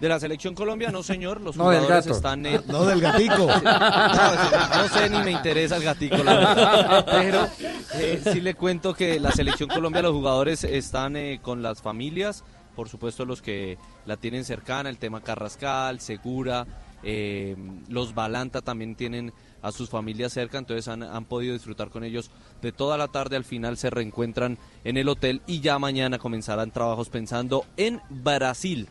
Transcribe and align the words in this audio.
De 0.00 0.08
la 0.08 0.20
selección 0.20 0.54
Colombia, 0.54 0.90
no 0.92 1.02
señor, 1.02 1.40
los 1.40 1.56
No, 1.56 1.70
del 1.70 1.80
jugadores 1.80 2.06
gato. 2.06 2.16
están... 2.16 2.46
eh, 2.46 2.60
No, 2.68 2.84
del 2.84 3.00
gatico. 3.00 3.46
No, 3.62 4.82
no 4.82 4.88
sé 4.88 5.10
ni 5.10 5.18
me 5.18 5.32
interesa 5.32 5.76
el 5.76 5.82
gatico, 5.82 6.18
la 6.18 6.34
verdad. 6.36 7.06
Pero 7.10 7.48
eh, 7.94 8.20
sí 8.32 8.40
le 8.40 8.54
cuento 8.54 8.94
que 8.94 9.18
la 9.18 9.32
selección 9.32 9.68
Colombia, 9.68 10.02
los 10.02 10.12
jugadores 10.12 10.62
están 10.64 11.16
eh, 11.16 11.40
con 11.42 11.62
las 11.62 11.82
familias, 11.82 12.44
por 12.76 12.88
supuesto 12.88 13.24
los 13.24 13.42
que 13.42 13.76
la 14.06 14.16
tienen 14.16 14.44
cercana, 14.44 14.88
el 14.88 14.98
tema 14.98 15.20
Carrascal, 15.20 15.98
Segura, 16.00 16.64
eh, 17.02 17.56
los 17.88 18.14
Balanta 18.14 18.60
también 18.62 18.94
tienen 18.94 19.32
a 19.62 19.72
sus 19.72 19.88
familias 19.90 20.32
cerca, 20.32 20.58
entonces 20.58 20.86
han, 20.86 21.02
han 21.02 21.24
podido 21.24 21.54
disfrutar 21.54 21.90
con 21.90 22.04
ellos 22.04 22.30
de 22.62 22.70
toda 22.70 22.96
la 22.96 23.08
tarde, 23.08 23.34
al 23.34 23.44
final 23.44 23.76
se 23.76 23.90
reencuentran 23.90 24.58
en 24.84 24.96
el 24.96 25.08
hotel 25.08 25.42
y 25.48 25.60
ya 25.60 25.80
mañana 25.80 26.18
comenzarán 26.18 26.70
trabajos 26.70 27.08
pensando 27.08 27.64
en 27.76 28.00
Brasil 28.08 28.88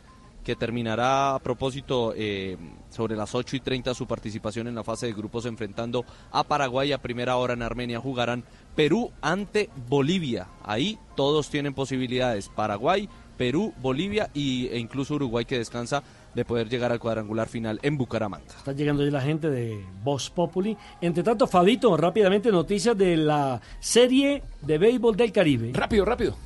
que 0.47 0.55
terminará 0.55 1.35
a 1.35 1.39
propósito 1.39 2.13
eh, 2.15 2.55
sobre 2.89 3.17
las 3.17 3.35
8 3.35 3.57
y 3.57 3.59
30 3.59 3.93
su 3.93 4.07
participación 4.07 4.69
en 4.69 4.75
la 4.75 4.83
fase 4.85 5.05
de 5.05 5.11
grupos 5.11 5.45
enfrentando 5.45 6.05
a 6.31 6.45
Paraguay 6.45 6.93
a 6.93 7.01
primera 7.01 7.35
hora 7.35 7.53
en 7.53 7.61
Armenia 7.61 7.99
jugarán 7.99 8.45
Perú 8.73 9.11
ante 9.19 9.69
Bolivia. 9.89 10.47
Ahí 10.63 10.97
todos 11.17 11.49
tienen 11.49 11.73
posibilidades, 11.73 12.47
Paraguay, 12.47 13.09
Perú, 13.35 13.73
Bolivia 13.81 14.29
y, 14.33 14.67
e 14.67 14.79
incluso 14.79 15.15
Uruguay 15.15 15.43
que 15.43 15.57
descansa 15.57 16.01
de 16.33 16.45
poder 16.45 16.69
llegar 16.69 16.93
al 16.93 16.99
cuadrangular 16.99 17.49
final 17.49 17.81
en 17.83 17.97
Bucaramanga. 17.97 18.45
Está 18.47 18.71
llegando 18.71 19.03
ya 19.03 19.11
la 19.11 19.21
gente 19.21 19.49
de 19.49 19.83
Voz 20.01 20.29
Populi. 20.29 20.77
Entre 21.01 21.23
tanto, 21.23 21.45
Fabito, 21.47 21.97
rápidamente 21.97 22.53
noticias 22.53 22.97
de 22.97 23.17
la 23.17 23.59
serie 23.81 24.43
de 24.61 24.77
béisbol 24.77 25.17
del 25.17 25.33
Caribe. 25.33 25.71
Rápido, 25.73 26.05
rápido. 26.05 26.37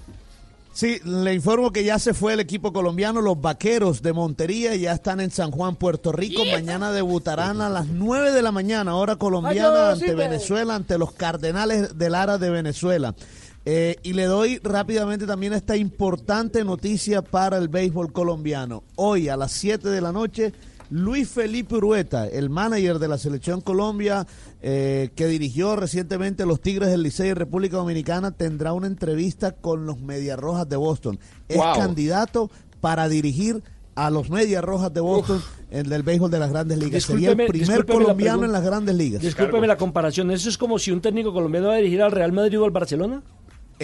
Sí, 0.73 0.99
le 1.03 1.33
informo 1.33 1.71
que 1.71 1.83
ya 1.83 1.99
se 1.99 2.13
fue 2.13 2.33
el 2.33 2.39
equipo 2.39 2.71
colombiano, 2.71 3.21
los 3.21 3.39
vaqueros 3.39 4.01
de 4.01 4.13
Montería, 4.13 4.73
ya 4.75 4.93
están 4.93 5.19
en 5.19 5.29
San 5.29 5.51
Juan, 5.51 5.75
Puerto 5.75 6.13
Rico. 6.13 6.43
Mañana 6.45 6.91
debutarán 6.93 7.59
a 7.59 7.69
las 7.69 7.87
9 7.87 8.31
de 8.31 8.41
la 8.41 8.53
mañana, 8.53 8.95
hora 8.95 9.17
colombiana, 9.17 9.87
Ay, 9.87 9.93
ante 9.93 10.05
Diosito. 10.05 10.17
Venezuela, 10.17 10.75
ante 10.75 10.97
los 10.97 11.11
Cardenales 11.11 11.97
de 11.97 12.09
Lara 12.09 12.37
de 12.37 12.49
Venezuela. 12.49 13.13
Eh, 13.65 13.97
y 14.01 14.13
le 14.13 14.25
doy 14.25 14.59
rápidamente 14.63 15.27
también 15.27 15.53
esta 15.53 15.75
importante 15.75 16.63
noticia 16.63 17.21
para 17.21 17.57
el 17.57 17.67
béisbol 17.67 18.11
colombiano. 18.11 18.83
Hoy 18.95 19.27
a 19.29 19.37
las 19.37 19.51
7 19.51 19.89
de 19.89 20.01
la 20.01 20.11
noche, 20.11 20.53
Luis 20.91 21.29
Felipe 21.29 21.75
Urueta, 21.75 22.27
el 22.27 22.49
manager 22.49 22.99
de 22.99 23.07
la 23.07 23.17
selección 23.17 23.61
Colombia, 23.61 24.27
eh, 24.61 25.09
que 25.15 25.25
dirigió 25.27 25.75
recientemente 25.77 26.45
los 26.45 26.59
Tigres 26.61 26.89
del 26.89 27.01
Licey 27.01 27.29
en 27.29 27.37
República 27.37 27.77
Dominicana, 27.77 28.31
tendrá 28.31 28.73
una 28.73 28.87
entrevista 28.87 29.53
con 29.53 29.85
los 29.85 30.01
Medias 30.01 30.37
Rojas 30.37 30.67
de 30.67 30.75
Boston. 30.75 31.17
Es 31.47 31.57
Wow. 31.57 31.75
candidato 31.77 32.51
para 32.81 33.07
dirigir 33.07 33.63
a 33.95 34.09
los 34.09 34.29
Medias 34.29 34.63
Rojas 34.63 34.93
de 34.93 34.99
Boston 34.99 35.41
en 35.69 35.91
el 35.91 36.03
béisbol 36.03 36.29
de 36.29 36.39
las 36.39 36.49
grandes 36.49 36.77
ligas. 36.77 37.03
Sería 37.03 37.31
el 37.31 37.37
primer 37.47 37.79
la 37.79 37.85
colombiano 37.85 38.39
pregunta. 38.39 38.45
en 38.47 38.51
las 38.51 38.63
grandes 38.63 38.95
ligas. 38.95 39.21
Discúlpeme 39.21 39.67
la 39.67 39.77
comparación. 39.77 40.29
¿Eso 40.31 40.49
es 40.49 40.57
como 40.57 40.77
si 40.77 40.91
un 40.91 40.99
técnico 40.99 41.31
colombiano 41.33 41.67
va 41.67 41.73
a 41.75 41.77
dirigir 41.77 42.01
al 42.01 42.11
Real 42.11 42.33
Madrid 42.33 42.59
o 42.59 42.65
al 42.65 42.71
Barcelona? 42.71 43.21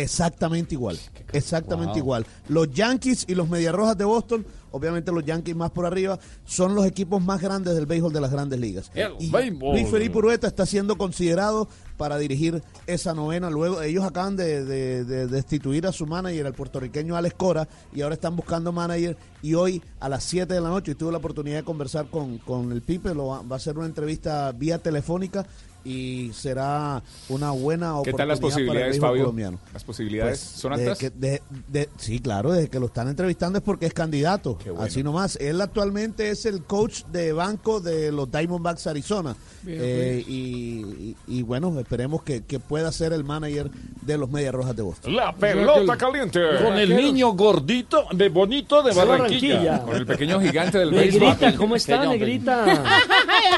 Exactamente 0.01 0.75
igual. 0.75 0.97
Exactamente 1.33 1.99
igual. 1.99 2.25
Los 2.47 2.71
Yankees 2.71 3.25
y 3.27 3.35
los 3.35 3.49
Medias 3.49 3.73
Rojas 3.73 3.97
de 3.97 4.05
Boston, 4.05 4.45
obviamente 4.71 5.11
los 5.11 5.25
Yankees 5.25 5.55
más 5.55 5.71
por 5.71 5.85
arriba, 5.85 6.19
son 6.45 6.75
los 6.75 6.85
equipos 6.85 7.21
más 7.21 7.41
grandes 7.41 7.73
del 7.75 7.85
béisbol 7.85 8.13
de 8.13 8.21
las 8.21 8.31
grandes 8.31 8.59
ligas. 8.59 8.91
El 8.93 9.13
Y 9.19 9.29
béisbol. 9.29 9.73
Luis 9.75 9.89
Felipe 9.89 10.17
Urueta 10.17 10.47
está 10.47 10.65
siendo 10.65 10.97
considerado 10.97 11.67
para 11.97 12.17
dirigir 12.19 12.61
esa 12.85 13.13
novena. 13.15 13.49
Luego 13.49 13.81
ellos 13.81 14.05
acaban 14.05 14.35
de, 14.35 14.63
de- 14.63 15.03
de 15.03 15.27
destituir 15.27 15.87
a 15.87 15.91
su 15.91 16.05
manager, 16.05 16.45
el 16.45 16.53
puertorriqueño 16.53 17.15
Alex 17.15 17.35
Cora, 17.35 17.67
y 17.93 18.01
ahora 18.01 18.15
están 18.15 18.35
buscando 18.35 18.71
manager. 18.71 19.17
Y 19.41 19.55
hoy 19.55 19.81
a 19.99 20.07
las 20.09 20.23
7 20.23 20.53
de 20.53 20.61
la 20.61 20.69
noche, 20.69 20.91
y 20.91 20.95
tuve 20.95 21.11
la 21.11 21.17
oportunidad 21.17 21.57
de 21.57 21.63
conversar 21.63 22.07
con, 22.09 22.37
con 22.37 22.71
el 22.71 22.81
Pipe, 22.83 23.13
lo 23.15 23.27
va, 23.27 23.41
va 23.41 23.55
a 23.55 23.57
hacer 23.57 23.77
una 23.77 23.87
entrevista 23.87 24.51
vía 24.51 24.77
telefónica 24.77 25.45
y 25.87 26.31
será 26.33 27.01
una 27.29 27.51
buena 27.51 27.87
¿Qué 28.03 28.11
oportunidad 28.11 28.17
tal 28.17 28.27
las 28.27 28.39
para 28.39 28.47
el 28.47 28.53
posibilidades, 28.53 28.89
béisbol 28.91 29.09
Fabio? 29.09 29.23
colombiano. 29.23 29.59
¿Las 29.73 29.83
posibilidades 29.83 30.39
Pues, 30.39 30.59
son 30.61 30.73
altas? 30.73 30.97
que- 30.97 31.09
de- 31.09 31.41
de- 31.69 31.89
sí, 31.97 32.19
claro, 32.19 32.51
desde 32.51 32.69
que 32.69 32.79
lo 32.79 32.87
están 32.87 33.07
entrevistando 33.07 33.59
es 33.59 33.63
porque 33.63 33.85
es 33.85 33.93
candidato. 33.93 34.57
Qué 34.57 34.71
bueno. 34.71 34.85
Así 34.85 35.03
nomás. 35.03 35.37
Él 35.37 35.61
actualmente 35.61 36.29
es 36.29 36.45
el 36.45 36.63
coach 36.63 37.03
de 37.05 37.31
banco 37.33 37.79
de 37.79 38.11
los 38.11 38.29
Diamondbacks 38.31 38.87
Arizona. 38.87 39.35
Eh, 39.65 40.23
y, 40.27 40.33
y- 40.37 41.15
y 41.27 41.41
bueno, 41.43 41.77
esperemos 41.79 42.23
que, 42.23 42.43
que 42.43 42.59
pueda 42.59 42.91
ser 42.91 43.13
el 43.13 43.23
manager 43.23 43.69
de 44.01 44.17
los 44.17 44.29
Medias 44.29 44.53
Rojas 44.53 44.75
de 44.75 44.81
Boston. 44.81 45.15
La 45.15 45.35
pelota 45.35 45.97
caliente. 45.97 46.39
Con 46.63 46.77
el 46.77 46.95
niño 46.95 47.31
gordito, 47.33 48.05
de 48.13 48.29
bonito 48.29 48.81
de 48.83 48.93
Barranquilla. 48.93 49.55
Barranquilla. 49.55 49.85
Con 49.85 49.95
el 49.95 50.05
pequeño 50.05 50.39
gigante 50.41 50.77
del 50.79 50.91
béisbol. 50.91 51.21
Negrita, 51.29 51.55
¿cómo 51.57 51.75
está, 51.75 52.05
Negrita? 52.05 52.65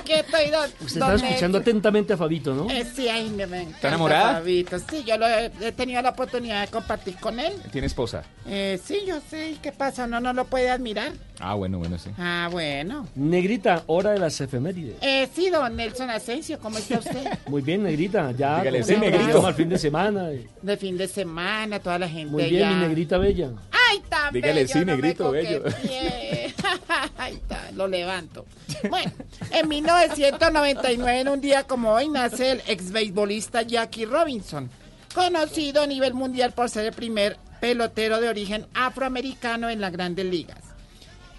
Estoy. 0.10 0.50
Usted 0.86 1.02
está 1.02 1.16
escuchando 1.16 1.58
atentamente 1.60 2.14
a 2.14 2.18
Fabito, 2.19 2.53
¿no? 2.53 2.69
Eh, 2.69 2.85
sí, 2.96 3.07
ay, 3.09 3.30
me, 3.31 3.47
me 3.47 3.62
encanta 3.63 3.88
enamorada? 3.88 4.34
Fabito. 4.35 4.78
Sí, 4.80 5.03
yo 5.06 5.18
lo 5.18 5.28
he, 5.28 5.52
he 5.62 5.72
tenido 5.72 6.02
la 6.02 6.09
oportunidad 6.09 6.62
de 6.62 6.68
compartir 6.68 7.16
con 7.18 7.40
él. 7.40 7.53
Tiene 7.72 7.88
esposa. 7.88 8.24
Eh, 8.47 8.80
sí, 8.84 9.00
yo 9.07 9.19
sé. 9.30 9.56
¿Qué 9.62 9.72
pasa? 9.72 10.06
¿No, 10.06 10.19
no 10.19 10.34
lo 10.34 10.46
puede 10.46 10.69
admirar? 10.69 11.12
Ah, 11.40 11.53
bueno, 11.56 11.78
bueno, 11.80 11.97
sí. 11.97 12.09
Ah, 12.18 12.50
bueno. 12.52 13.07
Negrita, 13.16 13.84
hora 13.88 14.12
de 14.12 14.19
las 14.19 14.40
efemérides. 14.41 14.97
Eh, 15.02 15.28
sí, 15.34 15.50
don 15.50 15.75
Nelson 15.75 16.09
Asensio, 16.09 16.59
¿cómo 16.59 16.78
está 16.78 17.00
usted? 17.00 17.25
Muy 17.47 17.62
bien, 17.62 17.84
Negrita. 17.84 18.31
Ya 18.34 18.57
Dígale, 18.59 18.81
¿cómo 18.81 18.94
sí, 18.94 18.97
Negrito. 18.97 19.47
al 19.47 19.53
fin 19.56 19.69
de 19.69 19.78
semana. 19.80 20.30
De 20.62 20.78
fin 20.78 20.97
de 20.97 21.07
semana, 21.07 21.80
toda 21.80 21.97
la 22.00 22.09
gente 22.09 22.30
Muy 22.31 22.50
bien, 22.50 22.69
mi 22.69 22.75
Negrita 22.88 23.18
bella. 23.18 23.51
Ay, 23.90 24.01
tan 24.09 24.34
Dígale, 24.34 24.62
bello, 24.63 24.74
sí, 24.74 24.80
no 24.80 24.86
negrito, 24.86 25.31
bello. 25.31 25.63
Ay, 27.18 27.34
está, 27.36 27.72
lo 27.74 27.88
levanto. 27.88 28.46
Bueno, 28.90 29.12
en 29.51 29.68
1999, 29.69 31.19
en 31.22 31.28
un 31.30 31.41
día 31.41 31.63
como 31.63 31.99
hoy, 32.00 32.08
nace 32.10 32.52
el 32.52 32.62
ex 32.68 32.92
beisbolista 32.92 33.62
Jackie 33.62 34.06
Robinson, 34.06 34.70
conocido 35.14 35.82
a 35.82 35.88
nivel 35.88 36.14
mundial 36.14 36.54
por 36.54 36.70
ser 36.70 36.86
el 36.86 36.94
primer 36.94 37.38
pelotero 37.60 38.22
de 38.22 38.30
origen 38.30 38.66
afroamericano 38.74 39.70
en 39.70 39.82
las 39.82 39.92
grandes 39.92 40.26
ligas. 40.26 40.60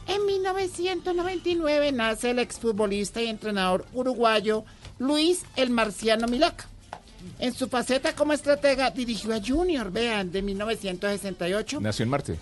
En 0.07 0.25
1999 0.27 1.93
nace 1.93 2.31
el 2.31 2.39
exfutbolista 2.41 3.23
y 3.23 3.29
entrenador 3.29 3.87
uruguayo 3.93 4.65
Luis 4.99 5.43
el 5.57 5.71
Marciano 5.71 6.27
Milaca. 6.27 6.67
En 7.39 7.55
su 7.55 7.69
faceta 7.69 8.15
como 8.15 8.33
estratega 8.33 8.91
dirigió 8.91 9.35
a 9.35 9.41
Junior, 9.45 9.91
vean, 9.93 10.33
de 10.33 10.43
1968 10.43 11.81
Nació 11.81 12.03
en 12.05 12.09
Marte. 12.09 12.39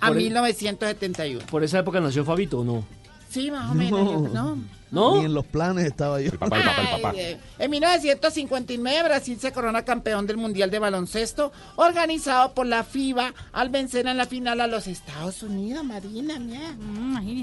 a 0.00 0.08
Por 0.08 0.16
el- 0.18 0.22
1971. 0.24 1.46
¿Por 1.50 1.64
esa 1.64 1.78
época 1.80 2.00
nació 2.00 2.24
Fabito 2.24 2.60
o 2.60 2.64
no? 2.64 2.84
Sí, 3.30 3.50
más 3.50 3.70
o 3.70 3.74
menos, 3.74 4.00
yo- 4.00 4.28
¿no? 4.32 4.58
¿No? 4.90 5.18
Ni 5.18 5.26
en 5.26 5.34
los 5.34 5.44
planes 5.44 5.84
estaba 5.84 6.18
yo. 6.18 6.30
El 6.32 6.38
papá, 6.38 6.56
el 6.56 6.64
papá, 6.64 6.80
el 6.82 6.88
papá. 7.02 7.10
Ay, 7.10 7.20
eh, 7.20 7.38
en 7.58 7.70
1959 7.70 9.02
Brasil 9.06 9.38
se 9.38 9.52
corona 9.52 9.84
campeón 9.84 10.26
del 10.26 10.38
Mundial 10.38 10.70
de 10.70 10.78
Baloncesto 10.78 11.52
organizado 11.76 12.54
por 12.54 12.64
la 12.66 12.84
FIBA 12.84 13.34
al 13.52 13.68
vencer 13.68 14.06
en 14.06 14.16
la 14.16 14.24
final 14.24 14.62
a 14.62 14.66
los 14.66 14.86
Estados 14.86 15.42
Unidos, 15.42 15.84
Marina, 15.84 16.38
mira. 16.38 16.74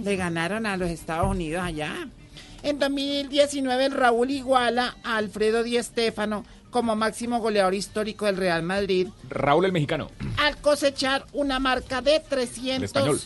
Le 0.04 0.16
ganaron 0.16 0.66
a 0.66 0.76
los 0.76 0.90
Estados 0.90 1.28
Unidos 1.30 1.64
allá. 1.64 2.08
En 2.64 2.80
2019 2.80 3.86
el 3.86 3.92
Raúl 3.92 4.32
iguala 4.32 4.96
a 5.04 5.18
Alfredo 5.18 5.62
Di 5.62 5.78
Stéfano 5.84 6.44
como 6.72 6.96
máximo 6.96 7.38
goleador 7.40 7.76
histórico 7.76 8.26
del 8.26 8.38
Real 8.38 8.64
Madrid 8.64 9.08
Raúl 9.30 9.66
el 9.66 9.72
mexicano. 9.72 10.10
al 10.38 10.58
cosechar 10.58 11.26
una 11.34 11.60
marca 11.60 12.02
de 12.02 12.16
español. 12.16 13.20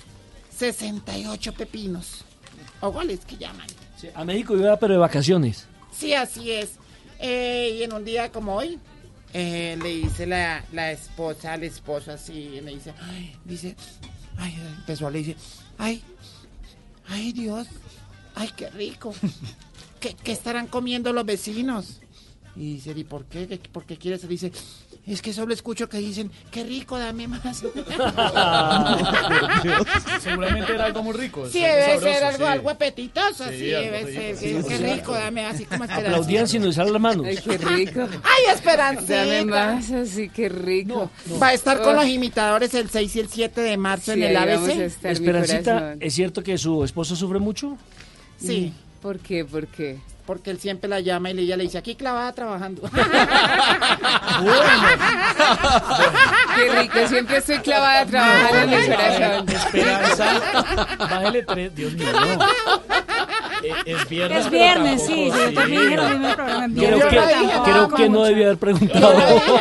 368 0.57 1.53
pepinos. 1.53 2.25
O 2.81 2.91
goles 2.91 3.19
que 3.25 3.37
llaman. 3.37 3.67
Sí, 3.97 4.07
a 4.13 4.23
México 4.23 4.55
iba, 4.55 4.77
pero 4.77 4.93
de 4.93 4.99
vacaciones. 4.99 5.67
Sí, 5.91 6.13
así 6.13 6.51
es. 6.51 6.71
Eh, 7.19 7.77
y 7.79 7.83
en 7.83 7.91
un 7.93 8.05
día 8.05 8.31
como 8.31 8.55
hoy, 8.55 8.79
eh, 9.33 9.77
le 9.81 9.89
dice 9.89 10.25
la, 10.25 10.63
la 10.71 10.91
esposa 10.91 11.53
al 11.53 11.63
esposo 11.63 12.11
así, 12.13 12.33
y 12.33 12.61
le 12.61 12.71
dice, 12.75 12.93
ay, 13.01 13.35
dice, 13.43 13.75
ay, 14.37 14.55
empezó 14.77 15.09
le 15.09 15.19
dice, 15.19 15.35
ay, 15.77 16.01
ay 17.09 17.33
Dios, 17.33 17.67
ay, 18.35 18.49
qué 18.55 18.69
rico. 18.69 19.13
¿Qué, 19.99 20.15
qué 20.15 20.31
estarán 20.31 20.67
comiendo 20.67 21.11
los 21.11 21.25
vecinos? 21.25 21.99
Y 22.55 22.75
dice, 22.75 22.93
¿y 22.95 23.03
por 23.03 23.25
qué? 23.25 23.47
¿Qué- 23.47 23.57
¿Por 23.69 23.85
qué 23.85 23.97
quieres? 23.97 24.25
Dice, 24.27 24.51
Es 25.09 25.23
que 25.23 25.33
solo 25.33 25.55
escucho 25.55 25.89
que 25.89 25.97
dicen, 25.97 26.29
qué 26.51 26.63
rico, 26.63 26.99
dame 26.99 27.27
más. 27.27 27.41
Seguramente 30.21 30.73
era 30.73 30.85
algo 30.85 31.03
muy 31.03 31.13
rico. 31.13 31.47
Sí, 31.49 31.59
debe 31.61 31.85
sabroso, 31.95 32.05
ser 32.13 32.23
algo, 32.23 32.45
sí. 32.45 32.51
algo 32.51 32.69
apetitoso, 32.69 33.43
sí, 33.49 33.57
Sí, 33.57 33.73
algo 33.73 33.91
debe 33.91 34.13
ser. 34.13 34.35
sí, 34.37 34.55
qué 34.67 34.77
sí. 34.77 34.83
rico, 34.83 35.13
dame 35.13 35.45
así 35.45 35.65
como 35.65 35.83
Aplaudían 35.85 36.21
esperancita. 36.21 36.47
sin 36.47 36.65
usar 36.67 36.89
las 36.89 37.01
manos. 37.01 37.25
Ay, 37.25 37.37
qué 37.37 37.57
rico. 37.57 38.01
¡Ay, 38.23 38.53
esperancita! 38.53 39.15
Dame 39.25 39.45
más, 39.45 39.91
así 39.91 40.29
que 40.29 40.49
rico. 40.49 41.09
Va 41.41 41.47
a 41.47 41.53
estar 41.53 41.81
con 41.81 41.95
los 41.95 42.05
imitadores 42.07 42.73
el 42.75 42.89
6 42.89 43.15
y 43.15 43.19
el 43.19 43.29
7 43.29 43.61
de 43.61 43.77
marzo 43.77 44.13
Sí, 44.13 44.21
en 44.21 44.29
el 44.29 44.37
ABC. 44.37 45.05
Esperancita. 45.05 45.95
¿es 45.99 46.13
cierto 46.13 46.43
que 46.43 46.57
su 46.57 46.83
esposo 46.83 47.15
sufre 47.15 47.39
mucho? 47.39 47.77
Sí, 48.39 48.73
¿Por 49.01 49.19
qué? 49.19 49.45
¿Por 49.45 49.67
qué? 49.67 49.97
Porque 50.29 50.51
él 50.51 50.59
siempre 50.59 50.87
la 50.87 50.99
llama 50.99 51.31
y 51.31 51.39
ella 51.39 51.57
le 51.57 51.63
dice, 51.63 51.79
aquí 51.79 51.95
clavada 51.95 52.31
trabajando. 52.33 52.83
Qué 56.55 56.69
rico, 56.81 57.07
siempre 57.07 57.37
estoy 57.37 57.57
clavada 57.57 58.05
trabajando 58.05 58.59
en 58.59 58.69
mi 58.69 58.95
corazón. 58.95 59.49
Esperanza, 59.49 60.39
bájale 60.99 61.41
tres. 61.41 61.73
Dios 61.73 61.93
mío, 61.93 62.09
no. 62.13 62.37
Eh, 63.69 63.73
Es 63.85 64.09
viernes. 64.09 64.45
Es 64.45 64.51
viernes, 64.51 65.05
sí, 65.05 65.25
yo 65.31 65.53
también 65.53 65.81
dije 65.83 65.95
lo 65.95 66.03
mismo 66.09 66.15
en 66.17 66.25
el 66.29 66.35
programa. 66.35 66.65
en. 66.65 66.73
Creo 66.75 67.09
que, 67.09 67.15
no 67.15 67.63
creo 67.63 67.89
que 67.89 68.09
no 68.09 68.23
debía 68.23 68.45
haber 68.47 68.55
Yo 68.55 68.59
preguntado. 68.59 69.13
no 69.13 69.19
dije, 69.33 69.51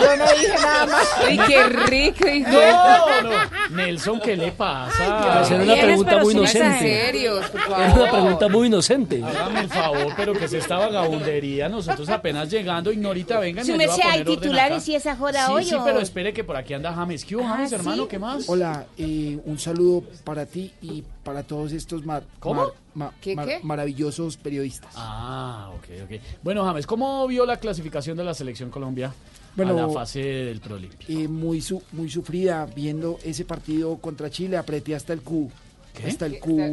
yo 0.00 0.16
no 0.16 0.24
dije 0.32 0.54
nada 0.62 0.86
más. 0.90 1.08
Ay, 1.26 1.40
qué 1.46 1.62
rico, 1.64 2.28
hijo. 2.28 2.50
No, 2.50 3.22
no. 3.22 3.76
Nelson, 3.76 4.20
¿qué 4.20 4.36
le 4.36 4.52
pasa? 4.52 5.44
Era 5.50 5.62
una 5.62 5.74
pregunta 5.80 6.18
muy 6.18 6.34
inocente. 6.34 7.08
Era 7.08 7.94
una 7.94 8.10
pregunta 8.10 8.48
muy 8.48 8.66
inocente. 8.66 9.22
Hágame 9.24 9.60
el 9.60 9.68
favor, 9.68 10.12
pero 10.16 10.32
que 10.32 10.44
es 10.46 10.52
esta 10.52 10.76
vagabundería. 10.78 11.68
Nosotros 11.68 12.08
apenas 12.08 12.50
llegando, 12.50 12.90
ignorita, 12.92 13.38
vengan. 13.38 13.64
Su 13.64 13.76
me 13.76 13.84
ayuda 13.84 13.94
a 13.94 13.96
merced, 13.98 14.10
¿hay 14.18 14.24
titulares 14.24 14.88
y 14.88 14.94
esa 14.94 15.16
joda 15.16 15.46
Sí, 15.46 15.52
hoy 15.52 15.64
sí, 15.64 15.74
o- 15.74 15.84
pero 15.84 16.00
espere 16.00 16.32
que 16.32 16.44
por 16.44 16.56
aquí 16.56 16.74
anda 16.74 16.92
James. 16.92 17.24
¿Qué 17.24 17.36
hubo, 17.36 17.44
Ah, 17.44 17.52
James, 17.56 17.68
¿sí? 17.70 17.74
hermano? 17.74 18.08
¿Qué 18.08 18.18
más? 18.18 18.48
Hola, 18.48 18.86
eh, 18.98 19.38
un 19.44 19.58
saludo 19.58 20.04
para 20.24 20.46
ti 20.46 20.72
y 20.82 21.02
para 21.24 21.42
todos 21.42 21.72
estos 21.72 22.04
mar- 22.04 22.24
¿Cómo? 22.38 22.62
mar- 22.62 22.72
ma- 22.94 23.12
¿Qué, 23.20 23.34
mar- 23.36 23.46
qué? 23.46 23.60
maravillosos 23.62 24.36
periodistas. 24.36 24.92
Ah, 24.96 25.70
ok, 25.76 25.84
ok. 26.04 26.20
Bueno, 26.42 26.64
James, 26.64 26.86
¿cómo 26.86 27.26
vio 27.26 27.44
la 27.46 27.58
clasificación 27.58 28.16
de 28.16 28.24
la 28.24 28.34
selección 28.34 28.70
Colombia 28.70 29.12
Bueno, 29.56 29.72
a 29.78 29.86
la 29.86 29.88
fase 29.92 30.20
del 30.20 30.60
Pro 30.60 30.76
Olímpico? 30.76 31.10
Eh, 31.12 31.28
muy, 31.28 31.60
su- 31.60 31.82
muy 31.92 32.08
sufrida 32.10 32.66
viendo 32.66 33.18
ese 33.24 33.44
partido 33.44 33.96
contra 33.98 34.30
Chile, 34.30 34.56
apreté 34.56 34.94
hasta 34.94 35.12
el 35.12 35.20
Q, 35.22 35.50
¿Qué? 35.94 36.06
hasta 36.06 36.26
el 36.26 36.38
Q, 36.40 36.72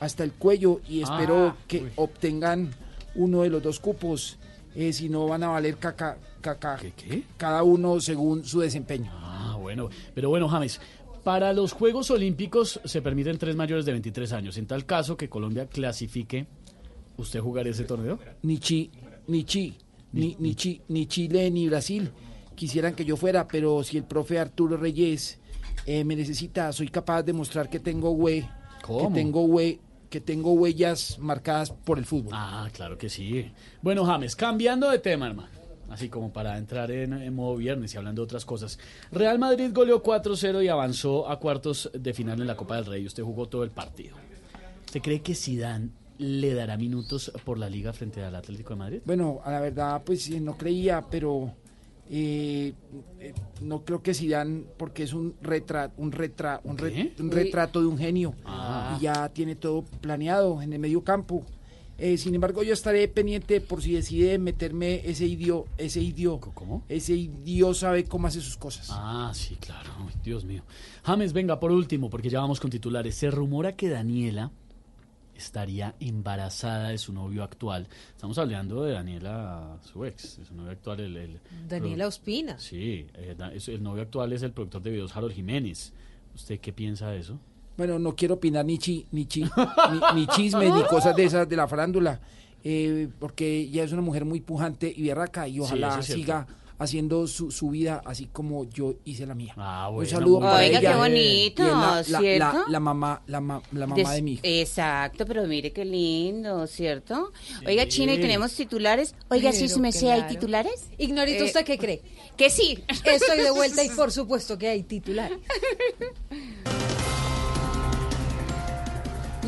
hasta 0.00 0.24
el 0.24 0.32
cuello 0.32 0.80
y 0.88 1.02
espero 1.02 1.48
Ah, 1.48 1.56
que 1.68 1.82
uy. 1.84 1.90
obtengan 1.96 2.70
uno 3.14 3.42
de 3.42 3.50
los 3.50 3.62
dos 3.62 3.80
cupos, 3.80 4.36
eh, 4.74 4.92
si 4.92 5.08
no 5.08 5.26
van 5.26 5.42
a 5.42 5.48
valer 5.48 5.76
caca, 5.78 6.18
caca, 6.42 6.76
¿Qué, 6.76 6.92
qué? 6.92 7.22
cada 7.38 7.62
uno 7.62 7.98
según 8.00 8.44
su 8.44 8.60
desempeño. 8.60 9.10
Ah, 9.14 9.56
bueno. 9.58 9.88
Pero 10.14 10.28
bueno, 10.28 10.48
James, 10.48 10.80
para 11.26 11.52
los 11.52 11.72
Juegos 11.72 12.12
Olímpicos 12.12 12.80
se 12.84 13.02
permiten 13.02 13.36
tres 13.36 13.56
mayores 13.56 13.84
de 13.84 13.90
23 13.90 14.32
años. 14.32 14.58
En 14.58 14.66
tal 14.68 14.86
caso 14.86 15.16
que 15.16 15.28
Colombia 15.28 15.66
clasifique, 15.66 16.46
¿usted 17.16 17.40
jugaría 17.40 17.72
ese 17.72 17.82
torneo? 17.82 18.20
ni 18.42 18.58
Chi, 18.58 18.92
ni 19.26 19.42
Chi, 19.42 19.76
ni, 20.12 20.36
ni 20.38 20.54
Chi, 20.54 20.82
ni 20.86 21.06
Chile 21.06 21.50
ni 21.50 21.68
Brasil 21.68 22.12
quisieran 22.54 22.94
que 22.94 23.04
yo 23.04 23.16
fuera, 23.16 23.48
pero 23.48 23.82
si 23.82 23.96
el 23.96 24.04
profe 24.04 24.38
Arturo 24.38 24.76
Reyes 24.76 25.40
eh, 25.84 26.04
me 26.04 26.14
necesita, 26.14 26.72
soy 26.72 26.90
capaz 26.90 27.24
de 27.24 27.32
mostrar 27.32 27.68
que 27.68 27.80
tengo 27.80 28.12
hue, 28.12 28.48
¿Cómo? 28.82 29.08
que 29.08 29.14
tengo 29.16 29.40
hue, 29.46 29.80
que 30.08 30.20
tengo 30.20 30.52
huellas 30.52 31.18
marcadas 31.18 31.72
por 31.72 31.98
el 31.98 32.04
fútbol. 32.04 32.34
Ah, 32.36 32.68
claro 32.72 32.96
que 32.96 33.08
sí. 33.08 33.50
Bueno, 33.82 34.04
James, 34.04 34.36
cambiando 34.36 34.88
de 34.92 35.00
tema, 35.00 35.26
hermano. 35.26 35.55
Así 35.88 36.08
como 36.08 36.32
para 36.32 36.58
entrar 36.58 36.90
en, 36.90 37.12
en 37.12 37.34
modo 37.34 37.56
viernes 37.56 37.94
y 37.94 37.96
hablando 37.96 38.22
de 38.22 38.24
otras 38.24 38.44
cosas. 38.44 38.78
Real 39.12 39.38
Madrid 39.38 39.70
goleó 39.72 40.02
4-0 40.02 40.64
y 40.64 40.68
avanzó 40.68 41.28
a 41.30 41.38
cuartos 41.38 41.90
de 41.94 42.12
final 42.12 42.40
en 42.40 42.46
la 42.48 42.56
Copa 42.56 42.76
del 42.76 42.86
Rey. 42.86 43.06
Usted 43.06 43.22
jugó 43.22 43.46
todo 43.48 43.62
el 43.62 43.70
partido. 43.70 44.16
¿Usted 44.84 45.00
cree 45.00 45.20
que 45.20 45.34
Zidane 45.34 45.90
le 46.18 46.54
dará 46.54 46.76
minutos 46.76 47.30
por 47.44 47.58
la 47.58 47.68
liga 47.70 47.92
frente 47.92 48.22
al 48.24 48.34
Atlético 48.34 48.70
de 48.70 48.76
Madrid? 48.78 49.00
Bueno, 49.04 49.40
a 49.44 49.52
la 49.52 49.60
verdad, 49.60 50.02
pues 50.04 50.28
eh, 50.30 50.40
no 50.40 50.56
creía, 50.56 51.04
pero 51.08 51.52
eh, 52.10 52.72
eh, 53.20 53.34
no 53.60 53.84
creo 53.84 54.02
que 54.02 54.14
Zidane, 54.14 54.64
porque 54.76 55.02
es 55.04 55.12
un 55.12 55.34
retrato, 55.42 55.94
un 55.98 56.12
retra, 56.12 56.60
un, 56.64 56.78
re- 56.78 57.12
un 57.18 57.30
retrato 57.30 57.80
de 57.80 57.86
un 57.86 57.98
genio 57.98 58.34
Ah. 58.44 58.96
y 58.98 59.02
ya 59.02 59.28
tiene 59.28 59.54
todo 59.56 59.82
planeado 60.00 60.62
en 60.62 60.72
el 60.72 60.78
medio 60.78 61.02
campo. 61.04 61.44
Eh, 61.98 62.18
sin 62.18 62.34
embargo, 62.34 62.62
yo 62.62 62.74
estaré 62.74 63.08
pendiente 63.08 63.60
por 63.62 63.80
si 63.80 63.92
decide 63.92 64.38
meterme 64.38 65.00
ese 65.08 65.24
idio, 65.26 65.64
ese 65.78 66.00
idio, 66.02 66.38
¿Cómo? 66.40 66.84
ese 66.90 67.14
idio 67.14 67.72
sabe 67.72 68.04
cómo 68.04 68.26
hace 68.26 68.40
sus 68.42 68.56
cosas. 68.58 68.88
Ah, 68.90 69.32
sí, 69.34 69.56
claro. 69.56 69.90
Ay, 70.00 70.14
Dios 70.22 70.44
mío. 70.44 70.62
James, 71.04 71.32
venga, 71.32 71.58
por 71.58 71.72
último, 71.72 72.10
porque 72.10 72.28
ya 72.28 72.40
vamos 72.40 72.60
con 72.60 72.70
titulares. 72.70 73.14
Se 73.14 73.30
rumora 73.30 73.76
que 73.76 73.88
Daniela 73.88 74.50
estaría 75.34 75.94
embarazada 76.00 76.88
de 76.88 76.98
su 76.98 77.12
novio 77.12 77.42
actual. 77.42 77.86
Estamos 78.14 78.38
hablando 78.38 78.82
de 78.84 78.92
Daniela, 78.92 79.78
su 79.82 80.04
ex, 80.04 80.38
de 80.38 80.44
su 80.44 80.54
novio 80.54 80.72
actual. 80.72 81.00
El, 81.00 81.16
el- 81.16 81.40
Daniela 81.68 82.06
Ospina. 82.08 82.58
Sí, 82.58 83.06
eh, 83.14 83.36
el 83.68 83.82
novio 83.82 84.02
actual 84.02 84.32
es 84.32 84.42
el 84.42 84.52
productor 84.52 84.82
de 84.82 84.90
videos 84.90 85.14
Harold 85.16 85.34
Jiménez. 85.34 85.92
¿Usted 86.34 86.58
qué 86.60 86.72
piensa 86.72 87.08
de 87.10 87.20
eso? 87.20 87.38
Bueno, 87.76 87.98
no 87.98 88.14
quiero 88.16 88.34
opinar 88.34 88.64
ni, 88.64 88.78
chi, 88.78 89.06
ni, 89.12 89.26
chi, 89.26 89.42
ni, 89.42 90.20
ni 90.20 90.26
chismes 90.28 90.72
ni 90.72 90.82
cosas 90.84 91.14
de 91.14 91.24
esas 91.24 91.48
de 91.48 91.56
la 91.56 91.68
farándula, 91.68 92.20
eh, 92.64 93.08
porque 93.18 93.58
ella 93.60 93.84
es 93.84 93.92
una 93.92 94.02
mujer 94.02 94.24
muy 94.24 94.40
pujante 94.40 94.92
y 94.94 95.02
berraca 95.08 95.46
y 95.46 95.60
ojalá 95.60 95.98
es 96.00 96.06
siga 96.06 96.46
haciendo 96.78 97.26
su, 97.26 97.50
su 97.50 97.70
vida 97.70 98.02
así 98.04 98.26
como 98.30 98.64
yo 98.68 98.96
hice 99.06 99.24
la 99.26 99.34
mía. 99.34 99.54
Ah, 99.56 99.88
Un 99.88 99.94
bueno, 99.96 100.10
saludo 100.10 100.40
muy 100.40 100.48
para 100.48 100.58
Oiga, 100.66 100.78
ella. 100.80 100.90
qué 100.92 100.96
bonito, 100.98 101.62
la, 101.64 102.04
la- 102.06 102.18
¿cierto? 102.18 102.58
la- 102.58 102.64
la 102.68 102.80
mamá, 102.80 103.22
la, 103.26 103.40
ma- 103.40 103.62
la 103.72 103.86
mamá 103.86 103.96
Des- 104.02 104.10
de 104.16 104.22
mi 104.22 104.32
hijo. 104.32 104.40
Exacto, 104.44 105.24
pero 105.26 105.46
mire 105.46 105.72
qué 105.72 105.84
lindo, 105.86 106.66
¿cierto? 106.66 107.32
Oiga, 107.66 107.88
Chino, 107.88 108.12
¿y 108.12 108.18
tenemos 108.20 108.52
titulares? 108.54 109.14
Oiga, 109.28 109.52
sí, 109.52 109.68
merced, 109.80 110.08
¿hay 110.08 110.26
titulares? 110.28 110.88
Ignorito, 110.98 111.44
Eh, 111.44 111.46
¿usted 111.46 111.64
qué 111.64 111.78
cree? 111.78 112.02
Que 112.36 112.50
sí. 112.50 112.78
Estoy 112.88 113.38
de 113.38 113.50
vuelta 113.52 113.82
y 113.84 113.88
por 113.96 114.12
supuesto 114.12 114.58
que 114.58 114.68
hay 114.68 114.82
titular. 114.82 115.30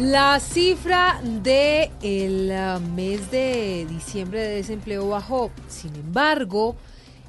La 0.01 0.39
cifra 0.39 1.21
de 1.25 1.91
el 2.03 2.53
ah, 2.53 2.79
mes 2.95 3.31
de 3.33 3.85
diciembre 3.91 4.41
de 4.41 4.55
desempleo 4.57 5.09
bajó. 5.09 5.51
Sin 5.69 5.93
embargo, 5.97 6.77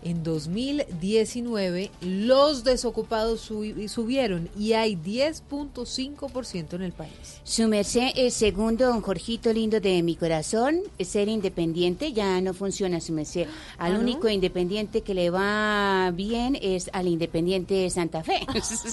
en 0.03 0.21
2019 0.23 1.89
los 2.01 2.63
desocupados 2.63 3.49
subi- 3.49 3.87
subieron 3.87 4.49
y 4.57 4.73
hay 4.73 4.95
10.5% 4.95 6.73
en 6.73 6.81
el 6.83 6.91
país. 6.91 7.41
Su 7.43 7.67
merced, 7.67 8.09
eh, 8.15 8.29
según 8.29 8.77
don 8.77 9.01
Jorgito 9.01 9.51
lindo 9.51 9.79
de 9.79 10.03
mi 10.03 10.15
corazón, 10.15 10.81
ser 10.99 11.27
independiente 11.27 12.13
ya 12.13 12.39
no 12.39 12.53
funciona, 12.53 13.01
su 13.01 13.13
merced. 13.13 13.47
Al 13.79 13.93
¿Ah, 13.93 13.95
no? 13.95 14.01
único 14.01 14.29
independiente 14.29 15.01
que 15.01 15.15
le 15.15 15.31
va 15.31 16.11
bien 16.13 16.55
es 16.61 16.91
al 16.93 17.07
independiente 17.07 17.89
Santa 17.89 18.23
Fe. 18.23 18.41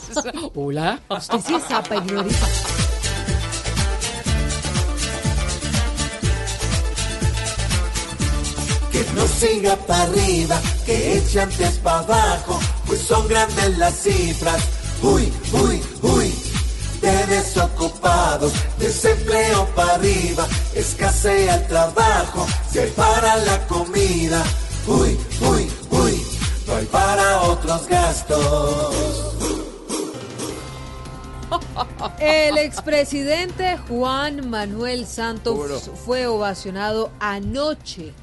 Hola. 0.54 1.02
Usted 1.10 1.40
sí 1.46 1.54
es 1.54 2.85
Que 8.96 9.04
no 9.12 9.26
siga 9.28 9.76
para 9.76 10.04
arriba, 10.04 10.58
que 10.86 11.18
eche 11.18 11.38
antes 11.42 11.76
para 11.80 11.98
abajo, 11.98 12.58
pues 12.86 12.98
son 13.02 13.28
grandes 13.28 13.76
las 13.76 13.94
cifras. 13.94 14.56
Uy, 15.02 15.30
uy, 15.52 15.82
uy, 16.00 16.34
de 17.02 17.26
desocupados, 17.26 18.54
desempleo 18.78 19.66
para 19.74 19.96
arriba, 19.96 20.46
escasea 20.74 21.56
el 21.56 21.66
trabajo, 21.66 22.46
se 22.72 22.84
hay 22.84 22.90
para 22.92 23.36
la 23.36 23.66
comida. 23.66 24.42
Uy, 24.86 25.18
uy, 25.42 25.70
uy, 25.90 26.26
no 26.66 26.76
hay 26.76 26.86
para 26.86 27.42
otros 27.42 27.86
gastos. 27.88 28.94
El 32.18 32.56
expresidente 32.56 33.76
Juan 33.88 34.48
Manuel 34.48 35.06
Santos 35.06 35.90
fue 36.06 36.26
ovacionado 36.26 37.10
anoche. 37.20 38.14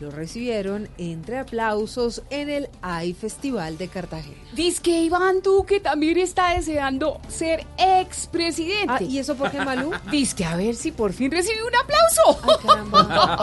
Lo 0.00 0.10
recibieron 0.10 0.88
entre 0.98 1.38
aplausos 1.38 2.22
en 2.30 2.50
el 2.50 2.68
AI 2.82 3.14
Festival 3.14 3.78
de 3.78 3.88
Cartagena. 3.88 4.36
Dice 4.52 4.82
que 4.82 5.00
Iván 5.00 5.40
Duque 5.42 5.80
también 5.80 6.18
está 6.18 6.54
deseando 6.54 7.20
ser 7.28 7.66
expresidente. 7.78 8.86
Ah, 8.88 9.02
¿y 9.02 9.18
eso 9.18 9.36
por 9.36 9.50
qué, 9.50 9.64
Malú? 9.64 9.92
Dice 10.10 10.36
que 10.36 10.44
a 10.44 10.56
ver 10.56 10.74
si 10.74 10.92
por 10.92 11.12
fin 11.12 11.30
recibe 11.30 11.60
un 11.64 11.74
aplauso. 11.76 12.38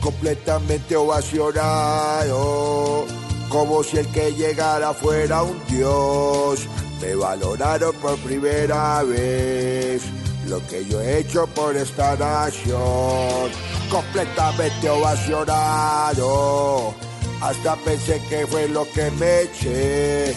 completamente 0.00 0.96
ovacionado, 0.96 3.04
como 3.48 3.82
si 3.82 3.96
el 3.98 4.06
que 4.08 4.32
llegara 4.32 4.94
fuera 4.94 5.42
un 5.42 5.60
dios. 5.68 6.66
Me 7.00 7.14
valoraron 7.14 7.94
por 7.96 8.16
primera 8.18 9.02
vez, 9.02 10.02
lo 10.50 10.66
que 10.66 10.84
yo 10.84 11.00
he 11.00 11.20
hecho 11.20 11.46
por 11.46 11.74
esta 11.76 12.16
nación. 12.16 13.50
Completamente 13.88 14.90
ovacionado. 14.90 16.92
Hasta 17.40 17.76
pensé 17.76 18.20
que 18.28 18.44
fue 18.46 18.68
lo 18.68 18.84
que 18.92 19.10
me 19.12 19.42
eché. 19.42 20.34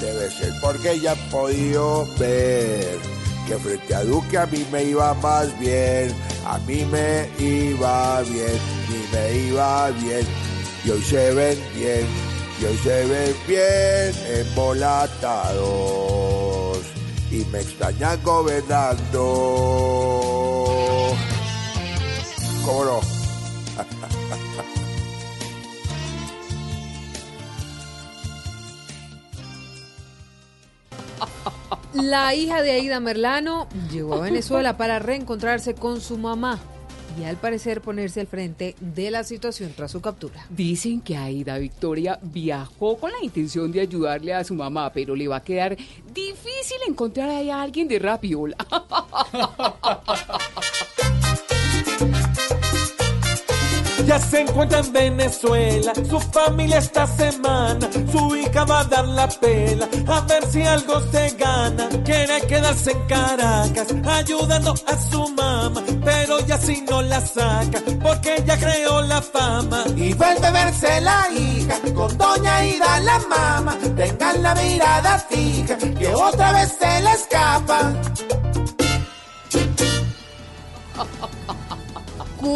Debe 0.00 0.30
ser 0.30 0.54
porque 0.62 1.00
ya 1.00 1.10
han 1.12 1.30
podido 1.30 2.06
ver 2.18 2.98
que 3.48 3.56
frente 3.56 3.94
a 3.94 4.04
Duque 4.04 4.38
a 4.38 4.46
mí 4.46 4.64
me 4.70 4.84
iba 4.84 5.12
más 5.14 5.58
bien. 5.58 6.14
A 6.46 6.58
mí 6.58 6.84
me 6.86 7.28
iba 7.38 8.22
bien, 8.22 8.58
y 8.88 9.14
me 9.14 9.34
iba 9.48 9.90
bien. 9.90 10.24
Y 10.84 10.90
hoy 10.90 11.02
se 11.02 11.34
ven 11.34 11.58
bien, 11.74 12.06
y 12.60 12.64
hoy 12.64 12.76
se 12.78 13.04
ven 13.06 13.34
bien 13.46 14.14
embolatados. 14.46 16.67
Y 17.30 17.44
me 17.52 17.60
extrañan 17.60 18.22
gobernando. 18.24 19.20
¿Cómo 22.64 22.84
no? 22.84 23.00
La 31.94 32.34
hija 32.34 32.62
de 32.62 32.72
Aida 32.72 33.00
Merlano 33.00 33.68
llegó 33.90 34.14
a 34.14 34.20
Venezuela 34.20 34.76
para 34.76 34.98
reencontrarse 34.98 35.74
con 35.74 36.00
su 36.00 36.16
mamá 36.16 36.58
y 37.20 37.24
al 37.24 37.36
parecer 37.36 37.80
ponerse 37.80 38.20
al 38.20 38.26
frente 38.26 38.74
de 38.80 39.10
la 39.10 39.24
situación 39.24 39.72
tras 39.74 39.90
su 39.90 40.00
captura. 40.00 40.46
Dicen 40.50 41.00
que 41.00 41.16
Aida 41.16 41.58
Victoria 41.58 42.18
viajó 42.22 42.98
con 42.98 43.10
la 43.10 43.18
intención 43.22 43.72
de 43.72 43.80
ayudarle 43.80 44.34
a 44.34 44.44
su 44.44 44.54
mamá, 44.54 44.92
pero 44.92 45.16
le 45.16 45.28
va 45.28 45.36
a 45.36 45.44
quedar 45.44 45.76
difícil 46.12 46.78
encontrar 46.86 47.30
a 47.30 47.62
alguien 47.62 47.88
de 47.88 47.98
rapiola. 47.98 48.56
Ya 54.08 54.18
se 54.18 54.40
encuentra 54.40 54.78
en 54.78 54.90
Venezuela, 54.90 55.92
su 56.08 56.18
familia 56.18 56.78
esta 56.78 57.06
semana, 57.06 57.90
su 58.10 58.36
hija 58.36 58.64
va 58.64 58.80
a 58.80 58.84
dar 58.84 59.06
la 59.06 59.28
pela, 59.28 59.86
a 60.06 60.20
ver 60.22 60.46
si 60.50 60.62
algo 60.62 60.98
se 61.12 61.28
gana. 61.36 61.90
Quiere 62.06 62.40
quedarse 62.46 62.92
en 62.92 63.06
Caracas, 63.06 63.88
ayudando 64.06 64.72
a 64.86 64.96
su 65.10 65.28
mamá, 65.28 65.82
pero 66.06 66.40
ya 66.46 66.56
si 66.56 66.80
no 66.88 67.02
la 67.02 67.20
saca, 67.20 67.82
porque 68.02 68.42
ya 68.46 68.56
creó 68.56 69.02
la 69.02 69.20
fama. 69.20 69.84
Y 69.94 70.14
vuelve 70.14 70.46
a 70.46 70.52
verse 70.52 71.00
la 71.02 71.28
hija 71.30 71.78
con 71.94 72.16
doña 72.16 72.64
Ida 72.64 73.00
la 73.00 73.18
mama. 73.28 73.76
Tengan 73.94 74.42
la 74.42 74.54
mirada 74.54 75.18
fija 75.18 75.76
que 75.76 76.08
otra 76.14 76.52
vez 76.52 76.74
se 76.80 77.02
le 77.02 77.12
escapa. 77.12 77.92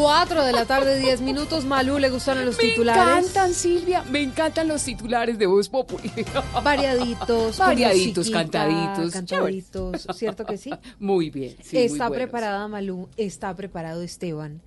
4 0.00 0.44
de 0.44 0.52
la 0.52 0.64
tarde, 0.64 0.98
10 0.98 1.20
minutos. 1.20 1.64
Malú, 1.64 1.98
¿le 1.98 2.08
gustaron 2.10 2.44
los 2.46 2.56
Me 2.56 2.64
titulares? 2.64 3.02
encantan, 3.26 3.52
Silvia, 3.54 4.02
me 4.10 4.20
encantan 4.22 4.66
los 4.68 4.82
titulares 4.82 5.38
de 5.38 5.46
Voz 5.46 5.68
Populi. 5.68 6.10
Variaditos. 6.64 7.58
Variaditos, 7.58 8.30
cantaditos. 8.30 9.12
Cantaditos, 9.12 10.06
¿cierto 10.14 10.46
que 10.46 10.56
sí? 10.56 10.70
Muy 10.98 11.30
bien. 11.30 11.56
sí, 11.62 11.76
muy 11.76 11.84
está 11.86 12.08
buenos. 12.08 12.24
preparada 12.24 12.68
Malú, 12.68 13.08
está 13.16 13.54
preparado 13.54 14.02
Esteban. 14.02 14.60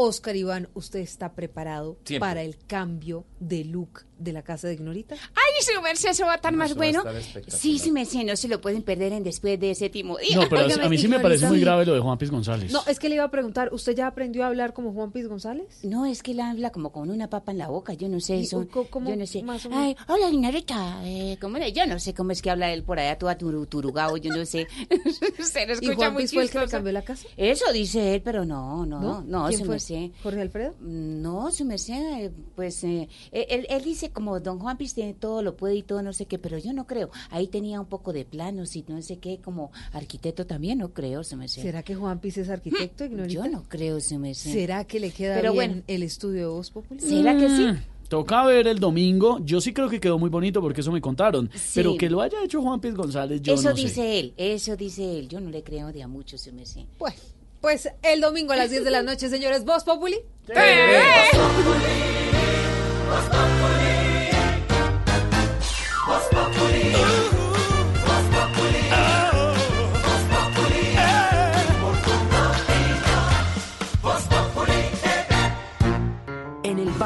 Oscar 0.00 0.36
Iván, 0.36 0.68
¿usted 0.74 1.00
está 1.00 1.32
preparado 1.32 1.98
Siempre. 2.04 2.20
para 2.28 2.42
el 2.42 2.56
cambio 2.56 3.24
de 3.40 3.64
look 3.64 4.04
de 4.16 4.32
la 4.32 4.42
casa 4.42 4.68
de 4.68 4.74
Ignorita? 4.74 5.16
Ay, 5.16 5.62
su 5.62 5.82
merced, 5.82 6.10
eso 6.10 6.24
va 6.24 6.32
a 6.32 6.36
estar 6.36 6.52
más 6.54 6.74
bueno. 6.76 7.02
Sí, 7.48 7.78
sí, 7.80 7.90
merced, 7.90 8.24
no 8.24 8.36
se 8.36 8.46
lo 8.46 8.60
pueden 8.60 8.82
perder 8.82 9.12
en 9.12 9.24
después 9.24 9.58
de 9.58 9.72
ese 9.72 9.90
timo. 9.90 10.16
No, 10.36 10.48
pero 10.48 10.62
a 10.84 10.88
mí 10.88 10.98
sí 10.98 11.08
me 11.08 11.18
parece 11.18 11.48
muy 11.48 11.60
grave 11.60 11.84
lo 11.84 11.94
de 11.94 12.00
Juan 12.00 12.16
Piz 12.16 12.30
González. 12.30 12.70
No, 12.72 12.80
es 12.86 13.00
que 13.00 13.08
le 13.08 13.16
iba 13.16 13.24
a 13.24 13.30
preguntar, 13.30 13.70
¿usted 13.72 13.96
ya 13.96 14.06
aprendió 14.06 14.44
a 14.44 14.46
hablar 14.46 14.72
como 14.72 14.92
Juan 14.92 15.10
Piz 15.10 15.26
González? 15.26 15.80
No, 15.82 16.06
es 16.06 16.22
que 16.22 16.30
él 16.30 16.40
habla 16.40 16.70
como 16.70 16.92
con 16.92 17.10
una 17.10 17.28
papa 17.28 17.50
en 17.50 17.58
la 17.58 17.66
boca, 17.68 17.92
yo 17.94 18.08
no 18.08 18.20
sé 18.20 18.36
¿Y 18.36 18.42
eso. 18.44 18.66
yo 18.72 19.16
no 19.16 19.26
sé. 19.26 19.42
más 19.42 19.66
o 19.66 19.70
menos? 19.70 19.84
Ay, 19.84 19.96
hola, 20.06 20.30
Ignorita. 20.30 21.00
Eh, 21.04 21.36
¿cómo 21.40 21.58
le- 21.58 21.72
Yo 21.72 21.86
no 21.86 21.98
sé 21.98 22.14
cómo 22.14 22.30
es 22.30 22.40
que 22.40 22.50
habla 22.50 22.72
él 22.72 22.84
por 22.84 23.00
allá, 23.00 23.18
todo 23.18 23.36
turu, 23.36 23.66
turugao, 23.66 24.16
yo 24.16 24.32
no 24.32 24.44
sé. 24.46 24.68
se 25.42 25.66
le 25.66 25.72
¿Y 25.72 25.74
escucha 25.74 25.94
Juan 25.96 26.12
muy 26.14 26.22
Piz 26.22 26.32
fue 26.34 26.42
el 26.44 26.50
que 26.50 26.58
le 26.60 26.68
cambió 26.68 26.92
la 26.92 27.02
casa? 27.02 27.26
Eso 27.36 27.72
dice 27.72 28.14
él, 28.14 28.22
pero 28.22 28.44
no, 28.44 28.86
no, 28.86 29.00
¿No? 29.00 29.22
no, 29.26 29.46
¿Quién 29.48 29.60
su 29.60 29.66
fue? 29.66 29.76
Merced. 29.90 30.10
¿Jorge 30.22 30.40
Alfredo? 30.40 30.74
No, 30.80 31.50
su 31.50 31.64
merced, 31.64 31.94
eh, 32.24 32.30
pues 32.54 32.82
eh, 32.84 33.08
él, 33.32 33.66
él 33.68 33.84
dice 33.84 34.10
como 34.10 34.40
don 34.40 34.58
Juan 34.58 34.76
Piz 34.76 34.94
tiene 34.94 35.14
todo, 35.14 35.42
lo 35.42 35.56
puede 35.56 35.76
y 35.76 35.82
todo, 35.82 36.02
no 36.02 36.12
sé 36.12 36.26
qué, 36.26 36.38
pero 36.38 36.58
yo 36.58 36.72
no 36.72 36.86
creo. 36.86 37.10
Ahí 37.30 37.46
tenía 37.46 37.80
un 37.80 37.86
poco 37.86 38.12
de 38.12 38.24
planos 38.24 38.76
y 38.76 38.84
no 38.88 39.00
sé 39.02 39.18
qué, 39.18 39.38
como 39.38 39.70
arquitecto 39.92 40.46
también, 40.46 40.78
no 40.78 40.90
creo, 40.92 41.24
su 41.24 41.36
merced. 41.36 41.62
¿Será 41.62 41.82
que 41.82 41.94
Juan 41.94 42.18
Piz 42.20 42.38
es 42.38 42.48
arquitecto, 42.48 43.04
Ignorita? 43.04 43.32
Yo 43.32 43.48
no 43.48 43.64
creo, 43.68 44.00
su 44.00 44.18
merced. 44.18 44.52
¿Será 44.52 44.84
que 44.84 45.00
le 45.00 45.10
queda 45.10 45.36
Pero 45.36 45.52
bien 45.52 45.70
bueno. 45.70 45.82
el 45.86 46.02
estudio 46.02 46.40
de 46.40 46.46
Voz 46.46 46.70
Populi? 46.70 47.00
¿Será 47.00 47.36
que 47.36 47.48
sí? 47.48 47.66
Mm, 47.66 47.78
Toca 48.08 48.42
ver 48.46 48.66
el 48.66 48.78
domingo. 48.78 49.38
Yo 49.44 49.60
sí 49.60 49.74
creo 49.74 49.88
que 49.90 50.00
quedó 50.00 50.18
muy 50.18 50.30
bonito 50.30 50.62
porque 50.62 50.80
eso 50.80 50.90
me 50.90 51.00
contaron. 51.00 51.50
Pero 51.74 51.94
que 51.98 52.08
lo 52.08 52.22
haya 52.22 52.42
hecho 52.42 52.62
Juan 52.62 52.80
Piz 52.80 52.94
González, 52.94 53.42
yo 53.42 53.52
eso 53.52 53.68
no 53.68 53.76
sé. 53.76 53.82
dice 53.82 54.18
él, 54.18 54.32
eso 54.38 54.76
dice 54.76 55.18
él. 55.18 55.28
Yo 55.28 55.40
no 55.40 55.50
le 55.50 55.62
creo 55.62 55.92
de 55.92 56.02
a 56.02 56.08
mucho, 56.08 56.38
su 56.38 56.50
merced. 56.54 56.84
Pues, 56.96 57.14
pues 57.60 57.90
el 58.02 58.20
domingo 58.20 58.52
a 58.52 58.56
las 58.56 58.70
10 58.70 58.84
de 58.84 58.90
la 58.90 59.02
noche, 59.02 59.28
señores, 59.28 59.64
Voz 59.64 59.84
Populi. 59.84 60.18
El 60.48 62.17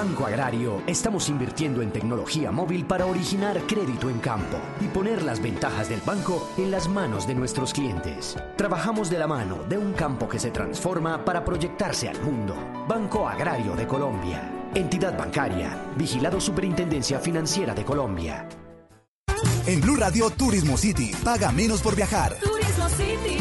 Banco 0.03 0.27
Agrario 0.27 0.83
estamos 0.89 1.29
invirtiendo 1.29 1.81
en 1.81 1.93
tecnología 1.93 2.51
móvil 2.51 2.85
para 2.85 3.07
originar 3.07 3.61
crédito 3.69 4.11
en 4.11 4.19
campo 4.19 4.59
y 4.81 4.89
poner 4.89 5.23
las 5.23 5.41
ventajas 5.41 5.89
del 5.89 6.01
banco 6.01 6.51
en 6.59 6.73
las 6.73 6.89
manos 6.89 7.25
de 7.25 7.37
nuestros 7.37 7.73
clientes. 7.73 8.37
Trabajamos 8.57 9.11
de 9.11 9.21
la 9.21 9.29
mano 9.29 9.63
de 9.69 9.79
un 9.79 9.93
campo 9.93 10.29
que 10.29 10.41
se 10.41 10.51
transforma 10.51 11.25
para 11.25 11.45
proyectarse 11.45 12.09
al 12.09 12.21
mundo. 12.21 12.57
Banco 12.89 13.29
Agrario 13.29 13.77
de 13.77 13.87
Colombia. 13.87 14.51
Entidad 14.75 15.17
bancaria. 15.17 15.81
Vigilado 15.97 16.41
Superintendencia 16.41 17.21
Financiera 17.21 17.73
de 17.73 17.85
Colombia. 17.85 18.49
En 19.67 19.81
Blue 19.81 19.95
Radio 19.95 20.31
Turismo 20.31 20.77
City. 20.77 21.13
Paga 21.23 21.53
menos 21.53 21.81
por 21.81 21.95
viajar. 21.95 22.35
Turismo 22.43 22.89
City, 22.89 23.39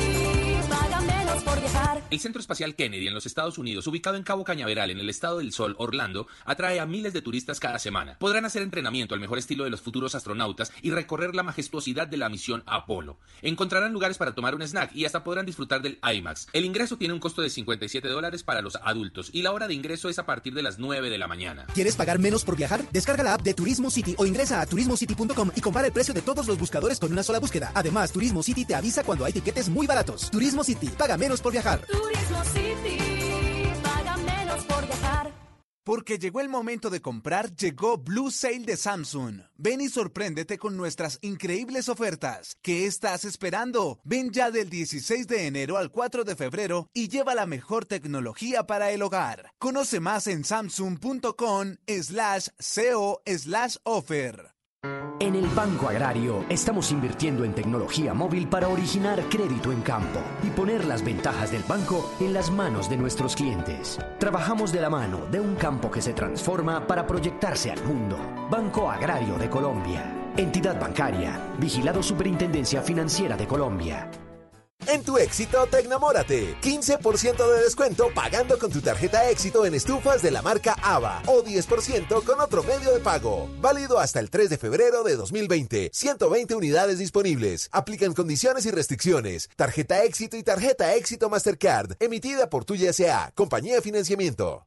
El 2.11 2.19
Centro 2.19 2.41
Espacial 2.41 2.75
Kennedy 2.75 3.07
en 3.07 3.13
los 3.13 3.25
Estados 3.25 3.57
Unidos, 3.57 3.87
ubicado 3.87 4.17
en 4.17 4.23
Cabo 4.23 4.43
Cañaveral, 4.43 4.89
en 4.89 4.99
el 4.99 5.09
estado 5.09 5.37
del 5.37 5.53
Sol, 5.53 5.75
Orlando, 5.77 6.27
atrae 6.43 6.81
a 6.81 6.85
miles 6.85 7.13
de 7.13 7.21
turistas 7.21 7.61
cada 7.61 7.79
semana. 7.79 8.17
Podrán 8.19 8.43
hacer 8.43 8.63
entrenamiento 8.63 9.15
al 9.15 9.21
mejor 9.21 9.37
estilo 9.37 9.63
de 9.63 9.69
los 9.69 9.79
futuros 9.79 10.13
astronautas 10.13 10.73
y 10.81 10.91
recorrer 10.91 11.33
la 11.33 11.43
majestuosidad 11.43 12.09
de 12.09 12.17
la 12.17 12.27
misión 12.27 12.63
Apolo. 12.65 13.17
Encontrarán 13.41 13.93
lugares 13.93 14.17
para 14.17 14.35
tomar 14.35 14.55
un 14.55 14.61
snack 14.61 14.93
y 14.93 15.05
hasta 15.05 15.23
podrán 15.23 15.45
disfrutar 15.45 15.81
del 15.81 15.99
IMAX. 16.03 16.49
El 16.51 16.65
ingreso 16.65 16.97
tiene 16.97 17.13
un 17.13 17.21
costo 17.21 17.41
de 17.41 17.49
57 17.49 18.09
dólares 18.09 18.43
para 18.43 18.61
los 18.61 18.75
adultos 18.75 19.29
y 19.31 19.41
la 19.41 19.53
hora 19.53 19.69
de 19.69 19.73
ingreso 19.73 20.09
es 20.09 20.19
a 20.19 20.25
partir 20.25 20.53
de 20.53 20.63
las 20.63 20.79
9 20.79 21.09
de 21.09 21.17
la 21.17 21.29
mañana. 21.29 21.65
¿Quieres 21.73 21.95
pagar 21.95 22.19
menos 22.19 22.43
por 22.43 22.57
viajar? 22.57 22.83
Descarga 22.91 23.23
la 23.23 23.35
app 23.35 23.41
de 23.41 23.53
Turismo 23.53 23.89
City 23.89 24.15
o 24.17 24.25
ingresa 24.25 24.59
a 24.59 24.65
turismocity.com 24.65 25.51
y 25.55 25.61
compara 25.61 25.87
el 25.87 25.93
precio 25.93 26.13
de 26.13 26.23
todos 26.23 26.45
los 26.45 26.59
buscadores 26.59 26.99
con 26.99 27.09
una 27.09 27.23
sola 27.23 27.39
búsqueda. 27.39 27.71
Además, 27.73 28.11
Turismo 28.11 28.43
City 28.43 28.65
te 28.65 28.75
avisa 28.75 29.05
cuando 29.05 29.23
hay 29.23 29.31
tiquetes 29.31 29.69
muy 29.69 29.87
baratos. 29.87 30.29
Turismo 30.29 30.65
City, 30.65 30.89
paga 30.89 31.15
menos 31.15 31.39
por 31.39 31.53
viajar. 31.53 31.79
Turismo 32.01 32.43
City, 32.45 32.97
por. 34.67 34.91
Porque 35.83 36.19
llegó 36.19 36.41
el 36.41 36.49
momento 36.49 36.91
de 36.91 37.01
comprar, 37.01 37.55
llegó 37.55 37.97
Blue 37.97 38.29
Sale 38.29 38.59
de 38.59 38.77
Samsung. 38.77 39.41
Ven 39.57 39.81
y 39.81 39.89
sorpréndete 39.89 40.59
con 40.59 40.77
nuestras 40.77 41.17
increíbles 41.21 41.89
ofertas. 41.89 42.55
¿Qué 42.61 42.85
estás 42.85 43.25
esperando? 43.25 43.99
Ven 44.03 44.29
ya 44.31 44.51
del 44.51 44.69
16 44.69 45.27
de 45.27 45.47
enero 45.47 45.77
al 45.77 45.89
4 45.91 46.23
de 46.23 46.35
febrero 46.35 46.87
y 46.93 47.09
lleva 47.09 47.33
la 47.33 47.47
mejor 47.47 47.85
tecnología 47.85 48.67
para 48.67 48.91
el 48.91 49.01
hogar. 49.01 49.51
Conoce 49.57 49.99
más 49.99 50.27
en 50.27 50.43
samsung.com 50.43 51.77
slash 51.87 52.47
co 52.59 53.21
slash 53.25 53.75
offer. 53.83 54.50
En 55.21 55.35
el 55.35 55.45
Banco 55.49 55.87
Agrario 55.87 56.43
estamos 56.49 56.91
invirtiendo 56.91 57.45
en 57.45 57.53
tecnología 57.53 58.11
móvil 58.15 58.47
para 58.47 58.67
originar 58.67 59.21
crédito 59.29 59.71
en 59.71 59.81
campo 59.81 60.19
y 60.41 60.49
poner 60.49 60.85
las 60.85 61.05
ventajas 61.05 61.51
del 61.51 61.61
banco 61.61 62.11
en 62.19 62.33
las 62.33 62.49
manos 62.49 62.89
de 62.89 62.97
nuestros 62.97 63.35
clientes. 63.35 63.99
Trabajamos 64.17 64.71
de 64.71 64.81
la 64.81 64.89
mano 64.89 65.27
de 65.29 65.39
un 65.39 65.53
campo 65.53 65.91
que 65.91 66.01
se 66.01 66.13
transforma 66.13 66.87
para 66.87 67.05
proyectarse 67.05 67.71
al 67.71 67.83
mundo. 67.83 68.17
Banco 68.49 68.89
Agrario 68.89 69.37
de 69.37 69.47
Colombia. 69.47 70.11
Entidad 70.35 70.81
bancaria. 70.81 71.39
Vigilado 71.59 72.01
Superintendencia 72.01 72.81
Financiera 72.81 73.37
de 73.37 73.45
Colombia. 73.45 74.09
En 74.87 75.03
tu 75.03 75.17
éxito, 75.17 75.67
Tecnamórate. 75.67 76.55
15% 76.61 77.47
de 77.47 77.63
descuento 77.63 78.09
pagando 78.13 78.57
con 78.57 78.71
tu 78.71 78.81
tarjeta 78.81 79.29
éxito 79.29 79.65
en 79.65 79.75
estufas 79.75 80.21
de 80.21 80.31
la 80.31 80.41
marca 80.41 80.75
AVA 80.81 81.21
o 81.27 81.43
10% 81.43 82.23
con 82.23 82.39
otro 82.39 82.63
medio 82.63 82.93
de 82.93 82.99
pago. 82.99 83.49
Válido 83.59 83.99
hasta 83.99 84.19
el 84.19 84.29
3 84.29 84.49
de 84.49 84.57
febrero 84.57 85.03
de 85.03 85.15
2020. 85.15 85.91
120 85.93 86.55
unidades 86.55 86.99
disponibles. 86.99 87.69
Aplican 87.71 88.13
condiciones 88.13 88.65
y 88.65 88.71
restricciones. 88.71 89.49
Tarjeta 89.55 90.03
éxito 90.03 90.37
y 90.37 90.43
tarjeta 90.43 90.95
éxito 90.95 91.29
Mastercard. 91.29 91.95
Emitida 91.99 92.49
por 92.49 92.65
Tuya 92.65 92.89
S.A. 92.89 93.31
Compañía 93.35 93.75
de 93.75 93.81
Financiamiento. 93.81 94.65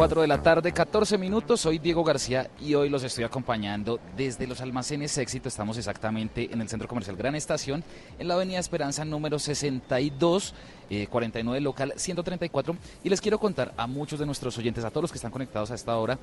4 0.00 0.22
de 0.22 0.28
la 0.28 0.42
tarde, 0.42 0.72
14 0.72 1.18
minutos. 1.18 1.60
Soy 1.60 1.78
Diego 1.78 2.02
García 2.02 2.48
y 2.58 2.72
hoy 2.72 2.88
los 2.88 3.04
estoy 3.04 3.24
acompañando 3.24 4.00
desde 4.16 4.46
los 4.46 4.62
almacenes 4.62 5.18
Éxito. 5.18 5.46
Estamos 5.46 5.76
exactamente 5.76 6.48
en 6.50 6.62
el 6.62 6.70
Centro 6.70 6.88
Comercial 6.88 7.18
Gran 7.18 7.34
Estación, 7.34 7.84
en 8.18 8.26
la 8.26 8.32
Avenida 8.32 8.58
Esperanza 8.58 9.04
número 9.04 9.38
62. 9.38 10.54
Eh, 10.90 11.06
49 11.06 11.60
local 11.60 11.94
134 11.96 12.76
y 13.04 13.08
les 13.08 13.20
quiero 13.20 13.38
contar 13.38 13.72
a 13.76 13.86
muchos 13.86 14.18
de 14.18 14.26
nuestros 14.26 14.58
oyentes, 14.58 14.84
a 14.84 14.90
todos 14.90 15.02
los 15.02 15.12
que 15.12 15.18
están 15.18 15.30
conectados 15.30 15.70
a 15.70 15.74
esta 15.74 15.96
hora, 15.96 16.18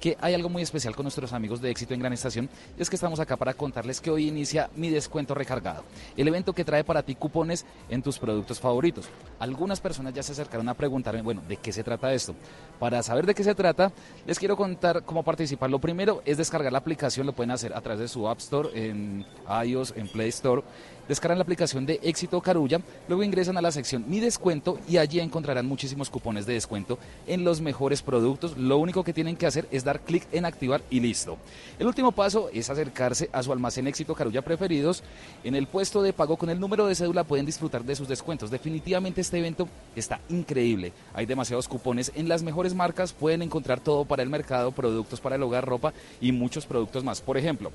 que 0.00 0.16
hay 0.20 0.34
algo 0.34 0.48
muy 0.48 0.62
especial 0.62 0.96
con 0.96 1.04
nuestros 1.04 1.32
amigos 1.32 1.60
de 1.60 1.70
éxito 1.70 1.94
en 1.94 2.00
Gran 2.00 2.12
Estación 2.12 2.48
y 2.78 2.82
es 2.82 2.88
que 2.88 2.96
estamos 2.96 3.20
acá 3.20 3.36
para 3.36 3.54
contarles 3.54 4.00
que 4.00 4.10
hoy 4.10 4.28
inicia 4.28 4.70
mi 4.76 4.90
descuento 4.90 5.34
recargado, 5.34 5.84
el 6.16 6.28
evento 6.28 6.52
que 6.52 6.64
trae 6.64 6.84
para 6.84 7.02
ti 7.02 7.14
cupones 7.14 7.66
en 7.88 8.02
tus 8.02 8.18
productos 8.18 8.60
favoritos. 8.60 9.08
Algunas 9.38 9.80
personas 9.80 10.14
ya 10.14 10.22
se 10.22 10.32
acercaron 10.32 10.68
a 10.68 10.74
preguntarme, 10.74 11.22
bueno, 11.22 11.42
¿de 11.48 11.56
qué 11.56 11.72
se 11.72 11.82
trata 11.82 12.12
esto? 12.14 12.34
Para 12.78 13.02
saber 13.02 13.26
de 13.26 13.34
qué 13.34 13.44
se 13.44 13.54
trata, 13.54 13.92
les 14.26 14.38
quiero 14.38 14.56
contar 14.56 15.04
cómo 15.04 15.22
participar. 15.22 15.70
Lo 15.70 15.80
primero 15.80 16.22
es 16.24 16.36
descargar 16.36 16.72
la 16.72 16.78
aplicación, 16.78 17.26
lo 17.26 17.32
pueden 17.32 17.50
hacer 17.50 17.74
a 17.74 17.80
través 17.80 18.00
de 18.00 18.08
su 18.08 18.28
App 18.28 18.38
Store, 18.38 18.70
en 18.74 19.26
iOS, 19.64 19.94
en 19.96 20.08
Play 20.08 20.28
Store. 20.28 20.62
Descargan 21.08 21.38
la 21.38 21.42
aplicación 21.42 21.84
de 21.84 21.98
Éxito 22.02 22.40
Carulla, 22.40 22.80
luego 23.08 23.22
ingresan 23.24 23.56
a 23.56 23.62
la 23.62 23.72
sección 23.72 24.04
Mi 24.08 24.20
Descuento 24.20 24.78
y 24.88 24.98
allí 24.98 25.18
encontrarán 25.18 25.66
muchísimos 25.66 26.10
cupones 26.10 26.46
de 26.46 26.54
descuento 26.54 26.98
en 27.26 27.44
los 27.44 27.60
mejores 27.60 28.02
productos. 28.02 28.56
Lo 28.56 28.78
único 28.78 29.02
que 29.02 29.12
tienen 29.12 29.36
que 29.36 29.46
hacer 29.46 29.66
es 29.72 29.84
dar 29.84 30.00
clic 30.00 30.26
en 30.32 30.44
activar 30.44 30.80
y 30.90 31.00
listo. 31.00 31.38
El 31.78 31.88
último 31.88 32.12
paso 32.12 32.50
es 32.52 32.70
acercarse 32.70 33.28
a 33.32 33.42
su 33.42 33.52
almacén 33.52 33.86
Éxito 33.88 34.14
Carulla 34.14 34.42
preferidos. 34.42 35.02
En 35.42 35.56
el 35.56 35.66
puesto 35.66 36.02
de 36.02 36.12
pago 36.12 36.36
con 36.36 36.50
el 36.50 36.60
número 36.60 36.86
de 36.86 36.94
cédula 36.94 37.24
pueden 37.24 37.46
disfrutar 37.46 37.84
de 37.84 37.96
sus 37.96 38.08
descuentos. 38.08 38.50
Definitivamente 38.50 39.20
este 39.20 39.38
evento 39.38 39.68
está 39.96 40.20
increíble. 40.28 40.92
Hay 41.14 41.26
demasiados 41.26 41.66
cupones 41.66 42.12
en 42.14 42.28
las 42.28 42.42
mejores 42.42 42.74
marcas. 42.74 43.12
Pueden 43.12 43.42
encontrar 43.42 43.80
todo 43.80 44.04
para 44.04 44.22
el 44.22 44.30
mercado, 44.30 44.70
productos 44.70 45.20
para 45.20 45.36
el 45.36 45.42
hogar, 45.42 45.66
ropa 45.66 45.92
y 46.20 46.30
muchos 46.32 46.64
productos 46.64 47.02
más. 47.02 47.20
Por 47.20 47.36
ejemplo, 47.36 47.72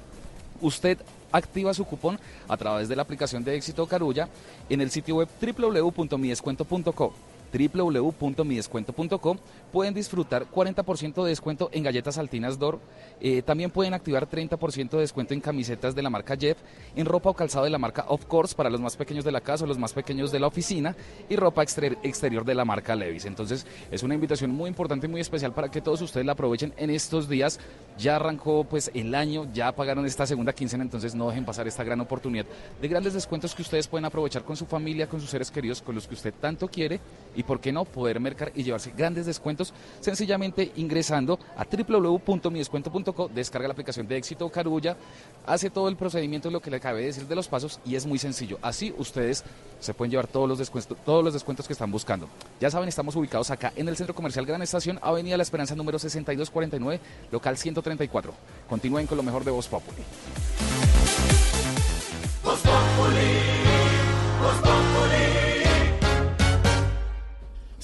usted 0.61 0.97
activa 1.31 1.73
su 1.73 1.85
cupón 1.85 2.19
a 2.47 2.57
través 2.57 2.87
de 2.89 2.95
la 2.95 3.01
aplicación 3.01 3.43
de 3.43 3.55
Éxito 3.55 3.85
Carulla 3.87 4.27
en 4.69 4.81
el 4.81 4.91
sitio 4.91 5.15
web 5.15 5.27
www.midescuento.co 5.41 7.13
www.midescuento.co 7.51 9.37
pueden 9.71 9.93
disfrutar 9.93 10.45
40% 10.49 11.23
de 11.23 11.29
descuento 11.29 11.69
en 11.71 11.83
galletas 11.83 12.17
Altinas 12.17 12.57
Dor. 12.59 12.79
Eh, 13.19 13.41
también 13.41 13.71
pueden 13.71 13.93
activar 13.93 14.29
30% 14.29 14.89
de 14.91 14.99
descuento 14.99 15.33
en 15.33 15.41
camisetas 15.41 15.95
de 15.95 16.01
la 16.01 16.09
marca 16.09 16.35
Jeff, 16.37 16.57
en 16.95 17.05
ropa 17.05 17.29
o 17.29 17.33
calzado 17.33 17.65
de 17.65 17.71
la 17.71 17.77
marca 17.77 18.05
Of 18.07 18.25
Course 18.25 18.55
para 18.55 18.69
los 18.69 18.81
más 18.81 18.95
pequeños 18.95 19.25
de 19.25 19.31
la 19.31 19.41
casa 19.41 19.63
o 19.65 19.67
los 19.67 19.77
más 19.77 19.93
pequeños 19.93 20.31
de 20.31 20.39
la 20.39 20.47
oficina 20.47 20.95
y 21.29 21.35
ropa 21.35 21.63
exter- 21.63 21.97
exterior 22.03 22.45
de 22.45 22.55
la 22.55 22.65
marca 22.65 22.95
Levis. 22.95 23.25
Entonces 23.25 23.65
es 23.91 24.03
una 24.03 24.13
invitación 24.15 24.51
muy 24.51 24.69
importante 24.69 25.07
y 25.07 25.09
muy 25.09 25.21
especial 25.21 25.53
para 25.53 25.69
que 25.69 25.81
todos 25.81 26.01
ustedes 26.01 26.25
la 26.25 26.33
aprovechen 26.33 26.73
en 26.77 26.89
estos 26.89 27.27
días. 27.29 27.59
Ya 27.97 28.15
arrancó 28.17 28.63
pues 28.63 28.91
el 28.93 29.15
año, 29.15 29.47
ya 29.53 29.71
pagaron 29.71 30.05
esta 30.05 30.25
segunda 30.27 30.53
quincena, 30.53 30.83
entonces 30.83 31.15
no 31.15 31.27
dejen 31.29 31.45
pasar 31.45 31.67
esta 31.67 31.83
gran 31.83 31.99
oportunidad 31.99 32.45
de 32.81 32.87
grandes 32.87 33.13
descuentos 33.13 33.55
que 33.55 33.63
ustedes 33.63 33.87
pueden 33.87 34.05
aprovechar 34.05 34.43
con 34.43 34.55
su 34.55 34.65
familia, 34.65 35.07
con 35.07 35.19
sus 35.19 35.29
seres 35.29 35.49
queridos, 35.49 35.81
con 35.81 35.95
los 35.95 36.07
que 36.07 36.13
usted 36.13 36.33
tanto 36.39 36.67
quiere 36.67 36.99
y 37.37 37.43
por 37.43 37.61
qué 37.61 37.71
no 37.71 37.85
poder 37.85 38.19
mercar 38.19 38.51
y 38.55 38.63
llevarse 38.63 38.91
grandes 38.97 39.25
descuentos 39.25 39.73
sencillamente 40.01 40.71
ingresando 40.75 41.39
a 41.55 41.65
www.midescuento.co, 41.65 43.29
descarga 43.33 43.69
la 43.69 43.73
aplicación 43.73 44.07
de 44.07 44.17
éxito 44.17 44.49
Carulla, 44.49 44.97
hace 45.45 45.69
todo 45.69 45.87
el 45.87 45.95
procedimiento 45.95 46.51
lo 46.51 46.59
que 46.59 46.71
le 46.71 46.77
acabé 46.77 47.01
de 47.01 47.07
decir 47.07 47.27
de 47.27 47.35
los 47.35 47.47
pasos 47.47 47.79
y 47.85 47.95
es 47.95 48.05
muy 48.05 48.17
sencillo. 48.17 48.57
Así 48.61 48.93
ustedes 48.97 49.43
se 49.79 49.93
pueden 49.93 50.11
llevar 50.11 50.27
todos 50.27 50.49
los 50.49 50.57
descuentos, 50.57 50.97
todos 51.05 51.23
los 51.23 51.33
descuentos 51.33 51.67
que 51.67 51.73
están 51.73 51.91
buscando. 51.91 52.27
Ya 52.59 52.71
saben, 52.71 52.89
estamos 52.89 53.15
ubicados 53.15 53.51
acá 53.51 53.71
en 53.75 53.87
el 53.87 53.95
Centro 53.95 54.15
Comercial 54.15 54.45
Gran 54.45 54.63
Estación, 54.63 54.99
Avenida 55.01 55.37
La 55.37 55.43
Esperanza 55.43 55.75
número 55.75 55.99
6249, 55.99 56.99
local 57.31 57.57
134. 57.57 58.33
Continúen 58.67 59.05
con 59.05 59.17
lo 59.17 59.23
mejor 59.23 59.43
de 59.43 59.51
Voz 59.51 59.67
Populi. 59.67 60.01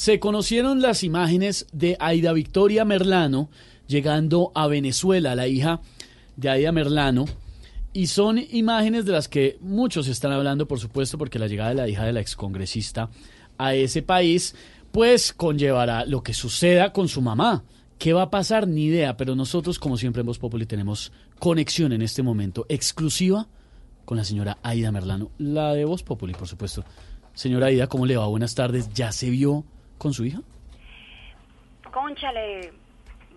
Se 0.04 0.20
conocieron 0.20 0.82
las 0.82 1.02
imágenes 1.06 1.66
de 1.72 1.96
Aida 1.98 2.34
Victoria 2.34 2.84
Merlano 2.84 3.50
llegando 3.88 4.52
a 4.54 4.68
Venezuela, 4.68 5.34
la 5.34 5.48
hija 5.48 5.80
de 6.36 6.50
Aida 6.50 6.74
Merlano, 6.74 7.24
y 7.94 8.08
son 8.08 8.38
imágenes 8.38 9.06
de 9.06 9.14
las 9.14 9.30
que 9.30 9.58
muchos 9.62 10.10
están 10.10 10.34
hablando, 10.34 10.68
por 10.68 10.82
supuesto, 10.82 11.18
porque 11.18 11.40
la 11.40 11.48
llegada 11.48 11.70
de 11.70 11.76
la 11.76 11.88
hija 11.88 12.04
de 12.04 12.12
la 12.12 12.20
excongresista 12.20 13.12
a 13.58 13.76
ese 13.76 14.02
país, 14.02 14.56
pues 14.92 15.32
conllevará 15.32 16.04
lo 16.04 16.22
que 16.22 16.34
suceda 16.34 16.92
con 16.92 17.08
su 17.08 17.22
mamá. 17.22 17.64
¿Qué 17.98 18.12
va 18.12 18.24
a 18.24 18.30
pasar? 18.30 18.68
Ni 18.68 18.88
idea, 18.88 19.16
pero 19.16 19.36
nosotros, 19.36 19.80
como 19.80 19.96
siempre 19.96 20.20
en 20.20 20.26
Voz 20.26 20.38
Populi, 20.38 20.66
tenemos 20.66 21.14
conexión 21.40 21.94
en 21.94 22.02
este 22.02 22.24
momento 22.24 22.66
exclusiva 22.68 23.48
con 24.04 24.18
la 24.18 24.26
señora 24.26 24.58
Aida 24.64 24.92
Merlano, 24.92 25.32
la 25.38 25.74
de 25.74 25.86
Voz 25.86 26.04
Populi, 26.04 26.34
por 26.34 26.50
supuesto. 26.50 26.84
Señora 27.34 27.68
Aida, 27.68 27.88
¿cómo 27.88 28.06
le 28.06 28.18
va? 28.18 28.28
Buenas 28.28 28.54
tardes. 28.54 28.90
¿Ya 28.94 29.14
se 29.14 29.30
vio 29.30 29.64
con 30.04 30.14
su 30.14 30.24
hija? 30.26 30.40
Conchale, 31.92 32.74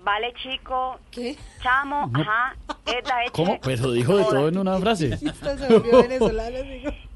vale 0.02 0.32
chico, 0.42 0.98
¿Qué? 1.10 1.36
chamo, 1.62 2.06
No. 2.12 2.20
ajá, 2.20 2.56
esta 2.86 3.24
es 3.24 3.30
¿Cómo? 3.32 3.58
Pero 3.60 3.92
dijo 3.92 4.16
de 4.16 4.24
todo 4.24 4.48
en 4.48 4.58
una 4.58 4.78
frase. 4.80 5.10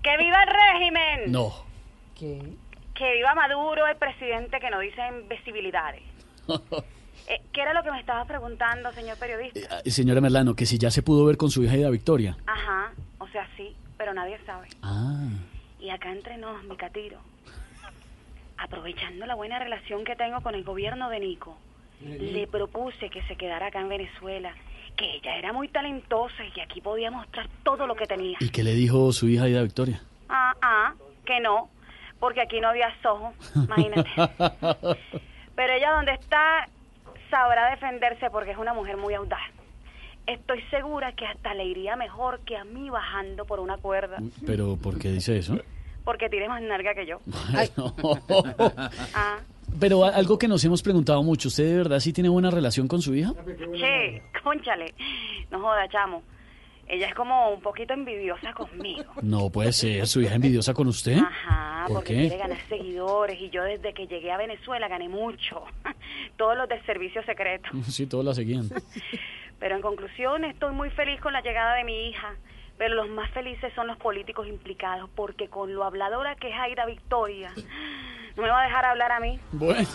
¡Que 0.02 0.16
viva 0.16 0.42
el 0.42 0.48
régimen! 0.48 1.32
No. 1.32 1.52
Que 2.16 3.12
viva 3.14 3.34
Maduro, 3.34 3.86
el 3.86 3.96
presidente 3.96 4.58
que 4.60 4.70
no 4.70 4.80
dice 4.80 5.00
invisibilidades. 5.22 6.02
Eh, 7.28 7.40
¿Qué 7.52 7.60
era 7.60 7.72
lo 7.74 7.82
que 7.84 7.92
me 7.92 8.00
estaba 8.00 8.24
preguntando, 8.24 8.90
señor 8.92 9.16
periodista? 9.18 9.80
Eh, 9.84 9.90
Señora 9.92 10.20
Merlano, 10.20 10.56
que 10.56 10.66
si 10.66 10.78
ya 10.78 10.90
se 10.90 11.02
pudo 11.02 11.24
ver 11.26 11.36
con 11.36 11.48
su 11.48 11.62
hija 11.62 11.74
Aida 11.74 11.88
Victoria. 11.90 12.36
Ajá, 12.46 12.92
o 13.18 13.28
sea, 13.28 13.46
sí, 13.56 13.76
pero 13.96 14.12
nadie 14.14 14.36
sabe. 14.46 14.66
Ah. 14.82 15.28
Y 15.78 15.90
acá 15.90 16.10
entre 16.10 16.38
nos, 16.38 16.64
mi 16.64 16.76
catiro, 16.76 17.20
aprovechando 18.60 19.26
la 19.26 19.34
buena 19.34 19.58
relación 19.58 20.04
que 20.04 20.14
tengo 20.16 20.40
con 20.42 20.54
el 20.54 20.64
gobierno 20.64 21.08
de 21.08 21.20
Nico, 21.20 21.56
le 22.02 22.46
propuse 22.46 23.10
que 23.10 23.22
se 23.22 23.36
quedara 23.36 23.66
acá 23.66 23.80
en 23.80 23.88
Venezuela, 23.88 24.54
que 24.96 25.16
ella 25.16 25.36
era 25.36 25.52
muy 25.52 25.68
talentosa 25.68 26.44
y 26.44 26.50
que 26.50 26.62
aquí 26.62 26.80
podía 26.80 27.10
mostrar 27.10 27.48
todo 27.62 27.86
lo 27.86 27.94
que 27.94 28.06
tenía. 28.06 28.36
¿Y 28.40 28.50
qué 28.50 28.62
le 28.62 28.74
dijo 28.74 29.12
su 29.12 29.28
hija 29.28 29.44
Aida 29.44 29.62
Victoria? 29.62 30.02
Ah, 30.28 30.54
ah, 30.60 30.94
que 31.24 31.40
no, 31.40 31.70
porque 32.18 32.42
aquí 32.42 32.60
no 32.60 32.68
había 32.68 32.94
sojo, 33.02 33.32
imagínate. 33.54 34.10
Pero 35.56 35.72
ella 35.72 35.92
donde 35.92 36.12
está 36.12 36.68
sabrá 37.30 37.70
defenderse 37.70 38.28
porque 38.30 38.50
es 38.50 38.58
una 38.58 38.74
mujer 38.74 38.96
muy 38.96 39.14
audaz. 39.14 39.40
Estoy 40.26 40.62
segura 40.70 41.12
que 41.12 41.26
hasta 41.26 41.54
le 41.54 41.64
iría 41.64 41.96
mejor 41.96 42.40
que 42.40 42.56
a 42.56 42.64
mí 42.64 42.90
bajando 42.90 43.46
por 43.46 43.58
una 43.58 43.78
cuerda, 43.78 44.18
Pero, 44.46 44.76
¿por 44.76 44.98
qué 44.98 45.08
dice 45.10 45.38
eso? 45.38 45.58
Porque 46.04 46.28
tiene 46.28 46.48
más 46.48 46.62
narga 46.62 46.94
que 46.94 47.06
yo. 47.06 47.20
Ah, 49.14 49.38
Pero 49.78 50.04
algo 50.04 50.38
que 50.38 50.48
nos 50.48 50.64
hemos 50.64 50.82
preguntado 50.82 51.22
mucho, 51.22 51.48
¿usted 51.48 51.64
de 51.64 51.76
verdad 51.76 52.00
sí 52.00 52.12
tiene 52.12 52.28
buena 52.28 52.50
relación 52.50 52.88
con 52.88 53.00
su 53.00 53.14
hija? 53.14 53.32
che, 53.78 54.22
conchale, 54.42 54.92
no 55.50 55.60
joda, 55.60 55.88
chamo. 55.88 56.22
Ella 56.88 57.06
es 57.06 57.14
como 57.14 57.50
un 57.50 57.60
poquito 57.60 57.94
envidiosa 57.94 58.52
conmigo. 58.52 59.12
No 59.22 59.48
puede 59.50 59.72
ser, 59.72 60.08
su 60.08 60.20
hija 60.22 60.34
envidiosa 60.34 60.74
con 60.74 60.88
usted. 60.88 61.18
Ajá, 61.18 61.84
¿Por 61.86 61.98
porque 61.98 62.14
qué? 62.14 62.20
quiere 62.22 62.36
ganar 62.38 62.58
seguidores 62.68 63.40
y 63.40 63.48
yo 63.50 63.62
desde 63.62 63.94
que 63.94 64.08
llegué 64.08 64.32
a 64.32 64.36
Venezuela 64.36 64.88
gané 64.88 65.08
mucho. 65.08 65.62
Todos 66.36 66.56
los 66.56 66.68
del 66.68 66.84
servicio 66.86 67.22
secreto. 67.24 67.68
Sí, 67.84 68.06
todos 68.06 68.24
la 68.24 68.34
seguían. 68.34 68.68
Pero 69.60 69.76
en 69.76 69.82
conclusión, 69.82 70.44
estoy 70.44 70.72
muy 70.74 70.90
feliz 70.90 71.20
con 71.20 71.32
la 71.32 71.42
llegada 71.42 71.74
de 71.76 71.84
mi 71.84 72.08
hija. 72.08 72.34
Pero 72.80 72.94
los 72.94 73.10
más 73.10 73.30
felices 73.32 73.70
son 73.74 73.86
los 73.88 73.98
políticos 73.98 74.46
implicados, 74.48 75.10
porque 75.14 75.48
con 75.48 75.74
lo 75.74 75.84
habladora 75.84 76.34
que 76.36 76.48
es 76.48 76.54
Aida 76.58 76.86
Victoria, 76.86 77.52
no 78.36 78.42
me 78.42 78.48
va 78.48 78.62
a 78.62 78.64
dejar 78.64 78.86
hablar 78.86 79.12
a 79.12 79.20
mí. 79.20 79.38
Bueno, 79.52 79.86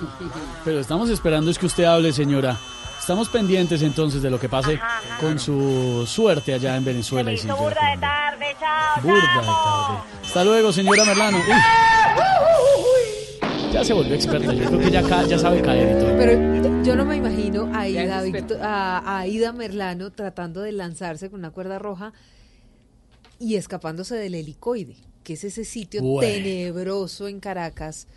pero 0.63 0.79
estamos 0.79 1.09
esperando 1.09 1.49
es 1.49 1.57
que 1.57 1.65
usted 1.65 1.85
hable, 1.85 2.13
señora. 2.13 2.55
Estamos 2.99 3.27
pendientes 3.29 3.81
entonces 3.81 4.21
de 4.21 4.29
lo 4.29 4.39
que 4.39 4.49
pase 4.49 4.75
Ajá, 4.75 4.99
ajá. 4.99 5.17
con 5.19 5.39
su 5.39 6.05
suerte 6.07 6.53
allá 6.53 6.75
en 6.75 6.85
Venezuela. 6.85 7.31
Hizo 7.31 7.43
llegar 7.47 7.57
burda 7.59 7.89
de 7.91 7.97
tarde, 7.97 8.45
chao, 8.59 9.01
Burda 9.01 9.15
de 9.15 9.47
tarde. 9.47 9.97
Hasta 10.23 10.43
luego, 10.43 10.71
señora 10.71 11.05
Merlano. 11.05 11.37
Uy, 11.37 11.43
ya 13.71 13.83
se 13.83 13.93
volvió 13.93 14.15
experta. 14.15 14.53
Yo 14.53 14.65
creo 14.67 14.79
que 14.79 14.91
ya, 14.91 15.03
ca- 15.03 15.23
ya 15.23 15.37
sabe 15.37 15.61
caer 15.61 15.97
y 15.97 15.99
todo. 16.01 16.17
Pero 16.17 16.83
yo 16.83 16.95
no 16.95 17.05
me 17.05 17.15
imagino 17.17 17.69
a 17.75 17.81
Aida, 17.81 18.21
Victo- 18.21 18.57
a, 18.61 18.99
a 18.99 19.19
Aida 19.19 19.51
Merlano 19.53 20.11
tratando 20.11 20.61
de 20.61 20.71
lanzarse 20.71 21.29
con 21.29 21.39
una 21.39 21.51
cuerda 21.51 21.77
roja 21.79 22.13
y 23.39 23.55
escapándose 23.55 24.15
del 24.15 24.35
helicoide, 24.35 24.95
que 25.23 25.33
es 25.33 25.43
ese 25.43 25.65
sitio 25.65 26.01
Bueno. 26.01 26.27
tenebroso 26.27 27.27
en 27.27 27.39
Caracas 27.39 28.07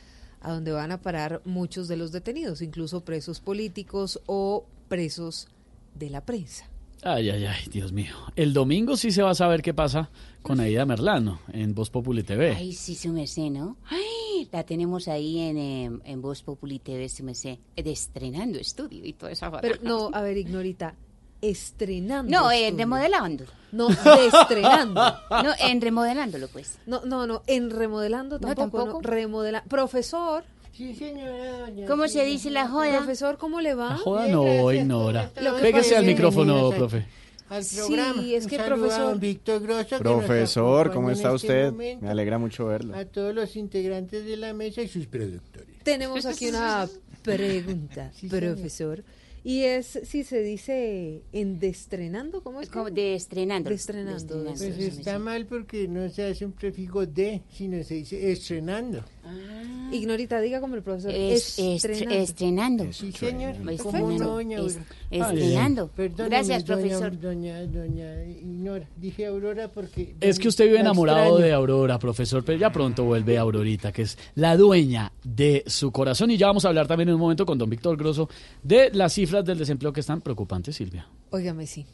a 0.41 0.53
donde 0.53 0.73
van 0.73 0.93
a 0.93 1.01
parar 1.01 1.43
muchos 1.45 1.89
de 1.89 1.97
los 1.97 2.13
detenidos, 2.13 2.63
incluso 2.63 3.05
presos 3.05 3.41
políticos 3.41 4.21
o 4.27 4.65
presos 4.89 5.49
de 5.95 6.11
la 6.11 6.25
prensa. 6.25 6.69
Ay, 7.03 7.31
ay, 7.31 7.45
ay, 7.47 7.69
Dios 7.71 7.93
mío. 7.93 8.15
El 8.35 8.53
domingo 8.53 8.97
sí 8.97 9.13
se 9.13 9.23
va 9.23 9.31
a 9.31 9.35
saber 9.35 9.63
qué 9.63 9.73
pasa 9.73 10.11
con 10.43 10.59
Aida 10.59 10.85
Merlano 10.85 11.41
en 11.53 11.75
Voz 11.75 11.91
Populi 11.91 12.25
TV. 12.25 12.55
Ay, 12.57 12.73
sí, 12.73 12.97
su 12.97 13.13
merced, 13.13 13.51
¿no? 13.51 13.77
Ay, 13.85 14.49
la 14.51 14.65
tenemos 14.65 15.07
ahí 15.07 15.39
en, 15.39 15.59
eh, 15.59 15.91
en 16.05 16.23
Voz 16.23 16.43
Populi 16.43 16.81
TV, 16.81 17.09
su 17.09 17.23
merced, 17.23 17.59
de 17.77 17.91
estrenando 17.91 18.59
estudio 18.59 19.05
y 19.05 19.13
toda 19.13 19.31
esa 19.31 19.51
Pero 19.61 19.77
no, 19.83 20.11
a 20.13 20.23
ver, 20.23 20.39
Ignorita, 20.39 20.97
estrenando. 21.43 22.31
No, 22.31 22.51
eh, 22.51 22.67
estudio. 22.67 22.79
remodelando. 22.79 23.45
No, 23.73 23.89
destrenando. 23.89 25.01
No, 25.31 25.53
en 25.61 25.81
remodelándolo, 25.81 26.49
pues. 26.49 26.79
No, 26.87 27.03
no, 27.05 27.27
no, 27.27 27.43
en 27.47 27.71
remodelando 27.71 28.39
No, 28.39 28.55
tampoco. 28.55 28.87
No, 28.87 29.01
remodela- 29.01 29.63
Profesor. 29.69 30.45
Sí, 30.73 30.95
señora. 30.95 31.59
doña 31.59 31.87
¿Cómo 31.87 32.07
se 32.09 32.25
dice 32.25 32.51
la 32.51 32.69
joda? 32.69 32.99
Profesor, 32.99 33.37
¿cómo 33.37 33.61
le 33.61 33.75
va? 33.75 33.91
La 33.91 33.97
joda 33.97 34.29
no, 34.29 34.45
gracias, 34.45 34.75
ignora. 34.77 35.31
Pégase 35.61 35.97
al 35.97 36.07
micrófono, 36.07 36.69
al- 36.71 36.77
profe. 36.77 37.07
Al 37.51 37.65
Sí, 37.65 38.35
es 38.35 38.47
que, 38.47 38.59
profesor- 38.59 39.19
Víctor 39.19 39.61
Grosso, 39.63 39.99
Profesor, 39.99 40.93
¿cómo 40.93 41.09
en 41.09 41.17
está 41.17 41.35
este 41.35 41.69
usted? 41.69 41.99
Me 42.01 42.09
alegra 42.11 42.37
mucho 42.39 42.67
verlo. 42.67 42.95
A 42.95 43.07
todos 43.07 43.35
los 43.35 43.57
integrantes 43.57 44.25
de 44.27 44.37
la 44.37 44.53
mesa 44.53 44.83
y 44.83 44.89
sus 44.89 45.07
productores. 45.07 45.79
Tenemos 45.83 46.27
aquí 46.27 46.49
una 46.49 46.87
pregunta, 47.23 48.13
profesor. 48.29 49.03
Y 49.45 49.63
es 49.63 50.01
si 50.05 50.25
se 50.25 50.43
dice 50.43 51.23
en 51.33 51.59
destrenando, 51.59 52.43
¿cómo 52.43 52.61
es? 52.61 52.69
Como 52.69 52.91
de 52.91 53.15
estrenando. 53.15 53.71
Destrenando. 53.71 54.45
Pues 54.45 54.61
está 54.63 55.19
mal 55.19 55.47
porque 55.47 55.89
no 55.89 56.09
se 56.09 56.25
hace 56.25 56.45
un 56.45 56.53
prefijo 56.53 57.07
de, 57.07 57.43
sino 57.51 57.83
se 57.83 57.95
dice 57.95 58.33
estrenando. 58.33 59.05
Ah. 59.29 59.69
Ignorita, 59.93 60.41
diga 60.41 60.61
como 60.61 60.75
el 60.75 60.83
profesor. 60.83 61.13
Es, 61.15 61.59
estrenando. 61.59 62.15
estrenando. 62.15 62.93
Sí, 62.93 63.13
señor. 63.13 63.55
Estrenando. 63.71 64.41
Estrenando. 65.11 65.91
Gracias, 66.29 66.65
profesor. 66.65 67.19
Doña, 67.19 67.65
doña 67.65 68.23
Ignora. 68.25 68.87
Dije 68.97 69.27
Aurora 69.27 69.69
porque... 69.69 70.15
Es 70.21 70.39
que 70.39 70.49
usted 70.49 70.67
vive 70.67 70.81
enamorado 70.81 71.39
de 71.39 71.53
Aurora, 71.53 71.99
profesor, 71.99 72.45
pero 72.45 72.59
ya 72.59 72.71
pronto 72.71 73.05
vuelve 73.05 73.39
Aurorita, 73.39 73.93
que 73.93 74.03
es 74.03 74.19
la 74.35 74.57
dueña 74.57 75.13
de 75.25 75.65
su 75.67 75.91
corazón. 75.91 76.31
Y 76.31 76.37
ya 76.37 76.49
vamos 76.49 76.65
a 76.65 76.69
hablar 76.69 76.87
también 76.87 77.09
en 77.09 77.15
un 77.15 77.21
momento 77.21 77.47
con 77.47 77.57
don 77.57 77.71
Víctor 77.71 77.97
Grosso 77.97 78.29
de 78.63 78.91
las 78.93 79.15
cifras 79.15 79.45
del 79.45 79.59
desempleo 79.59 79.93
que 79.93 80.01
están 80.01 80.21
preocupantes, 80.21 80.77
Silvia. 80.77 81.09
Óigame, 81.31 81.67
sí. 81.67 81.87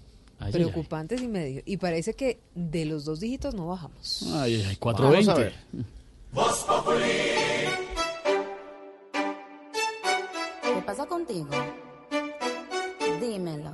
Preocupantes 0.51 1.23
y 1.23 1.29
medio. 1.29 1.63
Y 1.65 1.77
parece 1.77 2.15
que 2.15 2.41
de 2.55 2.85
los 2.85 3.05
dos 3.05 3.21
dígitos 3.21 3.55
no 3.55 3.69
bajamos. 3.69 4.25
Ay, 4.35 4.65
ay, 4.69 4.77
420. 4.77 5.53
Voz 6.35 6.65
Populi. 6.65 7.07
¿Qué 10.63 10.83
pasa 10.85 11.07
contigo? 11.07 11.49
Dímelo. 13.21 13.71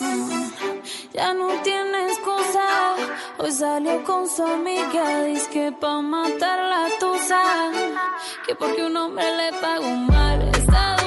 Mm, 0.00 0.50
ya 1.12 1.34
no 1.34 1.48
tienes 1.62 2.18
cosa. 2.20 2.94
Hoy 3.38 3.50
salió 3.50 4.04
con 4.04 4.28
su 4.28 4.44
amiga. 4.44 5.24
Dice 5.24 5.50
que 5.50 5.72
pa' 5.72 6.00
matar 6.00 6.58
la 6.72 6.88
tusa. 7.00 7.42
Que 8.46 8.54
porque 8.54 8.84
un 8.84 8.96
hombre 8.96 9.24
le 9.36 9.52
pagó 9.60 9.90
mal. 9.90 10.48
Estaba 10.48 10.97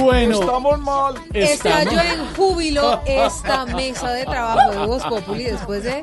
Bueno, 0.00 0.40
Estamos 0.40 0.78
mal. 0.80 1.14
Estalló 1.32 1.90
estamos- 1.90 2.14
en 2.28 2.34
júbilo 2.36 3.00
esta 3.06 3.64
mesa 3.66 4.10
de 4.12 4.24
trabajo 4.24 4.70
de 4.70 4.86
Voz 4.86 5.02
Populi 5.04 5.44
después 5.44 5.82
de 5.84 6.02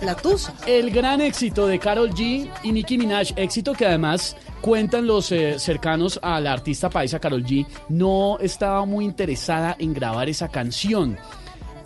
la 0.00 0.14
tusa. 0.14 0.54
El 0.66 0.90
gran 0.90 1.20
éxito 1.20 1.66
de 1.66 1.78
Carol 1.78 2.10
G 2.12 2.50
y 2.62 2.72
Nicki 2.72 2.98
Minaj, 2.98 3.32
éxito 3.36 3.72
que 3.72 3.86
además 3.86 4.36
cuentan 4.60 5.06
los 5.06 5.30
eh, 5.32 5.58
cercanos 5.58 6.18
a 6.22 6.40
la 6.40 6.52
artista 6.52 6.88
paisa 6.88 7.18
Carol 7.18 7.44
G, 7.44 7.66
no 7.88 8.38
estaba 8.40 8.84
muy 8.84 9.04
interesada 9.04 9.76
en 9.78 9.92
grabar 9.94 10.28
esa 10.28 10.48
canción. 10.48 11.18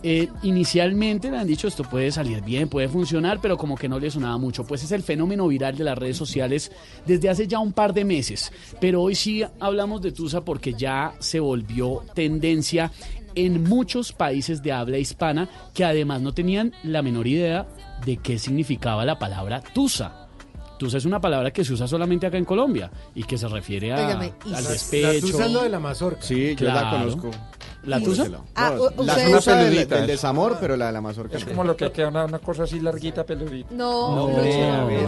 Eh, 0.08 0.28
inicialmente 0.44 1.32
le 1.32 1.38
han 1.38 1.48
dicho 1.48 1.66
esto 1.66 1.82
puede 1.82 2.12
salir 2.12 2.40
bien, 2.42 2.68
puede 2.68 2.88
funcionar, 2.88 3.40
pero 3.42 3.56
como 3.56 3.74
que 3.76 3.88
no 3.88 3.98
le 3.98 4.08
sonaba 4.08 4.38
mucho. 4.38 4.64
Pues 4.64 4.84
es 4.84 4.92
el 4.92 5.02
fenómeno 5.02 5.48
viral 5.48 5.76
de 5.76 5.82
las 5.82 5.98
redes 5.98 6.16
sociales 6.16 6.70
desde 7.04 7.28
hace 7.28 7.48
ya 7.48 7.58
un 7.58 7.72
par 7.72 7.92
de 7.92 8.04
meses. 8.04 8.52
Pero 8.80 9.02
hoy 9.02 9.16
sí 9.16 9.42
hablamos 9.58 10.02
de 10.02 10.12
Tusa 10.12 10.44
porque 10.44 10.74
ya 10.74 11.14
se 11.18 11.40
volvió 11.40 12.04
tendencia 12.14 12.92
en 13.34 13.64
muchos 13.64 14.12
países 14.12 14.62
de 14.62 14.70
habla 14.70 14.98
hispana 14.98 15.48
que 15.74 15.84
además 15.84 16.22
no 16.22 16.32
tenían 16.32 16.72
la 16.84 17.02
menor 17.02 17.26
idea 17.26 17.66
de 18.04 18.16
qué 18.18 18.38
significaba 18.38 19.04
la 19.04 19.18
palabra 19.18 19.60
Tusa. 19.74 20.28
Tusa 20.78 20.98
es 20.98 21.04
una 21.06 21.20
palabra 21.20 21.50
que 21.52 21.64
se 21.64 21.72
usa 21.72 21.88
solamente 21.88 22.26
acá 22.26 22.36
en 22.36 22.44
Colombia 22.44 22.90
y 23.14 23.24
que 23.24 23.38
se 23.38 23.48
refiere 23.48 23.92
a, 23.92 24.06
Óigame, 24.06 24.32
y 24.44 24.54
al 24.54 24.62
la- 24.62 24.70
despecho. 24.70 25.08
la 25.14 25.20
tusa 25.32 25.46
es 25.46 25.52
lo 25.52 25.62
de 25.62 25.68
la 25.70 25.80
mazorca. 25.80 26.22
Sí, 26.22 26.54
yo 26.54 26.66
la 26.66 26.90
conozco. 26.90 27.30
¿La 27.86 28.00
tusa? 28.00 28.26
Ah, 28.54 28.72
no, 28.74 28.82
u- 28.82 29.04
la 29.04 29.12
ustedes- 29.14 29.32
tusa 29.36 29.54
del, 29.56 29.68
peludita, 29.70 29.94
del 29.94 30.04
es. 30.04 30.10
desamor, 30.10 30.56
pero 30.60 30.76
la 30.76 30.86
de 30.86 30.92
la 30.92 31.00
mazorca. 31.00 31.36
Es 31.36 31.44
no. 31.44 31.50
como 31.52 31.64
lo 31.64 31.76
que 31.76 31.90
queda 31.92 32.08
una, 32.08 32.24
una 32.24 32.38
cosa 32.40 32.64
así 32.64 32.80
larguita, 32.80 33.24
peludita. 33.24 33.68
No. 33.72 34.28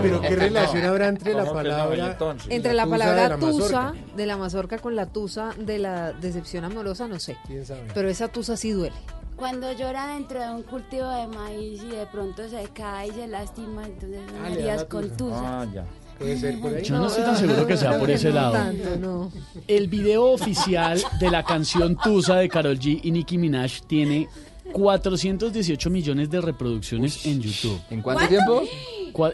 Pero 0.03 0.21
qué 0.21 0.37
relación 0.37 0.85
habrá 0.85 1.09
entre 1.09 1.35
la 1.35 1.45
¿Cómo 1.45 1.61
que 1.61 1.69
no? 1.69 1.71
Y 1.71 1.73
palabra... 1.73 2.07
entonces, 2.13 2.47
Entre 2.51 2.73
la 2.75 2.85
tusa 2.85 2.95
de 2.97 3.01
palabra 3.05 3.29
la 3.29 3.37
tusa 3.39 3.83
mazorca? 3.83 3.95
de 4.17 4.27
la 4.27 4.37
mazorca 4.37 4.79
con 4.79 4.97
la 4.97 5.07
tusa 5.07 5.51
de 5.59 5.79
la 5.79 6.13
decepción 6.13 6.65
amorosa, 6.65 7.09
no 7.09 7.19
sé. 7.19 7.37
¿Quién 7.47 7.67
sabe? 7.67 7.89
Pero 7.95 8.09
esa 8.09 8.29
tusa 8.29 8.57
sí 8.57 8.71
duele. 8.71 8.97
Cuando 9.37 9.71
llora 9.73 10.09
dentro 10.15 10.41
de 10.41 10.51
un 10.51 10.63
cultivo 10.65 11.09
de 11.11 11.27
maíz 11.29 11.81
y 11.85 11.91
de 11.91 12.07
pronto 12.07 12.49
se 12.49 12.63
cae 12.75 13.09
y 13.09 13.11
se 13.13 13.29
lastima, 13.29 13.87
entonces 13.87 14.21
Ah, 14.29 14.33
no 14.33 14.43
le 14.43 14.49
da 14.49 14.55
harías 14.55 14.81
la 14.83 14.89
con 14.89 15.03
tusa. 15.11 15.17
tusa. 15.17 15.61
Ah, 15.61 15.67
ya. 15.73 15.85
Puede 16.19 16.37
ser 16.37 16.59
por 16.61 16.75
ahí. 16.75 16.83
Yo 16.83 16.99
no 16.99 17.07
estoy 17.07 17.23
tan 17.25 17.37
seguro 17.37 17.67
que 17.67 17.77
sea 17.77 17.99
por 17.99 18.11
ese 18.11 18.29
no 18.31 18.35
lado. 18.35 18.53
tanto, 18.55 18.97
no. 18.99 19.33
El 19.67 19.89
video 19.89 20.25
oficial 20.33 21.01
de 21.21 21.31
la 21.31 21.45
canción 21.45 21.97
Tusa 21.97 22.37
de 22.37 22.49
Carol 22.49 22.79
G 22.79 23.01
y 23.03 23.11
Nicki 23.11 23.39
Minaj 23.39 23.83
tiene 23.87 24.29
418 24.73 25.91
millones 25.91 26.31
de 26.31 26.41
reproducciones 26.41 27.25
en 27.27 27.41
YouTube. 27.41 27.81
¿En 27.91 28.03
cuánto 28.03 28.27
tiempo? 28.29 28.63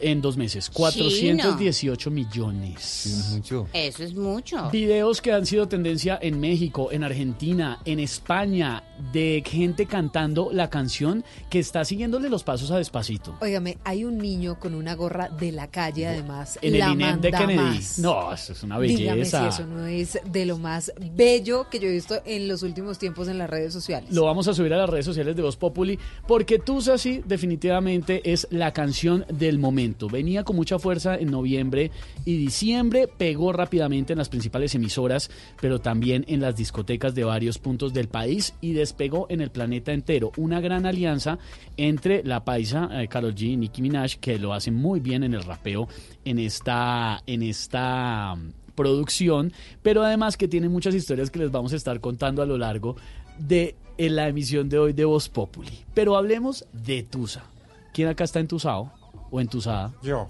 En 0.00 0.22
dos 0.22 0.36
meses. 0.36 0.70
418 0.70 2.10
millones. 2.10 3.30
Mucho. 3.32 3.68
Eso 3.72 4.04
es 4.04 4.14
mucho. 4.14 4.70
Videos 4.70 5.20
que 5.20 5.32
han 5.32 5.44
sido 5.44 5.68
tendencia 5.68 6.18
en 6.22 6.40
México, 6.40 6.90
en 6.90 7.04
Argentina, 7.04 7.80
en 7.84 8.00
España, 8.00 8.82
de 9.12 9.42
gente 9.46 9.86
cantando 9.86 10.50
la 10.52 10.70
canción 10.70 11.24
que 11.50 11.58
está 11.58 11.84
siguiéndole 11.84 12.28
los 12.28 12.44
pasos 12.44 12.70
a 12.70 12.78
Despacito. 12.78 13.36
Óigame, 13.40 13.78
hay 13.84 14.04
un 14.04 14.18
niño 14.18 14.58
con 14.58 14.74
una 14.74 14.94
gorra 14.94 15.28
de 15.28 15.52
la 15.52 15.68
calle, 15.68 16.06
además. 16.06 16.58
En 16.62 16.78
la 16.78 16.86
el 16.86 16.92
INEM 16.92 17.20
de 17.20 17.30
Kennedy. 17.32 17.56
más. 17.56 17.98
No, 17.98 18.32
eso 18.32 18.52
es 18.52 18.62
una 18.62 18.78
Dígame 18.78 19.24
si 19.24 19.32
belleza. 19.32 19.48
eso 19.48 19.66
no 19.66 19.86
es 19.86 20.18
de 20.30 20.46
lo 20.46 20.58
más 20.58 20.92
bello 21.14 21.68
que 21.70 21.78
yo 21.78 21.88
he 21.88 21.92
visto 21.92 22.20
en 22.24 22.48
los 22.48 22.62
últimos 22.62 22.98
tiempos 22.98 23.28
en 23.28 23.38
las 23.38 23.50
redes 23.50 23.72
sociales. 23.72 24.10
Lo 24.12 24.24
vamos 24.24 24.48
a 24.48 24.54
subir 24.54 24.72
a 24.74 24.78
las 24.78 24.88
redes 24.90 25.04
sociales 25.04 25.34
de 25.36 25.42
Voz 25.42 25.56
Populi 25.56 25.98
porque 26.26 26.58
Tusa 26.58 26.98
sí 26.98 27.22
definitivamente 27.24 28.32
es 28.32 28.46
la 28.50 28.72
canción 28.72 29.24
del 29.32 29.58
momento. 29.58 30.08
Venía 30.08 30.44
con 30.44 30.56
mucha 30.56 30.78
fuerza 30.78 31.16
en 31.16 31.30
noviembre 31.30 31.90
y 32.24 32.36
diciembre, 32.36 33.08
pegó 33.08 33.52
rápidamente 33.52 34.12
en 34.12 34.18
las 34.18 34.28
principales 34.28 34.74
emisoras, 34.74 35.30
pero 35.60 35.80
también 35.80 36.24
en 36.28 36.40
las 36.40 36.56
discotecas 36.56 37.14
de 37.14 37.24
varios 37.24 37.58
puntos 37.58 37.92
del 37.92 38.08
país 38.08 38.54
y 38.60 38.72
despegó 38.84 39.26
en 39.30 39.40
el 39.40 39.50
planeta 39.50 39.92
entero. 39.92 40.30
Una 40.36 40.60
gran 40.60 40.86
alianza 40.86 41.38
entre 41.76 42.22
la 42.22 42.44
paisa 42.44 42.88
eh, 42.92 43.08
Karol 43.08 43.34
G 43.34 43.42
y 43.52 43.56
Nicki 43.56 43.82
Minaj 43.82 44.16
que 44.20 44.38
lo 44.38 44.52
hacen 44.52 44.74
muy 44.74 45.00
bien 45.00 45.24
en 45.24 45.34
el 45.34 45.42
rapeo 45.42 45.88
en 46.24 46.38
esta 46.38 47.22
en 47.26 47.42
esta 47.42 48.34
mm, 48.36 48.50
producción, 48.74 49.52
pero 49.82 50.02
además 50.02 50.36
que 50.36 50.48
tiene 50.48 50.68
muchas 50.68 50.94
historias 50.94 51.30
que 51.30 51.38
les 51.38 51.50
vamos 51.50 51.72
a 51.72 51.76
estar 51.76 51.98
contando 52.00 52.42
a 52.42 52.46
lo 52.46 52.58
largo 52.58 52.96
de 53.38 53.74
en 53.96 54.16
la 54.16 54.28
emisión 54.28 54.68
de 54.68 54.78
hoy 54.78 54.92
de 54.92 55.04
Voz 55.04 55.28
Populi. 55.28 55.84
Pero 55.94 56.16
hablemos 56.16 56.64
de 56.72 57.02
Tusa. 57.04 57.44
¿Quién 57.92 58.08
acá 58.08 58.24
está 58.24 58.40
entusado? 58.40 58.90
o 59.30 59.40
entusada? 59.40 59.92
Yo. 60.02 60.28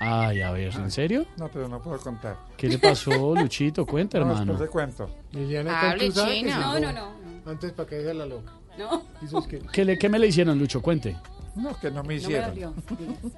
Ay, 0.00 0.40
a 0.40 0.50
ver, 0.50 0.74
¿en 0.74 0.90
serio? 0.90 1.26
No, 1.36 1.48
pero 1.48 1.68
no 1.68 1.80
puedo 1.82 1.98
contar. 1.98 2.36
¿Qué 2.56 2.68
le 2.68 2.78
pasó, 2.78 3.34
Luchito? 3.36 3.84
Cuenta, 3.84 4.18
No, 4.20 4.24
hermano. 4.30 4.52
después 4.52 4.68
te 4.68 4.72
cuento. 4.72 5.10
Liliana 5.32 5.90
Hable 5.90 6.06
está 6.06 6.34
entusada, 6.34 6.80
No, 6.80 6.80
no, 6.80 6.92
no. 6.92 7.19
Antes 7.46 7.72
para 7.72 7.88
que 7.88 7.96
deje 7.96 8.14
la 8.14 8.26
loca. 8.26 8.52
No. 8.78 9.02
Dices 9.20 9.46
que- 9.48 9.58
¿Qué, 9.72 9.84
le, 9.84 9.98
¿Qué 9.98 10.08
me 10.08 10.18
le 10.18 10.26
hicieron, 10.28 10.58
Lucho? 10.58 10.80
Cuente. 10.80 11.16
No, 11.56 11.76
que 11.80 11.90
no 11.90 11.96
me 11.96 12.02
No 12.02 12.04
me 12.04 12.14
hicieron. 12.14 12.48
dolió. 12.50 12.74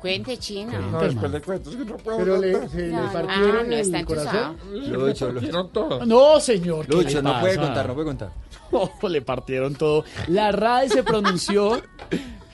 Cuente, 0.00 0.36
chino. 0.36 0.78
no, 0.90 1.00
después 1.00 1.30
le 1.32 1.40
cuento, 1.40 1.70
es 1.70 1.76
que 1.76 1.84
no 1.84 1.96
puedo 1.96 2.18
Pero 2.18 2.36
le, 2.38 2.52
contar. 2.52 2.70
se 2.70 2.86
le 2.88 2.92
partieron 2.92 3.56
Ah, 3.56 3.62
no, 3.68 3.74
está 3.76 4.00
el 4.00 4.06
corazón. 4.06 4.56
Lucho, 4.90 5.26
le 5.28 5.32
partieron 5.34 5.72
todo. 5.72 6.06
No, 6.06 6.38
señor. 6.40 6.86
¿qué 6.86 6.92
Lucho, 6.96 7.16
le 7.16 7.22
no 7.22 7.40
puede 7.40 7.56
pasa? 7.56 7.66
contar, 7.68 7.88
no 7.88 7.94
puede 7.94 8.06
contar. 8.06 8.32
Oh, 8.70 9.08
le 9.08 9.22
partieron 9.22 9.74
todo. 9.74 10.04
La 10.28 10.52
RAE 10.52 10.88
se 10.90 11.02
pronunció, 11.02 11.82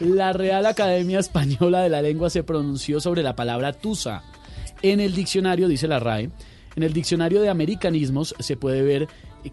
la 0.01 0.33
Real 0.33 0.65
Academia 0.67 1.19
Española 1.19 1.81
de 1.83 1.89
la 1.89 2.03
Lengua 2.03 2.31
se 2.31 2.43
pronunció 2.45 3.01
sobre 3.01 3.23
la 3.23 3.35
palabra 3.37 3.73
tusa. 3.73 4.23
En 4.83 5.01
el 5.01 5.13
diccionario, 5.15 5.67
dice 5.69 5.89
la 5.89 5.99
RAE, 5.99 6.31
en 6.77 6.83
el 6.85 6.93
diccionario 6.93 7.41
de 7.41 7.49
americanismos 7.49 8.35
se 8.39 8.57
puede 8.57 8.83
ver 8.83 9.09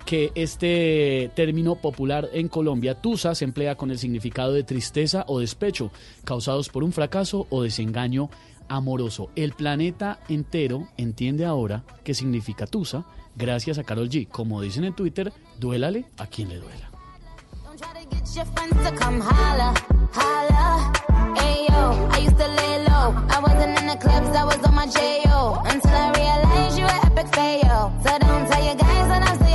que 0.05 0.31
este 0.35 1.31
término 1.35 1.75
popular 1.75 2.29
en 2.33 2.47
Colombia, 2.47 3.01
tusa, 3.01 3.35
se 3.35 3.45
emplea 3.45 3.75
con 3.75 3.91
el 3.91 3.99
significado 3.99 4.53
de 4.53 4.63
tristeza 4.63 5.25
o 5.27 5.39
despecho 5.39 5.91
causados 6.23 6.69
por 6.69 6.83
un 6.83 6.91
fracaso 6.91 7.47
o 7.49 7.63
desengaño 7.63 8.29
amoroso. 8.67 9.29
El 9.35 9.53
planeta 9.53 10.19
entero 10.27 10.87
entiende 10.97 11.45
ahora 11.45 11.83
qué 12.03 12.13
significa 12.13 12.67
tusa 12.67 13.05
gracias 13.35 13.77
a 13.77 13.83
Carol 13.83 14.09
G. 14.09 14.27
Como 14.27 14.61
dicen 14.61 14.85
en 14.85 14.93
Twitter, 14.93 15.31
duélale 15.59 16.05
a 16.17 16.27
quien 16.27 16.49
le 16.49 16.57
duela. 16.57 16.89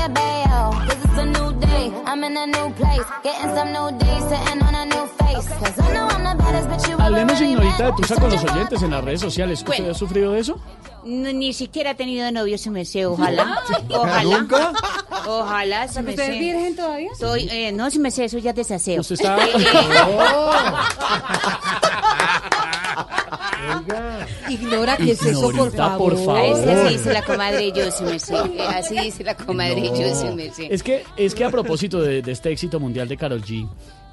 A 0.00 0.08
bail. 0.08 0.72
Cause 0.86 1.04
it's 1.04 1.18
a 1.18 1.26
new 1.26 1.52
day, 1.60 1.92
I'm 2.06 2.24
in 2.24 2.36
a 2.36 2.46
new 2.46 2.70
place. 2.74 3.06
Getting 3.22 3.50
some 3.56 3.70
new 3.76 3.88
days, 3.98 4.22
sitting 4.30 4.62
on 4.62 4.74
a 4.74 4.84
new 4.86 5.06
face. 5.18 5.48
Cause 5.60 5.78
I 5.78 5.92
know 5.94 6.06
I'm 6.06 6.24
the 6.24 6.39
Hablemos, 6.98 7.40
ignorita, 7.40 7.86
de 7.86 7.92
tusa 7.92 8.14
con 8.16 8.30
los 8.30 8.44
oyentes 8.44 8.82
en 8.82 8.90
las 8.90 9.04
redes 9.04 9.20
sociales. 9.20 9.60
¿Usted 9.60 9.66
Bueno. 9.78 9.90
ha 9.92 9.94
sufrido 9.94 10.32
de 10.32 10.40
eso? 10.40 10.58
No, 11.04 11.32
ni 11.32 11.52
siquiera 11.52 11.90
ha 11.90 11.94
tenido 11.94 12.30
novio, 12.30 12.58
se 12.58 12.70
me 12.70 12.84
sé, 12.84 13.06
ojalá. 13.06 13.58
Ojalá. 13.90 14.22
¿Nunca? 14.22 14.72
Ojalá, 15.26 15.88
se 15.88 16.02
me 16.02 16.10
¿Usted 16.10 16.26
sé. 16.26 16.32
es 16.34 16.38
virgen 16.38 16.76
todavía? 16.76 17.10
Soy, 17.18 17.48
eh, 17.50 17.72
no, 17.72 17.90
se 17.90 17.98
me 17.98 18.10
sé, 18.10 18.26
eso 18.26 18.38
ya 18.38 18.50
es 18.50 18.56
desaseo. 18.56 19.00
Usted 19.00 19.14
está... 19.14 19.38
Ignora 24.48 24.96
que 24.96 25.12
es 25.12 25.22
eso, 25.22 25.50
por 25.52 25.72
favor. 25.72 26.14
por 26.24 26.36
así 26.36 26.88
dice 26.94 27.12
la 27.12 27.22
comadre 27.22 27.66
y 27.66 27.72
yo, 27.72 27.90
se 27.90 28.04
me 28.04 28.18
sé. 28.18 28.34
Eh, 28.34 28.60
Así 28.66 28.98
dice 28.98 29.24
la 29.24 29.36
comadre 29.36 29.78
y 29.80 29.88
yo, 29.88 30.14
se 30.14 30.30
me 30.32 30.50
sé. 30.50 30.68
Es 30.70 30.82
que, 30.82 31.04
es 31.16 31.34
que 31.34 31.44
a 31.44 31.50
propósito 31.50 32.00
de, 32.00 32.22
de 32.22 32.32
este 32.32 32.50
éxito 32.50 32.80
mundial 32.80 33.06
de 33.08 33.16
Carol 33.16 33.42
G, 33.42 33.68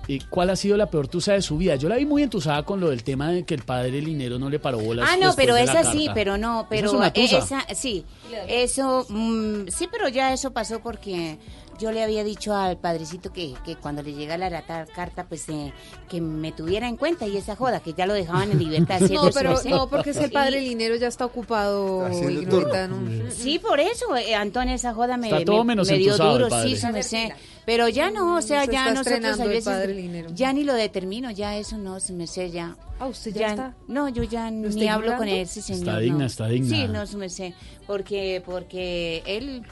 ¿y 0.08 0.20
¿cuál 0.20 0.50
ha 0.50 0.56
sido 0.56 0.78
la 0.78 0.90
peor 0.90 1.08
tusa 1.08 1.34
de 1.34 1.42
su 1.42 1.58
vida? 1.58 1.76
Yo 1.76 1.90
la 1.90 1.98
vi 1.98 2.06
muy 2.06 2.24
entusada 2.24 2.64
con 2.64 2.80
lo 2.80 2.90
del 2.90 3.04
tema 3.04 3.32
de 3.32 3.44
que 3.44 3.54
el 3.54 3.64
padre 3.64 4.02
Linero 4.02 4.40
no 4.40 4.50
le 4.50 4.60
paró 4.60 4.80
bolas. 4.80 5.10
Ah, 5.12 5.18
no, 5.20 5.34
pero 5.36 5.56
esa 5.58 5.92
sí, 5.92 6.10
pero 6.14 6.38
no, 6.38 6.62
Esa 6.62 6.70
pero 6.70 6.88
es 6.88 6.94
una 6.94 7.14
tusa. 7.14 7.38
esa, 7.38 7.76
sí, 7.76 8.06
eso, 8.48 9.06
mm, 9.10 9.68
sí, 9.68 9.88
pero 9.92 10.08
ya 10.08 10.34
eso 10.34 10.52
pasó 10.52 10.80
porque 10.80 11.38
yo 11.80 11.92
le 11.92 12.04
había 12.04 12.24
dicho 12.24 12.56
al 12.56 12.78
padrecito 12.78 13.32
que, 13.32 13.54
que 13.66 13.76
cuando 13.76 14.02
le 14.04 14.14
llegara 14.14 14.50
la 14.50 14.62
ta- 14.64 14.86
carta, 14.86 15.26
pues 15.28 15.48
eh, 15.50 15.74
que 16.10 16.22
me 16.22 16.52
tuviera 16.52 16.88
en 16.88 16.98
cuenta 16.98 17.28
y 17.28 17.38
esa 17.38 17.56
joda, 17.56 17.80
que 17.80 17.94
ya 17.94 18.06
lo 18.06 18.14
dejaban 18.14 18.52
en 18.52 18.60
libertad. 18.60 19.00
No, 19.12 19.30
pero 19.34 19.58
Sí. 19.62 19.70
no, 19.70 19.90
porque 19.90 20.12
es 20.12 20.18
el 20.18 20.30
Y- 20.30 20.34
padre 20.34 20.62
Linero 20.62 20.96
ya 20.96 21.08
está 21.08 21.26
ocupado. 21.26 22.08
Ignorita, 22.10 22.84
en 22.86 22.94
un- 22.94 23.32
Sí, 23.32 23.60
por 23.60 23.80
eso, 23.80 24.16
eh, 24.16 24.36
Antonio, 24.36 24.74
esa 24.76 24.94
joda 24.94 25.18
me, 25.18 25.28
Está 25.30 25.46
todo 25.46 25.64
me- 25.64 25.70
menos 25.76 25.90
me 25.90 25.98
dio 25.98 26.18
duro, 26.18 26.50
sí, 26.64 26.76
sí 26.76 26.88
me 26.92 27.04
sé. 27.04 27.34
Pero 27.66 27.90
ya 27.90 28.10
no, 28.12 28.36
o 28.38 28.42
sea, 28.42 28.66
Se 28.66 28.72
ya 28.72 28.88
está 28.88 28.94
nosotros 28.94 29.40
a 29.42 29.46
veces 29.46 30.36
ya 30.36 30.54
ni 30.54 30.64
lo 30.64 30.74
determino, 30.74 31.32
ya 31.32 31.58
eso 31.58 31.78
no 31.78 32.00
se 32.00 32.14
me 32.14 32.26
sé 32.26 32.50
ya. 32.50 32.76
Ah, 33.00 33.08
usted 33.08 33.34
ya 33.36 33.50
está. 33.50 33.76
No, 33.88 34.08
yo 34.10 34.24
ya 34.24 34.50
¿Lo 34.50 34.70
está 34.70 34.80
ni 34.80 34.88
hablo 34.88 35.08
con 35.18 35.28
ignorando? 35.28 35.42
ese 35.44 35.62
señor. 35.62 35.80
Está 35.88 36.00
digna, 36.00 36.18
no. 36.20 36.26
está 36.26 36.48
digna. 36.48 36.70
Sí, 36.70 36.88
no 36.88 37.06
se 37.06 37.18
me 37.18 37.30
sé, 37.30 37.54
porque 37.86 38.42
porque 38.46 39.22
él 39.26 39.64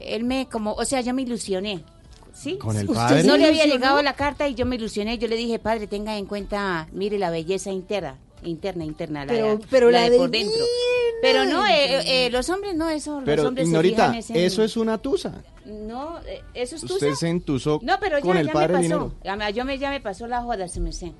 él 0.00 0.24
me 0.24 0.48
como, 0.48 0.72
o 0.74 0.84
sea, 0.84 1.00
yo 1.00 1.12
me 1.14 1.22
ilusioné. 1.22 1.82
¿Sí? 2.34 2.58
¿Con 2.58 2.76
el 2.76 2.88
Usted? 2.90 3.24
No 3.24 3.36
le 3.38 3.46
había 3.46 3.64
llegado 3.64 4.02
la 4.02 4.12
carta 4.14 4.46
y 4.46 4.54
yo 4.54 4.66
me 4.66 4.76
ilusioné. 4.76 5.16
Yo 5.16 5.26
le 5.26 5.36
dije, 5.36 5.58
padre, 5.58 5.86
tenga 5.86 6.18
en 6.18 6.26
cuenta, 6.26 6.86
mire 6.92 7.18
la 7.18 7.30
belleza 7.30 7.70
interna, 7.70 8.18
interna, 8.44 8.84
interna, 8.84 9.24
la, 9.24 9.32
Pero- 9.32 9.54
la- 9.54 9.66
pero 9.70 9.90
la 9.90 10.02
de 10.02 10.10
de 10.10 10.18
por 10.18 10.30
dentro. 10.30 10.64
Pero 11.22 11.46
no, 11.46 11.66
eh, 11.66 12.26
eh, 12.26 12.30
los 12.30 12.50
hombres 12.50 12.74
no, 12.74 12.90
eso, 12.90 13.14
los 13.16 13.24
Pero, 13.24 13.48
hombres 13.48 13.64
se 13.66 13.70
ignorita, 13.70 14.12
fijan 14.12 14.36
en- 14.36 14.44
eso 14.44 14.62
es 14.62 14.76
una 14.76 14.98
tusa. 14.98 15.42
No, 15.64 16.18
eh, 16.26 16.42
eso 16.52 16.76
es 16.76 16.82
tusa. 16.82 16.94
Usted 16.94 17.14
se 17.14 17.28
entusó 17.30 17.80
No, 17.82 17.94
pero 17.98 18.18
ya, 18.18 18.22
con 18.22 18.36
el 18.36 18.46
ya 18.48 18.52
padre 18.52 18.74
me 18.74 18.88
pasó. 18.90 19.12
Me- 19.38 19.52
yo 19.54 19.64
me, 19.64 19.78
ya 19.78 19.88
me 19.88 20.00
pasó 20.02 20.26
la 20.26 20.42
joda, 20.42 20.68
se 20.68 20.78
me 20.80 20.92
sé. 20.92 21.12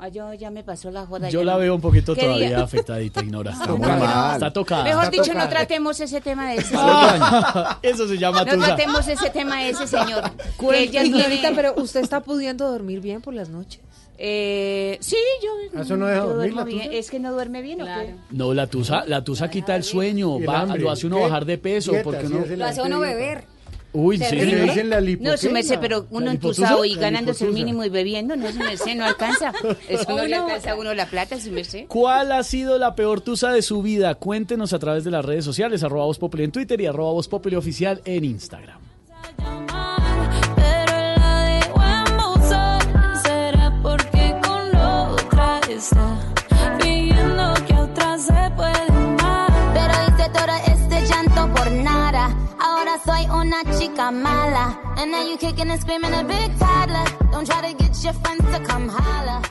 Ah, 0.00 0.08
yo 0.08 0.32
ya 0.32 0.50
me 0.50 0.62
pasó 0.62 0.90
la 0.92 1.06
joda. 1.06 1.28
Yo 1.28 1.42
la 1.42 1.54
no. 1.54 1.58
veo 1.58 1.74
un 1.74 1.80
poquito 1.80 2.14
¿Qué 2.14 2.20
todavía 2.22 2.48
día? 2.48 2.60
afectadita, 2.62 3.20
ignora. 3.20 3.50
Está, 3.54 3.66
muy 3.66 3.80
tocada. 3.80 3.98
mal. 3.98 4.32
Está 4.34 4.52
tocada. 4.52 4.84
Mejor 4.84 5.04
Está 5.04 5.22
dicho, 5.22 5.34
no 5.34 5.48
tratemos 5.48 6.00
ese 6.00 6.20
tema 6.20 6.50
de 6.50 6.56
ese 6.58 6.74
Ah, 6.78 7.78
Eso 7.82 8.06
se 8.06 8.16
llama 8.16 8.44
No 8.44 8.52
tusa. 8.54 8.66
tratemos 8.66 9.08
ese 9.08 9.30
tema 9.30 9.60
de 9.62 9.70
ese 9.70 9.86
señor. 9.88 10.30
ella 10.72 11.04
Ignorita, 11.04 11.28
tiene- 11.40 11.56
pero 11.56 11.74
usted 11.82 12.00
está 12.00 12.20
pudiendo 12.20 12.70
dormir 12.70 13.00
bien 13.00 13.20
por 13.20 13.34
las 13.34 13.48
noches. 13.48 13.80
Eh, 14.20 14.98
sí, 15.00 15.16
yo, 15.44 15.80
¿Eso 15.80 15.96
no 15.96 16.06
deja 16.06 16.22
dormir 16.22 16.52
la 16.54 16.64
tusa? 16.64 16.84
Es 16.84 17.08
que 17.10 17.20
no 17.20 17.32
duerme 17.32 17.62
bien, 17.62 17.82
¿o 17.82 17.84
qué? 17.84 18.14
No, 18.30 18.52
la 18.52 18.66
tusa, 18.66 19.04
la 19.06 19.22
tusa 19.22 19.48
quita 19.48 19.76
el 19.76 19.84
sueño, 19.84 20.38
el 20.38 20.48
va- 20.48 20.64
lo 20.76 20.90
hace 20.90 21.06
uno 21.06 21.16
¿Qué? 21.16 21.22
bajar 21.22 21.44
de 21.44 21.58
peso. 21.58 21.92
Dieta, 21.92 22.04
porque 22.04 22.26
sí, 22.26 22.32
no... 22.34 22.40
hace 22.40 22.56
Lo 22.56 22.64
hace 22.66 22.82
uno 22.82 22.98
beber. 23.00 23.44
Uy, 23.92 24.18
sí. 24.18 24.36
Le 24.36 24.62
dicen 24.64 24.90
la 24.90 25.00
lipo. 25.00 25.24
No, 25.24 25.36
se 25.38 25.48
me 25.48 25.62
sé, 25.62 25.78
pero 25.78 26.06
uno 26.10 26.26
¿La 26.26 26.32
entusado 26.32 26.84
y 26.84 26.88
lipotusa? 26.90 27.10
ganándose 27.10 27.44
el 27.44 27.50
lipotusa. 27.50 27.64
mínimo 27.64 27.84
y 27.84 27.88
bebiendo, 27.88 28.36
no 28.36 28.46
se 28.52 28.58
me 28.58 28.76
sé, 28.76 28.94
no 28.94 29.04
alcanza. 29.06 29.52
Eso 29.88 30.04
no 30.10 30.24
le 30.26 30.36
Uno- 30.36 30.44
alcanza 30.44 30.72
a 30.72 30.74
uno 30.76 30.92
la 30.94 31.06
plata, 31.06 31.40
se 31.40 31.50
me 31.50 31.64
sé. 31.64 31.86
¿Cuál 31.88 32.32
ha 32.32 32.42
sido 32.44 32.76
la 32.78 32.94
peor 32.94 33.22
tusa 33.22 33.50
de 33.50 33.62
su 33.62 33.80
vida? 33.82 34.14
Cuéntenos 34.16 34.72
a 34.74 34.78
través 34.78 35.04
de 35.04 35.10
las 35.10 35.24
redes 35.24 35.44
sociales, 35.44 35.82
arroba 35.82 36.04
Voz 36.04 36.18
Populi 36.18 36.44
en 36.44 36.52
Twitter 36.52 36.78
y 36.80 36.86
arroba 36.86 37.12
Voz 37.12 37.28
Populi 37.28 37.56
oficial 37.56 38.02
en 38.04 38.24
Instagram. 38.24 38.78
Pero 40.56 40.98
la. 41.76 42.78
Será 43.22 43.78
porque 43.82 44.34
con 44.42 44.76
otra 44.76 45.60
está 45.70 46.27
soy 53.04 53.26
una 53.30 53.62
chica 53.78 54.10
mala. 54.10 54.78
And 54.96 55.10
now 55.10 55.22
you 55.22 55.36
kicking 55.38 55.70
and 55.70 55.80
screaming 55.80 56.12
a 56.14 56.22
big 56.24 56.56
toddler. 56.58 57.04
Don't 57.32 57.46
try 57.46 57.60
to 57.72 57.76
get 57.82 57.94
your 58.02 58.14
friends 58.14 58.44
to 58.52 58.62
come 58.64 58.88
holla. 58.88 59.42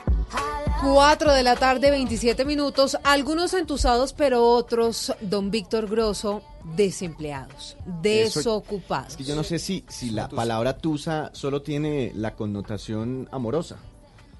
4 0.83 1.33
de 1.33 1.43
la 1.43 1.55
tarde, 1.55 1.89
27 1.89 2.45
minutos. 2.45 2.97
Algunos 3.03 3.53
entusados, 3.53 4.13
pero 4.13 4.47
otros, 4.47 5.13
don 5.21 5.49
Víctor 5.49 5.87
Grosso, 5.89 6.43
desempleados, 6.75 7.75
Eso- 8.03 8.39
desocupados. 8.39 9.09
Es 9.13 9.17
que 9.17 9.23
yo 9.23 9.35
no 9.35 9.43
sé 9.43 9.57
si, 9.59 9.83
si 9.87 10.11
la 10.11 10.29
palabra 10.29 10.77
tusa 10.77 11.31
solo 11.33 11.61
tiene 11.63 12.11
la 12.15 12.35
connotación 12.35 13.27
amorosa. 13.31 13.77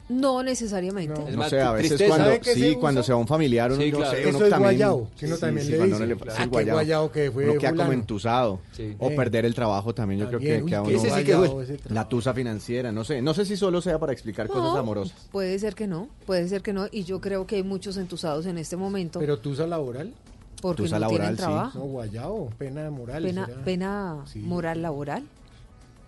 No 0.10 0.42
necesariamente. 0.42 1.20
No, 1.36 1.50
sé, 1.50 1.60
a 1.60 1.74
veces 1.74 1.90
tristeza. 1.90 2.08
cuando, 2.10 2.26
¿Sabe 2.28 2.40
qué 2.40 2.54
sí, 2.54 2.60
se 2.62 2.78
cuando 2.80 3.04
se 3.04 3.12
va 3.12 3.18
un 3.20 3.28
familiar, 3.28 3.72
uno, 3.74 3.82
Sí, 3.82 3.92
claro. 3.92 4.12
sé, 4.12 4.22
Eso 4.22 4.38
uno 4.38 4.46
es 4.46 4.50
también, 4.52 4.72
guayao, 4.78 5.10
que 5.20 5.26
uno 5.26 5.36
sí, 5.36 5.42
también 5.42 5.66
sí, 5.66 5.72
le 5.74 5.78
dice. 5.86 6.08
le- 6.08 6.16
Claro. 6.16 6.32
sí, 6.32 6.38
Ah, 6.40 6.44
que 6.44 6.50
guayao. 6.50 6.76
guayao 6.76 7.12
que 7.12 7.32
fue 7.32 7.50
Uno 7.50 7.60
queda 7.60 7.76
como 7.76 7.92
entusado. 7.92 8.60
O 9.00 9.10
perder 9.16 9.46
el 9.46 9.54
trabajo 9.54 9.94
también, 9.94 10.22
yo 10.22 10.28
creo 10.28 10.40
También, 10.40 10.58
que 10.60 10.64
uy, 10.64 10.70
queda 10.70 10.82
uno... 10.84 10.90
ese 10.92 11.10
sí 11.10 11.24
que 11.26 11.36
guayao, 11.36 11.62
ese 11.62 11.80
La 11.90 12.08
tusa 12.08 12.34
financiera, 12.34 12.92
no 12.94 13.04
sé. 13.04 13.22
No 13.22 13.34
sé 13.34 13.44
si 13.46 13.58
solo 13.58 13.82
sea 13.82 14.00
para 14.00 14.14
explicar 14.14 14.48
cosas 14.48 14.64
No, 14.64 14.78
amorosas. 14.78 15.28
Puede 15.30 15.60
ser 15.60 15.76
que 15.76 15.88
no, 15.88 16.08
puede 16.26 16.48
ser 16.48 16.62
que 16.62 16.72
no. 16.72 16.88
Y 16.90 17.04
yo 17.04 17.20
creo 17.20 17.46
que 17.46 17.58
hay 17.58 17.64
muchos 17.64 17.98
entusados 17.98 18.46
en 18.46 18.58
este 18.58 18.78
momento 18.78 19.20
Pero 19.20 19.40
tusa 19.40 19.68
laboral. 19.68 20.14
porque 20.62 20.84
tusa 20.84 20.96
no 20.96 21.02
laboral, 21.02 21.20
tienen 21.20 21.36
sí. 21.36 21.42
trabajo. 21.44 21.80
No, 21.80 21.86
guayao, 21.86 22.50
pena 22.58 22.90
moral. 22.90 23.24
Pena, 23.24 23.50
pena 23.66 24.16
Sí. 24.32 24.40
moral 24.40 24.82
laboral. 24.82 25.24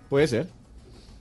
Puede 0.10 0.28
ser. 0.30 0.48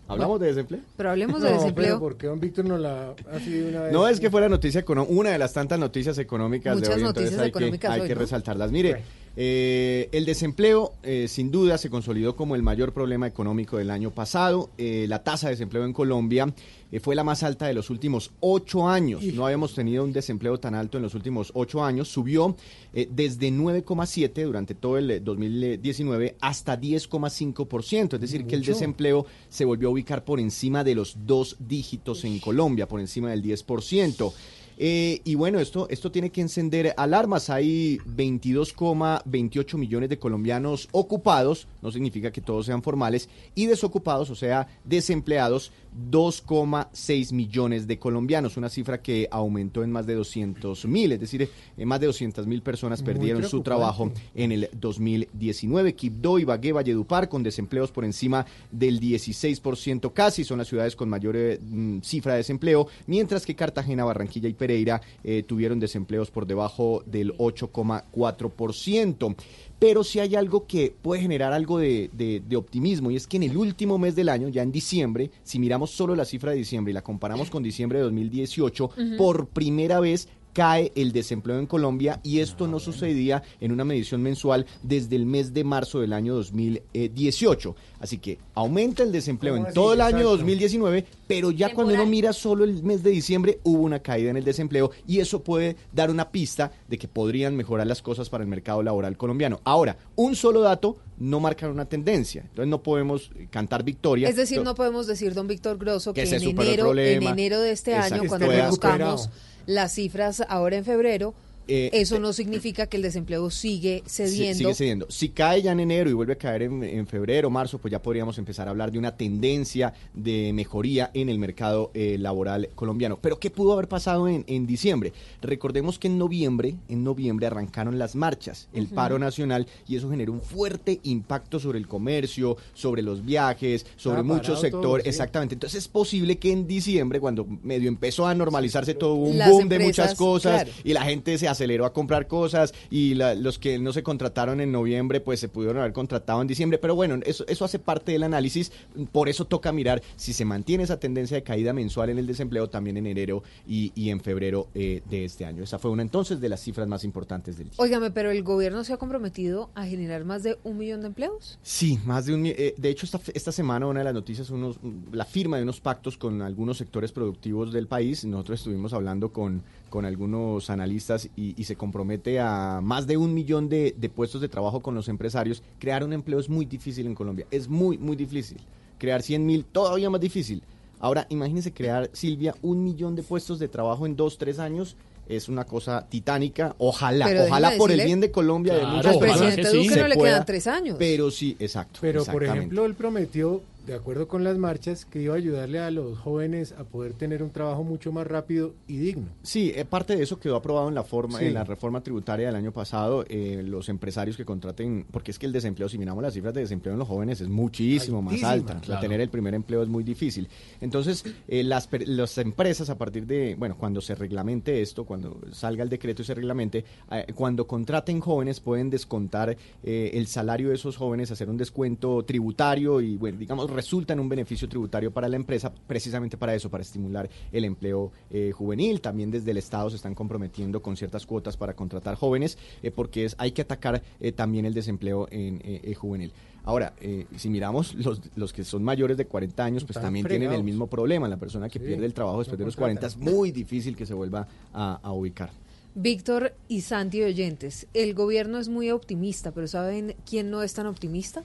¿Hablamos 0.08 0.40
de 0.40 0.46
desempleo? 0.48 0.80
Pero 0.96 1.10
hablemos 1.10 1.40
de 1.42 1.50
No, 1.50 1.54
desempleo. 1.56 1.86
pero 1.86 2.00
porque 2.00 2.26
don 2.26 2.40
Víctor 2.40 2.64
nos 2.64 2.80
la 2.80 3.14
ha 3.30 3.38
sido 3.40 3.68
una 3.68 3.82
vez. 3.82 3.92
No, 3.92 4.08
es 4.08 4.18
que 4.20 4.30
fuera 4.30 4.48
noticia 4.48 4.80
económica, 4.80 5.12
una 5.14 5.30
de 5.30 5.38
las 5.38 5.52
tantas 5.52 5.78
noticias 5.78 6.16
económicas 6.18 6.76
Muchas 6.76 6.88
de 6.88 6.94
hoy, 6.96 7.02
noticias 7.02 7.30
entonces 7.32 7.44
hay 7.44 7.48
económicas 7.50 7.90
que, 7.90 7.94
hay 7.94 8.00
hoy, 8.00 8.08
que 8.08 8.14
¿no? 8.14 8.20
resaltarlas. 8.22 8.72
Mire, 8.72 9.02
eh, 9.40 10.08
el 10.10 10.24
desempleo 10.24 10.94
eh, 11.04 11.28
sin 11.28 11.52
duda 11.52 11.78
se 11.78 11.90
consolidó 11.90 12.34
como 12.34 12.56
el 12.56 12.64
mayor 12.64 12.92
problema 12.92 13.28
económico 13.28 13.76
del 13.76 13.92
año 13.92 14.10
pasado. 14.10 14.70
Eh, 14.78 15.06
la 15.08 15.22
tasa 15.22 15.46
de 15.46 15.52
desempleo 15.52 15.84
en 15.84 15.92
Colombia 15.92 16.52
eh, 16.90 16.98
fue 16.98 17.14
la 17.14 17.22
más 17.22 17.44
alta 17.44 17.68
de 17.68 17.74
los 17.74 17.88
últimos 17.88 18.32
ocho 18.40 18.88
años. 18.88 19.22
No 19.22 19.44
habíamos 19.44 19.76
tenido 19.76 20.02
un 20.02 20.12
desempleo 20.12 20.58
tan 20.58 20.74
alto 20.74 20.96
en 20.98 21.04
los 21.04 21.14
últimos 21.14 21.52
ocho 21.54 21.84
años. 21.84 22.08
Subió 22.08 22.56
desde 22.92 23.52
9,7 23.52 24.44
durante 24.44 24.74
todo 24.74 24.98
el 24.98 25.10
eh, 25.10 25.20
2019 25.20 26.36
hasta 26.40 26.80
10,5%. 26.80 28.14
Es 28.14 28.20
decir, 28.20 28.44
que 28.44 28.56
el 28.56 28.64
desempleo 28.64 29.24
se 29.48 29.64
volvió 29.64 29.88
a 29.88 29.92
ubicar 29.92 30.24
por 30.24 30.40
encima 30.40 30.82
de 30.82 30.96
los 30.96 31.16
dos 31.26 31.56
dígitos 31.60 32.24
en 32.24 32.40
Colombia, 32.40 32.88
por 32.88 32.98
encima 32.98 33.30
del 33.30 33.42
10%. 33.42 34.32
Eh, 34.80 35.20
y 35.24 35.34
bueno, 35.34 35.58
esto, 35.58 35.88
esto 35.90 36.12
tiene 36.12 36.30
que 36.30 36.40
encender 36.40 36.94
alarmas. 36.96 37.50
Hay 37.50 37.98
22,28 37.98 39.76
millones 39.76 40.08
de 40.08 40.18
colombianos 40.18 40.88
ocupados, 40.92 41.66
no 41.82 41.90
significa 41.90 42.30
que 42.30 42.40
todos 42.40 42.66
sean 42.66 42.82
formales, 42.82 43.28
y 43.56 43.66
desocupados, 43.66 44.30
o 44.30 44.36
sea, 44.36 44.68
desempleados, 44.84 45.72
2,6 46.10 47.32
millones 47.32 47.86
de 47.86 47.98
colombianos, 47.98 48.56
una 48.56 48.68
cifra 48.68 49.02
que 49.02 49.28
aumentó 49.30 49.82
en 49.82 49.90
más 49.90 50.06
de 50.06 50.14
200 50.14 50.86
mil, 50.86 51.12
es 51.12 51.20
decir, 51.20 51.48
eh, 51.76 51.84
más 51.84 52.00
de 52.00 52.06
200 52.06 52.46
mil 52.46 52.62
personas 52.62 53.00
Muy 53.00 53.12
perdieron 53.12 53.44
su 53.44 53.62
trabajo 53.62 54.12
en 54.34 54.52
el 54.52 54.68
2019. 54.72 55.94
Quibdó, 55.94 56.38
Ibagué, 56.38 56.72
Valledupar, 56.72 57.28
con 57.28 57.42
desempleos 57.42 57.90
por 57.90 58.04
encima 58.04 58.46
del 58.70 59.00
16% 59.00 60.12
casi, 60.12 60.44
son 60.44 60.58
las 60.58 60.68
ciudades 60.68 60.96
con 60.96 61.08
mayor 61.08 61.36
eh, 61.36 61.58
mm, 61.60 62.00
cifra 62.00 62.32
de 62.32 62.38
desempleo, 62.38 62.88
mientras 63.06 63.44
que 63.44 63.54
Cartagena, 63.54 64.04
Barranquilla 64.04 64.48
y 64.48 64.54
Pereira 64.54 65.00
eh, 65.24 65.42
tuvieron 65.42 65.80
desempleos 65.80 66.30
por 66.30 66.46
debajo 66.46 67.02
del 67.06 67.36
8,4%. 67.36 69.36
Pero 69.78 70.02
si 70.02 70.18
hay 70.18 70.34
algo 70.34 70.66
que 70.66 70.92
puede 71.02 71.22
generar 71.22 71.52
algo 71.52 71.78
de, 71.78 72.10
de- 72.12 72.42
de 72.46 72.56
optimismo 72.56 73.10
y 73.10 73.16
es 73.16 73.26
que 73.26 73.36
en 73.36 73.44
el 73.44 73.56
último 73.56 73.96
mes 73.98 74.16
del 74.16 74.28
año, 74.28 74.48
ya 74.48 74.62
en 74.62 74.72
diciembre, 74.72 75.30
si 75.44 75.58
miramos 75.58 75.90
solo 75.92 76.16
la 76.16 76.24
cifra 76.24 76.50
de 76.50 76.58
diciembre 76.58 76.90
y 76.90 76.94
la 76.94 77.02
comparamos 77.02 77.48
con 77.48 77.62
diciembre 77.62 77.98
de 77.98 78.04
2018, 78.04 78.84
Ujú. 78.86 79.16
por 79.16 79.46
primera 79.46 80.00
vez 80.00 80.28
cae 80.58 80.90
el 80.96 81.12
desempleo 81.12 81.60
en 81.60 81.66
Colombia 81.66 82.18
y 82.24 82.40
esto 82.40 82.66
no 82.66 82.80
sucedía 82.80 83.44
en 83.60 83.70
una 83.70 83.84
medición 83.84 84.20
mensual 84.22 84.66
desde 84.82 85.14
el 85.14 85.24
mes 85.24 85.54
de 85.54 85.62
marzo 85.62 86.00
del 86.00 86.12
año 86.12 86.34
2018. 86.34 87.76
Así 88.00 88.18
que 88.18 88.38
aumenta 88.54 89.04
el 89.04 89.12
desempleo 89.12 89.54
en 89.54 89.72
todo 89.72 89.92
el 89.92 90.00
año 90.00 90.16
Exacto. 90.16 90.38
2019, 90.38 91.06
pero 91.28 91.52
ya 91.52 91.72
cuando 91.72 91.94
uno 91.94 92.06
mira 92.06 92.32
solo 92.32 92.64
el 92.64 92.82
mes 92.82 93.04
de 93.04 93.10
diciembre 93.10 93.60
hubo 93.62 93.82
una 93.82 94.00
caída 94.00 94.30
en 94.30 94.36
el 94.36 94.42
desempleo 94.42 94.90
y 95.06 95.20
eso 95.20 95.44
puede 95.44 95.76
dar 95.92 96.10
una 96.10 96.32
pista 96.32 96.72
de 96.88 96.98
que 96.98 97.06
podrían 97.06 97.54
mejorar 97.54 97.86
las 97.86 98.02
cosas 98.02 98.28
para 98.28 98.42
el 98.42 98.50
mercado 98.50 98.82
laboral 98.82 99.16
colombiano. 99.16 99.60
Ahora, 99.62 99.96
un 100.16 100.34
solo 100.34 100.60
dato 100.60 100.96
no 101.18 101.38
marca 101.38 101.68
una 101.68 101.84
tendencia, 101.84 102.42
entonces 102.42 102.68
no 102.68 102.82
podemos 102.82 103.30
eh, 103.36 103.46
cantar 103.48 103.84
victoria. 103.84 104.28
Es 104.28 104.34
decir, 104.34 104.62
no 104.62 104.74
podemos 104.74 105.06
decir, 105.06 105.34
don 105.34 105.46
Víctor 105.46 105.78
Grosso, 105.78 106.12
que, 106.12 106.22
en, 106.22 106.34
enero, 106.34 106.96
en 106.96 107.22
enero 107.22 107.60
de 107.60 107.70
este 107.70 107.92
Exacto. 107.92 108.14
año, 108.14 108.28
cuando 108.28 108.46
buscamos 108.46 109.26
recuperado. 109.26 109.30
Las 109.68 109.92
cifras 109.92 110.42
ahora 110.48 110.78
en 110.78 110.84
febrero, 110.86 111.34
Eh, 111.68 111.90
eso 111.92 112.18
no 112.18 112.32
significa 112.32 112.86
que 112.86 112.96
el 112.96 113.02
desempleo 113.02 113.50
sigue 113.50 114.02
cediendo. 114.06 114.58
sigue 114.58 114.74
cediendo. 114.74 115.06
Si 115.10 115.28
cae 115.28 115.60
ya 115.60 115.72
en 115.72 115.80
enero 115.80 116.08
y 116.08 116.14
vuelve 116.14 116.32
a 116.32 116.38
caer 116.38 116.62
en, 116.62 116.82
en 116.82 117.06
febrero, 117.06 117.50
marzo, 117.50 117.78
pues 117.78 117.92
ya 117.92 118.00
podríamos 118.00 118.38
empezar 118.38 118.66
a 118.66 118.70
hablar 118.70 118.90
de 118.90 118.98
una 118.98 119.16
tendencia 119.16 119.92
de 120.14 120.52
mejoría 120.54 121.10
en 121.12 121.28
el 121.28 121.38
mercado 121.38 121.90
eh, 121.92 122.16
laboral 122.18 122.70
colombiano. 122.74 123.18
Pero 123.20 123.38
¿qué 123.38 123.50
pudo 123.50 123.74
haber 123.74 123.86
pasado 123.86 124.28
en, 124.28 124.44
en 124.46 124.66
diciembre? 124.66 125.12
Recordemos 125.42 125.98
que 125.98 126.08
en 126.08 126.16
noviembre, 126.16 126.76
en 126.88 127.04
noviembre 127.04 127.46
arrancaron 127.46 127.98
las 127.98 128.14
marchas, 128.14 128.68
el 128.72 128.86
paro 128.86 129.18
nacional, 129.18 129.66
y 129.86 129.96
eso 129.96 130.10
generó 130.10 130.32
un 130.32 130.40
fuerte 130.40 131.00
impacto 131.02 131.60
sobre 131.60 131.78
el 131.78 131.86
comercio, 131.86 132.56
sobre 132.72 133.02
los 133.02 133.24
viajes, 133.24 133.84
sobre 133.96 134.22
muchos 134.22 134.60
sectores. 134.60 135.04
sí. 135.04 135.08
Exactamente. 135.10 135.54
Entonces 135.54 135.82
es 135.82 135.88
posible 135.88 136.38
que 136.38 136.52
en 136.52 136.66
diciembre, 136.66 137.20
cuando 137.20 137.46
medio 137.62 137.88
empezó 137.88 138.26
a 138.26 138.34
normalizarse 138.34 138.94
todo, 138.94 139.14
hubo 139.14 139.26
un 139.28 139.38
Las 139.38 139.50
boom 139.50 139.68
de 139.68 139.80
muchas 139.80 140.14
cosas 140.14 140.62
claro. 140.62 140.70
y 140.84 140.92
la 140.92 141.02
gente 141.02 141.36
se 141.36 141.48
aceleró 141.58 141.84
a 141.84 141.92
comprar 141.92 142.28
cosas 142.28 142.72
y 142.90 143.14
la- 143.14 143.34
los 143.34 143.58
que 143.58 143.78
no 143.78 143.92
se 143.92 144.02
contrataron 144.02 144.60
en 144.60 144.70
noviembre 144.70 145.20
pues 145.20 145.40
se 145.40 145.48
pudieron 145.48 145.78
haber 145.78 145.92
contratado 145.92 146.40
en 146.40 146.46
diciembre, 146.46 146.78
pero 146.78 146.94
bueno, 146.94 147.18
eso, 147.26 147.44
eso 147.48 147.64
hace 147.64 147.78
parte 147.80 148.12
del 148.12 148.22
análisis, 148.22 148.70
por 149.12 149.28
eso 149.28 149.44
toca 149.44 149.72
mirar 149.72 150.02
si 150.16 150.32
se 150.32 150.44
mantiene 150.44 150.84
esa 150.84 151.00
tendencia 151.00 151.36
de 151.36 151.42
caída 151.42 151.72
mensual 151.72 152.10
en 152.10 152.18
el 152.18 152.26
desempleo 152.26 152.68
también 152.70 152.96
en 152.96 153.06
enero 153.06 153.42
y, 153.66 153.92
y 153.94 154.10
en 154.10 154.20
febrero 154.20 154.68
eh, 154.74 155.02
de 155.10 155.24
este 155.24 155.44
año. 155.44 155.64
Esa 155.64 155.78
fue 155.78 155.90
una 155.90 156.02
entonces 156.02 156.40
de 156.40 156.48
las 156.48 156.60
cifras 156.62 156.86
más 156.86 157.02
importantes 157.04 157.58
del 157.58 157.68
día. 157.70 157.74
Óigame, 157.78 158.10
pero 158.10 158.30
el 158.30 158.42
gobierno 158.42 158.84
se 158.84 158.92
ha 158.92 158.96
comprometido 158.96 159.70
a 159.74 159.84
generar 159.86 160.24
más 160.24 160.42
de 160.44 160.56
un 160.64 160.78
millón 160.78 161.00
de 161.00 161.08
empleos. 161.08 161.58
Sí, 161.62 161.98
más 162.04 162.26
de 162.26 162.34
un... 162.34 162.46
eh, 162.46 162.74
de 162.76 162.88
hecho, 162.88 163.04
esta, 163.04 163.20
esta 163.34 163.50
semana 163.52 163.86
una 163.86 164.00
de 164.00 164.04
las 164.04 164.14
noticias, 164.14 164.50
unos, 164.50 164.78
la 165.12 165.24
firma 165.24 165.56
de 165.56 165.64
unos 165.64 165.80
pactos 165.80 166.16
con 166.16 166.40
algunos 166.42 166.78
sectores 166.78 167.10
productivos 167.12 167.72
del 167.72 167.86
país. 167.88 168.24
Nosotros 168.24 168.60
estuvimos 168.60 168.92
hablando 168.92 169.32
con, 169.32 169.62
con 169.88 170.04
algunos 170.04 170.70
analistas 170.70 171.28
y, 171.36 171.54
y 171.60 171.64
se 171.64 171.76
compromete 171.76 172.40
a 172.40 172.80
más 172.82 173.06
de 173.06 173.16
un 173.16 173.34
millón 173.34 173.68
de, 173.68 173.94
de 173.96 174.08
puestos 174.08 174.40
de 174.40 174.48
trabajo 174.48 174.80
con 174.80 174.94
los 174.94 175.08
empresarios. 175.08 175.62
Crear 175.78 176.04
un 176.04 176.12
empleo 176.12 176.38
es 176.38 176.48
muy 176.48 176.64
difícil 176.66 177.06
en 177.06 177.14
Colombia, 177.14 177.46
es 177.50 177.68
muy, 177.68 177.98
muy 177.98 178.16
difícil. 178.16 178.58
Crear 178.98 179.22
100 179.22 179.46
mil, 179.46 179.64
todavía 179.64 180.10
más 180.10 180.20
difícil. 180.20 180.62
Ahora, 181.00 181.26
imagínense 181.30 181.72
crear, 181.72 182.10
Silvia, 182.12 182.54
un 182.62 182.82
millón 182.82 183.14
de 183.14 183.22
puestos 183.22 183.58
de 183.58 183.68
trabajo 183.68 184.06
en 184.06 184.16
dos, 184.16 184.38
tres 184.38 184.58
años. 184.58 184.96
Es 185.28 185.48
una 185.50 185.64
cosa 185.64 186.06
titánica. 186.08 186.74
Ojalá, 186.78 187.26
Pero 187.26 187.44
ojalá 187.44 187.72
por 187.76 187.92
el 187.92 188.00
bien 188.00 188.18
de 188.18 188.30
Colombia, 188.30 188.72
de 188.72 188.80
Claro, 188.80 188.96
muchas 188.96 189.12
al 189.12 189.18
personas, 189.20 189.54
presidente 189.54 189.78
Duque 189.88 190.00
no 190.00 190.08
le 190.08 190.14
pueda. 190.14 190.30
quedan 190.32 190.46
tres 190.46 190.66
años. 190.66 190.96
Pero 190.98 191.30
sí, 191.30 191.54
exacto. 191.58 191.98
Pero, 192.00 192.24
por 192.24 192.42
ejemplo, 192.44 192.86
él 192.86 192.94
prometió, 192.94 193.60
de 193.88 193.94
acuerdo 193.94 194.28
con 194.28 194.44
las 194.44 194.58
marchas, 194.58 195.04
que 195.04 195.22
iba 195.22 195.34
a 195.34 195.38
ayudarle 195.38 195.78
a 195.80 195.90
los 195.90 196.18
jóvenes 196.18 196.72
a 196.72 196.84
poder 196.84 197.14
tener 197.14 197.42
un 197.42 197.50
trabajo 197.50 197.82
mucho 197.84 198.12
más 198.12 198.26
rápido 198.26 198.74
y 198.86 198.98
digno. 198.98 199.26
Sí, 199.42 199.72
eh, 199.74 199.84
parte 199.84 200.14
de 200.14 200.22
eso 200.22 200.38
quedó 200.38 200.56
aprobado 200.56 200.88
en 200.88 200.94
la 200.94 201.02
forma, 201.04 201.38
Sí. 201.38 201.46
en 201.46 201.54
la 201.54 201.64
reforma 201.64 202.02
tributaria 202.02 202.46
del 202.46 202.56
año 202.56 202.70
pasado. 202.72 203.24
eh, 203.28 203.62
los 203.64 203.88
empresarios 203.88 204.36
que 204.36 204.44
contraten, 204.44 205.06
porque 205.10 205.30
es 205.30 205.38
que 205.38 205.46
el 205.46 205.52
desempleo, 205.52 205.88
si 205.88 205.98
miramos 205.98 206.22
las 206.22 206.34
cifras 206.34 206.52
de 206.54 206.60
desempleo 206.60 206.92
en 206.92 206.98
los 206.98 207.08
jóvenes, 207.08 207.40
es 207.40 207.48
muchísimo 207.48 208.20
más 208.22 208.42
alta. 208.42 208.80
claro. 208.80 209.00
Tener 209.00 209.20
el 209.20 209.28
primer 209.30 209.54
empleo 209.54 209.82
es 209.82 209.88
muy 209.88 210.04
difícil. 210.04 210.48
Entonces, 210.80 211.24
eh, 211.48 211.62
las, 211.64 211.88
las 212.06 212.36
empresas, 212.38 212.90
a 212.90 212.98
partir 212.98 213.26
de, 213.26 213.54
bueno, 213.58 213.76
cuando 213.78 214.00
se 214.00 214.14
reglamente 214.14 214.80
esto, 214.82 215.04
cuando 215.04 215.40
salga 215.52 215.82
el 215.82 215.88
decreto 215.88 216.22
y 216.22 216.24
se 216.26 216.34
reglamente, 216.34 216.84
eh, 217.10 217.26
cuando 217.34 217.66
contraten 217.66 218.20
jóvenes, 218.20 218.60
pueden 218.60 218.90
descontar 218.90 219.56
eh, 219.82 220.10
el 220.14 220.26
salario 220.26 220.68
de 220.68 220.74
esos 220.74 220.96
jóvenes, 220.96 221.30
hacer 221.30 221.48
un 221.48 221.56
descuento 221.56 222.24
tributario 222.24 223.00
y, 223.00 223.16
bueno, 223.16 223.38
digamos, 223.38 223.70
resulta 223.78 224.12
en 224.12 224.18
un 224.18 224.28
beneficio 224.28 224.68
tributario 224.68 225.12
para 225.12 225.28
la 225.28 225.36
empresa, 225.36 225.72
precisamente 225.86 226.36
para 226.36 226.52
eso, 226.52 226.68
para 226.68 226.82
estimular 226.82 227.30
el 227.52 227.64
empleo 227.64 228.10
eh, 228.28 228.50
juvenil. 228.52 229.00
También 229.00 229.30
desde 229.30 229.52
el 229.52 229.56
Estado 229.56 229.88
se 229.88 229.94
están 229.94 230.16
comprometiendo 230.16 230.82
con 230.82 230.96
ciertas 230.96 231.24
cuotas 231.26 231.56
para 231.56 231.74
contratar 231.74 232.16
jóvenes, 232.16 232.58
eh, 232.82 232.90
porque 232.90 233.24
es, 233.24 233.36
hay 233.38 233.52
que 233.52 233.62
atacar 233.62 234.02
eh, 234.18 234.32
también 234.32 234.66
el 234.66 234.74
desempleo 234.74 235.28
en, 235.30 235.62
juvenil. 235.94 236.32
Ahora, 236.64 236.92
eh, 237.00 237.26
si 237.36 237.48
miramos 237.50 237.94
los, 237.94 238.20
los 238.34 238.52
que 238.52 238.64
son 238.64 238.82
mayores 238.82 239.16
de 239.16 239.26
40 239.26 239.64
años, 239.64 239.84
pues 239.84 239.96
Están 239.96 240.08
también 240.08 240.26
tienen 240.26 240.52
el 240.52 240.64
mismo 240.64 240.88
problema. 240.88 241.28
La 241.28 241.36
persona 241.36 241.68
que 241.68 241.78
Sí, 241.78 241.84
pierde 241.84 242.04
el 242.04 242.12
trabajo 242.12 242.40
después 242.40 242.58
no 242.58 242.64
de 242.64 242.66
los 242.66 242.76
contratan. 242.76 243.12
40 243.12 243.30
es 243.30 243.34
muy 243.34 243.52
difícil 243.52 243.96
que 243.96 244.06
se 244.06 244.12
vuelva 244.12 244.48
a, 244.74 244.98
a 245.02 245.12
ubicar. 245.12 245.50
Víctor 245.94 246.54
y 246.68 246.82
Santi 246.82 247.22
oyentes, 247.22 247.86
el 247.94 248.14
gobierno 248.14 248.58
es 248.58 248.68
muy 248.68 248.90
optimista, 248.90 249.52
pero 249.52 249.66
¿saben 249.66 250.14
quién 250.28 250.50
no 250.50 250.62
es 250.62 250.74
tan 250.74 250.86
optimista? 250.86 251.42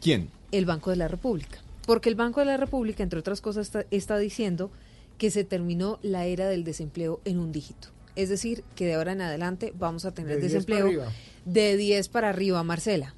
¿Quién? 0.00 0.28
El 0.52 0.66
Banco 0.66 0.90
de 0.90 0.96
la 0.96 1.08
República. 1.08 1.58
Porque 1.86 2.08
el 2.08 2.14
Banco 2.14 2.40
de 2.40 2.46
la 2.46 2.56
República, 2.56 3.02
entre 3.02 3.18
otras 3.18 3.40
cosas, 3.40 3.66
está, 3.66 3.86
está 3.90 4.18
diciendo 4.18 4.70
que 5.18 5.30
se 5.30 5.44
terminó 5.44 5.98
la 6.02 6.26
era 6.26 6.48
del 6.48 6.64
desempleo 6.64 7.20
en 7.24 7.38
un 7.38 7.52
dígito. 7.52 7.88
Es 8.16 8.28
decir, 8.28 8.64
que 8.74 8.86
de 8.86 8.94
ahora 8.94 9.12
en 9.12 9.20
adelante 9.20 9.72
vamos 9.76 10.04
a 10.04 10.12
tener 10.12 10.36
De 10.36 10.40
10 10.40 10.52
desempleo 10.52 11.06
de 11.44 11.76
10 11.76 12.08
para 12.08 12.30
arriba, 12.30 12.62
Marcela. 12.62 13.14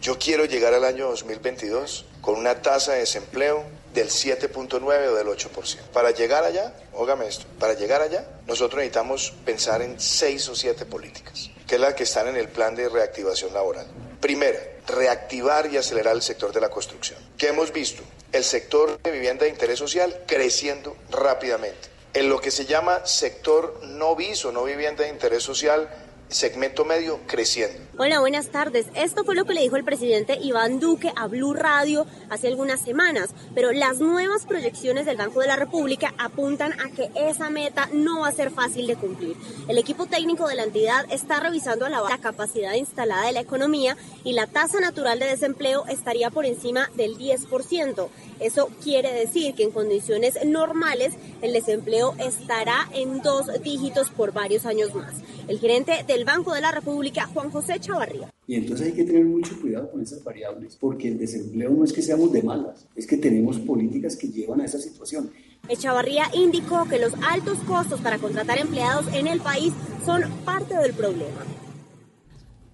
Yo 0.00 0.18
quiero 0.18 0.46
llegar 0.46 0.72
al 0.72 0.84
año 0.84 1.08
2022 1.08 2.06
con 2.22 2.38
una 2.38 2.62
tasa 2.62 2.92
de 2.92 3.00
desempleo 3.00 3.64
del 3.92 4.08
7.9 4.08 4.82
o 4.82 5.14
del 5.14 5.26
8%. 5.26 5.80
Para 5.92 6.12
llegar 6.12 6.44
allá, 6.44 6.74
ógame 6.94 7.26
esto, 7.26 7.44
para 7.58 7.74
llegar 7.74 8.00
allá, 8.00 8.26
nosotros 8.46 8.78
necesitamos 8.78 9.34
pensar 9.44 9.82
en 9.82 10.00
seis 10.00 10.48
o 10.48 10.54
siete 10.54 10.86
políticas, 10.86 11.50
que 11.66 11.74
es 11.74 11.80
la 11.80 11.94
que 11.94 12.04
están 12.04 12.28
en 12.28 12.36
el 12.36 12.48
plan 12.48 12.74
de 12.74 12.88
reactivación 12.88 13.52
laboral. 13.52 13.86
Primera, 14.20 14.58
reactivar 14.86 15.72
y 15.72 15.78
acelerar 15.78 16.14
el 16.14 16.22
sector 16.22 16.52
de 16.52 16.60
la 16.60 16.68
construcción. 16.68 17.18
¿Qué 17.38 17.48
hemos 17.48 17.72
visto? 17.72 18.02
El 18.32 18.44
sector 18.44 19.00
de 19.02 19.10
vivienda 19.10 19.44
de 19.44 19.50
interés 19.50 19.78
social 19.78 20.24
creciendo 20.26 20.96
rápidamente. 21.10 21.88
En 22.12 22.28
lo 22.28 22.40
que 22.40 22.50
se 22.50 22.66
llama 22.66 23.06
sector 23.06 23.80
no 23.82 24.16
viso, 24.16 24.52
no 24.52 24.64
vivienda 24.64 25.04
de 25.04 25.10
interés 25.10 25.42
social, 25.42 25.88
segmento 26.30 26.84
medio 26.84 27.20
creciendo. 27.26 27.78
Hola, 27.98 28.20
buenas 28.20 28.48
tardes. 28.48 28.86
Esto 28.94 29.24
fue 29.24 29.34
lo 29.34 29.44
que 29.44 29.52
le 29.52 29.60
dijo 29.60 29.76
el 29.76 29.84
presidente 29.84 30.38
Iván 30.40 30.80
Duque 30.80 31.12
a 31.16 31.26
Blue 31.26 31.52
Radio 31.52 32.06
hace 32.30 32.48
algunas 32.48 32.80
semanas, 32.80 33.30
pero 33.54 33.72
las 33.72 33.98
nuevas 33.98 34.46
proyecciones 34.46 35.06
del 35.06 35.16
Banco 35.16 35.40
de 35.40 35.48
la 35.48 35.56
República 35.56 36.14
apuntan 36.16 36.72
a 36.80 36.88
que 36.90 37.10
esa 37.14 37.50
meta 37.50 37.88
no 37.92 38.20
va 38.20 38.28
a 38.28 38.32
ser 38.32 38.50
fácil 38.50 38.86
de 38.86 38.96
cumplir. 38.96 39.36
El 39.68 39.76
equipo 39.76 40.06
técnico 40.06 40.48
de 40.48 40.54
la 40.54 40.64
entidad 40.64 41.04
está 41.10 41.40
revisando 41.40 41.84
a 41.84 41.90
la, 41.90 42.00
la 42.00 42.18
capacidad 42.18 42.74
instalada 42.74 43.26
de 43.26 43.32
la 43.32 43.40
economía 43.40 43.96
y 44.24 44.32
la 44.32 44.46
tasa 44.46 44.80
natural 44.80 45.18
de 45.18 45.26
desempleo 45.26 45.84
estaría 45.88 46.30
por 46.30 46.46
encima 46.46 46.88
del 46.94 47.18
10%. 47.18 48.08
Eso 48.38 48.70
quiere 48.82 49.12
decir 49.12 49.54
que 49.54 49.64
en 49.64 49.72
condiciones 49.72 50.38
normales 50.46 51.14
el 51.42 51.52
desempleo 51.52 52.14
estará 52.18 52.88
en 52.94 53.20
dos 53.20 53.46
dígitos 53.62 54.10
por 54.10 54.32
varios 54.32 54.64
años 54.64 54.94
más. 54.94 55.12
El 55.48 55.58
gerente 55.58 56.04
del 56.06 56.19
Banco 56.24 56.54
de 56.54 56.60
la 56.60 56.72
República, 56.72 57.26
Juan 57.26 57.50
José 57.50 57.78
Chavarría. 57.80 58.28
Y 58.46 58.54
entonces 58.56 58.88
hay 58.88 58.92
que 58.92 59.04
tener 59.04 59.24
mucho 59.24 59.60
cuidado 59.60 59.90
con 59.90 60.00
esas 60.02 60.22
variables, 60.24 60.76
porque 60.80 61.08
el 61.08 61.18
desempleo 61.18 61.70
no 61.70 61.84
es 61.84 61.92
que 61.92 62.02
seamos 62.02 62.32
de 62.32 62.42
malas, 62.42 62.86
es 62.96 63.06
que 63.06 63.16
tenemos 63.16 63.58
políticas 63.58 64.16
que 64.16 64.28
llevan 64.28 64.60
a 64.60 64.64
esa 64.64 64.78
situación. 64.78 65.30
Echavarría 65.68 66.24
indicó 66.34 66.86
que 66.88 66.98
los 66.98 67.12
altos 67.30 67.58
costos 67.60 68.00
para 68.00 68.18
contratar 68.18 68.58
empleados 68.58 69.06
en 69.14 69.26
el 69.26 69.40
país 69.40 69.72
son 70.04 70.22
parte 70.44 70.74
del 70.76 70.92
problema. 70.94 71.44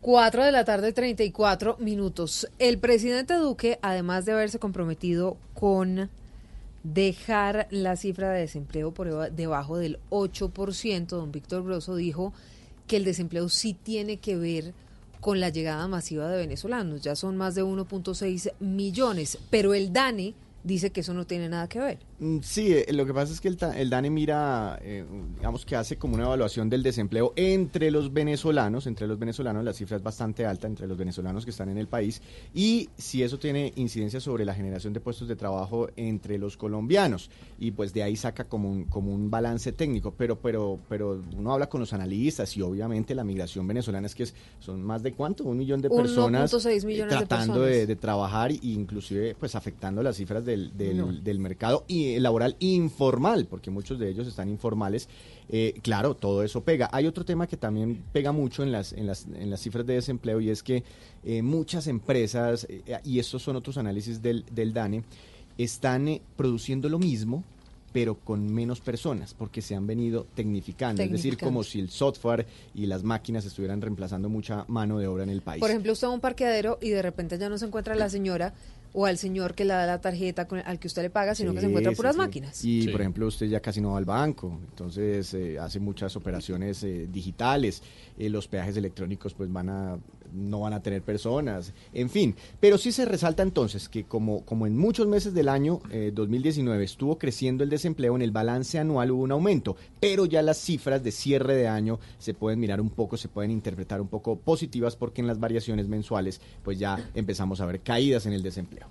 4 0.00 0.44
de 0.44 0.52
la 0.52 0.64
tarde, 0.64 0.92
34 0.92 1.76
minutos. 1.80 2.48
El 2.58 2.78
presidente 2.78 3.34
Duque, 3.34 3.78
además 3.82 4.24
de 4.24 4.32
haberse 4.32 4.58
comprometido 4.58 5.36
con 5.52 6.08
dejar 6.84 7.66
la 7.70 7.96
cifra 7.96 8.30
de 8.30 8.40
desempleo 8.42 8.92
por 8.92 9.08
eba- 9.08 9.30
debajo 9.30 9.76
del 9.76 9.98
8%, 10.10 11.06
don 11.16 11.32
Víctor 11.32 11.64
Grosso 11.64 11.96
dijo 11.96 12.32
que 12.86 12.96
el 12.96 13.04
desempleo 13.04 13.48
sí 13.48 13.74
tiene 13.74 14.18
que 14.18 14.36
ver 14.36 14.74
con 15.20 15.40
la 15.40 15.48
llegada 15.48 15.88
masiva 15.88 16.28
de 16.28 16.36
venezolanos. 16.36 17.02
Ya 17.02 17.16
son 17.16 17.36
más 17.36 17.54
de 17.54 17.64
1.6 17.64 18.52
millones, 18.60 19.38
pero 19.50 19.74
el 19.74 19.92
DANE 19.92 20.34
dice 20.62 20.90
que 20.90 21.00
eso 21.00 21.14
no 21.14 21.26
tiene 21.26 21.48
nada 21.48 21.68
que 21.68 21.78
ver. 21.78 21.98
Mm, 22.18 22.38
Sí, 22.40 22.72
eh, 22.72 22.86
lo 22.92 23.04
que 23.04 23.12
pasa 23.12 23.32
es 23.32 23.40
que 23.42 23.48
el, 23.48 23.58
el 23.76 23.90
DANE 23.90 24.08
mira, 24.10 24.78
eh, 24.82 25.04
digamos 25.36 25.66
que 25.66 25.76
hace 25.76 25.96
como 25.98 26.14
una 26.14 26.24
evaluación 26.24 26.70
del 26.70 26.82
desempleo 26.82 27.32
entre 27.36 27.90
los 27.90 28.10
venezolanos, 28.12 28.86
entre 28.86 29.06
los 29.06 29.18
venezolanos 29.18 29.62
la 29.64 29.72
cifra 29.74 29.96
es 29.98 30.02
bastante 30.02 30.46
alta 30.46 30.66
entre 30.66 30.86
los 30.86 30.96
venezolanos 30.96 31.44
que 31.44 31.50
están 31.50 31.68
en 31.68 31.76
el 31.76 31.88
país 31.88 32.22
y 32.54 32.88
si 32.96 33.22
eso 33.22 33.38
tiene 33.38 33.72
incidencia 33.76 34.18
sobre 34.20 34.44
la 34.46 34.54
generación 34.54 34.94
de 34.94 35.00
puestos 35.00 35.28
de 35.28 35.36
trabajo 35.36 35.88
entre 35.96 36.38
los 36.38 36.56
colombianos 36.56 37.30
y 37.58 37.72
pues 37.72 37.92
de 37.92 38.02
ahí 38.02 38.16
saca 38.16 38.44
como 38.44 38.70
un, 38.70 38.84
como 38.84 39.12
un 39.14 39.30
balance 39.30 39.72
técnico, 39.72 40.14
pero 40.16 40.36
pero 40.40 40.78
pero 40.88 41.22
uno 41.36 41.52
habla 41.52 41.68
con 41.68 41.80
los 41.80 41.92
analistas 41.92 42.56
y 42.56 42.62
obviamente 42.62 43.14
la 43.14 43.24
migración 43.24 43.66
venezolana 43.66 44.06
es 44.06 44.14
que 44.14 44.22
es- 44.22 44.34
son 44.60 44.82
más 44.82 45.02
de 45.02 45.12
cuánto, 45.12 45.44
un 45.44 45.58
millón 45.58 45.82
de 45.82 45.90
1.6 45.90 45.96
personas 45.96 46.50
de 46.50 47.04
tratando 47.08 47.60
de, 47.60 47.86
de 47.86 47.96
trabajar 47.96 48.52
e 48.52 48.58
inclusive 48.62 49.34
pues 49.38 49.54
afectando 49.54 50.02
las 50.02 50.16
cifras 50.16 50.44
del, 50.46 50.74
del, 50.76 50.96
No. 50.96 51.12
del 51.12 51.38
mercado 51.40 51.84
y 51.86 52.04
eh, 52.04 52.05
laboral 52.20 52.56
informal, 52.60 53.46
porque 53.46 53.70
muchos 53.70 53.98
de 53.98 54.08
ellos 54.08 54.26
están 54.26 54.48
informales. 54.48 55.08
Eh, 55.48 55.74
claro, 55.82 56.14
todo 56.14 56.42
eso 56.42 56.62
pega. 56.62 56.88
Hay 56.92 57.06
otro 57.06 57.24
tema 57.24 57.46
que 57.46 57.56
también 57.56 58.02
pega 58.12 58.32
mucho 58.32 58.62
en 58.62 58.72
las, 58.72 58.92
en 58.92 59.06
las, 59.06 59.26
en 59.26 59.50
las 59.50 59.60
cifras 59.60 59.86
de 59.86 59.94
desempleo 59.94 60.40
y 60.40 60.50
es 60.50 60.62
que 60.62 60.82
eh, 61.24 61.42
muchas 61.42 61.86
empresas, 61.86 62.66
eh, 62.68 62.98
y 63.04 63.18
estos 63.18 63.42
son 63.42 63.56
otros 63.56 63.76
análisis 63.76 64.22
del, 64.22 64.44
del 64.50 64.72
DANE, 64.72 65.04
están 65.58 66.08
eh, 66.08 66.20
produciendo 66.36 66.88
lo 66.88 66.98
mismo 66.98 67.44
pero 67.96 68.14
con 68.14 68.52
menos 68.52 68.80
personas, 68.80 69.32
porque 69.32 69.62
se 69.62 69.74
han 69.74 69.86
venido 69.86 70.26
tecnificando, 70.34 71.02
es 71.02 71.10
decir, 71.10 71.38
como 71.38 71.64
si 71.64 71.80
el 71.80 71.88
software 71.88 72.46
y 72.74 72.84
las 72.84 73.02
máquinas 73.02 73.46
estuvieran 73.46 73.80
reemplazando 73.80 74.28
mucha 74.28 74.66
mano 74.68 74.98
de 74.98 75.06
obra 75.06 75.22
en 75.22 75.30
el 75.30 75.40
país. 75.40 75.60
Por 75.60 75.70
ejemplo, 75.70 75.94
usted 75.94 76.06
va 76.06 76.10
a 76.10 76.14
un 76.14 76.20
parqueadero 76.20 76.78
y 76.82 76.90
de 76.90 77.00
repente 77.00 77.38
ya 77.38 77.48
no 77.48 77.56
se 77.56 77.64
encuentra 77.64 77.94
la 77.94 78.10
señora 78.10 78.52
o 78.98 79.04
al 79.04 79.18
señor 79.18 79.54
que 79.54 79.66
le 79.66 79.74
da 79.74 79.84
la 79.84 80.00
tarjeta 80.00 80.48
con- 80.48 80.60
al 80.64 80.78
que 80.78 80.86
usted 80.86 81.02
le 81.02 81.10
paga, 81.10 81.34
sino 81.34 81.52
que 81.52 81.60
se 81.60 81.66
encuentra 81.66 81.92
sí, 81.92 81.96
puras 81.96 82.14
sí. 82.14 82.18
máquinas. 82.18 82.64
Y 82.64 82.82
Sí. 82.84 82.88
por 82.88 83.02
ejemplo, 83.02 83.26
usted 83.26 83.46
ya 83.46 83.60
casi 83.60 83.82
no 83.82 83.90
va 83.92 83.98
al 83.98 84.06
banco, 84.06 84.58
entonces 84.70 85.34
eh, 85.34 85.58
hace 85.58 85.78
muchas 85.80 86.16
operaciones 86.16 86.82
eh, 86.82 87.06
digitales, 87.12 87.82
eh, 88.18 88.30
los 88.30 88.48
peajes 88.48 88.74
electrónicos 88.78 89.34
pues 89.34 89.52
van 89.52 89.68
a 89.68 89.98
no 90.36 90.60
van 90.60 90.72
a 90.72 90.82
tener 90.82 91.02
personas, 91.02 91.72
en 91.92 92.10
fin, 92.10 92.36
pero 92.60 92.78
sí 92.78 92.92
se 92.92 93.04
resalta 93.04 93.42
entonces 93.42 93.88
que 93.88 94.04
como, 94.04 94.44
como 94.44 94.66
en 94.66 94.76
muchos 94.76 95.06
meses 95.06 95.34
del 95.34 95.48
año 95.48 95.80
eh, 95.90 96.12
2019 96.14 96.84
estuvo 96.84 97.18
creciendo 97.18 97.64
el 97.64 97.70
desempleo, 97.70 98.14
en 98.14 98.22
el 98.22 98.30
balance 98.30 98.78
anual 98.78 99.10
hubo 99.10 99.22
un 99.22 99.32
aumento, 99.32 99.76
pero 100.00 100.26
ya 100.26 100.42
las 100.42 100.58
cifras 100.58 101.02
de 101.02 101.12
cierre 101.12 101.56
de 101.56 101.68
año 101.68 101.98
se 102.18 102.34
pueden 102.34 102.60
mirar 102.60 102.80
un 102.80 102.90
poco, 102.90 103.16
se 103.16 103.28
pueden 103.28 103.50
interpretar 103.50 104.00
un 104.00 104.08
poco 104.08 104.36
positivas 104.36 104.96
porque 104.96 105.20
en 105.20 105.26
las 105.26 105.40
variaciones 105.40 105.88
mensuales 105.88 106.40
pues 106.62 106.78
ya 106.78 107.10
empezamos 107.14 107.60
a 107.60 107.66
ver 107.66 107.80
caídas 107.80 108.26
en 108.26 108.32
el 108.32 108.42
desempleo. 108.42 108.86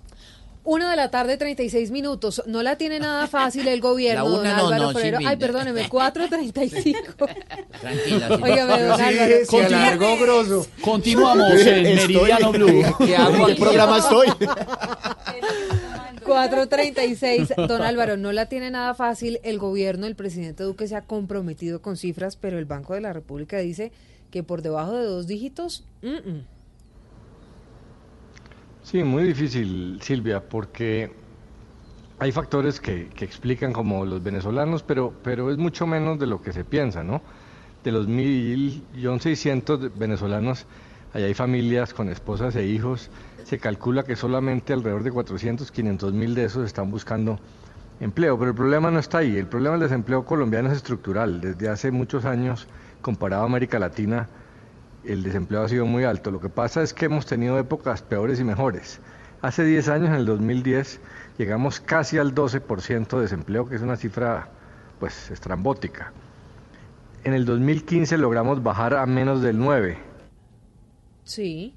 Una 0.66 0.90
de 0.90 0.96
la 0.96 1.10
tarde, 1.10 1.36
36 1.36 1.90
minutos. 1.92 2.42
No 2.46 2.62
la 2.62 2.76
tiene 2.76 2.98
nada 2.98 3.26
fácil 3.28 3.66
el 3.68 3.80
gobierno, 3.88 4.24
La 4.24 4.30
don 4.30 4.40
una 4.40 4.56
no, 4.56 4.64
Álvaro 4.66 4.82
no, 4.84 4.92
Forero. 4.92 5.18
Ay, 5.24 5.36
perdóneme, 5.36 5.88
4.35. 5.88 7.28
Tranquila. 7.80 8.28
sí. 8.36 8.42
Óigame, 8.42 8.82
don 8.82 8.96
Sí, 8.98 9.02
Álvaro. 9.04 9.44
se 9.48 9.64
alargó 9.64 10.16
grosso. 10.18 10.66
Continuamos 10.80 11.52
en 11.52 11.86
Estoy- 11.86 11.94
Meridiano 12.14 12.52
Blue. 12.52 12.82
¿Qué 12.98 13.16
hago 13.16 13.48
¿En 13.48 13.54
qué 13.54 13.60
programa 13.62 13.98
estoy? 13.98 14.26
4.36. 16.26 17.66
Don 17.68 17.82
Álvaro, 17.82 18.16
no 18.16 18.32
la 18.32 18.46
tiene 18.46 18.70
nada 18.70 18.94
fácil. 18.94 19.38
El 19.44 19.58
gobierno, 19.58 20.06
el 20.06 20.16
presidente 20.16 20.64
Duque 20.64 20.88
se 20.88 20.96
ha 20.96 21.02
comprometido 21.02 21.80
con 21.80 21.96
cifras, 21.96 22.36
pero 22.36 22.58
el 22.58 22.64
Banco 22.64 22.94
de 22.94 23.00
la 23.00 23.12
República 23.12 23.58
dice 23.58 23.92
que 24.30 24.42
por 24.42 24.62
debajo 24.62 24.92
de 24.94 25.04
dos 25.04 25.26
dígitos, 25.28 25.84
mm, 26.02 26.08
mm. 26.08 26.44
Sí, 28.86 29.02
muy 29.02 29.24
difícil, 29.24 29.98
Silvia, 30.00 30.48
porque 30.48 31.10
hay 32.20 32.30
factores 32.30 32.78
que, 32.80 33.08
que 33.08 33.24
explican 33.24 33.72
como 33.72 34.04
los 34.06 34.22
venezolanos, 34.22 34.84
pero, 34.84 35.12
pero 35.24 35.50
es 35.50 35.58
mucho 35.58 35.88
menos 35.88 36.20
de 36.20 36.28
lo 36.28 36.40
que 36.40 36.52
se 36.52 36.64
piensa, 36.64 37.02
¿no? 37.02 37.20
De 37.82 37.90
los 37.90 38.06
1.600.000 38.06 39.90
venezolanos, 39.92 40.68
allá 41.12 41.26
hay 41.26 41.34
familias 41.34 41.94
con 41.94 42.08
esposas 42.08 42.54
e 42.54 42.64
hijos, 42.64 43.10
se 43.42 43.58
calcula 43.58 44.04
que 44.04 44.14
solamente 44.14 44.72
alrededor 44.72 45.02
de 45.02 45.10
400, 45.10 45.72
500 45.72 46.12
mil 46.12 46.36
de 46.36 46.44
esos 46.44 46.64
están 46.64 46.88
buscando 46.88 47.40
empleo, 47.98 48.38
pero 48.38 48.52
el 48.52 48.56
problema 48.56 48.92
no 48.92 49.00
está 49.00 49.18
ahí, 49.18 49.36
el 49.36 49.48
problema 49.48 49.72
del 49.76 49.88
desempleo 49.88 50.24
colombiano 50.24 50.68
es 50.70 50.76
estructural, 50.76 51.40
desde 51.40 51.68
hace 51.68 51.90
muchos 51.90 52.24
años, 52.24 52.68
comparado 53.00 53.42
a 53.42 53.46
América 53.46 53.80
Latina, 53.80 54.28
el 55.06 55.22
desempleo 55.22 55.62
ha 55.62 55.68
sido 55.68 55.86
muy 55.86 56.04
alto. 56.04 56.30
Lo 56.30 56.40
que 56.40 56.48
pasa 56.48 56.82
es 56.82 56.92
que 56.94 57.06
hemos 57.06 57.26
tenido 57.26 57.58
épocas 57.58 58.02
peores 58.02 58.40
y 58.40 58.44
mejores. 58.44 59.00
Hace 59.42 59.64
10 59.64 59.88
años, 59.88 60.08
en 60.08 60.14
el 60.14 60.26
2010, 60.26 61.00
llegamos 61.38 61.80
casi 61.80 62.18
al 62.18 62.34
12% 62.34 63.16
de 63.16 63.22
desempleo, 63.22 63.68
que 63.68 63.76
es 63.76 63.82
una 63.82 63.96
cifra 63.96 64.48
pues 64.98 65.30
estrambótica. 65.30 66.12
En 67.24 67.34
el 67.34 67.44
2015 67.44 68.18
logramos 68.18 68.62
bajar 68.62 68.94
a 68.94 69.04
menos 69.06 69.42
del 69.42 69.58
9. 69.58 69.98
sí. 71.24 71.74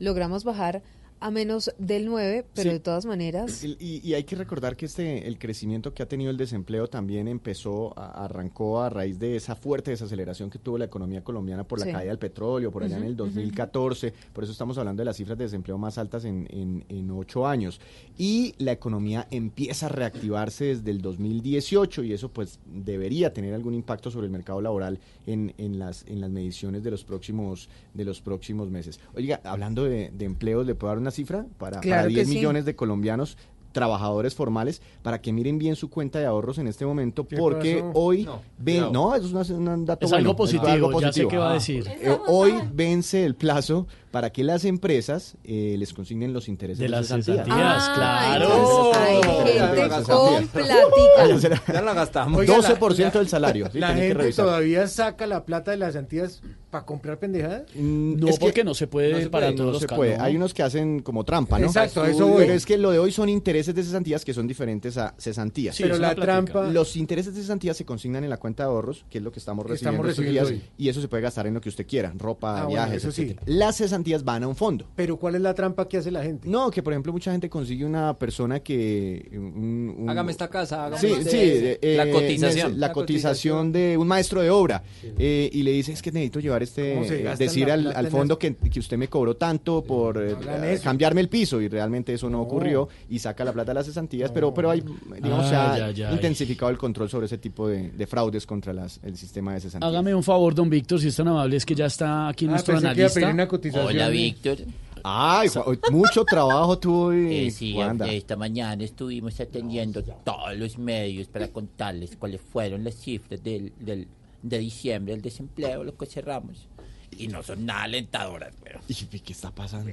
Logramos 0.00 0.42
bajar 0.42 0.82
a 1.20 1.30
menos 1.30 1.72
del 1.78 2.04
9, 2.06 2.44
pero 2.54 2.70
Sí. 2.70 2.74
de 2.74 2.80
todas 2.80 3.06
maneras... 3.06 3.64
Y, 3.64 4.00
y- 4.04 4.14
hay 4.14 4.24
que 4.24 4.36
recordar 4.36 4.76
que 4.76 4.84
este 4.86 5.26
el 5.26 5.38
crecimiento 5.38 5.94
que 5.94 6.02
ha 6.02 6.06
tenido 6.06 6.30
el 6.30 6.36
desempleo 6.36 6.86
también 6.88 7.28
empezó, 7.28 7.98
a- 7.98 8.24
arrancó 8.24 8.82
a 8.82 8.90
raíz 8.90 9.18
de 9.18 9.36
esa 9.36 9.54
fuerte 9.56 9.90
desaceleración 9.90 10.50
que 10.50 10.58
tuvo 10.58 10.76
la 10.76 10.84
economía 10.84 11.24
colombiana 11.24 11.64
por 11.64 11.78
la 11.78 11.86
Sí. 11.86 11.92
caída 11.92 12.10
del 12.10 12.18
petróleo, 12.18 12.70
por 12.70 12.82
allá 12.84 12.98
en 12.98 13.04
el 13.04 13.16
2014, 13.16 14.12
por 14.32 14.44
eso 14.44 14.52
estamos 14.52 14.76
hablando 14.76 15.00
de 15.00 15.06
las 15.06 15.16
cifras 15.16 15.38
de 15.38 15.44
desempleo 15.44 15.78
más 15.78 15.96
altas 15.98 16.24
en, 16.26 16.46
en, 16.50 16.84
en 16.88 17.10
ocho 17.10 17.46
años. 17.46 17.80
Y 18.18 18.54
la 18.58 18.72
economía 18.72 19.26
empieza 19.30 19.86
a 19.86 19.88
reactivarse 19.88 20.64
desde 20.66 20.90
el 20.90 21.00
2018 21.00 22.04
y 22.04 22.12
eso 22.12 22.28
pues 22.28 22.58
debería 22.66 23.32
tener 23.32 23.54
algún 23.54 23.74
impacto 23.74 24.10
sobre 24.10 24.26
el 24.26 24.32
mercado 24.32 24.60
laboral 24.60 24.98
en, 25.26 25.54
en, 25.58 25.78
las, 25.78 26.04
en 26.06 26.20
las 26.20 26.30
mediciones 26.30 26.82
de 26.84 26.90
los 26.90 27.02
próximos, 27.04 27.68
de 27.94 28.04
los 28.04 28.20
próximos 28.20 28.68
meses. 28.70 29.00
Oiga, 29.14 29.40
hablando 29.44 29.84
de, 29.84 30.10
de 30.10 30.24
empleos, 30.24 30.66
¿le 30.66 30.74
puedo 30.74 30.90
dar 30.90 30.98
una 30.98 31.10
cifra? 31.14 31.46
Para, 31.58 31.80
Claro 31.80 32.02
para 32.02 32.08
que 32.08 32.14
10 32.14 32.28
sí. 32.28 32.34
millones 32.34 32.64
de 32.64 32.76
colombianos 32.76 33.36
trabajadores 33.72 34.36
formales 34.36 34.80
para 35.02 35.20
que 35.20 35.32
miren 35.32 35.58
bien 35.58 35.74
su 35.74 35.90
cuenta 35.90 36.20
de 36.20 36.26
ahorros 36.26 36.58
en 36.58 36.68
este 36.68 36.86
momento 36.86 37.26
¿Qué 37.26 37.36
porque 37.36 37.84
hoy 37.94 38.22
No, 38.24 38.40
ven, 38.56 38.92
no, 38.92 39.12
eso 39.16 39.40
es 39.40 39.50
una- 39.50 39.74
un 39.74 39.84
dato 39.84 40.04
Es 40.06 40.12
bueno, 40.12 40.20
algo 40.28 40.36
positivo, 40.36 41.00
ya 41.00 41.12
sé 41.12 41.26
qué 41.26 41.36
va 41.36 41.48
a 41.48 41.50
Ah. 41.50 41.54
decir. 41.54 41.84
Eh, 41.88 42.16
hoy 42.28 42.54
vence 42.72 43.24
el 43.24 43.34
plazo 43.34 43.88
para 44.12 44.30
que 44.30 44.44
las 44.44 44.64
empresas 44.64 45.36
eh, 45.42 45.74
les 45.76 45.92
consignen 45.92 46.32
los 46.32 46.48
intereses 46.48 46.78
De 46.78 46.84
de, 46.84 46.88
las 46.90 47.08
cesantías. 47.08 47.38
cesantías, 47.46 47.88
Ah, 47.88 47.92
claro. 47.96 48.92
Ya 48.92 49.66
gente 49.66 49.88
la 49.88 50.02
con 50.04 50.46
platica. 50.46 51.62
Ya 51.74 51.82
la 51.82 51.94
gastamos. 51.94 52.40
Oiga, 52.40 52.58
la- 52.58 52.68
12% 52.78 53.12
del 53.18 53.28
salario. 53.28 53.68
sí, 53.72 53.78
La 53.80 53.92
que 53.94 54.02
gente 54.08 54.32
todavía 54.34 54.86
saca 54.86 55.26
la 55.26 55.44
plata 55.44 55.72
de 55.72 55.78
las 55.78 55.96
antillas 55.96 56.42
para 56.74 56.84
comprar 56.86 57.18
pendejadas. 57.20 57.62
Mm, 57.74 58.16
No, 58.16 58.28
es 58.28 58.34
que 58.38 58.44
porque 58.44 58.64
no 58.64 58.74
se 58.74 58.88
puede 58.88 59.12
no 59.12 59.18
se 59.20 59.30
para 59.30 59.46
puede, 59.46 59.56
todos 59.56 59.66
no 59.68 59.72
los 59.74 59.80
se 59.82 59.86
puede. 59.88 60.16
Hay 60.16 60.34
unos 60.34 60.52
que 60.52 60.62
hacen 60.64 61.00
como 61.02 61.22
trampa, 61.24 61.58
¿no? 61.60 61.66
Exacto, 61.66 62.04
eso 62.04 62.26
voy. 62.26 62.38
Pero 62.42 62.54
es 62.54 62.66
que 62.66 62.76
lo 62.76 62.90
de 62.90 62.98
hoy 62.98 63.12
son 63.12 63.28
intereses 63.28 63.74
de 63.74 63.82
cesantías 63.84 64.24
que 64.24 64.34
son 64.34 64.48
diferentes 64.48 64.96
a 64.98 65.14
cesantías. 65.18 65.76
Sí, 65.76 65.84
pero 65.84 65.98
la 65.98 66.14
trampa. 66.16 66.68
Los 66.70 66.96
intereses 66.96 67.32
de 67.34 67.40
cesantías 67.42 67.76
se 67.76 67.84
consignan 67.84 68.24
en 68.24 68.30
la 68.30 68.38
cuenta 68.38 68.64
de 68.64 68.70
ahorros, 68.70 69.04
que 69.08 69.18
es 69.18 69.24
lo 69.24 69.30
que 69.30 69.38
estamos 69.38 69.64
recibiendo, 69.64 69.90
estamos 70.02 70.06
recibiendo 70.16 70.50
días, 70.50 70.62
y 70.76 70.88
eso 70.88 71.00
se 71.00 71.06
puede 71.06 71.22
gastar 71.22 71.46
en 71.46 71.54
lo 71.54 71.60
que 71.60 71.68
usted 71.68 71.86
quiera, 71.86 72.12
ropa, 72.16 72.50
Ah, 72.62 72.64
bueno, 72.64 72.70
viajes, 72.70 72.96
eso 73.04 73.12
sí. 73.12 73.22
etcétera. 73.22 73.42
Las 73.46 73.76
cesantías 73.76 74.24
van 74.24 74.42
a 74.42 74.48
un 74.48 74.56
fondo. 74.56 74.86
Pero 74.96 75.16
¿cuál 75.16 75.36
es 75.36 75.40
la 75.42 75.54
trampa 75.54 75.86
que 75.88 75.98
hace 75.98 76.10
la 76.10 76.24
gente? 76.24 76.48
No, 76.48 76.70
que 76.72 76.82
por 76.82 76.92
ejemplo 76.92 77.12
mucha 77.12 77.30
gente 77.30 77.48
consigue 77.48 77.84
una 77.84 78.18
persona 78.18 78.58
que... 78.60 79.28
un- 79.32 79.94
un- 80.00 80.10
Hágame 80.10 80.32
esta 80.32 80.48
casa, 80.48 80.86
hágame 80.86 81.00
Sí, 81.00 81.06
este- 81.20 81.30
sí, 81.30 81.78
eh, 81.80 81.94
la 81.96 82.10
cotización. 82.10 82.80
La, 82.80 82.92
cotización 82.92 83.70
de 83.70 83.96
un 83.96 84.08
maestro 84.08 84.40
de 84.42 84.50
obra. 84.50 84.82
eh, 85.18 85.48
y 85.52 85.62
le 85.62 85.70
dice, 85.70 85.92
es 85.92 86.02
que 86.02 86.10
necesito 86.10 86.40
llevar 86.40 86.62
este... 86.64 86.94
¿Cómo 86.94 87.06
se 87.06 87.20
eh, 87.20 87.22
gastan 87.22 87.46
decir 87.46 87.68
la 87.68 87.74
al, 87.92 88.08
fondo 88.08 88.38
que, 88.38 88.54
que 88.56 88.80
usted 88.80 88.98
me 88.98 89.08
cobró 89.08 89.36
tanto 89.36 89.82
por 89.82 90.18
eh, 90.22 90.36
eh, 90.46 90.80
cambiarme 90.82 91.20
el 91.20 91.28
piso. 91.28 91.60
Y 91.60 91.68
realmente 91.68 92.12
eso 92.12 92.28
no, 92.28 92.38
No. 92.38 92.42
ocurrió. 92.42 92.88
Y 93.08 93.18
saca 93.20 93.44
la 93.44 93.52
plata 93.52 93.70
de 93.70 93.74
las 93.74 93.86
cesantías. 93.86 94.30
Pero, 94.32 94.52
pero 94.52 94.70
hay, 94.70 94.82
digamos, 95.22 95.48
se 95.48 95.54
ha 95.54 95.74
ay. 95.74 96.04
intensificado 96.12 96.70
el 96.70 96.78
control 96.78 97.08
sobre 97.08 97.26
ese 97.26 97.38
tipo 97.38 97.68
de, 97.68 97.90
de 97.90 98.06
fraudes 98.06 98.44
contra 98.46 98.72
las, 98.72 99.00
el 99.02 99.16
sistema 99.16 99.54
de 99.54 99.60
cesantías. 99.60 99.88
Hágame 99.88 100.14
un 100.14 100.22
favor, 100.22 100.54
don 100.54 100.68
Víctor, 100.68 101.00
si 101.00 101.08
es 101.08 101.16
tan 101.16 101.28
amable, 101.28 101.56
es 101.56 101.64
que 101.64 101.74
ya 101.74 101.86
está 101.86 102.28
aquí 102.28 102.46
Ah, 102.46 102.50
nuestro 102.50 102.74
pensé 102.74 102.88
que 102.94 103.00
iba 103.00 103.06
a 103.06 103.10
pedir 103.10 103.24
analista. 103.24 103.34
una 103.42 103.48
cotización. 103.48 103.86
Hola, 103.86 104.08
Víctor. 104.08 104.58
Ay, 105.06 105.48
mucho 105.90 106.24
trabajo 106.24 106.78
tuvo 106.78 107.12
Eh, 107.12 107.50
sí, 107.50 107.74
Wanda. 107.74 108.10
esta 108.10 108.36
mañana 108.36 108.82
estuvimos 108.82 109.38
atendiendo 109.38 110.02
todos 110.02 110.56
los 110.56 110.78
medios 110.78 111.28
para 111.28 111.48
contarles 111.48 112.16
cuáles 112.16 112.40
fueron 112.40 112.84
las 112.84 112.94
cifras 112.94 113.42
del, 113.44 113.70
del- 113.78 114.08
de 114.44 114.58
diciembre 114.58 115.14
del 115.14 115.22
desempleo, 115.22 115.82
lo 115.82 115.96
que 115.96 116.06
cerramos. 116.06 116.68
Y 117.16 117.28
no 117.28 117.42
son 117.42 117.64
nada 117.64 117.84
alentadoras, 117.84 118.54
pero... 118.62 118.80
¿Y 118.86 118.94
qué 118.94 119.32
está 119.32 119.50
pasando? 119.50 119.90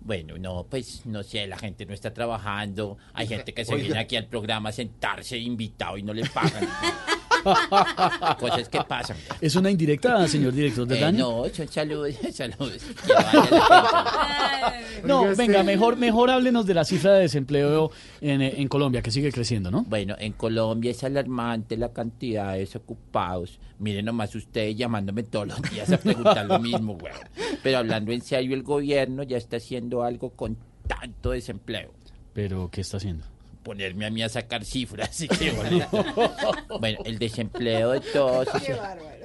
Bueno, 0.00 0.38
no, 0.38 0.64
pues 0.64 1.04
no 1.04 1.22
sé, 1.22 1.46
la 1.46 1.58
gente 1.58 1.84
no 1.84 1.92
está 1.92 2.14
trabajando. 2.14 2.96
Hay 3.12 3.26
gente 3.26 3.52
que 3.52 3.64
se 3.66 3.74
Oiga. 3.74 3.84
viene 3.84 4.00
aquí 4.00 4.16
al 4.16 4.26
programa 4.26 4.70
a 4.70 4.72
sentarse 4.72 5.36
invitado 5.36 5.98
y 5.98 6.02
no 6.02 6.14
le 6.14 6.24
pagan. 6.30 6.66
Cosas 8.38 8.68
que 8.68 8.80
pasan. 8.82 9.16
¿Es 9.40 9.54
una 9.56 9.70
indirecta, 9.70 10.26
señor 10.28 10.52
director 10.52 10.86
del 10.86 10.98
Eh, 10.98 11.04
año? 11.04 11.18
no, 11.18 11.48
son 11.54 11.68
saludos, 11.68 12.14
saludos. 12.32 12.82
No, 15.04 15.34
venga, 15.36 15.62
mejor, 15.62 15.96
mejor 15.96 16.30
háblenos 16.30 16.66
de 16.66 16.74
la 16.74 16.84
cifra 16.84 17.12
de 17.14 17.22
desempleo 17.22 17.90
en, 18.20 18.42
en 18.42 18.68
Colombia, 18.68 19.02
que 19.02 19.10
sigue 19.10 19.32
creciendo, 19.32 19.70
¿no? 19.70 19.84
Bueno, 19.88 20.14
en 20.18 20.32
Colombia 20.34 20.90
es 20.90 21.02
alarmante 21.04 21.76
la 21.76 21.92
cantidad 21.92 22.52
de 22.52 22.60
desocupados. 22.60 23.58
Miren 23.78 24.04
nomás 24.04 24.34
ustedes 24.34 24.76
llamándome 24.76 25.22
todos 25.22 25.48
los 25.48 25.62
días 25.62 25.90
a 25.92 25.96
preguntar 25.98 26.46
lo 26.46 26.58
mismo, 26.58 26.98
güey. 26.98 27.12
Pero 27.62 27.78
hablando 27.78 28.12
en 28.12 28.20
serio, 28.20 28.54
el 28.54 28.62
gobierno 28.62 29.22
ya 29.22 29.38
está 29.38 29.56
haciendo 29.56 30.02
algo 30.02 30.30
con 30.30 30.56
tanto 30.86 31.30
desempleo. 31.30 31.90
¿Pero 32.34 32.68
qué 32.70 32.82
está 32.82 32.98
haciendo? 32.98 33.24
Ponerme 33.62 34.06
a 34.06 34.10
mí 34.10 34.22
a 34.22 34.28
sacar 34.28 34.64
cifras. 34.64 35.20
y 35.20 35.28
qué 35.28 35.50
boleta. 35.52 35.90
bueno, 36.80 36.98
el 37.04 37.18
desempleo 37.18 37.90
de 37.90 38.00
todos, 38.00 38.48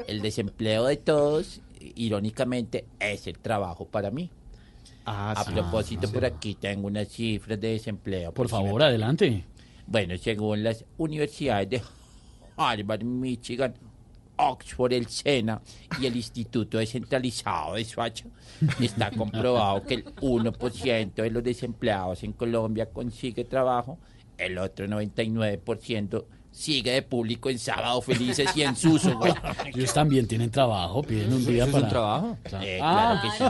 el 0.07 0.21
desempleo 0.21 0.85
de 0.85 0.97
todos, 0.97 1.61
irónicamente, 1.95 2.85
es 2.99 3.27
el 3.27 3.39
trabajo 3.39 3.85
para 3.85 4.11
mí. 4.11 4.29
a 5.05 5.43
sí. 5.45 5.51
propósito, 5.53 6.07
Ah, 6.07 6.11
por 6.13 6.25
aquí 6.25 6.55
tengo 6.55 6.87
unas 6.87 7.07
cifras 7.09 7.59
de 7.59 7.69
desempleo. 7.73 8.33
Por 8.33 8.49
favor, 8.49 8.81
adelante. 8.83 9.45
bueno, 9.87 10.17
según 10.17 10.63
las 10.63 10.83
universidades 10.97 11.69
de 11.69 11.81
Harvard, 12.57 13.03
Michigan, 13.03 13.73
Oxford, 14.37 14.91
el 14.93 15.07
SENA 15.07 15.61
y 16.01 16.07
el 16.07 16.15
Instituto 16.17 16.77
Descentralizado 16.77 17.75
de 17.75 17.85
Soacha, 17.85 18.25
está 18.81 19.11
comprobado 19.11 19.83
que 19.83 19.93
el 19.95 20.05
1% 20.05 21.13
de 21.13 21.29
los 21.29 21.43
desempleados 21.43 22.23
en 22.23 22.33
Colombia 22.33 22.87
consigue 22.87 23.45
trabajo, 23.45 23.97
el 24.37 24.57
otro 24.57 24.87
99% 24.87 26.25
sigue 26.51 26.91
de 26.91 27.01
público 27.01 27.49
en 27.49 27.59
sábado 27.59 28.01
felices 28.01 28.49
y 28.55 28.61
en 28.61 28.75
Suso, 28.77 29.17
güey. 29.17 29.33
Ellos 29.75 29.93
también 29.93 30.25
tienen 30.25 30.49
trabajo, 30.49 31.01
piden 31.03 31.33
un 31.33 31.41
¿Eso 31.41 31.51
día 31.51 31.65
para... 31.65 31.83
un 31.83 31.89
trabajo? 31.89 32.37
Claro. 32.43 32.65
Eh, 32.65 32.79
Ah. 32.81 33.19
claro 33.21 33.21
que 33.21 33.37
sí. 33.37 33.43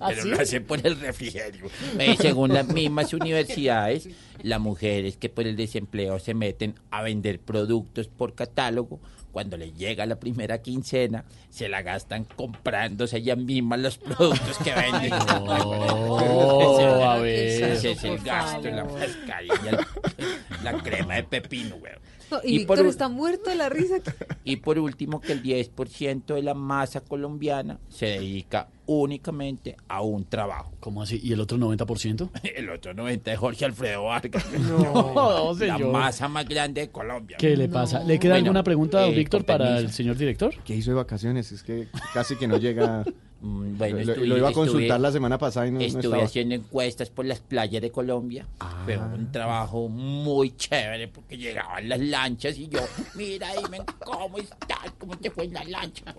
¿Ah, 0.00 0.08
Pero 0.08 0.22
sí? 0.22 0.28
lo 0.28 0.40
hacen 0.40 0.64
por 0.64 0.84
el 0.84 0.98
refrigerio. 0.98 1.66
Eh, 1.98 2.16
según 2.20 2.52
las 2.52 2.66
mismas 2.66 3.12
universidades, 3.14 4.08
las 4.42 4.60
mujeres 4.60 5.16
que 5.16 5.28
por 5.28 5.46
el 5.46 5.54
desempleo 5.56 6.18
se 6.18 6.34
meten 6.34 6.74
a 6.90 7.02
vender 7.02 7.38
productos 7.38 8.08
por 8.08 8.34
catálogo, 8.34 8.98
cuando 9.36 9.58
les 9.58 9.76
llega 9.76 10.06
la 10.06 10.18
primera 10.18 10.62
quincena, 10.62 11.26
se 11.50 11.68
la 11.68 11.82
gastan 11.82 12.24
comprándose 12.24 13.18
ellas 13.18 13.36
mismas 13.36 13.78
los 13.80 13.98
productos 13.98 14.56
que 14.64 14.72
venden. 14.72 15.10
No, 15.10 17.04
a 17.10 17.18
ver. 17.18 17.62
Ese 17.74 17.90
es 17.90 18.04
el 18.04 18.18
gasto, 18.20 18.70
la 18.70 18.84
mascarilla, 18.84 19.84
el- 20.16 20.64
la 20.64 20.72
crema 20.82 21.16
de 21.16 21.24
pepino, 21.24 21.76
güey. 21.76 21.92
No, 22.30 22.38
y, 22.42 22.64
por 22.64 22.76
Víctor 22.78 22.86
está 22.90 23.08
muerto 23.10 23.50
de 23.50 23.56
la 23.56 23.68
risa. 23.68 23.98
y 24.44 24.56
por 24.56 24.78
último, 24.78 25.20
que 25.20 25.32
el 25.32 25.42
10% 25.42 26.34
de 26.34 26.42
la 26.42 26.54
masa 26.54 27.02
colombiana 27.02 27.78
se 27.90 28.06
dedica 28.06 28.68
únicamente 28.86 29.76
a 29.86 30.00
un 30.00 30.24
trabajo. 30.24 30.72
¿Cómo 30.86 31.02
así? 31.02 31.20
¿Y 31.20 31.32
el 31.32 31.40
otro 31.40 31.58
90%? 31.58 32.30
El 32.54 32.70
otro 32.70 32.94
90% 32.94 33.20
es 33.32 33.38
Jorge 33.40 33.64
Alfredo 33.64 34.04
Vargas. 34.04 34.46
No, 34.70 35.52
La 35.58 35.58
señor. 35.58 35.90
masa 35.92 36.28
más 36.28 36.48
grande 36.48 36.82
de 36.82 36.90
Colombia. 36.90 37.38
¿Qué 37.40 37.56
le 37.56 37.68
pasa? 37.68 38.04
¿Le 38.04 38.20
queda 38.20 38.34
Bueno, 38.34 38.44
alguna 38.46 38.62
pregunta, 38.62 39.00
don 39.00 39.10
eh, 39.10 39.16
Víctor, 39.16 39.44
para 39.44 39.78
el 39.78 39.90
señor 39.90 40.16
director? 40.16 40.54
¿Qué 40.64 40.76
hizo 40.76 40.92
de 40.92 40.96
vacaciones? 40.98 41.50
Es 41.50 41.64
que 41.64 41.88
casi 42.14 42.36
que 42.36 42.46
no 42.46 42.56
llega. 42.58 43.02
Mm, 43.40 43.76
bueno, 43.76 43.98
lo, 43.98 44.04
lo- 44.04 44.12
estuve- 44.12 44.26
lo 44.28 44.36
iba 44.38 44.48
a 44.48 44.52
consultar 44.52 44.82
estuve- 44.84 44.98
la 45.00 45.12
semana 45.12 45.38
pasada 45.38 45.66
y 45.66 45.70
no, 45.72 45.78
no 45.80 45.84
Estuve 45.84 46.02
estaba. 46.04 46.22
haciendo 46.24 46.54
encuestas 46.54 47.10
por 47.10 47.24
las 47.26 47.40
playas 47.40 47.82
de 47.82 47.90
Colombia. 47.90 48.46
Fue 48.84 48.96
un 48.96 49.30
trabajo 49.32 49.88
muy 49.88 50.56
chévere 50.56 51.08
porque 51.08 51.36
llegaban 51.36 51.86
las 51.88 51.98
lanchas 52.00 52.56
y 52.58 52.68
yo, 52.68 52.78
mira, 53.14 53.48
dime 53.60 53.80
cómo 54.04 54.38
estás, 54.38 54.92
cómo 54.98 55.18
te 55.18 55.30
fue 55.30 55.44
en 55.44 55.52
la 55.54 55.64
lancha. 55.64 56.14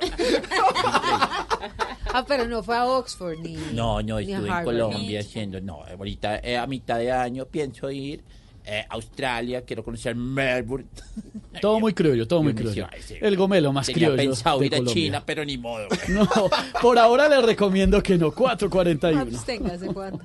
Ah, 2.14 2.24
pero 2.28 2.46
no 2.48 2.64
fue 2.64 2.76
a 2.78 2.86
Oxford 2.86 3.40
ni. 3.40 3.56
No, 3.74 4.02
no, 4.02 4.20
ni 4.20 4.32
estuve 4.32 4.48
en. 4.60 4.66
Colombia 4.66 5.20
haciendo, 5.20 5.62
no, 5.62 5.84
ahorita 5.84 6.40
eh, 6.40 6.58
a 6.58 6.68
mitad 6.68 7.00
de 7.00 7.12
año 7.12 7.46
pienso 7.46 7.90
ir 7.90 8.24
eh, 8.66 8.86
a 8.90 8.96
Australia, 8.96 9.62
quiero 9.62 9.84
conocer 9.84 10.14
Melbourne. 10.16 10.88
Todo 11.62 11.80
muy 11.80 11.94
criollo, 11.94 12.28
todo 12.28 12.44
muy 12.44 12.54
criollo. 12.54 12.88
El 13.22 13.36
gomelo 13.36 13.74
más 13.74 13.88
Tenía 13.88 14.10
criollo 14.10 14.18
pensado 14.18 14.60
de 14.60 14.66
ir 14.68 14.76
a 14.76 14.78
Colombia. 14.78 15.04
China, 15.04 15.24
pero 15.26 15.44
ni 15.44 15.58
modo. 15.58 15.88
güey. 15.90 16.00
No, 16.10 16.28
por 16.82 17.00
ahora 17.00 17.28
le 17.28 17.42
recomiendo 17.42 18.04
que 18.04 18.18
no, 18.18 18.32
441. 18.32 19.22
Absténgase, 19.22 19.88
Juan. 19.88 20.20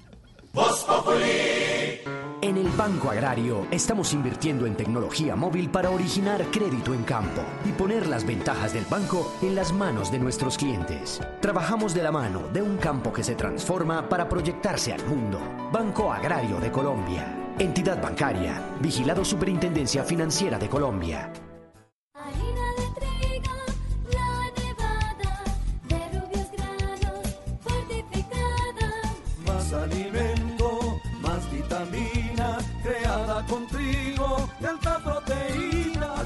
En 2.44 2.56
el 2.58 2.68
Banco 2.70 3.08
Agrario 3.08 3.68
estamos 3.70 4.12
invirtiendo 4.12 4.66
en 4.66 4.74
tecnología 4.74 5.36
móvil 5.36 5.70
para 5.70 5.90
originar 5.90 6.44
crédito 6.46 6.92
en 6.92 7.04
campo 7.04 7.40
y 7.64 7.70
poner 7.70 8.08
las 8.08 8.26
ventajas 8.26 8.72
del 8.72 8.84
banco 8.84 9.32
en 9.42 9.54
las 9.54 9.72
manos 9.72 10.10
de 10.10 10.18
nuestros 10.18 10.58
clientes. 10.58 11.20
Trabajamos 11.40 11.94
de 11.94 12.02
la 12.02 12.10
mano 12.10 12.48
de 12.52 12.60
un 12.60 12.78
campo 12.78 13.12
que 13.12 13.22
se 13.22 13.36
transforma 13.36 14.08
para 14.08 14.28
proyectarse 14.28 14.92
al 14.92 15.06
mundo. 15.06 15.38
Banco 15.72 16.12
Agrario 16.12 16.58
de 16.58 16.72
Colombia. 16.72 17.54
Entidad 17.60 18.02
bancaria. 18.02 18.60
Vigilado 18.80 19.24
Superintendencia 19.24 20.02
Financiera 20.02 20.58
de 20.58 20.68
Colombia. 20.68 21.32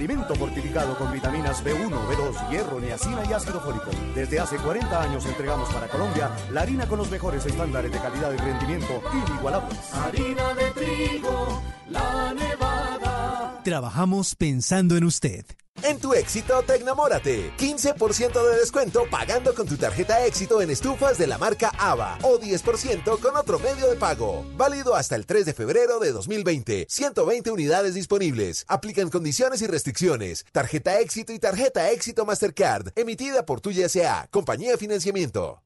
Alimento 0.07 0.37
fortificado 0.37 0.97
con 0.97 1.13
vitaminas 1.13 1.65
B1, 1.65 1.91
B2, 1.91 2.49
hierro, 2.49 2.79
niacina 2.79 3.25
y 3.29 3.33
ácido 3.33 3.61
fólico. 3.61 3.91
Desde 4.15 4.39
hace 4.39 4.57
40 4.57 5.03
años 5.03 5.27
entregamos 5.27 5.69
para 5.75 5.89
Colombia 5.89 6.31
la 6.53 6.61
harina 6.61 6.87
con 6.87 6.99
los 6.99 7.11
mejores 7.11 7.45
estándares 7.45 7.91
de 7.91 7.99
calidad 7.99 8.33
y 8.33 8.37
rendimiento 8.37 9.03
inigualables. 9.27 9.93
Harina 9.95 10.55
de 10.55 10.71
trigo, 10.71 11.61
la 11.89 12.33
nevada. 12.35 13.61
Trabajamos 13.65 14.37
pensando 14.37 14.97
en 14.97 15.03
usted. 15.03 15.45
En 15.87 16.01
tu 16.01 16.15
éxito, 16.15 16.65
Tecnamórate. 16.67 17.53
15% 17.59 18.51
de 18.51 18.59
descuento 18.59 19.05
pagando 19.09 19.55
con 19.55 19.69
tu 19.69 19.77
tarjeta 19.77 20.27
éxito 20.27 20.61
en 20.61 20.71
estufas 20.71 21.17
de 21.17 21.29
la 21.29 21.39
marca 21.39 21.71
AVA 21.79 22.19
o 22.23 22.41
10% 22.41 23.21
con 23.21 23.37
otro 23.37 23.61
medio 23.61 23.89
de 23.89 23.95
pago. 23.95 24.45
Válido 24.57 24.97
hasta 24.97 25.15
el 25.15 25.27
3 25.27 25.47
de 25.47 25.55
febrero 25.55 26.01
de 26.01 26.11
2020. 26.11 26.87
120 26.89 27.53
unidades 27.53 27.95
disponibles. 27.95 28.65
Aplican 28.67 29.11
condiciones 29.11 29.63
y 29.63 29.69
restricciones. 29.69 30.45
Tarjeta 30.51 30.99
éxito 30.99 31.33
y 31.33 31.39
tarjeta 31.39 31.89
éxito 31.93 32.27
Mastercard. 32.27 32.89
Emitida 32.97 33.47
por 33.47 33.61
tu 33.61 33.71
SA, 33.73 34.27
compañía 34.33 34.73
de 34.73 34.79
financiamiento. 34.79 35.66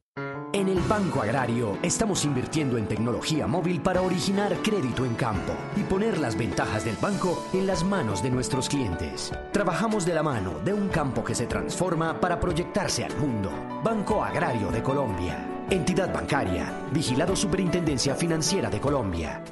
En 0.53 0.69
el 0.69 0.81
Banco 0.81 1.23
Agrario 1.23 1.79
estamos 1.83 2.25
invirtiendo 2.25 2.77
en 2.77 2.89
tecnología 2.89 3.47
móvil 3.47 3.81
para 3.81 4.03
originar 4.03 4.57
crédito 4.63 5.05
en 5.05 5.15
campo 5.15 5.53
y 5.77 5.83
poner 5.83 6.19
las 6.19 6.37
ventajas 6.37 6.85
del 6.85 6.97
banco 6.97 7.47
en 7.53 7.67
las 7.67 7.85
manos 7.85 8.23
de 8.23 8.31
nuestros 8.31 8.69
clientes. 8.69 9.33
Trabajamos 9.53 10.05
de 10.05 10.15
la 10.15 10.23
mano 10.23 10.59
de 10.65 10.73
un 10.73 10.89
campo 10.89 11.23
que 11.23 11.35
se 11.35 11.47
transforma 11.47 12.19
para 12.21 12.41
proyectarse 12.41 13.05
al 13.05 13.17
mundo. 13.17 13.51
Banco 13.85 14.25
Agrario 14.25 14.71
de 14.71 14.83
Colombia. 14.83 15.47
Entidad 15.71 16.13
bancaria. 16.13 16.73
Vigilado 16.93 17.37
Superintendencia 17.37 18.17
Financiera 18.17 18.69
de 18.69 18.81
Colombia. 18.81 19.45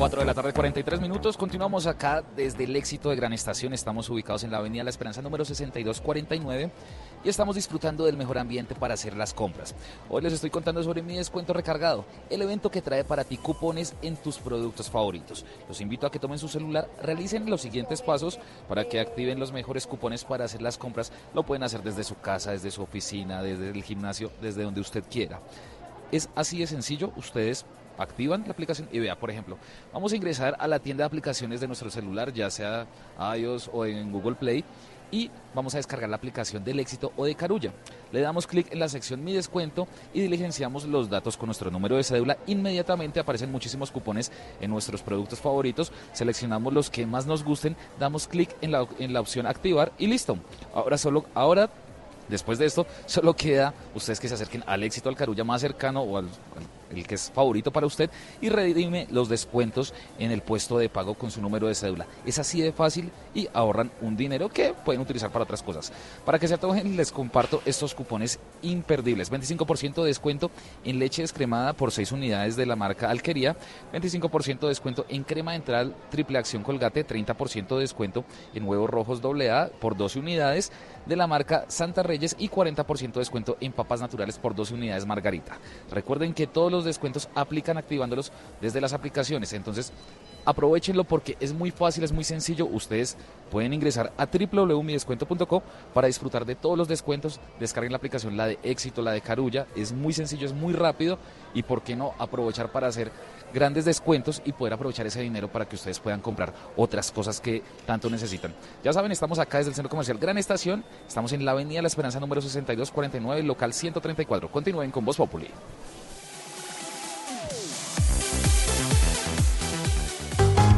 4 0.00 0.20
de 0.20 0.24
la 0.24 0.32
tarde, 0.32 0.54
43 0.54 0.98
minutos. 0.98 1.36
Continuamos 1.36 1.86
acá 1.86 2.24
desde 2.34 2.64
el 2.64 2.74
éxito 2.74 3.10
de 3.10 3.16
Gran 3.16 3.34
Estación. 3.34 3.74
Estamos 3.74 4.08
ubicados 4.08 4.42
en 4.44 4.50
la 4.50 4.56
Avenida 4.56 4.82
La 4.82 4.88
Esperanza 4.88 5.20
número 5.20 5.44
6249 5.44 6.70
y 7.22 7.28
estamos 7.28 7.54
disfrutando 7.54 8.06
del 8.06 8.16
mejor 8.16 8.38
ambiente 8.38 8.74
para 8.74 8.94
hacer 8.94 9.14
las 9.14 9.34
compras. 9.34 9.74
Hoy 10.08 10.22
les 10.22 10.32
estoy 10.32 10.48
contando 10.48 10.82
sobre 10.82 11.02
mi 11.02 11.16
descuento 11.16 11.52
recargado, 11.52 12.06
el 12.30 12.40
evento 12.40 12.70
que 12.70 12.80
trae 12.80 13.04
para 13.04 13.24
ti 13.24 13.36
cupones 13.36 13.94
en 14.00 14.16
tus 14.16 14.38
productos 14.38 14.88
favoritos. 14.88 15.44
Los 15.68 15.82
invito 15.82 16.06
a 16.06 16.10
que 16.10 16.18
tomen 16.18 16.38
su 16.38 16.48
celular, 16.48 16.88
realicen 17.02 17.50
los 17.50 17.60
siguientes 17.60 18.00
pasos 18.00 18.40
para 18.70 18.88
que 18.88 19.00
activen 19.00 19.38
los 19.38 19.52
mejores 19.52 19.86
cupones 19.86 20.24
para 20.24 20.46
hacer 20.46 20.62
las 20.62 20.78
compras. 20.78 21.12
Lo 21.34 21.42
pueden 21.42 21.62
hacer 21.62 21.82
desde 21.82 22.04
su 22.04 22.18
casa, 22.18 22.52
desde 22.52 22.70
su 22.70 22.80
oficina, 22.80 23.42
desde 23.42 23.68
el 23.68 23.84
gimnasio, 23.84 24.32
desde 24.40 24.62
donde 24.62 24.80
usted 24.80 25.04
quiera. 25.10 25.42
Es 26.10 26.30
así 26.34 26.58
de 26.58 26.66
sencillo, 26.66 27.12
ustedes 27.16 27.66
activan 28.02 28.42
la 28.46 28.52
aplicación 28.52 28.88
y 28.92 28.98
vea, 28.98 29.18
por 29.18 29.30
ejemplo, 29.30 29.58
vamos 29.92 30.12
a 30.12 30.16
ingresar 30.16 30.56
a 30.58 30.66
la 30.66 30.78
tienda 30.78 31.02
de 31.02 31.06
aplicaciones 31.06 31.60
de 31.60 31.66
nuestro 31.66 31.90
celular, 31.90 32.32
ya 32.32 32.50
sea 32.50 32.86
iOS 33.36 33.70
o 33.72 33.86
en 33.86 34.10
Google 34.10 34.34
Play, 34.36 34.64
y 35.12 35.28
vamos 35.56 35.74
a 35.74 35.78
descargar 35.78 36.08
la 36.08 36.14
aplicación 36.14 36.62
del 36.62 36.78
éxito 36.78 37.12
o 37.16 37.24
de 37.24 37.34
Carulla. 37.34 37.72
Le 38.12 38.20
damos 38.20 38.46
clic 38.46 38.72
en 38.72 38.78
la 38.78 38.88
sección 38.88 39.24
Mi 39.24 39.32
descuento 39.32 39.88
y 40.14 40.20
diligenciamos 40.20 40.84
los 40.84 41.10
datos 41.10 41.36
con 41.36 41.46
nuestro 41.48 41.68
número 41.68 41.96
de 41.96 42.04
cédula. 42.04 42.38
Inmediatamente 42.46 43.18
aparecen 43.18 43.50
muchísimos 43.50 43.90
cupones 43.90 44.30
en 44.60 44.70
nuestros 44.70 45.02
productos 45.02 45.40
favoritos. 45.40 45.90
Seleccionamos 46.12 46.72
los 46.72 46.90
que 46.90 47.06
más 47.06 47.26
nos 47.26 47.42
gusten, 47.42 47.74
damos 47.98 48.28
clic 48.28 48.54
en 48.60 48.70
la, 48.70 48.86
en 49.00 49.12
la 49.12 49.20
opción 49.20 49.48
activar 49.48 49.90
y 49.98 50.06
listo. 50.06 50.38
Ahora 50.72 50.96
solo 50.96 51.24
ahora 51.34 51.68
Después 52.28 52.60
de 52.60 52.66
esto, 52.66 52.86
solo 53.06 53.34
queda 53.34 53.74
ustedes 53.92 54.20
que 54.20 54.28
se 54.28 54.34
acerquen 54.34 54.62
al 54.64 54.84
éxito, 54.84 55.08
al 55.08 55.16
carulla 55.16 55.42
más 55.42 55.60
cercano 55.62 56.02
o 56.02 56.16
al, 56.16 56.26
al- 56.26 56.79
el 56.90 57.06
que 57.06 57.14
es 57.14 57.30
favorito 57.30 57.70
para 57.70 57.86
usted 57.86 58.10
y 58.40 58.48
redime 58.48 59.06
los 59.10 59.28
descuentos 59.28 59.94
en 60.18 60.30
el 60.30 60.42
puesto 60.42 60.78
de 60.78 60.88
pago 60.88 61.14
con 61.14 61.30
su 61.30 61.40
número 61.40 61.68
de 61.68 61.74
cédula. 61.74 62.06
Es 62.24 62.38
así 62.38 62.60
de 62.60 62.72
fácil 62.72 63.10
y 63.34 63.48
ahorran 63.52 63.90
un 64.00 64.16
dinero 64.16 64.48
que 64.48 64.72
pueden 64.72 65.00
utilizar 65.00 65.30
para 65.30 65.44
otras 65.44 65.62
cosas. 65.62 65.92
Para 66.24 66.38
que 66.38 66.48
se 66.48 66.54
antojen, 66.54 66.96
les 66.96 67.12
comparto 67.12 67.62
estos 67.64 67.94
cupones 67.94 68.38
imperdibles. 68.62 69.30
25% 69.30 70.02
de 70.02 70.06
descuento 70.08 70.50
en 70.84 70.98
leche 70.98 71.22
descremada 71.22 71.72
por 71.72 71.92
6 71.92 72.12
unidades 72.12 72.56
de 72.56 72.66
la 72.66 72.76
marca 72.76 73.10
Alquería, 73.10 73.56
25% 73.92 74.60
de 74.60 74.68
descuento 74.68 75.06
en 75.08 75.24
crema 75.24 75.52
dental 75.52 75.94
triple 76.10 76.38
acción 76.38 76.62
colgate, 76.62 77.06
30% 77.06 77.74
de 77.74 77.80
descuento 77.80 78.24
en 78.54 78.66
huevos 78.66 78.90
rojos 78.90 79.20
AA 79.22 79.68
por 79.80 79.96
12 79.96 80.18
unidades 80.18 80.72
de 81.10 81.16
la 81.16 81.26
marca 81.26 81.64
Santa 81.66 82.04
Reyes 82.04 82.36
y 82.38 82.48
40% 82.48 83.12
de 83.12 83.18
descuento 83.18 83.56
en 83.60 83.72
papas 83.72 84.00
naturales 84.00 84.38
por 84.38 84.54
12 84.54 84.74
unidades 84.74 85.04
Margarita. 85.04 85.58
Recuerden 85.90 86.32
que 86.32 86.46
todos 86.46 86.70
los 86.70 86.84
descuentos 86.84 87.28
aplican 87.34 87.76
activándolos 87.76 88.30
desde 88.60 88.80
las 88.80 88.92
aplicaciones, 88.92 89.52
entonces 89.52 89.92
aprovechenlo 90.44 91.04
porque 91.04 91.36
es 91.40 91.52
muy 91.52 91.70
fácil, 91.72 92.04
es 92.04 92.12
muy 92.12 92.24
sencillo. 92.24 92.66
Ustedes 92.66 93.16
pueden 93.50 93.72
ingresar 93.72 94.12
a 94.16 94.26
www.midescuento.co 94.26 95.62
para 95.92 96.06
disfrutar 96.06 96.46
de 96.46 96.54
todos 96.54 96.78
los 96.78 96.88
descuentos. 96.88 97.40
Descarguen 97.58 97.92
la 97.92 97.98
aplicación, 97.98 98.36
la 98.36 98.46
de 98.46 98.58
Éxito, 98.62 99.02
la 99.02 99.12
de 99.12 99.20
Carulla. 99.20 99.66
Es 99.76 99.92
muy 99.92 100.12
sencillo, 100.12 100.46
es 100.46 100.52
muy 100.52 100.72
rápido 100.72 101.18
y 101.54 101.62
por 101.64 101.82
qué 101.82 101.96
no 101.96 102.14
aprovechar 102.18 102.70
para 102.70 102.86
hacer 102.86 103.10
grandes 103.52 103.84
descuentos 103.84 104.42
y 104.44 104.52
poder 104.52 104.74
aprovechar 104.74 105.06
ese 105.06 105.20
dinero 105.20 105.48
para 105.48 105.66
que 105.66 105.76
ustedes 105.76 105.98
puedan 105.98 106.20
comprar 106.20 106.52
otras 106.76 107.10
cosas 107.10 107.40
que 107.40 107.62
tanto 107.86 108.08
necesitan. 108.08 108.54
Ya 108.84 108.92
saben, 108.92 109.12
estamos 109.12 109.38
acá 109.38 109.58
desde 109.58 109.70
el 109.70 109.74
Centro 109.74 109.90
Comercial 109.90 110.18
Gran 110.18 110.38
Estación. 110.38 110.84
Estamos 111.06 111.32
en 111.32 111.44
la 111.44 111.52
Avenida 111.52 111.82
La 111.82 111.88
Esperanza 111.88 112.20
número 112.20 112.40
6249, 112.40 113.42
local 113.42 113.72
134. 113.72 114.50
Continúen 114.50 114.90
con 114.90 115.04
Voz 115.04 115.16
Populi. 115.16 115.48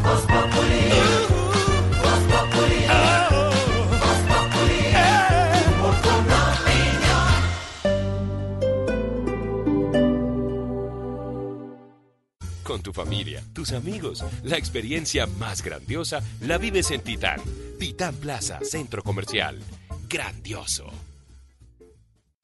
Voz 0.02 0.20
Populi. 0.22 0.82
Voz 2.02 2.20
Populi. 2.28 2.86
Voz 4.00 4.18
Populi. 4.28 4.82
Con 12.62 12.80
tu 12.80 12.92
familia, 12.92 13.42
tus 13.52 13.72
amigos, 13.72 14.24
la 14.44 14.56
experiencia 14.56 15.26
más 15.26 15.62
grandiosa 15.62 16.20
la 16.40 16.58
vives 16.58 16.90
en 16.90 17.02
Titán. 17.02 17.40
Titán 17.78 18.14
Plaza, 18.14 18.60
Centro 18.62 19.02
Comercial. 19.02 19.58
Grandioso. 20.12 20.84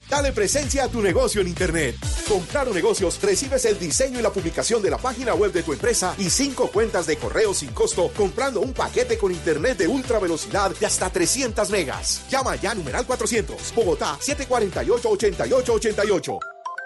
Dale 0.09 0.33
presencia 0.33 0.85
a 0.85 0.89
tu 0.89 1.03
negocio 1.03 1.43
en 1.43 1.49
Internet. 1.49 1.97
Con 2.27 2.41
Claro 2.47 2.73
Negocios 2.73 3.21
recibes 3.21 3.67
el 3.67 3.79
diseño 3.79 4.19
y 4.19 4.23
la 4.23 4.31
publicación 4.31 4.81
de 4.81 4.89
la 4.89 4.97
página 4.97 5.35
web 5.35 5.53
de 5.53 5.63
tu 5.63 5.75
empresa 5.75 6.15
y 6.17 6.31
cinco 6.31 6.71
cuentas 6.71 7.07
de 7.07 7.19
correo 7.19 7.53
sin 7.53 7.73
costo 7.73 8.11
comprando 8.17 8.63
un 8.63 8.73
paquete 8.73 9.19
con 9.19 9.33
Internet 9.33 9.77
de 9.77 9.87
ultra 9.87 10.19
velocidad 10.19 10.71
de 10.71 10.87
hasta 10.87 11.11
300 11.11 11.69
megas. 11.69 12.25
Llama 12.31 12.57
ya 12.57 12.75
numeral 12.75 13.07
400, 13.07 13.75
Bogotá 13.75 14.17
748-8888. 14.21 16.39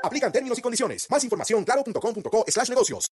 Aplican 0.03 0.33
términos 0.33 0.59
y 0.59 0.63
condiciones. 0.63 1.07
Más 1.09 1.23
información 1.23 1.65
claro.com.co 1.65 2.45
slash 2.49 2.71
negocios. 2.71 3.12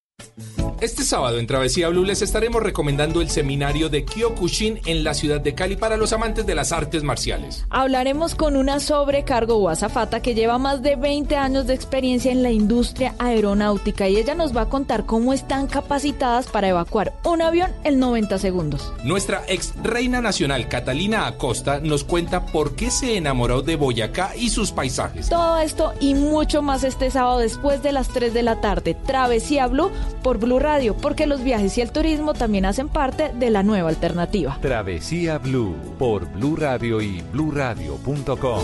Este 0.81 1.03
sábado 1.03 1.37
en 1.37 1.45
Travesía 1.45 1.89
Blue 1.89 2.03
les 2.03 2.23
estaremos 2.23 2.63
recomendando 2.63 3.21
el 3.21 3.29
seminario 3.29 3.87
de 3.87 4.03
Kyokushin 4.03 4.79
en 4.87 5.03
la 5.03 5.13
ciudad 5.13 5.39
de 5.39 5.53
Cali 5.53 5.75
para 5.75 5.95
los 5.95 6.11
amantes 6.11 6.47
de 6.47 6.55
las 6.55 6.71
artes 6.71 7.03
marciales. 7.03 7.67
Hablaremos 7.69 8.33
con 8.33 8.55
una 8.55 8.79
sobrecargo 8.79 9.57
o 9.57 9.69
azafata 9.69 10.23
que 10.23 10.33
lleva 10.33 10.57
más 10.57 10.81
de 10.81 10.95
20 10.95 11.35
años 11.35 11.67
de 11.67 11.75
experiencia 11.75 12.31
en 12.31 12.41
la 12.41 12.49
industria 12.49 13.13
aeronáutica 13.19 14.09
y 14.09 14.17
ella 14.17 14.33
nos 14.33 14.57
va 14.57 14.61
a 14.61 14.69
contar 14.69 15.05
cómo 15.05 15.33
están 15.33 15.67
capacitadas 15.67 16.47
para 16.47 16.69
evacuar 16.69 17.13
un 17.25 17.43
avión 17.43 17.71
en 17.83 17.99
90 17.99 18.39
segundos. 18.39 18.91
Nuestra 19.03 19.43
ex 19.47 19.75
reina 19.83 20.19
nacional 20.19 20.67
Catalina 20.67 21.27
Acosta 21.27 21.79
nos 21.79 22.03
cuenta 22.03 22.47
por 22.47 22.75
qué 22.75 22.89
se 22.89 23.17
enamoró 23.17 23.61
de 23.61 23.75
Boyacá 23.75 24.35
y 24.35 24.49
sus 24.49 24.71
paisajes. 24.71 25.29
Todo 25.29 25.59
esto 25.59 25.93
y 25.99 26.15
mucho 26.15 26.63
más 26.63 26.83
este 26.83 27.11
sábado 27.11 27.37
después 27.37 27.83
de 27.83 27.91
las 27.91 28.07
3 28.07 28.33
de 28.33 28.41
la 28.41 28.61
tarde. 28.61 28.95
Travesía 29.05 29.67
Blue 29.67 29.91
por 30.23 30.39
Blue 30.39 30.59
Radio, 30.59 30.95
porque 30.95 31.27
los 31.27 31.43
viajes 31.43 31.77
y 31.77 31.81
el 31.81 31.91
turismo 31.91 32.33
también 32.33 32.65
hacen 32.65 32.89
parte 32.89 33.31
de 33.33 33.49
la 33.49 33.63
nueva 33.63 33.89
alternativa. 33.89 34.57
Travesía 34.61 35.37
Blue 35.37 35.75
por 35.97 36.25
Blue 36.33 36.55
Radio 36.55 37.01
y 37.01 37.21
bluradio.com. 37.31 38.63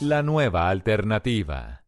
La 0.00 0.22
nueva 0.22 0.68
alternativa. 0.68 1.83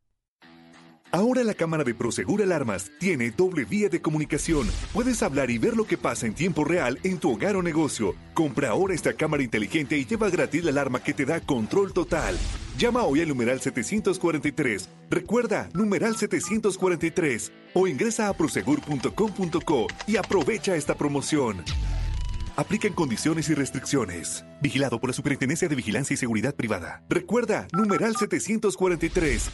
Ahora 1.13 1.45
la 1.45 1.55
cámara 1.55 1.85
de 1.85 1.95
Prosegur 1.95 2.43
Alarmas 2.43 2.91
tiene 2.99 3.31
doble 3.31 3.65
vía 3.65 3.89
de 3.89 4.03
comunicación. 4.03 4.69
Puedes 4.93 5.23
hablar 5.23 5.51
y 5.51 5.59
ver 5.59 5.77
lo 5.77 5.87
que 5.87 5.97
pasa 5.97 6.27
en 6.27 6.35
tiempo 6.35 6.65
real 6.65 6.99
en 7.05 7.19
tu 7.19 7.33
hogar 7.33 7.57
o 7.57 7.63
negocio. 7.63 8.15
Compra 8.35 8.71
ahora 8.71 8.95
esta 8.95 9.15
cámara 9.15 9.43
inteligente 9.43 9.97
y 9.97 10.05
lleva 10.05 10.29
gratis 10.31 10.65
la 10.65 10.71
alarma 10.71 11.03
que 11.03 11.15
te 11.15 11.25
da 11.25 11.41
control 11.41 11.93
total. 11.93 12.37
Llama 12.77 13.05
hoy 13.05 13.23
al 13.23 13.29
numeral 13.29 13.61
743. 13.61 14.89
Recuerda, 15.09 15.69
numeral 15.73 16.17
743. 16.17 17.53
O 17.75 17.87
ingresa 17.87 18.29
a 18.29 18.35
prosegur.com.co 18.35 19.87
y 20.07 20.17
aprovecha 20.17 20.77
esta 20.77 20.97
promoción. 20.97 21.65
Aplican 22.57 22.95
condiciones 22.95 23.49
y 23.49 23.55
restricciones. 23.55 24.45
Vigilado 24.61 24.99
por 24.99 25.11
la 25.11 25.15
Superintendencia 25.15 25.69
de 25.69 25.77
Vigilancia 25.77 26.15
y 26.15 26.17
Seguridad 26.17 26.55
Privada. 26.55 27.03
Recuerda, 27.09 27.69
numeral 27.73 28.17
743. 28.17 29.51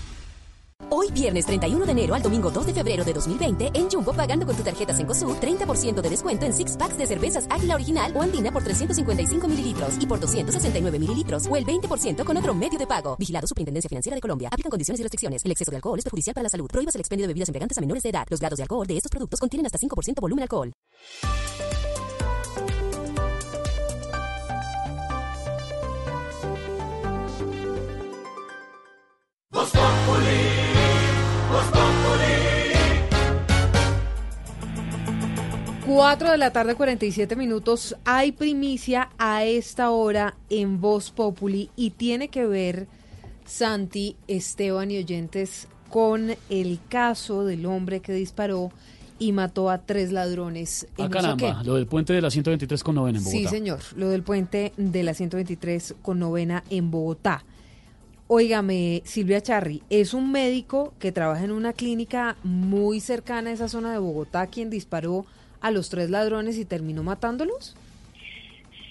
Hoy 0.91 1.11
viernes 1.12 1.47
31 1.47 1.85
de 1.87 1.93
enero 1.93 2.14
al 2.14 2.22
domingo 2.22 2.51
2 2.51 2.66
de 2.66 2.74
febrero 2.74 3.05
de 3.05 3.12
2020 3.12 3.70
en 3.74 3.91
Jumbo 3.91 4.12
pagando 4.12 4.47
con 4.47 4.57
tu 4.57 4.62
tarjeta 4.62 4.95
Cencosud 4.95 5.37
30% 5.37 6.01
de 6.01 6.11
descuento 6.11 6.47
en 6.47 6.53
six 6.53 6.76
packs 6.76 6.97
de 6.97 7.07
cervezas 7.07 7.47
Águila 7.51 7.74
Original 7.74 8.12
o 8.16 8.22
Andina 8.22 8.51
por 8.51 8.62
355 8.62 9.49
mililitros 9.49 9.95
y 10.01 10.07
por 10.07 10.20
269 10.20 10.99
mililitros 10.99 11.47
o 11.47 11.57
el 11.57 11.64
20% 11.64 12.24
con 12.24 12.37
otro 12.37 12.55
medio 12.55 12.78
de 12.78 12.87
pago. 12.87 13.16
Vigilado 13.18 13.47
Superintendencia 13.47 13.89
Financiera 13.89 14.14
de 14.14 14.20
Colombia. 14.20 14.49
Aplican 14.51 14.70
condiciones 14.70 15.01
y 15.01 15.03
restricciones. 15.03 15.45
El 15.45 15.53
exceso 15.53 15.70
de 15.70 15.76
alcohol 15.76 15.99
es 15.99 16.05
perjudicial 16.05 16.35
para 16.35 16.45
la 16.45 16.51
salud. 16.51 16.68
Prohíbas 16.68 16.95
el 16.95 17.01
expendio 17.01 17.24
de 17.24 17.28
bebidas 17.28 17.49
embriagantes 17.49 17.78
a 17.78 17.80
menores 17.80 18.03
de 18.03 18.11
edad. 18.11 18.26
Los 18.28 18.41
grados 18.41 18.57
de 18.57 18.62
alcohol 18.62 18.87
de 18.87 18.97
estos 18.97 19.11
productos 19.11 19.41
contienen 19.41 19.66
hasta 19.66 19.78
5% 19.78 20.20
volumen 20.20 20.43
alcohol. 20.43 20.72
4 35.95 36.30
de 36.30 36.38
la 36.38 36.51
tarde, 36.53 36.74
47 36.74 37.36
minutos. 37.36 37.95
Hay 38.07 38.32
primicia 38.32 39.11
a 39.18 39.45
esta 39.45 39.90
hora 39.90 40.36
en 40.49 40.80
Voz 40.80 41.11
Populi 41.11 41.68
y 41.76 41.90
tiene 41.90 42.28
que 42.28 42.47
ver, 42.47 42.86
Santi, 43.45 44.16
Esteban 44.26 44.90
y 44.90 44.97
oyentes, 44.97 45.68
con 45.90 46.34
el 46.49 46.78
caso 46.88 47.45
del 47.45 47.66
hombre 47.66 48.01
que 48.01 48.14
disparó 48.14 48.70
y 49.18 49.32
mató 49.32 49.68
a 49.68 49.78
tres 49.84 50.12
ladrones 50.12 50.86
Ah, 50.97 51.05
en 51.05 51.11
caramba, 51.11 51.34
Usaquén. 51.49 51.66
lo 51.66 51.74
del 51.74 51.86
puente 51.86 52.14
de 52.14 52.22
la 52.22 52.30
123 52.30 52.82
con 52.82 52.95
novena 52.95 53.18
en 53.18 53.24
Bogotá. 53.24 53.38
Sí, 53.38 53.47
señor, 53.55 53.80
lo 53.95 54.09
del 54.09 54.22
puente 54.22 54.72
de 54.78 55.03
la 55.03 55.12
123 55.12 55.95
con 56.01 56.18
novena 56.18 56.64
en 56.70 56.90
Bogotá. 56.90 57.45
Óigame, 58.28 59.03
Silvia 59.05 59.43
Charri, 59.43 59.82
es 59.90 60.14
un 60.14 60.32
médico 60.32 60.95
que 60.99 61.12
trabaja 61.12 61.45
en 61.45 61.53
una 61.53 61.74
clínica 61.74 62.36
muy 62.43 63.01
cercana 63.01 63.51
a 63.51 63.53
esa 63.53 63.68
zona 63.68 63.93
de 63.93 63.99
Bogotá 63.99 64.47
quien 64.47 64.70
disparó 64.70 65.26
a 65.63 65.71
los 65.71 65.89
tres 65.89 66.11
ladrones 66.11 66.59
y 66.59 66.65
terminó 66.65 67.03
matándolos. 67.03 67.77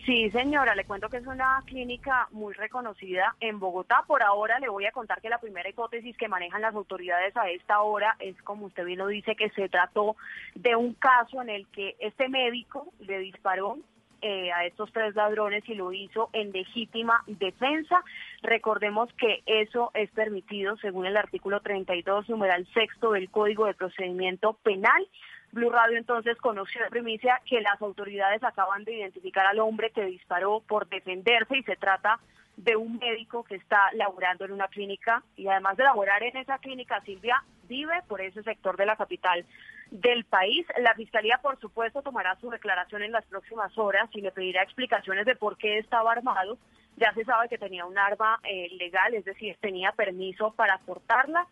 Sí, 0.06 0.32
señora, 0.32 0.74
le 0.74 0.86
cuento 0.86 1.10
que 1.10 1.18
es 1.18 1.28
una 1.28 1.62
clínica 1.66 2.28
muy 2.32 2.56
reconocida 2.56 3.36
en 3.40 3.60
Bogotá. 3.60 4.04
Por 4.08 4.24
ahora 4.24 4.60
le 4.60 4.68
voy 4.68 4.86
a 4.86 4.92
contar 4.92 5.22
que 5.22 5.30
la 5.30 5.38
primera 5.38 5.70
hipótesis 5.70 6.18
que 6.18 6.28
manejan 6.28 6.62
las 6.62 6.74
autoridades 6.74 7.38
a 7.38 7.50
esta 7.52 7.82
hora 7.82 8.16
es, 8.20 8.36
como 8.42 8.66
usted 8.66 8.84
bien 8.84 8.98
lo 8.98 9.08
dice, 9.08 9.36
que 9.36 9.52
se 9.52 9.70
trató 9.70 10.16
de 10.56 10.76
un 10.76 10.96
caso 10.96 11.42
en 11.44 11.50
el 11.50 11.68
que 11.68 11.98
este 12.00 12.30
médico 12.30 12.92
le 13.00 13.20
disparó 13.20 13.78
eh, 14.24 14.52
a 14.52 14.66
estos 14.66 14.92
tres 14.92 15.16
ladrones 15.16 15.68
y 15.70 15.76
lo 15.76 15.94
hizo 15.94 16.30
en 16.34 16.52
legítima 16.52 17.24
defensa. 17.28 18.04
Recordemos 18.42 19.10
que 19.14 19.44
eso 19.46 19.92
es 19.94 20.10
permitido 20.12 20.78
según 20.78 21.06
el 21.06 21.18
artículo 21.18 21.60
32, 21.60 22.28
numeral 22.28 22.68
sexto 22.74 23.12
del 23.12 23.30
Código 23.30 23.66
de 23.66 23.76
Procedimiento 23.76 24.54
Penal. 24.64 25.08
Blue 25.52 25.70
Radio 25.70 25.98
entonces 25.98 26.38
conoció 26.38 26.82
de 26.84 26.90
primicia 26.90 27.42
que 27.46 27.62
las 27.62 27.82
autoridades 27.82 28.44
acaban 28.44 28.84
de 28.84 28.96
identificar 28.96 29.46
al 29.46 29.60
hombre 29.60 29.92
que 29.92 30.06
disparó 30.06 30.62
por 30.62 30.88
defenderse 30.88 31.58
y 31.58 31.64
se 31.64 31.76
trata 31.76 32.20
de 32.58 32.76
un 32.76 32.98
médico 32.98 33.44
que 33.44 33.56
está 33.56 33.90
laborando 33.94 34.46
en 34.46 34.52
una 34.52 34.68
clínica 34.68 35.24
y 35.36 35.48
además 35.48 35.78
de 35.78 35.84
laborar 35.84 36.24
en 36.24 36.38
esa 36.38 36.58
clínica, 36.60 37.02
Silvia 37.02 37.44
vive 37.68 38.02
por 38.08 38.22
ese 38.22 38.44
sector 38.44 38.78
de 38.78 38.86
la 38.86 38.98
capital 38.98 39.46
del 39.90 40.26
país. 40.26 40.66
La 40.78 40.94
Fiscalía, 40.94 41.40
por 41.42 41.60
supuesto, 41.60 42.02
tomará 42.02 42.36
su 42.36 42.50
declaración 42.50 43.04
en 43.04 43.12
las 43.12 43.26
próximas 43.26 43.78
horas 43.78 44.10
y 44.14 44.22
le 44.22 44.32
pedirá 44.32 44.64
explicaciones 44.64 45.26
de 45.26 45.36
por 45.36 45.58
qué 45.58 45.78
estaba 45.80 46.12
armado. 46.12 46.58
Ya 46.98 47.14
se 47.14 47.24
sabe 47.24 47.50
que 47.50 47.58
tenía 47.58 47.86
un 47.86 47.98
arma 47.98 48.40
eh, 48.44 48.70
legal, 48.78 49.14
es 49.14 49.26
decir, 49.26 49.58
tenía 49.60 49.92
permiso 49.94 50.52
para 50.52 50.78
portarla. 50.80 51.48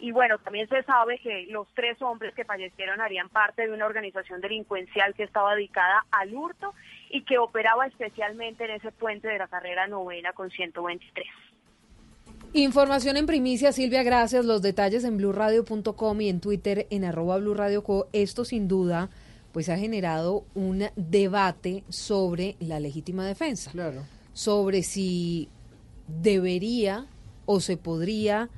Y 0.00 0.12
bueno, 0.12 0.38
también 0.38 0.66
se 0.68 0.82
sabe 0.84 1.18
que 1.18 1.46
los 1.50 1.68
tres 1.74 2.00
hombres 2.00 2.34
que 2.34 2.44
fallecieron 2.44 3.02
harían 3.02 3.28
parte 3.28 3.66
de 3.66 3.72
una 3.72 3.84
organización 3.84 4.40
delincuencial 4.40 5.14
que 5.14 5.24
estaba 5.24 5.54
dedicada 5.54 6.06
al 6.10 6.34
hurto 6.34 6.74
y 7.10 7.22
que 7.24 7.38
operaba 7.38 7.86
especialmente 7.86 8.64
en 8.64 8.70
ese 8.70 8.92
puente 8.92 9.28
de 9.28 9.38
la 9.38 9.46
carrera 9.48 9.86
novena 9.86 10.32
con 10.32 10.50
123. 10.50 11.26
Información 12.54 13.16
en 13.18 13.26
primicia, 13.26 13.72
Silvia, 13.72 14.02
gracias. 14.02 14.44
Los 14.44 14.62
detalles 14.62 15.04
en 15.04 15.18
blurradio.com 15.18 16.20
y 16.20 16.28
en 16.30 16.40
Twitter 16.40 16.86
en 16.90 17.04
arroba 17.04 17.36
blurradioco. 17.36 18.08
Esto 18.12 18.44
sin 18.44 18.68
duda 18.68 19.10
pues 19.52 19.68
ha 19.68 19.76
generado 19.76 20.44
un 20.54 20.86
debate 20.96 21.84
sobre 21.88 22.56
la 22.60 22.80
legítima 22.80 23.26
defensa. 23.26 23.70
Claro. 23.70 24.02
Sobre 24.32 24.82
si 24.82 25.48
debería 26.06 27.06
o 27.46 27.60
se 27.60 27.76
podría 27.76 28.48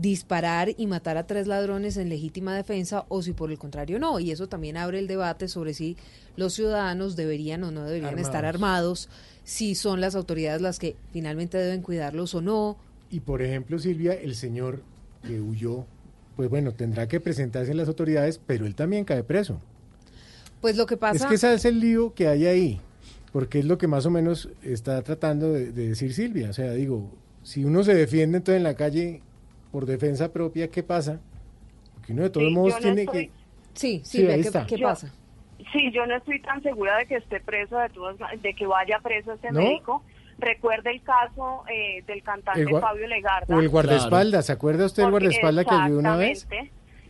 disparar 0.00 0.70
y 0.76 0.86
matar 0.86 1.16
a 1.16 1.26
tres 1.26 1.46
ladrones 1.46 1.96
en 1.96 2.08
legítima 2.08 2.54
defensa 2.56 3.04
o 3.08 3.22
si 3.22 3.32
por 3.32 3.50
el 3.50 3.58
contrario 3.58 3.98
no. 3.98 4.18
Y 4.20 4.30
eso 4.30 4.48
también 4.48 4.76
abre 4.76 4.98
el 4.98 5.06
debate 5.06 5.48
sobre 5.48 5.74
si 5.74 5.96
los 6.36 6.54
ciudadanos 6.54 7.16
deberían 7.16 7.64
o 7.64 7.70
no 7.70 7.84
deberían 7.84 8.18
estar 8.18 8.44
armados, 8.44 9.08
si 9.44 9.74
son 9.74 10.00
las 10.00 10.14
autoridades 10.14 10.62
las 10.62 10.78
que 10.78 10.96
finalmente 11.12 11.58
deben 11.58 11.82
cuidarlos 11.82 12.34
o 12.34 12.40
no. 12.40 12.76
Y 13.10 13.20
por 13.20 13.42
ejemplo, 13.42 13.78
Silvia, 13.78 14.14
el 14.14 14.34
señor 14.34 14.82
que 15.26 15.40
huyó, 15.40 15.84
pues 16.36 16.48
bueno, 16.48 16.72
tendrá 16.72 17.08
que 17.08 17.20
presentarse 17.20 17.70
en 17.72 17.76
las 17.76 17.88
autoridades, 17.88 18.40
pero 18.46 18.66
él 18.66 18.74
también 18.74 19.04
cae 19.04 19.22
preso. 19.22 19.60
Pues 20.60 20.76
lo 20.76 20.86
que 20.86 20.96
pasa... 20.96 21.16
Es 21.16 21.26
que 21.26 21.34
ese 21.34 21.52
es 21.52 21.64
el 21.64 21.80
lío 21.80 22.14
que 22.14 22.28
hay 22.28 22.46
ahí, 22.46 22.80
porque 23.32 23.58
es 23.58 23.64
lo 23.64 23.76
que 23.76 23.88
más 23.88 24.06
o 24.06 24.10
menos 24.10 24.48
está 24.62 25.02
tratando 25.02 25.52
de, 25.52 25.72
de 25.72 25.88
decir 25.88 26.14
Silvia. 26.14 26.50
O 26.50 26.52
sea, 26.52 26.72
digo, 26.72 27.10
si 27.42 27.64
uno 27.64 27.82
se 27.82 27.94
defiende 27.94 28.38
entonces 28.38 28.58
en 28.58 28.64
la 28.64 28.74
calle 28.74 29.22
por 29.70 29.86
defensa 29.86 30.32
propia, 30.32 30.68
¿qué 30.68 30.82
pasa? 30.82 31.20
Porque 31.94 32.12
uno 32.12 32.22
de 32.22 32.30
todos 32.30 32.46
Sí, 32.48 32.54
modos 32.54 32.74
no 32.74 32.78
tiene 32.80 33.02
estoy- 33.02 33.26
que... 33.26 33.32
Sí, 33.74 34.00
Sí, 34.04 34.18
Silvia, 34.18 34.34
ahí 34.34 34.40
¿qué, 34.42 34.46
está. 34.48 34.66
qué 34.66 34.76
Yo- 34.76 34.88
pasa? 34.88 35.12
Sí, 35.72 35.92
yo 35.92 36.06
no 36.06 36.16
estoy 36.16 36.40
tan 36.40 36.62
segura 36.62 36.96
de 36.98 37.06
que 37.06 37.16
esté 37.16 37.38
preso, 37.40 37.78
de, 37.78 37.88
todas, 37.90 38.18
ma- 38.18 38.30
de 38.34 38.54
que 38.54 38.66
vaya 38.66 38.98
preso 39.00 39.34
este 39.34 39.52
¿No? 39.52 39.60
médico. 39.60 40.02
Recuerda 40.38 40.90
el 40.90 41.02
caso 41.02 41.64
eh, 41.70 42.02
del 42.06 42.22
cantante 42.22 42.64
Fabio 42.80 43.06
Legarda. 43.06 43.54
O 43.54 43.60
el 43.60 43.68
guardaespaldas, 43.68 44.46
¿se 44.46 44.52
acuerda 44.52 44.86
usted 44.86 45.02
del 45.02 45.10
guardaespaldas 45.10 45.66
que 45.66 45.74
ayudó 45.74 45.98
una 45.98 46.16
vez? 46.16 46.48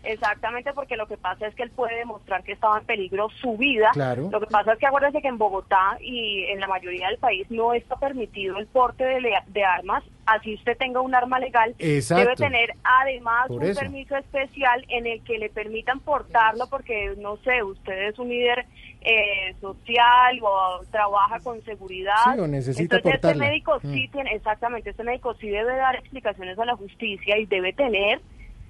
Exactamente. 0.03 0.73
Porque 0.73 0.97
lo 0.97 1.07
que 1.07 1.17
pasa 1.17 1.47
es 1.47 1.55
que 1.55 1.63
él 1.63 1.71
puede 1.71 1.97
demostrar 1.97 2.43
que 2.43 2.53
estaba 2.53 2.79
en 2.79 2.85
peligro 2.87 3.29
su 3.41 3.57
vida. 3.57 3.91
Claro. 3.93 4.29
Lo 4.31 4.41
que 4.41 4.47
pasa 4.47 4.73
es 4.73 4.79
que 4.79 4.87
acuérdense 4.87 5.21
que 5.23 5.29
en 5.29 5.39
Bogotá 5.39 5.97
y 6.01 6.45
en 6.45 6.61
la 6.61 6.67
mayoría 6.67 7.09
del 7.09 7.19
país 7.19 7.47
no 7.51 7.73
está 7.75 7.97
permitido 7.97 8.59
el 8.59 8.67
porte 8.67 9.05
de, 9.05 9.33
de 9.49 9.65
armas. 9.65 10.03
Así 10.27 10.55
usted 10.55 10.77
tenga 10.77 11.01
un 11.01 11.13
arma 11.15 11.41
legal, 11.41 11.75
Exacto. 11.81 12.23
debe 12.23 12.37
tener 12.37 12.75
además 12.85 13.49
Por 13.49 13.63
un 13.63 13.65
eso. 13.69 13.81
permiso 13.81 14.17
especial 14.17 14.85
en 14.89 15.07
el 15.07 15.25
que 15.25 15.39
le 15.39 15.51
permitan 15.51 15.99
portarlo 15.99 16.69
porque, 16.71 17.15
no 17.19 17.37
sé, 17.39 17.65
usted 17.65 18.09
es 18.09 18.19
un 18.19 18.29
líder 18.29 18.65
eh, 19.01 19.55
social 19.61 20.39
o 20.43 20.83
trabaja 20.93 21.41
con 21.41 21.61
seguridad. 21.65 22.15
Sí, 22.35 22.39
o 22.41 22.47
necesita 22.47 22.97
Entonces 22.97 23.21
este 23.25 23.35
médico 23.35 23.79
Mm. 23.83 23.93
sí 23.93 24.09
tiene, 24.13 24.33
exactamente, 24.35 24.91
este 24.91 25.03
médico 25.03 25.35
sí 25.35 25.49
debe 25.49 25.75
dar 25.77 25.97
explicaciones 25.97 26.57
a 26.59 26.65
la 26.65 26.77
justicia 26.77 27.37
y 27.39 27.47
debe 27.47 27.73
tener, 27.73 28.21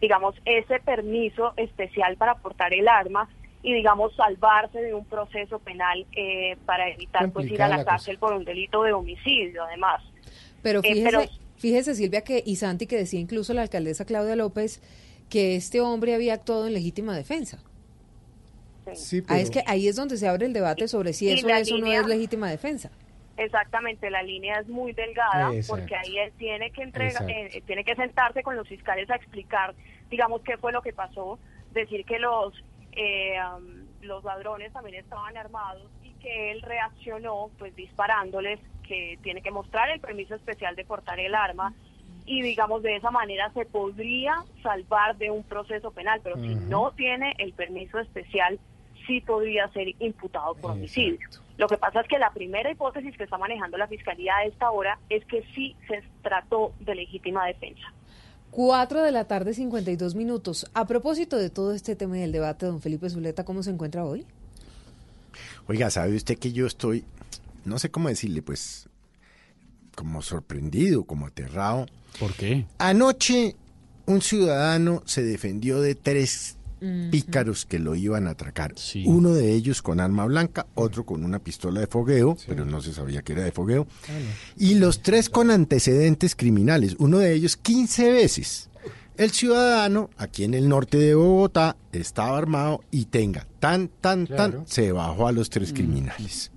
digamos, 0.01 0.35
ese 0.45 0.81
permiso 0.81 1.53
especial 1.57 2.17
para 2.17 2.37
portar 2.37 2.73
el 2.75 2.89
arma 2.89 3.29
y, 3.63 3.75
digamos, 3.75 4.15
salvarse 4.17 4.81
de 4.81 4.95
un 4.95 5.05
proceso 5.05 5.59
penal 5.59 6.07
eh, 6.17 6.57
para 6.65 6.89
evitar 6.89 7.31
pues 7.31 7.47
ir 7.51 7.61
a 7.63 7.69
la, 7.69 7.77
cosa. 7.77 7.91
cárcel 7.91 8.19
por 8.19 8.33
un 8.33 8.45
delito 8.45 8.83
de 8.83 8.93
homicidio, 8.93 9.63
además. 9.65 10.03
Pero 10.63 10.81
Eh, 10.81 10.95
fíjese, 10.95 11.05
pero- 11.05 11.23
fíjese 11.59 11.95
Silvia, 11.95 12.23
que 12.23 12.43
y 12.47 12.57
Santi, 12.57 12.87
que 12.87 12.97
decía 12.97 13.21
incluso 13.21 13.53
la 13.53 13.63
alcaldesa 13.63 14.07
Claudia 14.07 14.37
López, 14.37 14.81
que 15.29 15.57
este 15.57 15.81
hombre 15.81 16.15
había 16.15 16.35
actuado 16.35 16.67
en 16.67 16.73
legítima 16.73 17.15
defensa. 17.15 17.59
Sí, 18.95 19.23
Ah, 19.29 19.39
es 19.39 19.51
que 19.51 19.63
ahí 19.67 19.87
es 19.87 19.95
donde 19.95 20.17
se 20.17 20.27
abre 20.27 20.47
el 20.47 20.53
debate 20.53 20.89
sobre 20.89 21.13
si 21.13 21.31
eso 21.31 21.47
la 21.47 21.61
es 21.61 21.71
o 21.71 21.77
no 21.79 21.85
línea- 21.85 22.01
es 22.01 22.07
legítima 22.07 22.51
defensa. 22.51 22.91
Exactamente, 23.41 24.11
la 24.11 24.23
línea 24.23 24.61
es 24.61 24.69
muy 24.69 24.93
delgada 24.93 25.51
Exacto. 25.55 25.81
porque 25.81 25.97
ahí 25.97 26.19
él 26.19 26.31
tiene 26.37 26.71
que 26.73 26.83
entregar, 26.83 27.23
Exacto. 27.23 27.57
eh, 27.57 27.63
tiene 27.67 27.85
que 27.85 27.95
sentarse 27.95 28.43
con 28.43 28.55
los 28.55 28.69
fiscales 28.69 29.09
a 29.09 29.17
explicar, 29.17 29.75
digamos, 30.11 30.43
qué 30.43 30.59
fue 30.59 30.73
lo 30.73 30.83
que 30.83 30.93
pasó, 30.93 31.39
decir 31.73 32.05
que 32.05 32.19
los 32.19 32.53
eh, 32.93 33.39
los 34.03 34.25
ladrones 34.25 34.73
también 34.75 34.97
estaban 34.97 35.39
armados 35.39 35.91
y 36.03 36.13
que 36.15 36.51
él 36.51 36.61
reaccionó, 36.61 37.51
pues 37.59 37.75
disparándoles, 37.75 38.61
que 38.87 39.19
tiene 39.23 39.41
que 39.41 39.51
mostrar 39.51 39.89
el 39.89 40.01
permiso 40.01 40.35
especial 40.35 40.77
de 40.77 40.85
portar 40.85 41.19
el 41.19 41.35
arma 41.35 41.73
y 42.27 42.43
digamos 42.43 42.83
de 42.83 42.97
esa 42.97 43.11
manera 43.11 43.51
se 43.55 43.65
podría 43.65 44.35
salvar 44.63 45.17
de 45.17 45.31
un 45.31 45.45
proceso 45.45 45.93
penal, 45.93 46.21
pero 46.23 46.37
si 46.37 46.55
no 46.57 46.93
tiene 46.93 47.35
el 47.39 47.55
permiso 47.55 47.99
especial 48.01 48.61
sí 49.11 49.21
podría 49.21 49.69
ser 49.73 49.89
imputado 49.99 50.55
por 50.55 50.71
homicidio. 50.71 51.19
Lo 51.59 51.67
que 51.67 51.77
pasa 51.77 52.01
es 52.01 52.09
que 52.09 52.19
la 52.19 52.33
primera 52.33 52.71
hipótesis 52.71 53.17
que 53.17 53.25
está 53.25 53.37
manejando 53.39 53.77
la 53.77 53.89
fiscalía 53.89 54.37
a 54.37 54.45
esta 54.45 54.71
hora 54.71 54.99
es 55.09 55.25
que 55.25 55.45
sí 55.53 55.75
se 55.89 56.03
trató 56.23 56.73
de 56.79 56.95
legítima 56.95 57.45
defensa. 57.47 57.93
4 58.53 59.03
de 59.03 59.11
la 59.11 59.25
tarde, 59.25 59.53
52 59.53 60.15
minutos. 60.15 60.71
A 60.75 60.87
propósito 60.87 61.37
de 61.37 61.51
todo 61.51 61.73
este 61.75 61.97
tema 61.97 62.19
y 62.19 62.21
del 62.21 62.33
debate, 62.33 62.67
don 62.67 62.81
Felipe 62.81 63.11
Zuleta, 63.11 63.45
¿cómo 63.45 63.65
se 63.65 63.71
encuentra 63.71 64.05
hoy? 64.05 64.25
Oiga, 65.67 65.91
¿sabe 65.91 66.15
usted 66.15 66.39
que 66.39 66.53
yo 66.53 66.67
estoy, 66.67 67.05
no 67.65 67.79
sé 67.79 67.91
cómo 67.91 68.09
decirle, 68.09 68.43
pues, 68.43 68.89
como 69.97 70.23
sorprendido, 70.23 71.03
como 71.03 71.27
aterrado? 71.27 71.87
¿Por 72.19 72.33
qué? 72.35 72.65
Anoche 72.79 73.57
un 74.07 74.23
ciudadano 74.23 75.03
se 75.05 75.23
defendió 75.25 75.81
de 75.81 75.97
tres. 75.97 76.57
Pícaros 77.11 77.67
que 77.67 77.79
lo 77.79 77.95
iban 77.95 78.27
a 78.27 78.31
atracar. 78.31 78.75
Uno 79.05 79.33
de 79.35 79.53
ellos 79.53 79.83
con 79.83 80.01
arma 80.01 80.25
blanca, 80.25 80.67
otro 80.75 81.05
con 81.05 81.25
una 81.25 81.39
pistola 81.39 81.81
de 81.81 81.87
fogueo, 81.87 82.37
pero 82.47 82.65
no 82.65 82.81
se 82.81 82.93
sabía 82.93 83.23
que 83.23 83.33
era 83.35 83.43
de 83.45 83.53
fogueo. 83.53 83.87
Y 84.57 84.75
los 84.75 85.03
tres 85.03 85.29
con 85.29 85.51
antecedentes 85.51 86.35
criminales, 86.35 86.97
uno 86.99 87.19
de 87.19 87.33
ellos 87.35 87.57
15 87.57 88.11
veces. 88.13 88.69
El 89.17 89.33
ciudadano, 89.33 90.09
aquí 90.17 90.45
en 90.45 90.55
el 90.55 90.67
norte 90.69 90.97
de 90.97 91.15
Bogotá, 91.15 91.77
estaba 91.93 92.39
armado 92.39 92.83
y 92.91 93.05
tenga 93.05 93.47
tan, 93.59 93.89
tan, 93.89 94.25
Claro. 94.27 94.53
tan, 94.53 94.67
se 94.67 94.93
bajó 94.93 95.29
a 95.29 95.33
los 95.33 95.51
tres 95.51 95.75
criminales. 95.75 96.51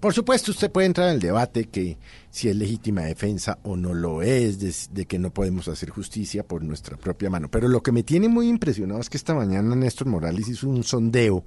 Por 0.00 0.14
supuesto, 0.14 0.50
usted 0.50 0.70
puede 0.70 0.86
entrar 0.86 1.08
en 1.08 1.14
el 1.16 1.20
debate 1.20 1.64
que 1.66 1.96
si 2.36 2.48
es 2.50 2.56
legítima 2.56 3.00
defensa 3.00 3.58
o 3.62 3.78
no 3.78 3.94
lo 3.94 4.20
es, 4.20 4.90
de, 4.92 5.06
que 5.06 5.18
no 5.18 5.30
podemos 5.30 5.68
hacer 5.68 5.88
justicia 5.88 6.46
por 6.46 6.62
nuestra 6.62 6.98
propia 6.98 7.30
mano. 7.30 7.50
Pero 7.50 7.66
lo 7.66 7.82
que 7.82 7.92
me 7.92 8.02
tiene 8.02 8.28
muy 8.28 8.48
impresionado 8.48 9.00
es 9.00 9.08
que 9.08 9.16
esta 9.16 9.34
mañana 9.34 9.74
Néstor 9.74 10.06
Morales 10.06 10.46
hizo 10.46 10.68
un 10.68 10.84
sondeo 10.84 11.44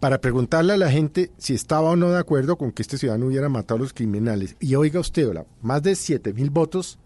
para 0.00 0.20
preguntarle 0.20 0.72
a 0.72 0.76
la 0.76 0.90
gente 0.90 1.30
si 1.38 1.54
estaba 1.54 1.90
o 1.90 1.94
no 1.94 2.10
de 2.10 2.18
acuerdo 2.18 2.58
con 2.58 2.72
que 2.72 2.82
este 2.82 2.98
ciudadano 2.98 3.26
hubiera 3.26 3.48
matado 3.48 3.78
a 3.78 3.82
los 3.82 3.92
criminales. 3.92 4.56
Y 4.58 4.74
oiga 4.74 4.98
usted, 4.98 5.28
hola, 5.28 5.46
más 5.62 5.84
de 5.84 5.94
7 5.94 6.32
mil 6.32 6.50
votos 6.50 6.98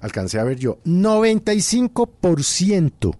alcancé 0.00 0.40
a 0.40 0.44
ver 0.44 0.58
yo. 0.58 0.80
95% 0.84 3.14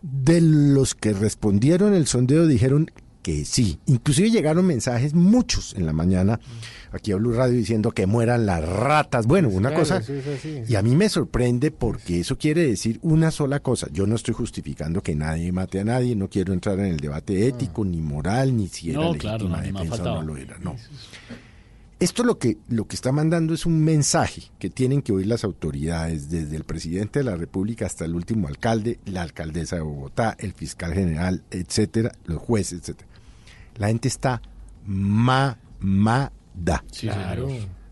de 0.00 0.40
los 0.40 0.94
que 0.94 1.12
respondieron 1.12 1.92
el 1.92 2.06
sondeo 2.06 2.46
dijeron 2.46 2.90
que 3.24 3.46
sí. 3.46 3.78
Inclusive 3.86 4.30
llegaron 4.30 4.66
mensajes, 4.66 5.14
muchos 5.14 5.74
en 5.74 5.86
la 5.86 5.94
mañana, 5.94 6.38
aquí 6.92 7.10
a 7.10 7.16
Blue 7.16 7.32
Radio 7.32 7.54
diciendo 7.56 7.90
que 7.90 8.06
mueran 8.06 8.44
las 8.44 8.62
ratas. 8.62 9.26
Bueno, 9.26 9.48
una 9.48 9.70
Claro, 9.70 9.82
cosa... 9.82 9.96
es. 9.96 10.68
Y 10.70 10.76
a 10.76 10.82
mí 10.82 10.94
me 10.94 11.08
sorprende 11.08 11.70
porque 11.70 12.20
eso 12.20 12.36
quiere 12.36 12.66
decir 12.66 12.98
una 13.00 13.30
sola 13.30 13.60
cosa. 13.60 13.88
Yo 13.90 14.06
no 14.06 14.14
estoy 14.14 14.34
justificando 14.34 15.00
que 15.02 15.14
nadie 15.14 15.50
mate 15.52 15.80
a 15.80 15.84
nadie, 15.84 16.14
no 16.14 16.28
quiero 16.28 16.52
entrar 16.52 16.78
en 16.80 16.84
el 16.84 16.98
debate 16.98 17.48
ético, 17.48 17.82
ni 17.82 18.02
moral, 18.02 18.54
ni 18.54 18.68
si 18.68 18.90
era 18.90 19.00
No, 19.00 19.14
legítima 19.14 19.38
claro, 19.38 19.48
no, 19.48 19.56
defensa 19.80 20.02
o 20.02 20.16
no 20.16 20.22
lo 20.22 20.36
era. 20.36 20.58
No. 20.58 20.76
Esto 22.00 22.24
lo 22.24 22.38
que, 22.38 22.58
lo 22.68 22.84
que 22.86 22.96
está 22.96 23.10
mandando 23.10 23.54
es 23.54 23.64
un 23.64 23.82
mensaje 23.82 24.42
que 24.58 24.68
tienen 24.68 25.00
que 25.00 25.12
oír 25.12 25.26
las 25.28 25.44
autoridades, 25.44 26.28
desde 26.28 26.56
el 26.56 26.64
presidente 26.64 27.20
de 27.20 27.24
la 27.24 27.36
República 27.36 27.86
hasta 27.86 28.04
el 28.04 28.14
último 28.14 28.48
alcalde, 28.48 28.98
la 29.06 29.22
alcaldesa 29.22 29.76
de 29.76 29.82
Bogotá, 29.82 30.36
el 30.38 30.52
fiscal 30.52 30.92
general, 30.92 31.42
etcétera, 31.50 32.12
los 32.26 32.38
jueces, 32.38 32.80
etcétera. 32.80 33.08
La 33.76 33.88
gente 33.88 34.08
está 34.08 34.40
mamada. 34.86 36.84
Sí, 36.92 37.06
Claro. 37.08 37.48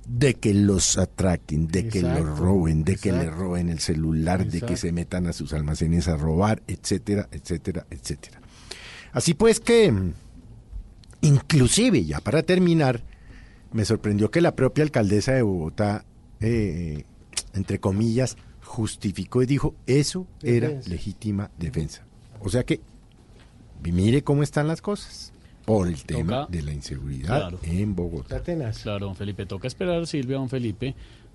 de 0.07 0.35
que 0.35 0.53
los 0.53 0.99
atraquen, 0.99 1.69
de 1.69 1.89
que 1.89 2.03
los 2.03 2.39
roben, 2.39 2.85
de 2.85 2.97
que 2.97 3.13
le 3.13 3.31
roben 3.31 3.69
el 3.71 3.79
celular, 3.79 4.47
de 4.47 4.61
que 4.61 4.77
se 4.77 4.93
metan 4.93 5.27
a 5.27 5.33
sus 5.33 5.53
almacenes 5.53 6.09
a 6.09 6.17
robar, 6.17 6.63
etcétera, 6.67 7.29
etcétera, 7.31 7.87
etcétera. 7.91 8.41
Así 9.13 9.35
pues 9.35 9.61
que, 9.61 9.93
inclusive, 11.21 12.05
ya 12.05 12.21
para 12.21 12.43
terminar, 12.43 13.01
me 13.73 13.85
sorprendió 13.85 14.31
que 14.31 14.41
la 14.41 14.55
propia 14.57 14.85
alcaldesa 14.85 15.33
de 15.33 15.43
Bogotá, 15.43 16.05
eh, 16.41 17.05
entre 17.55 17.79
comillas, 17.79 18.37
justificó 18.65 19.43
y 19.43 19.47
dijo, 19.47 19.75
eso 19.87 20.27
era 20.43 20.69
Defensa. 20.69 20.91
legítima 20.91 21.51
defensa. 21.59 22.03
O 22.41 22.49
sea 22.49 22.65
que, 22.65 22.81
mire 23.83 24.23
cómo 24.23 24.43
están 24.43 24.67
las 24.69 24.83
cosas 24.83 25.32
por 25.65 25.89
el 25.89 26.03
tema 26.05 26.43
Toca- 26.43 26.53
de 26.53 26.63
la 26.63 26.73
inseguridad 26.73 27.27
Claro. 27.51 27.59
en 27.63 27.95
Bogotá. 27.95 28.43
Claro, 28.43 29.07
don 29.07 29.17
Felipe. 29.17 29.47
Toca 29.47 29.69
esperar, 29.69 30.07
Silvia, 30.07 30.37
don 30.37 30.49
Felipe, 30.49 30.95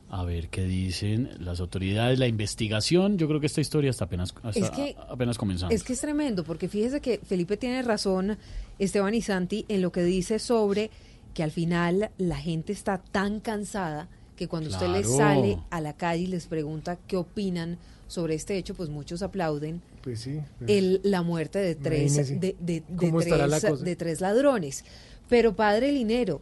a 0.09 0.23
ver 0.23 0.49
qué 0.49 0.63
dicen 0.63 1.29
las 1.39 1.59
autoridades, 1.59 2.17
la 2.19 2.27
investigación. 2.27 3.17
Yo 3.17 3.27
creo 3.27 3.39
que 3.39 3.47
esta 3.47 3.61
historia 3.61 3.89
está 3.89 4.05
apenas, 4.05 4.33
hasta- 4.43 4.59
Es 4.59 4.69
que- 4.71 4.95
apenas 5.09 5.37
comenzando. 5.37 5.73
Es 5.75 5.83
que 5.83 5.93
es 5.93 6.01
tremendo, 6.01 6.43
porque 6.43 6.67
fíjese 6.69 7.01
que 7.01 7.19
Felipe 7.19 7.57
tiene 7.57 7.81
razón, 7.81 8.37
Esteban 8.79 9.13
y 9.13 9.21
Santi, 9.21 9.65
en 9.67 9.81
lo 9.81 9.91
que 9.91 10.03
dice 10.03 10.39
sobre 10.39 10.91
que 11.33 11.43
al 11.43 11.51
final 11.51 12.09
la 12.17 12.37
gente 12.37 12.73
está 12.73 12.97
tan 12.99 13.39
cansada 13.39 14.07
que 14.35 14.47
cuando 14.47 14.69
usted 14.69 14.87
les 14.89 15.07
sale 15.15 15.57
a 15.71 15.81
la 15.81 15.93
calle 15.93 16.23
y 16.23 16.27
les 16.27 16.45
pregunta 16.47 16.97
qué 17.07 17.17
opinan 17.17 17.77
sobre 18.07 18.35
este 18.35 18.57
hecho, 18.57 18.73
pues 18.73 18.89
muchos 18.89 19.21
aplauden 19.21 19.81
Pues 20.01 20.21
sí. 20.21 20.39
pues, 20.57 20.69
el, 20.69 21.01
la 21.03 21.21
muerte 21.21 21.59
de 21.59 21.75
tres, 21.75 22.39
de 22.39 23.95
tres 23.97 24.21
ladrones. 24.21 24.85
Pero 25.29 25.55
padre 25.55 25.91
Linero, 25.91 26.41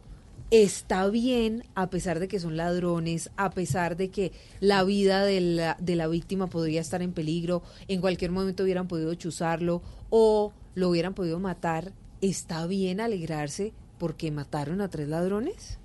está 0.50 1.08
bien 1.08 1.64
a 1.74 1.90
pesar 1.90 2.20
de 2.20 2.28
que 2.28 2.40
son 2.40 2.56
ladrones, 2.56 3.30
a 3.36 3.50
pesar 3.50 3.96
de 3.96 4.10
que 4.10 4.32
la 4.60 4.84
vida 4.84 5.24
de 5.24 5.40
la, 5.40 5.76
de 5.80 5.96
la 5.96 6.06
víctima 6.08 6.46
podría 6.46 6.80
estar 6.80 7.02
en 7.02 7.12
peligro, 7.12 7.62
en 7.88 8.00
cualquier 8.00 8.30
momento 8.30 8.62
hubieran 8.62 8.88
podido 8.88 9.14
chuzarlo 9.14 9.82
o 10.10 10.52
lo 10.74 10.88
hubieran 10.88 11.14
podido 11.14 11.40
matar, 11.40 11.92
¿está 12.20 12.66
bien 12.66 13.00
alegrarse 13.00 13.72
porque 13.98 14.30
mataron 14.30 14.80
a 14.80 14.88
tres 14.88 15.08
ladrones? 15.08 15.78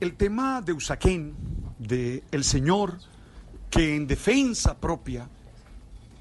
El 0.00 0.14
tema 0.16 0.60
de 0.60 0.72
Usaquén, 0.72 1.34
de 1.78 2.24
el 2.32 2.42
señor 2.42 2.98
que 3.74 3.96
en 3.96 4.06
defensa 4.06 4.78
propia 4.78 5.28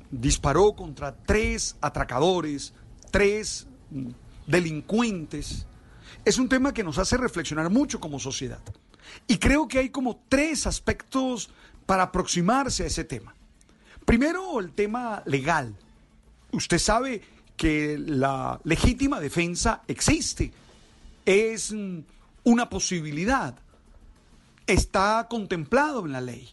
disparó 0.10 0.74
contra 0.74 1.16
tres 1.16 1.76
atracadores, 1.82 2.74
tres 3.12 3.68
delincuentes, 4.48 5.68
es 6.26 6.40
un 6.40 6.50
tema 6.50 6.74
que 6.74 6.84
nos 6.84 6.98
hace 6.98 7.16
reflexionar 7.16 7.70
mucho 7.70 8.00
como 8.00 8.20
sociedad. 8.20 8.60
Y 9.28 9.38
creo 9.38 9.68
que 9.68 9.78
hay 9.78 9.90
como 9.90 10.20
tres 10.30 10.66
aspectos 10.66 11.52
para 11.86 12.02
aproximarse 12.02 12.86
a 12.86 12.88
ese 12.88 13.04
tema. 13.04 13.36
Primero, 14.04 14.60
el 14.60 14.72
tema 14.72 15.22
legal. 15.28 15.76
Usted 16.54 16.80
sabe 16.80 17.22
que 17.56 18.00
la 18.00 18.60
legítima 18.64 19.20
defensa 19.20 19.84
existe, 19.88 20.52
es 21.24 21.72
mm, 21.72 22.00
una 22.46 22.68
posibilidad, 22.68 23.54
está 24.66 25.28
contemplado 25.30 26.04
en 26.08 26.14
la 26.14 26.22
ley. 26.22 26.52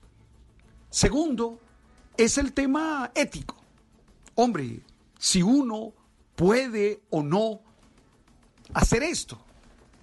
Segundo, 0.91 1.61
es 2.17 2.37
el 2.37 2.53
tema 2.53 3.13
ético. 3.15 3.57
Hombre, 4.35 4.81
si 5.19 5.43
uno 5.43 5.93
puede 6.35 7.01
o 7.11 7.23
no 7.23 7.61
hacer 8.75 9.03
esto, 9.03 9.41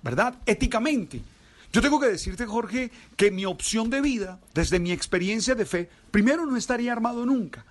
¿verdad? 0.01 0.35
Éticamente. 0.45 1.21
Yo 1.73 1.81
tengo 1.81 1.99
que 1.99 2.07
decirte, 2.07 2.45
Jorge, 2.45 2.91
que 3.15 3.29
mi 3.29 3.45
opción 3.45 3.89
de 3.89 4.01
vida, 4.01 4.39
desde 4.53 4.79
mi 4.79 4.91
experiencia 4.91 5.53
de 5.53 5.65
fe, 5.65 5.89
primero 6.11 6.45
no 6.45 6.55
estaría 6.55 6.93
armado 6.93 7.25
nunca. 7.25 7.65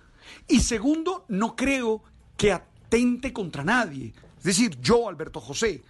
Y 0.46 0.60
segundo, 0.60 1.24
no 1.28 1.56
creo 1.56 2.02
que 2.36 2.52
atente 2.52 3.32
contra 3.32 3.64
nadie. 3.64 4.12
Es 4.38 4.44
decir, 4.44 4.78
yo, 4.80 5.08
Alberto 5.08 5.40
José, 5.40 5.82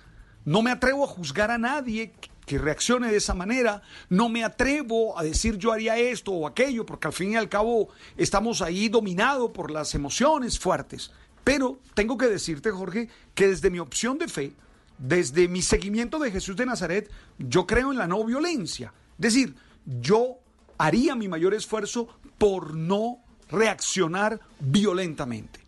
no 0.45 0.62
me 0.62 0.70
atrevo 0.70 1.05
a 1.05 1.09
juzgar 1.09 1.51
a 1.51 1.59
nadie 1.59 2.12
que 2.47 2.59
reaccione 2.59 3.11
de 3.11 3.17
esa 3.17 3.35
manera, 3.35 3.83
no 4.09 4.29
me 4.29 4.45
atrevo 4.45 5.19
a 5.19 5.25
decir 5.25 5.59
yo 5.59 5.73
haría 5.73 5.99
esto 5.99 6.33
o 6.33 6.47
aquello, 6.47 6.87
porque 6.87 7.09
al 7.09 7.13
fin 7.13 7.33
y 7.33 7.37
al 7.37 7.49
cabo 7.49 7.89
estamos 8.17 8.63
ahí 8.63 8.89
dominados 8.89 9.51
por 9.51 9.71
las 9.71 9.95
emociones 9.95 10.59
fuertes. 10.59 11.11
Pero 11.43 11.81
tengo 11.95 12.17
que 12.17 12.27
decirte, 12.27 12.71
Jorge, 12.71 13.09
que 13.35 13.49
desde 13.49 13.71
mi 13.71 13.81
opción 13.81 14.17
de 14.19 14.29
fe, 14.29 14.53
desde 14.97 15.49
mi 15.49 15.61
seguimiento 15.61 16.19
de 16.19 16.31
Jesús 16.31 16.57
de 16.57 16.67
Nazaret, 16.67 17.11
yo 17.39 17.67
creo 17.67 17.93
en 17.93 17.99
la 17.99 18.07
no 18.07 18.25
violencia. 18.25 18.93
Es 19.19 19.35
decir, 19.35 19.55
yo 19.85 20.39
haría 20.79 21.15
mi 21.15 21.29
mayor 21.29 21.53
esfuerzo 21.53 22.09
por 22.39 22.75
no 22.75 23.19
reaccionar 23.51 24.41
violentamente. 24.61 25.61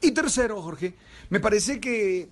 Y 0.00 0.12
tercero, 0.12 0.60
Jorge, 0.62 0.94
me 1.30 1.40
parece 1.40 1.80
que 1.80 2.28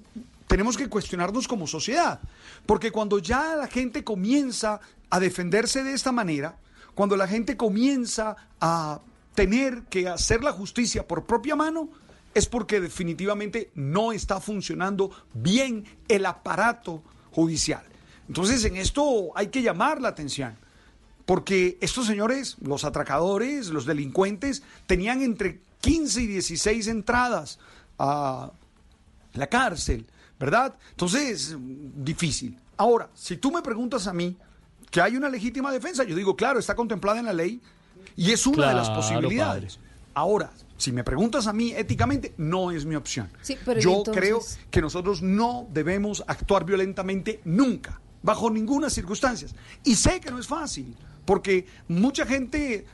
tenemos 0.52 0.76
que 0.76 0.90
cuestionarnos 0.90 1.48
como 1.48 1.66
sociedad, 1.66 2.20
porque 2.66 2.90
cuando 2.90 3.18
ya 3.18 3.56
la 3.56 3.68
gente 3.68 4.04
comienza 4.04 4.80
a 5.08 5.18
defenderse 5.18 5.82
de 5.82 5.94
esta 5.94 6.12
manera, 6.12 6.58
cuando 6.94 7.16
la 7.16 7.26
gente 7.26 7.56
comienza 7.56 8.36
a 8.60 9.00
tener 9.34 9.84
que 9.84 10.08
hacer 10.08 10.44
la 10.44 10.52
justicia 10.52 11.08
por 11.08 11.24
propia 11.24 11.56
mano, 11.56 11.88
es 12.34 12.44
porque 12.44 12.82
definitivamente 12.82 13.70
no 13.74 14.12
está 14.12 14.40
funcionando 14.40 15.10
bien 15.32 15.86
el 16.06 16.26
aparato 16.26 17.02
judicial. 17.30 17.84
Entonces 18.28 18.62
en 18.66 18.76
esto 18.76 19.30
hay 19.34 19.46
que 19.46 19.62
llamar 19.62 20.02
la 20.02 20.08
atención. 20.08 20.58
Porque 21.24 21.78
estos 21.80 22.06
señores, 22.06 22.58
los 22.60 22.84
atracadores, 22.84 23.68
los 23.68 23.86
delincuentes, 23.86 24.62
tenían 24.86 25.22
entre 25.22 25.62
15 25.80 26.20
y 26.20 26.26
16 26.26 26.88
entradas 26.88 27.58
a 27.98 28.52
la 29.32 29.46
cárcel, 29.46 30.04
¿verdad? 30.42 30.74
Entonces, 30.90 31.56
difícil. 31.56 32.58
Ahora, 32.76 33.08
si 33.14 33.36
tú 33.36 33.52
me 33.52 33.62
preguntas 33.62 34.08
a 34.08 34.12
mí 34.12 34.36
que 34.90 35.00
hay 35.00 35.14
una 35.14 35.28
legítima 35.28 35.70
defensa, 35.70 36.02
yo 36.02 36.16
digo, 36.16 36.34
claro, 36.34 36.58
está 36.58 36.74
contemplada 36.74 37.20
en 37.20 37.26
la 37.26 37.32
ley 37.32 37.60
y 38.16 38.32
es 38.32 38.44
una 38.44 38.70
de 38.70 38.74
las 38.74 38.90
posibilidades. 38.90 39.78
Ahora, 40.14 40.50
si 40.76 40.90
me 40.90 41.04
preguntas 41.04 41.46
a 41.46 41.52
mí 41.52 41.70
éticamente, 41.70 42.34
no 42.38 42.72
es 42.72 42.84
mi 42.84 42.96
opción. 42.96 43.30
Sí, 43.40 43.56
pero 43.64 43.78
¿y 43.78 43.84
Yo 43.84 43.98
entonces? 43.98 44.20
creo 44.20 44.40
que 44.68 44.82
nosotros 44.82 45.22
no 45.22 45.68
debemos 45.72 46.24
actuar 46.26 46.64
violentamente 46.64 47.40
nunca, 47.44 48.00
bajo 48.20 48.50
ninguna 48.50 48.90
circunstancia. 48.90 49.46
Y 49.84 49.94
sé 49.94 50.18
que 50.18 50.32
no 50.32 50.40
es 50.40 50.48
fácil, 50.48 50.96
porque 51.24 51.66
mucha 51.86 52.26
gente 52.26 52.84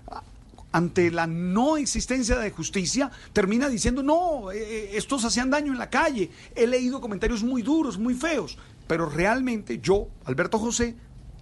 ante 0.72 1.10
la 1.10 1.26
no 1.26 1.76
existencia 1.76 2.36
de 2.38 2.50
justicia 2.50 3.10
termina 3.32 3.68
diciendo, 3.68 4.02
no, 4.02 4.50
eh, 4.52 4.96
estos 4.96 5.24
hacían 5.24 5.50
daño 5.50 5.72
en 5.72 5.78
la 5.78 5.88
calle. 5.90 6.30
He 6.54 6.66
leído 6.66 7.00
comentarios 7.00 7.42
muy 7.42 7.62
duros, 7.62 7.98
muy 7.98 8.14
feos, 8.14 8.58
pero 8.86 9.08
realmente 9.08 9.78
yo, 9.80 10.08
Alberto 10.24 10.58
José, 10.58 10.94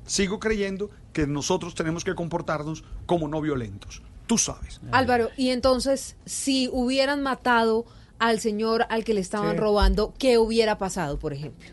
sigo 0.06 0.38
creyendo 0.38 0.90
que 1.12 1.26
nosotros 1.26 1.74
tenemos 1.74 2.04
que 2.04 2.14
comportarnos 2.14 2.84
como 3.06 3.26
no 3.26 3.40
violentos. 3.40 4.02
Tú 4.26 4.38
sabes. 4.38 4.80
Álvaro, 4.92 5.30
y 5.36 5.50
entonces, 5.50 6.16
si 6.24 6.68
hubieran 6.72 7.22
matado 7.22 7.84
al 8.18 8.40
señor 8.40 8.86
al 8.90 9.04
que 9.04 9.14
le 9.14 9.20
estaban 9.20 9.52
Sí. 9.52 9.58
robando, 9.58 10.14
¿qué 10.18 10.38
hubiera 10.38 10.78
pasado, 10.78 11.18
por 11.18 11.32
ejemplo? 11.32 11.68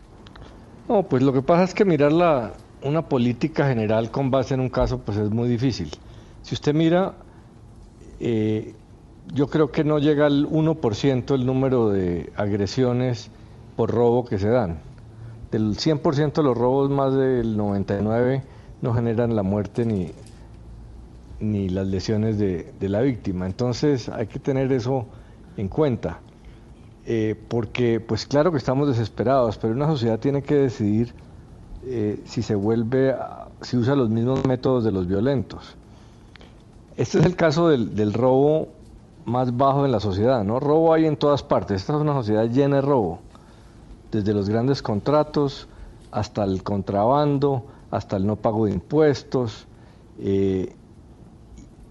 No, 0.89 1.03
pues 1.03 1.23
lo 1.23 1.31
que 1.33 1.41
pasa 1.41 1.63
es 1.63 1.73
que 1.73 1.85
mirar 1.85 2.11
la, 2.11 2.53
una 2.81 3.07
política 3.07 3.67
general 3.67 4.11
con 4.11 4.29
base 4.29 4.53
en 4.53 4.59
un 4.59 4.69
caso, 4.69 4.99
pues 4.99 5.17
es 5.17 5.29
muy 5.29 5.47
difícil. 5.47 5.89
Si 6.41 6.53
usted 6.55 6.73
mira, 6.73 7.15
eh, 8.25 8.73
yo 9.33 9.47
creo 9.47 9.71
que 9.71 9.83
no 9.83 9.99
llega 9.99 10.25
al 10.27 10.45
1% 10.47 11.35
el 11.35 11.45
número 11.45 11.89
de 11.89 12.31
agresiones 12.37 13.29
por 13.75 13.91
robo 13.91 14.23
que 14.25 14.39
se 14.39 14.47
dan. 14.49 14.79
Del 15.51 15.75
100% 15.77 16.41
de 16.41 16.43
los 16.43 16.57
robos, 16.57 16.89
más 16.89 17.13
del 17.13 17.57
99% 17.57 18.43
no 18.81 18.93
generan 18.93 19.35
la 19.35 19.43
muerte 19.43 19.85
ni, 19.85 20.11
ni 21.39 21.69
las 21.69 21.87
lesiones 21.87 22.37
de, 22.37 22.73
la 22.79 23.01
víctima. 23.01 23.45
Entonces 23.45 24.09
hay 24.09 24.27
que 24.27 24.39
tener 24.39 24.71
eso 24.71 25.05
en 25.57 25.67
cuenta. 25.67 26.19
Eh, 27.05 27.35
porque 27.49 27.99
pues 27.99 28.25
claro 28.25 28.51
que 28.51 28.57
estamos 28.57 28.87
desesperados, 28.87 29.57
pero 29.57 29.73
una 29.73 29.87
sociedad 29.87 30.19
tiene 30.19 30.41
que 30.41 30.55
decidir 30.55 31.13
eh, 31.85 32.21
si 32.25 32.41
se 32.41 32.55
vuelve, 32.55 33.11
a- 33.11 33.49
si 33.61 33.75
usa 33.77 33.95
los 33.95 34.09
mismos 34.09 34.45
métodos 34.45 34.85
de 34.85 34.91
los 34.93 35.07
violentos. 35.07 35.75
Este 36.95 37.19
es 37.19 37.25
el 37.25 37.35
caso 37.35 37.69
del, 37.69 37.95
del 37.95 38.13
robo 38.13 38.67
más 39.25 39.55
bajo 39.55 39.85
en 39.85 39.91
la 39.91 39.99
sociedad, 39.99 40.43
¿no? 40.43 40.59
Robo 40.59 40.93
hay 40.93 41.05
en 41.05 41.17
todas 41.17 41.43
partes, 41.43 41.81
esta 41.81 41.95
es 41.95 42.01
una 42.01 42.13
sociedad 42.13 42.45
llena 42.45 42.77
de 42.77 42.81
robo, 42.81 43.19
desde 44.11 44.33
los 44.33 44.49
grandes 44.49 44.81
contratos 44.81 45.67
hasta 46.11 46.43
el 46.43 46.61
contrabando, 46.61 47.65
hasta 47.89 48.17
el 48.17 48.27
no 48.27 48.35
pago 48.35 48.65
de 48.65 48.73
impuestos, 48.73 49.65
eh, 50.19 50.75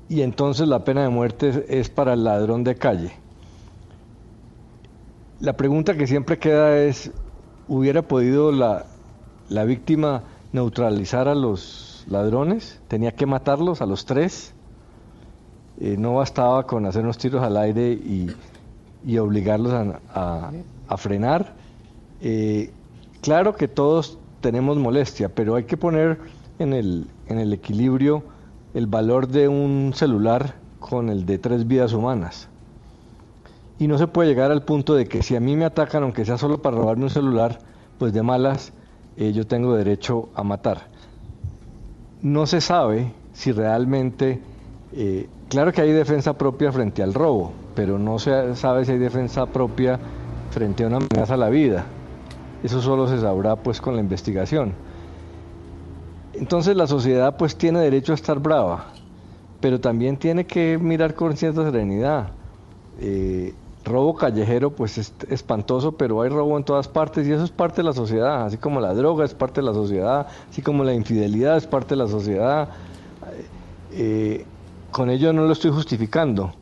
y 0.09 0.21
entonces 0.23 0.69
la 0.69 0.85
pena 0.85 1.03
de 1.03 1.09
muerte 1.09 1.49
es- 1.49 1.65
es 1.69 1.89
para 1.91 2.13
el 2.13 2.23
ladrón 2.25 2.63
de 2.65 2.77
calle. 2.77 3.13
La 5.41 5.55
pregunta 5.57 5.97
que 5.97 6.07
siempre 6.07 6.39
queda 6.39 6.79
es, 6.79 7.11
¿hubiera 7.67 8.03
podido 8.03 8.53
la, 8.53 8.85
la 9.49 9.65
víctima 9.65 10.23
neutralizar 10.53 11.27
a 11.29 11.35
los 11.35 12.05
ladrones, 12.09 12.79
tenía 12.89 13.13
que 13.13 13.27
matarlos 13.27 13.81
a 13.81 13.87
los 13.87 14.05
tres. 14.05 14.53
Eh, 15.85 15.97
no 15.99 16.15
bastaba 16.15 16.65
con 16.65 16.87
hacer 16.87 17.03
unos 17.03 17.19
tiros 17.19 17.43
al 17.43 17.57
aire 17.57 17.91
y, 17.91 18.37
y 19.05 19.19
obligarlos 19.19 19.73
a, 19.73 20.53
a- 20.87 20.97
frenar. 20.97 21.57
Eh, 22.21 22.71
claro 23.21 23.57
que 23.57 23.67
todos 23.67 24.19
tenemos 24.41 24.77
molestia, 24.77 25.29
pero 25.35 25.57
hay 25.57 25.65
que 25.65 25.77
poner 25.77 26.21
en 26.61 26.73
el, 26.73 27.09
en 27.27 27.41
el 27.41 27.53
equilibrio 27.53 28.23
el 28.75 28.87
valor 28.87 29.27
de 29.27 29.49
un 29.49 29.93
celular 29.93 30.55
con 30.79 31.09
el 31.09 31.27
de 31.27 31.39
tres 31.39 31.67
vidas 31.67 31.93
humanas. 31.95 32.49
Y 33.77 33.89
no 33.89 33.99
se 33.99 34.07
puede 34.07 34.29
llegar 34.29 34.53
al 34.53 34.65
punto 34.65 34.95
de 34.95 35.07
que 35.07 35.23
si 35.25 35.35
a 35.35 35.41
mí 35.41 35.57
me 35.57 35.65
atacan, 35.65 36.05
aunque 36.05 36.25
sea 36.25 36.39
solo 36.39 36.63
para 36.63 36.77
robarme 36.77 37.05
un 37.05 37.11
celular, 37.11 37.59
pues 37.99 38.13
de 38.13 38.23
malas 38.23 38.73
eh, 39.17 39.33
yo 39.33 39.49
tengo 39.49 39.75
derecho 39.75 40.31
a 40.37 40.45
matar. 40.45 40.91
No 42.21 42.47
se 42.47 42.61
sabe 42.61 43.13
si 43.33 43.51
realmente, 43.53 44.43
eh, 44.95 45.29
claro 45.49 45.73
que 45.73 45.81
hay 45.81 45.93
defensa 45.93 46.37
propia 46.37 46.73
frente 46.73 47.03
al 47.03 47.15
robo, 47.15 47.53
pero 47.75 47.99
no 47.99 48.19
se 48.19 48.55
sabe 48.57 48.85
si 48.85 48.93
hay 48.93 48.99
defensa 48.99 49.47
propia 49.47 49.99
frente 50.51 50.85
a 50.85 50.89
una 50.89 50.99
amenaza 50.99 51.35
a 51.35 51.39
la 51.39 51.49
vida. 51.49 51.87
Eso 52.63 52.81
solo 52.81 53.09
se 53.09 53.21
sabrá 53.21 53.57
pues 53.57 53.81
con 53.81 53.95
la 53.95 54.01
investigación. 54.01 54.75
Entonces 56.35 56.77
la 56.77 56.87
sociedad 56.87 57.37
pues 57.37 57.57
tiene 57.57 57.81
derecho 57.81 58.13
a 58.13 58.15
estar 58.15 58.39
brava, 58.39 58.87
pero 59.61 59.81
también 59.81 60.17
tiene 60.17 60.47
que 60.47 60.79
mirar 60.79 61.15
con 61.15 61.37
cierta 61.37 61.65
serenidad. 61.65 62.29
Eh, 63.01 63.55
robo 63.85 64.15
callejero 64.15 64.71
pues 64.71 64.99
es 64.99 65.13
espantoso, 65.29 65.93
pero 65.93 66.23
hay 66.23 66.29
robo 66.29 66.57
en 66.57 66.65
todas 66.65 66.89
partes 66.89 67.27
y 67.27 67.33
eso 67.33 67.45
es 67.45 67.51
parte 67.51 67.77
de 67.77 67.85
la 67.85 67.93
sociedad, 67.93 68.47
así 68.47 68.57
como 68.59 68.81
la 68.81 68.95
droga 68.95 69.25
es 69.25 69.35
parte 69.35 69.61
de 69.61 69.67
la 69.67 69.75
sociedad, 69.75 70.27
así 70.51 70.63
como 70.63 70.85
la 70.85 70.95
infidelidad 70.95 71.57
es 71.57 71.67
parte 71.67 71.91
de 71.91 71.97
la 71.97 72.09
sociedad. 72.09 72.69
Eh, 73.93 74.47
con 74.93 75.11
ello 75.11 75.33
no 75.33 75.47
lo 75.47 75.53
estoy 75.53 75.71
justificando, 75.71 76.55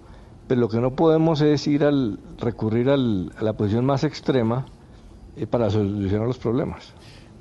pero 0.48 0.60
lo 0.60 0.68
que 0.68 0.78
no 0.80 0.94
podemos 0.96 1.40
es 1.40 1.66
ir 1.66 1.84
al 1.84 2.18
recurrir 2.38 2.88
al- 2.88 3.32
a 3.36 3.44
la 3.44 3.52
posición 3.52 3.84
más 3.84 4.04
extrema 4.04 4.66
eh, 5.36 5.46
para 5.46 5.70
solucionar 5.70 6.26
los 6.26 6.38
problemas. 6.38 6.92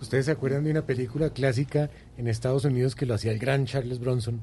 ¿Ustedes 0.02 0.26
se 0.26 0.32
acuerdan 0.32 0.64
de 0.64 0.72
una 0.72 0.84
película 0.84 1.30
clásica 1.32 1.90
en 2.18 2.28
Estados 2.28 2.66
Unidos 2.66 2.96
que 2.96 3.06
lo 3.06 3.14
hacía 3.16 3.32
el 3.32 3.40
gran 3.40 3.66
Charles 3.66 4.00
Bronson, 4.00 4.40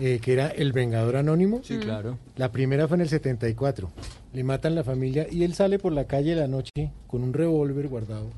eh, 0.00 0.18
que 0.20 0.32
era 0.32 0.48
El 0.48 0.72
Vengador 0.72 1.16
Anónimo? 1.16 1.60
Sí, 1.62 1.78
claro. 1.78 2.18
La 2.36 2.50
primera 2.50 2.88
fue 2.88 2.96
en 2.96 3.02
el 3.02 3.08
74. 3.08 3.90
Le 4.32 4.44
matan 4.44 4.74
la 4.74 4.82
familia 4.84 5.26
y 5.30 5.44
él 5.44 5.54
sale 5.54 5.78
por 5.78 5.92
la 5.92 6.04
calle 6.04 6.30
de 6.34 6.40
la 6.40 6.48
noche 6.48 6.90
con 7.06 7.22
un 7.22 7.32
revólver 7.32 7.88
guardado 7.88 8.30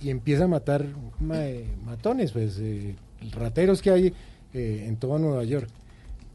y 0.00 0.10
empieza 0.10 0.44
a 0.44 0.48
matar 0.48 0.84
ma- 1.20 1.46
eh, 1.46 1.64
matones, 1.84 2.32
pues 2.32 2.58
eh, 2.60 2.94
rateros 3.32 3.80
que 3.80 3.90
hay 3.90 4.12
eh, 4.52 4.84
en 4.86 4.96
toda 4.96 5.18
Nueva 5.18 5.44
York. 5.44 5.68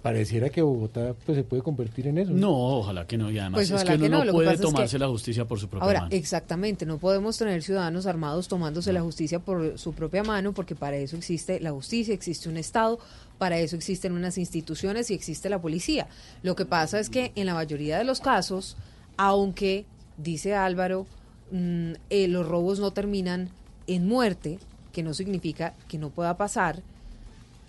Pareciera 0.08 0.50
que 0.50 0.62
Bogotá 0.62 1.14
pues 1.26 1.38
se 1.38 1.44
puede 1.44 1.62
convertir 1.62 2.08
en 2.08 2.18
eso. 2.18 2.32
No, 2.32 2.52
ojalá 2.80 3.06
que 3.06 3.18
no. 3.18 3.30
Y 3.32 3.38
además 3.40 3.58
Pues 3.60 3.72
es 3.72 3.84
que 3.84 3.94
uno 3.96 4.04
que 4.04 4.10
no, 4.10 4.26
no, 4.26 4.32
puede 4.32 4.46
pasa 4.48 4.54
es 4.56 4.60
que- 4.62 4.72
tomarse 4.74 5.00
la 5.00 5.08
justicia 5.08 5.46
por 5.46 5.60
su 5.60 5.68
propia 5.70 5.86
Ahora, 5.86 6.00
mano. 6.02 6.16
exactamente, 6.16 6.86
no 6.86 6.98
podemos 6.98 7.38
tener 7.38 7.62
ciudadanos 7.64 8.06
armados 8.06 8.48
tomándose 8.48 8.94
la 8.94 9.02
justicia 9.02 9.40
por 9.40 9.78
su 9.78 9.94
propia 9.94 10.24
mano, 10.24 10.54
porque 10.54 10.76
para 10.76 10.98
eso 10.98 11.16
existe 11.18 11.60
la 11.60 11.72
justicia, 11.72 12.14
existe 12.14 12.50
un 12.50 12.58
Estado, 12.58 13.00
para 13.38 13.58
eso 13.60 13.76
existen 13.76 14.14
unas 14.14 14.38
instituciones 14.38 15.12
y 15.12 15.14
existe 15.14 15.50
la 15.50 15.62
policía. 15.62 16.08
Lo 16.44 16.56
que 16.56 16.66
pasa 16.66 17.00
es 17.00 17.10
que 17.10 17.32
en 17.36 17.46
la 17.46 17.54
mayoría 17.54 17.98
de 17.98 18.04
los 18.04 18.20
casos, 18.22 18.78
aunque, 19.18 19.86
dice 20.18 20.56
Álvaro, 20.56 21.06
mm, 21.52 21.92
eh, 22.10 22.28
los 22.28 22.48
robos 22.48 22.80
no 22.80 22.92
terminan 22.92 23.50
en 23.88 24.08
muerte, 24.08 24.60
que 24.92 25.04
no 25.04 25.14
significa 25.14 25.74
que 25.88 25.98
no 25.98 26.10
pueda 26.10 26.38
pasar, 26.38 26.82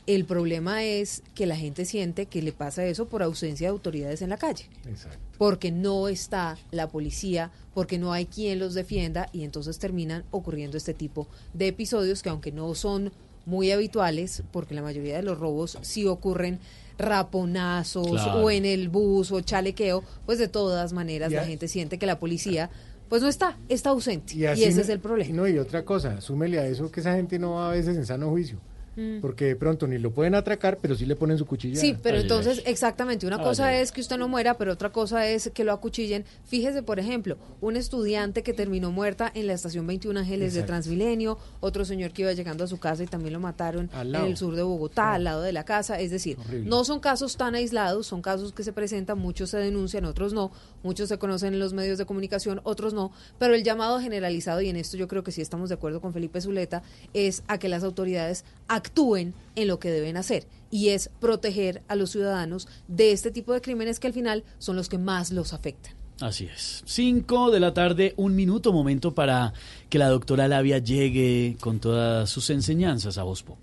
el 0.08 0.24
problema 0.24 0.82
es 0.84 1.22
que 1.34 1.46
la 1.46 1.54
gente 1.56 1.84
siente 1.84 2.26
que 2.26 2.42
le 2.42 2.52
pasa 2.52 2.84
eso 2.86 3.06
por 3.08 3.22
ausencia 3.22 3.66
de 3.68 3.72
autoridades 3.72 4.22
en 4.22 4.30
la 4.30 4.38
calle 4.38 4.64
Exacto. 4.88 5.18
porque 5.38 5.70
no 5.70 6.08
está 6.08 6.56
la 6.70 6.88
policía, 6.88 7.50
porque 7.74 7.98
no 7.98 8.12
hay 8.12 8.24
quien 8.26 8.58
los 8.58 8.74
defienda 8.74 9.28
y 9.32 9.44
entonces 9.44 9.78
terminan 9.78 10.24
ocurriendo 10.30 10.76
este 10.76 10.94
tipo 10.94 11.28
de 11.54 11.68
episodios 11.68 12.22
que 12.22 12.30
aunque 12.30 12.52
no 12.52 12.74
son 12.74 13.12
muy 13.46 13.70
habituales, 13.70 14.42
porque 14.50 14.74
la 14.74 14.82
mayoría 14.82 15.16
de 15.16 15.22
los 15.22 15.38
robos 15.38 15.78
sí 15.82 16.06
ocurren 16.06 16.58
raponazos 16.98 18.08
Claro. 18.08 18.44
o 18.44 18.50
en 18.50 18.64
el 18.64 18.88
bus 18.88 19.30
o 19.32 19.40
chalequeo, 19.40 20.02
pues 20.26 20.38
de 20.38 20.48
todas 20.48 20.92
maneras 20.92 21.32
la 21.32 21.44
gente 21.44 21.68
siente 21.68 21.98
que 21.98 22.06
la 22.06 22.18
policía 22.18 22.70
pues 23.08 23.22
no 23.22 23.28
está, 23.28 23.56
está 23.70 23.90
ausente 23.90 24.34
y, 24.36 24.44
ese 24.44 24.74
no- 24.74 24.80
es 24.82 24.88
el 24.90 25.00
problema. 25.00 25.34
No, 25.34 25.48
y 25.48 25.58
otra 25.58 25.82
cosa, 25.84 26.20
súmele 26.20 26.58
a 26.58 26.66
eso 26.66 26.90
que 26.90 27.00
esa 27.00 27.14
gente 27.14 27.38
no 27.38 27.52
va 27.52 27.70
a 27.70 27.72
veces 27.72 27.96
en 27.96 28.04
sano 28.04 28.28
juicio. 28.28 28.58
Mm. 28.98 29.20
Porque 29.20 29.44
de 29.44 29.54
pronto 29.54 29.86
ni 29.86 29.96
lo 29.96 30.10
pueden 30.10 30.34
atracar, 30.34 30.78
pero 30.82 30.96
sí 30.96 31.06
le 31.06 31.14
ponen 31.14 31.38
su 31.38 31.46
cuchilla. 31.46 31.80
Sí, 31.80 31.96
pero 32.02 32.18
entonces, 32.18 32.62
exactamente, 32.66 33.28
una 33.28 33.36
Ay, 33.36 33.44
cosa 33.44 33.68
ay. 33.68 33.80
es 33.80 33.92
que 33.92 34.00
usted 34.00 34.18
no 34.18 34.26
muera, 34.26 34.58
pero 34.58 34.72
otra 34.72 34.90
cosa 34.90 35.24
es 35.28 35.52
que 35.54 35.62
lo 35.62 35.72
acuchillen. 35.72 36.24
Fíjese, 36.46 36.82
por 36.82 36.98
ejemplo, 36.98 37.38
un 37.60 37.76
estudiante 37.76 38.42
que 38.42 38.52
terminó 38.52 38.90
muerta 38.90 39.30
en 39.32 39.46
la 39.46 39.52
estación 39.52 39.86
21 39.86 40.18
Ángeles 40.18 40.54
de. 40.54 40.68
Transmilenio, 40.68 41.38
otro 41.60 41.84
señor 41.84 42.10
que 42.10 42.22
iba 42.22 42.32
llegando 42.32 42.64
a 42.64 42.66
su 42.66 42.78
casa 42.78 43.04
y 43.04 43.06
también 43.06 43.32
lo 43.32 43.40
mataron 43.40 43.88
Al 43.94 44.14
en 44.14 44.24
el 44.24 44.36
sur 44.36 44.56
de 44.56 44.62
Bogotá, 44.62 45.14
al 45.14 45.24
lado 45.24 45.42
de 45.42 45.52
la 45.52 45.64
casa. 45.64 46.00
Es 46.00 46.10
decir, 46.10 46.36
Horrible. 46.40 46.68
no 46.68 46.84
son 46.84 46.98
casos 46.98 47.36
tan 47.36 47.54
aislados, 47.54 48.06
son 48.08 48.20
casos 48.20 48.52
que 48.52 48.64
se 48.64 48.72
presentan, 48.72 49.18
muchos 49.18 49.50
se 49.50 49.58
denuncian, 49.58 50.04
otros 50.04 50.32
no, 50.32 50.50
muchos 50.82 51.08
se 51.08 51.18
conocen 51.18 51.54
en 51.54 51.60
los 51.60 51.72
medios 51.72 51.96
de 51.96 52.04
comunicación, 52.04 52.60
otros 52.64 52.92
no, 52.92 53.12
pero 53.38 53.54
el 53.54 53.62
llamado 53.62 54.00
generalizado, 54.00 54.60
y 54.60 54.68
en 54.68 54.76
esto 54.76 54.96
yo 54.96 55.06
creo 55.06 55.22
que 55.22 55.30
sí 55.32 55.40
estamos 55.40 55.68
de 55.68 55.76
acuerdo 55.76 56.00
con 56.00 56.12
Felipe 56.12 56.40
Zuleta, 56.40 56.82
es 57.14 57.44
a 57.46 57.58
que 57.58 57.68
las 57.68 57.84
autoridades 57.84 58.44
actúen 58.66 58.87
en 58.96 59.68
lo 59.68 59.78
que 59.78 59.90
deben 59.90 60.16
hacer 60.16 60.46
y 60.70 60.88
es 60.88 61.10
proteger 61.20 61.82
a 61.88 61.94
los 61.94 62.10
ciudadanos 62.10 62.68
de 62.88 63.12
este 63.12 63.30
tipo 63.30 63.52
de 63.52 63.60
crímenes 63.60 64.00
que 64.00 64.06
al 64.06 64.12
final 64.12 64.44
son 64.58 64.76
los 64.76 64.88
que 64.88 64.98
más 64.98 65.30
los 65.30 65.52
afectan. 65.52 65.94
Así 66.20 66.46
es. 66.46 66.82
5 66.84 67.52
de 67.52 67.60
la 67.60 67.72
tarde, 67.74 68.12
un 68.16 68.34
minuto, 68.34 68.72
momento 68.72 69.14
para 69.14 69.52
que 69.88 69.98
la 69.98 70.08
doctora 70.08 70.48
Labia 70.48 70.78
llegue 70.78 71.56
con 71.60 71.78
todas 71.78 72.28
sus 72.28 72.50
enseñanzas 72.50 73.18
a 73.18 73.22
Voz 73.22 73.44
Pop. 73.44 73.58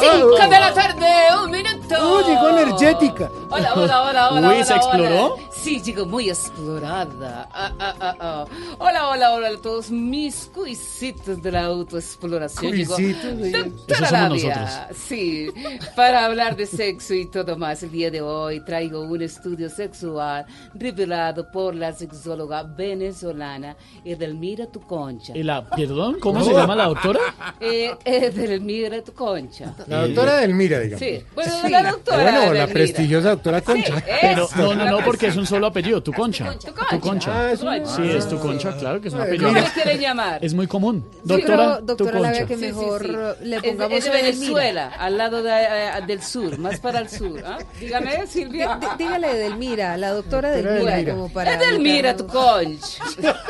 Cinco 0.00 0.36
de 0.48 0.60
la 0.60 0.72
tarde, 0.72 1.06
un 1.44 1.50
minuto. 1.50 1.80
¡Uh, 1.90 2.26
llegó 2.26 2.48
energética! 2.50 3.30
Hola, 3.50 3.74
hola, 3.74 4.02
hola, 4.02 4.30
hola. 4.30 4.48
Uy, 4.48 4.64
¿se 4.64 4.72
hola, 4.72 4.76
exploró? 4.76 5.34
hola. 5.34 5.42
Sí, 5.50 5.82
llegó 5.82 6.06
muy 6.06 6.30
explorada. 6.30 7.48
Ah, 7.52 7.72
ah, 7.78 7.94
ah, 8.00 8.16
ah. 8.20 8.44
Hola, 8.78 9.08
hola, 9.08 9.32
hola 9.34 9.48
a 9.48 9.56
todos 9.60 9.90
mis 9.90 10.46
cuisitos 10.54 11.42
de 11.42 11.52
la 11.52 11.64
autoexploración. 11.64 12.72
Cuisitos, 12.72 13.34
nosotros. 13.34 14.70
Sí, 14.96 15.48
para 15.96 16.24
hablar 16.24 16.56
de 16.56 16.66
sexo 16.66 17.12
y 17.14 17.26
todo 17.26 17.56
más. 17.56 17.82
El 17.82 17.90
día 17.90 18.10
de 18.10 18.22
hoy 18.22 18.64
traigo 18.64 19.00
un 19.02 19.20
estudio 19.22 19.68
sexual 19.68 20.46
revelado 20.74 21.50
por 21.50 21.74
la 21.74 21.92
sexóloga 21.92 22.62
venezolana 22.62 23.76
Edelmira 24.04 24.66
Tuconcha. 24.66 25.32
La- 25.36 25.66
perdón, 25.68 26.18
¿cómo 26.20 26.42
se 26.42 26.52
llama 26.52 26.59
la 26.66 26.84
doctora? 26.86 27.20
Eh, 27.60 27.94
Edelmira 28.04 29.02
Tuconcha. 29.02 29.74
La 29.86 30.06
doctora 30.06 30.36
Delmira, 30.36 30.78
digamos. 30.80 31.00
Sí, 31.06 31.22
bueno, 31.34 31.52
la 31.68 31.90
doctora 31.92 32.22
Bueno, 32.22 32.52
la 32.54 32.66
prestigiosa 32.66 33.30
doctora 33.30 33.60
Concha. 33.60 34.02
Pero 34.20 34.48
no, 34.56 34.74
no, 34.74 34.84
no, 34.86 34.98
porque 35.04 35.26
es 35.28 35.36
un 35.36 35.46
solo 35.46 35.66
apellido, 35.66 36.02
tu 36.02 36.12
concha. 36.12 36.54
Tu 36.90 37.00
concha. 37.00 37.30
Ah, 37.48 37.52
es 37.52 37.62
un- 37.62 37.86
Sí, 37.86 38.02
es 38.10 38.28
tu 38.28 38.38
concha, 38.38 38.76
claro 38.76 39.00
que 39.00 39.08
es 39.08 39.14
un 39.14 39.20
apellido. 39.22 39.48
¿Cómo 39.48 39.60
le 39.60 39.66
quieren 39.72 40.00
llamar? 40.00 40.44
Es 40.44 40.54
muy 40.54 40.66
común. 40.66 41.04
Sí, 41.12 41.20
Doctora, 41.24 41.56
pero, 41.56 41.80
doctora 41.82 42.10
tu 42.12 42.18
concha. 42.24 42.46
que 42.46 42.56
mejor 42.56 43.04
le 43.06 43.56
Es 43.56 43.62
de- 43.62 43.68
pongamos 43.68 43.98
es 43.98 44.04
de, 44.04 44.10
Edelmira. 44.10 44.30
Venezuela, 44.36 44.92
al 44.98 45.18
lado 45.18 45.42
de, 45.42 45.50
eh, 45.50 45.90
del 46.06 46.22
sur, 46.22 46.58
más 46.58 46.78
para 46.80 47.00
el 47.00 47.08
sur. 47.08 47.42
¿ah? 47.46 47.58
Dígame, 47.78 48.26
Silvia. 48.26 48.78
Dí- 48.80 48.86
Dígale 48.98 49.30
Edelmira, 49.32 49.96
la 49.96 50.10
doctora 50.10 50.50
Doctora 50.50 50.70
Edelmira, 50.70 50.92
Edelmira. 50.94 51.14
como 51.14 51.28
para... 51.32 51.54
Edelmira, 51.54 52.16
tu 52.16 52.26
concha. 52.26 53.04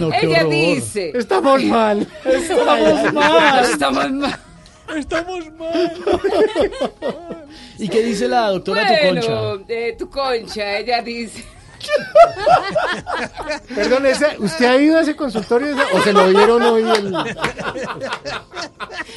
No, 0.00 0.10
qué 0.10 0.26
Ella 0.26 0.40
horror. 0.40 0.50
Dice. 1.06 1.18
Estamos 1.18 1.62
mal. 1.64 2.06
Estamos 2.24 3.12
mal. 3.14 3.64
Estamos 3.64 4.10
mal. 4.12 4.40
Estamos 4.96 5.52
mal. 5.58 5.96
¿Y 7.78 7.88
qué 7.88 8.02
dice 8.02 8.26
la 8.28 8.48
doctora 8.48 8.86
tu 8.86 9.08
concha? 9.08 9.64
eh, 9.68 9.94
tu 9.98 10.08
concha, 10.10 10.78
ella 10.78 11.02
dice. 11.02 11.44
Perdón, 13.74 14.06
ese- 14.06 14.36
¿usted 14.38 14.66
ha 14.66 14.76
ido 14.76 14.98
a 14.98 15.02
ese 15.02 15.16
consultorio 15.16 15.68
ese- 15.68 15.96
o 15.96 16.02
se 16.02 16.12
lo 16.12 16.28
dieron 16.28 16.62
hoy? 16.62 16.82
El... 16.82 17.14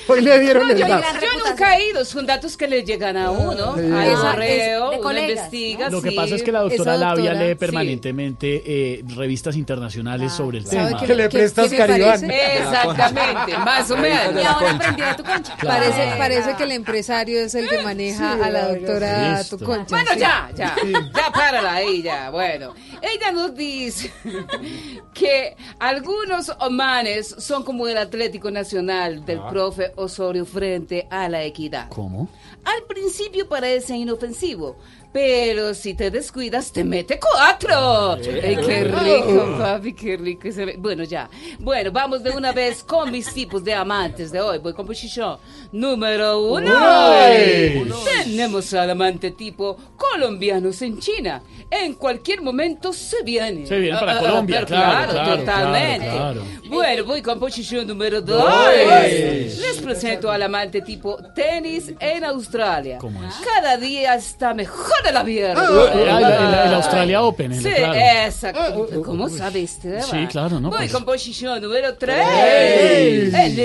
Hoy 0.07 0.21
le 0.21 0.39
dieron 0.39 0.67
No, 0.67 0.73
el 0.73 0.79
yo, 0.79 0.87
dato. 0.87 1.05
yo 1.21 1.49
nunca 1.49 1.77
he 1.77 1.89
ido, 1.89 2.03
son 2.03 2.25
datos 2.25 2.57
que 2.57 2.67
le 2.67 2.83
llegan 2.83 3.15
a 3.17 3.31
uno. 3.31 3.75
Sí. 3.75 3.81
Hay 3.93 4.09
Ah, 4.13 4.31
correo, 4.31 4.85
es 4.85 4.91
de 4.91 4.95
uno 4.97 5.03
colegas, 5.03 5.29
investiga. 5.29 5.89
Lo 5.89 6.01
que 6.01 6.09
sí. 6.09 6.15
pasa 6.15 6.35
es 6.35 6.43
que 6.43 6.51
la 6.51 6.59
doctora 6.61 6.95
Esa 6.95 6.97
Labia 7.05 7.23
doctora, 7.31 7.45
lee 7.45 7.49
sí. 7.51 7.55
permanentemente 7.55 8.63
eh, 8.65 9.03
revistas 9.15 9.55
internacionales 9.55 10.33
sobre 10.33 10.57
el 10.59 10.65
¿Sabe 10.65 10.87
tema. 10.87 10.99
qué- 10.99 11.07
Que 11.07 11.15
le 11.15 11.29
prestas 11.29 11.69
qué 11.69 11.77
Caribán. 11.77 12.29
Exactamente, 12.29 13.57
más 13.59 13.89
o 13.91 13.97
menos. 13.97 14.41
Y 14.41 14.45
ahora 14.45 14.71
aprendí 14.71 15.01
de 15.01 15.13
tu 15.15 15.23
concha. 15.23 15.57
Parece, 15.63 16.13
parece 16.17 16.55
que 16.55 16.63
el 16.63 16.71
empresario 16.71 17.39
es 17.39 17.55
el 17.55 17.69
que 17.69 17.81
maneja 17.81 18.35
Sí, 18.35 18.41
a 18.43 18.49
la 18.49 18.67
doctora 18.67 19.37
Listo. 19.37 19.57
tu 19.57 19.65
concha. 19.65 19.95
Bueno, 19.95 20.11
sí. 20.13 20.19
ya, 20.19 20.49
ya. 20.55 20.75
Ya 21.15 21.31
párala 21.31 21.73
ahí, 21.75 22.01
ya. 22.01 22.29
Bueno. 22.31 22.60
Bueno, 22.61 22.75
ella 23.01 23.31
nos 23.31 23.55
dice 23.55 24.11
que 25.13 25.55
algunos 25.79 26.49
omanes 26.59 27.27
son 27.39 27.63
como 27.63 27.87
el 27.87 27.97
Atlético 27.97 28.51
Nacional 28.51 29.25
del 29.25 29.39
Ah. 29.39 29.49
profe 29.49 29.91
Osorio 29.95 30.45
frente 30.45 31.07
a 31.09 31.27
la 31.27 31.43
equidad. 31.43 31.89
¿Cómo? 31.89 32.29
Al 32.63 32.83
principio 32.87 33.49
parece 33.49 33.95
inofensivo, 33.97 34.77
pero 35.11 35.73
si 35.73 35.93
te 35.93 36.09
descuidas 36.09 36.71
te 36.71 36.83
mete 36.83 37.19
cuatro. 37.19 38.13
Ay, 38.13 38.55
qué 38.65 38.83
rico, 38.85 39.55
papi, 39.57 39.93
qué 39.93 40.17
rico. 40.17 40.47
ese 40.47 40.75
Bueno, 40.77 41.03
ya. 41.03 41.29
Bueno, 41.59 41.91
vamos 41.91 42.23
de 42.23 42.31
una 42.31 42.51
vez 42.51 42.83
con 42.83 43.11
mis 43.11 43.33
tipos 43.33 43.63
de 43.63 43.73
amantes 43.73 44.31
de 44.31 44.39
hoy. 44.41 44.59
Voy 44.59 44.73
con 44.73 44.85
posición 44.85 45.37
número 45.71 46.41
uno. 46.41 46.71
Uy. 46.71 47.91
Tenemos 48.23 48.73
al 48.73 48.89
amante 48.91 49.31
tipo 49.31 49.77
colombianos 49.97 50.81
en 50.81 50.99
China. 50.99 51.41
En 51.69 51.93
cualquier 51.95 52.41
momento 52.41 52.91
se 52.93 53.23
viene. 53.23 53.65
Se 53.65 53.77
viene 53.79 53.97
para 53.97 54.11
Ah, 54.13 54.15
ah, 54.17 54.19
Colombia, 54.19 54.55
pero 54.57 54.67
claro, 54.67 55.11
claro, 55.13 55.37
totalmente. 55.39 56.07
claro, 56.07 56.43
Bueno, 56.67 57.05
voy 57.05 57.21
con 57.21 57.39
posición 57.39 57.87
número 57.87 58.21
dos. 58.21 58.43
Uy. 58.43 59.43
Les 59.61 59.81
presento 59.81 60.29
al 60.29 60.41
amante 60.43 60.81
tipo 60.81 61.17
tenis 61.33 61.93
en 61.99 62.23
Australia. 62.25 62.97
¿Cómo 62.99 63.23
es? 63.23 63.35
Cada 63.35 63.77
día 63.77 64.15
está 64.15 64.53
mejor 64.53 65.00
de 65.03 65.11
la 65.11 65.23
pierna. 65.23 65.61
Ah, 65.65 65.91
el- 65.93 65.99
el- 65.99 66.67
el 66.67 66.73
Australia 66.75 67.21
Open, 67.23 67.51
el- 67.53 67.61
Sí, 67.63 67.69
claro. 67.69 67.93
exacto. 68.25 68.87
¿Cómo 69.05 69.29
sabiste? 69.29 70.01
Sí, 70.01 70.27
claro, 70.27 70.59
¿no? 70.59 70.69
Voy 70.69 70.77
Pues- 70.79 70.91
con 70.91 71.05
posición 71.05 71.61
número 71.61 71.93
3. 71.95 72.17
¡Ey! 72.27 73.31
En 73.33 73.59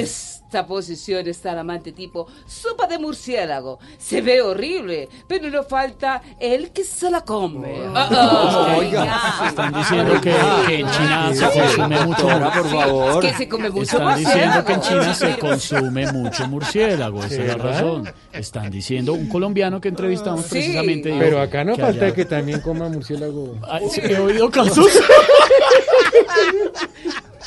esta 0.47 0.65
posición 0.65 1.27
está 1.27 1.53
el 1.53 1.59
amante 1.59 1.91
tipo 1.91 2.29
sopa 2.47 2.87
de 2.87 2.99
murciélago. 3.01 3.81
Se 3.99 4.21
ve 4.21 4.41
horrible, 4.41 5.09
pero 5.27 5.51
no 5.51 5.65
falta 5.65 6.23
el 6.39 6.71
que 6.71 6.85
se 6.85 7.11
la 7.11 7.23
come. 7.23 7.83
Ah, 7.93 8.09
ah, 8.13 8.79
ya. 8.91 9.49
Están 9.49 9.73
diciendo 9.75 10.21
que, 10.21 10.33
que 10.69 10.81
en 10.81 10.91
China 10.93 11.35
se 11.35 11.51
consume 11.61 12.01
mucho. 12.07 12.27
Por 12.29 12.71
favor. 12.71 13.25
Es 13.25 13.31
que 13.33 13.37
se 13.39 13.49
come 13.49 13.71
mucho 13.71 13.83
Están 13.99 14.19
diciendo 14.19 14.65
que 14.65 14.73
en 14.73 14.79
murciélago. 14.79 15.03
China 15.03 15.15
se 15.15 15.39
consume 15.41 16.13
mucho 16.13 16.47
murciélago. 16.49 17.25
Esa 17.25 17.35
es 17.35 17.39
la 17.39 17.45
¿Verdad? 17.57 17.71
razón. 17.73 18.13
Están 18.33 18.71
diciendo 18.71 19.15
un 19.15 19.29
colombiano 19.29 19.81
que 19.81 19.89
entrevistamos 19.89 20.45
Sí. 20.45 20.51
precisamente. 20.51 21.13
Pero 21.19 21.41
acá 21.41 21.65
no 21.65 21.75
que 21.75 21.83
falta 21.83 22.05
allá- 22.07 22.15
que 22.15 22.25
también 22.25 22.61
coma 22.61 22.89
murciélago. 22.89 23.57
Ay, 23.69 23.83
sí, 23.91 24.01
he 24.01 24.17
oído 24.17 24.49
casos. 24.49 24.87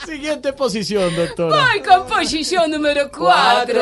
Siguiente 0.05 0.53
posición, 0.53 1.15
doctora. 1.15 1.65
Voy 1.71 1.81
con 1.81 2.07
posición 2.07 2.71
número 2.71 3.09
4. 3.11 3.19
Cuatro. 3.19 3.81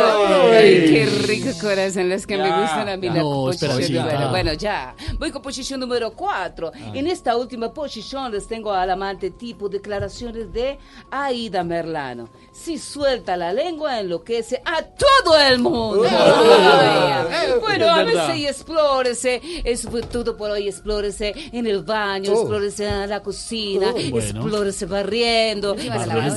Ay, 0.51 0.85
qué 0.89 1.05
rico 1.25 1.49
corazón, 1.61 2.09
las 2.09 2.25
que 2.25 2.37
me 2.37 2.49
gustan 2.61 2.89
a 2.89 2.97
mí. 2.97 3.07
la 3.07 3.15
No, 3.15 3.23
posición 3.45 4.05
número- 4.05 4.29
Bueno, 4.29 4.53
ya. 4.53 4.95
Voy 5.19 5.31
con 5.31 5.41
posición 5.41 5.79
número 5.79 6.11
4. 6.11 6.71
En 6.93 7.07
esta 7.07 7.35
última 7.37 7.73
posición 7.73 8.31
les 8.31 8.47
tengo 8.47 8.71
al 8.73 8.89
amante 8.89 9.31
tipo 9.31 9.69
declaraciones 9.69 10.51
de 10.51 10.77
Aida 11.11 11.63
Merlano. 11.63 12.29
Si 12.51 12.77
suelta 12.77 13.37
la 13.37 13.53
lengua, 13.53 13.99
enloquece 13.99 14.61
a 14.65 14.81
todo 14.83 15.39
el 15.39 15.59
mundo. 15.59 16.05
Ay, 16.09 17.53
bueno, 17.61 17.85
Es 17.85 17.91
a 17.91 18.03
verdad. 18.03 18.27
veces 18.27 18.37
y 18.41 18.47
explórese. 18.47 19.41
Eso 19.63 19.89
fue 19.91 20.01
todo 20.01 20.35
por 20.35 20.51
hoy. 20.51 20.67
Explórese 20.67 21.33
en 21.51 21.67
el 21.67 21.83
baño, 21.83 22.31
Oh. 22.33 22.39
explórese 22.41 22.87
en 22.87 23.09
la 23.09 23.21
cocina, 23.21 23.87
Oh, 23.89 23.93
bueno. 24.09 24.17
explórese 24.41 24.85
barriendo, 24.85 25.75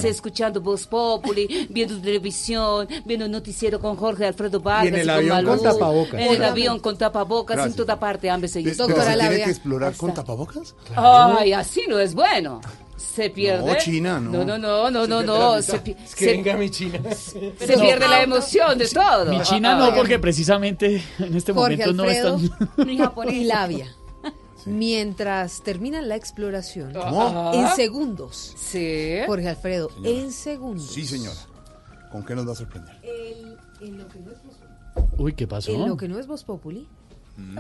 Escuchando 0.05 0.61
Voz 0.61 0.87
Populi, 0.87 1.67
viendo 1.71 1.99
televisión, 2.01 2.89
viendo 3.05 3.27
el 3.27 3.31
noticiero 3.31 3.79
con 3.81 3.97
Jorge 3.97 4.27
Alfredo 4.27 4.61
Vargas. 4.61 4.85
Y 4.85 4.89
en 4.89 4.95
el 4.97 5.07
con 5.07 5.17
avión 5.17 5.37
con 5.37 5.47
Malú, 5.47 5.63
tapabocas. 5.63 6.21
En 6.21 6.33
el 6.35 6.45
avión 6.45 6.79
con 6.81 6.99
tapabocas, 6.99 7.57
Gracias. 7.57 7.73
en 7.75 7.77
toda 7.77 7.99
parte, 8.01 8.31
hambre 8.31 8.49
se 8.49 8.63
Pe- 8.63 8.71
pero 8.77 9.03
se 9.03 9.17
tiene 9.19 9.45
que 9.45 9.51
explorar 9.51 9.95
con 9.95 10.15
tapabocas? 10.15 10.75
Ay, 10.97 11.53
así 11.53 11.83
no 11.89 11.99
es 11.99 12.15
bueno. 12.15 12.61
Se 12.97 13.31
pierde. 13.31 13.67
No, 13.73 13.79
China, 13.79 14.21
no. 14.21 14.31
No, 14.31 14.45
no, 14.45 14.59
no, 14.59 14.91
no, 14.91 15.07
no, 15.07 15.23
no. 15.23 15.63
Se, 15.63 15.79
pi- 15.81 15.97
Es 16.05 16.15
que 16.15 16.27
se- 16.27 16.31
venga 16.33 16.55
mi 16.57 16.71
China. 16.71 17.01
se 17.15 17.79
pierde 17.79 18.07
la 18.07 18.23
emoción 18.23 18.77
de 18.79 18.87
todo. 18.89 19.25
Mi 19.27 19.41
China 19.43 19.75
no, 19.77 19.95
porque 19.95 20.19
precisamente 20.19 21.03
en 21.19 21.35
este 21.35 21.53
Jorge 21.53 21.79
momento 21.79 21.93
no 21.95 22.05
están. 22.05 23.31
y 23.33 23.45
Labia. 23.45 23.95
Mientras 24.67 25.63
terminan 25.63 26.09
la 26.09 26.17
exploración, 26.17 26.93
¿Cómo? 26.93 27.53
en 27.55 27.69
segundos. 27.77 28.55
Sí. 28.59 29.19
Jorge 29.27 29.49
Alfredo, 29.49 29.91
en 30.05 30.33
segundos. 30.33 30.87
Sí, 30.91 31.05
señora. 31.07 31.37
¿Con 32.13 32.25
qué 32.25 32.35
nos 32.35 32.47
va 32.49 32.53
a 32.53 32.57
sorprender? 32.57 32.97
El- 33.03 33.57
en 33.87 33.99
lo 33.99 34.09
que 34.09 34.19
no 34.21 34.31
es 34.33 34.39
Voz- 34.43 35.11
Uy, 35.19 35.33
¿qué 35.35 35.47
pasó? 35.47 35.71
en 35.73 35.89
lo 35.89 35.97
que 35.97 36.09
no 36.09 36.19
es 36.19 36.27
Voz 36.27 36.45
Populi, 36.45 36.87
Mm. 37.37 37.59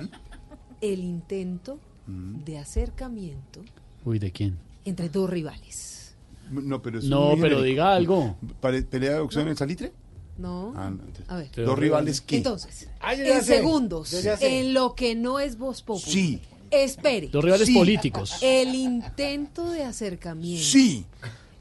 el 0.80 1.01
intento 1.01 1.78
de 2.07 2.59
acercamiento 2.59 3.61
Uy, 4.05 4.18
¿de 4.18 4.32
quién? 4.32 4.59
entre 4.84 5.09
dos 5.09 5.30
rivales. 5.30 6.14
No, 6.51 6.82
pero, 6.82 7.01
No, 7.03 7.34
pero 7.40 7.62
diga 7.62 7.94
algo. 7.94 8.36
¿Pelea 8.61 9.14
de 9.14 9.20
boxeo 9.20 9.42
en 9.42 9.48
el 9.48 9.57
salitre? 9.57 9.92
No. 10.36 10.72
Ah, 10.74 10.90
no. 10.90 11.03
A 11.28 11.36
ver. 11.36 11.51
¿Dos 11.55 11.78
rivales 11.78 12.20
qué? 12.20 12.38
Entonces, 12.38 12.88
en 13.09 13.26
sé. 13.26 13.42
segundos, 13.42 14.12
en 14.40 14.74
lo 14.74 14.94
que 14.96 15.14
no 15.14 15.38
es 15.38 15.57
Voz 15.59 15.82
Populi. 15.82 16.11
Sí. 16.11 16.40
Espere. 16.70 17.28
Dos 17.28 17.44
rivales 17.44 17.66
Sí. 17.66 17.74
políticos. 17.74 18.38
El 18.42 18.74
intento 18.74 19.70
de 19.70 19.82
acercamiento 19.84 20.64
Sí. 20.64 21.04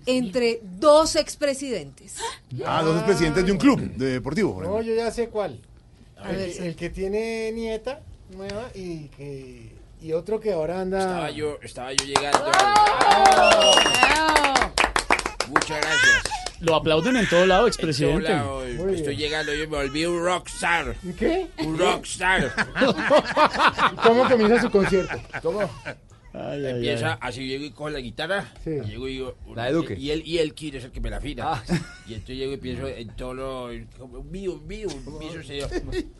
entre 0.05 0.59
dos 0.79 1.15
expresidentes. 1.15 2.15
Ah, 2.65 2.81
dos 2.83 3.01
presidentes 3.03 3.45
de 3.45 3.51
un 3.51 3.57
club 3.57 3.79
de 3.95 4.05
deportivo. 4.13 4.53
por 4.53 4.65
No, 4.65 4.81
yo 4.81 4.93
ya 4.95 5.11
sé 5.11 5.29
cuál. 5.29 5.59
A 6.17 6.31
el, 6.31 6.35
ver, 6.37 6.61
el 6.61 6.75
que 6.75 6.89
tiene 6.89 7.51
nieta 7.53 8.01
nueva 8.35 8.69
y 8.75 9.07
que 9.09 9.71
y 10.01 10.13
otro 10.13 10.39
que 10.39 10.53
ahora 10.53 10.79
anda. 10.81 10.99
Estaba 10.99 11.31
yo, 11.31 11.57
estaba 11.61 11.91
yo 11.93 12.05
llegando. 12.05 12.45
Muchas 15.49 15.81
gracias. 15.81 16.23
Lo 16.61 16.75
aplauden 16.75 17.15
en 17.15 17.27
todo 17.29 17.45
lado, 17.45 17.67
En 17.67 17.71
todo 17.73 17.83
expresidente. 17.85 18.29
lado, 18.29 18.65
estoy 18.65 19.15
llegando, 19.15 19.53
yo 19.53 19.69
me 19.69 19.77
volví 19.77 20.05
un 20.05 20.23
rockstar. 20.23 20.95
¿Qué? 21.17 21.47
Un 21.59 21.77
rockstar. 21.77 22.51
¿Cómo 24.03 24.27
comienza 24.27 24.61
su 24.61 24.69
concierto? 24.69 25.15
¿Cómo? 25.41 25.61
Ay, 26.31 26.63
ay, 26.63 26.71
Empieza 26.75 27.13
ay. 27.13 27.17
así, 27.21 27.47
llego 27.47 27.65
y 27.65 27.71
cojo 27.71 27.89
la 27.89 27.99
guitarra. 27.99 28.53
Sí. 28.63 28.69
y 28.71 28.87
llego 28.87 29.07
y 29.07 29.13
digo. 29.13 29.35
La 29.55 29.65
de 29.65 29.71
Duque. 29.71 29.95
Y 29.97 30.11
él, 30.11 30.21
y 30.25 30.37
él 30.37 30.53
quiere 30.53 30.79
ser 30.79 30.91
que 30.91 31.01
me 31.01 31.09
la 31.09 31.17
afina. 31.17 31.43
Ah. 31.53 31.63
Y 32.07 32.13
entonces 32.13 32.37
llego 32.37 32.53
y 32.53 32.57
pienso 32.57 32.87
en 32.87 33.07
todo 33.15 33.33
lo. 33.33 33.69
como 33.97 34.23
Mío, 34.23 34.57
mío, 34.67 34.89
mío, 35.19 35.31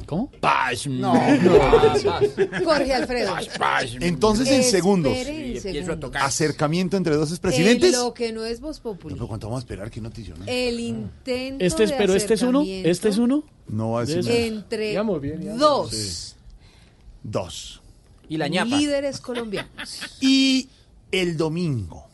se 0.00 0.04
Paz. 0.04 0.06
¿Cómo? 0.06 0.30
Paz. 0.40 0.86
No, 0.86 1.12
Jorge 2.64 2.94
Alfredo. 2.94 3.34
Paz, 3.34 3.48
paz. 3.58 3.96
Entonces, 4.00 4.48
en 4.48 4.60
Espere 4.60 4.70
segundos, 4.70 5.16
empiezo 5.16 5.92
a 5.92 6.00
tocar. 6.00 6.22
acercamiento 6.24 6.96
entre 6.96 7.14
dos 7.16 7.30
expresidentes. 7.30 7.92
En 7.94 8.00
lo 8.00 8.14
que 8.14 8.32
no 8.32 8.44
es 8.44 8.60
Voz 8.60 8.80
Populi. 8.80 9.14
Pero 9.14 9.28
¿cuánto 9.28 9.46
vamos 9.48 9.62
a 9.62 9.64
esperar? 9.64 9.90
¿Qué 9.90 10.00
noticia? 10.00 10.34
no? 10.36 10.44
El 10.46 10.80
intento 10.80 11.64
Este 11.64 11.84
es, 11.84 11.90
de 11.90 11.96
pero 11.96 12.14
este 12.14 12.34
es 12.34 12.42
uno. 12.42 12.62
Este 12.66 13.08
es 13.08 13.18
uno. 13.18 13.44
No 13.68 13.92
va 13.92 14.00
a 14.00 14.04
decir 14.04 14.24
nada. 14.24 14.36
Entre 14.36 15.20
bien, 15.20 15.58
dos 15.58 15.90
Sí. 15.90 16.34
Dos. 17.22 17.80
Y 18.28 18.36
la 18.36 18.48
ñapa. 18.48 18.76
líderes 18.76 19.20
colombianos. 19.20 20.00
Y 20.20 20.68
el 21.12 21.36
domingo, 21.36 22.06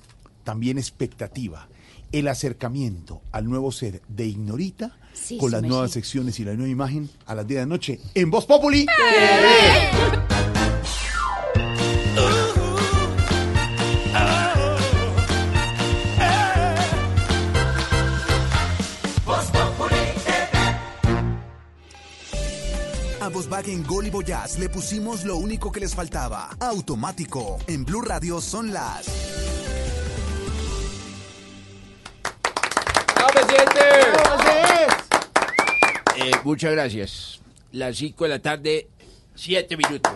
también 0.45 0.79
expectativa, 0.79 1.69
el 2.13 2.29
acercamiento 2.29 3.21
al 3.33 3.49
nuevo 3.49 3.71
ser 3.73 4.01
de 4.09 4.27
Ignorita 4.27 4.97
Sí, 5.17 5.39
con 5.39 5.51
sí, 5.51 5.55
las 5.57 5.63
nuevas 5.63 5.91
sí. 5.91 5.95
secciones 5.95 6.39
y 6.39 6.45
la 6.45 6.55
nueva 6.55 6.71
imagen 6.71 7.11
a 7.27 7.35
las 7.35 7.47
10 7.47 7.57
de 7.57 7.63
la 7.63 7.67
noche 7.67 8.01
en 8.15 8.31
Voz 8.31 8.47
Populi. 8.47 8.87
A 23.21 23.29
Volkswagen 23.29 23.83
Gol 23.85 24.07
y 24.07 24.11
Voyage 24.11 24.61
le 24.61 24.69
pusimos 24.69 25.25
lo 25.25 25.37
único 25.37 25.73
que 25.73 25.81
les 25.81 25.95
faltaba. 25.95 26.51
Automático. 26.61 27.59
En 27.67 27.85
Blue 27.85 28.03
Radio 28.03 28.41
son 28.41 28.73
las. 28.73 29.07
Eh, 36.17 36.31
muchas 36.45 36.73
gracias. 36.73 37.41
Las 37.73 37.97
5 37.97 38.25
de 38.25 38.31
la 38.31 38.39
tarde, 38.39 38.89
7 39.35 39.77
minutos. 39.77 40.13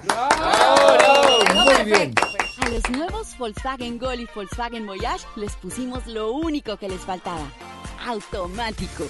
Muy 1.54 1.84
bien. 1.84 2.14
A 2.58 2.68
los 2.68 2.90
nuevos 2.90 3.36
Volkswagen 3.38 3.98
Gol 3.98 4.20
y 4.20 4.28
Volkswagen 4.34 4.86
Voyage 4.86 5.26
les 5.36 5.54
pusimos 5.56 6.06
lo 6.06 6.32
único 6.32 6.76
que 6.76 6.88
les 6.88 7.00
faltaba. 7.00 7.50
Automático. 8.06 9.08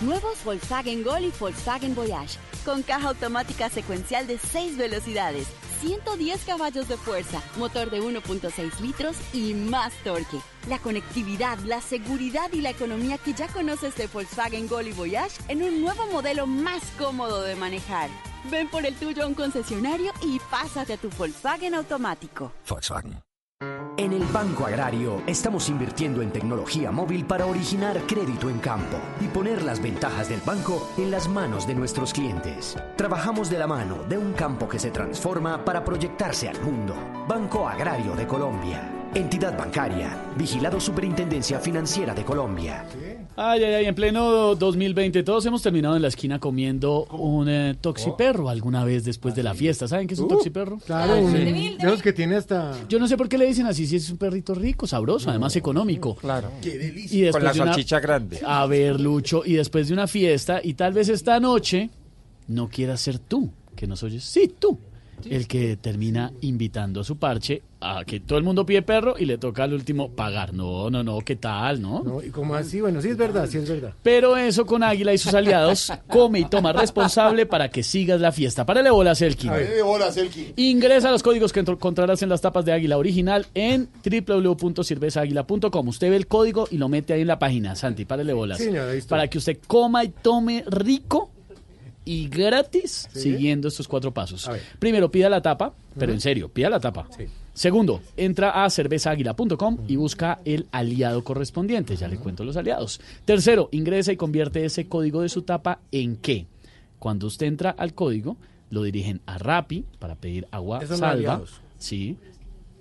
Nuevos 0.00 0.42
Volkswagen 0.44 1.04
Gol 1.04 1.26
y 1.26 1.32
Volkswagen 1.38 1.94
Voyage. 1.94 2.38
Con 2.64 2.82
caja 2.82 3.08
automática 3.08 3.68
secuencial 3.68 4.26
de 4.26 4.38
6 4.38 4.76
velocidades, 4.76 5.46
110 5.82 6.44
caballos 6.44 6.86
de 6.86 6.96
fuerza, 6.96 7.42
motor 7.56 7.90
de 7.90 8.00
1.6 8.00 8.78
litros 8.78 9.16
y 9.32 9.52
más 9.52 9.92
torque. 10.04 10.38
La 10.68 10.78
conectividad, 10.78 11.58
la 11.64 11.80
seguridad 11.80 12.52
y 12.52 12.60
la 12.60 12.70
economía 12.70 13.18
que 13.18 13.34
ya 13.34 13.48
conoces 13.48 13.96
de 13.96 14.06
Volkswagen 14.06 14.68
Gol 14.68 14.86
y 14.86 14.92
Voyage 14.92 15.40
en 15.48 15.64
un 15.64 15.82
nuevo 15.82 16.06
modelo 16.12 16.46
más 16.46 16.84
cómodo 16.96 17.42
de 17.42 17.56
manejar. 17.56 18.10
Ven 18.48 18.68
por 18.68 18.86
el 18.86 18.94
tuyo 18.94 19.24
a 19.24 19.26
un 19.26 19.34
concesionario 19.34 20.12
y 20.22 20.38
pásate 20.50 20.92
a 20.92 20.96
tu 20.98 21.10
Volkswagen 21.10 21.74
automático. 21.74 22.52
Volkswagen. 22.68 23.31
En 23.96 24.12
el 24.12 24.24
Banco 24.24 24.66
Agrario 24.66 25.22
estamos 25.26 25.68
invirtiendo 25.68 26.22
en 26.22 26.32
tecnología 26.32 26.90
móvil 26.90 27.24
para 27.24 27.46
originar 27.46 28.00
crédito 28.06 28.48
en 28.48 28.58
campo 28.58 28.96
y 29.20 29.28
poner 29.28 29.62
las 29.62 29.82
ventajas 29.82 30.28
del 30.28 30.40
banco 30.40 30.90
en 30.96 31.10
las 31.10 31.28
manos 31.28 31.66
de 31.66 31.74
nuestros 31.74 32.12
clientes. 32.12 32.76
Trabajamos 32.96 33.50
de 33.50 33.58
la 33.58 33.66
mano 33.66 34.02
de 34.08 34.18
un 34.18 34.32
campo 34.32 34.68
que 34.68 34.78
se 34.78 34.90
transforma 34.90 35.64
para 35.64 35.84
proyectarse 35.84 36.48
al 36.48 36.60
mundo. 36.62 36.94
Banco 37.28 37.68
Agrario 37.68 38.16
de 38.16 38.26
Colombia. 38.26 38.90
Entidad 39.14 39.58
bancaria. 39.58 40.32
Vigilado 40.36 40.80
Superintendencia 40.80 41.60
Financiera 41.60 42.14
de 42.14 42.24
Colombia. 42.24 42.86
Ay, 43.44 43.64
ay, 43.64 43.74
ay, 43.74 43.86
en 43.86 43.94
pleno 43.96 44.54
2020 44.54 45.24
todos 45.24 45.44
hemos 45.46 45.60
terminado 45.62 45.96
en 45.96 46.02
la 46.02 46.06
esquina 46.08 46.38
comiendo 46.38 47.06
un 47.06 47.48
eh, 47.48 47.74
toxiperro 47.80 48.48
alguna 48.48 48.84
vez 48.84 49.02
después 49.04 49.34
de 49.34 49.42
la 49.42 49.52
fiesta. 49.52 49.88
¿Saben 49.88 50.06
qué 50.06 50.14
es 50.14 50.20
un 50.20 50.26
Uh, 50.26 50.28
toxiperro? 50.28 50.78
claro, 50.86 51.18
un- 51.18 51.32
de 51.32 51.98
que 52.04 52.12
tiene 52.12 52.36
hasta... 52.36 52.72
Yo 52.88 53.00
no 53.00 53.08
sé 53.08 53.16
por 53.16 53.28
qué 53.28 53.36
le 53.38 53.46
dicen 53.46 53.66
así, 53.66 53.84
si 53.86 53.96
es 53.96 54.08
un 54.10 54.16
perrito 54.16 54.54
rico, 54.54 54.86
sabroso, 54.86 55.28
además 55.28 55.56
económico. 55.56 56.14
Claro. 56.14 56.52
Qué 56.62 56.78
delicia. 56.78 57.18
Y 57.18 57.22
después 57.22 57.40
Con 57.40 57.44
la 57.44 57.52
de 57.52 57.60
una- 57.62 57.72
salchicha 57.72 57.98
grande. 57.98 58.40
A 58.46 58.64
ver, 58.66 59.00
Lucho, 59.00 59.42
y 59.44 59.54
después 59.54 59.88
de 59.88 59.94
una 59.94 60.06
fiesta, 60.06 60.60
y 60.62 60.74
tal 60.74 60.92
vez 60.92 61.08
esta 61.08 61.40
noche 61.40 61.90
no 62.46 62.68
quieras 62.68 63.00
ser 63.00 63.18
tú, 63.18 63.50
que 63.74 63.88
nos 63.88 64.04
oyes, 64.04 64.22
sí, 64.22 64.54
tú, 64.56 64.78
el 65.28 65.46
que 65.46 65.76
termina 65.76 66.32
invitando 66.40 67.00
a 67.00 67.04
su 67.04 67.16
parche 67.16 67.62
a 67.82 68.04
que 68.04 68.20
todo 68.20 68.38
el 68.38 68.44
mundo 68.44 68.64
pide 68.64 68.82
perro 68.82 69.16
y 69.18 69.24
le 69.24 69.38
toca 69.38 69.64
al 69.64 69.74
último 69.74 70.10
pagar. 70.10 70.54
No, 70.54 70.88
no, 70.88 71.02
no, 71.02 71.18
¿qué 71.20 71.36
tal, 71.36 71.82
no? 71.82 72.02
No, 72.02 72.22
y 72.22 72.30
como 72.30 72.54
así, 72.54 72.80
bueno, 72.80 73.02
sí 73.02 73.08
es 73.08 73.16
verdad, 73.16 73.48
sí 73.48 73.58
es 73.58 73.68
verdad. 73.68 73.92
Pero 74.02 74.36
eso 74.36 74.64
con 74.64 74.82
Águila 74.82 75.12
y 75.12 75.18
sus 75.18 75.34
aliados, 75.34 75.92
come 76.06 76.40
y 76.40 76.44
toma 76.44 76.72
responsable 76.72 77.44
para 77.44 77.68
que 77.70 77.82
sigas 77.82 78.20
la 78.20 78.30
fiesta. 78.32 78.64
Párale 78.64 78.90
bola, 78.90 79.14
Selkin. 79.14 79.50
Hola, 79.84 80.12
Selki. 80.12 80.52
Ingresa 80.56 81.08
a 81.08 81.12
los 81.12 81.22
códigos 81.22 81.52
que 81.52 81.60
encontrarás 81.60 82.22
en 82.22 82.28
las 82.28 82.40
tapas 82.40 82.64
de 82.64 82.72
Águila 82.72 82.98
original 82.98 83.46
en 83.54 83.88
www.sirvesaáguila.com. 84.04 85.88
Usted 85.88 86.10
ve 86.10 86.16
el 86.16 86.26
código 86.28 86.68
y 86.70 86.78
lo 86.78 86.88
mete 86.88 87.14
ahí 87.14 87.22
en 87.22 87.26
la 87.26 87.38
página. 87.38 87.74
Santi, 87.74 88.04
párale 88.04 88.32
bolas. 88.32 88.58
Sí, 88.58 88.64
señor, 88.64 88.88
ahí 88.88 88.98
estoy. 88.98 89.10
para 89.10 89.28
que 89.28 89.38
usted 89.38 89.58
coma 89.66 90.04
y 90.04 90.08
tome 90.10 90.64
rico 90.68 91.31
y 92.04 92.28
gratis 92.28 93.08
siguiendo 93.12 93.68
estos 93.68 93.88
cuatro 93.88 94.12
pasos. 94.12 94.50
Primero, 94.78 95.10
pida 95.10 95.28
la 95.28 95.42
tapa, 95.42 95.72
pero 95.98 96.12
en 96.12 96.20
serio, 96.20 96.48
pida 96.48 96.70
la 96.70 96.80
tapa. 96.80 97.08
Segundo, 97.54 98.00
entra 98.16 98.64
a 98.64 98.70
cervezaáguila.com 98.70 99.78
y 99.86 99.96
busca 99.96 100.40
el 100.44 100.66
aliado 100.72 101.22
correspondiente. 101.22 101.96
Ya 101.96 102.08
le 102.08 102.16
cuento 102.16 102.44
los 102.44 102.56
aliados. 102.56 103.00
Tercero, 103.24 103.68
ingresa 103.72 104.12
y 104.12 104.16
convierte 104.16 104.64
ese 104.64 104.88
código 104.88 105.22
de 105.22 105.28
su 105.28 105.42
tapa 105.42 105.80
en 105.92 106.16
qué. 106.16 106.46
Cuando 106.98 107.26
usted 107.26 107.46
entra 107.46 107.70
al 107.70 107.94
código, 107.94 108.36
lo 108.70 108.82
dirigen 108.84 109.20
a 109.26 109.36
Rappi 109.36 109.84
para 109.98 110.14
pedir 110.14 110.46
agua 110.50 110.86
salva. 110.86 111.42
Sí. 111.78 112.16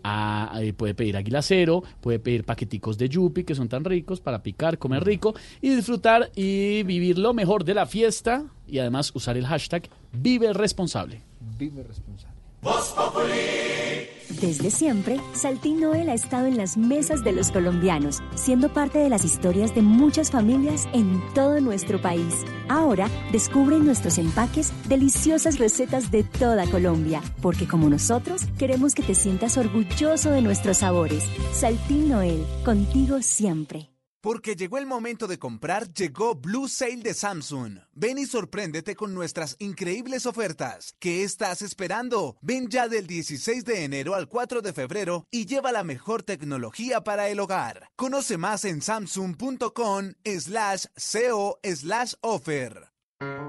A- 0.04 0.60
eh, 0.62 0.74
puede 0.74 0.94
pedir 0.96 1.16
Águila 1.18 1.42
Cero, 1.42 1.84
puede 2.02 2.20
pedir 2.20 2.44
paqueticos 2.44 2.98
de 2.98 3.08
Yupi 3.10 3.44
que 3.44 3.56
son 3.56 3.70
tan 3.70 3.84
ricos 3.86 4.20
para 4.22 4.42
picar, 4.44 4.78
comer 4.78 5.04
rico 5.04 5.34
y 5.62 5.70
disfrutar 5.76 6.32
y 6.36 6.84
vivir 6.84 7.18
lo 7.18 7.34
mejor 7.34 7.64
de 7.66 7.74
la 7.74 7.86
fiesta 7.86 8.46
y 8.68 8.80
además 8.80 9.12
usar 9.16 9.38
el 9.38 9.46
hashtag 9.46 9.90
Vive 10.14 10.54
Responsable. 10.54 11.22
Vive 11.58 11.84
responsable. 11.84 12.31
Desde 14.42 14.72
siempre, 14.72 15.20
Saltín 15.34 15.80
Noel 15.80 16.10
ha 16.10 16.16
estado 16.16 16.48
en 16.48 16.58
las 16.58 16.76
mesas 16.76 17.24
de 17.24 17.32
los 17.32 17.52
colombianos, 17.52 18.24
siendo 18.34 18.74
parte 18.74 18.98
de 18.98 19.08
las 19.08 19.24
historias 19.24 19.76
de 19.76 19.84
muchas 19.84 20.32
familias 20.32 20.88
en 20.94 21.22
todo 21.36 21.62
nuestro 21.62 22.02
país. 22.02 22.44
Ahora, 22.68 23.08
descubre 23.32 23.78
nuestros 23.78 24.18
empaques 24.18 24.74
deliciosas 24.90 25.60
recetas 25.60 26.10
de 26.10 26.24
toda 26.24 26.66
Colombia, 26.66 27.22
porque 27.40 27.68
como 27.68 27.88
nosotros, 27.88 28.46
queremos 28.58 28.96
que 28.96 29.04
te 29.04 29.14
sientas 29.14 29.58
orgulloso 29.58 30.32
de 30.32 30.42
nuestros 30.42 30.78
sabores. 30.78 31.24
Saltín 31.54 32.10
Noel, 32.10 32.44
contigo 32.66 33.22
siempre. 33.22 33.91
Porque 34.22 34.56
llegó 34.56 34.78
el 34.78 34.86
momento 34.86 35.26
de 35.26 35.40
comprar, 35.40 35.92
llegó 35.94 36.36
Blue 36.36 36.68
Sale 36.68 36.98
de 36.98 37.16
Samsung. 37.16 37.80
Ven 37.94 38.20
y 38.20 38.28
sorpréndete 38.28 38.96
con 38.96 39.16
nuestras 39.16 39.56
increíbles 39.58 40.28
ofertas. 40.28 40.94
¿Qué 41.00 41.24
estás 41.24 41.64
esperando? 41.64 42.38
Ven 42.42 42.70
ya 42.70 42.88
del 42.88 43.08
16 43.08 43.66
de 43.66 43.84
enero 43.84 44.14
al 44.14 44.28
4 44.28 44.62
de 44.62 44.74
febrero 44.74 45.26
y 45.32 45.48
lleva 45.48 45.72
la 45.72 45.84
mejor 45.84 46.22
tecnología 46.22 47.04
para 47.04 47.30
el 47.30 47.40
hogar. 47.40 47.90
Conoce 47.96 48.38
más 48.38 48.64
en 48.64 48.84
samsung.com 48.84 50.14
slash 50.24 50.86
co 50.96 51.60
slash 51.64 52.14
offer. 52.22 52.91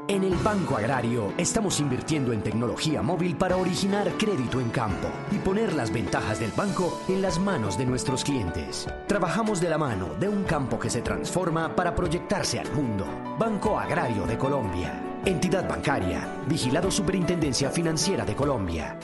En 0.08 0.24
el 0.24 0.34
Banco 0.34 0.76
Agrario 0.76 1.32
estamos 1.38 1.80
invirtiendo 1.80 2.32
en 2.32 2.42
tecnología 2.42 3.00
móvil 3.00 3.36
para 3.36 3.56
originar 3.56 4.10
crédito 4.18 4.60
en 4.60 4.68
campo 4.68 5.08
y 5.30 5.38
poner 5.38 5.72
las 5.72 5.90
ventajas 5.90 6.38
del 6.38 6.50
banco 6.52 7.00
en 7.08 7.22
las 7.22 7.38
manos 7.38 7.78
de 7.78 7.86
nuestros 7.86 8.22
clientes. 8.22 8.86
Trabajamos 9.06 9.60
de 9.60 9.70
la 9.70 9.78
mano 9.78 10.14
de 10.20 10.28
un 10.28 10.44
campo 10.44 10.78
que 10.78 10.90
se 10.90 11.00
transforma 11.00 11.74
para 11.74 11.94
proyectarse 11.94 12.60
al 12.60 12.70
mundo. 12.72 13.06
Banco 13.38 13.78
Agrario 13.78 14.26
de 14.26 14.36
Colombia. 14.36 15.02
Entidad 15.24 15.66
bancaria. 15.66 16.28
Vigilado 16.46 16.90
Superintendencia 16.90 17.70
Financiera 17.70 18.26
de 18.26 18.34
Colombia. 18.34 18.98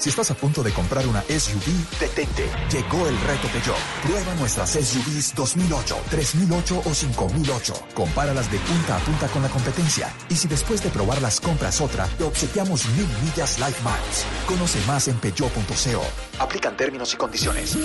Si 0.00 0.08
estás 0.08 0.30
a 0.30 0.34
punto 0.34 0.62
de 0.62 0.72
comprar 0.72 1.06
una 1.06 1.20
SUV, 1.20 2.00
detente. 2.00 2.48
Llegó 2.72 3.06
el 3.06 3.20
reto 3.20 3.48
Peugeot. 3.48 3.76
Prueba 4.02 4.34
nuestras 4.36 4.70
SUVs 4.70 5.34
2008, 5.34 5.94
3008 6.08 6.82
o 6.86 6.94
5008. 6.94 7.74
Compáralas 7.94 8.50
de 8.50 8.58
punta 8.60 8.96
a 8.96 9.00
punta 9.00 9.28
con 9.28 9.42
la 9.42 9.50
competencia. 9.50 10.10
Y 10.30 10.36
si 10.36 10.48
después 10.48 10.82
de 10.82 10.88
probarlas 10.88 11.38
compras 11.38 11.82
otra, 11.82 12.06
te 12.16 12.24
obsequiamos 12.24 12.86
mil 12.96 13.06
millas 13.22 13.58
Life 13.58 13.82
Miles. 13.84 14.24
Conoce 14.46 14.80
más 14.86 15.06
en 15.08 15.18
peugeot.co. 15.18 16.02
Aplican 16.38 16.78
términos 16.78 17.12
y 17.12 17.16
condiciones. 17.18 17.76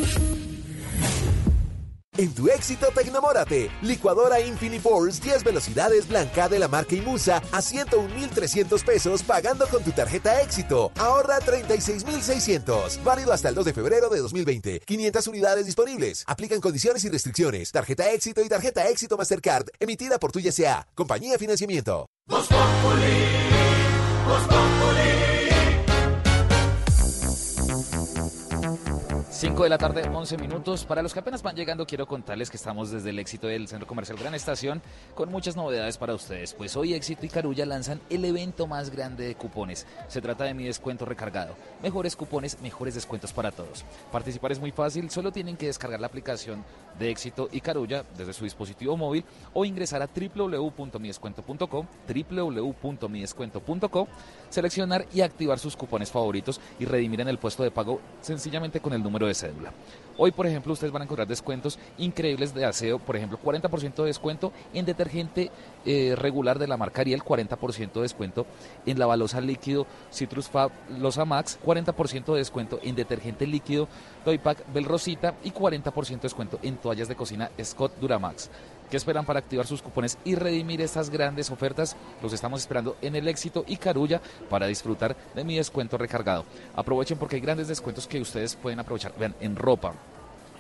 En 2.17 2.33
tu 2.33 2.47
éxito 2.47 2.87
te 2.95 3.01
enamórate. 3.01 3.69
Licuadora 3.81 4.39
Infinifors 4.39 5.19
10 5.21 5.43
velocidades 5.43 6.07
blanca 6.07 6.47
de 6.47 6.59
la 6.59 6.69
marca 6.69 6.95
Imusa 6.95 7.41
a 7.51 7.61
101,300 7.61 8.83
pesos 8.83 9.21
pagando 9.23 9.67
con 9.67 9.83
tu 9.83 9.91
tarjeta 9.91 10.41
éxito. 10.41 10.91
Ahorra 10.97 11.39
36,600. 11.39 13.03
Válido 13.03 13.33
hasta 13.33 13.49
el 13.49 13.55
2 13.55 13.65
de 13.65 13.73
febrero 13.73 14.09
de 14.09 14.19
2020. 14.19 14.79
500 14.79 15.27
unidades 15.27 15.65
disponibles. 15.65 16.23
Aplican 16.27 16.61
condiciones 16.61 17.03
y 17.03 17.09
restricciones. 17.09 17.71
Tarjeta 17.71 18.09
éxito 18.11 18.41
y 18.41 18.47
tarjeta 18.47 18.87
éxito 18.87 19.17
Mastercard. 19.17 19.67
Emitida 19.79 20.17
por 20.17 20.31
tu 20.31 20.39
SA. 20.39 20.87
Compañía 20.95 21.37
Financiamiento. 21.37 22.07
5 29.35 29.63
de 29.63 29.69
la 29.69 29.77
tarde, 29.77 30.07
11 30.07 30.37
minutos. 30.37 30.85
Para 30.85 31.01
los 31.01 31.11
que 31.11 31.19
apenas 31.19 31.43
van 31.43 31.57
llegando, 31.57 31.85
quiero 31.85 32.07
contarles 32.07 32.49
que 32.49 32.55
estamos 32.55 32.89
desde 32.89 33.09
el 33.09 33.19
éxito 33.19 33.47
del 33.47 33.67
Centro 33.67 33.85
Comercial 33.85 34.17
Gran 34.17 34.33
Estación 34.33 34.81
con 35.13 35.29
muchas 35.29 35.57
novedades 35.57 35.97
para 35.97 36.15
ustedes. 36.15 36.53
Pues 36.53 36.77
hoy 36.77 36.93
Éxito 36.93 37.25
y 37.25 37.29
Carulla 37.29 37.65
lanzan 37.65 37.99
el 38.09 38.23
evento 38.23 38.65
más 38.65 38.91
grande 38.91 39.27
de 39.27 39.35
cupones. 39.35 39.85
Se 40.07 40.21
trata 40.21 40.45
de 40.45 40.53
mi 40.53 40.63
descuento 40.63 41.03
recargado. 41.03 41.53
Mejores 41.83 42.15
cupones, 42.15 42.61
mejores 42.61 42.95
descuentos 42.95 43.33
para 43.33 43.51
todos. 43.51 43.83
Participar 44.09 44.53
es 44.53 44.59
muy 44.61 44.71
fácil, 44.71 45.09
solo 45.09 45.33
tienen 45.33 45.57
que 45.57 45.65
descargar 45.65 45.99
la 45.99 46.07
aplicación 46.07 46.63
de 46.97 47.09
Éxito 47.09 47.49
y 47.51 47.59
Carulla 47.59 48.05
desde 48.17 48.31
su 48.31 48.45
dispositivo 48.45 48.95
móvil 48.95 49.25
o 49.53 49.65
ingresar 49.65 50.01
a 50.01 50.07
www.midescuento.com, 50.07 51.87
www.midescuento.com, 52.07 54.07
seleccionar 54.56 55.06
y 55.14 55.22
activar 55.22 55.60
sus 55.60 55.76
cupones 55.76 56.10
favoritos 56.10 56.60
y 56.80 56.86
redimir 56.86 57.22
en 57.22 57.27
el 57.27 57.38
puesto 57.38 57.64
de 57.64 57.72
pago 57.72 57.99
sencillamente 58.22 58.80
con 58.80 58.94
el 58.94 59.03
número 59.03 59.27
de 59.27 59.36
cédula. 59.36 59.72
Hoy, 60.18 60.32
por 60.32 60.48
ejemplo, 60.48 60.72
ustedes 60.72 60.94
van 60.94 61.02
a 61.02 61.06
encontrar 61.06 61.27
descuentos 61.27 61.77
increíbles 61.98 62.53
de 62.53 62.65
aseo, 62.65 62.99
por 62.99 63.18
ejemplo, 63.18 63.38
40% 63.44 63.95
de 63.95 64.06
descuento 64.06 64.53
en 64.73 64.86
detergente 64.86 65.52
eh, 65.86 66.15
regular 66.18 66.57
de 66.57 66.68
la 66.68 66.77
marca 66.77 67.02
Ariel, 67.02 67.22
40% 67.22 67.94
de 67.94 68.02
descuento 68.02 68.45
en 68.86 68.98
la 68.98 69.06
balosa 69.06 69.41
líquido 69.41 69.86
Citrus 70.11 70.48
Fab 70.48 70.72
Losa 70.98 71.26
Max, 71.26 71.60
40% 71.64 72.32
de 72.32 72.38
descuento 72.38 72.80
en 72.82 72.95
detergente 72.95 73.45
líquido 73.45 73.90
Toypack 74.23 74.72
Bel 74.73 74.86
Rosita 74.86 75.36
y 75.44 75.52
40% 75.52 76.07
de 76.07 76.19
descuento 76.19 76.60
en 76.64 76.77
toallas 76.77 77.10
de 77.10 77.15
cocina 77.15 77.52
Scott 77.61 77.91
Duramax. 77.99 78.49
¿Qué 78.89 78.97
esperan 78.97 79.25
para 79.25 79.39
activar 79.39 79.65
sus 79.65 79.81
cupones 79.81 80.17
y 80.23 80.35
redimir 80.35 80.79
estas 80.81 81.09
grandes 81.09 81.49
ofertas? 81.49 81.95
Los 82.21 82.33
estamos 82.33 82.61
esperando 82.61 82.95
en 83.01 83.15
el 83.15 83.27
éxito 83.27 83.63
y 83.67 83.77
Carulla 83.77 84.21
para 84.49 84.67
disfrutar 84.67 85.15
de 85.33 85.43
mi 85.43 85.55
descuento 85.55 85.97
recargado. 85.97 86.45
Aprovechen 86.75 87.17
porque 87.17 87.37
hay 87.37 87.41
grandes 87.41 87.67
descuentos 87.67 88.07
que 88.07 88.21
ustedes 88.21 88.55
pueden 88.55 88.79
aprovechar. 88.79 89.13
Vean, 89.17 89.35
en 89.39 89.55
ropa, 89.55 89.93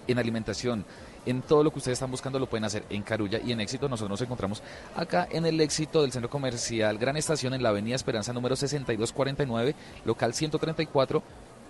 en 0.07 0.17
alimentación, 0.17 0.85
en 1.25 1.43
todo 1.43 1.63
lo 1.63 1.71
que 1.71 1.79
ustedes 1.79 1.97
están 1.97 2.11
buscando 2.11 2.39
lo 2.39 2.47
pueden 2.47 2.65
hacer 2.65 2.83
en 2.89 3.03
Carulla 3.03 3.39
y 3.43 3.51
en 3.51 3.61
Éxito. 3.61 3.87
Nosotros 3.87 4.09
nos 4.09 4.21
encontramos 4.21 4.63
acá 4.95 5.27
en 5.31 5.45
el 5.45 5.61
Éxito 5.61 6.01
del 6.01 6.11
Centro 6.11 6.29
Comercial 6.29 6.97
Gran 6.97 7.17
Estación 7.17 7.53
en 7.53 7.61
la 7.61 7.69
Avenida 7.69 7.95
Esperanza 7.95 8.33
número 8.33 8.55
6249, 8.55 9.75
local 10.05 10.33
134 10.33 11.23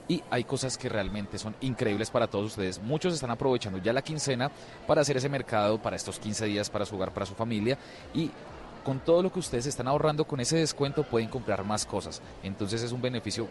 y 0.08 0.24
hay 0.30 0.44
cosas 0.44 0.78
que 0.78 0.90
realmente 0.90 1.38
son 1.38 1.56
increíbles 1.62 2.10
para 2.10 2.28
todos 2.28 2.46
ustedes. 2.46 2.82
Muchos 2.82 3.14
están 3.14 3.32
aprovechando 3.32 3.80
ya 3.80 3.94
la 3.94 4.02
quincena 4.02 4.52
para 4.88 5.02
hacer 5.02 5.18
ese 5.18 5.30
mercado 5.30 5.82
para 5.82 5.96
estos 5.96 6.20
15 6.20 6.46
días 6.46 6.70
para 6.70 6.86
su 6.86 6.96
hogar, 6.96 7.14
para 7.14 7.26
su 7.26 7.34
familia 7.34 7.78
y 8.14 8.32
con 8.84 9.00
todo 9.00 9.24
lo 9.24 9.32
que 9.32 9.40
ustedes 9.40 9.66
están 9.66 9.88
ahorrando 9.88 10.26
con 10.26 10.40
ese 10.40 10.58
descuento 10.58 11.04
pueden 11.04 11.28
comprar 11.28 11.64
más 11.64 11.86
cosas. 11.86 12.22
Entonces 12.44 12.84
es 12.84 12.92
un 12.92 13.02
beneficio 13.02 13.48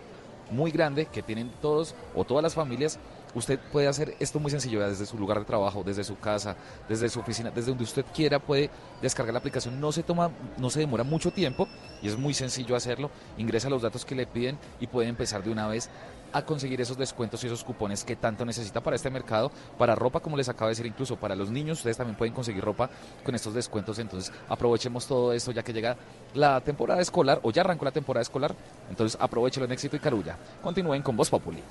muy 0.51 0.71
grande 0.71 1.07
que 1.07 1.23
tienen 1.23 1.51
todos 1.61 1.95
o 2.15 2.25
todas 2.25 2.43
las 2.43 2.55
familias. 2.55 2.99
Usted 3.35 3.59
puede 3.73 3.89
hacer 3.89 4.15
esto 4.21 4.39
muy 4.39 4.51
sencillo 4.51 4.87
desde 4.87 5.07
su 5.07 5.19
lugar 5.19 5.41
de 5.41 5.45
trabajo, 5.45 5.83
desde 5.85 6.05
su 6.05 6.17
casa, 6.19 6.55
desde 6.89 7.09
su 7.09 7.19
oficina, 7.19 7.51
desde 7.51 7.71
donde 7.71 7.83
usted 7.83 8.05
quiera 8.15 8.39
puede 8.39 8.71
descargar 9.03 9.33
la 9.33 9.41
aplicación. 9.41 9.81
No 9.81 9.91
se 9.91 10.05
toma, 10.05 10.31
no 10.57 10.71
se 10.71 10.79
demora 10.79 11.03
mucho 11.03 11.33
tiempo 11.33 11.67
y 12.01 12.07
es 12.07 12.17
muy 12.17 12.33
sencillo 12.33 12.77
hacerlo. 12.77 13.11
Ingresa 13.37 13.69
los 13.69 13.83
datos 13.83 14.05
que 14.05 14.15
le 14.15 14.27
piden 14.27 14.57
y 14.79 14.87
puede 14.87 15.09
empezar 15.09 15.43
de 15.43 15.51
una 15.51 15.67
vez 15.67 15.91
a 16.35 16.45
conseguir 16.45 16.81
esos 16.81 16.99
descuentos 16.99 17.43
y 17.43 17.47
esos 17.47 17.65
cupones 17.65 18.05
que 18.05 18.17
tanto 18.17 18.45
necesita 18.45 18.83
para 18.83 18.97
este 18.97 19.09
mercado, 19.09 19.51
para 19.79 19.95
ropa, 19.95 20.21
como 20.21 20.37
les 20.37 20.49
acabo 20.49 20.67
de 20.67 20.73
decir, 20.73 20.87
incluso 20.87 21.17
para 21.17 21.35
los 21.35 21.51
niños, 21.51 21.79
ustedes 21.79 21.97
también 21.97 22.17
pueden 22.17 22.35
conseguir 22.35 22.63
ropa 22.63 22.91
con 23.25 23.35
estos 23.35 23.55
descuentos, 23.55 23.99
entonces 23.99 24.33
aprovechemos 24.49 25.07
todo 25.07 25.33
esto 25.33 25.53
ya 25.53 25.63
que 25.63 25.73
llega 25.73 25.97
la 26.35 26.61
temporada 26.61 27.01
escolar 27.01 27.41
o 27.43 27.53
ya 27.53 27.63
arrancó 27.63 27.85
la 27.85 27.93
temporada 27.93 28.23
escolar, 28.23 28.55
entonces 28.91 29.19
aprovechelo 29.21 29.65
en 29.67 29.73
éxito 29.73 29.97
y 29.97 30.01
carulla. 30.01 30.37
Continúen 30.61 31.03
con 31.03 31.17
Voz 31.17 31.31
Populi. 31.31 31.63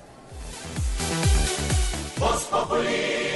Voz 2.18 2.44
Populi. 2.44 3.33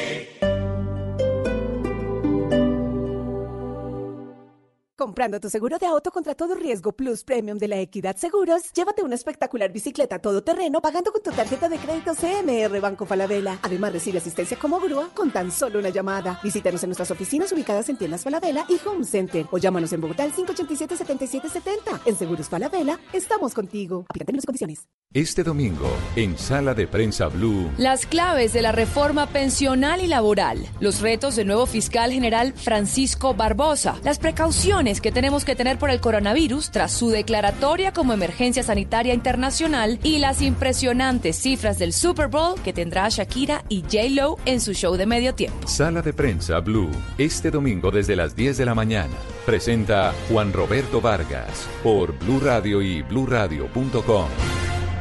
Comprando 4.98 5.38
tu 5.38 5.48
seguro 5.48 5.78
de 5.78 5.86
auto 5.86 6.10
contra 6.10 6.34
todo 6.34 6.56
riesgo 6.56 6.90
Plus 6.90 7.22
Premium 7.22 7.56
de 7.56 7.68
la 7.68 7.78
Equidad 7.78 8.16
Seguros, 8.16 8.72
llévate 8.72 9.04
una 9.04 9.14
espectacular 9.14 9.70
bicicleta 9.70 10.18
todoterreno 10.18 10.80
pagando 10.80 11.12
con 11.12 11.22
tu 11.22 11.30
tarjeta 11.30 11.68
de 11.68 11.78
crédito 11.78 12.14
CMR 12.16 12.80
Banco 12.80 13.06
Falabella. 13.06 13.60
Además, 13.62 13.92
recibe 13.92 14.18
asistencia 14.18 14.58
como 14.58 14.80
grúa 14.80 15.08
con 15.14 15.30
tan 15.30 15.52
solo 15.52 15.78
una 15.78 15.90
llamada. 15.90 16.40
Visítanos 16.42 16.82
en 16.82 16.88
nuestras 16.88 17.12
oficinas 17.12 17.52
ubicadas 17.52 17.88
en 17.88 17.96
tiendas 17.96 18.24
Falabella 18.24 18.66
y 18.68 18.76
Home 18.88 19.04
Center 19.04 19.46
o 19.52 19.58
llámanos 19.58 19.92
en 19.92 20.00
Bogotá 20.00 20.24
al 20.24 20.32
587-7770. 20.32 22.00
En 22.04 22.16
Seguros 22.16 22.48
Falabella, 22.48 22.98
estamos 23.12 23.54
contigo. 23.54 24.04
Términos 24.12 24.42
y 24.42 24.46
condiciones. 24.46 24.88
Este 25.14 25.44
domingo, 25.44 25.88
en 26.16 26.36
Sala 26.36 26.74
de 26.74 26.88
Prensa 26.88 27.28
Blue, 27.28 27.70
Las 27.78 28.04
claves 28.04 28.52
de 28.52 28.62
la 28.62 28.72
reforma 28.72 29.28
pensional 29.28 30.02
y 30.02 30.08
laboral, 30.08 30.66
los 30.80 31.00
retos 31.00 31.36
del 31.36 31.46
nuevo 31.46 31.66
fiscal 31.66 32.10
general 32.10 32.52
Francisco 32.52 33.32
Barbosa, 33.32 33.96
las 34.02 34.18
precauciones 34.18 34.87
que 34.88 35.12
tenemos 35.12 35.44
que 35.44 35.54
tener 35.54 35.78
por 35.78 35.90
el 35.90 36.00
coronavirus 36.00 36.70
tras 36.70 36.92
su 36.92 37.10
declaratoria 37.10 37.92
como 37.92 38.14
emergencia 38.14 38.62
sanitaria 38.62 39.12
internacional 39.12 39.98
y 40.02 40.18
las 40.18 40.40
impresionantes 40.40 41.36
cifras 41.36 41.78
del 41.78 41.92
Super 41.92 42.28
Bowl 42.28 42.58
que 42.62 42.72
tendrá 42.72 43.06
Shakira 43.10 43.64
y 43.68 43.82
J-Lo 43.82 44.38
en 44.46 44.62
su 44.62 44.72
show 44.72 44.96
de 44.96 45.04
medio 45.04 45.34
tiempo. 45.34 45.68
Sala 45.68 46.00
de 46.00 46.14
Prensa 46.14 46.60
Blue, 46.60 46.90
este 47.18 47.50
domingo 47.50 47.90
desde 47.90 48.16
las 48.16 48.34
10 48.34 48.56
de 48.56 48.64
la 48.64 48.74
mañana. 48.74 49.14
Presenta 49.44 50.14
Juan 50.30 50.54
Roberto 50.54 51.02
Vargas 51.02 51.68
por 51.82 52.18
Blue 52.18 52.40
Radio 52.40 52.80
y 52.80 53.02
bluradio.com. 53.02 54.28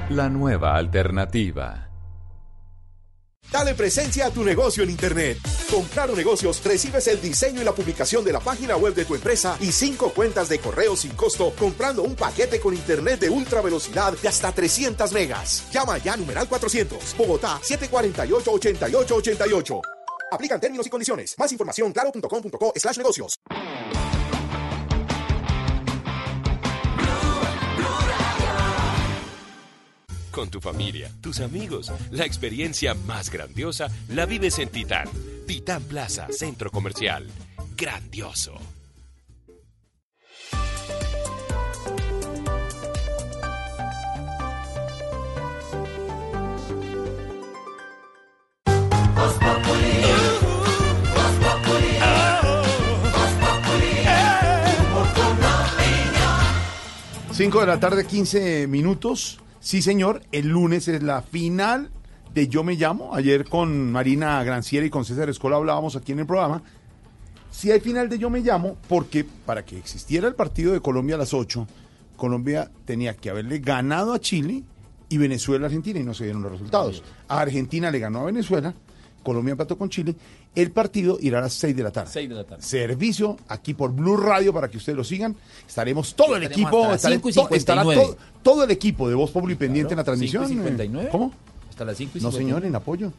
La 0.09 0.27
nueva 0.27 0.75
alternativa. 0.75 1.86
Dale 3.51 3.73
presencia 3.75 4.27
a 4.27 4.31
tu 4.31 4.43
negocio 4.43 4.83
en 4.83 4.89
Internet. 4.89 5.37
Con 5.71 5.83
Claro 5.85 6.15
Negocios 6.15 6.61
recibes 6.63 7.07
el 7.07 7.21
diseño 7.21 7.61
y 7.61 7.63
la 7.63 7.73
publicación 7.73 8.23
de 8.25 8.33
la 8.33 8.39
página 8.39 8.77
web 8.77 8.93
de 8.93 9.05
tu 9.05 9.15
empresa 9.15 9.57
y 9.59 9.71
cinco 9.71 10.11
cuentas 10.13 10.49
de 10.49 10.59
correo 10.59 10.95
sin 10.95 11.11
costo 11.11 11.53
comprando 11.57 12.03
un 12.03 12.15
paquete 12.15 12.59
con 12.59 12.73
Internet 12.73 13.19
de 13.21 13.29
ultra 13.29 13.61
velocidad 13.61 14.13
de 14.13 14.27
hasta 14.27 14.51
300 14.51 15.11
megas. 15.13 15.63
Llama 15.71 15.97
ya 15.97 16.17
numeral 16.17 16.47
400, 16.47 17.15
Bogotá 17.17 17.59
748-8888. 17.61 19.81
Aplican 20.31 20.59
términos 20.59 20.85
y 20.85 20.89
condiciones. 20.89 21.35
Más 21.37 21.51
información 21.51 21.93
claro.com.co 21.93 22.73
slash 22.75 22.97
negocios. 22.97 23.39
Con 30.37 30.51
tu 30.51 30.61
familia, 30.61 31.09
tus 31.19 31.39
amigos, 31.39 31.91
la 32.11 32.23
experiencia 32.23 32.93
más 32.93 33.31
grandiosa 33.31 33.87
la 34.09 34.27
vives 34.27 34.59
en 34.59 34.69
Titán. 34.69 35.07
Titán 35.47 35.81
Plaza, 35.81 36.27
Centro 36.29 36.69
Comercial. 36.69 37.25
Grandioso. 37.75 38.53
5 57.31 57.59
de 57.59 57.65
la 57.65 57.79
tarde, 57.79 58.05
15 58.05 58.67
minutos. 58.67 59.39
Sí, 59.67 59.81
señor, 59.81 60.21
el 60.31 60.47
lunes 60.47 60.87
es 60.87 61.03
la 61.03 61.21
final 61.21 61.89
de 62.33 62.47
Yo 62.47 62.63
Me 62.63 62.75
Llamo. 62.75 63.13
Ayer 63.13 63.43
con 63.43 63.91
Marina 63.91 64.41
Granciera 64.41 64.85
y 64.85 64.89
con 64.89 65.03
César 65.03 65.27
Escola 65.27 65.57
hablábamos 65.57 65.97
aquí 65.97 66.13
en 66.13 66.19
el 66.19 66.25
programa. 66.25 66.63
Sí 67.51 67.69
hay 67.69 67.81
final 67.81 68.07
de 68.07 68.17
Yo 68.17 68.29
Me 68.29 68.39
Llamo 68.39 68.77
porque 68.87 69.25
para 69.25 69.65
que 69.65 69.77
existiera 69.77 70.25
el 70.29 70.35
partido 70.35 70.71
de 70.71 70.79
Colombia 70.79 71.15
a 71.15 71.17
las 71.17 71.33
8, 71.33 71.67
Colombia 72.15 72.71
tenía 72.85 73.13
que 73.17 73.29
haberle 73.29 73.59
ganado 73.59 74.13
a 74.13 74.21
Chile 74.21 74.63
y 75.09 75.17
Venezuela 75.17 75.65
a 75.65 75.67
Argentina 75.67 75.99
y 75.99 76.03
no 76.05 76.13
se 76.13 76.23
dieron 76.23 76.43
los 76.43 76.53
resultados. 76.53 77.03
A 77.27 77.41
Argentina 77.41 77.91
le 77.91 77.99
ganó 77.99 78.21
a 78.21 78.25
Venezuela, 78.27 78.73
Colombia 79.21 79.51
empató 79.51 79.77
con 79.77 79.89
Chile. 79.89 80.15
El 80.57 80.71
partido 80.71 81.17
irá 81.21 81.37
a 81.37 81.41
las 81.43 81.53
6 81.53 81.75
de 81.75 81.83
la 81.83 81.91
tarde. 81.91 82.09
6 82.11 82.29
de 82.29 82.35
la 82.35 82.43
tarde. 82.43 82.61
Servicio 82.63 83.37
aquí 83.47 83.73
por 83.75 83.91
Blue 83.93 84.17
Radio 84.17 84.51
para 84.53 84.67
que 84.69 84.77
ustedes 84.77 84.97
lo 84.97 85.03
sigan. 85.03 85.35
Estaremos 85.67 86.15
todo 86.15 86.35
el 86.35 86.43
Estaremos 86.43 86.69
equipo, 86.71 86.77
hasta 86.85 86.89
las 86.89 86.95
estaré- 87.03 87.15
5 87.15 87.29
y 87.29 87.33
to- 87.33 87.55
estará 87.55 87.81
59. 87.83 88.01
todo, 88.17 88.17
todo 88.41 88.63
el 88.63 88.71
equipo 88.71 89.07
de 89.09 89.15
Voz 89.15 89.29
Populi 89.31 89.55
pendiente 89.55 89.93
en 89.93 89.97
la 89.97 90.03
transmisión. 90.03 90.47
5 90.47 90.53
y 90.61 90.65
59. 90.65 91.09
¿Cómo? 91.11 91.31
Hasta 91.69 91.85
las 91.85 91.95
5 91.97 92.17
y 92.17 92.21
No, 92.21 92.31
59. 92.31 92.43
señor, 92.61 92.65
en 92.65 92.75
apoyo. 92.75 93.11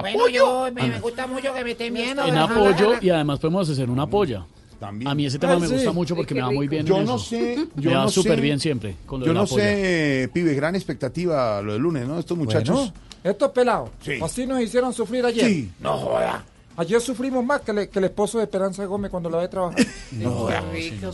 Bueno, 0.00 0.28
yo 0.28 0.68
me, 0.72 0.86
me 0.88 1.00
gusta 1.00 1.26
mucho 1.26 1.52
que 1.52 1.64
me 1.64 1.70
estén 1.72 1.92
viendo. 1.94 2.24
En 2.24 2.36
apoyo 2.36 2.92
y 3.00 3.10
además 3.10 3.40
podemos 3.40 3.68
hacer 3.68 3.90
una 3.90 4.06
polla. 4.06 4.44
También. 4.78 5.08
A 5.10 5.14
mí 5.16 5.26
ese 5.26 5.40
tema 5.40 5.54
Ah, 5.54 5.58
me 5.58 5.66
sí. 5.66 5.74
gusta 5.74 5.90
mucho 5.90 6.14
porque 6.14 6.34
me 6.34 6.42
va 6.42 6.52
muy 6.52 6.68
bien. 6.68 6.86
Yo 6.86 6.98
en 6.98 7.04
no 7.06 7.16
eso. 7.16 7.24
sé, 7.24 7.56
yo 7.74 7.90
me 7.90 7.96
va 7.96 8.04
no 8.04 8.08
súper 8.10 8.40
bien 8.40 8.60
siempre. 8.60 8.94
Con 9.06 9.18
lo 9.18 9.26
Yo 9.26 9.32
de 9.32 9.34
la 9.34 9.40
no 9.40 9.46
polla. 9.48 9.64
sé, 9.64 10.30
pibe, 10.32 10.54
gran 10.54 10.76
expectativa 10.76 11.60
lo 11.60 11.72
del 11.72 11.82
lunes, 11.82 12.06
¿no? 12.06 12.20
Estos 12.20 12.38
muchachos. 12.38 12.76
Bueno, 12.76 12.92
estos 13.24 13.50
pelados, 13.50 13.90
Sí. 14.00 14.12
así 14.22 14.46
nos 14.46 14.60
hicieron 14.60 14.92
sufrir 14.94 15.24
ayer. 15.26 15.44
Sí. 15.46 15.72
No 15.80 15.96
joda. 15.96 16.44
Ayer 16.78 17.00
sufrimos 17.00 17.44
más 17.44 17.60
que, 17.62 17.72
le- 17.72 17.88
que 17.90 17.98
el 17.98 18.04
esposo 18.06 18.38
de 18.38 18.44
Esperanza 18.44 18.84
Gómez 18.86 19.10
cuando 19.10 19.28
la 19.28 19.38
ve 19.38 19.48
trabajar. 19.48 19.84
No 20.12 20.30
joda. 20.32 20.62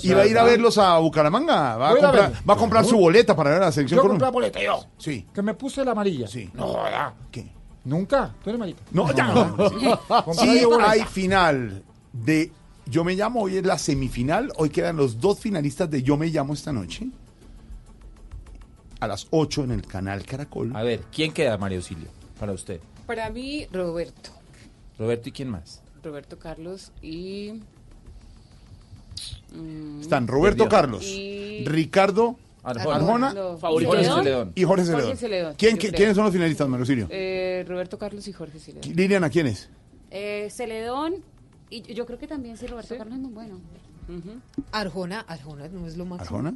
Y 0.03 0.13
va 0.13 0.23
a 0.23 0.27
ir 0.27 0.39
a 0.39 0.45
verlos 0.45 0.79
a 0.79 0.99
Bucaramanga. 0.99 1.77
Va 1.77 1.89
a 1.89 1.93
comprar, 1.93 2.13
verlos. 2.15 2.39
va 2.49 2.55
a 2.55 2.57
comprar 2.57 2.85
su 2.85 2.99
boleta 2.99 3.35
para 3.35 3.51
ver 3.51 3.63
a 3.63 3.67
la 3.67 3.73
selección 3.73 3.99
Yo 3.99 4.03
compré 4.09 4.21
la 4.27 4.31
boleta, 4.31 4.63
yo. 4.63 4.85
Sí. 4.99 5.27
Que 5.35 5.43
me 5.43 5.55
puse 5.55 5.85
la 5.85 5.93
amarilla. 5.93 6.27
Sí. 6.29 6.51
No 6.55 6.67
joda. 6.69 7.15
¿Qué? 7.33 7.47
Nunca. 7.85 8.35
Tú 8.43 8.51
eres 8.51 8.61
marica. 8.61 8.81
No, 8.93 9.13
ya. 9.15 9.33
Compré 10.25 10.35
Sí, 10.59 10.65
boleta. 10.65 10.91
hay 10.91 11.01
final 11.05 11.83
de 12.13 12.53
Yo 12.87 13.03
Me 13.05 13.15
Llamo. 13.15 13.41
Hoy 13.43 13.57
es 13.57 13.65
la 13.65 13.79
semifinal. 13.79 14.53
Hoy 14.57 14.69
quedan 14.71 14.97
los 14.97 15.19
dos 15.21 15.41
finalistas 15.41 15.91
de 15.91 16.03
Yo 16.03 16.17
Me 16.17 16.27
Llamo 16.29 16.53
esta 16.55 16.73
noche. 16.73 17.07
A 19.01 19.07
las 19.07 19.27
8 19.31 19.65
en 19.65 19.71
el 19.73 19.87
canal 19.87 20.25
Caracol. 20.25 20.75
A 20.77 20.83
ver, 20.83 21.01
¿quién 21.13 21.33
queda, 21.33 21.59
María 21.59 21.79
Auxilio? 21.79 22.09
Para 22.39 22.53
usted. 22.53 22.81
Para 23.07 23.29
mí, 23.31 23.67
Roberto. 23.73 24.31
Roberto, 24.99 25.29
¿y 25.29 25.33
quién 25.33 25.51
más? 25.51 25.83
Roberto 26.03 26.39
Carlos 26.39 26.93
y... 27.03 27.61
mm, 29.55 30.01
Están 30.01 30.27
Roberto 30.27 30.65
Perdió. 30.65 30.69
Carlos, 30.79 31.05
Y- 31.05 31.65
Ricardo 31.67 32.37
Arjona. 32.63 32.97
Arjona, 32.97 33.35
y 33.35 33.83
¿Y 33.83 33.85
Jorge 33.87 34.05
Celedón? 34.05 34.23
Celedón. 34.25 34.53
Y 34.55 34.65
Jorge 34.65 34.85
Jorge 34.85 34.85
Celedón. 34.85 35.17
Celedón, 35.17 35.55
¿Quién- 35.59 35.73
yo 35.77 35.77
qui- 35.79 35.81
creo. 35.89 35.93
¿Quiénes 35.97 36.17
son 36.17 36.25
los 36.25 36.33
finalistas, 36.33 36.69
Marocirio? 36.69 37.07
Eh, 37.11 37.65
Roberto 37.69 37.99
Carlos 37.99 38.27
y 38.29 38.33
Jorge 38.33 38.59
Celedón. 38.59 38.95
Liliana, 38.95 39.29
¿quién 39.31 39.47
es? 39.49 39.69
Eh, 40.11 40.49
Celedón, 40.51 41.17
y 41.71 41.83
yo- 41.95 42.07
creo 42.07 42.19
que 42.19 42.27
también 42.27 42.57
sí, 42.57 42.67
Roberto 42.67 42.97
Carlos 42.97 43.15
es 43.15 43.21
muy 43.21 43.33
bueno. 43.33 43.61
Arjona, 44.73 45.21
Arjona 45.21 45.69
no 45.69 45.87
es 45.87 45.97
lo 45.97 46.05
máximo. 46.05 46.37
¿Arjona? 46.39 46.55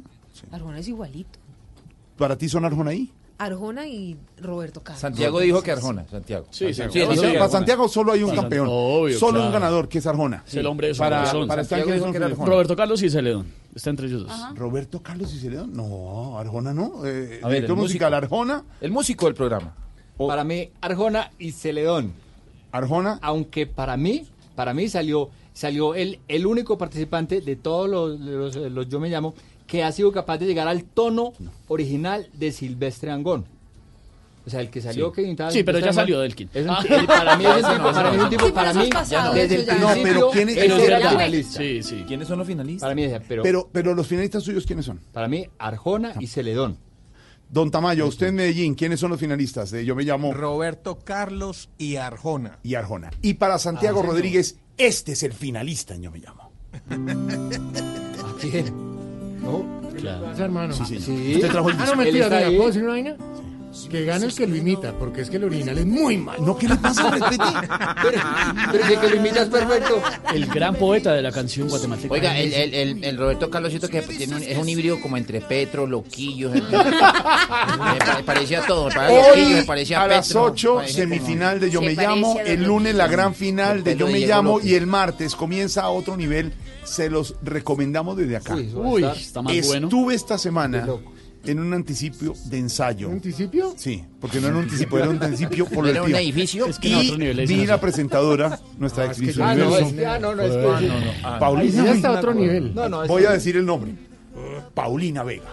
Arjona 0.51 0.79
es 0.79 0.87
igualito. 0.87 1.39
¿Para 2.17 2.37
ti 2.37 2.47
son 2.49 2.63
Arjona 2.65 2.91
ahí? 2.91 3.11
Arjona 3.39 3.87
y 3.87 4.17
Roberto 4.41 4.81
Carlos. 4.83 4.99
Santiago 5.01 5.39
dijo 5.39 5.61
que 5.63 5.71
Arjona. 5.71 6.05
Santiago. 6.11 6.45
Sí, 6.51 6.73
Santiago. 6.73 7.13
Santiago. 7.13 7.31
Sí, 7.33 7.37
Para. 7.39 7.49
Santiago 7.51 7.87
solo 7.87 8.11
hay 8.11 8.21
un 8.23 8.31
Sí, 8.31 8.35
campeón. 8.35 8.67
obvio, 8.69 9.17
solo 9.17 9.31
claro. 9.33 9.47
un 9.47 9.53
ganador, 9.53 9.87
que 9.89 9.97
es 9.99 10.05
Arjona. 10.05 10.43
Es 10.45 10.53
el 10.55 10.65
hombre 10.67 10.89
de 10.89 10.93
su 10.93 10.99
para, 10.99 11.19
corazón. 11.19 11.47
para 11.47 11.61
estar 11.61 11.79
Santiago 11.79 11.85
¿quiénes 11.85 11.95
dijo 11.99 12.05
son 12.05 12.11
que 12.11 12.17
era 12.17 12.27
los 12.27 12.37
Arjona. 12.37 12.51
Roberto 12.53 12.75
Carlos 12.75 13.01
y 13.01 13.09
Celedón. 13.09 13.47
Está 13.73 13.89
entre 13.91 14.07
ellos 14.07 14.27
dos. 14.27 14.55
Roberto 14.55 15.01
Carlos 15.01 15.33
y 15.33 15.39
Celedón. 15.39 15.73
No, 15.73 16.37
Arjona 16.37 16.73
no. 16.73 17.05
Eh, 17.05 17.39
A 17.41 17.47
ver, 17.47 17.55
director 17.61 17.77
el 17.77 17.81
musical 17.81 18.11
músico. 18.11 18.25
Arjona. 18.35 18.63
El 18.81 18.91
músico 18.91 19.25
del 19.25 19.35
programa. 19.35 19.73
Para 20.17 20.43
mí, 20.43 20.69
Arjona 20.81 21.31
y 21.39 21.51
Celedón. 21.53 22.11
Arjona. 22.73 23.19
Aunque 23.21 23.65
para 23.67 23.95
mí, 23.95 24.27
para 24.55 24.73
mí 24.73 24.89
salió, 24.89 25.29
salió 25.53 25.95
el, 25.95 26.19
el 26.27 26.45
único 26.45 26.77
participante 26.77 27.39
de 27.41 27.55
todos 27.55 27.89
los, 27.89 28.19
los, 28.19 28.55
los 28.57 28.89
Yo 28.89 28.99
Me 28.99 29.09
Llamo 29.09 29.33
que 29.69 29.83
ha 29.83 29.91
sido 29.91 30.11
capaz 30.11 30.37
de 30.39 30.45
llegar 30.47 30.67
al 30.67 30.83
tono 30.83 31.33
original 31.67 32.27
de 32.33 32.51
Silvestre 32.51 33.11
Angón. 33.11 33.45
O 34.45 34.49
sea, 34.49 34.61
el 34.61 34.69
que 34.71 34.81
salió 34.81 35.09
Sí. 35.09 35.15
que 35.15 35.21
intentaba 35.21 35.51
Sí, 35.51 35.63
pero 35.63 35.77
ya 35.77 35.93
salió 35.93 36.19
Delkin. 36.21 36.49
Es 36.53 36.63
un- 36.65 36.71
Ah. 36.71 36.83
eh, 36.89 37.03
para 37.05 37.37
mí 37.37 37.45
es 37.45 37.55
un 37.57 37.61
para 37.93 38.09
mí 38.09 38.17
es 38.17 38.23
un 38.23 38.29
tipo, 38.29 38.53
para 38.53 38.73
mí, 38.73 38.89
es 38.89 39.09
desde 39.09 39.55
el 39.57 39.65
principio, 39.65 39.79
No, 39.79 39.93
pero 40.01 40.29
¿quién- 40.31 40.49
era 40.49 41.09
finalista. 41.11 41.57
Sí, 41.59 41.83
sí. 41.83 42.03
¿Quiénes 42.07 42.27
son 42.27 42.39
los 42.39 42.47
finalistas? 42.47 42.81
Para 42.81 42.95
mí, 42.95 43.07
pero, 43.27 43.43
Pero, 43.43 43.69
pero 43.71 43.93
los 43.93 44.07
finalistas 44.07 44.41
suyos, 44.43 44.65
¿quiénes 44.65 44.85
son? 44.85 44.99
para 45.13 45.27
mí, 45.27 45.45
Arjona 45.59 46.13
y 46.19 46.25
Celedón. 46.27 46.77
Don 47.51 47.69
Tamayo, 47.69 48.07
usted 48.07 48.27
en 48.27 48.35
Medellín, 48.35 48.73
¿quiénes 48.75 48.99
son 48.99 49.11
los 49.11 49.19
finalistas? 49.19 49.69
de 49.71 49.83
Yo 49.85 49.95
me 49.95 50.03
llamo 50.03 50.33
Roberto 50.33 50.97
Carlos 51.03 51.69
y 51.77 51.97
Arjona. 51.97 52.57
y 52.63 52.73
Arjona. 52.75 53.11
Y 53.21 53.35
para 53.35 53.59
Santiago 53.59 54.01
Ah. 54.03 54.07
Rodríguez, 54.07 54.57
este 54.77 55.11
es 55.11 55.21
el 55.23 55.33
finalista 55.33 55.93
en 55.95 56.01
Yo 56.03 56.11
me 56.11 56.19
llamo. 56.19 56.51
¿A 56.89 58.35
quién? 58.39 58.88
¿No? 59.41 59.79
Claro. 59.97 60.31
hermano. 60.37 60.73
Sí. 60.73 60.99
Sí. 60.99 61.33
Usted 61.35 61.51
trajo 61.51 61.69
el 61.69 61.75
Ah, 61.75 61.79
no, 61.79 61.83
disco. 61.83 61.97
mentira. 61.97 62.27
¿puedo 62.47 62.67
decir 62.67 62.83
una 62.83 62.91
vaina? 62.93 63.15
Que 63.89 64.03
gane 64.03 64.25
el 64.25 64.33
que 64.33 64.47
lo 64.47 64.55
imita, 64.55 64.93
porque 64.93 65.21
es 65.21 65.29
que 65.29 65.37
el 65.37 65.43
original 65.43 65.77
es 65.77 65.85
muy 65.85 66.17
malo. 66.17 66.43
No, 66.43 66.57
¿qué 66.57 66.67
le 66.67 66.75
pasa? 66.75 67.09
Respete. 67.11 67.43
Pero, 68.01 68.21
pero 68.71 68.85
si 68.87 68.93
el 68.93 68.99
que 68.99 69.09
lo 69.09 69.15
imita 69.15 69.41
es 69.43 69.49
perfecto. 69.49 70.01
El 70.33 70.45
gran 70.47 70.75
poeta 70.75 71.13
de 71.13 71.21
la 71.21 71.31
canción 71.31 71.67
guatemalteca. 71.69 72.13
Oiga, 72.13 72.37
el, 72.37 72.51
el, 72.53 72.73
el, 72.73 73.03
el 73.03 73.17
Roberto 73.17 73.49
Carlosito 73.49 73.87
que 73.87 74.01
tiene 74.01 74.35
un- 74.37 74.43
es 74.43 74.57
un 74.57 74.67
híbrido 74.67 74.99
como 74.99 75.17
entre 75.17 75.41
Petro, 75.41 75.85
Loquillo. 75.87 76.49
me, 76.51 76.61
pa- 76.61 78.21
parecía 78.25 78.65
todo, 78.65 78.89
me 78.89 78.95
parecía 78.95 79.27
Loquillo, 79.29 79.49
me 79.49 79.59
Hoy 79.59 79.65
parecía 79.65 80.01
a 80.01 80.07
las 80.07 80.27
Petro, 80.27 80.43
8, 80.43 80.75
parecía 80.75 81.03
como- 81.03 81.15
semifinal 81.15 81.59
de 81.59 81.69
Yo 81.69 81.79
Se 81.81 81.85
me 81.85 81.95
parece 81.95 82.13
llamo. 82.15 82.31
a 82.31 82.43
Don 82.43 82.47
El 82.47 82.63
lunes 82.63 82.95
la 82.95 83.07
gran 83.07 83.33
final 83.35 83.83
de 83.83 83.95
Yo 83.95 84.07
me 84.07 84.19
llamo. 84.19 84.59
Y 84.61 84.73
el 84.75 84.87
martes 84.87 85.35
comienza 85.35 85.83
a 85.83 85.89
otro 85.89 86.17
nivel. 86.17 86.53
Se 86.83 87.09
los 87.09 87.35
recomendamos 87.43 88.17
desde 88.17 88.35
acá. 88.37 88.55
Uy, 88.55 89.03
está 89.03 89.41
más 89.43 89.53
Estuve 89.53 89.79
bueno. 89.79 90.11
esta 90.11 90.37
semana 90.39 90.81
Qué 90.81 90.87
loco. 90.87 91.11
En 91.45 91.59
un 91.59 91.73
anticipio 91.73 92.33
de 92.45 92.57
ensayo. 92.57 93.07
¿Un 93.07 93.15
anticipio? 93.15 93.73
Sí, 93.77 94.03
porque 94.19 94.39
no 94.41 94.47
era 94.47 94.57
un 94.57 94.63
anticipio, 94.63 94.97
era 94.99 95.09
un 95.09 95.21
anticipio 95.23 95.65
por 95.67 95.87
Era 95.87 95.99
el 95.99 96.03
un 96.03 96.07
tío. 96.09 96.17
edificio. 96.17 96.65
Es 96.67 96.77
que 96.79 96.91
en 96.91 96.97
Y 97.01 97.05
otro 97.07 97.17
nivel 97.17 97.37
le 97.37 97.45
vi 97.45 97.65
la 97.65 97.79
presentadora, 97.79 98.59
nuestra 98.77 99.05
ex 99.05 99.19
Miss 99.19 99.39
Ah, 99.39 99.55
no, 99.55 99.65
Universo, 99.67 99.87
es 99.89 99.93
que, 99.93 100.05
ah, 100.05 100.19
no, 100.19 100.35
no, 100.35 100.43
es 100.43 100.51
Ah, 100.51 100.79
que. 100.79 100.87
no, 100.87 100.99
no. 100.99 101.11
Ah, 101.23 101.39
Paulina 101.39 101.85
Ya 101.85 101.91
está 101.93 102.07
a 102.07 102.11
Vega. 102.11 102.19
otro 102.19 102.33
nivel. 102.33 102.75
No, 102.75 102.89
no, 102.89 103.03
es 103.03 103.07
Voy 103.07 103.21
que- 103.21 103.27
a 103.27 103.31
decir 103.31 103.55
el 103.57 103.65
nombre. 103.65 103.93
Paulina 104.73 105.23
Vega. 105.23 105.43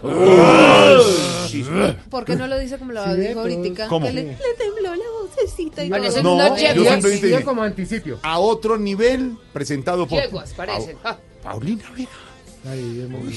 Sí. 1.48 1.64
¿Por 2.10 2.24
qué 2.24 2.36
no 2.36 2.46
lo 2.46 2.58
dice 2.58 2.78
como 2.78 2.92
lo 2.92 3.02
Sí, 3.04 3.20
dijo 3.20 3.42
pero- 3.42 3.56
ahorita? 3.56 3.88
¿Cómo? 3.88 4.06
Que 4.06 4.12
le, 4.12 4.22
le 4.24 4.36
tembló 4.58 4.94
la 4.94 5.04
vocecita 5.22 5.84
y 5.84 5.88
todo. 5.90 6.22
No, 6.22 6.36
no, 6.36 6.48
yo 6.50 6.56
Sigue 6.56 7.28
dije, 7.28 7.42
como 7.44 7.62
anticipio. 7.62 8.18
a 8.22 8.38
otro 8.38 8.78
nivel, 8.78 9.36
presentado 9.52 10.06
por 10.06 10.20
Yeguas, 10.20 10.52
parecen. 10.54 10.96
Ah. 11.04 11.16
Paulina 11.42 11.84
Vega. 11.96 12.08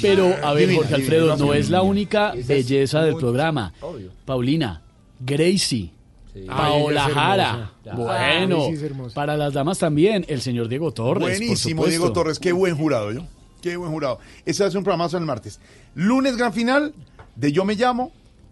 Pero, 0.01 0.35
a 0.43 0.53
ver, 0.53 0.73
Jorge 0.73 0.95
Alfredo, 0.95 1.37
no 1.37 1.53
es 1.53 1.69
la 1.69 1.81
única 1.81 2.33
belleza 2.45 3.01
del 3.03 3.15
programa. 3.15 3.73
Obvio. 3.81 4.11
Paulina, 4.25 4.81
Gracie, 5.19 5.91
Sí. 6.33 6.41
Paola 6.45 7.05
Ay, 7.07 7.13
Jara. 7.13 7.71
Bueno, 7.95 8.65
Ay, 8.67 8.77
sí, 8.77 8.85
para 9.15 9.35
las 9.35 9.51
damas 9.53 9.79
también, 9.79 10.25
el 10.27 10.41
señor 10.41 10.67
Diego 10.67 10.91
Torres. 10.93 11.39
Buenísimo. 11.39 11.85
Diego 11.87 12.13
Torres. 12.13 12.37
Qué 12.37 12.51
buen 12.51 12.77
jurado, 12.77 13.11
yo. 13.11 13.25
Qué 13.61 13.75
buen 13.77 13.91
jurado. 13.91 14.19
Ese 14.45 14.63
va 14.63 14.67
a 14.67 14.71
ser 14.71 14.77
un 14.77 14.83
programazo 14.83 15.17
el 15.17 15.25
martes. 15.25 15.59
Lunes, 15.95 16.37
gran 16.37 16.53
final 16.53 16.93
de 17.35 17.51
Yo 17.51 17.65
Me 17.65 17.75
Llamo. 17.75 18.11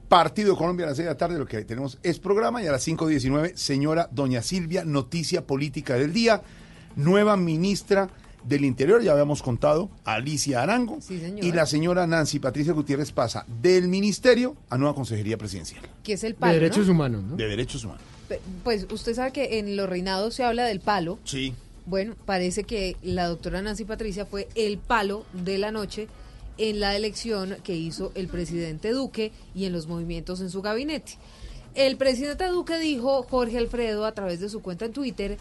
Partido 0.10 0.52
de 0.54 0.58
Colombia 0.58 0.86
a 0.86 0.90
las 0.90 0.98
6 0.98 1.06
de 1.06 1.14
la 1.14 1.18
tarde. 1.18 1.38
Lo 1.38 1.46
que 1.46 1.64
tenemos 1.66 2.00
es 2.02 2.18
programa. 2.18 2.64
Y 2.64 2.68
a 2.68 2.72
las 2.72 2.88
5.19, 2.88 3.56
señora 3.56 4.10
Doña 4.12 4.42
Silvia, 4.42 4.84
noticia 4.84 5.46
política 5.46 5.96
del 5.96 6.14
día. 6.14 6.42
Nueva 6.96 7.38
ministra 7.38 8.10
del 8.44 8.64
Interior, 8.66 9.02
ya 9.04 9.12
habíamos 9.12 9.42
contado, 9.42 9.90
Alicia 10.06 10.62
Arango. 10.64 11.00
Sí, 11.02 11.20
señor. 11.20 11.44
y 11.46 11.52
la 11.52 11.66
señora 11.66 12.08
Nancy 12.08 12.40
Patricia 12.40 12.74
Gutiérrez 12.74 13.12
pasa 13.12 13.46
del 13.62 13.88
ministerio 13.88 14.56
a 14.70 14.78
nueva 14.78 14.96
consejería 14.96 15.38
presidencial 15.38 15.84
Que 16.04 16.14
es 16.14 16.24
el 16.24 16.34
De 16.34 16.38
palo, 16.40 16.54
¿no? 16.54 16.60
derechos 16.60 16.88
humanos, 16.90 17.24
¿no? 17.24 17.36
de 17.36 17.48
derechos 17.48 17.84
humanos. 17.84 18.04
Pues 18.64 18.88
usted 18.92 19.14
sabe 19.16 19.32
que 19.32 19.60
en 19.60 19.76
los 19.78 19.88
reinados 19.90 20.34
se 20.36 20.44
habla 20.44 20.66
del 20.66 20.80
palo. 20.82 21.18
Sí. 21.24 21.54
Bueno, 21.86 22.16
parece 22.26 22.64
que 22.66 22.98
la 23.02 23.28
doctora 23.28 23.62
Nancy 23.62 23.86
Patricia 23.86 24.26
fue 24.26 24.48
el 24.56 24.78
palo 24.78 25.26
de 25.32 25.58
la 25.58 25.72
noche 25.72 26.08
en 26.58 26.80
la 26.80 26.96
elección 26.96 27.56
que 27.64 27.76
hizo 27.76 28.12
el 28.16 28.28
presidente 28.28 28.92
Duque 28.92 29.32
y 29.56 29.66
en 29.66 29.72
los 29.74 29.88
movimientos 29.88 30.42
en 30.42 30.50
su 30.50 30.62
gabinete. 30.62 31.14
El 31.76 31.96
presidente 31.96 32.48
Duque 32.48 32.78
dijo, 32.80 33.24
Jorge 33.24 33.58
Alfredo, 33.60 34.06
a 34.06 34.12
través 34.14 34.40
de 34.40 34.50
su 34.50 34.62
cuenta 34.62 34.86
en 34.86 34.94
Twitter, 34.94 35.38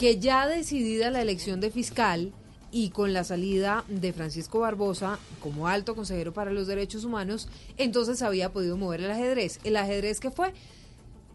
que 0.00 0.18
ya 0.18 0.48
decidida 0.48 1.10
la 1.10 1.20
elección 1.20 1.60
de 1.60 1.70
fiscal 1.70 2.32
y 2.72 2.88
con 2.88 3.12
la 3.12 3.22
salida 3.22 3.84
de 3.86 4.14
Francisco 4.14 4.60
Barbosa 4.60 5.18
como 5.40 5.68
alto 5.68 5.94
consejero 5.94 6.32
para 6.32 6.52
los 6.52 6.66
derechos 6.66 7.04
humanos, 7.04 7.50
entonces 7.76 8.22
había 8.22 8.50
podido 8.50 8.78
mover 8.78 9.02
el 9.02 9.10
ajedrez. 9.10 9.60
El 9.62 9.76
ajedrez 9.76 10.18
que 10.18 10.30
fue 10.30 10.54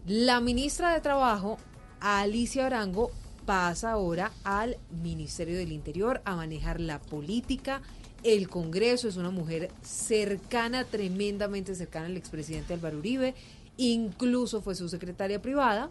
la 0.04 0.40
ministra 0.40 0.92
de 0.92 1.00
Trabajo, 1.00 1.58
Alicia 2.00 2.66
Arango, 2.66 3.12
pasa 3.44 3.92
ahora 3.92 4.32
al 4.42 4.78
Ministerio 5.00 5.56
del 5.56 5.70
Interior 5.70 6.20
a 6.24 6.34
manejar 6.34 6.80
la 6.80 7.00
política. 7.00 7.82
El 8.24 8.48
Congreso 8.48 9.06
es 9.06 9.16
una 9.16 9.30
mujer 9.30 9.70
cercana, 9.82 10.82
tremendamente 10.82 11.76
cercana 11.76 12.06
al 12.06 12.16
expresidente 12.16 12.74
Álvaro 12.74 12.98
Uribe. 12.98 13.36
Incluso 13.76 14.60
fue 14.60 14.74
su 14.74 14.88
secretaria 14.88 15.40
privada. 15.40 15.88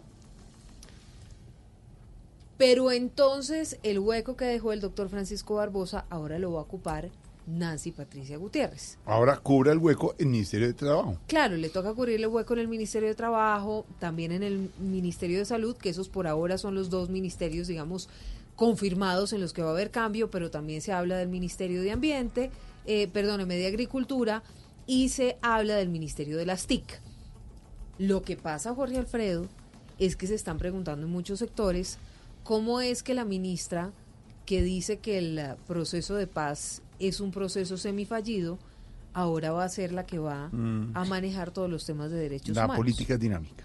Pero 2.58 2.90
entonces 2.90 3.78
el 3.82 3.98
hueco 3.98 4.36
que 4.36 4.46
dejó 4.46 4.72
el 4.72 4.80
doctor 4.80 5.08
Francisco 5.08 5.56
Barbosa 5.56 6.06
ahora 6.08 6.38
lo 6.38 6.52
va 6.52 6.60
a 6.60 6.62
ocupar 6.62 7.10
Nancy 7.46 7.92
Patricia 7.92 8.38
Gutiérrez. 8.38 8.98
Ahora 9.04 9.36
cubra 9.38 9.72
el 9.72 9.78
hueco 9.78 10.14
el 10.18 10.26
Ministerio 10.26 10.66
de 10.66 10.74
Trabajo. 10.74 11.18
Claro, 11.26 11.56
le 11.56 11.68
toca 11.68 11.92
cubrirle 11.92 12.26
hueco 12.26 12.54
en 12.54 12.60
el 12.60 12.68
Ministerio 12.68 13.08
de 13.08 13.14
Trabajo, 13.14 13.86
también 13.98 14.32
en 14.32 14.42
el 14.42 14.70
Ministerio 14.78 15.38
de 15.38 15.44
Salud, 15.44 15.76
que 15.76 15.90
esos 15.90 16.08
por 16.08 16.26
ahora 16.26 16.58
son 16.58 16.74
los 16.74 16.90
dos 16.90 17.08
ministerios, 17.08 17.68
digamos, 17.68 18.08
confirmados 18.56 19.32
en 19.32 19.40
los 19.40 19.52
que 19.52 19.62
va 19.62 19.68
a 19.68 19.72
haber 19.72 19.90
cambio, 19.90 20.30
pero 20.30 20.50
también 20.50 20.80
se 20.80 20.92
habla 20.92 21.18
del 21.18 21.28
Ministerio 21.28 21.82
de 21.82 21.92
Ambiente, 21.92 22.50
eh, 22.86 23.08
perdóneme, 23.08 23.56
de 23.56 23.66
Agricultura, 23.66 24.42
y 24.86 25.10
se 25.10 25.36
habla 25.42 25.76
del 25.76 25.88
Ministerio 25.88 26.36
de 26.36 26.46
las 26.46 26.66
TIC. 26.66 27.00
Lo 27.98 28.22
que 28.22 28.36
pasa, 28.36 28.74
Jorge 28.74 28.98
Alfredo, 28.98 29.46
es 29.98 30.16
que 30.16 30.26
se 30.26 30.34
están 30.34 30.58
preguntando 30.58 31.06
en 31.06 31.12
muchos 31.12 31.38
sectores 31.38 31.98
cómo 32.46 32.80
es 32.80 33.02
que 33.02 33.14
la 33.14 33.24
ministra, 33.24 33.92
que 34.46 34.62
dice 34.62 34.98
que 34.98 35.18
el 35.18 35.38
eh, 35.38 35.56
proceso 35.66 36.14
de 36.14 36.26
paz 36.26 36.82
es 36.98 37.20
un 37.20 37.30
proceso 37.32 37.76
semifallido, 37.76 38.58
ahora 39.12 39.50
va 39.52 39.64
a 39.64 39.68
ser 39.68 39.92
la 39.92 40.06
que 40.06 40.18
va 40.18 40.48
Mm. 40.52 40.92
a 40.96 41.04
manejar 41.04 41.50
todos 41.50 41.68
los 41.68 41.84
temas 41.84 42.10
de 42.10 42.18
derechos 42.18 42.54
La 42.54 42.64
humanos. 42.66 42.76
política 42.76 43.14
es 43.14 43.20
dinámica. 43.20 43.64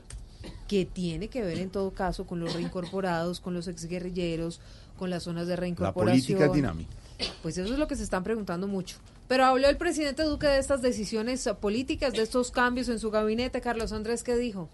Que 0.68 0.86
tiene 0.86 1.28
que 1.28 1.42
ver 1.44 1.60
en 1.60 1.70
todo 1.70 1.92
caso 1.92 2.26
con 2.26 2.40
los 2.40 2.54
reincorporados, 2.54 3.40
con 3.40 3.54
los 3.54 3.68
exguerrilleros, 3.68 4.60
con 4.98 5.10
las 5.10 5.24
zonas 5.24 5.46
de 5.48 5.54
La 5.56 5.60
reincorporación. 5.62 6.14
política 6.24 6.46
es 6.46 6.54
dinámica. 6.54 6.90
Pues 7.44 7.58
eso 7.58 7.72
es 7.74 7.78
lo 7.80 7.88
que 7.88 7.96
se 7.96 8.04
están 8.04 8.24
preguntando 8.24 8.68
mucho. 8.68 8.98
Pero 9.28 9.46
habló 9.46 9.68
el 9.70 9.78
presidente 9.78 10.24
Duque 10.24 10.48
de 10.48 10.58
estas 10.58 10.82
decisiones 10.82 11.48
políticas, 11.60 12.14
de 12.14 12.24
estos 12.24 12.50
cambios 12.52 12.90
en 12.90 12.98
su 13.00 13.12
gabinete. 13.12 13.62
Carlos 13.62 13.92
Andrés, 13.92 14.24
¿qué 14.24 14.36
dijo? 14.36 14.70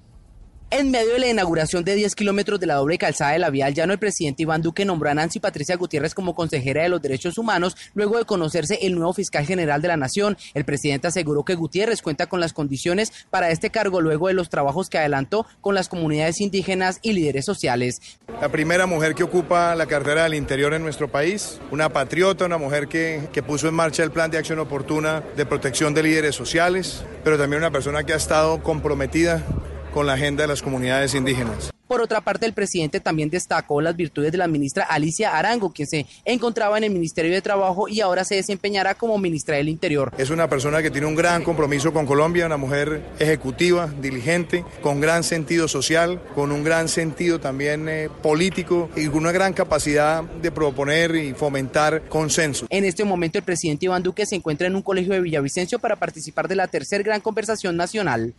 En 0.69 0.91
medio 0.91 1.13
de 1.13 1.19
la 1.19 1.29
inauguración 1.29 1.85
de 1.85 1.95
10 1.95 2.13
kilómetros 2.13 2.59
de 2.59 2.65
la 2.65 2.75
doble 2.75 2.97
calzada 2.97 3.31
de 3.31 3.39
la 3.39 3.49
vía 3.49 3.67
al 3.67 3.73
llano, 3.73 3.93
el 3.93 3.99
presidente 3.99 4.43
Iván 4.43 4.61
Duque 4.61 4.83
nombró 4.83 5.09
a 5.09 5.13
Nancy 5.13 5.39
Patricia 5.39 5.77
Gutiérrez 5.77 6.13
como 6.13 6.35
consejera 6.35 6.83
de 6.83 6.89
los 6.89 7.01
derechos 7.01 7.37
humanos 7.37 7.77
luego 7.93 8.17
de 8.17 8.25
conocerse 8.25 8.77
el 8.81 8.95
nuevo 8.95 9.13
fiscal 9.13 9.45
general 9.45 9.81
de 9.81 9.87
la 9.87 9.95
nación. 9.95 10.37
El 10.53 10.65
presidente 10.65 11.07
aseguró 11.07 11.45
que 11.45 11.55
Gutiérrez 11.55 12.01
cuenta 12.01 12.27
con 12.27 12.41
las 12.41 12.51
condiciones 12.51 13.13
para 13.29 13.49
este 13.49 13.69
cargo 13.69 14.01
luego 14.01 14.27
de 14.27 14.33
los 14.33 14.49
trabajos 14.49 14.89
que 14.89 14.97
adelantó 14.97 15.45
con 15.61 15.73
las 15.73 15.87
comunidades 15.87 16.41
indígenas 16.41 16.99
y 17.01 17.13
líderes 17.13 17.45
sociales. 17.45 18.01
La 18.41 18.49
primera 18.49 18.85
mujer 18.85 19.15
que 19.15 19.23
ocupa 19.23 19.73
la 19.73 19.85
cartera 19.85 20.23
del 20.23 20.33
interior 20.33 20.73
en 20.73 20.83
nuestro 20.83 21.09
país, 21.09 21.61
una 21.71 21.87
patriota, 21.93 22.43
una 22.43 22.57
mujer 22.57 22.89
que, 22.89 23.29
que 23.31 23.41
puso 23.41 23.69
en 23.69 23.73
marcha 23.73 24.03
el 24.03 24.11
plan 24.11 24.31
de 24.31 24.37
acción 24.37 24.59
oportuna 24.59 25.23
de 25.37 25.45
protección 25.45 25.93
de 25.93 26.03
líderes 26.03 26.35
sociales, 26.35 27.05
pero 27.23 27.37
también 27.37 27.61
una 27.61 27.71
persona 27.71 28.03
que 28.03 28.11
ha 28.11 28.17
estado 28.17 28.61
comprometida 28.61 29.45
con 29.93 30.05
la 30.05 30.13
agenda 30.13 30.43
de 30.43 30.47
las 30.47 30.61
comunidades 30.61 31.15
indígenas. 31.15 31.71
Por 31.87 32.01
otra 32.01 32.19
parte, 32.19 32.45
el 32.45 32.51
presidente 32.51 32.99
también 32.99 33.29
destacó 33.29 33.79
las 33.79 33.95
virtudes 33.95 34.33
de 34.33 34.37
la 34.37 34.47
ministra 34.47 34.83
Alicia 34.83 35.37
Arango, 35.37 35.71
quien 35.71 35.87
se 35.87 36.05
encontraba 36.25 36.77
en 36.77 36.83
el 36.83 36.91
Ministerio 36.91 37.31
de 37.31 37.41
Trabajo 37.41 37.87
y 37.87 38.01
ahora 38.01 38.25
se 38.25 38.35
desempeñará 38.35 38.95
como 38.95 39.17
ministra 39.17 39.55
del 39.55 39.69
Interior. 39.69 40.11
Es 40.17 40.29
una 40.29 40.49
persona 40.49 40.81
que 40.81 40.91
tiene 40.91 41.07
un 41.07 41.15
gran 41.15 41.45
compromiso 41.45 41.93
con 41.93 42.05
Colombia, 42.05 42.45
una 42.45 42.57
mujer 42.57 43.03
ejecutiva, 43.19 43.87
diligente, 44.01 44.65
con 44.81 44.99
gran 44.99 45.23
sentido 45.23 45.69
social, 45.69 46.21
con 46.35 46.51
un 46.51 46.61
gran 46.65 46.89
sentido 46.89 47.39
también 47.39 47.87
eh, 47.87 48.09
político 48.21 48.89
y 48.97 49.07
con 49.07 49.19
una 49.19 49.31
gran 49.31 49.53
capacidad 49.53 50.23
de 50.23 50.51
proponer 50.51 51.15
y 51.15 51.33
fomentar 51.33 52.09
consensos. 52.09 52.67
En 52.69 52.83
este 52.83 53.05
momento, 53.05 53.37
el 53.37 53.45
presidente 53.45 53.85
Iván 53.85 54.03
Duque 54.03 54.25
se 54.25 54.35
encuentra 54.35 54.67
en 54.67 54.75
un 54.75 54.81
colegio 54.81 55.13
de 55.13 55.21
Villavicencio 55.21 55.79
para 55.79 55.95
participar 55.95 56.49
de 56.49 56.55
la 56.55 56.67
tercer 56.67 57.03
gran 57.03 57.21
conversación 57.21 57.77
nacional. 57.77 58.33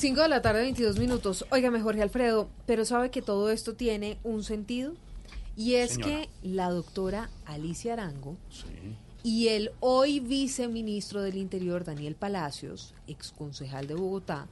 5 0.00 0.22
de 0.22 0.28
la 0.30 0.40
tarde, 0.40 0.62
22 0.62 0.98
minutos. 0.98 1.44
Óigame, 1.50 1.82
Jorge 1.82 2.00
Alfredo, 2.00 2.48
pero 2.64 2.86
sabe 2.86 3.10
que 3.10 3.20
todo 3.20 3.50
esto 3.50 3.74
tiene 3.74 4.16
un 4.24 4.42
sentido. 4.44 4.94
Y 5.58 5.74
es 5.74 5.90
Señora. 5.90 6.22
que 6.22 6.28
la 6.42 6.70
doctora 6.70 7.28
Alicia 7.44 7.92
Arango 7.92 8.38
y 9.22 9.48
el 9.48 9.72
hoy 9.80 10.20
viceministro 10.20 11.20
del 11.20 11.36
Interior, 11.36 11.84
Daniel 11.84 12.14
Palacios, 12.14 12.94
ex 13.08 13.30
concejal 13.30 13.88
de 13.88 13.94
Bogotá, 13.94 14.46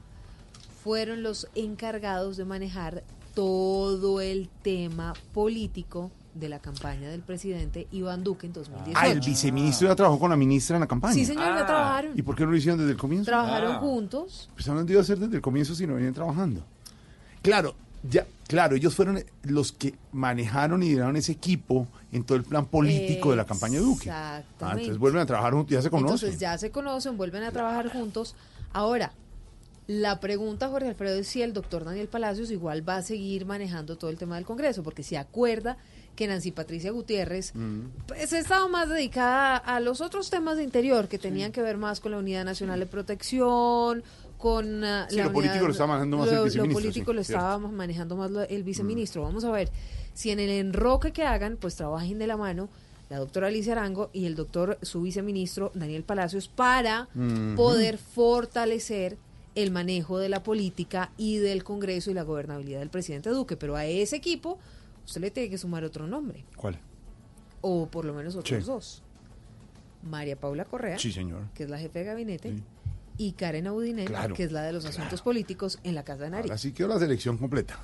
fueron 0.83 1.23
los 1.23 1.47
encargados 1.55 2.37
de 2.37 2.45
manejar 2.45 3.03
todo 3.33 4.21
el 4.21 4.49
tema 4.61 5.15
político 5.33 6.11
de 6.33 6.49
la 6.49 6.59
campaña 6.59 7.09
del 7.09 7.21
presidente 7.21 7.87
Iván 7.91 8.23
Duque 8.23 8.47
en 8.47 8.53
2018. 8.53 8.99
Ah, 8.99 9.07
el 9.07 9.19
viceministro 9.19 9.87
ya 9.87 9.95
trabajó 9.95 10.19
con 10.19 10.29
la 10.29 10.35
ministra 10.35 10.75
en 10.75 10.81
la 10.81 10.87
campaña. 10.87 11.13
Sí, 11.13 11.25
señor, 11.25 11.55
ya 11.55 11.65
trabajaron. 11.65 12.17
¿Y 12.17 12.21
por 12.21 12.35
qué 12.35 12.45
no 12.45 12.51
lo 12.51 12.57
hicieron 12.57 12.79
desde 12.79 12.91
el 12.91 12.97
comienzo? 12.97 13.25
Trabajaron 13.25 13.77
juntos. 13.77 14.49
Pues 14.53 14.67
no 14.67 14.73
han 14.73 14.85
debido 14.85 15.01
hacer 15.01 15.19
desde 15.19 15.35
el 15.35 15.41
comienzo 15.41 15.75
si 15.75 15.87
no 15.87 15.95
venían 15.95 16.13
trabajando. 16.13 16.63
Claro, 17.41 17.75
ya, 18.03 18.25
claro, 18.47 18.75
ellos 18.75 18.95
fueron 18.95 19.23
los 19.43 19.71
que 19.71 19.95
manejaron 20.11 20.83
y 20.83 20.89
lideraron 20.89 21.15
ese 21.17 21.33
equipo 21.33 21.87
en 22.11 22.23
todo 22.23 22.37
el 22.37 22.43
plan 22.43 22.65
político 22.65 23.31
de 23.31 23.37
la 23.37 23.45
campaña 23.45 23.79
de 23.79 23.85
Duque. 23.85 24.09
Ah, 24.09 24.39
Exactamente. 24.39 24.81
entonces 24.81 24.99
vuelven 24.99 25.21
a 25.21 25.25
trabajar 25.25 25.53
juntos, 25.53 25.71
ya 25.71 25.81
se 25.81 25.89
conocen. 25.89 26.15
Entonces 26.15 26.39
ya 26.39 26.57
se 26.57 26.71
conocen, 26.71 27.17
vuelven 27.17 27.43
a 27.43 27.51
trabajar 27.51 27.91
juntos. 27.91 28.35
Ahora, 28.71 29.11
la 29.87 30.19
pregunta, 30.19 30.69
Jorge 30.69 30.87
Alfredo, 30.87 31.17
es 31.17 31.27
si 31.27 31.41
el 31.41 31.51
doctor 31.51 31.83
Daniel 31.83 32.07
Palacios 32.07 32.51
igual 32.51 32.87
va 32.87 32.97
a 32.97 33.01
seguir 33.01 33.45
manejando 33.45 33.97
todo 33.97 34.11
el 34.11 34.17
tema 34.17 34.35
del 34.35 34.45
Congreso, 34.45 34.83
porque 34.83 35.03
se 35.03 35.17
acuerda 35.17 35.77
que 36.19 36.27
Nancy 36.27 36.51
Patricia 36.51 36.91
Gutiérrez 36.91 37.53
pues 38.05 38.33
ha 38.33 38.39
estado 38.39 38.67
más 38.67 38.89
dedicada 38.89 39.55
a 39.55 39.79
los 39.79 40.01
otros 40.01 40.29
temas 40.29 40.57
de 40.57 40.65
interior 40.65 41.07
que 41.07 41.17
tenían 41.17 41.53
que 41.53 41.61
ver 41.61 41.77
más 41.77 42.01
con 42.01 42.11
la 42.11 42.17
Unidad 42.17 42.43
Nacional 42.43 42.77
de 42.77 42.85
Protección, 42.87 44.03
con 44.37 44.83
ah, 44.83 45.07
Sí, 45.09 45.15
la 45.15 45.23
lo 45.25 45.31
político 45.31 45.53
unidad- 45.63 45.67
lo 45.67 45.71
estaba 45.71 45.87
manejando 45.93 46.17
más 46.17 46.27
el 46.27 46.33
lo- 46.33 46.39
Lo 46.41 46.43
viceministro, 46.45 46.81
político 46.81 47.11
sí, 47.11 47.15
lo 47.15 47.23
cierto. 47.23 47.39
estaba 47.45 47.57
manejando 47.71 48.15
más 48.17 48.31
lo- 48.31 48.41
el 48.41 48.63
viceministro. 48.63 49.21
Vamos 49.21 49.45
a 49.45 49.51
ver 49.51 49.69
si 50.13 50.29
en 50.31 50.41
el 50.41 50.49
enroque 50.49 51.13
que 51.13 51.23
hagan, 51.23 51.55
pues 51.55 51.75
trabajen 51.77 52.19
de 52.19 52.27
la 52.27 52.35
mano 52.35 52.67
la 53.09 53.17
doctora 53.17 53.47
Alicia 53.47 53.71
Arango 53.71 54.09
y 54.11 54.25
el 54.25 54.35
doctor, 54.35 54.77
su 54.81 55.01
viceministro 55.01 55.71
Daniel 55.73 56.03
Palacios, 56.03 56.49
para 56.49 57.07
Ujú. 57.15 57.55
poder 57.55 57.97
fortalecer 57.97 59.15
el 59.55 59.71
manejo 59.71 60.19
de 60.19 60.27
la 60.27 60.43
política 60.43 61.11
y 61.17 61.37
del 61.37 61.63
Congreso 61.63 62.11
y 62.11 62.13
la 62.13 62.23
gobernabilidad 62.23 62.79
del 62.79 62.89
presidente 62.89 63.29
Duque. 63.29 63.55
Pero 63.55 63.77
a 63.77 63.85
ese 63.85 64.17
equipo 64.17 64.59
usted 65.09 65.21
le 65.21 65.31
tiene 65.31 65.49
que 65.49 65.57
sumar 65.57 65.83
otro 65.83 66.07
nombre, 66.07 66.45
¿Cuál? 66.55 66.79
o 67.61 67.87
por 67.87 68.05
lo 68.05 68.13
menos 68.13 68.35
otros 68.35 68.63
Sí. 68.63 68.65
dos. 68.67 69.03
María 70.03 70.35
Paula 70.37 70.63
Correa, 70.65 70.97
Sí, 70.97 71.11
señor. 71.11 71.41
que 71.53 71.63
es 71.63 71.69
la 71.69 71.77
jefe 71.77 71.99
de 71.99 72.05
gabinete, 72.05 72.53
y 73.17 73.33
Karen 73.33 73.67
Audinet, 73.67 74.07
Claro, 74.07 74.33
que 74.33 74.43
es 74.43 74.51
la 74.51 74.63
de 74.63 74.71
los 74.71 74.85
asuntos 74.85 75.21
políticos 75.21 75.79
en 75.83 75.93
la 75.95 76.03
Casa 76.03 76.23
de 76.23 76.29
Nariz. 76.29 76.49
Ahora 76.51 76.57
sí 76.57 76.71
quedó 76.71 76.87
la 76.87 76.99
selección 76.99 77.37
completa. 77.37 77.77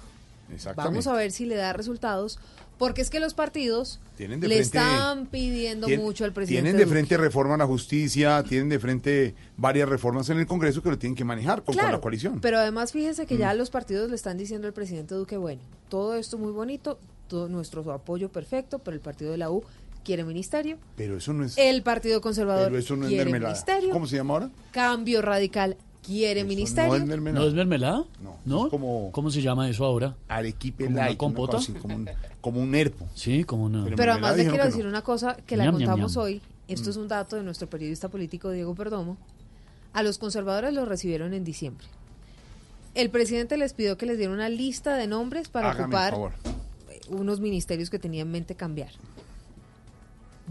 Exactamente. 0.53 0.91
Vamos 0.93 1.07
a 1.07 1.13
ver 1.13 1.31
si 1.31 1.45
le 1.47 1.55
da 1.55 1.73
resultados, 1.73 2.37
porque 2.77 3.01
es 3.01 3.09
que 3.09 3.19
los 3.19 3.33
partidos 3.33 3.99
Tienen 4.15 4.39
de 4.39 4.47
le 4.47 4.57
frente- 4.57 4.77
están 4.77 5.25
pidiendo 5.25 5.89
mucho 5.89 6.23
al 6.23 6.31
presidente. 6.33 6.61
Tienen 6.61 6.77
de 6.77 6.85
Duque. 6.85 6.93
frente 6.95 7.17
reforma 7.17 7.55
a 7.55 7.57
la 7.57 7.65
justicia, 7.65 8.43
tienen 8.43 8.69
de 8.69 8.77
frente 8.79 9.33
varias 9.57 9.89
reformas 9.89 10.29
en 10.29 10.37
el 10.37 10.45
Congreso 10.45 10.83
que 10.83 10.91
lo 10.91 10.99
tienen 10.99 11.15
que 11.15 11.23
manejar 11.25 11.63
con, 11.63 11.75
la 11.75 11.99
coalición. 11.99 12.39
Pero 12.41 12.59
además 12.59 12.91
fíjese 12.91 13.25
que 13.25 13.37
ya 13.37 13.53
Mm. 13.53 13.57
los 13.57 13.71
partidos 13.71 14.09
le 14.11 14.15
están 14.15 14.37
diciendo 14.37 14.67
al 14.67 14.73
presidente 14.73 15.15
Duque, 15.15 15.35
bueno, 15.35 15.61
todo 15.89 16.13
esto 16.15 16.37
muy 16.37 16.51
bonito, 16.51 16.99
todo 17.27 17.49
nuestro 17.49 17.89
apoyo 17.91 18.29
perfecto, 18.29 18.79
pero 18.79 18.95
el 18.95 19.01
partido 19.01 19.31
de 19.31 19.37
la 19.37 19.49
U 19.51 19.63
quiere 20.03 20.23
ministerio, 20.23 20.77
Pero 20.95 21.17
eso 21.17 21.33
no 21.33 21.45
es. 21.45 21.57
el 21.57 21.81
partido 21.81 22.21
conservador 22.21 22.65
pero 22.67 22.77
eso 22.77 22.95
no 22.95 23.03
es 23.05 23.09
quiere 23.09 23.25
mermelada. 23.25 23.53
ministerio, 23.53 23.89
¿Cómo 23.91 24.05
se 24.07 24.15
llama 24.17 24.33
ahora? 24.35 24.49
cambio 24.71 25.21
radical 25.21 25.77
quiere 26.05 26.43
ministerio. 26.43 26.89
no 26.91 26.95
es 26.97 27.05
mermelada. 27.05 27.43
¿No 27.43 27.49
es 27.49 27.55
mermelada? 27.55 28.03
No. 28.45 28.69
¿Cómo 29.11 29.31
se 29.31 29.41
llama 29.41 29.67
eso 29.69 29.83
ahora? 29.85 30.15
Arequipe 30.27 30.85
¿Como 30.85 30.97
light, 30.97 31.09
una 31.11 31.17
compota? 31.17 31.57
así, 31.57 31.73
como, 31.73 31.95
un, 31.95 32.09
como 32.41 32.61
un 32.61 32.75
herpo. 32.75 33.07
Sí, 33.15 33.43
como 33.43 33.65
una. 33.65 33.85
Pero 33.95 34.11
además 34.11 34.37
le 34.37 34.47
quiero 34.47 34.65
decir 34.65 34.85
una 34.85 35.01
cosa 35.01 35.35
que 35.47 35.57
la 35.57 35.63
Ñam, 35.65 35.73
contamos 35.77 36.15
ñam. 36.15 36.23
hoy. 36.23 36.41
Esto 36.67 36.87
Mm. 36.87 36.91
es 36.91 36.97
un 36.97 37.07
dato 37.07 37.35
de 37.35 37.43
nuestro 37.43 37.67
periodista 37.69 38.07
político 38.09 38.51
Diego 38.51 38.75
Perdomo. 38.75 39.17
A 39.93 40.03
los 40.03 40.17
conservadores 40.19 40.73
los 40.73 40.87
recibieron 40.87 41.33
en 41.33 41.43
diciembre. 41.43 41.87
El 42.93 43.09
presidente 43.09 43.57
les 43.57 43.73
pidió 43.73 43.97
que 43.97 44.05
les 44.05 44.17
diera 44.17 44.31
una 44.33 44.49
lista 44.49 44.95
de 44.95 45.07
nombres 45.07 45.49
para 45.49 45.71
Hágame 45.71 45.85
ocupar 45.85 46.11
favor. 46.11 46.31
Unos 47.09 47.39
ministerios 47.39 47.89
que 47.89 47.99
tenía 47.99 48.21
en 48.23 48.31
mente 48.31 48.55
cambiar. 48.55 48.89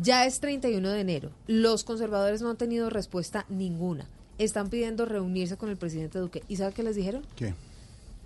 Ya 0.00 0.26
es 0.26 0.40
31 0.40 0.88
de 0.90 1.00
enero. 1.00 1.30
Los 1.46 1.84
conservadores 1.84 2.42
no 2.42 2.50
han 2.50 2.56
tenido 2.56 2.90
respuesta 2.90 3.46
ninguna. 3.48 4.06
Están 4.38 4.68
pidiendo 4.68 5.04
reunirse 5.06 5.56
con 5.56 5.68
el 5.70 5.76
presidente 5.76 6.18
Duque. 6.18 6.42
¿Y 6.48 6.56
sabe 6.56 6.72
qué 6.72 6.82
les 6.82 6.96
dijeron? 6.96 7.24
¿Qué? 7.36 7.54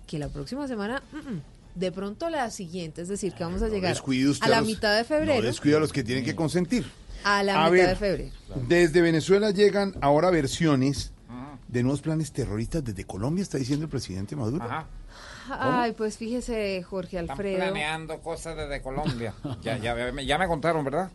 Que 0.07 0.17
la 0.17 0.29
próxima 0.29 0.67
semana, 0.67 1.03
mm, 1.11 1.17
mm, 1.17 1.41
de 1.75 1.91
pronto 1.91 2.29
la 2.31 2.49
siguiente, 2.49 3.03
es 3.03 3.07
decir, 3.07 3.33
que 3.33 3.43
vamos 3.43 3.61
a 3.61 3.67
No 3.67 3.73
llegar 3.73 3.95
a 3.95 4.47
la 4.49 4.57
los- 4.59 4.67
mitad 4.67 4.95
de 4.95 5.01
No 5.01 5.07
febrero. 5.07 5.41
descuida 5.43 5.77
a 5.77 5.79
los 5.79 5.93
que 5.93 6.03
tienen 6.03 6.25
que 6.25 6.35
consentir. 6.35 6.85
A 7.23 7.43
la 7.43 7.65
A 7.65 7.69
mitad 7.69 7.71
ver, 7.71 7.89
de 7.89 7.95
febrero. 7.95 8.31
Desde 8.67 9.01
Venezuela 9.01 9.51
llegan 9.51 9.93
ahora 10.01 10.31
versiones 10.31 11.11
de 11.67 11.83
nuevos 11.83 12.01
planes 12.01 12.31
terroristas 12.31 12.83
desde 12.83 13.03
Colombia, 13.05 13.43
está 13.43 13.59
diciendo 13.59 13.85
el 13.85 13.91
presidente 13.91 14.35
Maduro. 14.35 14.65
Ay, 15.59 15.91
pues 15.93 16.17
fíjese, 16.17 16.83
Jorge 16.83 17.17
Están 17.19 17.31
Alfredo. 17.31 17.57
planeando 17.57 18.19
cosas 18.21 18.55
desde 18.57 18.81
Colombia. 18.81 19.33
Ya, 19.61 19.77
ya, 19.77 19.95
me- 20.11 20.25
ya 20.25 20.37
me 20.37 20.47
contaron, 20.47 20.83
¿verdad? 20.85 21.11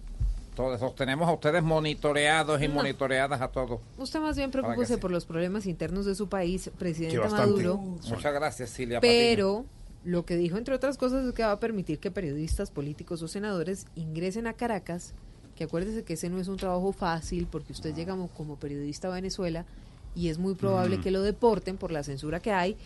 Todos 0.54 0.80
los 0.80 0.94
tenemos 0.94 1.28
a 1.28 1.32
ustedes 1.32 1.62
monitoreados 1.64 2.62
y 2.62 2.68
No. 2.68 2.74
monitoreadas 2.74 3.40
a 3.40 3.48
todos. 3.48 3.80
Usted 3.98 4.20
más 4.20 4.36
bien 4.36 4.50
preocúpese 4.52 4.94
sí. 4.94 5.00
por 5.00 5.10
los 5.10 5.24
problemas 5.26 5.66
internos 5.66 6.06
de 6.06 6.14
su 6.14 6.28
país, 6.28 6.70
presidente. 6.78 7.18
Maduro. 7.28 7.76
Muchas 7.78 8.32
gracias, 8.32 8.70
Silvia 8.70 9.00
Patiño. 9.00 9.12
Pero 9.12 9.64
lo 10.04 10.24
que 10.24 10.36
dijo, 10.36 10.56
entre 10.56 10.74
otras 10.74 10.96
cosas, 10.96 11.24
es 11.26 11.32
que 11.34 11.42
va 11.42 11.52
a 11.52 11.58
permitir 11.60 11.98
que 11.98 12.10
periodistas, 12.12 12.70
políticos 12.70 13.20
o 13.22 13.28
senadores 13.28 13.86
ingresen 13.96 14.46
a 14.46 14.52
Caracas. 14.52 15.12
Que 15.56 15.64
acuérdese 15.64 16.04
que 16.04 16.14
ese 16.14 16.28
no 16.30 16.38
es 16.40 16.48
un 16.48 16.56
trabajo 16.56 16.92
fácil 16.92 17.46
porque 17.50 17.72
usted 17.72 17.94
llega 17.94 18.12
como, 18.12 18.28
como 18.28 18.56
periodista 18.56 19.08
a 19.08 19.12
Venezuela 19.12 19.64
y 20.16 20.28
es 20.28 20.38
muy 20.38 20.54
probable 20.54 20.98
Mm. 20.98 21.00
que 21.00 21.10
lo 21.10 21.22
deporten 21.22 21.76
por 21.78 21.90
la 21.90 22.02
censura 22.04 22.38
que 22.40 22.52
hay. 22.52 22.76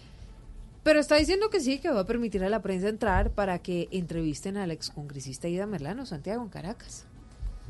Pero 0.83 1.01
está 1.01 1.17
diciendo 1.17 1.51
que 1.51 1.61
sí, 1.61 1.81
que 1.81 1.91
va 1.91 2.01
a 2.01 2.07
permitir 2.07 2.45
a 2.45 2.49
la 2.49 2.63
prensa 2.63 2.89
entrar 2.89 3.33
para 3.33 3.59
que 3.59 3.89
entrevisten 3.91 4.57
al 4.57 4.71
excongresista 4.71 5.49
Ida 5.49 5.67
Merlano, 5.67 6.07
Santiago, 6.07 6.43
en 6.43 6.49
Caracas. 6.49 7.08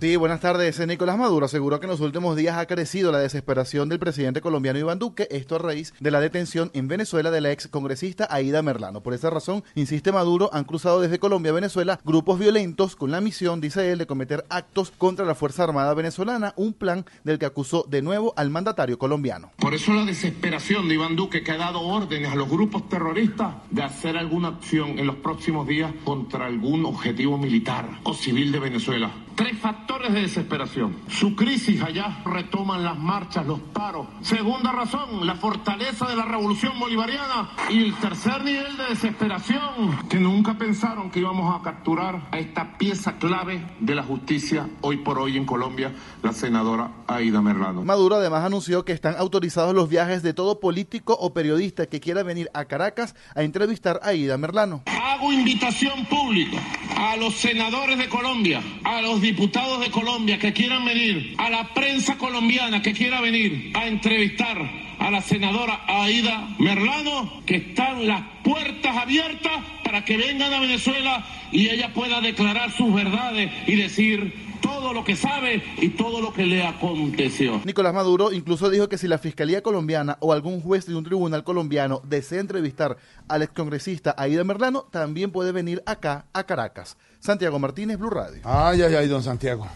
Sí, 0.00 0.14
buenas 0.14 0.38
tardes. 0.38 0.78
Nicolás 0.86 1.18
Maduro 1.18 1.46
aseguró 1.46 1.80
que 1.80 1.86
en 1.86 1.90
los 1.90 1.98
últimos 1.98 2.36
días 2.36 2.56
ha 2.56 2.66
crecido 2.66 3.10
la 3.10 3.18
desesperación 3.18 3.88
del 3.88 3.98
presidente 3.98 4.40
colombiano 4.40 4.78
Iván 4.78 5.00
Duque, 5.00 5.26
esto 5.28 5.56
a 5.56 5.58
raíz 5.58 5.92
de 5.98 6.12
la 6.12 6.20
detención 6.20 6.70
en 6.72 6.86
Venezuela 6.86 7.32
de 7.32 7.40
la 7.40 7.50
ex 7.50 7.66
congresista 7.66 8.28
Aida 8.30 8.62
Merlano. 8.62 9.02
Por 9.02 9.12
esa 9.12 9.28
razón, 9.28 9.64
insiste 9.74 10.12
Maduro, 10.12 10.50
han 10.52 10.62
cruzado 10.62 11.00
desde 11.00 11.18
Colombia 11.18 11.50
a 11.50 11.56
Venezuela 11.56 11.98
grupos 12.04 12.38
violentos 12.38 12.94
con 12.94 13.10
la 13.10 13.20
misión, 13.20 13.60
dice 13.60 13.90
él, 13.90 13.98
de 13.98 14.06
cometer 14.06 14.46
actos 14.50 14.92
contra 14.96 15.26
la 15.26 15.34
Fuerza 15.34 15.64
Armada 15.64 15.92
venezolana, 15.94 16.54
un 16.54 16.74
plan 16.74 17.04
del 17.24 17.40
que 17.40 17.46
acusó 17.46 17.84
de 17.88 18.00
nuevo 18.00 18.32
al 18.36 18.50
mandatario 18.50 19.00
colombiano. 19.00 19.50
Por 19.56 19.74
eso 19.74 19.92
la 19.92 20.04
desesperación 20.04 20.86
de 20.86 20.94
Iván 20.94 21.16
Duque, 21.16 21.42
que 21.42 21.50
ha 21.50 21.56
dado 21.56 21.80
órdenes 21.80 22.30
a 22.30 22.36
los 22.36 22.48
grupos 22.48 22.88
terroristas 22.88 23.56
de 23.72 23.82
hacer 23.82 24.16
alguna 24.16 24.46
acción 24.46 24.96
en 25.00 25.08
los 25.08 25.16
próximos 25.16 25.66
días 25.66 25.92
contra 26.04 26.46
algún 26.46 26.86
objetivo 26.86 27.36
militar 27.36 27.98
o 28.04 28.14
civil 28.14 28.52
de 28.52 28.60
Venezuela. 28.60 29.10
Tres 29.38 29.56
factores 29.60 30.12
de 30.12 30.22
desesperación. 30.22 30.96
Su 31.08 31.36
crisis 31.36 31.80
allá 31.80 32.22
retoman 32.24 32.82
las 32.82 32.98
marchas, 32.98 33.46
los 33.46 33.60
paros. 33.60 34.08
Segunda 34.20 34.72
razón, 34.72 35.24
la 35.24 35.36
fortaleza 35.36 36.08
de 36.08 36.16
la 36.16 36.24
revolución 36.24 36.72
bolivariana. 36.80 37.48
Y 37.70 37.84
el 37.84 37.94
tercer 37.94 38.42
nivel 38.42 38.76
de 38.76 38.86
desesperación, 38.86 40.08
que 40.08 40.18
nunca 40.18 40.58
pensaron 40.58 41.12
que 41.12 41.20
íbamos 41.20 41.54
a 41.54 41.62
capturar 41.62 42.26
a 42.32 42.38
esta 42.40 42.76
pieza 42.78 43.16
clave 43.18 43.64
de 43.78 43.94
la 43.94 44.02
justicia 44.02 44.68
hoy 44.80 44.96
por 44.96 45.20
hoy 45.20 45.36
en 45.36 45.46
Colombia, 45.46 45.92
la 46.20 46.32
senadora 46.32 46.90
Aida 47.06 47.40
Merlano. 47.40 47.84
Maduro 47.84 48.16
además 48.16 48.44
anunció 48.44 48.84
que 48.84 48.90
están 48.92 49.14
autorizados 49.18 49.72
los 49.72 49.88
viajes 49.88 50.24
de 50.24 50.34
todo 50.34 50.58
político 50.58 51.16
o 51.16 51.32
periodista 51.32 51.86
que 51.86 52.00
quiera 52.00 52.24
venir 52.24 52.50
a 52.54 52.64
Caracas 52.64 53.14
a 53.36 53.44
entrevistar 53.44 54.00
a 54.02 54.08
Aida 54.08 54.36
Merlano. 54.36 54.82
Hago 54.86 55.32
invitación 55.32 56.06
pública 56.06 56.58
a 56.96 57.16
los 57.16 57.36
senadores 57.36 57.98
de 57.98 58.08
Colombia, 58.08 58.60
a 58.82 59.00
los 59.00 59.20
diputados 59.28 59.80
de 59.80 59.90
Colombia 59.90 60.38
que 60.38 60.54
quieran 60.54 60.86
venir, 60.86 61.34
a 61.36 61.50
la 61.50 61.74
prensa 61.74 62.16
colombiana 62.16 62.80
que 62.80 62.94
quiera 62.94 63.20
venir 63.20 63.72
a 63.74 63.86
entrevistar 63.86 64.56
a 64.98 65.10
la 65.10 65.20
senadora 65.20 65.82
Aida 65.86 66.48
Merlano, 66.58 67.42
que 67.44 67.56
están 67.56 68.06
las 68.06 68.22
puertas 68.42 68.96
abiertas 68.96 69.52
para 69.84 70.02
que 70.06 70.16
vengan 70.16 70.54
a 70.54 70.60
Venezuela 70.60 71.26
y 71.52 71.68
ella 71.68 71.92
pueda 71.92 72.22
declarar 72.22 72.72
sus 72.72 72.94
verdades 72.94 73.52
y 73.66 73.76
decir 73.76 74.32
todo 74.62 74.94
lo 74.94 75.04
que 75.04 75.14
sabe 75.14 75.62
y 75.76 75.90
todo 75.90 76.22
lo 76.22 76.32
que 76.32 76.46
le 76.46 76.62
aconteció. 76.62 77.60
Nicolás 77.66 77.92
Maduro 77.92 78.32
incluso 78.32 78.70
dijo 78.70 78.88
que 78.88 78.96
si 78.96 79.08
la 79.08 79.18
Fiscalía 79.18 79.62
colombiana 79.62 80.16
o 80.20 80.32
algún 80.32 80.62
juez 80.62 80.86
de 80.86 80.94
un 80.94 81.04
tribunal 81.04 81.44
colombiano 81.44 82.00
desea 82.02 82.40
entrevistar 82.40 82.96
al 83.28 83.42
excongresista 83.42 84.14
Aida 84.16 84.42
Merlano, 84.42 84.86
también 84.90 85.32
puede 85.32 85.52
venir 85.52 85.82
acá 85.84 86.24
a 86.32 86.44
Caracas. 86.44 86.96
Santiago 87.20 87.58
Martínez, 87.58 87.98
Blue 87.98 88.10
Radio. 88.10 88.40
Ay, 88.44 88.82
ay, 88.82 88.94
ay, 88.94 89.08
don 89.08 89.22
Santiago. 89.22 89.66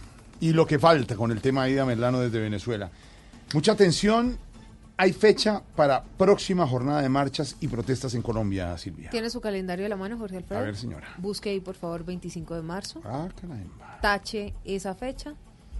Y 0.41 0.53
lo 0.53 0.67
que 0.67 0.79
falta 0.79 1.17
con 1.17 1.31
el 1.31 1.41
tema 1.41 1.65
de 1.65 1.73
Ida 1.73 1.85
Merlano 1.85 2.21
desde 2.21 2.41
Venezuela. 2.41 2.91
Mucha 3.55 3.73
atención. 3.73 4.39
Hay 4.97 5.13
fecha 5.13 5.63
para 5.75 6.05
próxima 6.05 6.67
jornada 6.67 7.03
de 7.03 7.09
marchas 7.09 7.57
y 7.61 7.67
protestas 7.67 8.15
en 8.15 8.23
Colombia, 8.23 8.77
Silvia. 8.79 9.11
¿Tiene 9.11 9.31
su 9.31 9.41
calendario 9.41 9.87
a 9.87 9.89
la 9.89 9.97
mano, 9.97 10.17
Jorge 10.19 10.37
Alfredo? 10.37 10.61
A 10.61 10.65
ver, 10.65 10.77
señora. 10.77 11.09
Busque 11.19 11.51
ahí, 11.51 11.61
por 11.61 11.75
favor, 11.75 12.05
25 12.05 12.55
de 12.55 12.63
marzo. 12.63 13.01
Ah, 13.05 13.29
caramba. 13.41 13.99
Tache 14.01 14.55
esa 14.65 14.95
fecha 14.95 15.35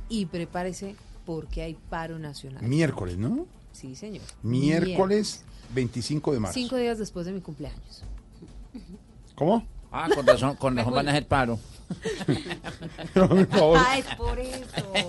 y 0.09 0.27
prepárese 0.27 0.97
porque 1.25 1.63
hay 1.63 1.77
paro 1.89 2.19
nacional. 2.19 2.63
Miércoles, 2.65 3.17
¿no? 3.19 3.47
Sí, 3.73 3.95
señor. 3.95 4.25
Miércoles 4.43 5.45
25 5.75 6.33
de 6.33 6.41
marzo. 6.41 6.55
Cinco 6.55 6.77
días 6.77 6.99
después 6.99 7.27
de 7.27 7.33
mi 7.33 7.41
cumpleaños. 7.41 8.03
¿Cómo? 9.37 9.65
Ah, 9.93 10.09
con 10.15 10.27
razón, 10.27 10.57
con 10.57 10.77
razón 10.77 10.95
van 10.95 11.09
a 11.09 11.11
hacer 11.13 11.27
paro. 11.27 11.59
Ah, 13.15 13.99
es 13.99 14.07
por 14.17 14.39
eso. 14.39 15.05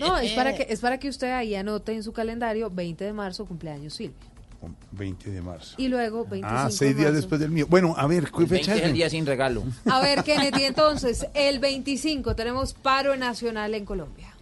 No, 0.00 0.18
es 0.18 0.32
para 0.32 0.54
que 0.54 0.66
es 0.68 0.80
para 0.80 0.98
que 0.98 1.08
usted 1.08 1.30
ahí 1.32 1.54
anote 1.54 1.92
en 1.92 2.02
su 2.02 2.12
calendario 2.12 2.70
20 2.70 3.04
de 3.04 3.12
marzo 3.12 3.44
cumpleaños 3.46 3.94
Silvia. 3.94 4.16
20 4.92 5.30
de 5.30 5.42
marzo. 5.42 5.74
Y 5.78 5.86
luego 5.88 6.24
25 6.24 6.48
Ah, 6.50 6.68
seis 6.70 6.96
días 6.96 7.06
marzo. 7.10 7.16
después 7.16 7.40
del 7.40 7.50
mío. 7.50 7.66
Bueno, 7.68 7.94
a 7.96 8.06
ver, 8.08 8.24
¿qué 8.30 8.42
El 8.42 8.46
20 8.46 8.56
fecha 8.56 8.74
es 8.74 8.82
el 8.82 8.88
es? 8.88 8.94
día 8.94 9.10
sin 9.10 9.24
regalo. 9.26 9.62
A 9.88 10.00
ver, 10.00 10.24
Kennedy, 10.24 10.64
entonces, 10.64 11.26
el 11.34 11.60
25 11.60 12.34
tenemos 12.34 12.72
paro 12.74 13.14
nacional 13.16 13.74
en 13.74 13.84
Colombia. 13.84 14.34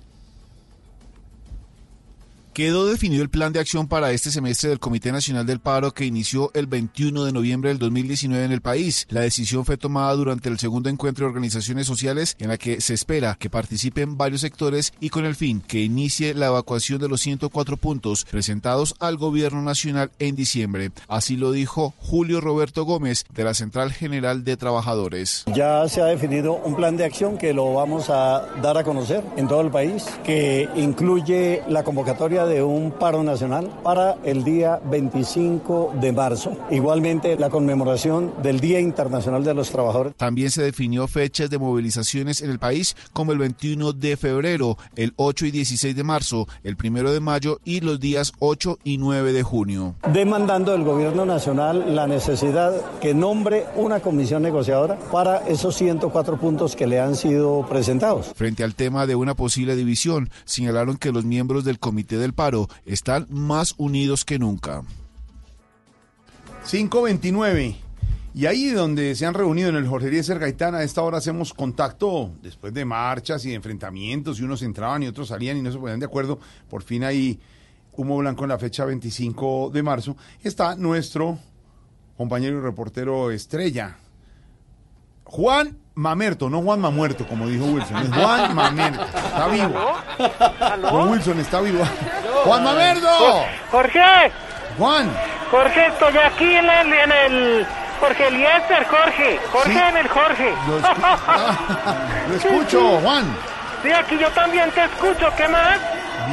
Quedó 2.54 2.86
definido 2.86 3.24
el 3.24 3.30
plan 3.30 3.52
de 3.52 3.58
acción 3.58 3.88
para 3.88 4.12
este 4.12 4.30
semestre 4.30 4.68
del 4.68 4.78
Comité 4.78 5.10
Nacional 5.10 5.44
del 5.44 5.58
Paro 5.58 5.90
que 5.90 6.04
inició 6.04 6.52
el 6.54 6.68
21 6.68 7.24
de 7.24 7.32
noviembre 7.32 7.70
del 7.70 7.80
2019 7.80 8.44
en 8.44 8.52
el 8.52 8.60
país. 8.60 9.08
La 9.10 9.22
decisión 9.22 9.64
fue 9.64 9.76
tomada 9.76 10.14
durante 10.14 10.48
el 10.48 10.60
segundo 10.60 10.88
encuentro 10.88 11.24
de 11.24 11.30
organizaciones 11.30 11.88
sociales 11.88 12.36
en 12.38 12.46
la 12.46 12.56
que 12.56 12.80
se 12.80 12.94
espera 12.94 13.36
que 13.40 13.50
participen 13.50 14.16
varios 14.16 14.42
sectores 14.42 14.92
y 15.00 15.08
con 15.08 15.24
el 15.24 15.34
fin 15.34 15.62
que 15.66 15.80
inicie 15.80 16.32
la 16.32 16.46
evacuación 16.46 17.00
de 17.00 17.08
los 17.08 17.22
104 17.22 17.76
puntos 17.76 18.24
presentados 18.24 18.94
al 19.00 19.16
gobierno 19.16 19.60
nacional 19.60 20.12
en 20.20 20.36
diciembre. 20.36 20.92
Así 21.08 21.36
lo 21.36 21.50
dijo 21.50 21.92
Julio 21.98 22.40
Roberto 22.40 22.84
Gómez 22.84 23.24
de 23.34 23.42
la 23.42 23.54
Central 23.54 23.92
General 23.92 24.44
de 24.44 24.56
Trabajadores. 24.56 25.42
Ya 25.52 25.88
se 25.88 26.02
ha 26.02 26.06
definido 26.06 26.52
un 26.52 26.76
plan 26.76 26.96
de 26.96 27.04
acción 27.04 27.36
que 27.36 27.52
lo 27.52 27.74
vamos 27.74 28.10
a 28.10 28.46
dar 28.62 28.78
a 28.78 28.84
conocer 28.84 29.24
en 29.36 29.48
todo 29.48 29.60
el 29.60 29.72
país, 29.72 30.06
que 30.22 30.68
incluye 30.76 31.60
la 31.66 31.82
convocatoria 31.82 32.43
de 32.46 32.62
un 32.62 32.90
paro 32.90 33.22
nacional 33.22 33.70
para 33.82 34.16
el 34.24 34.44
día 34.44 34.80
25 34.90 35.94
de 36.00 36.12
marzo. 36.12 36.56
Igualmente 36.70 37.36
la 37.38 37.50
conmemoración 37.50 38.32
del 38.42 38.60
Día 38.60 38.80
Internacional 38.80 39.44
de 39.44 39.54
los 39.54 39.70
Trabajadores. 39.70 40.14
También 40.16 40.50
se 40.50 40.62
definió 40.62 41.06
fechas 41.08 41.50
de 41.50 41.58
movilizaciones 41.58 42.42
en 42.42 42.50
el 42.50 42.58
país 42.58 42.96
como 43.12 43.32
el 43.32 43.38
21 43.38 43.92
de 43.92 44.16
febrero, 44.16 44.76
el 44.96 45.12
8 45.16 45.46
y 45.46 45.50
16 45.50 45.96
de 45.96 46.04
marzo, 46.04 46.46
el 46.62 46.76
1 46.82 47.12
de 47.12 47.20
mayo 47.20 47.60
y 47.64 47.80
los 47.80 48.00
días 48.00 48.32
8 48.38 48.78
y 48.84 48.98
9 48.98 49.32
de 49.32 49.42
junio. 49.42 49.94
Demandando 50.12 50.72
del 50.72 50.84
gobierno 50.84 51.24
nacional 51.24 51.94
la 51.94 52.06
necesidad 52.06 52.72
que 53.00 53.14
nombre 53.14 53.66
una 53.76 54.00
comisión 54.00 54.42
negociadora 54.42 54.98
para 55.10 55.38
esos 55.46 55.74
104 55.76 56.38
puntos 56.38 56.76
que 56.76 56.86
le 56.86 57.00
han 57.00 57.16
sido 57.16 57.66
presentados. 57.68 58.32
Frente 58.34 58.64
al 58.64 58.74
tema 58.74 59.06
de 59.06 59.14
una 59.14 59.34
posible 59.34 59.76
división, 59.76 60.30
señalaron 60.44 60.96
que 60.96 61.12
los 61.12 61.24
miembros 61.24 61.64
del 61.64 61.78
Comité 61.78 62.18
del 62.18 62.33
Paro 62.34 62.68
están 62.84 63.26
más 63.30 63.74
unidos 63.78 64.24
que 64.24 64.38
nunca. 64.38 64.82
529. 66.70 67.76
Y 68.34 68.46
ahí 68.46 68.70
donde 68.70 69.14
se 69.14 69.26
han 69.26 69.34
reunido 69.34 69.68
en 69.68 69.76
el 69.76 69.86
Jorge 69.86 70.08
Eliezer 70.08 70.38
Gaitán, 70.40 70.74
a 70.74 70.82
esta 70.82 71.02
hora 71.02 71.18
hacemos 71.18 71.54
contacto 71.54 72.32
después 72.42 72.74
de 72.74 72.84
marchas 72.84 73.44
y 73.44 73.50
de 73.50 73.54
enfrentamientos, 73.54 74.40
y 74.40 74.42
unos 74.42 74.62
entraban 74.62 75.04
y 75.04 75.06
otros 75.06 75.28
salían 75.28 75.56
y 75.56 75.62
no 75.62 75.70
se 75.70 75.78
ponían 75.78 76.00
de 76.00 76.06
acuerdo. 76.06 76.40
Por 76.68 76.82
fin 76.82 77.04
ahí 77.04 77.38
humo 77.92 78.16
blanco 78.18 78.44
en 78.44 78.48
la 78.48 78.58
fecha 78.58 78.84
25 78.84 79.70
de 79.72 79.82
marzo. 79.84 80.16
Está 80.42 80.74
nuestro 80.74 81.38
compañero 82.16 82.58
y 82.58 82.60
reportero 82.60 83.30
estrella, 83.30 83.96
Juan 85.24 85.78
Mamerto, 85.94 86.50
no 86.50 86.62
Juan 86.62 86.80
Mamuerto, 86.80 87.26
como 87.26 87.48
dijo 87.48 87.64
Wilson, 87.64 87.96
es 87.98 88.08
Juan 88.14 88.54
Mamerto. 88.54 89.04
Está 89.04 89.48
vivo. 89.48 90.90
Don 90.90 91.10
Wilson 91.10 91.40
está 91.40 91.60
vivo. 91.60 91.82
Juan 92.44 92.64
Mamerto. 92.64 93.46
Jorge, 93.70 94.32
Juan. 94.78 95.10
Jorge, 95.50 95.86
estoy 95.86 96.18
aquí 96.18 96.54
en 96.56 96.68
el, 96.68 96.92
en 96.92 97.12
el 97.12 97.66
Jorge 98.00 98.26
Eliezer, 98.28 98.84
Jorge, 98.86 99.40
Jorge 99.52 99.72
Sí. 99.72 99.78
en 99.78 99.96
el 99.96 100.08
Jorge. 100.08 100.54
Lo, 100.68 100.80
escu- 100.80 101.18
lo 102.28 102.34
escucho, 102.36 102.98
Juan. 103.02 103.36
Sí, 103.82 103.92
aquí 103.92 104.18
yo 104.18 104.28
también 104.30 104.70
te 104.72 104.84
escucho, 104.84 105.30
¿qué 105.36 105.48
más? 105.48 105.78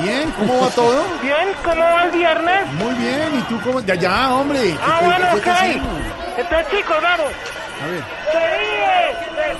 Bien, 0.01 0.31
¿cómo 0.31 0.61
va 0.61 0.69
todo? 0.69 1.03
Bien, 1.21 1.49
¿cómo 1.63 1.81
va 1.83 2.03
el 2.05 2.11
viernes? 2.11 2.65
Muy 2.73 2.93
bien, 2.95 3.39
¿y 3.39 3.41
tú 3.43 3.59
cómo? 3.61 3.81
Ya, 3.81 3.95
ya, 3.95 4.29
hombre. 4.33 4.73
Ah, 4.81 4.97
¿qué- 4.99 5.05
bueno, 5.05 5.27
ok. 5.33 5.47
Entonces, 6.37 6.67
chicos, 6.71 6.97
vamos. 7.01 7.27
A 7.81 7.87
ver. 7.87 8.03
Se 8.31 8.37
vive, 8.37 9.51
el 9.51 9.57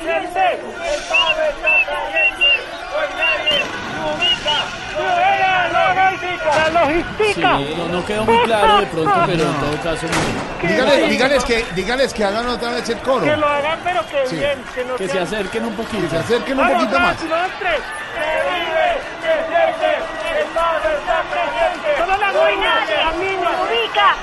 está 0.94 1.74
caliente, 1.86 2.52
hoy 2.96 3.10
nadie 3.18 3.58
se 3.60 4.00
ubica, 4.08 4.58
la 5.02 5.68
logística. 5.94 6.56
La 6.56 6.82
logística. 6.82 7.58
Sí, 7.58 7.76
no, 7.78 7.86
no 7.88 8.06
quedó 8.06 8.26
muy 8.26 8.38
claro 8.44 8.78
de 8.80 8.86
pronto, 8.88 9.14
pero 9.26 9.44
en 9.44 9.54
todo 9.56 9.78
caso. 9.84 10.08
muy 10.08 10.70
bien. 10.70 10.76
Dígales, 10.78 11.10
dígales 11.10 11.44
que, 11.46 11.66
dígales 11.76 12.14
que 12.14 12.24
hagan 12.26 12.48
otra 12.48 12.70
vez 12.72 12.90
el 12.90 12.98
coro. 13.00 13.26
Que 13.26 13.38
lo 13.38 13.48
hagan, 13.48 13.80
pero 13.84 14.02
que 14.08 14.28
Sí. 14.28 14.36
bien, 14.38 14.64
que 14.76 14.86
no 14.86 14.96
Que 14.96 15.08
se 15.08 15.20
acerquen 15.20 15.66
un 15.66 15.74
poquito. 15.76 16.04
Que 16.04 16.10
se 16.10 16.18
acerquen 16.18 16.60
un 16.60 16.68
poquito 16.68 17.00
más. 17.00 17.20
dos, 17.20 17.30
dos, 17.30 17.48
tres. 17.60 17.80
Se 18.14 18.20
vive, 18.50 18.90
se 19.22 19.34
siente, 19.48 20.42
el 20.42 20.48
pavo 20.48 20.78
está 20.78 21.24
presente. 21.32 21.98
Solo 21.98 22.18
la 22.18 22.32
doña, 22.32 22.74
la 22.86 23.12
ubica, 23.12 24.16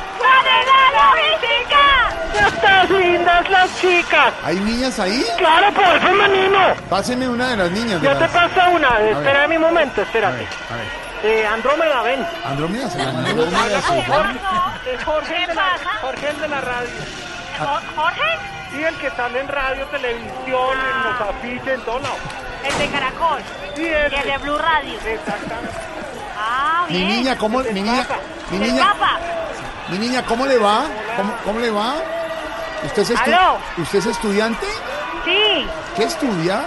la 0.44 1.10
logística. 1.10 2.46
Estas 2.46 2.90
lindas 2.90 3.50
las 3.50 3.80
chicas. 3.80 4.32
¿Hay 4.44 4.56
niñas 4.60 4.98
ahí? 4.98 5.24
Claro, 5.36 5.72
por 5.72 5.84
eso 5.84 6.06
femenino. 6.06 6.58
Pásenme 6.88 7.28
una 7.28 7.48
de 7.50 7.56
las 7.56 7.70
niñas. 7.70 8.00
Yo 8.02 8.16
te 8.16 8.28
paso 8.28 8.60
una, 8.72 9.00
espera 9.00 9.48
mi 9.48 9.58
momento, 9.58 10.02
espérate. 10.02 10.46
A 10.70 10.76
ver. 10.76 11.08
Eh, 11.24 11.44
Andrómeda, 11.46 12.02
ven. 12.02 12.24
Andrómeda 12.44 12.88
se. 12.88 13.02
Jorge, 13.04 14.38
es 14.94 15.04
Jorge, 15.04 15.36
el 15.42 15.46
de 15.48 15.54
la, 15.54 15.78
Jorge 16.00 16.28
el 16.28 16.40
de 16.40 16.48
la 16.48 16.60
radio. 16.60 16.88
¿Jorge? 17.96 18.22
Sí, 18.70 18.84
el 18.84 18.94
que 18.96 19.10
sale 19.10 19.40
en 19.40 19.48
radio, 19.48 19.86
televisión, 19.86 20.78
en 20.78 21.02
los 21.04 21.20
afiches, 21.28 21.74
en 21.74 21.80
todo 21.82 21.98
lado. 21.98 22.14
El 22.64 22.78
de 22.78 22.88
Caracol. 22.88 23.40
Sí, 23.74 23.84
el 23.86 24.10
de 24.10 24.38
Blue 24.38 24.58
Radio. 24.58 24.94
Exactamente. 24.94 25.74
Ah, 26.38 26.84
Mi 26.88 26.98
bien. 26.98 27.08
niña, 27.08 27.36
¿cómo, 27.38 27.58
mi 27.60 27.72
niña, 27.72 28.06
mi 28.50 28.58
niña. 28.58 28.94
Mi 29.90 29.98
niña, 29.98 30.24
¿cómo 30.24 30.46
le 30.46 30.58
va? 30.58 30.84
¿Cómo, 31.16 31.34
cómo 31.44 31.60
le 31.60 31.70
va? 31.70 31.94
¿Usted 32.84 33.02
es, 33.02 33.20
Aló. 33.20 33.58
¿Usted 33.78 33.98
es 33.98 34.06
estudiante? 34.06 34.66
Sí. 35.24 35.66
¿Qué 35.96 36.04
estudia? 36.04 36.62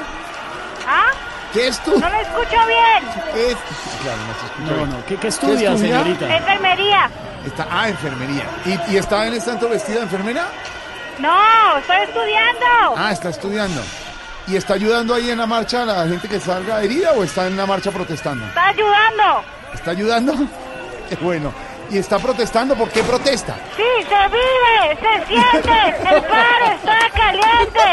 ¿Ah? 0.87 1.05
¿Qué 1.53 1.67
estudia? 1.67 1.99
No 1.99 2.09
lo 2.09 2.21
escucho 2.21 2.57
bien. 2.67 3.23
¿Qué 3.33 3.51
es- 3.51 3.57
Claro, 4.01 4.17
no 4.27 4.33
se 4.39 4.45
escucha 4.45 4.71
No, 4.71 4.77
bien. 4.77 4.89
no, 4.89 5.05
¿qué, 5.05 5.15
qué 5.17 5.27
estudia, 5.27 5.71
estudia? 5.71 5.77
señorita? 6.03 6.35
Enfermería. 6.35 7.09
Está, 7.45 7.67
ah, 7.71 7.89
enfermería. 7.89 8.43
¿Y, 8.65 8.93
y 8.93 8.97
está 8.97 9.25
en 9.27 9.33
este 9.33 9.51
tanto 9.51 9.69
vestida 9.69 9.97
de 9.97 10.03
enfermera? 10.03 10.47
No, 11.19 11.77
estoy 11.77 11.97
estudiando. 11.97 12.95
Ah, 12.97 13.11
está 13.11 13.29
estudiando. 13.29 13.81
¿Y 14.47 14.55
está 14.55 14.73
ayudando 14.73 15.13
ahí 15.13 15.29
en 15.29 15.37
la 15.37 15.45
marcha 15.45 15.83
a 15.83 15.85
la 15.85 16.07
gente 16.07 16.27
que 16.27 16.39
salga 16.39 16.81
herida 16.81 17.11
o 17.13 17.23
está 17.23 17.47
en 17.47 17.55
la 17.57 17.65
marcha 17.65 17.91
protestando? 17.91 18.45
Está 18.47 18.67
ayudando. 18.67 19.43
¿Está 19.73 19.91
ayudando? 19.91 20.33
Qué 21.09 21.15
bueno. 21.17 21.53
¿Y 21.91 21.97
está 21.97 22.17
protestando? 22.19 22.73
¿Por 22.75 22.89
qué 22.89 23.03
protesta? 23.03 23.57
Sí, 23.75 23.83
se 24.07 24.27
vive, 24.29 24.97
se 25.01 25.27
siente. 25.27 25.69
El 26.09 26.23
paro 26.23 26.65
está 26.73 27.09
caliente. 27.13 27.87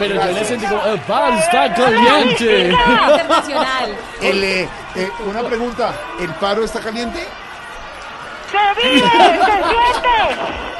Pero 0.00 0.14
yo 0.16 0.32
le 0.32 0.44
sentí 0.44 0.66
como, 0.66 0.84
el 0.84 0.98
paro 1.00 1.36
está 1.36 1.72
caliente. 1.72 2.70
Internacional. 2.70 3.96
El, 4.20 4.42
eh, 4.42 4.68
eh, 4.96 5.10
una 5.26 5.42
pregunta, 5.44 5.94
¿el 6.18 6.30
paro 6.34 6.64
está 6.64 6.80
caliente? 6.80 7.24
Se 8.50 8.82
vive, 8.82 9.00
se 9.00 9.52
siente. 9.68 10.75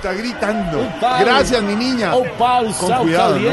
Está 0.00 0.14
gritando. 0.14 0.90
Gracias, 1.20 1.62
mi 1.62 1.76
niña. 1.76 2.14
Oh, 2.16 2.24
paro 2.38 2.68
Con 2.72 2.90
cuidado, 2.90 3.36
Un 3.36 3.44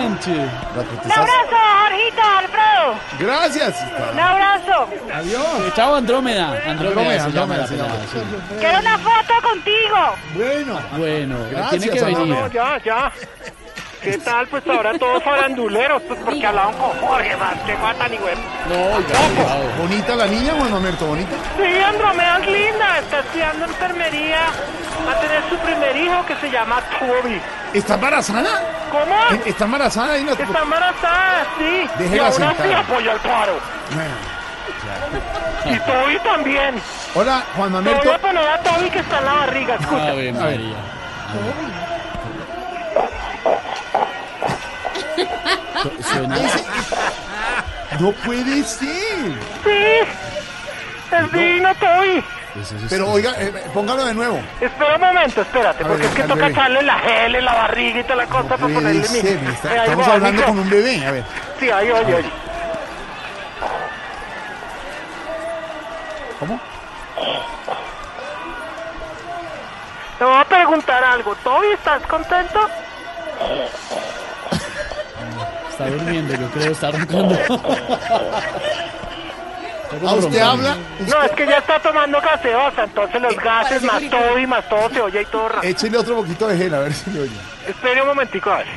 abrazo, 1.11 1.57
Jorgito, 1.83 2.21
Alfredo. 2.37 2.95
Gracias. 3.19 3.75
Un 4.13 4.19
abrazo. 4.19 4.87
Adiós. 5.13 5.73
Chao, 5.75 5.95
Andrómeda. 5.95 6.53
Andrómeda, 6.65 7.25
Andrómeda, 7.25 7.25
se 7.25 7.31
llama 7.31 7.55
Andrómeda 7.55 7.57
la 7.57 7.67
se 7.67 7.73
pelada, 7.75 7.93
llama. 7.93 8.05
sí. 8.13 8.55
Quiero 8.61 8.79
una 8.79 8.97
foto 8.97 9.33
contigo. 9.43 9.97
Bueno. 10.35 10.79
Bueno, 10.97 11.35
Gracias, 11.51 11.69
tiene 11.81 11.89
que 11.89 11.99
Andrómeda. 12.05 12.23
venir. 12.23 12.39
No, 12.39 12.47
ya, 12.47 12.83
ya. 12.85 13.11
¿Qué 14.01 14.17
tal? 14.19 14.47
Pues 14.47 14.63
ahora 14.67 14.97
todos 14.97 15.23
faranduleros, 15.23 16.01
pues 16.03 16.19
porque 16.23 16.45
hablaban 16.45 16.73
con 16.75 16.91
Jorge, 16.99 17.35
más 17.37 17.55
que 17.65 17.75
matan 17.77 18.13
y 18.13 18.17
güey. 18.17 18.35
No, 18.69 18.99
ya, 19.01 19.81
¿Bonita 19.81 20.15
la 20.15 20.27
niña, 20.27 20.53
Juan 20.57 20.71
Mamerto? 20.71 21.05
¿Bonita? 21.07 21.31
Sí, 21.57 21.81
Andrómeda 21.83 22.37
es 22.39 22.47
linda, 22.47 22.99
está 22.99 23.19
estudiando 23.19 23.65
enfermería, 23.65 24.39
va 25.05 25.11
a 25.11 25.19
tener 25.19 25.41
su 25.49 25.57
primer 25.57 25.97
hijo 25.97 26.25
que 26.25 26.35
se 26.35 26.49
llama 26.51 26.81
Toby. 26.99 27.41
¿Está 27.73 27.95
embarazada? 27.95 28.61
¿Cómo? 28.91 29.15
¿Está 29.45 29.65
embarazada? 29.65 30.17
Y 30.17 30.23
no- 30.23 30.31
Está 30.33 30.59
embarazada, 30.61 31.45
sí. 31.57 31.89
Déjela 31.97 32.15
y 32.15 32.19
ahora 32.19 32.31
sentada. 32.33 32.67
sí 32.69 32.73
apoya 32.73 33.11
el 33.13 33.19
paro. 33.19 33.53
Y 35.65 35.79
Toby 35.79 36.19
también. 36.23 36.75
Hola, 37.15 37.43
Juan 37.55 37.69
Te 37.69 37.73
Mamerto. 37.73 38.03
voy 38.05 38.13
a 38.13 38.19
poner 38.19 38.47
a 38.47 38.59
Toby 38.61 38.89
que 38.89 38.99
está 38.99 39.19
en 39.19 39.25
la 39.25 39.33
barriga, 39.33 39.75
escucha. 39.75 40.13
María. 40.39 40.75
Su- 41.31 41.96
Suena. 46.01 46.37
No 48.01 48.11
puede 48.11 48.63
ser. 48.63 48.89
Sí. 49.63 49.99
Es 51.11 51.31
divino, 51.31 51.73
Toby. 51.75 52.23
Pero 52.89 53.09
oiga, 53.11 53.31
eh, 53.39 53.51
póngalo 53.73 54.05
de 54.05 54.13
nuevo. 54.13 54.39
Espera 54.59 54.95
un 54.95 55.01
momento, 55.01 55.41
espérate, 55.41 55.83
A 55.83 55.87
porque 55.87 56.01
ver, 56.03 56.09
es 56.09 56.15
que 56.15 56.21
al 56.23 56.27
toca 56.27 56.41
bebé. 56.41 56.51
echarle 56.51 56.81
la 56.83 56.99
gel 56.99 57.35
en 57.35 57.45
la 57.45 57.53
barriga 57.55 57.99
y 58.01 58.03
toda 58.03 58.15
la 58.17 58.25
cosa 58.27 58.49
para 58.57 58.73
ponerle 58.73 59.01
mi... 59.09 59.21
Puede 59.21 59.21
ser, 59.21 59.43
está- 59.49 59.67
Eh, 59.73 59.79
ahí 59.79 59.85
estamos 59.85 60.07
va, 60.07 60.13
hablando 60.13 60.41
mijo. 60.41 60.47
con 60.49 60.59
un 60.59 60.69
bebé, 60.69 61.05
a 61.07 61.11
ver. 61.11 61.23
Sí, 61.59 61.71
ahí 61.71 61.91
oye, 61.91 62.13
oye. 62.15 62.29
¿Cómo? 66.39 66.59
Te 70.19 70.25
voy 70.25 70.35
a 70.39 70.45
preguntar 70.45 71.03
algo. 71.03 71.35
Toby, 71.35 71.67
¿estás 71.73 72.01
contento? 72.03 72.59
Está 75.69 75.89
durmiendo, 75.89 76.33
yo 76.33 76.49
creo, 76.49 76.71
está 76.71 76.91
roncando. 76.91 77.37
¿A 80.05 80.13
usted 80.15 80.39
habla? 80.39 80.75
No, 81.07 81.23
es 81.23 81.31
que 81.31 81.45
ya 81.45 81.57
está 81.59 81.79
tomando 81.79 82.19
gaseosa, 82.19 82.83
entonces 82.83 83.21
los 83.21 83.35
gases 83.37 83.83
más 83.83 84.01
todo 84.09 84.37
y 84.37 84.45
más 84.45 84.67
todo 84.67 84.89
se 84.89 85.01
oye 85.01 85.21
y 85.21 85.25
todo 85.25 85.49
raro. 85.49 85.63
Échele 85.63 85.97
otro 85.97 86.15
poquito 86.17 86.47
de 86.47 86.57
gel, 86.57 86.73
a 86.73 86.79
ver 86.79 86.93
si 86.93 87.09
le 87.11 87.21
oye. 87.21 87.37
Espere 87.67 88.01
un 88.01 88.07
momentico, 88.09 88.51
a 88.51 88.57
ver. 88.57 88.67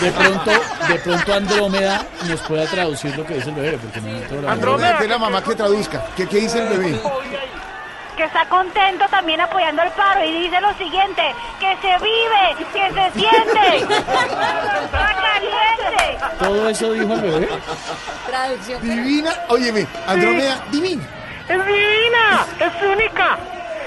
De 0.00 0.10
pronto, 0.12 0.50
de 0.88 0.94
pronto 1.00 1.34
Andrómeda 1.34 2.06
nos 2.28 2.40
pueda 2.42 2.66
traducir 2.66 3.16
lo 3.16 3.24
que 3.26 3.34
dice 3.34 3.50
el 3.50 3.54
bebé, 3.54 3.78
porque 3.78 4.00
no 4.00 4.42
la 4.42 4.52
Andrómeda, 4.52 4.98
que 4.98 5.08
la 5.08 5.18
mamá 5.18 5.42
que 5.42 5.54
traduzca. 5.54 6.04
¿Qué, 6.16 6.26
qué 6.26 6.38
dice 6.38 6.58
el 6.58 6.68
bebé? 6.78 7.00
Que 8.16 8.24
está 8.24 8.48
contento 8.48 9.04
también 9.10 9.40
apoyando 9.40 9.82
el 9.82 9.90
paro 9.90 10.24
y 10.24 10.30
dice 10.44 10.60
lo 10.60 10.72
siguiente, 10.74 11.22
que 11.58 11.76
se 11.82 11.98
vive, 11.98 12.66
que 12.72 12.92
se 12.92 13.20
siente. 13.20 13.76
Está 14.84 15.16
caliente. 15.20 16.18
¿Todo 16.38 16.68
eso 16.68 16.92
dijo 16.92 17.12
el 17.14 17.20
bebé? 17.20 17.48
Traducción. 18.26 18.82
Divina, 18.82 19.32
óyeme, 19.48 19.86
Andrómeda, 20.06 20.64
divina. 20.70 21.02
¡Es 21.48 21.66
divina! 21.66 22.46
¡Es 22.60 22.82
única! 22.82 23.36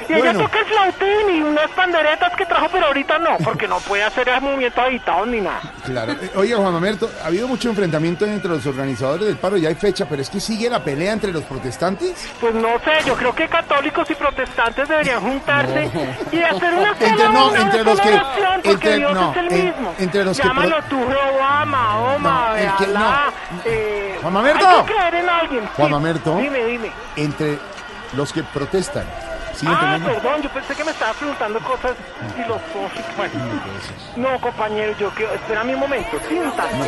Y 0.10 0.14
ella 0.14 0.24
Bueno. 0.24 0.40
toca 0.44 0.60
el 0.60 0.66
flautín 0.66 1.36
y 1.36 1.42
unas 1.42 1.70
panderetas 1.72 2.34
que 2.36 2.46
trajo, 2.46 2.68
pero 2.72 2.86
ahorita 2.88 3.20
no, 3.20 3.38
porque 3.44 3.68
no 3.68 3.80
puede 3.80 4.04
hacer 4.04 4.30
esos 4.30 4.42
movimientos 4.42 4.84
agitados 4.84 5.28
ni 5.28 5.42
nada. 5.42 5.60
Claro. 5.84 6.14
Eh, 6.14 6.32
Oye, 6.36 6.56
Juan 6.56 6.74
Mamerto, 6.74 7.10
ha 7.24 7.28
habido 7.28 7.48
mucho 7.48 7.70
enfrentamiento 7.70 8.26
entre 8.26 8.50
los 8.50 8.66
organizadores 8.66 9.28
del 9.28 9.38
paro, 9.38 9.58
ya 9.58 9.70
hay 9.70 9.76
fecha, 9.76 10.06
pero 10.10 10.22
es 10.22 10.30
que 10.30 10.40
sigue 10.40 10.70
la 10.70 10.84
pelea 10.84 11.12
entre 11.14 11.32
los 11.34 11.44
protestantes. 11.44 12.28
Pues 12.40 12.54
no 12.56 12.70
sé, 12.86 12.92
yo 13.06 13.16
creo 13.16 13.36
que 13.36 13.48
católicos 13.50 14.10
y 14.10 14.16
protestantes 14.16 14.88
deberían 14.88 15.20
juntarse 15.22 15.92
y 16.32 16.42
hacer 16.42 16.74
una 16.74 16.90
Entre- 17.00 17.30
no, 17.30 17.48
una 17.50 17.62
entre 17.62 17.84
los 17.84 18.00
que- 18.00 18.22
porque 18.54 18.70
entre- 18.72 18.96
Dios 18.98 19.14
no, 19.14 19.32
es 19.32 19.38
el 19.38 19.52
en- 19.52 19.66
mismo. 19.66 19.94
entre 20.00 20.24
los 20.24 20.38
que 20.40 20.48
Llámalo 20.48 20.78
tú 20.90 21.06
Jehová, 21.08 21.66
Mahoma, 21.66 22.48
No, 22.50 22.56
el 22.56 22.72
que- 22.78 22.88
no. 22.88 23.00
Alá, 23.00 23.34
eh, 23.66 24.18
Juan 24.22 24.34
Mamerto. 24.34 24.68
Hay 24.68 24.84
que 24.86 24.94
creer 24.94 25.16
en 25.16 25.30
alguien. 25.30 25.66
Juan 25.76 25.88
sí. 25.88 25.94
Mamerto. 25.94 26.38
Dime, 26.38 26.64
dime. 26.66 26.92
Entre 27.16 27.60
los 28.14 28.32
que 28.32 28.44
protestan. 28.44 29.06
¿Siguen 29.58 29.76
Ah, 29.76 30.00
perdón, 30.06 30.42
yo 30.44 30.50
pensé 30.52 30.76
que 30.76 30.84
me 30.84 30.92
estabas 30.92 31.16
preguntando 31.18 31.60
cosas 31.62 31.92
filosóficas. 32.36 33.16
Bueno, 33.18 33.34
no, 34.16 34.40
compañero, 34.42 34.96
yo 35.00 35.10
quiero... 35.12 35.34
Espérame 35.34 35.74
un 35.74 35.80
momento, 35.80 36.20
siéntate. 36.28 36.76
No. 36.76 36.86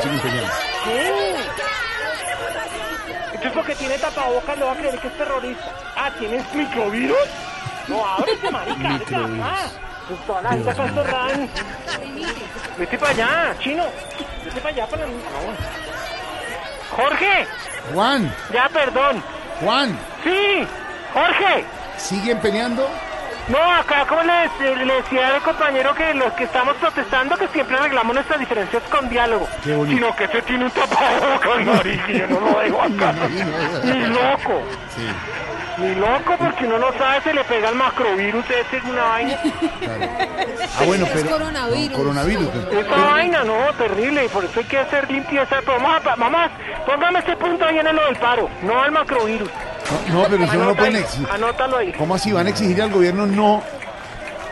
¿Qué? 0.86 1.36
Entonces 3.34 3.52
porque 3.54 3.76
tiene 3.76 3.98
tapabocas 3.98 4.58
le 4.58 4.66
va 4.66 4.72
a 4.74 4.76
creer 4.76 5.00
que 5.00 5.08
es 5.08 5.18
terrorista. 5.18 5.74
Ah, 5.96 6.12
¿tienes 6.20 6.54
microvirus? 6.54 7.18
No, 7.88 8.06
ábrete, 8.06 8.52
marica, 8.52 8.90
Microvirus. 8.90 9.40
acá. 9.46 9.56
Pues 10.08 10.26
toda 10.26 10.42
la 10.42 10.50
gente 10.50 10.70
acá 10.70 11.32
en- 11.32 11.50
Vete 12.78 12.98
para 12.98 13.12
allá, 13.12 13.56
chino. 13.60 13.84
Vete 14.46 14.60
para 14.62 14.74
allá 14.76 14.88
para 14.88 15.06
la... 15.06 15.14
Jorge, 16.96 17.48
Juan, 17.94 18.36
ya 18.54 18.70
perdón. 18.70 19.24
Juan, 19.62 19.98
Sí, 20.24 20.68
Jorge. 21.14 21.66
¿Siguen 22.00 22.40
peleando? 22.40 22.88
No, 23.48 23.58
acá 23.58 24.06
como 24.08 24.22
le, 24.22 24.86
le 24.86 24.94
decía 25.02 25.36
al 25.36 25.42
compañero 25.42 25.96
que 25.96 26.14
los 26.14 26.32
que 26.34 26.44
estamos 26.44 26.76
protestando 26.76 27.36
que 27.36 27.48
siempre 27.48 27.78
arreglamos 27.78 28.14
nuestras 28.14 28.40
diferencias 28.40 28.84
con 28.92 29.10
diálogo. 29.10 29.48
Qué 29.64 29.74
bonito. 29.74 29.96
Sino 29.98 30.16
que 30.16 30.24
ese 30.26 30.42
tiene 30.44 30.66
un 30.66 30.72
tapabocas, 30.72 31.66
marica, 31.66 32.12
y 32.12 32.20
yo 32.20 32.28
no 32.28 32.40
lo 32.42 32.60
dejo 32.60 32.82
acá. 32.82 33.14
Ni 33.84 34.06
loco. 34.08 34.62
Sí. 34.96 35.08
Ni 35.80 35.96
loco 35.96 36.36
porque 36.38 36.66
uno 36.66 36.78
no 36.78 36.92
sabe 36.98 37.22
si 37.24 37.34
le 37.34 37.44
pega 37.46 37.70
el 37.70 37.76
macrovirus 37.76 38.46
ese 38.52 38.78
es 38.78 38.84
una 38.84 39.04
vaina. 39.04 39.40
Ah, 40.80 40.84
bueno, 40.86 41.06
Es 41.06 41.12
pero. 41.12 41.30
coronavirus. 41.32 41.90
no, 41.92 41.98
coronavirus. 41.98 42.48
pero- 42.70 42.80
Esa 42.82 42.96
vaina, 43.12 43.44
no, 43.44 43.74
terrible, 43.78 44.26
y 44.26 44.28
por 44.30 44.46
eso 44.46 44.60
hay 44.60 44.66
que 44.66 44.78
hacer 44.78 45.10
limpieza. 45.12 45.58
Pero 45.66 45.80
Mamá, 45.80 46.00
pa- 46.02 46.16
mamás, 46.16 46.52
póngame 46.86 47.20
este 47.20 47.36
punto 47.36 47.66
ahí 47.66 47.80
en 47.80 47.96
lo 47.96 48.06
del 48.06 48.16
paro, 48.18 48.50
no 48.62 48.82
al 48.82 48.92
macrovirus. 48.92 49.50
No, 50.10 50.22
no, 50.22 50.28
pero 50.30 50.44
eso 50.44 50.54
no 50.56 50.76
pueden 50.76 50.96
exigir. 50.98 51.28
Anótalo 51.32 51.78
ahí. 51.78 51.94
¿Cómo 51.94 52.16
así 52.16 52.32
van 52.32 52.48
a 52.48 52.50
exigir 52.50 52.82
al 52.82 52.92
gobierno 52.92 53.26
no? 53.26 53.64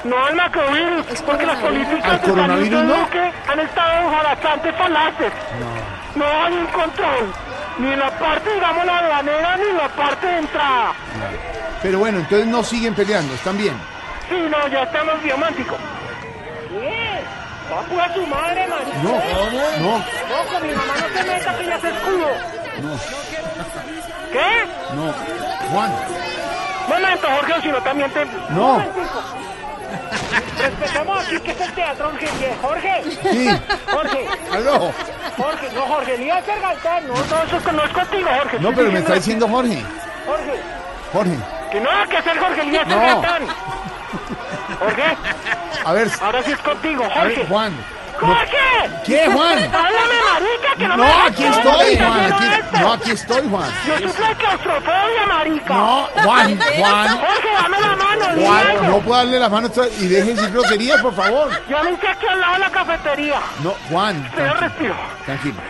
No 0.03 0.25
al 0.25 0.35
macrovirus, 0.35 1.05
porque 1.25 1.45
las 1.45 1.57
políticas 1.57 2.11
¿Al 2.11 2.21
de 2.21 2.27
coronavirus 2.29 2.83
no? 2.83 2.95
Duque 2.95 3.31
han 3.47 3.59
estado 3.59 4.11
bastantes 4.11 4.75
falaces. 4.75 5.33
No 6.15 6.25
hay 6.25 6.53
un 6.53 6.67
control, 6.67 7.33
ni 7.79 7.91
en 7.91 7.99
la 7.99 8.17
parte, 8.17 8.53
digamos, 8.53 8.85
la 8.85 8.97
aduanera, 8.99 9.57
ni 9.57 9.63
en 9.69 9.77
la 9.77 9.89
parte 9.89 10.27
de 10.27 10.37
entrada. 10.37 10.93
Pero 11.81 11.99
bueno, 11.99 12.19
entonces 12.19 12.47
no 12.47 12.63
siguen 12.63 12.95
peleando, 12.95 13.33
están 13.33 13.57
bien. 13.57 13.75
Sí, 14.29 14.35
no, 14.49 14.67
ya 14.67 14.83
estamos 14.83 15.21
biománticos. 15.23 15.77
¿Qué? 16.69 17.21
Va 17.69 18.05
a 18.05 18.13
su 18.13 18.25
madre, 18.27 18.67
marica. 18.67 18.97
No, 19.03 19.11
no. 19.79 19.97
No, 19.97 20.53
con 20.53 20.67
mi 20.67 20.73
mamá 20.73 20.93
no 20.99 21.07
se 21.19 21.23
meta 21.27 21.57
que 21.57 21.65
ya 21.65 21.79
se 21.79 21.89
escudo. 21.89 22.27
No, 22.81 22.97
¿Qué? 24.37 24.95
no. 24.95 25.13
Juan, 25.71 25.91
Momento, 26.87 27.27
Jorge, 27.27 27.61
si 27.61 27.67
no 27.69 27.81
también 27.81 28.11
te... 28.11 28.25
No. 28.49 28.81
Respetemos 30.57 31.19
aquí 31.25 31.39
que 31.39 31.51
es 31.51 31.61
el 31.61 31.73
teatro, 31.73 32.11
Jorge. 32.11 32.55
Jorge. 32.61 33.03
Sí. 33.31 33.49
Jorge. 33.91 34.27
aló. 34.53 34.91
Jorge, 35.37 35.69
no, 35.75 35.81
Jorge, 35.81 36.17
ni 36.17 36.29
a 36.29 36.41
ser 36.43 36.61
no, 37.03 37.13
no, 37.13 37.43
eso 37.43 37.57
es- 37.57 37.73
no 37.73 37.83
es 37.83 37.91
contigo, 37.91 38.29
Jorge. 38.37 38.59
No, 38.59 38.71
pero 38.73 38.91
me 38.91 38.99
está 38.99 39.13
diciendo- 39.15 39.47
Jorge. 39.47 39.83
Jorge, 40.25 40.61
Jorge, 41.13 41.37
que 41.71 41.79
no, 41.81 41.89
que 42.09 42.17
es 42.17 42.27
el 42.27 42.39
Jorge 42.39 42.61
Elías 42.61 42.87
No. 42.87 42.99
Galtán. 43.01 43.43
Jorge, 44.79 45.17
a 45.85 45.93
ver. 45.93 46.09
ahora 46.21 46.43
sí 46.43 46.51
es 46.51 46.59
contigo, 46.59 47.03
A 47.05 47.09
Jorge. 47.09 47.35
ver, 47.37 47.47
Juan. 47.47 47.73
¡Jorge! 48.19 48.89
¿Qué, 49.05 49.25
Juan? 49.31 49.57
¡Háblame, 49.57 50.17
marica, 50.33 50.75
que 50.77 50.87
no, 50.87 50.97
No, 50.97 51.03
me 51.03 51.09
dejas 51.09 51.27
aquí 51.31 51.43
estoy, 51.43 51.97
Juan. 51.97 52.33
Aquí, 52.33 52.79
no, 52.81 52.93
aquí 52.93 53.11
estoy, 53.11 53.49
Juan. 53.49 53.71
Yo 53.87 53.97
sufro 54.07 54.27
de 54.27 54.35
claustrofobia, 54.35 55.25
marica. 55.27 55.73
No, 55.73 56.07
Juan, 56.23 56.59
Juan. 56.77 57.17
Jorge, 57.19 57.47
dame 57.61 57.79
la 57.79 57.95
mano, 57.95 58.25
Juan, 58.35 58.91
no 58.91 58.99
puedo 58.99 59.17
darle 59.17 59.39
la 59.39 59.49
mano 59.49 59.69
y 59.99 60.07
deje 60.07 60.23
de 60.25 60.33
decir 60.33 60.51
groserías, 60.51 61.01
por 61.01 61.13
favor. 61.15 61.49
Yo 61.69 61.83
me 61.83 61.91
hice 61.91 62.07
aquí 62.07 62.25
al 62.27 62.41
lado 62.41 62.53
de 62.53 62.59
la 62.59 62.69
cafetería. 62.69 63.39
No, 63.63 63.73
Juan. 63.89 64.29
Pero 64.35 64.53
Tranquilo, 64.55 64.67
respiro. 64.67 64.95
tranquilo. 65.25 65.61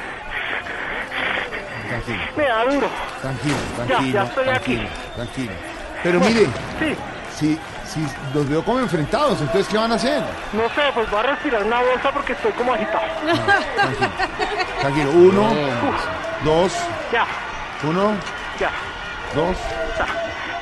Tranquilo, 1.87 2.17
Me 2.35 2.43
da 2.43 2.63
duro. 2.65 2.89
tranquilo, 3.21 3.55
tranquilo. 3.75 4.13
ya 4.13 4.23
estoy 4.23 4.49
aquí. 4.49 4.75
tranquilo, 4.75 4.89
Tranquilo. 5.15 5.51
Pero 6.03 6.19
mire, 6.19 6.47
Sí, 6.79 6.95
si, 7.37 7.59
si 7.87 8.05
los 8.33 8.47
veo 8.49 8.63
como 8.63 8.79
enfrentados, 8.79 9.39
entonces 9.41 9.67
¿qué 9.67 9.77
van 9.77 9.91
a 9.91 9.95
hacer? 9.95 10.21
no 10.53 10.63
sé, 10.69 10.81
pues 10.93 11.09
voy 11.09 11.19
a 11.19 11.23
respirar 11.23 11.63
una 11.63 11.79
bolsa 11.81 12.11
porque 12.11 12.33
estoy 12.33 12.51
como 12.53 12.73
agitado. 12.73 13.03
Tranquilo. 14.81 15.09
Uno, 15.11 15.49
dos, 16.43 16.73
Ya, 17.11 17.25
uno, 17.83 18.11
ya. 18.59 18.69
dos. 19.35 19.57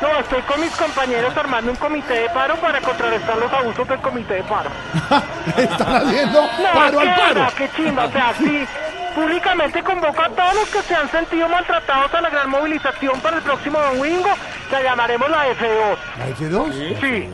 No, 0.01 0.19
estoy 0.19 0.41
con 0.41 0.59
mis 0.61 0.75
compañeros 0.75 1.35
armando 1.37 1.71
un 1.71 1.77
comité 1.77 2.13
de 2.13 2.29
paro 2.29 2.55
para 2.57 2.81
contrarrestar 2.81 3.37
los 3.37 3.51
abusos 3.51 3.87
del 3.87 3.99
comité 3.99 4.35
de 4.35 4.43
paro. 4.43 4.69
Están 5.57 5.95
haciendo 5.95 6.41
No, 6.41 6.73
paro 6.73 6.99
qué 6.99 7.09
al 7.09 7.15
paro. 7.15 7.39
onda, 7.41 7.51
qué 7.57 7.69
chimba, 7.75 8.05
o 8.05 8.11
sea, 8.11 8.33
sí. 8.37 8.67
Públicamente 9.15 9.81
convoco 9.81 10.21
a 10.21 10.29
todos 10.29 10.53
los 10.55 10.69
que 10.69 10.81
se 10.81 10.93
han 10.95 11.09
sentido 11.09 11.47
maltratados 11.47 12.13
a 12.13 12.21
la 12.21 12.29
gran 12.29 12.49
movilización 12.49 13.19
para 13.21 13.37
el 13.37 13.43
próximo 13.43 13.79
domingo, 13.79 14.29
la 14.71 14.81
llamaremos 14.83 15.29
la 15.29 15.47
F2. 15.51 15.97
¿La 16.19 16.27
F2? 16.27 16.99
Sí, 16.99 17.29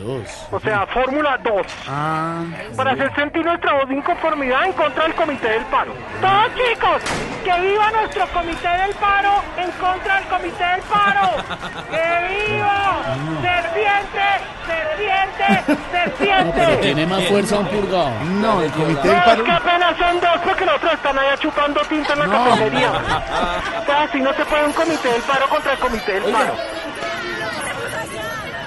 o 0.52 0.60
sea, 0.60 0.86
Fórmula 0.86 1.38
2. 1.42 1.66
Ah, 1.88 2.42
Para 2.76 2.92
hacer 2.92 3.12
sentir 3.16 3.44
nuestra 3.44 3.72
voz 3.74 3.88
de 3.88 3.96
inconformidad 3.96 4.64
en 4.66 4.72
contra 4.74 5.02
del 5.04 5.14
comité 5.14 5.48
del 5.48 5.64
paro. 5.64 5.92
Todos 6.20 6.50
chicos, 6.54 7.02
que 7.44 7.60
viva 7.60 7.90
nuestro 7.90 8.26
comité 8.28 8.68
del 8.68 8.94
paro 8.94 9.42
en 9.56 9.70
contra 9.72 10.14
del 10.16 10.24
comité 10.28 10.64
del 10.64 10.80
paro. 10.82 11.30
¡Que 11.90 12.46
viva! 12.54 13.02
¡Serpiente! 13.42 14.28
¡Serpiente! 14.66 15.62
No, 15.92 16.52
pero 16.52 16.66
¡Serpiente! 16.66 16.76
tiene 16.82 17.06
más 17.06 17.24
fuerza 17.24 17.58
un 17.58 17.66
purgado. 17.66 18.10
no, 18.40 18.62
el 18.62 18.70
comité 18.72 19.08
del 19.08 19.16
No, 19.16 19.18
es 19.18 19.24
paro. 19.24 19.44
que 19.44 19.50
apenas 19.50 19.96
son 19.96 20.20
dos 20.20 20.38
porque 20.44 20.64
los 20.64 20.74
otros 20.76 20.92
están 20.94 21.18
allá 21.18 21.36
chupando 21.38 21.71
tinta 21.80 22.12
en 22.12 22.18
la 22.20 22.26
No. 22.26 22.44
cafetería. 22.44 22.92
Así 23.98 24.20
no 24.20 24.32
se 24.34 24.44
puede 24.44 24.64
un 24.66 24.72
comité 24.72 25.08
del 25.08 25.22
paro 25.22 25.48
contra 25.48 25.72
el 25.72 25.78
comité 25.78 26.12
del 26.20 26.32
paro. 26.32 26.54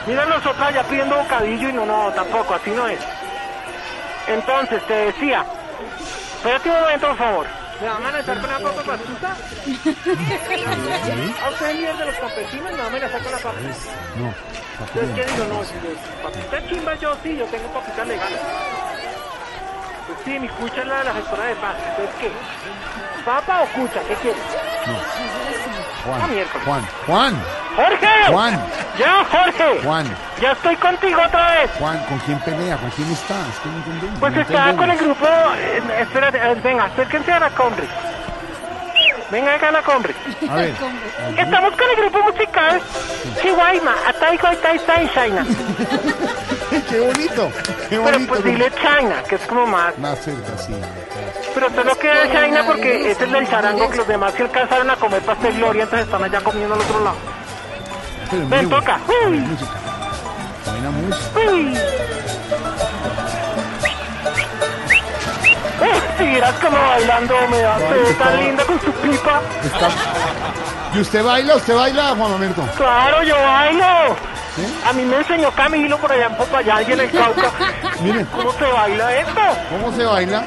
Mira 0.07 0.25
nosotros 0.25 0.61
allá 0.61 0.83
pidiendo 0.83 1.15
bocadillo 1.17 1.69
y 1.69 1.73
no, 1.73 1.85
no, 1.85 2.11
tampoco, 2.13 2.53
así 2.55 2.69
no 2.71 2.87
es. 2.87 2.99
Entonces, 4.27 4.85
te 4.87 4.93
decía, 4.93 5.45
espérate 6.37 6.69
un 6.69 6.79
momento, 6.79 7.07
por 7.07 7.17
favor. 7.17 7.47
¿Me 7.81 7.87
va 7.87 7.93
a 7.93 7.97
amenazar 7.97 8.39
con 8.39 8.49
la 8.49 8.59
papa 8.59 8.81
pastusa? 8.83 9.35
¿A 11.43 11.49
usted 11.49 11.69
es 11.69 11.75
líder 11.75 11.97
de 11.97 12.05
los 12.05 12.15
campesinos? 12.15 12.71
¿Me 12.71 12.77
va 12.77 12.83
a 12.83 12.87
amenazar 12.87 13.21
con 13.21 13.31
la 13.31 13.37
papa? 13.39 13.55
No. 14.15 14.33
Entonces, 14.79 15.15
¿qué 15.15 15.31
digo? 15.31 15.45
No, 15.53 15.63
si 15.63 15.73
papita 16.23 16.67
chimba 16.69 16.95
yo 16.95 17.15
sí, 17.23 17.35
yo 17.37 17.45
tengo 17.45 17.67
papitas 17.69 18.07
legales. 18.07 18.39
Pues 20.07 20.19
sí, 20.23 20.39
mi 20.39 20.47
cucha 20.49 20.81
es 20.81 20.87
la 20.87 20.97
de 20.99 21.03
la 21.05 21.13
gestora 21.13 21.43
de 21.45 21.55
paz. 21.55 21.75
Entonces, 21.89 22.15
¿qué? 22.19 22.31
¿Papa 23.25 23.61
o 23.63 23.65
cucha? 23.67 23.99
¿Qué 24.07 24.15
quieres? 24.15 24.41
Ah, 24.87 26.17
Juan, 26.19 26.31
miércoles. 26.31 26.65
Juan, 26.67 26.87
Juan, 27.07 27.43
¡Jorge! 27.75 28.07
Juan, 28.31 28.61
¡Ya, 28.99 29.25
Jorge! 29.25 29.79
Juan, 29.83 30.17
¡Ya 30.39 30.51
estoy 30.51 30.75
contigo 30.77 31.19
otra 31.25 31.51
vez! 31.55 31.71
Juan, 31.79 31.97
¿con 32.07 32.19
quién 32.19 32.39
pelea? 32.39 32.77
¿Con 32.77 32.89
quién 32.91 33.11
está? 33.11 33.35
Es 33.49 33.59
que 33.59 33.69
no 33.69 33.77
entendemos. 33.77 34.19
Pues 34.19 34.33
no 34.33 34.41
estaba 34.41 34.73
con 34.75 34.91
el 34.91 34.97
grupo... 34.97 35.25
eh, 35.57 35.81
espérate, 36.01 36.37
eh, 36.37 36.55
venga, 36.63 36.85
acérquense 36.85 37.31
a 37.31 37.39
la 37.39 37.49
Combre. 37.49 37.87
Venga 39.35 39.55
acá 39.55 39.67
a 39.67 39.71
la 39.73 39.81
Combre. 39.81 40.15
A 40.49 40.55
ver. 40.55 40.73
Estamos 41.37 41.71
con 41.73 41.89
el 41.89 41.95
grupo 41.97 42.23
musical 42.23 42.81
Chihuahua, 43.41 43.95
Ataigo 44.07 44.53
Itai 44.53 44.79
Tai 44.79 45.09
China. 45.09 45.45
qué 46.89 46.99
bonito, 47.01 47.51
qué 47.65 47.73
Pero 47.89 48.03
bonito. 48.03 48.27
pues 48.29 48.43
dile 48.45 48.71
China, 48.71 49.21
que 49.27 49.35
es 49.35 49.41
como 49.41 49.67
más... 49.67 49.97
Más 49.99 50.17
cerca, 50.19 50.57
sí. 50.57 50.73
Pero 51.53 51.69
solo 51.69 51.99
queda 51.99 52.23
China 52.31 52.63
porque 52.65 53.11
es 53.11 53.19
el 53.19 53.33
del 53.33 53.49
charango 53.49 53.89
que 53.89 53.97
los 53.97 54.07
demás 54.07 54.33
se 54.35 54.43
alcanzaron 54.43 54.89
a 54.89 54.95
comer 54.95 55.21
pastel 55.21 55.53
gloria, 55.57 55.83
entonces 55.83 56.05
están 56.05 56.23
allá 56.23 56.39
comiendo 56.39 56.75
al 56.75 56.79
otro 56.79 57.03
lado. 57.03 57.17
Pero 58.31 58.47
Ven, 58.47 58.69
toca. 58.69 58.99
Uy. 59.27 59.43
Uy. 61.45 61.77
Si 66.17 66.23
vieras 66.25 66.53
como 66.55 66.77
bailando, 66.77 67.35
me 67.49 67.59
da 67.59 67.77
tan 68.19 68.37
linda 68.37 68.63
con 68.65 68.79
su 68.81 68.91
pipa. 68.93 69.41
Está- 69.63 69.89
¿Y 70.93 70.99
usted 71.01 71.23
baila? 71.23 71.55
¿Usted 71.55 71.75
baila, 71.75 72.15
Juan 72.15 72.31
Mamerto? 72.31 72.61
Claro, 72.77 73.23
yo 73.23 73.35
bailo. 73.35 73.85
A 74.87 74.93
mí 74.93 75.03
me 75.03 75.17
enseñó 75.17 75.51
Camilo 75.51 75.97
por 75.97 76.11
allá 76.11 76.27
en 76.27 76.35
Popayán 76.37 76.85
y 76.87 76.93
en 76.93 76.99
el 77.01 77.11
Cauca. 77.11 77.51
Mire. 77.99 78.25
¿Cómo 78.33 78.53
se 78.53 78.63
baila 78.65 79.15
esto? 79.17 79.41
¿Cómo 79.69 79.91
se 79.95 80.05
baila? 80.05 80.37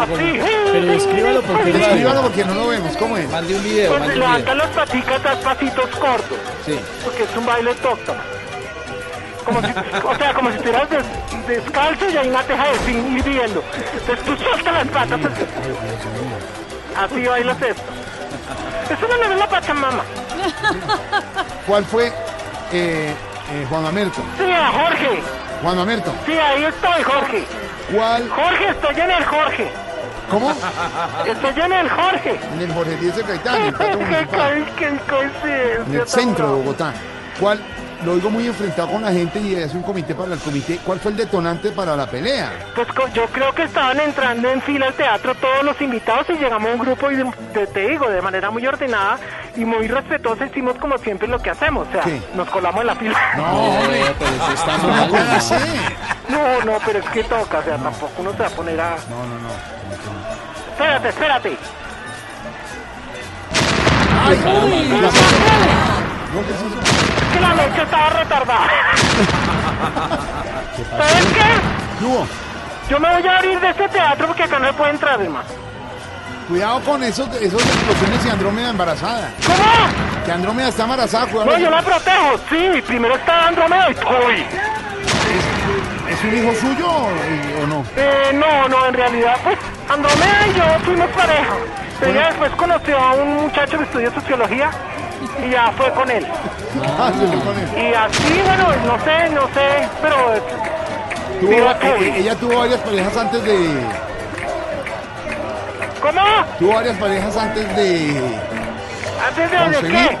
Así. 0.00 0.40
Pero 0.72 1.42
porque 1.42 1.70
Escríbalo 1.70 2.22
porque 2.22 2.44
no 2.44 2.54
lo 2.54 2.68
vemos. 2.68 2.96
¿Cómo 2.96 3.16
es? 3.18 3.28
Mande 3.28 3.54
un 3.54 3.62
video, 3.62 3.90
Pues 3.90 4.00
mande 4.00 4.50
un 4.52 4.58
las 4.58 4.68
paticas 4.68 5.26
a 5.26 5.40
pasitos 5.40 5.86
cortos. 5.96 6.38
Sí. 6.64 6.78
Porque 7.04 7.24
es 7.24 7.36
un 7.36 7.44
baile 7.44 7.70
autóctono. 7.70 8.20
Como 9.44 9.60
si, 9.60 9.68
o 10.04 10.14
sea, 10.16 10.34
como 10.34 10.50
si 10.50 10.56
estuvieras 10.56 10.88
des- 10.90 11.46
descalzo 11.46 12.08
y 12.10 12.16
hay 12.16 12.28
una 12.28 12.42
teja 12.42 12.68
de 12.68 12.78
zinc 12.80 13.18
hirviendo. 13.18 13.64
Entonces 13.92 14.24
tú 14.24 14.36
sueltas 14.36 14.74
las 14.74 14.88
patas. 14.88 15.20
Así 16.96 17.26
bailas 17.26 17.62
esto. 17.62 17.82
Eso 18.90 19.06
no 19.08 19.32
es 19.32 19.38
la 19.38 19.46
Pachamama. 19.48 20.02
¿Cuál 21.66 21.84
fue 21.84 22.08
eh, 22.72 23.14
eh, 23.52 23.66
Juan 23.68 23.82
Mamerto? 23.82 24.20
Sí, 24.38 24.50
a 24.50 24.68
Jorge. 24.70 25.22
Juan 25.62 25.76
Mamerto. 25.76 26.12
Sí, 26.26 26.32
ahí 26.32 26.64
estoy, 26.64 27.02
Jorge. 27.02 27.44
¿Cuál? 27.94 28.28
Jorge, 28.30 28.68
estoy 28.70 29.00
en 29.00 29.10
el 29.10 29.24
Jorge. 29.24 29.72
¿Cómo? 30.30 30.50
Estoy 31.26 31.62
en 31.64 31.72
el 31.72 31.88
Jorge. 31.90 32.40
En 32.54 32.60
el 32.60 32.72
Jorge 32.72 32.96
qué, 33.00 34.26
co- 34.26 34.76
qué 34.76 34.98
coincidencia. 35.08 35.84
en 35.86 35.94
el 36.00 36.08
centro 36.08 36.46
de. 36.46 36.52
Bogotá. 36.62 36.92
¿Cuál? 37.38 37.60
Lo 38.04 38.12
oigo 38.12 38.30
muy 38.30 38.46
enfrentado 38.46 38.88
con 38.92 39.02
la 39.02 39.12
gente 39.12 39.38
y 39.40 39.54
hace 39.56 39.76
un 39.76 39.82
comité 39.82 40.14
para 40.14 40.32
el 40.32 40.38
comité. 40.40 40.78
¿Cuál 40.84 40.98
fue 41.00 41.10
el 41.10 41.18
detonante 41.18 41.70
para 41.70 41.94
la 41.94 42.06
pelea? 42.06 42.50
Pues 42.74 42.88
yo 43.12 43.26
creo 43.26 43.54
que 43.54 43.64
estaban 43.64 44.00
entrando 44.00 44.48
en 44.50 44.62
fila 44.62 44.86
al 44.86 44.94
teatro 44.94 45.34
todos 45.34 45.62
los 45.64 45.78
invitados 45.82 46.26
y 46.30 46.32
llegamos 46.34 46.70
a 46.70 46.74
un 46.74 46.78
grupo 46.80 47.10
y 47.10 47.16
te, 47.52 47.66
te 47.66 47.88
digo, 47.88 48.08
de 48.08 48.22
manera 48.22 48.50
muy 48.50 48.66
ordenada 48.66 49.18
y 49.54 49.66
muy 49.66 49.86
respetuosa 49.86 50.46
hicimos 50.46 50.76
como 50.78 50.96
siempre 50.96 51.28
lo 51.28 51.38
que 51.40 51.50
hacemos, 51.50 51.86
o 51.88 51.92
sea, 51.92 52.02
¿Qué? 52.02 52.22
nos 52.34 52.48
colamos 52.48 52.80
en 52.80 52.86
la 52.86 52.94
fila. 52.94 53.18
No, 53.36 53.52
hombre. 53.52 54.14
pero 54.18 54.30
eso 54.30 54.52
está 54.54 54.78
No, 54.78 54.88
mal. 54.88 55.10
No, 56.30 56.64
no, 56.72 56.78
pero 56.86 56.98
es 57.00 57.04
que 57.10 57.24
toca, 57.24 57.58
o 57.58 57.62
sea, 57.62 57.76
tampoco 57.76 58.12
uno 58.18 58.32
se 58.32 58.38
va 58.38 58.46
a 58.46 58.50
poner 58.50 58.80
a... 58.80 58.90
No, 59.10 59.26
no, 59.26 59.38
no. 59.40 59.50
Espérate, 60.72 61.08
espérate. 61.08 61.56
Ay, 64.24 64.38
No, 66.34 66.46
¿qué 66.46 66.52
es 66.52 66.60
eso? 66.60 66.80
Es 66.80 67.34
que 67.34 67.40
la 67.40 67.54
noche 67.54 67.82
estaba 67.82 68.10
retardada. 68.10 68.68
¿Sabes 70.90 71.24
qué? 71.34 71.98
¿Qué 71.98 72.04
hubo? 72.04 72.26
Yo 72.88 73.00
me 73.00 73.12
voy 73.12 73.26
a 73.26 73.36
abrir 73.38 73.60
de 73.60 73.70
este 73.70 73.88
teatro 73.88 74.26
porque 74.28 74.44
acá 74.44 74.58
no 74.58 74.66
se 74.66 74.72
puede 74.74 74.90
entrar, 74.92 75.20
hermano. 75.20 75.44
Cuidado 76.48 76.80
con 76.80 77.02
esos, 77.02 77.28
esos 77.36 77.62
explosiones 77.64 78.26
y 78.26 78.28
Andrómeda 78.28 78.70
embarazada. 78.70 79.30
¿Cómo? 79.46 80.24
Que 80.24 80.32
Andrómeda 80.32 80.68
está 80.68 80.82
embarazada, 80.84 81.26
cuidado. 81.26 81.50
No, 81.52 81.58
yo 81.58 81.70
la 81.70 81.82
protejo, 81.82 82.40
sí, 82.48 82.82
primero 82.86 83.14
está 83.14 83.48
Andrómeda 83.48 83.90
y 83.90 83.94
Toy. 83.94 84.44
¿Es 86.10 86.24
un 86.24 86.36
hijo 86.36 86.60
suyo 86.60 86.88
o, 86.88 87.62
o 87.62 87.66
no? 87.68 87.84
Eh, 87.96 88.32
no, 88.34 88.68
no, 88.68 88.86
en 88.86 88.94
realidad, 88.94 89.36
pues, 89.44 89.58
Andrómeda 89.88 90.46
y 90.48 90.58
yo 90.58 90.64
fuimos 90.84 91.08
pareja. 91.10 91.54
Ella 92.02 92.26
después 92.28 92.50
conoció 92.52 92.98
a 92.98 93.12
un 93.14 93.36
muchacho 93.42 93.78
que 93.78 93.84
estudia 93.84 94.10
sociología 94.12 94.70
y 95.46 95.50
ya 95.50 95.72
fue 95.76 95.90
con 95.92 96.10
él. 96.10 96.26
Ah, 96.98 97.10
se 97.18 97.26
fue 97.26 97.40
con 97.40 97.58
él. 97.58 97.68
Y 97.90 97.94
así, 97.94 98.40
bueno, 98.44 98.66
no 98.86 99.04
sé, 99.04 99.30
no 99.30 99.42
sé, 99.54 99.88
pero... 100.02 100.34
eh, 100.34 100.42
Tuvo- 101.40 101.70
eh, 102.02 102.14
ella 102.18 102.34
tuvo 102.36 102.58
varias 102.58 102.80
parejas 102.80 103.16
antes 103.16 103.42
de. 103.44 103.80
¿Cómo? 106.02 106.20
Tuvo 106.58 106.74
varias 106.74 106.96
parejas 106.98 107.36
antes 107.36 107.76
de. 107.76 108.22
¿Antes 109.26 109.50
de, 109.50 109.56
de 109.56 109.64
concebir. 109.64 109.92
qué? 110.08 110.16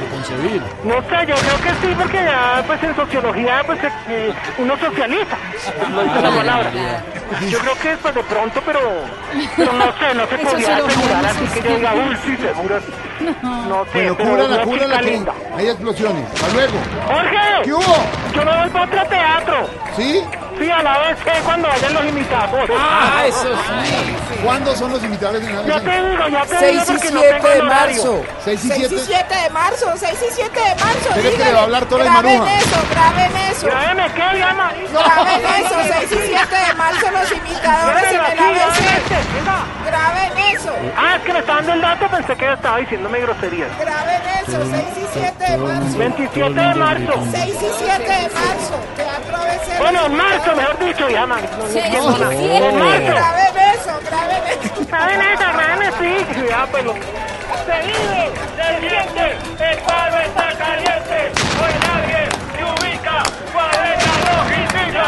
De 0.00 0.08
concebir. 0.10 0.62
No 0.84 0.94
sé, 0.94 1.26
yo 1.26 1.34
creo 1.36 1.56
que 1.62 1.70
sí, 1.86 1.94
porque 1.98 2.16
ya, 2.24 2.62
pues, 2.66 2.82
en 2.82 2.96
sociología, 2.96 3.62
pues, 3.66 3.78
eh, 4.08 4.32
uno 4.58 4.76
socializa, 4.78 5.36
lo 5.94 6.02
dice 6.04 6.20
la 6.22 6.30
palabra. 6.30 6.70
Yo 7.48 7.58
creo 7.58 7.74
que, 7.78 7.96
pues, 7.96 8.14
de 8.14 8.22
pronto, 8.24 8.62
pero, 8.66 8.80
pero 9.56 9.72
no 9.72 9.84
sé, 9.98 10.14
no 10.14 10.26
se 10.26 10.34
En 10.34 10.40
podría 10.46 10.78
sociología 10.78 10.96
asegurar 10.96 11.22
no 11.22 11.28
así 11.28 11.46
se 11.46 11.60
que 11.60 11.68
yo 11.68 11.76
diga, 11.76 11.94
uy, 11.94 12.16
sí, 12.24 12.36
seguro. 12.36 12.80
No 13.42 13.84
sé, 13.84 13.90
Bueno, 14.10 14.16
pero 14.16 14.64
cúbrala, 14.64 14.64
una 14.86 14.98
que 15.00 15.10
linda. 15.10 15.32
hay 15.56 15.68
explosiones. 15.68 16.24
Hasta 16.34 16.48
luego. 16.52 16.72
¡Jorge! 17.06 17.38
¿Qué 17.64 17.72
hubo? 17.72 17.96
Yo 18.34 18.44
me 18.44 18.56
voy 18.60 18.70
para 18.70 18.84
otro 18.84 19.06
teatro. 19.08 19.70
¿Sí? 19.96 20.22
Sí, 20.58 20.70
a 20.70 20.82
la 20.82 20.98
vez 20.98 21.18
cuando 21.44 21.68
vayan 21.68 21.94
los 21.94 22.04
imitadores. 22.06 22.76
Ah, 22.78 23.24
eso 23.26 23.54
sí. 23.56 24.16
¿Cuándo 24.44 24.76
son 24.76 24.92
los 24.92 25.02
invitados 25.02 25.40
de 25.40 25.52
Ya 25.66 25.80
te 25.80 26.10
digo, 26.10 26.28
ya 26.28 26.42
te 26.46 26.58
6 26.58 26.70
digo 26.72 26.82
y 26.82 26.86
porque 26.86 27.10
no 27.10 27.20
7 27.20 27.34
tengo 27.34 27.48
de 27.48 27.62
marzo. 27.62 28.22
6 28.44 28.64
y 28.64 28.68
6 28.68 28.82
y 28.84 28.88
7. 28.88 29.04
7 29.06 29.34
de 29.42 29.50
marzo, 29.50 29.92
6 29.96 30.12
y 30.12 30.34
7 30.34 30.60
de 30.60 30.74
marzo. 30.84 31.08
Espere 31.08 31.30
que 31.36 31.44
le 31.44 31.52
va 31.52 31.60
a 31.60 31.62
hablar 31.64 31.86
y 31.90 31.94
Graben 31.94 32.38
Maruja. 32.38 32.58
eso, 32.58 32.76
graben 32.90 33.36
eso. 33.50 33.66
Grábeme, 33.66 34.12
¿qué 34.14 34.38
llama? 34.38 34.72
Graben 34.92 35.40
eso, 35.64 35.74
6 36.08 36.12
y 36.12 36.26
7 36.28 36.56
de 36.56 36.74
marzo 36.74 37.10
los 37.10 37.32
imitadores 37.32 38.04
en 38.04 38.14
el 38.14 38.38
ABC. 38.38 39.83
Graben 39.94 40.38
eso. 40.56 40.72
Ah, 40.96 41.16
es 41.16 41.22
que 41.22 41.32
me 41.32 41.38
está 41.38 41.54
dando 41.54 41.72
el 41.74 41.80
dato, 41.80 42.08
pensé 42.08 42.34
que 42.36 42.52
estaba 42.52 42.78
diciéndome 42.78 43.20
groserías. 43.20 43.68
Graben 43.78 44.22
eso, 44.42 44.58
6 44.68 44.82
y 44.96 45.06
7 45.12 45.44
de 45.52 45.56
marzo. 45.58 45.98
27 45.98 46.60
de 46.60 46.74
marzo. 46.74 47.12
6 47.30 47.54
y 47.54 47.58
7 47.78 48.02
de 48.02 48.28
marzo. 48.30 48.74
Teatro 48.96 49.36
ABC. 49.36 49.78
Bueno, 49.78 50.06
en 50.06 50.16
marzo, 50.16 50.56
mejor 50.56 50.78
dicho, 50.80 51.08
ya, 51.08 51.26
man. 51.26 51.40
No, 51.52 51.58
no 51.58 51.68
Sí, 51.68 51.78
nada. 51.78 52.30
sí. 52.30 52.50
En 52.50 52.78
marzo. 52.78 53.14
Graben 53.14 53.56
eso, 53.74 54.00
graben 54.04 54.42
eso. 54.50 54.84
¿Saben 54.90 55.20
eso? 55.20 55.44
Graben 55.54 55.92
sí. 56.00 56.26
Ya, 56.48 56.66
pues 56.70 56.84
lo... 56.84 56.92
Se 56.94 57.00
vive, 57.86 58.30
se 58.56 58.80
siente, 58.80 59.70
el 59.70 59.78
palo 59.78 60.18
está 60.18 60.48
caliente. 60.58 61.32
Hoy 61.62 61.74
nadie 61.86 62.28
se 62.56 62.64
ubica. 62.64 63.22
Cuarenta 63.52 64.12
logística. 64.34 65.06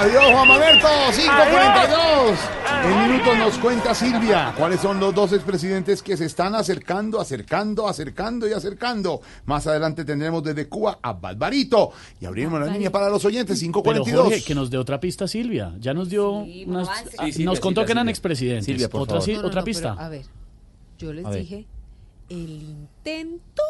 Adiós, 0.00 0.24
Juan 0.32 0.48
Mamerto. 0.48 0.88
542. 1.16 2.38
En 2.84 3.10
minutos 3.12 3.36
nos 3.38 3.58
cuenta 3.58 3.94
Silvia 3.94 4.54
cuáles 4.56 4.80
son 4.80 4.98
los 5.00 5.14
dos 5.14 5.32
expresidentes 5.32 6.02
que 6.02 6.16
se 6.16 6.24
están 6.26 6.54
acercando, 6.54 7.20
acercando, 7.20 7.86
acercando 7.88 8.48
y 8.48 8.52
acercando. 8.52 9.20
Más 9.46 9.66
adelante 9.66 10.04
tendremos 10.04 10.42
desde 10.42 10.68
Cuba 10.68 10.98
a 11.02 11.12
Barbarito. 11.12 11.92
Y 12.20 12.26
abriremos 12.26 12.60
la 12.60 12.66
línea 12.66 12.90
para 12.90 13.08
los 13.10 13.24
oyentes, 13.24 13.58
Pero 13.58 13.72
542. 13.72 14.24
Jorge, 14.24 14.42
que 14.42 14.54
nos 14.54 14.70
dé 14.70 14.78
otra 14.78 15.00
pista 15.00 15.26
Silvia. 15.28 15.74
Ya 15.80 15.92
nos 15.92 16.08
dio 16.08 16.30
unas- 16.30 16.88
avance. 16.88 17.10
ah, 17.18 17.24
Sí, 17.26 17.32
Silvia, 17.32 17.46
nos 17.46 17.60
contó 17.60 17.80
Silvia, 17.80 17.86
que 17.86 17.92
eran 17.92 18.02
Silvia. 18.04 18.10
expresidentes. 18.12 18.64
Silvia, 18.66 18.88
por 18.88 19.00
otra 19.02 19.14
favor. 19.20 19.24
sí- 19.26 19.32
No, 19.34 19.42
no, 19.42 19.48
otra 19.48 19.60
no, 19.60 19.64
pista. 19.64 19.92
pero, 19.94 20.06
a 20.06 20.08
ver, 20.08 20.26
yo 20.98 21.12
les 21.12 21.24
A 21.26 21.30
ver. 21.30 21.40
dije 21.40 21.66
el 22.30 22.62
intento 22.62 23.62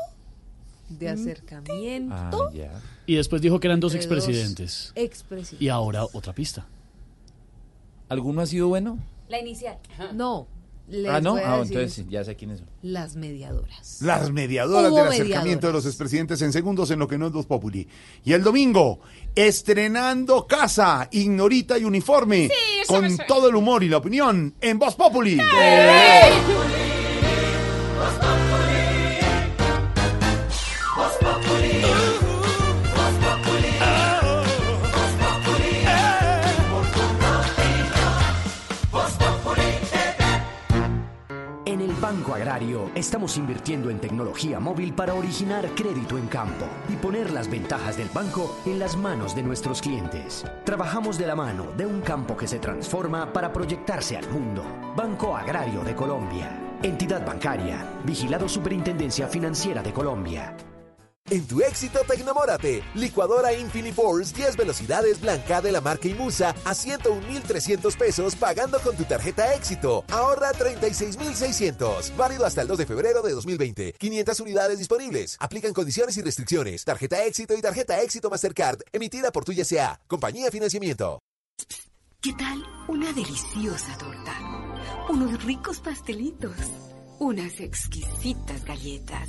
de 0.89 1.09
acercamiento 1.09 2.15
Ah. 2.53 2.81
Y 3.07 3.15
después 3.17 3.41
dijo 3.43 3.59
que 3.59 3.67
eran 3.69 3.81
dos 3.81 3.95
expresidentes. 3.95 4.93
expresidentes. 4.95 5.63
Y 5.63 5.69
ahora 5.71 6.05
otra 6.13 6.33
pista. 6.35 6.67
¿Alguno 8.09 8.41
ha 8.43 8.47
sido 8.47 8.69
bueno? 8.69 8.99
La 9.29 9.39
inicial. 9.41 9.79
No, 10.15 10.47
Les 10.89 11.11
ah, 11.11 11.21
¿no? 11.21 11.33
voy 11.33 11.43
a 11.43 11.53
Ah, 11.55 11.59
decir 11.59 11.77
entonces 11.77 12.07
ya 12.09 12.25
sé 12.25 12.35
quiénes 12.37 12.61
son. 12.61 12.69
las 12.81 13.15
mediadoras. 13.17 13.99
Las 14.01 14.31
mediadoras 14.31 14.91
Hubo 14.91 14.97
del 15.01 15.09
acercamiento 15.09 15.43
mediadoras. 15.45 15.63
de 15.69 15.73
los 15.73 15.87
expresidentes 15.87 16.41
en 16.41 16.53
segundos 16.53 16.91
en 16.91 16.99
lo 16.99 17.07
que 17.07 17.19
no 17.19 17.27
es 17.27 17.33
Voz 17.33 17.45
Populi. 17.45 17.87
Y 18.25 18.33
el 18.33 18.43
domingo, 18.43 19.01
estrenando 19.35 20.47
casa, 20.47 21.09
ignorita 21.13 21.77
y 21.79 21.85
uniforme, 21.85 22.49
Sí, 22.49 22.87
con 22.87 23.17
todo 23.27 23.51
el 23.51 23.57
humor 23.57 23.83
y 23.85 23.89
la 23.91 23.99
opinión 23.99 24.55
en 24.63 24.79
Voz 24.79 24.95
Populi. 24.97 25.37
Agrario 42.39 42.93
estamos 42.95 43.37
invirtiendo 43.37 43.91
en 43.91 43.99
tecnología 43.99 44.61
móvil 44.61 44.93
para 44.93 45.15
originar 45.15 45.69
crédito 45.75 46.17
en 46.17 46.29
campo 46.29 46.67
y 46.89 46.95
poner 46.95 47.33
las 47.33 47.51
ventajas 47.51 47.97
del 47.97 48.09
banco 48.11 48.61
en 48.65 48.79
las 48.79 48.97
manos 48.97 49.35
de 49.35 49.43
nuestros 49.43 49.83
clientes. 49.83 50.45
Trabajamos 50.65 51.19
de 51.19 51.27
la 51.27 51.35
mano 51.35 51.73
de 51.77 51.85
un 51.85 52.01
campo 52.01 52.37
que 52.37 52.47
se 52.47 52.61
transforma 52.61 53.33
para 53.33 53.53
proyectarse 53.53 54.17
al 54.17 54.31
mundo. 54.31 54.65
Banco 54.97 55.37
Agrario 55.37 55.83
de 55.83 55.97
Colombia. 55.97 56.79
Entidad 56.81 57.27
bancaria. 57.27 57.85
Vigilado 58.05 58.49
Superintendencia 58.49 59.27
Financiera 59.27 59.83
de 59.83 59.93
Colombia. 59.93 60.55
En 61.31 61.47
tu 61.47 61.61
éxito 61.61 62.01
Tecnomórate, 62.09 62.83
licuadora 62.95 63.53
Infinifors 63.53 64.33
10 64.33 64.57
velocidades 64.57 65.21
blanca 65.21 65.61
de 65.61 65.73
la 65.73 65.83
marca 65.83 66.09
Imusa 66.09 66.55
a 66.65 66.75
101.300 66.75 67.97
pesos 67.99 68.35
pagando 68.35 68.81
con 68.81 68.97
tu 68.97 69.05
tarjeta 69.05 69.55
éxito. 69.55 70.05
Ahorra 70.11 70.53
36.600. 70.53 72.17
Válido 72.17 72.47
hasta 72.47 72.63
el 72.63 72.69
2 72.69 72.79
de 72.79 72.87
febrero 72.87 73.21
de 73.21 73.33
2020. 73.33 73.93
500 73.99 74.41
unidades 74.41 74.79
disponibles. 74.79 75.37
Aplican 75.39 75.75
condiciones 75.75 76.17
y 76.17 76.23
restricciones. 76.23 76.85
Tarjeta 76.85 77.23
éxito 77.23 77.55
y 77.55 77.61
tarjeta 77.61 78.01
éxito 78.01 78.31
Mastercard 78.31 78.81
emitida 78.91 79.31
por 79.31 79.45
tu 79.45 79.53
YSA. 79.53 80.01
Compañía 80.07 80.51
Financiamiento. 80.51 81.19
¿Qué 82.23 82.33
tal 82.33 82.65
una 82.89 83.13
deliciosa 83.13 83.99
torta? 83.99 84.35
Unos 85.11 85.45
ricos 85.45 85.79
pastelitos, 85.81 86.57
unas 87.21 87.61
exquisitas 87.61 88.65
galletas, 88.65 89.29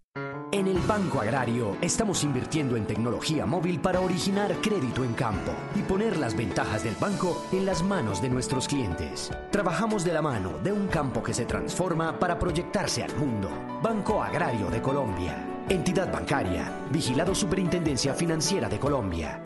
En 0.61 0.67
el 0.67 0.79
Banco 0.79 1.21
Agrario 1.21 1.77
estamos 1.81 2.25
invirtiendo 2.25 2.75
en 2.75 2.85
tecnología 2.85 3.45
móvil 3.45 3.79
para 3.79 4.01
originar 4.01 4.53
crédito 4.61 5.05
en 5.05 5.13
campo 5.13 5.53
y 5.75 5.81
poner 5.81 6.17
las 6.17 6.35
ventajas 6.35 6.83
del 6.83 6.95
banco 6.95 7.45
en 7.53 7.65
las 7.65 7.81
manos 7.81 8.21
de 8.21 8.29
nuestros 8.29 8.67
clientes. 8.67 9.31
Trabajamos 9.49 10.03
de 10.03 10.11
la 10.11 10.21
mano 10.21 10.59
de 10.61 10.73
un 10.73 10.87
campo 10.87 11.23
que 11.23 11.33
se 11.33 11.45
transforma 11.45 12.19
para 12.19 12.37
proyectarse 12.37 13.01
al 13.01 13.15
mundo. 13.15 13.49
Banco 13.81 14.21
Agrario 14.21 14.69
de 14.69 14.81
Colombia. 14.81 15.63
Entidad 15.69 16.11
bancaria. 16.11 16.69
Vigilado 16.91 17.33
Superintendencia 17.33 18.13
Financiera 18.13 18.67
de 18.67 18.79
Colombia. 18.79 19.41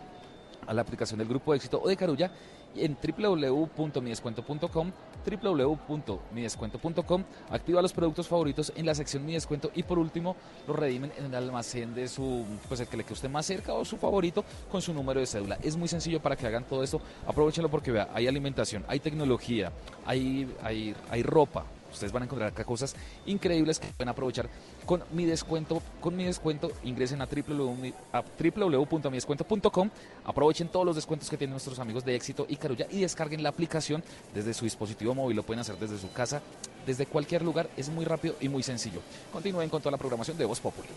a 0.65 0.73
la 0.73 0.81
aplicación 0.81 1.17
del 1.17 1.27
Grupo 1.27 1.53
Éxito 1.53 1.81
o 1.83 1.87
de 1.89 1.97
Carulla 1.97 2.31
en 2.75 2.95
www.midescuento.com 3.01 4.91
www.midescuento.com 5.25 7.23
activa 7.49 7.81
los 7.81 7.93
productos 7.93 8.27
favoritos 8.27 8.71
en 8.75 8.85
la 8.85 8.95
sección 8.95 9.25
Mi 9.25 9.33
Descuento 9.33 9.71
y 9.75 9.83
por 9.83 9.99
último 9.99 10.35
los 10.67 10.75
redimen 10.75 11.11
en 11.17 11.25
el 11.25 11.35
almacén 11.35 11.93
de 11.93 12.07
su 12.07 12.45
pues 12.67 12.79
el 12.79 12.87
que 12.87 12.97
le 12.97 13.03
quede 13.03 13.13
usted 13.13 13.29
más 13.29 13.45
cerca 13.45 13.73
o 13.73 13.85
su 13.85 13.97
favorito 13.97 14.43
con 14.71 14.81
su 14.81 14.93
número 14.93 15.19
de 15.19 15.25
cédula. 15.25 15.57
Es 15.61 15.75
muy 15.75 15.87
sencillo 15.87 16.21
para 16.21 16.35
que 16.35 16.47
hagan 16.47 16.63
todo 16.63 16.83
esto. 16.83 17.01
Aprovechenlo 17.27 17.69
porque 17.69 17.91
vea 17.91 18.09
hay 18.13 18.27
alimentación 18.27 18.83
hay 18.87 18.99
tecnología 18.99 19.71
hay, 20.05 20.53
hay, 20.61 20.95
hay 21.09 21.23
ropa 21.23 21.65
Ustedes 21.91 22.11
van 22.11 22.23
a 22.23 22.25
encontrar 22.25 22.49
acá 22.49 22.63
cosas 22.63 22.95
increíbles 23.25 23.79
que 23.79 23.87
pueden 23.87 24.09
aprovechar 24.09 24.49
con 24.85 25.03
mi 25.11 25.25
descuento. 25.25 25.81
Con 25.99 26.15
mi 26.15 26.23
descuento 26.23 26.71
ingresen 26.83 27.21
a, 27.21 27.25
www 27.25 27.93
a 28.11 28.23
www.midescuento.com. 28.23 29.89
Aprovechen 30.25 30.67
todos 30.69 30.85
los 30.85 30.95
descuentos 30.95 31.29
que 31.29 31.37
tienen 31.37 31.51
nuestros 31.51 31.79
amigos 31.79 32.05
de 32.05 32.15
Éxito 32.15 32.45
y 32.47 32.55
Carulla 32.55 32.87
y 32.89 33.01
descarguen 33.01 33.43
la 33.43 33.49
aplicación 33.49 34.03
desde 34.33 34.53
su 34.53 34.65
dispositivo 34.65 35.15
móvil. 35.15 35.35
Lo 35.35 35.43
pueden 35.43 35.61
hacer 35.61 35.77
desde 35.77 35.97
su 35.97 36.11
casa, 36.11 36.41
desde 36.85 37.05
cualquier 37.05 37.43
lugar. 37.43 37.69
Es 37.77 37.89
muy 37.89 38.05
rápido 38.05 38.35
y 38.39 38.49
muy 38.49 38.63
sencillo. 38.63 39.01
Continúen 39.31 39.69
con 39.69 39.81
toda 39.81 39.91
la 39.91 39.97
programación 39.97 40.37
de 40.37 40.45
Voz 40.45 40.59
Populi. 40.59 40.89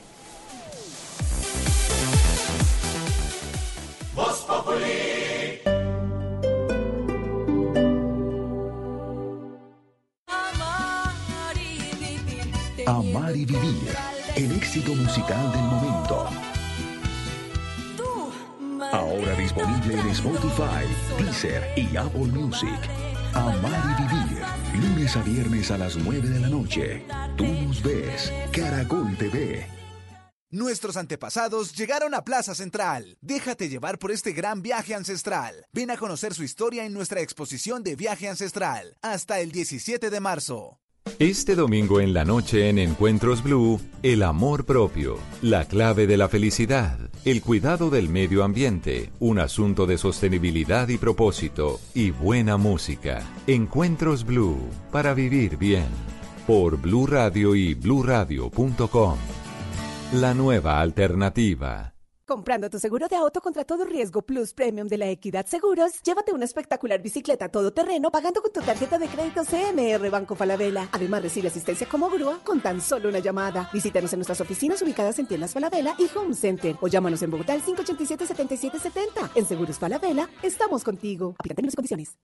Vivir. 13.44 13.97
El 14.36 14.52
éxito 14.52 14.94
musical 14.94 15.51
del 15.52 15.62
momento. 15.62 16.28
Ahora 18.93 19.35
disponible 19.35 19.94
en 19.94 20.09
Spotify, 20.10 20.86
Deezer 21.19 21.62
y 21.77 21.97
Apple 21.97 22.27
Music. 22.27 22.78
Amar 23.35 23.97
y 23.98 24.02
vivir. 24.02 24.43
Lunes 24.74 25.16
a 25.16 25.23
viernes 25.23 25.70
a 25.70 25.78
las 25.78 25.97
9 25.97 26.28
de 26.28 26.40
la 26.40 26.48
noche. 26.48 27.05
Tú 27.36 27.47
nos 27.47 27.82
ves. 27.82 28.32
Caracol 28.52 29.16
TV. 29.16 29.66
Nuestros 30.51 30.97
antepasados 30.97 31.73
llegaron 31.73 32.14
a 32.14 32.24
Plaza 32.24 32.55
Central. 32.55 33.16
Déjate 33.23 33.69
llevar 33.69 33.98
por 33.98 34.12
este 34.12 34.32
gran 34.32 34.62
viaje 34.62 34.94
ancestral. 34.94 35.66
Ven 35.73 35.90
a 35.90 35.97
conocer 35.97 36.35
su 36.35 36.44
historia 36.44 36.85
en 36.85 36.93
nuestra 36.93 37.23
exposición 37.23 37.82
de 37.82 37.97
viaje 37.97 38.28
ancestral 38.28 38.97
hasta 39.01 39.40
el 39.40 39.51
17 39.51 40.10
de 40.10 40.20
marzo. 40.20 40.82
Este 41.19 41.55
domingo 41.55 42.01
en 42.01 42.15
la 42.15 42.24
noche 42.24 42.69
en 42.69 42.79
Encuentros 42.79 43.45
Blue, 43.45 43.81
el 44.03 44.24
amor 44.24 44.65
propio, 44.65 45.19
la 45.41 45.66
clave 45.66 46.09
de 46.09 46.16
la 46.16 46.29
felicidad, 46.29 46.99
el 47.24 47.43
cuidado 47.43 47.91
del 47.91 48.09
medio 48.09 48.43
ambiente, 48.43 49.11
un 49.20 49.39
asunto 49.39 49.87
de 49.87 49.99
sostenibilidad 49.99 50.89
y 50.89 50.99
propósito, 50.99 51.81
y 51.95 52.11
buena 52.11 52.57
música. 52.57 53.23
Encuentros 53.47 54.24
Blue, 54.24 54.69
para 54.91 55.15
vivir 55.15 55.57
bien. 55.59 55.87
Por 56.45 56.77
Blue 56.77 57.07
Radio 57.07 57.55
y 57.55 57.74
bluradio.com. 57.74 59.19
La 60.15 60.35
nueva 60.35 60.81
alternativa. 60.81 61.91
Comprando 62.24 62.70
tu 62.70 62.78
seguro 62.78 63.09
de 63.09 63.16
auto 63.16 63.40
contra 63.40 63.65
todo 63.65 63.85
riesgo 63.85 64.23
Plus 64.23 64.55
Premium 64.55 64.86
de 64.86 64.97
la 64.97 65.09
Equidad 65.09 65.47
Seguros, 65.47 66.01
llévate 66.05 66.32
una 66.32 66.44
espectacular 66.44 67.03
bicicleta 67.03 67.49
todoterreno 67.49 68.12
pagando 68.12 68.40
con 68.40 68.53
tu 68.53 68.61
tarjeta 68.61 68.97
de 68.97 69.09
crédito 69.09 69.43
CMR 69.44 70.09
Banco 70.09 70.36
Falabella. 70.36 70.89
Además, 70.93 71.23
recibe 71.23 71.49
asistencia 71.49 71.89
como 71.89 72.09
grúa 72.11 72.39
con 72.44 72.61
tan 72.61 72.81
solo 72.81 73.09
una 73.09 73.19
llamada. 73.19 73.69
Visítanos 73.73 74.12
en 74.12 74.20
nuestras 74.20 74.40
oficinas 74.40 74.81
ubicadas 74.82 75.19
en 75.19 75.27
Tiendas 75.27 75.53
Falabella 75.53 75.97
y 75.99 76.07
Home 76.16 76.35
Center 76.35 76.77
o 76.81 76.86
llámanos 76.86 77.23
en 77.23 77.31
Bogotá 77.31 77.55
al 77.55 77.62
587-7770. 77.62 79.31
En 79.35 79.44
Seguros 79.44 79.78
Falabella, 79.78 80.28
estamos 80.43 80.85
contigo. 80.85 81.35
Aplica 81.39 81.57
términos 81.57 81.74
y 81.74 81.77
condiciones. 81.77 82.16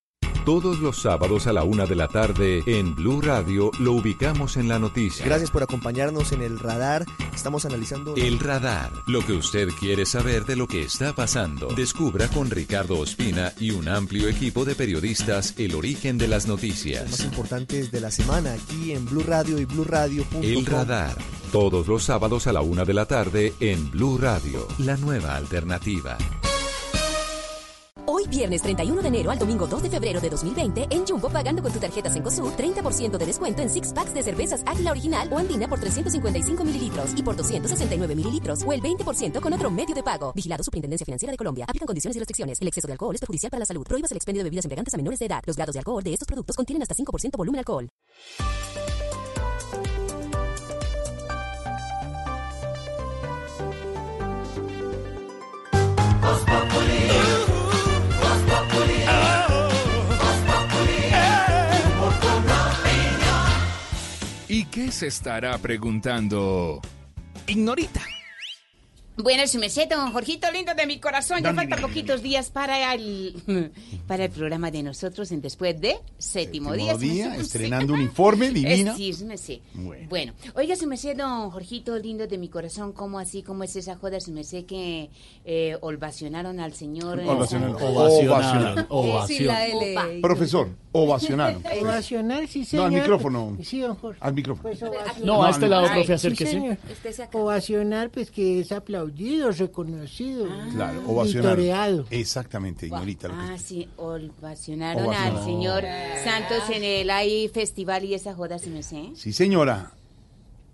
Todos 0.48 0.78
los 0.78 1.02
sábados 1.02 1.46
a 1.46 1.52
la 1.52 1.62
una 1.62 1.84
de 1.84 1.94
la 1.94 2.08
tarde 2.08 2.62
en 2.66 2.94
Blue 2.94 3.20
Radio 3.20 3.70
lo 3.80 3.92
ubicamos 3.92 4.56
en 4.56 4.66
la 4.66 4.78
noticia. 4.78 5.22
Gracias 5.26 5.50
por 5.50 5.62
acompañarnos 5.62 6.32
en 6.32 6.40
el 6.40 6.58
radar. 6.58 7.04
Estamos 7.34 7.66
analizando. 7.66 8.14
El 8.16 8.38
radar, 8.38 8.90
lo 9.06 9.20
que 9.20 9.34
usted 9.34 9.68
quiere 9.78 9.97
saber 10.06 10.44
de 10.44 10.56
lo 10.56 10.66
que 10.66 10.82
está 10.82 11.14
pasando. 11.14 11.68
Descubra 11.68 12.28
con 12.28 12.50
Ricardo 12.50 12.98
Ospina 12.98 13.52
y 13.58 13.70
un 13.70 13.88
amplio 13.88 14.28
equipo 14.28 14.64
de 14.64 14.74
periodistas 14.74 15.54
el 15.58 15.74
origen 15.74 16.18
de 16.18 16.28
las 16.28 16.46
noticias. 16.46 17.10
más 17.10 17.24
importantes 17.24 17.90
de 17.90 18.00
la 18.00 18.10
semana 18.10 18.54
aquí 18.54 18.92
en 18.92 19.04
Blue 19.04 19.22
Radio 19.22 19.58
y 19.58 19.64
BlueRadio.com. 19.64 20.42
El 20.42 20.66
radar, 20.66 21.16
todos 21.52 21.86
los 21.86 22.04
sábados 22.04 22.46
a 22.46 22.52
la 22.52 22.60
una 22.60 22.84
de 22.84 22.94
la 22.94 23.06
tarde 23.06 23.54
en 23.60 23.90
Blue 23.90 24.18
Radio, 24.18 24.66
la 24.78 24.96
nueva 24.96 25.36
alternativa. 25.36 26.18
Hoy 28.10 28.26
viernes 28.26 28.62
31 28.62 29.02
de 29.02 29.09
enero 29.09 29.30
al 29.30 29.39
domingo 29.39 29.66
2 29.66 29.82
de 29.82 29.90
febrero 29.90 30.18
de 30.18 30.30
2020 30.30 30.86
en 30.89 31.06
Jumbo 31.06 31.28
pagando 31.28 31.62
con 31.62 31.70
tu 31.70 31.78
tarjeta 31.78 32.09
Cencosud 32.09 32.55
30% 32.55 33.18
de 33.18 33.26
descuento 33.26 33.60
en 33.60 33.68
six 33.68 33.93
packs 33.93 34.14
de 34.14 34.22
cervezas 34.22 34.62
Águila 34.64 34.93
Original 34.93 35.28
o 35.30 35.36
Andina 35.36 35.68
por 35.68 35.78
355 35.78 36.64
mililitros 36.64 37.12
y 37.14 37.22
por 37.22 37.36
269 37.36 38.16
mililitros 38.16 38.62
o 38.66 38.72
el 38.72 38.80
20% 38.80 39.43
con 39.43 39.52
otro 39.52 39.70
medio 39.70 39.94
de 39.94 40.02
pago. 40.02 40.32
Vigilado 40.35 40.64
Superintendencia 40.64 41.05
Financiera 41.05 41.32
de 41.32 41.36
Colombia. 41.36 41.66
Aplican 41.68 41.86
condiciones 41.86 42.16
y 42.16 42.20
restricciones. 42.20 42.59
El 42.62 42.68
exceso 42.68 42.86
de 42.86 42.94
alcohol 42.94 43.14
es 43.14 43.20
perjudicial 43.20 43.51
para 43.51 43.59
la 43.59 43.66
salud. 43.66 43.86
Prohíbas 43.86 44.10
el 44.10 44.16
expendio 44.16 44.40
de 44.40 44.44
bebidas 44.44 44.64
embriagantes 44.64 44.94
a 44.94 44.97
menores 44.97 45.18
de 45.18 45.26
edad. 45.26 45.43
Los 45.44 45.56
grados 45.56 45.74
de 45.74 45.80
alcohol 45.80 46.02
de 46.02 46.14
estos 46.14 46.26
productos 46.26 46.56
contienen 46.56 46.80
hasta 46.80 46.94
5% 46.94 47.36
volumen 47.36 47.59
alcohol. 47.59 47.90
¿Y 56.74 56.77
qué 64.78 64.92
se 64.92 65.09
estará 65.09 65.59
preguntando? 65.59 66.80
Ignorita. 67.48 68.00
Bueno, 69.20 69.46
su 69.48 69.58
merced, 69.58 69.88
don 69.88 70.12
Jorgito 70.12 70.50
lindo 70.52 70.74
de 70.74 70.86
mi 70.86 71.00
corazón, 71.00 71.42
ya 71.42 71.52
faltan 71.52 71.80
poquitos 71.80 72.22
días 72.22 72.50
para 72.50 72.94
el 72.94 73.72
para 74.06 74.24
el 74.26 74.30
programa 74.30 74.70
de 74.70 74.82
nosotros 74.82 75.32
en 75.32 75.40
después 75.40 75.80
de 75.80 75.96
séptimo, 76.18 76.72
día. 76.72 76.92
Séptimo 76.92 77.12
día, 77.14 77.28
merced. 77.30 77.42
estrenando 77.42 77.94
uniforme, 77.94 78.50
divina. 78.52 78.92
Eh, 78.92 78.94
sí, 78.96 79.12
su 79.12 79.26
merced. 79.26 79.58
Bueno. 79.74 80.06
Bueno, 80.08 80.32
oiga, 80.54 80.76
su 80.76 80.86
merced, 80.86 81.16
don 81.16 81.50
Jorgito 81.50 81.98
lindo 81.98 82.26
de 82.26 82.38
mi 82.38 82.48
corazón, 82.48 82.92
¿cómo 82.92 83.18
así, 83.18 83.42
cómo 83.42 83.64
es 83.64 83.74
esa 83.76 83.96
joda, 83.96 84.20
su 84.20 84.30
merced, 84.30 84.64
que 84.66 85.10
eh, 85.44 85.76
ovacionaron 85.80 86.60
al 86.60 86.72
señor? 86.74 87.20
Ovacionaron. 87.20 87.76
Ovacionaron. 87.82 88.86
L. 88.88 90.20
Profesor, 90.22 90.68
ovacionaron. 90.92 91.62
Ovacionar, 91.82 92.46
sí, 92.46 92.60
No, 92.60 92.64
señor. 92.66 92.86
al 92.86 92.92
micrófono. 92.92 93.56
Sí, 93.62 93.80
don 93.80 93.96
Jorge. 93.96 94.18
Al 94.22 94.34
micrófono. 94.34 94.62
Pues 94.62 94.82
ovacionar. 94.82 95.20
No, 95.24 95.44
a 95.44 95.50
este 95.50 95.68
lado, 95.68 95.86
Ay, 95.86 95.90
profe, 95.90 96.06
sí, 96.06 96.12
acérquese. 96.12 96.50
señor. 96.52 96.78
Ovacionar, 97.32 98.10
pues 98.10 98.30
que 98.30 98.60
es 98.60 98.72
aplaudido, 99.12 99.51
reconocido. 99.51 100.47
Claro, 100.72 101.02
y 101.02 101.10
ovacionaron. 101.10 101.56
toreado. 101.56 102.06
Exactamente, 102.10 102.89
señorita. 102.89 103.28
lo 103.28 103.35
que- 103.35 103.40
Ah, 103.40 103.59
sí, 103.59 103.89
ovacionaron 103.97 105.05
Ovacionaron. 105.05 105.39
al 105.39 105.44
señor 105.44 105.85
Santos 106.24 106.70
en 106.76 106.85
el 106.85 107.10
ahí 107.10 107.48
festival 107.48 108.05
y 108.05 108.14
esa 108.14 108.35
joda, 108.35 108.59
su 108.59 108.70
merced. 108.70 109.09
Sí, 109.14 109.32
señora. 109.32 109.93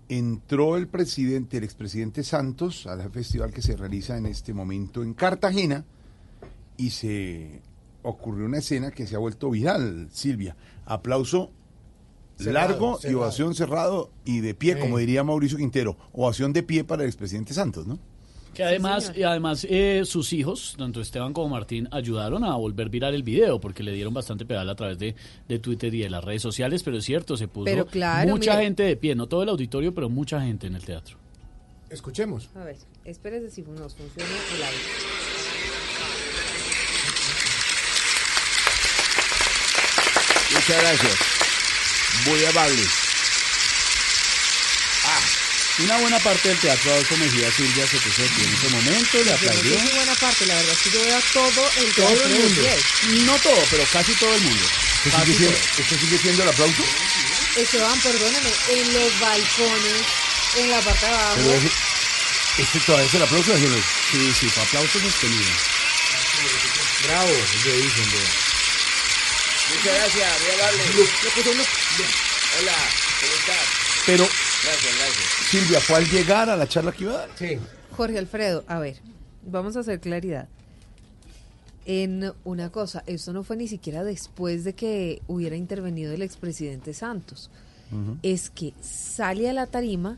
Entró 0.07 0.77
el 0.77 0.87
presidente, 0.87 1.57
el 1.57 1.63
expresidente 1.63 2.23
Santos, 2.23 2.85
al 2.85 3.09
festival 3.09 3.51
que 3.51 3.63
se 3.63 3.75
realiza 3.75 4.17
en 4.17 4.27
este 4.27 4.53
momento 4.53 5.01
en 5.01 5.15
Cartagena 5.15 5.83
y 6.77 6.91
se 6.91 7.61
ocurrió 8.03 8.45
una 8.45 8.59
escena 8.59 8.91
que 8.91 9.07
se 9.07 9.15
ha 9.15 9.19
vuelto 9.19 9.49
viral, 9.49 10.09
Silvia. 10.11 10.55
Aplauso 10.85 11.49
Cerrado, 12.37 12.69
largo 12.69 12.99
y 13.03 13.13
ovación 13.15 13.55
cerrado 13.55 14.11
y 14.25 14.41
de 14.41 14.53
pie, 14.53 14.75
Sí. 14.75 14.81
como 14.81 14.99
diría 14.99 15.23
Mauricio 15.23 15.57
Quintero. 15.57 15.97
Ovación 16.11 16.53
de 16.53 16.61
pie 16.61 16.83
para 16.83 17.01
el 17.03 17.09
expresidente 17.09 17.53
Santos, 17.55 17.87
¿no? 17.87 17.97
Que 18.55 18.63
además, 18.63 19.11
y 19.13 19.23
además 19.23 19.67
eh, 19.69 20.03
sus 20.05 20.31
hijos, 20.31 20.75
tanto 20.77 21.01
Esteban 21.01 21.33
como 21.33 21.49
Martín, 21.49 21.89
ayudaron 21.91 22.45
a 22.45 22.55
volver 22.55 22.87
viral 22.89 23.13
el 23.13 23.21
video 23.21 23.59
porque 23.59 23.83
le 23.83 23.91
dieron 23.91 24.13
bastante 24.13 24.45
pedal 24.45 24.69
a 24.69 24.75
través 24.75 24.97
de, 24.97 25.13
de 25.45 25.59
Twitter 25.59 25.93
y 25.93 25.99
de 25.99 26.09
las 26.09 26.23
redes 26.23 26.41
sociales, 26.41 26.81
pero 26.81 26.97
es 26.97 27.03
cierto, 27.03 27.35
se 27.35 27.49
puso 27.49 27.65
Pero 27.65 27.85
claro, 27.85 28.31
mucha 28.31 28.61
gente 28.61 28.83
de 28.83 28.95
pie, 28.95 29.13
no 29.13 29.27
todo 29.27 29.43
el 29.43 29.49
auditorio, 29.49 29.93
pero 29.93 30.09
mucha 30.09 30.39
gente 30.39 30.67
en 30.67 30.75
el 30.75 30.85
teatro. 30.85 31.17
Escuchemos. 31.89 32.49
A 32.55 32.63
ver, 32.63 32.77
espérese 33.03 33.49
si 33.49 33.61
nos 33.61 33.93
funciona 33.93 34.29
el 34.55 34.63
audio. 34.63 34.79
Muchas 40.53 40.81
gracias. 40.81 41.17
Muy 42.25 42.45
amable. 42.45 43.04
Una 45.79 45.97
buena 45.97 46.19
parte 46.19 46.47
del 46.47 46.57
teatro 46.59 46.89
Adolfo 46.93 47.17
Mejía 47.17 47.51
Silvia 47.51 47.85
se 47.85 47.97
puso 47.99 48.21
en 48.23 48.53
ese 48.53 48.69
momento, 48.69 49.17
le 49.17 49.25
Yo 49.25 49.35
aplaudió. 49.35 49.79
si 49.81 49.87
buena 49.93 50.15
parte, 50.15 50.45
la 50.45 50.55
verdad 50.55 50.71
es 50.71 50.79
que 50.79 50.89
yo 50.91 51.01
veo 51.03 51.21
todo 51.33 51.69
el 51.75 51.93
Todo 51.93 52.07
teatro 52.07 52.25
el 52.25 52.31
de 52.31 52.39
mundo. 52.39 52.61
No 53.25 53.39
todo, 53.39 53.63
pero 53.69 53.83
casi 53.91 54.13
todo 54.15 54.33
el 54.35 54.41
mundo. 54.41 54.65
¿Esto 55.03 55.19
sigue, 55.25 55.37
siendo, 55.37 55.57
todo. 55.57 55.81
esto 55.83 55.95
sigue 55.99 56.17
siendo 56.17 56.43
el 56.43 56.49
aplauso? 56.49 56.83
Esteban, 57.57 57.99
perdóname, 58.01 58.53
en 58.69 58.93
los 58.93 59.19
balcones, 59.19 60.01
en 60.55 60.71
la 60.71 60.79
parte 60.81 61.05
de 61.07 61.11
abajo. 61.11 61.35
Pero 61.35 61.53
ese- 61.55 61.71
este 62.57 62.79
todavía 62.79 63.07
es 63.07 63.13
el 63.13 63.21
aplauso, 63.23 63.51
déjelo. 63.53 63.77
Sí, 64.11 64.33
sí, 64.39 64.49
fue 64.49 64.63
aplauso 64.63 64.99
sostenido. 65.01 65.51
Bravo, 67.03 67.31
le 67.65 67.71
dicen. 67.81 68.05
Muchas 69.75 69.93
gracias, 69.93 70.41
muy 70.41 70.51
amable. 70.51 70.83
Hola, 72.59 72.75
¿cómo 73.19 73.33
estás? 73.33 73.65
Pero, 74.05 74.29
Gracias, 74.65 74.97
gracias. 74.97 75.25
Silvia, 75.49 75.79
¿fue 75.79 75.97
al 75.97 76.09
llegar 76.09 76.49
a 76.49 76.57
la 76.57 76.67
charla 76.67 76.91
que 76.91 77.03
iba 77.03 77.13
a 77.13 77.17
dar? 77.17 77.29
Sí. 77.35 77.59
Jorge 77.91 78.17
Alfredo, 78.17 78.63
a 78.67 78.79
ver, 78.79 78.97
vamos 79.43 79.77
a 79.77 79.81
hacer 79.81 79.99
claridad. 79.99 80.47
En 81.85 82.33
una 82.43 82.71
cosa, 82.71 83.03
esto 83.05 83.31
no 83.31 83.43
fue 83.43 83.57
ni 83.57 83.67
siquiera 83.67 84.03
después 84.03 84.63
de 84.63 84.73
que 84.73 85.21
hubiera 85.27 85.55
intervenido 85.55 86.13
el 86.13 86.23
expresidente 86.23 86.95
Santos. 86.95 87.51
Es 88.23 88.49
que 88.49 88.73
sale 88.81 89.47
a 89.47 89.53
la 89.53 89.67
tarima 89.67 90.17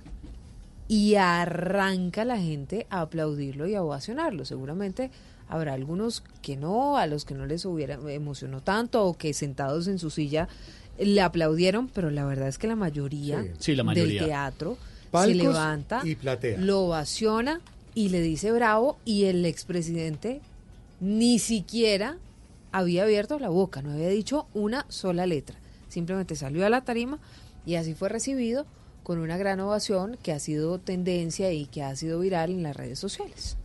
y 0.88 1.15
arranca 1.15 2.24
la 2.24 2.38
gente 2.38 2.88
a 2.90 3.02
aplaudirlo 3.02 3.68
y 3.68 3.76
a 3.76 3.84
ovacionarlo. 3.84 4.45
Seguramente 4.45 5.11
habrá 5.49 5.74
algunos 5.74 6.24
que 6.41 6.56
no, 6.56 6.98
a 6.98 7.06
los 7.06 7.26
que 7.26 7.36
no 7.36 7.45
les 7.45 7.65
hubiera 7.65 7.99
emocionó 8.07 8.61
tanto 8.61 9.06
o 9.06 9.18
que 9.18 9.34
sentados 9.34 9.88
en 9.88 9.99
su 9.99 10.10
silla 10.10 10.48
le 10.99 11.22
aplaudieron, 11.22 11.88
pero 11.88 12.10
la 12.10 12.26
verdad 12.26 12.48
es 12.48 12.57
que 12.57 12.68
la 12.68 12.76
mayoría, 12.76 13.41
Sí. 13.44 13.49
Sí, 13.60 13.76
la 13.76 13.84
mayoría. 13.84 14.22
del 14.22 14.30
teatro 14.30 14.78
se 15.14 15.36
levanta, 15.36 16.02
y 16.03 16.15
platea. 16.15 16.57
lo 16.60 16.82
ovaciona 16.82 17.61
y 17.95 18.10
le 18.10 18.22
dice 18.22 18.52
bravo 18.52 18.98
y 19.06 19.26
el 19.26 19.45
expresidente 19.45 20.41
ni 20.99 21.40
siquiera 21.40 22.18
había 22.72 23.03
abierto 23.03 23.40
la 23.40 23.49
boca, 23.49 23.82
no 23.82 23.91
había 23.91 24.10
dicho 24.10 24.48
una 24.53 24.86
sola 24.90 25.26
letra. 25.26 25.57
Simplemente 25.88 26.36
salió 26.36 26.65
a 26.65 26.69
la 26.69 26.82
tarima 26.82 27.19
y 27.65 27.76
así 27.76 27.94
fue 27.94 28.10
recibido 28.10 28.65
con 29.03 29.19
una 29.19 29.38
gran 29.38 29.60
ovación 29.61 30.18
que 30.22 30.34
ha 30.34 30.40
sido 30.40 30.80
tendencia 30.80 31.52
y 31.53 31.65
que 31.65 31.82
ha 31.82 31.95
sido 31.95 32.19
viral 32.19 32.52
en 32.52 32.64
las 32.64 32.76
redes 32.76 32.99
sociales. 32.99 33.56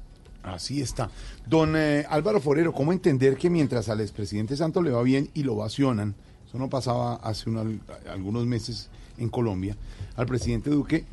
Así 0.43 0.81
está. 0.81 1.11
Don 1.47 1.75
eh, 1.77 2.05
Álvaro 2.09 2.41
Forero, 2.41 2.73
¿cómo 2.73 2.93
entender 2.93 3.37
que 3.37 3.51
mientras 3.51 3.89
al 3.89 4.01
expresidente 4.01 4.57
Santos 4.57 4.83
le 4.85 4.91
va 4.91 5.03
bien 5.03 5.31
y 5.35 5.43
lo 5.43 5.55
ovacionan, 5.55 6.15
eso 6.53 6.59
no 6.59 6.69
pasaba 6.69 7.15
hace 7.17 7.49
unos- 7.49 7.81
algunos 8.11 8.45
meses 8.45 8.91
en 9.17 9.31
Colombia, 9.31 9.75
al 10.17 10.27
presidente 10.27 10.69
Duque 10.69 11.07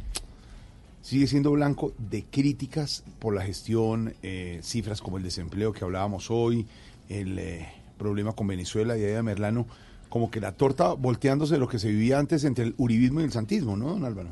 sigue 1.01 1.27
siendo 1.27 1.51
blanco 1.51 1.93
de 1.97 2.25
críticas 2.29 3.03
por 3.19 3.33
la 3.33 3.41
gestión, 3.43 4.13
eh, 4.21 4.59
cifras 4.61 5.01
como 5.01 5.17
el 5.17 5.23
desempleo 5.23 5.71
que 5.71 5.85
hablábamos 5.85 6.29
hoy, 6.29 6.67
el 7.07 7.39
eh, 7.39 7.67
problema 7.97 8.33
con 8.33 8.47
Venezuela 8.47 8.97
y 8.97 9.03
Eda 9.03 9.23
Merlano. 9.23 9.65
como 10.09 10.31
que 10.31 10.41
la 10.41 10.51
torta 10.53 10.93
volteándose 10.93 11.53
de 11.53 11.59
lo 11.59 11.67
que 11.69 11.77
se 11.77 11.87
vivía 11.87 12.17
antes 12.17 12.43
entre 12.43 12.63
el 12.65 12.73
uribismo 12.77 13.21
y 13.21 13.25
el 13.25 13.31
santismo, 13.31 13.77
¿no, 13.77 13.89
don 13.91 14.05
Álvaro? 14.05 14.29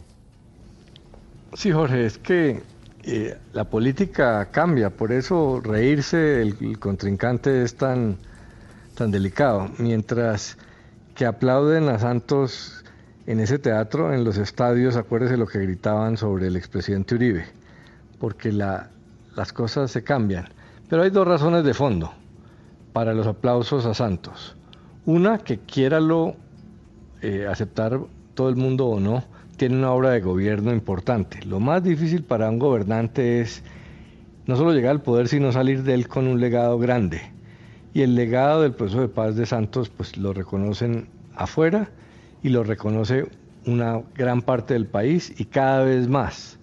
Sí, 1.53 1.71
Jorge, 1.71 2.05
es 2.05 2.17
que 2.17 2.63
eh, 3.03 3.37
la 3.53 3.63
política 3.63 4.49
cambia, 4.51 4.89
por 4.89 5.11
eso 5.11 5.61
reírse 5.63 6.41
el 6.41 6.79
contrincante 6.79 7.61
es 7.63 7.75
tan, 7.75 8.17
tan 8.95 9.11
delicado. 9.11 9.69
Mientras 9.77 10.57
que 11.17 11.25
aplauden 11.25 11.89
a 11.89 11.97
Santos 11.97 12.85
en 13.25 13.39
ese 13.39 13.57
teatro, 13.57 14.13
en 14.13 14.23
los 14.23 14.37
estadios, 14.37 14.95
acuérdese 14.95 15.35
lo 15.35 15.47
que 15.47 15.57
gritaban 15.57 16.15
sobre 16.15 16.45
el 16.45 16.55
expresidente 16.55 17.15
Uribe, 17.15 17.43
porque 18.19 18.51
la, 18.51 18.91
las 19.35 19.51
cosas 19.51 19.89
se 19.89 20.03
cambian. 20.03 20.47
Pero 20.87 21.01
hay 21.01 21.09
dos 21.09 21.27
razones 21.27 21.63
de 21.63 21.73
fondo 21.73 22.13
para 22.93 23.15
los 23.15 23.25
aplausos 23.25 23.87
a 23.87 23.95
Santos. 23.95 24.55
Una, 25.07 25.39
que 25.39 25.57
quiéralo 25.57 26.35
eh, 27.23 27.47
aceptar 27.49 27.99
todo 28.35 28.49
el 28.49 28.55
mundo 28.55 28.85
o 28.85 28.99
no, 28.99 29.23
tiene 29.57 29.75
una 29.75 29.93
obra 29.93 30.11
de 30.11 30.21
gobierno 30.21 30.71
importante. 30.71 31.43
Lo 31.47 31.59
más 31.59 31.83
difícil 31.83 32.23
para 32.23 32.47
un 32.47 32.59
gobernante 32.59 33.41
es 33.41 33.63
no 34.45 34.55
solo 34.55 34.71
llegar 34.71 34.91
al 34.91 35.01
poder, 35.01 35.27
sino 35.27 35.51
salir 35.51 35.81
de 35.81 35.95
él 35.95 36.07
con 36.07 36.27
un 36.27 36.39
legado 36.39 36.77
grande. 36.77 37.36
Y 37.97 38.03
el 38.03 38.13
legado 38.13 38.61
del 38.61 38.73
proceso 38.73 39.01
de 39.01 39.07
paz 39.07 39.35
de 39.35 39.47
Santos, 39.47 39.89
pues 39.89 40.17
lo 40.17 40.31
reconocen 40.31 41.07
afuera 41.35 41.89
y 42.43 42.49
lo 42.49 42.63
reconoce 42.63 43.25
una 43.65 44.03
gran 44.13 44.43
parte 44.43 44.75
del 44.75 44.85
país 44.85 45.33
y 45.39 45.45
cada 45.45 45.83
vez 45.83 46.07
más. 46.07 46.59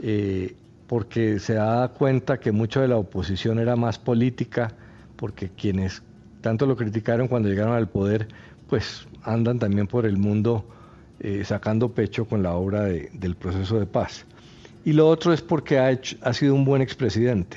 Eh, 0.00 0.54
porque 0.86 1.40
se 1.40 1.54
da 1.54 1.88
cuenta 1.88 2.38
que 2.38 2.52
mucho 2.52 2.80
de 2.80 2.86
la 2.86 2.96
oposición 2.96 3.58
era 3.58 3.74
más 3.74 3.98
política, 3.98 4.72
porque 5.16 5.48
quienes 5.50 6.00
tanto 6.42 6.64
lo 6.64 6.76
criticaron 6.76 7.26
cuando 7.26 7.48
llegaron 7.48 7.74
al 7.74 7.88
poder, 7.88 8.28
pues 8.68 9.04
andan 9.24 9.58
también 9.58 9.88
por 9.88 10.06
el 10.06 10.16
mundo 10.16 10.64
eh, 11.18 11.42
sacando 11.44 11.88
pecho 11.88 12.24
con 12.26 12.44
la 12.44 12.54
obra 12.54 12.82
de- 12.82 13.10
del 13.14 13.34
proceso 13.34 13.80
de 13.80 13.86
paz. 13.86 14.24
Y 14.84 14.92
lo 14.92 15.08
otro 15.08 15.32
es 15.32 15.42
porque 15.42 15.80
ha, 15.80 15.98
ha 16.20 16.32
sido 16.32 16.54
un 16.54 16.64
buen 16.64 16.82
expresidente. 16.82 17.56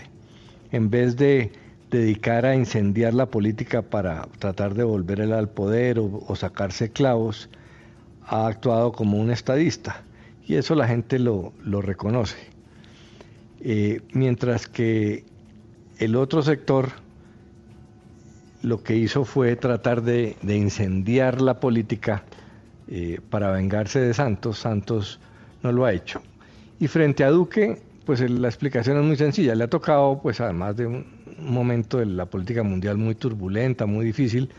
En 0.71 0.89
vez 0.89 1.17
de 1.17 1.51
dedicar 1.89 2.45
a 2.45 2.55
incendiar 2.55 3.13
la 3.13 3.25
política 3.25 3.81
para 3.81 4.27
tratar 4.39 4.73
de 4.75 4.83
volver 4.83 5.21
al 5.21 5.49
poder 5.49 5.99
o, 5.99 6.23
o 6.27 6.35
sacarse 6.35 6.91
clavos, 6.91 7.49
ha 8.25 8.47
actuado 8.47 8.91
como 8.91 9.17
un 9.17 9.31
estadista. 9.31 10.03
Y 10.45 10.55
eso 10.55 10.75
la 10.75 10.87
gente 10.87 11.19
lo, 11.19 11.53
lo 11.63 11.81
reconoce. 11.81 12.37
Eh, 13.61 14.01
mientras 14.13 14.67
que 14.67 15.25
el 15.97 16.15
otro 16.15 16.41
sector 16.41 16.89
lo 18.61 18.83
que 18.83 18.95
hizo 18.95 19.25
fue 19.25 19.55
tratar 19.55 20.01
de, 20.01 20.35
de 20.41 20.57
incendiar 20.57 21.41
la 21.41 21.59
política 21.59 22.23
eh, 22.87 23.19
para 23.29 23.51
vengarse 23.51 23.99
de 23.99 24.13
Santos. 24.13 24.59
Santos 24.59 25.19
no 25.63 25.71
lo 25.71 25.85
ha 25.85 25.93
hecho. 25.93 26.21
Y 26.79 26.87
frente 26.87 27.23
a 27.23 27.29
Duque, 27.29 27.81
pues 28.05 28.21
la 28.29 28.47
explicación 28.47 28.97
es 28.97 29.03
muy 29.03 29.17
sencilla. 29.17 29.55
Le 29.55 29.65
ha 29.65 29.69
tocado, 29.69 30.19
pues 30.21 30.41
además 30.41 30.75
de 30.77 30.87
un 30.87 31.05
momento 31.41 31.97
de 31.97 32.05
la 32.05 32.25
política 32.25 32.63
mundial 32.63 32.97
muy 32.97 33.15
turbulenta, 33.15 33.85
muy 33.85 34.05
difícil, 34.05 34.49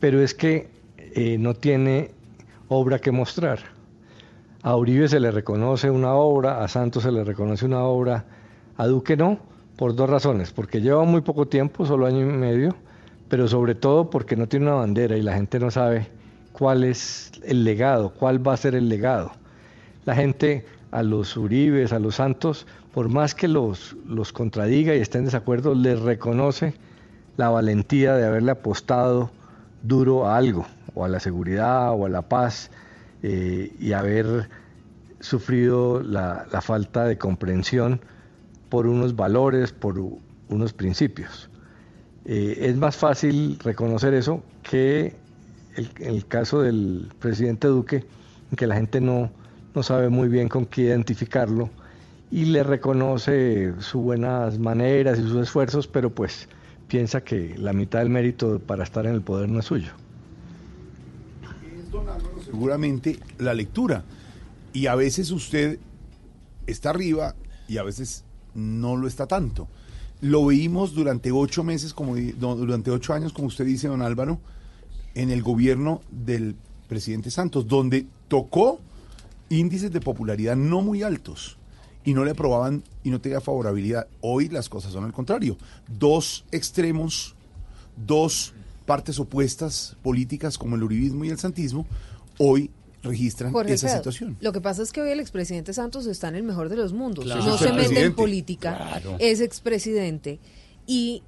pero 0.00 0.22
es 0.22 0.34
que 0.34 0.68
eh, 0.98 1.36
no 1.38 1.54
tiene 1.54 2.10
obra 2.68 2.98
que 2.98 3.12
mostrar. 3.12 3.60
A 4.62 4.76
Uribe 4.76 5.08
se 5.08 5.20
le 5.20 5.30
reconoce 5.30 5.90
una 5.90 6.14
obra, 6.14 6.62
a 6.62 6.68
Santos 6.68 7.02
se 7.02 7.12
le 7.12 7.24
reconoce 7.24 7.64
una 7.64 7.82
obra, 7.82 8.24
a 8.76 8.86
Duque 8.86 9.16
no, 9.16 9.38
por 9.76 9.94
dos 9.94 10.08
razones, 10.08 10.52
porque 10.52 10.80
lleva 10.80 11.04
muy 11.04 11.20
poco 11.20 11.46
tiempo, 11.46 11.84
solo 11.84 12.06
año 12.06 12.20
y 12.20 12.24
medio, 12.24 12.76
pero 13.28 13.48
sobre 13.48 13.74
todo 13.74 14.10
porque 14.10 14.36
no 14.36 14.46
tiene 14.46 14.66
una 14.66 14.76
bandera 14.76 15.16
y 15.16 15.22
la 15.22 15.34
gente 15.34 15.58
no 15.58 15.70
sabe 15.70 16.06
cuál 16.52 16.84
es 16.84 17.32
el 17.44 17.64
legado, 17.64 18.10
cuál 18.10 18.46
va 18.46 18.52
a 18.52 18.56
ser 18.56 18.74
el 18.74 18.88
legado. 18.88 19.32
La 20.04 20.14
gente 20.14 20.64
a 20.90 21.02
los 21.02 21.36
Uribes, 21.36 21.92
a 21.92 21.98
los 21.98 22.16
Santos, 22.16 22.66
por 22.92 23.08
más 23.08 23.34
que 23.34 23.48
los, 23.48 23.96
los 24.06 24.32
contradiga 24.32 24.94
y 24.94 25.00
esté 25.00 25.18
en 25.18 25.24
desacuerdo, 25.24 25.74
les 25.74 26.00
reconoce 26.00 26.74
la 27.36 27.48
valentía 27.48 28.14
de 28.14 28.26
haberle 28.26 28.52
apostado 28.52 29.30
duro 29.82 30.26
a 30.26 30.36
algo, 30.36 30.66
o 30.94 31.04
a 31.04 31.08
la 31.08 31.18
seguridad, 31.18 31.92
o 31.92 32.06
a 32.06 32.08
la 32.10 32.22
paz, 32.22 32.70
eh, 33.22 33.74
y 33.80 33.92
haber 33.92 34.48
sufrido 35.20 36.02
la, 36.02 36.46
la 36.52 36.60
falta 36.60 37.04
de 37.04 37.16
comprensión 37.16 38.00
por 38.68 38.86
unos 38.86 39.16
valores, 39.16 39.72
por 39.72 39.98
unos 40.48 40.72
principios. 40.72 41.48
Eh, 42.26 42.58
es 42.60 42.76
más 42.76 42.96
fácil 42.96 43.58
reconocer 43.64 44.12
eso 44.14 44.42
que 44.62 45.16
el, 45.76 45.90
el 46.00 46.26
caso 46.26 46.60
del 46.60 47.08
presidente 47.18 47.68
Duque, 47.68 48.04
en 48.50 48.56
que 48.56 48.66
la 48.66 48.76
gente 48.76 49.00
no, 49.00 49.30
no 49.74 49.82
sabe 49.82 50.10
muy 50.10 50.28
bien 50.28 50.48
con 50.48 50.66
qué 50.66 50.82
identificarlo 50.82 51.70
y 52.32 52.46
le 52.46 52.62
reconoce 52.62 53.74
sus 53.80 54.02
buenas 54.02 54.58
maneras 54.58 55.18
y 55.18 55.22
sus 55.22 55.42
esfuerzos, 55.42 55.86
pero 55.86 56.08
pues 56.08 56.48
piensa 56.88 57.22
que 57.22 57.54
la 57.58 57.74
mitad 57.74 57.98
del 57.98 58.08
mérito 58.08 58.58
para 58.58 58.84
estar 58.84 59.04
en 59.04 59.12
el 59.12 59.20
poder 59.20 59.50
no 59.50 59.60
es 59.60 59.66
suyo. 59.66 59.92
Seguramente 62.42 63.18
la 63.38 63.52
lectura. 63.52 64.02
Y 64.72 64.86
a 64.86 64.94
veces 64.94 65.30
usted 65.30 65.78
está 66.66 66.88
arriba 66.90 67.34
y 67.68 67.76
a 67.76 67.82
veces 67.82 68.24
no 68.54 68.96
lo 68.96 69.06
está 69.08 69.26
tanto. 69.26 69.68
Lo 70.22 70.46
vimos 70.46 70.94
durante 70.94 71.32
ocho 71.32 71.62
meses, 71.62 71.92
como 71.92 72.16
durante 72.16 72.90
ocho 72.90 73.12
años, 73.12 73.34
como 73.34 73.48
usted 73.48 73.66
dice, 73.66 73.88
don 73.88 74.00
Álvaro, 74.00 74.38
en 75.14 75.30
el 75.30 75.42
gobierno 75.42 76.00
del 76.10 76.56
presidente 76.88 77.30
Santos, 77.30 77.68
donde 77.68 78.06
tocó 78.28 78.80
índices 79.50 79.92
de 79.92 80.00
popularidad 80.00 80.56
no 80.56 80.80
muy 80.80 81.02
altos 81.02 81.58
y 82.04 82.14
no 82.14 82.24
le 82.24 82.32
aprobaban 82.32 82.82
y 83.04 83.10
no 83.10 83.20
tenía 83.20 83.40
favorabilidad. 83.40 84.06
Hoy 84.20 84.48
las 84.48 84.68
cosas 84.68 84.92
son 84.92 85.04
al 85.04 85.12
contrario. 85.12 85.56
Dos 85.88 86.44
extremos, 86.50 87.34
dos 87.96 88.52
partes 88.86 89.18
opuestas 89.18 89.96
políticas 90.02 90.58
como 90.58 90.76
el 90.76 90.82
uribismo 90.82 91.24
y 91.24 91.30
el 91.30 91.38
santismo, 91.38 91.86
hoy 92.38 92.70
registran 93.02 93.52
Jorge 93.52 93.74
esa 93.74 93.96
situación. 93.96 94.36
Lo 94.40 94.52
que 94.52 94.60
pasa 94.60 94.82
es 94.82 94.92
que 94.92 95.00
hoy 95.00 95.10
el 95.10 95.20
expresidente 95.20 95.72
Santos 95.72 96.06
está 96.06 96.28
en 96.28 96.36
el 96.36 96.42
mejor 96.42 96.68
de 96.68 96.76
los 96.76 96.92
mundos. 96.92 97.24
Claro. 97.24 97.44
No 97.44 97.58
se 97.58 97.72
mete 97.72 98.02
en 98.02 98.14
política, 98.14 98.76
Claro. 98.76 99.16
es 99.18 99.40
expresidente 99.40 100.38
y 100.86 101.22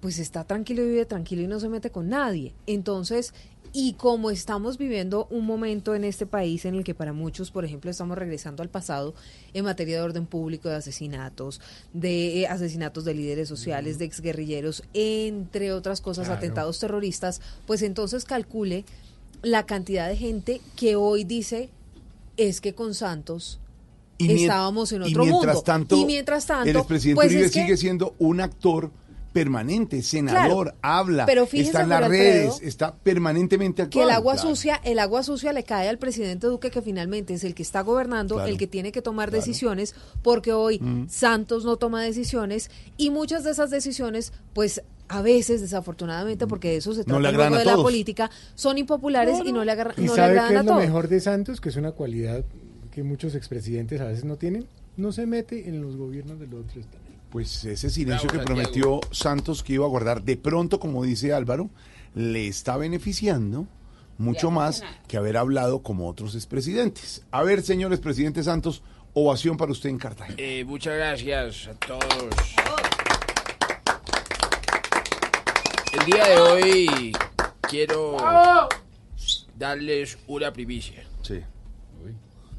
pues 0.00 0.18
está 0.18 0.44
tranquilo 0.44 0.82
y 0.82 0.88
vive 0.90 1.04
tranquilo 1.06 1.42
y 1.42 1.46
no 1.46 1.58
se 1.58 1.68
mete 1.68 1.90
con 1.90 2.08
nadie. 2.08 2.54
Entonces, 2.66 3.34
y 3.78 3.92
como 3.92 4.30
estamos 4.30 4.78
viviendo 4.78 5.26
un 5.28 5.44
momento 5.44 5.94
en 5.94 6.04
este 6.04 6.24
país 6.24 6.64
en 6.64 6.76
el 6.76 6.82
que 6.82 6.94
para 6.94 7.12
muchos, 7.12 7.50
por 7.50 7.62
ejemplo, 7.66 7.90
estamos 7.90 8.16
regresando 8.16 8.62
al 8.62 8.70
pasado 8.70 9.14
en 9.52 9.66
materia 9.66 9.96
de 9.96 10.02
orden 10.02 10.24
público, 10.24 10.70
de 10.70 10.76
asesinatos, 10.76 11.60
de 11.92 12.40
eh, 12.40 12.46
asesinatos 12.46 13.04
de 13.04 13.12
líderes 13.12 13.50
sociales, 13.50 13.98
de 13.98 14.06
exguerrilleros, 14.06 14.82
entre 14.94 15.74
otras 15.74 16.00
cosas, 16.00 16.24
Claro. 16.24 16.38
atentados 16.38 16.80
terroristas, 16.80 17.42
pues 17.66 17.82
entonces 17.82 18.24
calcule 18.24 18.86
la 19.42 19.66
cantidad 19.66 20.08
de 20.08 20.16
gente 20.16 20.62
que 20.74 20.96
hoy 20.96 21.24
dice 21.24 21.68
es 22.38 22.62
que 22.62 22.74
con 22.74 22.94
Santos 22.94 23.60
Y 24.16 24.44
estábamos 24.44 24.90
en 24.92 25.02
y 25.02 25.10
otro 25.10 25.24
mientras 25.24 25.54
mundo. 25.56 25.62
Tanto, 25.62 25.96
y 25.98 26.06
mientras 26.06 26.46
tanto, 26.46 26.70
el 26.70 26.76
expresidente 26.76 27.16
pues 27.16 27.30
Uribe 27.30 27.48
sigue 27.50 27.76
siendo 27.76 28.14
un 28.18 28.40
actor 28.40 28.90
permanente, 29.40 30.00
senador, 30.02 30.64
Claro, 30.72 30.78
habla, 30.80 31.26
pero 31.26 31.42
está 31.52 31.82
en 31.82 31.88
las 31.90 32.02
Alfredo, 32.04 32.50
redes, 32.54 32.62
está 32.62 32.94
permanentemente 32.94 33.82
que 33.82 33.82
actuando. 33.82 34.08
el 34.08 34.16
agua 34.16 34.32
Claro. 34.34 34.48
sucia, 34.48 34.80
el 34.82 34.98
agua 34.98 35.22
sucia 35.22 35.52
le 35.52 35.62
cae 35.62 35.88
al 35.90 35.98
presidente 35.98 36.46
Duque 36.46 36.70
que 36.70 36.80
finalmente 36.80 37.34
es 37.34 37.44
el 37.44 37.54
que 37.54 37.62
está 37.62 37.82
gobernando, 37.82 38.36
Claro. 38.36 38.48
el 38.50 38.56
que 38.56 38.66
tiene 38.66 38.92
que 38.92 39.02
tomar 39.02 39.30
decisiones, 39.30 39.94
porque 40.22 40.52
hoy 40.54 40.78
Mm. 40.80 41.08
Santos 41.10 41.64
no 41.66 41.76
toma 41.76 42.02
decisiones 42.02 42.70
y 42.96 43.10
muchas 43.10 43.44
de 43.44 43.50
esas 43.50 43.68
decisiones, 43.70 44.32
pues 44.54 44.80
a 45.08 45.20
veces 45.20 45.60
desafortunadamente, 45.60 46.46
porque 46.46 46.70
de 46.70 46.76
eso 46.78 46.92
se 46.94 47.00
No 47.00 47.04
trata 47.04 47.18
le 47.18 47.22
luego 47.32 47.42
agradan 47.44 47.54
a 47.54 47.70
de 47.70 47.76
la 47.76 47.82
política, 47.82 48.30
son 48.54 48.78
impopulares 48.78 49.38
y 49.44 49.52
no 49.52 49.64
le, 49.64 49.72
agarra- 49.72 49.92
¿Y 49.98 50.00
no 50.00 50.12
le 50.14 50.16
sabe 50.16 50.28
agradan 50.38 50.50
qué 50.50 50.56
a 50.56 50.60
es 50.60 50.64
lo 50.66 50.72
todos. 50.72 50.82
mejor 50.84 51.08
de 51.08 51.20
Santos? 51.20 51.60
Que 51.60 51.68
es 51.68 51.76
una 51.76 51.92
cualidad 51.92 52.42
que 52.90 53.02
muchos 53.02 53.34
expresidentes 53.34 54.00
a 54.00 54.06
veces 54.06 54.24
no 54.24 54.36
tienen. 54.36 54.66
No 54.96 55.12
se 55.12 55.26
mete 55.26 55.68
en 55.68 55.82
los 55.82 55.94
gobiernos 55.96 56.40
del 56.40 56.54
otro 56.54 56.80
estado. 56.80 57.04
Pues 57.30 57.64
ese 57.64 57.90
silencio 57.90 58.28
Bravo, 58.28 58.40
que 58.40 58.46
prometió 58.46 59.00
Santos 59.10 59.62
que 59.62 59.74
iba 59.74 59.84
a 59.84 59.88
guardar, 59.88 60.22
de 60.22 60.36
pronto, 60.36 60.78
como 60.80 61.04
dice 61.04 61.32
Álvaro, 61.32 61.70
le 62.14 62.46
está 62.46 62.76
beneficiando 62.76 63.66
mucho 64.18 64.50
más 64.50 64.82
que 65.08 65.16
haber 65.16 65.36
hablado 65.36 65.82
como 65.82 66.08
otros 66.08 66.34
expresidentes. 66.34 67.22
A 67.30 67.42
ver, 67.42 67.62
señores 67.62 68.00
presidentes 68.00 68.46
Santos, 68.46 68.82
ovación 69.12 69.56
para 69.56 69.72
usted 69.72 69.90
en 69.90 69.98
Cartagena. 69.98 70.36
Eh, 70.38 70.64
muchas 70.64 70.94
gracias 70.94 71.68
a 71.68 71.74
todos. 71.74 72.34
El 75.98 76.04
día 76.06 76.26
de 76.28 76.40
hoy 76.40 77.12
quiero 77.62 78.16
darles 79.56 80.18
una 80.26 80.52
primicia. 80.52 81.04
Sí. 81.22 81.40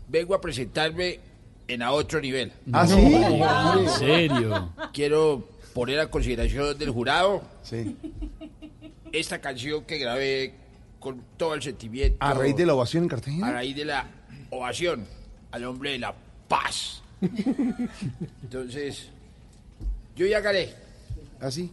Vengo 0.08 0.34
a 0.34 0.42
presentarme 0.42 1.20
en 1.68 1.82
a 1.82 1.92
otro 1.92 2.20
nivel. 2.22 2.52
¿Ah, 2.72 2.88
sí? 2.88 2.94
¿En 2.96 3.90
serio? 3.90 4.74
Quiero 4.94 5.48
poner 5.74 6.00
a 6.00 6.10
consideración 6.10 6.78
del 6.78 6.90
jurado 6.92 7.42
Sí. 7.64 7.96
esta 9.12 9.40
canción 9.40 9.84
que 9.86 9.98
grabé 9.98 10.54
con 11.00 11.22
todo 11.38 11.54
el 11.54 11.62
sentimiento. 11.62 12.18
A 12.20 12.34
raíz 12.34 12.56
de 12.56 12.66
la 12.66 12.74
ovación 12.74 13.04
en 13.04 13.10
Cartagena. 13.10 13.48
A 13.48 13.52
raíz 13.52 13.76
de 13.76 13.86
la 13.86 14.08
ovación 14.50 15.06
al 15.52 15.64
hombre 15.66 15.92
de 15.92 16.00
la 16.00 16.14
paz. 16.48 17.02
Entonces, 18.42 19.10
yo 20.16 20.26
ya 20.26 20.40
gané. 20.40 20.70
¿Así? 21.40 21.72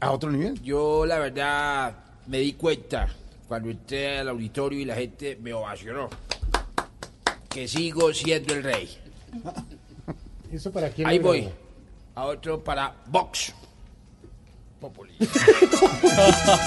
¿A 0.00 0.10
otro 0.12 0.30
nivel? 0.30 0.60
Yo, 0.62 1.04
la 1.06 1.18
verdad, 1.18 1.94
me 2.26 2.38
di 2.38 2.52
cuenta 2.52 3.08
cuando 3.48 3.70
entré 3.70 4.18
al 4.18 4.28
auditorio 4.28 4.78
y 4.80 4.84
la 4.84 4.94
gente 4.94 5.36
me 5.40 5.52
ovacionó. 5.52 6.08
Que 7.56 7.66
sigo 7.66 8.12
siendo 8.12 8.52
el 8.52 8.62
rey. 8.62 8.86
¿Eso 10.52 10.70
para 10.70 10.90
quién? 10.90 11.08
Ahí 11.08 11.18
voy. 11.18 11.48
A 12.14 12.26
otro 12.26 12.62
para 12.62 12.94
Vox. 13.06 13.54
Populi. 14.78 15.14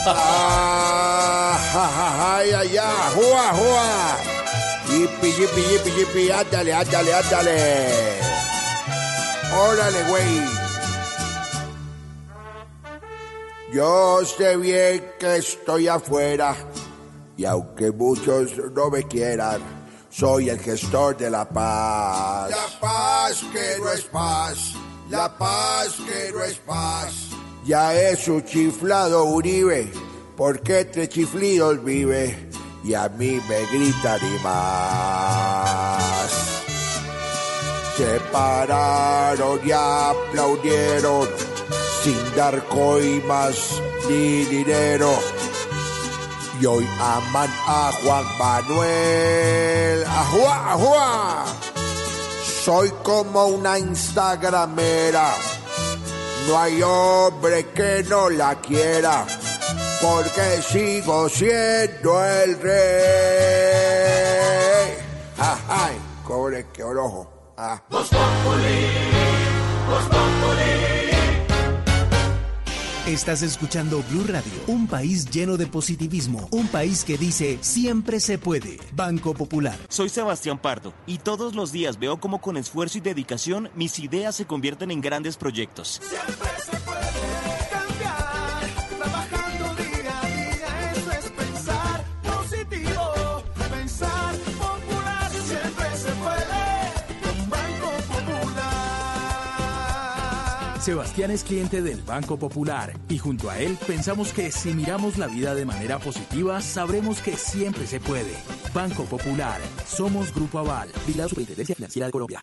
Ah, 0.07 2.37
Ay, 2.39 2.49
ay, 2.49 2.75
ay, 2.75 3.13
jua, 3.13 3.53
jua. 3.53 4.17
Yipi, 4.89 5.31
yipi, 5.31 5.61
yipi, 5.61 5.91
yipi, 5.91 6.31
ándale, 6.31 6.73
ándale, 6.73 7.13
ándale. 7.13 8.17
Órale, 9.53 10.03
güey. 10.09 10.41
Yo 13.71 14.25
sé 14.25 14.57
bien 14.57 15.05
que 15.19 15.35
estoy 15.35 15.87
afuera 15.87 16.55
y 17.37 17.45
aunque 17.45 17.91
muchos 17.91 18.57
no 18.73 18.89
me 18.89 19.03
quieran, 19.03 19.61
soy 20.09 20.49
el 20.49 20.59
gestor 20.59 21.17
de 21.17 21.29
la 21.29 21.47
paz. 21.47 22.49
La 22.49 22.79
paz 22.79 23.43
que 23.53 23.79
no 23.79 23.91
es 23.91 24.03
paz, 24.03 24.73
la 25.09 25.37
paz 25.37 25.95
que 26.07 26.31
no 26.31 26.43
es 26.43 26.57
paz. 26.59 27.29
Ya 27.65 27.93
es 27.93 28.27
un 28.27 28.43
chiflado 28.43 29.25
Uribe, 29.25 29.91
porque 30.35 30.79
entre 30.81 31.07
chiflidos 31.07 31.83
vive 31.83 32.49
y 32.83 32.93
a 32.93 33.09
mí 33.09 33.39
me 33.47 33.65
gritan 33.71 34.19
y 34.21 34.43
más. 34.43 36.31
Se 37.97 38.19
pararon 38.31 39.59
y 39.63 39.71
aplaudieron 39.71 41.27
sin 42.03 42.35
dar 42.35 42.65
coimas 42.67 43.81
ni 44.09 44.45
dinero. 44.45 45.19
Y 46.61 46.65
hoy 46.65 46.85
aman 46.99 47.49
a 47.67 47.91
Juan 48.03 48.25
Manuel. 48.37 50.03
¡Ajua, 50.05 50.73
ajua! 50.73 51.45
Soy 52.63 52.89
como 53.01 53.45
una 53.45 53.79
instagramera. 53.79 55.33
No 56.47 56.59
hay 56.59 56.81
hombre 56.81 57.67
que 57.67 58.03
no 58.09 58.29
la 58.29 58.55
quiera. 58.55 59.25
Porque 60.01 60.61
sigo 60.61 61.29
siendo 61.29 62.25
el 62.25 62.59
rey. 62.59 62.79
¡Ah, 65.37 65.57
¡Ay! 65.69 65.97
Cobre 66.25 66.67
que 66.73 66.83
orojo. 66.83 67.53
Ah. 67.57 67.81
Estás 73.09 73.41
escuchando 73.41 74.03
Blue 74.11 74.23
Radio, 74.27 74.51
un 74.67 74.85
país 74.85 75.31
lleno 75.31 75.57
de 75.57 75.65
positivismo, 75.65 76.47
un 76.51 76.67
país 76.67 77.03
que 77.03 77.17
dice 77.17 77.57
siempre 77.61 78.19
se 78.19 78.37
puede. 78.37 78.77
Banco 78.93 79.33
Popular. 79.33 79.79
Soy 79.89 80.09
Sebastián 80.09 80.59
Pardo 80.59 80.93
y 81.07 81.17
todos 81.17 81.55
los 81.55 81.71
días 81.71 81.97
veo 81.97 82.19
cómo 82.19 82.39
con 82.39 82.55
esfuerzo 82.55 82.99
y 82.99 83.01
dedicación 83.01 83.71
mis 83.73 83.97
ideas 83.97 84.35
se 84.35 84.45
convierten 84.45 84.91
en 84.91 85.01
grandes 85.01 85.37
proyectos. 85.37 85.99
Trabajando 86.07 86.78
Sebastián 100.89 101.29
es 101.29 101.43
cliente 101.43 101.83
del 101.83 102.01
Banco 102.01 102.39
Popular 102.39 102.97
y 103.09 103.19
junto 103.19 103.51
a 103.51 103.59
él 103.59 103.77
pensamos 103.85 104.33
que 104.33 104.51
si 104.51 104.73
miramos 104.73 105.19
la 105.19 105.27
vida 105.27 105.53
de 105.53 105.63
manera 105.63 105.99
positiva, 105.99 106.61
sabremos 106.61 107.21
que 107.21 107.37
siempre 107.37 107.85
se 107.85 107.99
puede. 107.99 108.33
Banco 108.73 109.03
Popular, 109.03 109.61
somos 109.85 110.33
Grupo 110.33 110.57
Aval, 110.57 110.89
Vigilado 111.05 111.29
Superintendencia 111.29 111.75
Financiera 111.75 112.07
de 112.07 112.11
Colombia. 112.11 112.41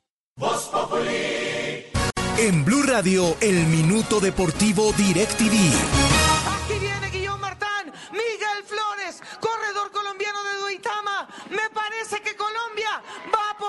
En 2.39 2.65
Blue 2.65 2.85
Radio, 2.85 3.37
el 3.41 3.67
minuto 3.67 4.21
deportivo 4.21 4.93
DirecTV. 4.93 6.06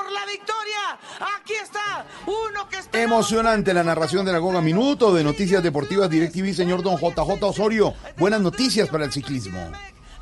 Por 0.07 0.13
la 0.13 0.25
victoria. 0.25 0.97
Aquí 1.38 1.53
está, 1.61 2.05
uno 2.25 2.69
que 2.69 2.77
está... 2.77 3.01
Emocionante 3.01 3.73
la 3.73 3.84
narración 3.84 4.25
de 4.25 4.31
la 4.31 4.38
Goga 4.38 4.61
Minuto 4.61 5.13
de 5.13 5.23
Noticias 5.23 5.61
Deportivas 5.61 6.09
DirecTV, 6.09 6.53
señor 6.53 6.81
Don 6.81 6.97
JJ 6.97 7.43
Osorio. 7.43 7.93
Buenas 8.17 8.39
noticias 8.39 8.88
para 8.88 9.03
el 9.03 9.11
ciclismo. 9.11 9.59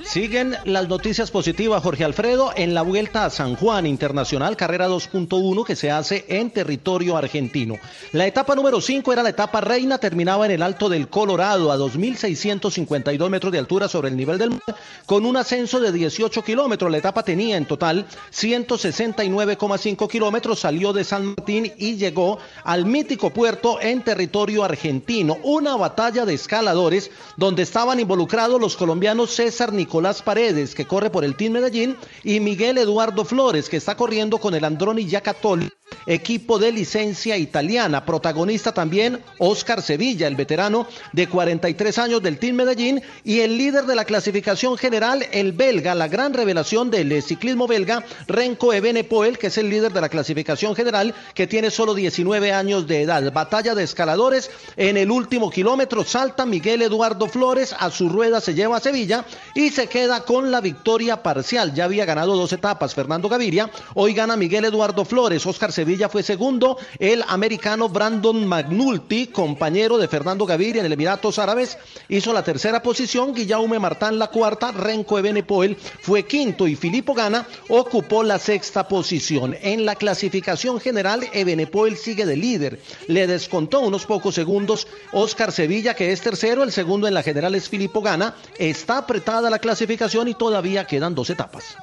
Siguen 0.04 0.58
las 0.66 0.90
noticias 0.90 1.32
positivas, 1.32 1.82
Jorge 1.82 2.04
Alfredo, 2.04 2.52
en 2.58 2.74
la 2.74 2.82
vuelta 2.82 3.24
a 3.24 3.30
San 3.30 3.56
Juan 3.56 3.86
Internacional, 3.86 4.58
carrera 4.58 4.90
2.1 4.90 5.66
que 5.66 5.78
se 5.78 5.90
hace 5.90 6.26
en 6.28 6.52
territorio 6.52 7.16
argentino. 7.16 7.76
La 8.12 8.28
etapa 8.28 8.56
número 8.56 8.82
5 8.82 9.14
era 9.14 9.24
la 9.24 9.30
etapa 9.30 9.62
reina, 9.62 9.98
terminaba 9.98 10.46
en 10.46 10.52
el 10.52 10.64
Alto 10.64 10.90
del 10.90 11.08
Colorado, 11.08 11.72
a 11.72 11.78
2.652 11.78 13.30
metros 13.30 13.54
de 13.54 13.60
altura 13.60 13.88
sobre 13.88 14.10
el 14.10 14.18
nivel 14.18 14.38
del 14.38 14.50
mar, 14.50 14.76
con 15.06 15.26
un 15.26 15.38
ascenso 15.38 15.80
de 15.80 15.94
18 15.94 16.44
kilómetros. 16.44 16.92
La 16.92 16.98
etapa 16.98 17.24
tenía 17.24 17.56
en 17.56 17.66
total 17.66 18.06
169,5 18.34 20.10
kilómetros, 20.10 20.60
salió 20.60 20.92
de 20.92 21.06
San 21.06 21.28
Martín 21.28 21.72
y 21.78 21.96
llegó 21.96 22.38
al 22.66 22.86
mítico 22.86 23.30
puerto 23.30 23.80
en 23.82 24.04
territorio 24.04 24.66
argentino. 24.66 25.38
Una 25.44 25.78
batalla 25.78 26.26
de 26.26 26.34
escaladores 26.34 27.12
donde 27.38 27.64
estaban 27.64 28.00
involucrados 28.02 28.60
los 28.60 28.76
colombianos 28.76 29.32
César 29.32 29.72
Nicolás 29.72 29.85
Paredes, 30.24 30.76
que 30.76 30.86
corre 30.86 31.10
por 31.10 31.24
el 31.24 31.36
Team 31.36 31.54
Medellín, 31.54 31.96
y 32.24 32.40
Miguel 32.40 32.78
Eduardo 32.78 33.26
Flores, 33.26 33.70
que 33.70 33.78
está 33.78 33.96
corriendo 33.96 34.38
con 34.38 34.54
el 34.54 34.64
Androni 34.64 35.06
Giacatoli, 35.06 35.70
equipo 36.06 36.60
de 36.60 36.72
licencia 36.72 37.38
italiana. 37.38 38.06
Protagonista 38.06 38.74
también 38.74 39.22
Oscar 39.40 39.82
Sevilla, 39.82 40.28
el 40.28 40.36
veterano 40.36 40.88
de 41.14 41.28
43 41.28 41.98
años 42.00 42.22
del 42.22 42.38
Team 42.38 42.56
Medellín, 42.56 43.02
y 43.24 43.40
el 43.40 43.58
líder 43.58 43.86
de 43.86 43.96
la 43.96 44.06
clasificación 44.06 44.78
general, 44.78 45.26
el 45.32 45.52
belga, 45.52 45.96
la 45.96 46.08
gran 46.08 46.34
revelación 46.34 46.92
del 46.92 47.22
ciclismo 47.22 47.68
belga, 47.68 48.04
Renko 48.28 48.74
Evenepoel, 48.74 49.38
que 49.38 49.48
es 49.48 49.58
el 49.58 49.70
líder 49.70 49.94
de 49.94 50.02
la 50.02 50.10
clasificación 50.10 50.76
general, 50.76 51.14
que 51.34 51.48
tiene 51.48 51.72
solo 51.72 51.94
19 51.94 52.52
años 52.52 52.88
de 52.88 53.02
edad. 53.02 53.32
Batalla 53.32 53.76
de 53.76 53.84
escaladores, 53.84 54.52
en 54.78 54.98
el 54.98 55.12
último 55.12 55.50
kilómetro 55.50 56.04
salta 56.04 56.46
Miguel 56.46 56.82
Eduardo 56.82 57.28
Flores, 57.28 57.76
a 57.78 57.90
su 57.90 58.10
rueda 58.10 58.42
se 58.42 58.54
lleva 58.54 58.78
a 58.78 58.82
Sevilla 58.82 59.26
y 59.54 59.70
se 59.70 59.88
queda 59.88 60.22
con 60.22 60.52
la 60.52 60.62
victoria 60.62 61.24
parcial. 61.24 61.74
Ya 61.74 61.86
había 61.86 62.06
ganado 62.06 62.36
dos 62.36 62.54
etapas 62.54 62.94
Fernando 62.94 63.30
Gaviria, 63.30 63.70
hoy 63.94 64.14
gana 64.14 64.36
Miguel 64.36 64.66
Eduardo 64.66 65.06
Flores, 65.06 65.46
Oscar 65.46 65.72
Sevilla 65.76 66.08
fue 66.08 66.24
segundo, 66.24 66.78
el 67.00 67.22
americano 67.28 67.90
Brandon 67.90 68.48
Magnulti, 68.48 69.28
compañero 69.28 69.98
de 69.98 70.08
Fernando 70.08 70.46
Gaviria 70.46 70.80
en 70.80 70.86
el 70.86 70.94
Emiratos 70.94 71.38
Árabes, 71.38 71.78
hizo 72.08 72.32
la 72.32 72.44
tercera 72.44 72.82
posición, 72.82 73.34
Guillaume 73.34 73.78
Martán 73.78 74.18
la 74.18 74.28
cuarta, 74.28 74.72
Renko 74.72 75.20
Evenepoel 75.20 75.76
fue 75.76 76.24
quinto 76.24 76.66
y 76.66 76.78
Filippo 76.78 77.14
Gana 77.14 77.46
ocupó 77.68 78.24
la 78.24 78.40
sexta 78.40 78.88
posición. 78.88 79.54
En 79.62 79.86
la 79.86 79.96
clasificación 79.96 80.80
general, 80.80 81.28
Evenepoel 81.34 81.98
sigue 81.98 82.26
de 82.26 82.38
líder, 82.38 82.80
le 83.08 83.28
descontó 83.28 83.82
unos 83.82 84.06
pocos 84.06 84.34
segundos 84.34 84.88
Oscar 85.12 85.52
Sevilla, 85.52 85.94
que 85.94 86.14
es 86.14 86.22
tercero, 86.22 86.64
el 86.64 86.72
segundo 86.72 87.06
en 87.06 87.14
la 87.14 87.22
general 87.22 87.54
es 87.54 87.68
Filippo 87.68 88.02
Gana, 88.02 88.36
está 88.58 89.00
apretada 89.00 89.50
la 89.50 89.60
clasificación 89.60 90.30
y 90.30 90.36
todavía 90.36 90.88
quedan 90.88 91.16
dos 91.16 91.30
etapas. 91.30 91.76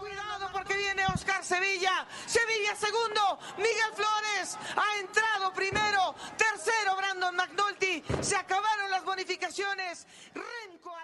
Oscar 1.06 1.44
Sevilla. 1.44 2.06
Sevilla 2.26 2.74
segundo. 2.76 3.38
Miguel 3.56 3.92
Flores 3.94 4.58
ha 4.76 4.98
entrado 5.00 5.52
primero. 5.52 6.14
Tercero 6.36 6.96
Brandon 6.96 7.36
McNulty. 7.36 8.02
Se 8.20 8.36
acabaron 8.36 8.90
las 8.90 9.04
bonificaciones. 9.04 10.06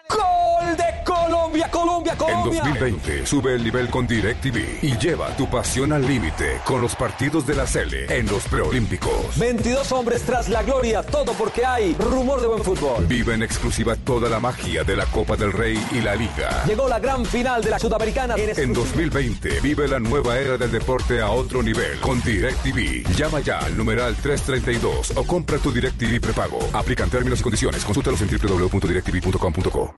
Gol 0.09 0.77
de 0.77 0.85
Colombia, 1.05 1.71
Colombia, 1.71 2.13
En 2.13 2.19
Colombia. 2.19 2.63
2020 2.65 3.27
sube 3.27 3.55
el 3.55 3.63
nivel 3.63 3.91
con 3.91 4.07
DirecTV 4.07 4.79
y 4.83 4.97
lleva 4.97 5.37
tu 5.37 5.49
pasión 5.51 5.93
al 5.93 6.07
límite 6.07 6.61
con 6.65 6.81
los 6.81 6.95
partidos 6.97 7.47
de 7.47 7.55
la 7.55 7.67
Sele 7.67 8.07
en 8.09 8.27
los 8.27 8.45
preolímpicos. 8.45 9.37
22 9.39 9.93
hombres 9.93 10.23
tras 10.23 10.49
la 10.49 10.63
gloria, 10.63 11.03
todo 11.03 11.33
porque 11.35 11.67
hay 11.67 11.95
rumor 11.99 12.41
de 12.41 12.47
buen 12.47 12.65
fútbol. 12.65 13.07
Vive 13.07 13.35
en 13.35 13.43
exclusiva 13.43 13.97
toda 13.97 14.31
la 14.31 14.41
magia 14.41 14.83
de 14.83 14.97
la 14.97 15.05
Copa 15.07 15.37
del 15.37 15.53
Rey 15.53 15.79
y 15.93 16.01
la 16.01 16.15
Liga. 16.17 16.65
Llegó 16.67 16.89
la 16.89 16.99
gran 16.99 17.27
final 17.27 17.63
de 17.63 17.71
la 17.71 17.79
Sudamericana. 17.79 18.35
En 18.37 18.59
En 18.59 18.73
2020 18.73 19.61
vive 19.61 19.89
la 19.89 19.99
nueva 19.99 20.39
era 20.39 20.57
del 20.57 20.71
deporte 20.71 21.21
a 21.21 21.31
otro 21.31 21.63
nivel 21.63 22.01
con 22.01 22.23
DirecTV. 22.23 23.07
Llama 23.15 23.41
ya 23.41 23.59
al 23.59 23.77
numeral 23.77 24.17
332 24.17 25.13
o 25.17 25.25
compra 25.25 25.59
tu 25.59 25.71
DirecTV 25.71 26.19
prepago. 26.21 26.59
Aplican 26.73 27.11
términos 27.11 27.41
y 27.41 27.43
condiciones. 27.43 27.85
Consultalos 27.85 28.23
en 28.23 28.29
www.directv.com.co. 28.31 29.98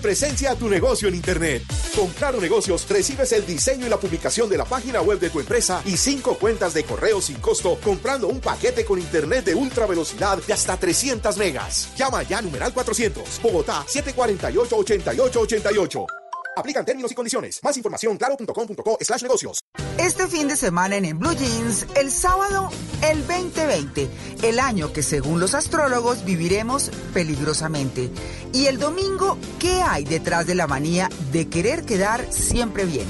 Presencia 0.00 0.52
a 0.52 0.56
tu 0.56 0.68
negocio 0.68 1.08
en 1.08 1.14
Internet. 1.14 1.62
Con 1.94 2.08
Claro 2.08 2.40
Negocios 2.40 2.86
recibes 2.88 3.32
el 3.32 3.46
diseño 3.46 3.86
y 3.86 3.88
la 3.88 3.98
publicación 3.98 4.48
de 4.48 4.58
la 4.58 4.64
página 4.64 5.00
web 5.00 5.18
de 5.18 5.30
tu 5.30 5.40
empresa 5.40 5.82
y 5.84 5.96
cinco 5.96 6.36
cuentas 6.36 6.74
de 6.74 6.84
correo 6.84 7.20
sin 7.20 7.36
costo 7.36 7.78
comprando 7.82 8.28
un 8.28 8.40
paquete 8.40 8.84
con 8.84 8.98
Internet 8.98 9.46
de 9.46 9.54
ultra 9.54 9.86
velocidad 9.86 10.38
de 10.38 10.52
hasta 10.52 10.76
300 10.76 11.36
megas. 11.36 11.90
Llama 11.96 12.22
ya 12.22 12.42
numeral 12.42 12.72
400, 12.72 13.40
Bogotá 13.42 13.84
748-8888. 13.86 16.06
Aplican 16.56 16.84
términos 16.84 17.12
y 17.12 17.14
condiciones. 17.14 17.60
Más 17.62 17.76
información 17.76 18.16
claro.com.co 18.16 18.98
slash 19.00 19.22
negocios. 19.22 19.60
Este 20.06 20.28
fin 20.28 20.46
de 20.46 20.54
semana 20.54 20.94
en 20.94 21.04
En 21.04 21.18
Blue 21.18 21.34
Jeans, 21.34 21.84
el 21.96 22.12
sábado, 22.12 22.70
el 23.02 23.26
2020, 23.26 24.08
el 24.44 24.60
año 24.60 24.92
que 24.92 25.02
según 25.02 25.40
los 25.40 25.52
astrólogos 25.52 26.24
viviremos 26.24 26.92
peligrosamente. 27.12 28.08
Y 28.52 28.66
el 28.66 28.78
domingo, 28.78 29.36
¿qué 29.58 29.82
hay 29.82 30.04
detrás 30.04 30.46
de 30.46 30.54
la 30.54 30.68
manía 30.68 31.08
de 31.32 31.48
querer 31.48 31.84
quedar 31.84 32.24
siempre 32.30 32.84
bien? 32.84 33.06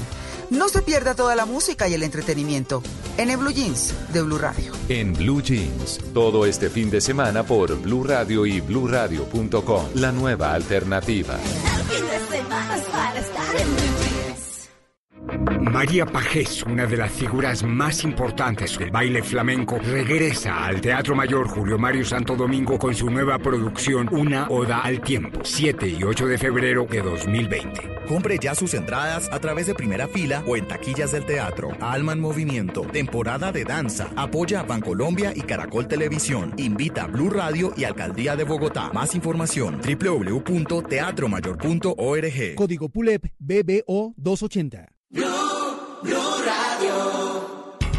No 0.49 0.69
se 0.69 0.81
pierda 0.81 1.13
toda 1.13 1.35
la 1.35 1.45
música 1.45 1.87
y 1.87 1.93
el 1.93 2.01
entretenimiento 2.01 2.81
en 3.19 3.29
En 3.29 3.39
Blue 3.41 3.51
Jeans 3.51 3.93
de 4.11 4.23
Blue 4.23 4.39
Radio. 4.39 4.73
En 4.89 5.13
Blue 5.13 5.43
Jeans, 5.43 5.99
todo 6.15 6.47
este 6.47 6.67
fin 6.71 6.89
de 6.89 6.99
semana 6.99 7.43
por 7.43 7.79
Blue 7.79 8.05
Radio 8.05 8.43
y 8.47 8.59
bluradio.com, 8.59 9.85
la 9.93 10.11
nueva 10.11 10.51
alternativa. 10.51 11.37
María 15.77 16.07
Pajés, 16.07 16.63
una 16.63 16.87
de 16.87 16.97
las 16.97 17.11
figuras 17.11 17.61
más 17.61 18.03
importantes 18.03 18.79
del 18.79 18.89
baile 18.89 19.21
flamenco, 19.21 19.77
regresa 19.77 20.65
al 20.65 20.81
Teatro 20.81 21.15
Mayor 21.15 21.47
Julio 21.47 21.77
Mario 21.77 22.03
Santo 22.03 22.35
Domingo 22.35 22.79
con 22.79 22.95
su 22.95 23.11
nueva 23.11 23.37
producción 23.37 24.09
Una 24.11 24.47
Oda 24.49 24.79
al 24.79 24.99
Tiempo, 25.01 25.41
7 25.43 25.87
y 25.87 26.03
8 26.03 26.25
de 26.25 26.39
febrero 26.39 26.87
de 26.89 27.03
2020. 27.03 28.05
Compre 28.07 28.39
ya 28.39 28.55
sus 28.55 28.73
entradas 28.73 29.29
a 29.31 29.39
través 29.39 29.67
de 29.67 29.75
primera 29.75 30.07
fila 30.07 30.43
o 30.47 30.57
en 30.57 30.67
taquillas 30.67 31.11
del 31.11 31.27
teatro. 31.27 31.69
Alma 31.79 32.13
en 32.13 32.21
Movimiento, 32.21 32.81
temporada 32.81 33.51
de 33.51 33.63
danza. 33.63 34.09
Apoya 34.15 34.61
a 34.61 34.63
Bancolombia 34.63 35.31
y 35.35 35.41
Caracol 35.41 35.87
Televisión. 35.87 36.55
Invita 36.57 37.03
a 37.03 37.07
Blue 37.07 37.29
Radio 37.29 37.71
y 37.77 37.83
Alcaldía 37.83 38.35
de 38.35 38.45
Bogotá. 38.45 38.89
Más 38.95 39.13
información 39.13 39.79
www.teatromayor.org. 39.79 42.55
Código 42.55 42.89
PULEP 42.89 43.25
BBO 43.37 44.15
280. 44.17 44.87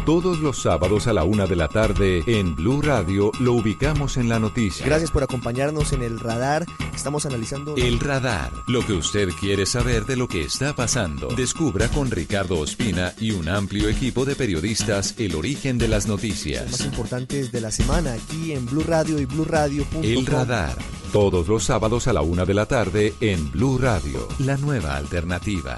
Todos 0.09 0.39
los 0.39 0.59
sábados 0.63 1.05
a 1.05 1.13
la 1.13 1.23
una 1.23 1.45
de 1.45 1.55
la 1.55 1.67
tarde 1.67 2.23
en 2.25 2.55
Blue 2.55 2.81
Radio 2.81 3.31
lo 3.39 3.53
ubicamos 3.53 4.17
en 4.17 4.27
la 4.27 4.39
noticia. 4.39 4.83
Gracias 4.83 5.11
por 5.11 5.21
acompañarnos 5.21 5.93
en 5.93 6.01
el 6.01 6.19
radar. 6.19 6.65
Estamos 6.95 7.27
analizando 7.27 7.75
El 7.75 7.99
radar, 7.99 8.51
lo 8.67 8.83
que 8.83 8.93
usted 8.93 9.29
quiere 9.39 9.67
saber 9.67 10.07
de 10.07 10.15
lo 10.15 10.27
que 10.27 10.41
está 10.41 10.75
pasando. 10.75 11.27
Descubra 11.27 11.89
con 11.89 12.09
Ricardo 12.09 12.57
Ospina 12.57 13.13
y 13.19 13.31
un 13.31 13.49
amplio 13.49 13.87
equipo 13.87 14.25
de 14.25 14.35
periodistas 14.35 15.13
el 15.19 15.35
origen 15.35 15.77
de 15.77 15.87
las 15.87 16.07
los 16.07 16.07
más 16.07 16.23
noticias. 16.23 16.81
importantes 16.81 17.51
de 17.51 17.61
la 17.61 17.69
semana 17.69 18.13
aquí 18.13 18.53
en 18.53 18.65
Blue 18.65 18.83
Radio 18.87 19.19
y 19.19 19.25
BlueRadio.com. 19.25 20.03
El 20.03 20.25
radar, 20.25 20.75
todos 21.13 21.47
los 21.47 21.65
sábados 21.65 22.07
a 22.07 22.13
la 22.13 22.21
una 22.21 22.45
de 22.45 22.55
la 22.55 22.65
tarde 22.65 23.13
en 23.19 23.51
Blue 23.51 23.77
Radio, 23.77 24.27
la 24.39 24.57
nueva 24.57 24.95
alternativa. 24.95 25.77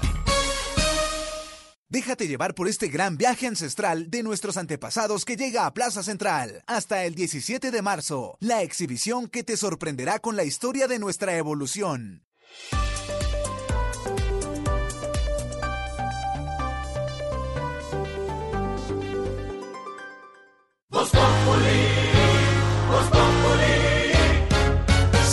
Déjate 1.92 2.26
llevar 2.26 2.54
por 2.54 2.68
este 2.68 2.88
gran 2.88 3.18
viaje 3.18 3.46
ancestral 3.46 4.08
de 4.10 4.22
nuestros 4.22 4.56
antepasados 4.56 5.26
que 5.26 5.36
llega 5.36 5.66
a 5.66 5.74
Plaza 5.74 6.02
Central 6.02 6.64
hasta 6.66 7.04
el 7.04 7.14
17 7.14 7.70
de 7.70 7.82
marzo. 7.82 8.38
La 8.40 8.62
exhibición 8.62 9.28
que 9.28 9.44
te 9.44 9.58
sorprenderá 9.58 10.18
con 10.18 10.34
la 10.34 10.44
historia 10.44 10.88
de 10.88 10.98
nuestra 10.98 11.36
evolución. 11.36 12.24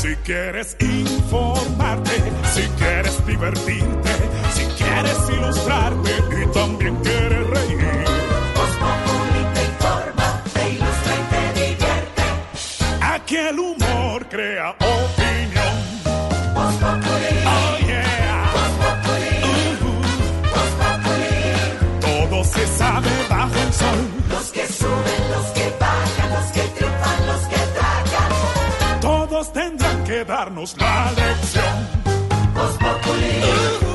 Si 0.02 0.16
quieres 0.26 0.76
informarte, 0.82 2.12
si 2.54 2.62
quieres 2.78 3.26
divertirte, 3.26 4.10
si 4.54 4.66
quieres 4.82 5.18
ilustrarte 5.30 6.39
el 13.50 13.60
humor 13.60 14.28
crea 14.30 14.72
opinión. 14.72 15.76
Voz 16.54 16.76
Populi, 16.76 17.34
Oh 17.46 17.88
yeah. 17.88 18.52
Voz 18.54 18.74
Populi, 18.84 19.36
Voz 20.54 20.72
Populi. 20.82 21.34
Todo 22.02 22.44
se 22.44 22.68
sabe 22.78 23.10
bajo 23.30 23.56
el 23.56 23.74
sol. 23.74 24.00
Los 24.30 24.52
que 24.52 24.68
suben, 24.68 25.22
los 25.34 25.46
que 25.48 25.74
bajan, 25.80 26.30
los 26.36 26.52
que 26.52 26.62
triunfan, 26.76 27.28
los 27.28 27.42
que 27.48 27.62
tragan. 27.78 29.00
Todos 29.02 29.54
tendrán 29.54 30.04
que 30.04 30.26
darnos 30.26 30.76
la 30.78 31.12
lección. 31.12 31.76
Voz 32.54 32.74
Populi, 32.78 33.40
Voz 33.42 33.89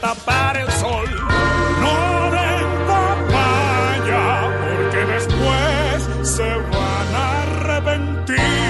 tapar 0.00 0.56
el 0.56 0.70
sol. 0.72 1.08
No 1.80 2.30
den 2.30 2.68
papaya 2.86 4.24
porque 4.62 5.00
después 5.12 6.28
se 6.28 6.48
van 6.72 7.14
a 7.14 7.42
arrepentir. 7.42 8.68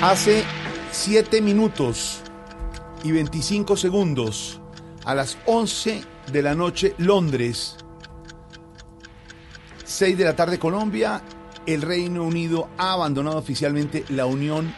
Hace 0.00 0.42
7 0.90 1.42
minutos 1.42 2.22
y 3.08 3.12
25 3.12 3.74
segundos 3.78 4.60
a 5.06 5.14
las 5.14 5.38
11 5.46 6.02
de 6.30 6.42
la 6.42 6.54
noche 6.54 6.94
Londres, 6.98 7.76
6 9.84 10.18
de 10.18 10.24
la 10.24 10.36
tarde 10.36 10.58
Colombia, 10.58 11.22
el 11.64 11.80
Reino 11.80 12.24
Unido 12.24 12.68
ha 12.76 12.92
abandonado 12.92 13.38
oficialmente 13.38 14.04
la 14.10 14.26
Unión 14.26 14.74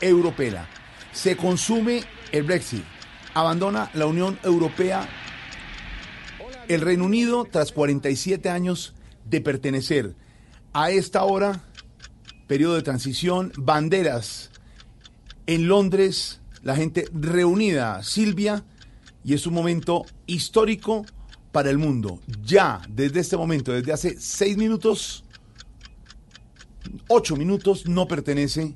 Europea. 0.00 0.68
Se 1.12 1.36
consume 1.36 2.04
el 2.30 2.44
Brexit. 2.44 2.84
Abandona 3.34 3.90
la 3.94 4.06
Unión 4.06 4.38
Europea 4.44 5.08
el 6.68 6.80
Reino 6.80 7.06
Unido 7.06 7.44
tras 7.50 7.72
47 7.72 8.48
años 8.50 8.94
de 9.24 9.40
pertenecer. 9.40 10.14
A 10.72 10.90
esta 10.90 11.24
hora, 11.24 11.64
periodo 12.46 12.76
de 12.76 12.82
transición, 12.82 13.52
banderas 13.56 14.50
en 15.46 15.66
Londres, 15.66 16.40
la 16.66 16.74
gente 16.74 17.08
reunida, 17.12 18.02
Silvia, 18.02 18.64
y 19.22 19.34
es 19.34 19.46
un 19.46 19.54
momento 19.54 20.04
histórico 20.26 21.06
para 21.52 21.70
el 21.70 21.78
mundo. 21.78 22.18
Ya, 22.42 22.82
desde 22.88 23.20
este 23.20 23.36
momento, 23.36 23.70
desde 23.70 23.92
hace 23.92 24.16
seis 24.18 24.56
minutos, 24.56 25.22
ocho 27.06 27.36
minutos, 27.36 27.86
no 27.86 28.08
pertenece 28.08 28.74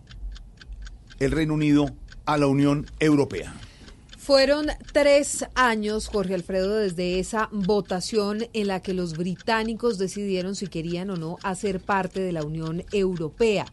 el 1.18 1.32
Reino 1.32 1.54
Unido 1.54 1.90
a 2.26 2.38
la 2.38 2.46
Unión 2.46 2.86
Europea. 3.00 3.52
Fueron 4.16 4.68
tres 4.92 5.44
años, 5.56 6.06
Jorge 6.06 6.34
Alfredo, 6.34 6.76
desde 6.76 7.18
esa 7.18 7.48
votación 7.50 8.46
en 8.52 8.68
la 8.68 8.78
que 8.78 8.94
los 8.94 9.16
británicos 9.16 9.98
decidieron 9.98 10.54
si 10.54 10.68
querían 10.68 11.10
o 11.10 11.16
no 11.16 11.38
hacer 11.42 11.80
parte 11.80 12.20
de 12.20 12.30
la 12.30 12.44
Unión 12.44 12.84
Europea. 12.92 13.66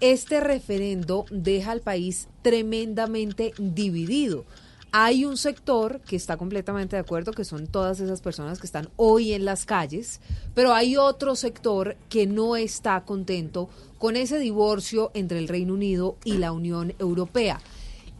Este 0.00 0.40
referendo 0.40 1.26
deja 1.30 1.72
al 1.72 1.80
país 1.80 2.28
tremendamente 2.42 3.52
dividido. 3.58 4.44
Hay 4.92 5.24
un 5.24 5.36
sector 5.36 6.00
que 6.00 6.16
está 6.16 6.36
completamente 6.36 6.96
de 6.96 7.00
acuerdo, 7.00 7.30
que 7.30 7.44
son 7.44 7.68
todas 7.68 8.00
esas 8.00 8.20
personas 8.20 8.58
que 8.58 8.66
están 8.66 8.88
hoy 8.96 9.34
en 9.34 9.44
las 9.44 9.64
calles, 9.64 10.20
pero 10.52 10.72
hay 10.72 10.96
otro 10.96 11.36
sector 11.36 11.96
que 12.08 12.26
no 12.26 12.56
está 12.56 13.04
contento 13.04 13.68
con 13.98 14.16
ese 14.16 14.40
divorcio 14.40 15.12
entre 15.14 15.38
el 15.38 15.46
Reino 15.46 15.74
Unido 15.74 16.16
y 16.24 16.38
la 16.38 16.50
Unión 16.50 16.92
Europea. 16.98 17.60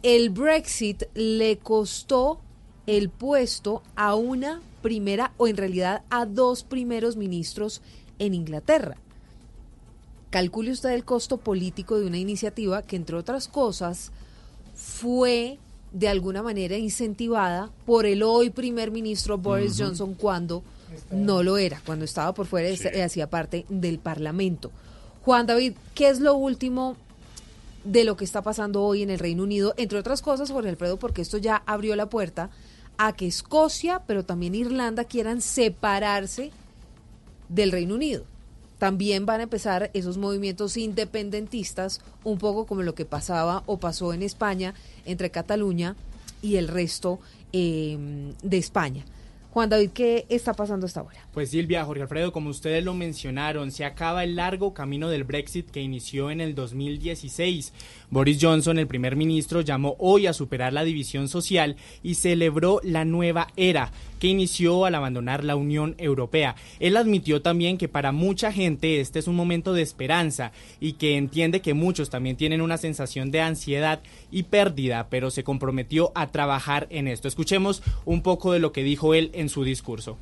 El 0.01 0.29
Brexit 0.29 1.03
le 1.13 1.57
costó 1.57 2.39
el 2.87 3.09
puesto 3.09 3.83
a 3.97 4.15
una 4.15 4.61
primera, 4.81 5.33
o 5.37 5.47
en 5.47 5.57
realidad 5.57 6.03
a 6.09 6.25
dos 6.25 6.63
primeros 6.63 7.17
ministros 7.17 7.81
en 8.17 8.33
Inglaterra. 8.33 8.97
Calcule 10.31 10.71
usted 10.71 10.91
el 10.91 11.03
costo 11.03 11.37
político 11.37 11.99
de 11.99 12.07
una 12.07 12.17
iniciativa 12.17 12.81
que, 12.81 12.95
entre 12.95 13.17
otras 13.17 13.47
cosas, 13.47 14.11
fue 14.73 15.59
de 15.91 16.07
alguna 16.07 16.41
manera 16.41 16.77
incentivada 16.77 17.69
por 17.85 18.05
el 18.05 18.23
hoy 18.23 18.49
primer 18.49 18.91
ministro 18.91 19.37
Boris. 19.37 19.75
Johnson 19.77 20.13
cuando 20.15 20.63
no 21.11 21.43
lo 21.43 21.57
era, 21.57 21.81
cuando 21.85 22.05
estaba 22.05 22.33
por 22.33 22.45
fuera 22.45 22.69
y 22.69 23.01
hacía 23.01 23.29
parte 23.29 23.65
del 23.67 23.99
Parlamento. 23.99 24.71
Juan 25.23 25.45
David, 25.45 25.73
¿qué 25.93 26.07
es 26.07 26.21
lo 26.21 26.35
último 26.35 26.95
de 27.83 28.05
lo 28.05 28.15
que 28.15 28.23
está 28.23 28.41
pasando 28.41 28.83
hoy 28.83 29.03
en 29.03 29.09
el 29.09 29.19
Reino 29.19 29.43
Unido? 29.43 29.73
Entre 29.75 29.99
otras 29.99 30.21
cosas, 30.21 30.49
Jorge 30.49 30.69
Alfredo, 30.69 30.97
porque 30.97 31.21
esto 31.21 31.37
ya 31.37 31.61
abrió 31.65 31.95
la 31.97 32.09
puerta 32.09 32.49
a 32.97 33.13
que 33.13 33.27
Escocia, 33.27 34.01
pero 34.07 34.23
también 34.23 34.55
Irlanda 34.55 35.03
quieran 35.03 35.41
separarse 35.41 36.51
del 37.49 37.73
Reino 37.73 37.95
Unido. 37.95 38.23
También 38.81 39.27
van 39.27 39.41
a 39.41 39.43
empezar 39.43 39.91
esos 39.93 40.17
movimientos 40.17 40.75
independentistas, 40.75 42.01
un 42.23 42.39
poco 42.39 42.65
como 42.65 42.81
lo 42.81 42.95
que 42.95 43.05
pasaba 43.05 43.61
o 43.67 43.77
pasó 43.77 44.11
en 44.11 44.23
España 44.23 44.73
entre 45.05 45.29
Cataluña 45.29 45.95
y 46.41 46.55
el 46.55 46.67
resto 46.67 47.19
eh, 47.53 47.95
de 48.41 48.57
España. 48.57 49.05
Juan 49.51 49.69
David, 49.69 49.91
¿qué 49.91 50.25
está 50.29 50.53
pasando 50.53 50.87
hasta 50.87 51.01
ahora? 51.01 51.19
Pues 51.31 51.51
Silvia, 51.51 51.85
Jorge 51.85 52.01
Alfredo, 52.01 52.31
como 52.31 52.49
ustedes 52.49 52.83
lo 52.83 52.95
mencionaron, 52.95 53.69
se 53.69 53.85
acaba 53.85 54.23
el 54.23 54.35
largo 54.35 54.73
camino 54.73 55.09
del 55.09 55.25
Brexit 55.25 55.69
que 55.69 55.81
inició 55.81 56.31
en 56.31 56.41
el 56.41 56.55
2016. 56.55 57.73
Boris 58.09 58.39
Johnson, 58.41 58.79
el 58.79 58.87
primer 58.87 59.15
ministro, 59.15 59.61
llamó 59.61 59.95
hoy 59.99 60.25
a 60.25 60.33
superar 60.33 60.73
la 60.73 60.83
división 60.83 61.27
social 61.27 61.75
y 62.01 62.15
celebró 62.15 62.79
la 62.83 63.05
nueva 63.05 63.49
era 63.57 63.91
que 64.21 64.27
inició 64.27 64.85
al 64.85 64.93
abandonar 64.93 65.43
la 65.43 65.55
Unión 65.55 65.95
Europea. 65.97 66.55
Él 66.79 66.95
admitió 66.95 67.41
también 67.41 67.79
que 67.79 67.89
para 67.89 68.11
mucha 68.11 68.51
gente 68.53 69.01
este 69.01 69.17
es 69.17 69.27
un 69.27 69.35
momento 69.35 69.73
de 69.73 69.81
esperanza 69.81 70.51
y 70.79 70.93
que 70.93 71.17
entiende 71.17 71.61
que 71.61 71.73
muchos 71.73 72.11
también 72.11 72.37
tienen 72.37 72.61
una 72.61 72.77
sensación 72.77 73.31
de 73.31 73.41
ansiedad 73.41 74.03
y 74.29 74.43
pérdida, 74.43 75.07
pero 75.09 75.31
se 75.31 75.43
comprometió 75.43 76.11
a 76.13 76.27
trabajar 76.27 76.85
en 76.91 77.07
esto. 77.07 77.27
Escuchemos 77.27 77.81
un 78.05 78.21
poco 78.21 78.53
de 78.53 78.59
lo 78.59 78.71
que 78.71 78.83
dijo 78.83 79.15
él 79.15 79.31
en 79.33 79.49
su 79.49 79.63
discurso. 79.63 80.19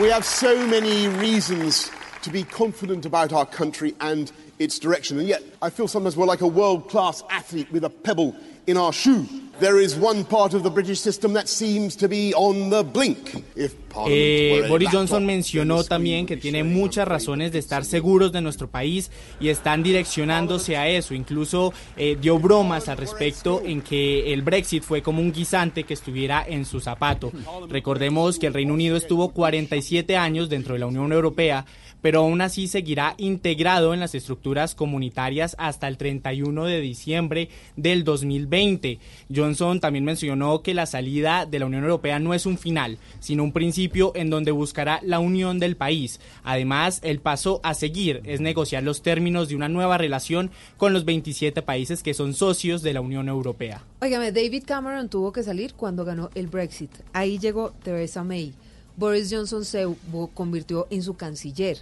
We 0.00 0.12
have 0.12 0.24
so 0.24 0.56
many 0.66 1.06
reasons 1.20 1.92
to 2.22 2.30
be 2.32 2.42
confident 2.42 3.06
about 3.06 3.32
our 3.32 3.46
country 3.46 3.94
and 4.00 4.32
its 4.58 4.80
direction, 4.80 5.20
and 5.20 5.28
yet 5.28 5.42
I 5.62 5.70
feel 5.70 5.86
sometimes 5.86 6.16
we're 6.16 6.26
like 6.26 6.42
a 6.42 6.48
world 6.48 6.88
class 6.88 7.22
athlete 7.30 7.68
with 7.70 7.84
a 7.84 7.90
pebble 7.90 8.34
in 8.66 8.76
our 8.76 8.92
shoe. 8.92 9.26
There 9.60 9.78
is 9.78 9.94
one 9.94 10.24
part 10.24 10.54
of 10.54 10.62
the 10.62 10.70
British 10.70 11.00
system 11.00 11.34
that 11.34 11.46
seems 11.46 11.94
to 11.96 12.08
be 12.08 12.32
on 12.34 12.70
the 12.70 12.82
blink. 12.82 13.44
If 13.54 13.74
Parliament 13.90 14.16
Eh, 14.16 14.52
were 14.60 14.64
a 14.64 14.68
Boris 14.68 14.88
Johnson 14.90 15.26
mencionó 15.26 15.84
también 15.84 16.24
que 16.24 16.38
tiene 16.38 16.64
muchas 16.64 17.06
razones 17.06 17.52
de 17.52 17.58
estar 17.58 17.84
seguros 17.84 18.32
de 18.32 18.40
nuestro 18.40 18.70
país 18.70 19.10
y 19.38 19.48
están 19.48 19.82
direccionándose 19.82 20.78
a 20.78 20.88
eso. 20.88 21.12
Incluso 21.12 21.74
eh, 21.98 22.16
dio 22.18 22.38
bromas 22.38 22.88
al 22.88 22.96
respecto 22.96 23.60
en 23.62 23.82
que 23.82 24.32
el 24.32 24.40
Brexit 24.40 24.82
fue 24.82 25.02
como 25.02 25.20
un 25.20 25.30
guisante 25.30 25.84
que 25.84 25.92
estuviera 25.92 26.42
en 26.48 26.64
su 26.64 26.80
zapato. 26.80 27.30
Recordemos 27.68 28.38
que 28.38 28.46
el 28.46 28.54
Reino 28.54 28.72
Unido 28.72 28.96
estuvo 28.96 29.28
47 29.28 30.16
años 30.16 30.48
dentro 30.48 30.72
de 30.72 30.80
la 30.80 30.86
Unión 30.86 31.12
Europea, 31.12 31.66
pero 32.02 32.20
aún 32.20 32.40
así 32.40 32.68
seguirá 32.68 33.14
integrado 33.18 33.94
en 33.94 34.00
las 34.00 34.14
estructuras 34.14 34.74
comunitarias 34.74 35.56
hasta 35.58 35.88
el 35.88 35.96
31 35.96 36.64
de 36.64 36.80
diciembre 36.80 37.48
del 37.76 38.04
2020. 38.04 38.98
Johnson 39.34 39.80
también 39.80 40.04
mencionó 40.04 40.62
que 40.62 40.74
la 40.74 40.86
salida 40.86 41.46
de 41.46 41.58
la 41.58 41.66
Unión 41.66 41.84
Europea 41.84 42.18
no 42.18 42.34
es 42.34 42.46
un 42.46 42.58
final, 42.58 42.98
sino 43.20 43.44
un 43.44 43.52
principio 43.52 44.12
en 44.14 44.30
donde 44.30 44.50
buscará 44.50 45.00
la 45.02 45.18
unión 45.18 45.58
del 45.58 45.76
país. 45.76 46.20
Además, 46.42 47.00
el 47.02 47.20
paso 47.20 47.60
a 47.62 47.74
seguir 47.74 48.20
es 48.24 48.40
negociar 48.40 48.82
los 48.82 49.02
términos 49.02 49.48
de 49.48 49.56
una 49.56 49.68
nueva 49.68 49.98
relación 49.98 50.50
con 50.76 50.92
los 50.92 51.04
27 51.04 51.62
países 51.62 52.02
que 52.02 52.14
son 52.14 52.34
socios 52.34 52.82
de 52.82 52.92
la 52.92 53.00
Unión 53.00 53.28
Europea. 53.28 53.84
Óigame, 54.00 54.32
David 54.32 54.64
Cameron 54.66 55.08
tuvo 55.08 55.32
que 55.32 55.42
salir 55.42 55.74
cuando 55.74 56.04
ganó 56.04 56.30
el 56.34 56.46
Brexit. 56.46 56.90
Ahí 57.12 57.38
llegó 57.38 57.72
Theresa 57.82 58.24
May. 58.24 58.54
Boris 59.00 59.32
Johnson 59.32 59.64
se 59.64 59.86
convirtió 60.34 60.86
en 60.90 61.02
su 61.02 61.14
canciller. 61.14 61.78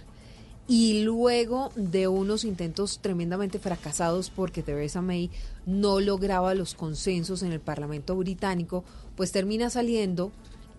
Y 0.69 1.01
luego 1.01 1.71
de 1.75 2.07
unos 2.07 2.45
intentos 2.45 2.99
tremendamente 3.01 3.59
fracasados 3.59 4.29
porque 4.29 4.63
Theresa 4.63 5.01
May 5.01 5.29
no 5.65 5.99
lograba 5.99 6.53
los 6.53 6.75
consensos 6.75 7.43
en 7.43 7.51
el 7.51 7.59
Parlamento 7.59 8.15
británico, 8.15 8.85
pues 9.17 9.33
termina 9.33 9.69
saliendo 9.69 10.31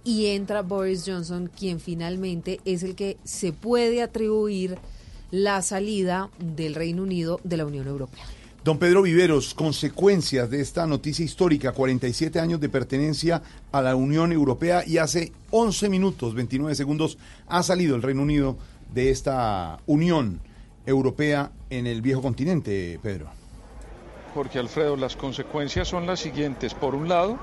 y 0.03 0.27
entra 0.27 0.63
Boris 0.63 1.05
Johnson, 1.07 1.51
quien 1.55 1.79
finalmente 1.79 2.61
es 2.65 2.85
el 2.85 2.95
que 2.95 3.19
se 3.23 3.53
puede 3.53 4.01
atribuir 4.01 4.79
la 5.31 5.61
salida 5.61 6.31
del 6.39 6.75
Reino 6.75 7.03
Unido 7.03 7.39
de 7.45 7.59
la 7.59 7.67
Unión 7.67 7.87
Europea. 7.87 8.25
Don 8.63 8.77
Pedro 8.77 9.01
Viveros, 9.01 9.55
consecuencias 9.55 10.51
de 10.51 10.61
esta 10.61 10.87
noticia 10.87 11.25
histórica, 11.25 11.73
47 11.73 12.39
años 12.41 12.61
de 12.61 12.69
pertenencia 12.69 13.41
a 13.73 13.81
la 13.81 13.97
Unión 13.97 14.33
Europea 14.33 14.83
y 14.87 14.99
hace 14.99 15.33
11 15.51 15.89
minutos, 15.89 16.35
29 16.35 16.75
segundos, 16.75 17.17
ha 17.49 17.63
salido 17.63 17.97
el 17.97 18.03
Reino 18.03 18.21
Unido 18.21 18.59
de 18.93 19.09
esta 19.09 19.79
Unión 19.87 20.41
Europea 20.85 21.53
en 21.71 21.87
el 21.87 22.03
viejo 22.03 22.21
continente, 22.21 23.01
Pedro. 23.03 23.31
Jorge 24.35 24.59
Alfredo, 24.59 24.95
las 24.95 25.17
consecuencias 25.17 25.89
son 25.89 26.07
las 26.07 26.21
siguientes. 26.21 26.75
Por 26.75 26.95
un 26.95 27.09
lado, 27.09 27.39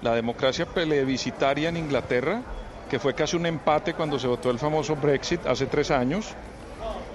la 0.00 0.14
democracia 0.14 0.64
plebiscitaria 0.64 1.68
en 1.68 1.76
Inglaterra, 1.76 2.42
que 2.88 2.98
fue 2.98 3.14
casi 3.14 3.36
un 3.36 3.44
empate 3.44 3.92
cuando 3.92 4.18
se 4.18 4.26
votó 4.26 4.50
el 4.50 4.58
famoso 4.58 4.96
Brexit 4.96 5.44
hace 5.44 5.66
tres 5.66 5.90
años, 5.90 6.28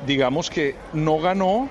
digamos 0.05 0.51
que 0.51 0.75
no 0.93 1.17
ganó 1.19 1.67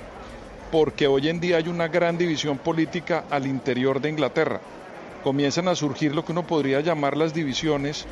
porque 0.70 1.06
hoy 1.06 1.28
en 1.28 1.40
día 1.40 1.56
hay 1.56 1.68
una 1.68 1.88
gran 1.88 2.18
división 2.18 2.58
política 2.58 3.24
al 3.30 3.46
interior 3.46 4.00
de 4.00 4.10
Inglaterra. 4.10 4.60
Comienzan 5.22 5.68
a 5.68 5.74
surgir 5.74 6.14
lo 6.14 6.24
que 6.24 6.32
uno 6.32 6.46
podría 6.46 6.80
llamar 6.80 7.16
las 7.16 7.34
divisiones 7.34 8.06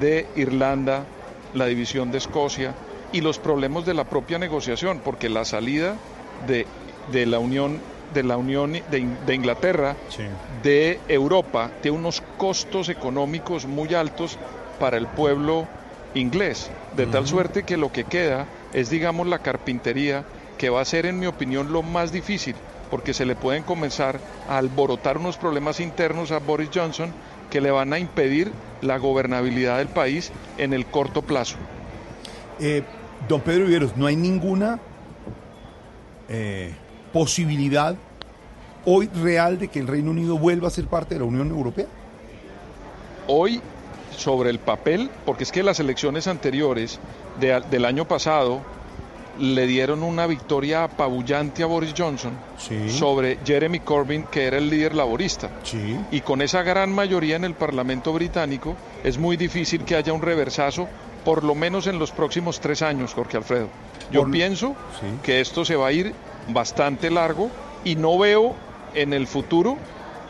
de 0.00 0.26
Irlanda, 0.36 1.04
la 1.52 1.66
división 1.66 2.10
de 2.10 2.18
Escocia 2.18 2.74
y 3.12 3.20
los 3.20 3.38
problemas 3.38 3.84
de 3.84 3.94
la 3.94 4.04
propia 4.04 4.38
negociación, 4.38 5.00
porque 5.04 5.28
la 5.28 5.44
salida 5.44 5.96
de, 6.46 6.66
de 7.12 7.26
la 7.26 7.38
Unión 7.38 7.80
de 8.12 8.22
la 8.22 8.36
Unión 8.36 8.72
de, 8.72 9.08
de 9.26 9.34
Inglaterra 9.34 9.96
de 10.62 11.00
Europa 11.08 11.70
tiene 11.80 11.98
unos 11.98 12.22
costos 12.36 12.88
económicos 12.88 13.66
muy 13.66 13.92
altos 13.94 14.38
para 14.78 14.98
el 14.98 15.06
pueblo 15.06 15.66
inglés, 16.14 16.70
de 16.96 17.06
tal 17.06 17.26
suerte 17.26 17.64
que 17.64 17.76
lo 17.76 17.90
que 17.90 18.04
queda 18.04 18.46
es, 18.72 18.88
digamos, 18.90 19.26
la 19.26 19.40
carpintería, 19.40 20.24
que 20.58 20.70
va 20.70 20.80
a 20.80 20.84
ser, 20.84 21.06
en 21.06 21.18
mi 21.18 21.26
opinión, 21.26 21.72
lo 21.72 21.82
más 21.82 22.12
difícil, 22.12 22.54
porque 22.90 23.14
se 23.14 23.24
le 23.24 23.34
pueden 23.34 23.62
comenzar 23.62 24.20
a 24.48 24.58
alborotar 24.58 25.18
unos 25.18 25.36
problemas 25.36 25.80
internos 25.80 26.30
a 26.32 26.38
Boris 26.38 26.70
Johnson 26.72 27.12
que 27.50 27.60
le 27.60 27.70
van 27.70 27.92
a 27.92 27.98
impedir 27.98 28.52
la 28.82 28.98
gobernabilidad 28.98 29.78
del 29.78 29.88
país 29.88 30.32
en 30.58 30.72
el 30.72 30.86
corto 30.86 31.22
plazo. 31.22 31.56
Eh, 32.60 32.82
don 33.28 33.40
Pedro 33.40 33.64
Viveros, 33.66 33.96
¿no 33.96 34.06
hay 34.06 34.16
ninguna 34.16 34.78
eh, 36.28 36.74
posibilidad 37.12 37.96
hoy 38.84 39.08
real 39.22 39.58
de 39.58 39.68
que 39.68 39.80
el 39.80 39.86
Reino 39.86 40.10
Unido 40.10 40.38
vuelva 40.38 40.68
a 40.68 40.70
ser 40.70 40.86
parte 40.86 41.14
de 41.14 41.20
la 41.20 41.26
Unión 41.26 41.50
Europea? 41.50 41.86
Hoy, 43.26 43.60
sobre 44.16 44.50
el 44.50 44.58
papel, 44.58 45.10
porque 45.24 45.44
es 45.44 45.52
que 45.52 45.62
las 45.62 45.80
elecciones 45.80 46.26
anteriores 46.28 46.98
de- 47.40 47.62
del 47.70 47.84
año 47.84 48.06
pasado 48.06 48.60
le 49.38 49.66
dieron 49.66 50.02
una 50.02 50.26
victoria 50.26 50.84
apabullante 50.84 51.62
a 51.62 51.66
Boris 51.66 51.94
Johnson 51.96 52.32
sobre 52.88 53.38
Jeremy 53.44 53.80
Corbyn, 53.80 54.24
que 54.24 54.44
era 54.44 54.58
el 54.58 54.70
líder 54.70 54.94
laborista. 54.94 55.50
Y 56.10 56.20
con 56.20 56.40
esa 56.42 56.62
gran 56.62 56.92
mayoría 56.92 57.36
en 57.36 57.44
el 57.44 57.54
Parlamento 57.54 58.12
británico, 58.12 58.76
es 59.02 59.18
muy 59.18 59.36
difícil 59.36 59.84
que 59.84 59.96
haya 59.96 60.12
un 60.12 60.22
reversazo, 60.22 60.88
por 61.24 61.42
lo 61.42 61.54
menos 61.54 61.86
en 61.86 61.98
los 61.98 62.12
próximos 62.12 62.60
tres 62.60 62.82
años, 62.82 63.12
Jorge 63.14 63.36
Alfredo. 63.36 63.68
Yo 64.10 64.22
Por- 64.22 64.30
pienso 64.30 64.76
que 65.22 65.40
esto 65.40 65.64
se 65.64 65.76
va 65.76 65.88
a 65.88 65.92
ir 65.92 66.14
bastante 66.48 67.10
largo 67.10 67.50
y 67.84 67.96
no 67.96 68.18
veo 68.18 68.54
en 68.94 69.12
el 69.12 69.26
futuro, 69.26 69.76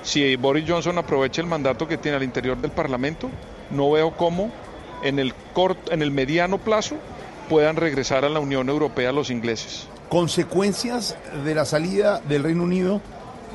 si 0.03 0.37
Boris 0.37 0.65
Johnson 0.69 0.97
aprovecha 0.99 1.41
el 1.41 1.47
mandato 1.47 1.87
que 1.89 1.99
tiene 1.99 2.17
al 2.17 2.23
interior 2.23 2.57
del 2.57 2.71
Parlamento, 2.71 3.31
no 3.71 3.91
veo 3.91 4.13
cómo 4.13 4.51
en 5.03 5.19
el, 5.19 5.35
corto, 5.53 5.93
en 5.93 6.01
el 6.03 6.11
mediano 6.11 6.59
plazo 6.59 6.97
puedan 7.49 7.77
regresar 7.77 8.25
a 8.25 8.29
la 8.29 8.41
Unión 8.41 8.69
Europea 8.69 9.13
los 9.13 9.31
ingleses. 9.31 9.89
Consecuencias 10.09 11.17
de 11.45 11.55
la 11.55 11.65
salida 11.65 12.21
del 12.21 12.43
Reino 12.43 12.63
Unido 12.63 13.01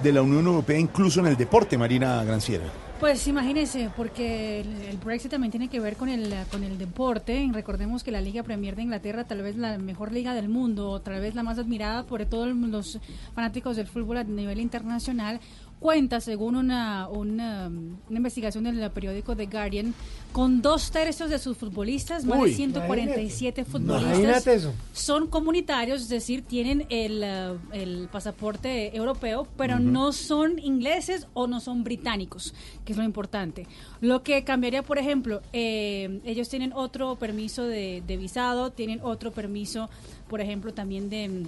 de 0.04 0.14
la 0.14 0.22
Unión 0.22 0.46
Europea, 0.46 0.80
incluso 0.80 1.20
en 1.20 1.28
el 1.28 1.38
deporte, 1.38 1.78
Marina 1.78 2.24
Granciera. 2.24 2.66
Pues 3.00 3.26
imagínense, 3.28 3.90
porque 3.96 4.60
el, 4.60 4.98
Brexit 4.98 5.32
también 5.32 5.52
tiene 5.52 5.70
que 5.70 5.80
ver 5.80 5.96
con 5.96 6.10
el, 6.10 6.34
con 6.52 6.66
el 6.66 6.78
deporte. 6.78 7.50
Recordemos 7.54 8.04
que 8.04 8.12
la 8.12 8.20
Liga 8.20 8.44
Premier 8.44 8.76
de 8.76 8.82
Inglaterra, 8.82 9.24
tal 9.24 9.42
vez 9.42 9.56
la 9.56 9.78
mejor 9.78 10.12
liga 10.12 10.34
del 10.34 10.50
mundo, 10.50 11.00
tal 11.00 11.22
vez 11.22 11.34
la 11.34 11.44
más 11.44 11.58
admirada 11.60 12.04
por 12.04 12.26
todos 12.26 12.50
los 12.50 13.00
fanáticos 13.34 13.78
del 13.78 13.88
fútbol 13.88 14.18
a 14.18 14.26
nivel 14.26 14.60
internacional, 14.60 15.40
cuenta, 15.80 16.20
según 16.20 16.56
una, 16.56 17.08
una, 17.08 17.68
una 17.68 18.18
investigación 18.18 18.66
del 18.66 18.92
periódico 18.92 19.36
The 19.36 19.46
Guardian, 19.46 19.94
con 20.32 20.62
dos 20.62 20.92
tercios 20.92 21.30
de 21.30 21.40
sus 21.40 21.58
futbolistas, 21.58 22.24
más 22.26 22.40
Uy, 22.40 22.50
de 22.52 22.56
147 22.56 23.62
imagínate. 23.62 23.66
futbolistas, 23.66 24.48
eso. 24.48 24.74
son 24.94 25.28
comunitarios, 25.28 26.02
es 26.04 26.10
decir, 26.10 26.44
tienen 26.44 26.86
el, 26.90 27.24
eh, 27.24 27.58
el 27.72 28.10
pasaporte 28.12 28.96
europeo, 28.96 29.48
pero 29.58 29.80
no 29.80 30.12
son 30.12 30.60
ingleses 30.60 31.28
o 31.34 31.48
no 31.48 31.60
son 31.60 31.84
británicos, 31.84 32.54
que 32.86 32.92
es 32.92 32.98
lo 32.98 33.04
importante. 33.04 33.66
Lo 34.02 34.22
que 34.22 34.44
cambiaría, 34.44 34.84
por 34.84 34.98
ejemplo, 35.00 35.42
eh, 35.54 36.20
ellos 36.26 36.50
tienen 36.50 36.74
otro 36.74 37.16
permiso 37.16 37.64
de, 37.64 38.04
de 38.06 38.18
visado, 38.18 38.72
tienen 38.72 39.00
otro 39.02 39.32
permiso, 39.32 39.90
por 40.28 40.42
ejemplo, 40.42 40.74
también 40.74 41.10
de 41.10 41.46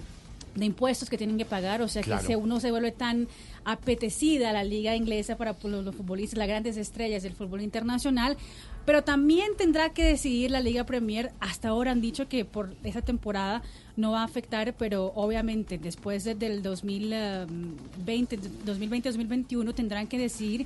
de 0.55 0.65
impuestos 0.65 1.09
que 1.09 1.17
tienen 1.17 1.37
que 1.37 1.45
pagar, 1.45 1.81
o 1.81 1.87
sea 1.87 2.01
Claro. 2.01 2.21
que 2.21 2.27
se, 2.27 2.35
uno 2.35 2.59
se 2.59 2.71
vuelve 2.71 2.91
tan 2.91 3.27
apetecida 3.63 4.51
la 4.51 4.63
liga 4.63 4.95
inglesa 4.95 5.37
para 5.37 5.55
los, 5.63 5.85
los 5.85 5.95
futbolistas, 5.95 6.37
las 6.37 6.47
grandes 6.47 6.77
estrellas 6.77 7.23
del 7.23 7.33
fútbol 7.33 7.61
internacional, 7.61 8.35
pero 8.85 9.03
también 9.03 9.51
tendrá 9.57 9.89
que 9.93 10.03
decidir 10.03 10.51
la 10.51 10.59
liga 10.59 10.83
Premier. 10.85 11.31
Hasta 11.39 11.69
ahora 11.69 11.91
han 11.91 12.01
dicho 12.01 12.27
que 12.27 12.43
por 12.45 12.75
esa 12.83 13.01
temporada 13.01 13.61
no 13.95 14.11
va 14.11 14.21
a 14.21 14.25
afectar, 14.25 14.73
pero 14.75 15.11
obviamente 15.15 15.77
después 15.77 16.23
de- 16.23 16.35
del 16.35 16.63
2020, 16.63 18.39
2020-2021 18.65 19.73
tendrán 19.73 20.07
que 20.07 20.17
decidir 20.17 20.65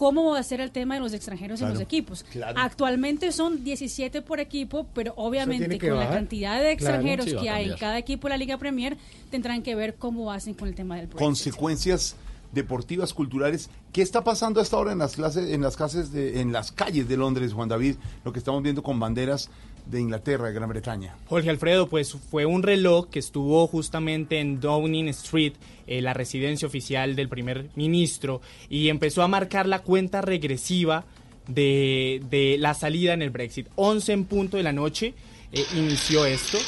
cómo 0.00 0.30
va 0.30 0.38
a 0.38 0.42
ser 0.42 0.62
el 0.62 0.70
tema 0.70 0.94
de 0.94 1.00
los 1.00 1.12
extranjeros 1.12 1.60
en 1.60 1.68
los 1.68 1.78
equipos. 1.78 2.24
claro. 2.32 2.58
Actualmente 2.58 3.32
son 3.32 3.62
17 3.62 4.22
por 4.22 4.40
equipo, 4.40 4.86
pero 4.94 5.12
obviamente 5.14 5.78
con 5.78 5.98
la 5.98 6.08
cantidad 6.08 6.54
de 6.54 6.74
Claro. 6.78 6.94
extranjeros 6.94 7.26
Sí, 7.26 7.36
que 7.36 7.50
hay 7.50 7.68
en 7.68 7.76
cada 7.76 7.98
equipo 7.98 8.26
de 8.26 8.30
la 8.30 8.38
Liga 8.38 8.56
Premier, 8.56 8.96
tendrán 9.30 9.62
que 9.62 9.74
ver 9.74 9.96
cómo 9.96 10.32
hacen 10.32 10.54
con 10.54 10.68
el 10.68 10.74
tema 10.74 10.96
del 10.96 11.04
Brexit. 11.06 11.22
Consecuencias 11.22 12.16
deportivas, 12.50 13.12
culturales. 13.12 13.68
¿Qué 13.92 14.00
está 14.00 14.24
pasando 14.24 14.62
hasta 14.62 14.74
ahora 14.74 14.92
en 14.92 14.98
las 15.00 15.16
clases, 15.16 15.50
en 15.50 15.60
las 15.60 15.76
clases 15.76 16.12
de, 16.12 16.40
en 16.40 16.50
las 16.50 16.72
calles 16.72 17.06
de 17.06 17.18
Londres, 17.18 17.52
Juan 17.52 17.68
David? 17.68 17.96
Lo 18.24 18.32
que 18.32 18.38
estamos 18.38 18.62
viendo 18.62 18.82
con 18.82 18.98
banderas 18.98 19.50
de 19.90 20.00
Inglaterra, 20.00 20.48
de 20.48 20.54
Gran 20.54 20.68
Bretaña. 20.68 21.16
Jorge 21.26 21.50
Alfredo, 21.50 21.88
pues 21.88 22.12
fue 22.30 22.46
un 22.46 22.62
reloj 22.62 23.08
que 23.10 23.18
estuvo 23.18 23.66
justamente 23.66 24.38
en 24.38 24.60
Downing 24.60 25.08
Street, 25.08 25.54
eh, 25.86 26.00
la 26.00 26.14
residencia 26.14 26.68
oficial 26.68 27.16
del 27.16 27.28
primer 27.28 27.70
ministro, 27.74 28.40
y 28.68 28.88
empezó 28.88 29.22
a 29.22 29.28
marcar 29.28 29.66
la 29.66 29.80
cuenta 29.80 30.20
regresiva 30.20 31.04
de, 31.48 32.56
la 32.58 32.74
salida 32.74 33.12
en 33.12 33.22
el 33.22 33.30
Brexit. 33.30 33.66
11 33.76 34.12
en 34.12 34.24
punto 34.24 34.56
de 34.56 34.62
la 34.62 34.72
noche 34.72 35.14
eh, 35.52 35.64
inició 35.74 36.24
esto, 36.24 36.58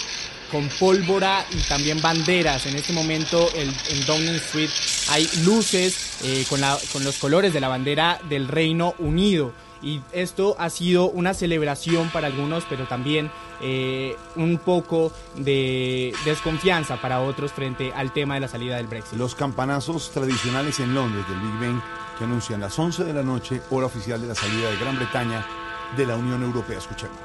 con 0.50 0.68
pólvora 0.80 1.46
y 1.52 1.68
también 1.68 2.02
banderas. 2.02 2.66
En 2.66 2.74
este 2.74 2.92
momento 2.92 3.48
en 3.54 4.06
Downing 4.06 4.34
Street 4.34 4.70
hay 5.10 5.28
luces 5.44 6.18
eh, 6.24 6.44
con 6.48 7.04
los 7.04 7.18
colores 7.18 7.52
de 7.52 7.60
la 7.60 7.68
bandera 7.68 8.20
del 8.28 8.48
Reino 8.48 8.94
Unido. 8.98 9.52
Y 9.82 10.00
esto 10.12 10.54
ha 10.58 10.70
sido 10.70 11.10
una 11.10 11.34
celebración 11.34 12.08
para 12.10 12.28
algunos, 12.28 12.64
pero 12.68 12.86
también 12.86 13.30
eh, 13.60 14.16
un 14.36 14.58
poco 14.58 15.12
de 15.36 16.14
desconfianza 16.24 17.00
para 17.00 17.20
otros 17.20 17.52
frente 17.52 17.92
al 17.94 18.12
tema 18.12 18.34
de 18.34 18.40
la 18.40 18.48
salida 18.48 18.76
del 18.76 18.86
Brexit. 18.86 19.18
Los 19.18 19.34
campanazos 19.34 20.10
tradicionales 20.12 20.78
en 20.80 20.94
Londres 20.94 21.24
del 21.28 21.40
Big 21.40 21.58
Ben 21.58 21.82
que 22.18 22.24
anuncian 22.24 22.60
las 22.60 22.78
11 22.78 23.04
de 23.04 23.12
la 23.12 23.22
noche, 23.22 23.60
hora 23.70 23.86
oficial 23.86 24.20
de 24.20 24.28
la 24.28 24.34
salida 24.34 24.70
de 24.70 24.76
Gran 24.76 24.96
Bretaña 24.96 25.44
de 25.96 26.06
la 26.06 26.16
Unión 26.16 26.42
Europea. 26.42 26.78
Escuchemos. 26.78 27.18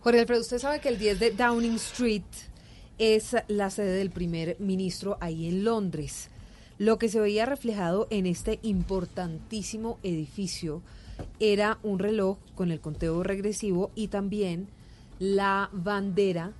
Jorge 0.00 0.20
Alfredo, 0.20 0.40
usted 0.40 0.58
sabe 0.58 0.80
que 0.80 0.88
el 0.88 0.98
10 0.98 1.20
de 1.20 1.30
Downing 1.30 1.76
Street 1.76 2.22
es 2.98 3.36
la 3.46 3.70
sede 3.70 3.94
del 3.94 4.10
primer 4.10 4.56
ministro 4.58 5.16
ahí 5.20 5.48
en 5.48 5.64
Londres. 5.64 6.28
Lo 6.78 6.98
que 6.98 7.08
se 7.08 7.20
veía 7.20 7.46
reflejado 7.46 8.06
en 8.10 8.26
este 8.26 8.58
importantísimo 8.62 9.98
edificio 10.02 10.82
era 11.38 11.78
un 11.82 11.98
reloj 11.98 12.38
con 12.54 12.70
el 12.70 12.80
conteo 12.80 13.22
regresivo 13.22 13.90
y 13.94 14.08
también 14.08 14.68
la 15.18 15.68
bandera 15.72 16.52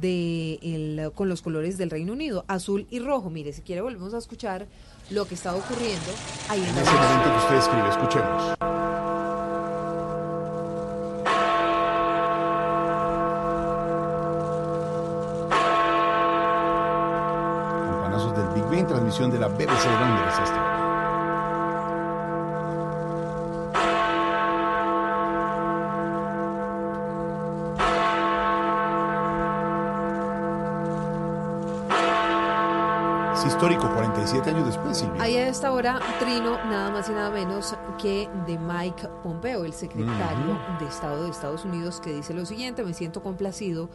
de 0.00 0.58
el- 0.62 1.12
con 1.14 1.28
los 1.28 1.42
colores 1.42 1.78
del 1.78 1.90
Reino 1.90 2.12
Unido, 2.12 2.44
azul 2.48 2.86
y 2.90 2.98
rojo. 2.98 3.30
Mire, 3.30 3.52
si 3.52 3.62
quiere 3.62 3.80
volvemos 3.82 4.14
a 4.14 4.18
escuchar 4.18 4.66
lo 5.10 5.26
que 5.26 5.34
está 5.34 5.54
ocurriendo 5.54 6.10
ahí 6.48 6.60
en 6.60 6.74
la 6.74 6.82
ese 6.82 6.92
momento 6.92 7.30
que 7.30 7.38
usted 7.38 7.56
escribe, 7.56 7.88
escuchemos. 7.88 8.91
De 19.22 19.38
la 19.38 19.46
BBC 19.46 19.84
de 19.84 20.00
Londres 20.00 20.34
hasta 20.42 20.71
37 34.22 34.50
años 34.50 34.66
después, 34.66 34.98
Silvia. 34.98 35.20
Ahí 35.20 35.36
a 35.36 35.48
esta 35.48 35.72
hora, 35.72 35.98
trino 36.20 36.52
nada 36.52 36.92
más 36.92 37.08
y 37.08 37.12
nada 37.12 37.30
menos 37.30 37.74
que 38.00 38.28
de 38.46 38.56
Mike 38.56 39.08
Pompeo, 39.24 39.64
el 39.64 39.72
secretario 39.72 40.60
de 40.78 40.86
Estado 40.86 41.24
de 41.24 41.30
Estados 41.30 41.64
Unidos, 41.64 42.00
que 42.00 42.12
dice 42.14 42.32
lo 42.32 42.46
siguiente, 42.46 42.84
me 42.84 42.94
siento 42.94 43.20
complacido 43.20 43.90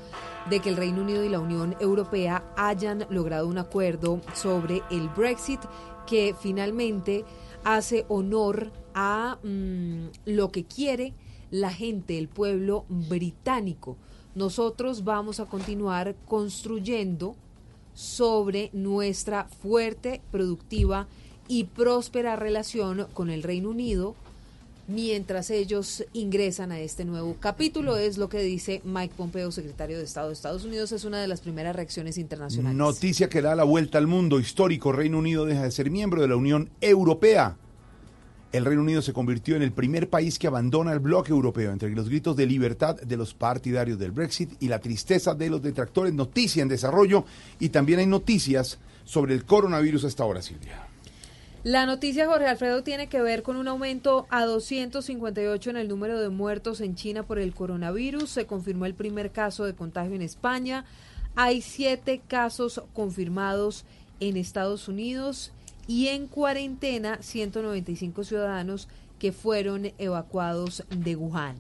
de 0.50 0.60
que 0.60 0.68
el 0.68 0.76
Reino 0.76 1.02
Unido 1.02 1.24
y 1.24 1.30
la 1.30 1.40
Unión 1.40 1.78
Europea 1.80 2.44
hayan 2.58 3.06
logrado 3.10 3.48
un 3.48 3.58
acuerdo 3.58 4.20
sobre 4.34 4.82
el 4.92 5.08
Brexit 5.08 5.62
que 6.06 6.36
finalmente 6.38 7.24
hace 7.64 8.06
honor 8.10 8.74
a 8.94 9.38
mm, 9.42 10.08
lo 10.26 10.52
que 10.52 10.66
quiere 10.66 11.14
la 11.52 11.72
gente, 11.72 12.18
el 12.18 12.28
pueblo 12.28 12.84
británico. 12.90 13.96
Nosotros 14.36 15.06
vamos 15.06 15.40
a 15.40 15.46
continuar 15.46 16.16
construyendo 16.28 17.38
sobre 17.98 18.70
nuestra 18.74 19.46
fuerte, 19.46 20.22
productiva 20.30 21.08
y 21.48 21.64
próspera 21.64 22.36
relación 22.36 23.08
con 23.14 23.32
el 23.32 23.42
Reino 23.42 23.72
Unido 23.72 24.16
mientras 24.88 25.50
ellos 25.50 26.06
ingresan 26.14 26.72
a 26.72 26.80
este 26.80 27.06
nuevo 27.06 27.36
capítulo, 27.40 27.98
es 27.98 28.18
lo 28.18 28.30
que 28.30 28.40
dice 28.40 28.82
Mike 28.84 29.14
Pompeo, 29.18 29.52
secretario 29.52 29.98
de 29.98 30.04
Estado 30.04 30.28
de 30.28 30.34
Estados 30.34 30.64
Unidos. 30.64 30.92
Es 30.92 31.04
una 31.04 31.20
de 31.20 31.28
las 31.28 31.42
primeras 31.42 31.76
reacciones 31.76 32.18
internacionales. 32.18 32.78
Noticia 32.78 33.30
que 33.30 33.42
da 33.42 33.56
la 33.56 33.64
vuelta 33.64 33.98
al 33.98 34.08
mundo 34.08 34.40
histórico. 34.40 34.92
Reino 34.92 35.20
Unido 35.20 35.46
deja 35.46 35.64
de 35.64 35.72
ser 35.72 35.92
miembro 35.92 36.22
de 36.22 36.30
la 36.30 36.36
Unión 36.36 36.70
Europea. 36.82 37.58
El 38.54 38.64
Reino 38.64 38.82
Unido 38.82 39.02
se 39.02 39.12
convirtió 39.12 39.58
en 39.58 39.62
el 39.62 39.74
primer 39.74 40.10
país 40.10 40.40
que 40.40 40.48
abandona 40.48 40.94
el 40.94 41.00
bloque 41.00 41.32
europeo. 41.32 41.72
Entre 41.72 41.90
los 41.90 42.08
gritos 42.08 42.36
de 42.38 42.46
libertad 42.46 42.96
de 42.96 43.18
los 43.18 43.34
partidarios 43.34 44.00
del 44.00 44.12
Brexit 44.12 44.52
y 44.62 44.70
la 44.70 44.80
tristeza 44.80 45.36
de 45.36 45.50
los 45.50 45.62
detractores, 45.62 46.14
noticia 46.14 46.64
en 46.64 46.70
desarrollo. 46.70 47.26
Y 47.60 47.70
también 47.70 48.00
hay 48.00 48.06
noticias 48.06 48.80
sobre 49.04 49.34
el 49.34 49.44
coronavirus 49.44 50.06
hasta 50.06 50.24
ahora, 50.24 50.42
Silvia. 50.42 50.88
La 51.64 51.86
noticia, 51.86 52.28
Jorge 52.28 52.48
Alfredo, 52.48 52.84
tiene 52.84 53.08
que 53.08 53.22
ver 53.22 53.44
con 53.44 53.58
un 53.58 53.68
aumento 53.68 54.28
a 54.30 54.46
258 54.46 55.70
en 55.72 55.78
el 55.78 55.90
número 55.90 56.22
de 56.22 56.30
muertos 56.30 56.80
en 56.80 56.96
China 56.96 57.24
por 57.24 57.40
el 57.40 57.54
coronavirus. 57.54 58.30
Se 58.30 58.46
confirmó 58.46 58.86
el 58.86 58.94
primer 58.94 59.32
caso 59.32 59.66
de 59.66 59.74
contagio 59.74 60.16
en 60.16 60.22
España. 60.22 60.86
Hay 61.36 61.62
siete 61.62 62.22
casos 62.26 62.82
confirmados 62.94 63.84
en 64.22 64.38
Estados 64.38 64.88
Unidos 64.88 65.52
y 65.88 66.08
en 66.08 66.28
cuarentena 66.28 67.20
195 67.22 68.24
ciudadanos 68.24 68.88
que 69.20 69.32
fueron 69.32 69.92
evacuados 69.98 70.84
de 70.90 71.16
Wuhan. 71.16 71.56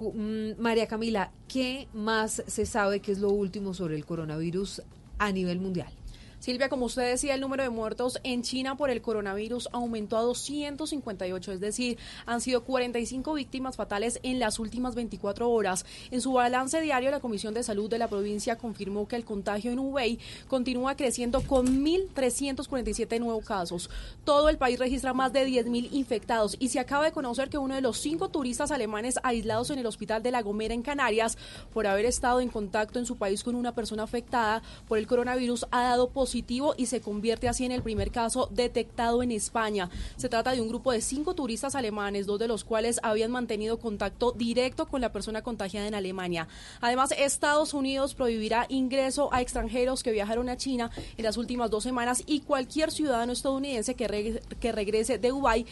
Mm, 0.00 0.60
María 0.60 0.86
Camila, 0.86 1.30
¿qué 1.48 1.88
más 1.94 2.42
se 2.46 2.66
sabe 2.66 3.00
que 3.00 3.12
es 3.12 3.18
lo 3.18 3.30
último 3.30 3.72
sobre 3.72 3.96
el 3.96 4.04
coronavirus 4.04 4.82
a 5.18 5.32
nivel 5.32 5.60
mundial? 5.60 5.95
Silvia, 6.38 6.68
como 6.68 6.86
usted 6.86 7.10
decía, 7.10 7.34
el 7.34 7.40
número 7.40 7.62
de 7.62 7.70
muertos 7.70 8.20
en 8.22 8.42
China 8.42 8.76
por 8.76 8.90
el 8.90 9.00
coronavirus 9.00 9.68
aumentó 9.72 10.18
a 10.18 10.22
258, 10.22 11.52
es 11.52 11.60
decir, 11.60 11.98
han 12.26 12.40
sido 12.40 12.62
45 12.62 13.32
víctimas 13.32 13.76
fatales 13.76 14.20
en 14.22 14.38
las 14.38 14.58
últimas 14.58 14.94
24 14.94 15.50
horas. 15.50 15.86
En 16.10 16.20
su 16.20 16.34
balance 16.34 16.80
diario, 16.80 17.10
la 17.10 17.20
Comisión 17.20 17.54
de 17.54 17.62
Salud 17.62 17.88
de 17.88 17.98
la 17.98 18.08
provincia 18.08 18.56
confirmó 18.56 19.08
que 19.08 19.16
el 19.16 19.24
contagio 19.24 19.72
en 19.72 19.78
Hubei 19.78 20.18
continúa 20.46 20.94
creciendo 20.94 21.40
con 21.40 21.82
1.347 21.82 23.18
nuevos 23.18 23.44
casos. 23.44 23.88
Todo 24.24 24.50
el 24.50 24.58
país 24.58 24.78
registra 24.78 25.14
más 25.14 25.32
de 25.32 25.48
10.000 25.48 25.88
infectados 25.92 26.56
y 26.60 26.68
se 26.68 26.78
acaba 26.78 27.06
de 27.06 27.12
conocer 27.12 27.48
que 27.48 27.58
uno 27.58 27.74
de 27.74 27.80
los 27.80 27.98
cinco 27.98 28.28
turistas 28.28 28.70
alemanes 28.70 29.18
aislados 29.22 29.70
en 29.70 29.78
el 29.78 29.86
hospital 29.86 30.22
de 30.22 30.30
La 30.30 30.42
Gomera 30.42 30.74
en 30.74 30.82
Canarias 30.82 31.38
por 31.72 31.86
haber 31.86 32.04
estado 32.04 32.40
en 32.40 32.50
contacto 32.50 32.98
en 32.98 33.06
su 33.06 33.16
país 33.16 33.42
con 33.42 33.54
una 33.54 33.74
persona 33.74 34.02
afectada 34.02 34.62
por 34.86 34.98
el 34.98 35.06
coronavirus 35.06 35.66
ha 35.70 35.82
dado 35.82 36.10
positivo 36.10 36.25
y 36.34 36.86
se 36.86 37.00
convierte 37.00 37.48
así 37.48 37.64
en 37.64 37.72
el 37.72 37.82
primer 37.82 38.10
caso 38.10 38.48
detectado 38.50 39.22
en 39.22 39.30
España. 39.30 39.90
Se 40.16 40.28
trata 40.28 40.52
de 40.52 40.60
un 40.60 40.68
grupo 40.68 40.92
de 40.92 41.00
cinco 41.00 41.34
turistas 41.34 41.74
alemanes, 41.74 42.26
dos 42.26 42.38
de 42.38 42.48
los 42.48 42.64
cuales 42.64 43.00
habían 43.02 43.30
mantenido 43.30 43.78
contacto 43.78 44.32
directo 44.32 44.86
con 44.86 45.00
la 45.00 45.12
persona 45.12 45.42
contagiada 45.42 45.86
en 45.86 45.94
Alemania. 45.94 46.48
Además, 46.80 47.12
Estados 47.16 47.74
Unidos 47.74 48.14
prohibirá 48.14 48.66
ingreso 48.68 49.32
a 49.32 49.40
extranjeros 49.40 50.02
que 50.02 50.12
viajaron 50.12 50.48
a 50.48 50.56
China 50.56 50.90
en 51.16 51.24
las 51.24 51.36
últimas 51.36 51.70
dos 51.70 51.84
semanas 51.84 52.22
y 52.26 52.40
cualquier 52.40 52.90
ciudadano 52.90 53.32
estadounidense 53.32 53.94
que, 53.94 54.40
que 54.60 54.72
regrese 54.72 55.18
de 55.18 55.28
Dubái 55.28 55.66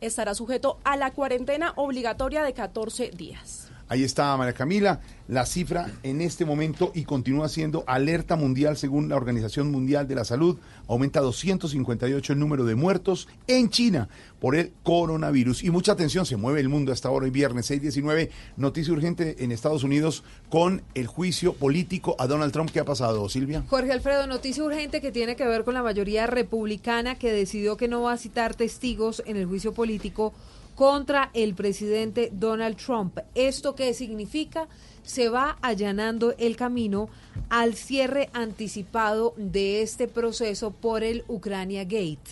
estará 0.00 0.34
sujeto 0.34 0.78
a 0.84 0.96
la 0.96 1.10
cuarentena 1.12 1.72
obligatoria 1.76 2.42
de 2.42 2.52
14 2.52 3.10
días. 3.10 3.69
Ahí 3.90 4.04
está 4.04 4.36
María 4.36 4.52
Camila, 4.52 5.00
la 5.26 5.44
cifra 5.44 5.90
en 6.04 6.20
este 6.20 6.44
momento 6.44 6.92
y 6.94 7.02
continúa 7.02 7.48
siendo 7.48 7.82
alerta 7.88 8.36
mundial 8.36 8.76
según 8.76 9.08
la 9.08 9.16
Organización 9.16 9.72
Mundial 9.72 10.06
de 10.06 10.14
la 10.14 10.24
Salud. 10.24 10.58
Aumenta 10.86 11.18
a 11.18 11.22
258 11.22 12.32
el 12.32 12.38
número 12.38 12.64
de 12.64 12.76
muertos 12.76 13.26
en 13.48 13.68
China 13.68 14.08
por 14.38 14.54
el 14.54 14.70
coronavirus. 14.84 15.64
Y 15.64 15.70
mucha 15.70 15.90
atención, 15.90 16.24
se 16.24 16.36
mueve 16.36 16.60
el 16.60 16.68
mundo 16.68 16.92
hasta 16.92 17.08
ahora, 17.08 17.24
hoy 17.24 17.32
viernes 17.32 17.68
6.19, 17.68 18.30
noticia 18.56 18.92
urgente 18.92 19.42
en 19.42 19.50
Estados 19.50 19.82
Unidos 19.82 20.22
con 20.50 20.82
el 20.94 21.08
juicio 21.08 21.54
político 21.54 22.14
a 22.20 22.28
Donald 22.28 22.52
Trump. 22.52 22.70
¿Qué 22.70 22.78
ha 22.78 22.84
pasado, 22.84 23.28
Silvia? 23.28 23.64
Jorge 23.66 23.90
Alfredo, 23.90 24.28
noticia 24.28 24.62
urgente 24.62 25.00
que 25.00 25.10
tiene 25.10 25.34
que 25.34 25.46
ver 25.46 25.64
con 25.64 25.74
la 25.74 25.82
mayoría 25.82 26.28
republicana 26.28 27.18
que 27.18 27.32
decidió 27.32 27.76
que 27.76 27.88
no 27.88 28.02
va 28.02 28.12
a 28.12 28.18
citar 28.18 28.54
testigos 28.54 29.20
en 29.26 29.36
el 29.36 29.46
juicio 29.46 29.72
político 29.72 30.32
contra 30.80 31.30
el 31.34 31.54
presidente 31.54 32.30
Donald 32.32 32.78
Trump. 32.78 33.18
¿Esto 33.34 33.74
qué 33.74 33.92
significa? 33.92 34.66
Se 35.02 35.28
va 35.28 35.58
allanando 35.60 36.34
el 36.38 36.56
camino 36.56 37.10
al 37.50 37.74
cierre 37.74 38.30
anticipado 38.32 39.34
de 39.36 39.82
este 39.82 40.08
proceso 40.08 40.70
por 40.70 41.02
el 41.02 41.22
Ucrania 41.28 41.84
Gate. 41.84 42.30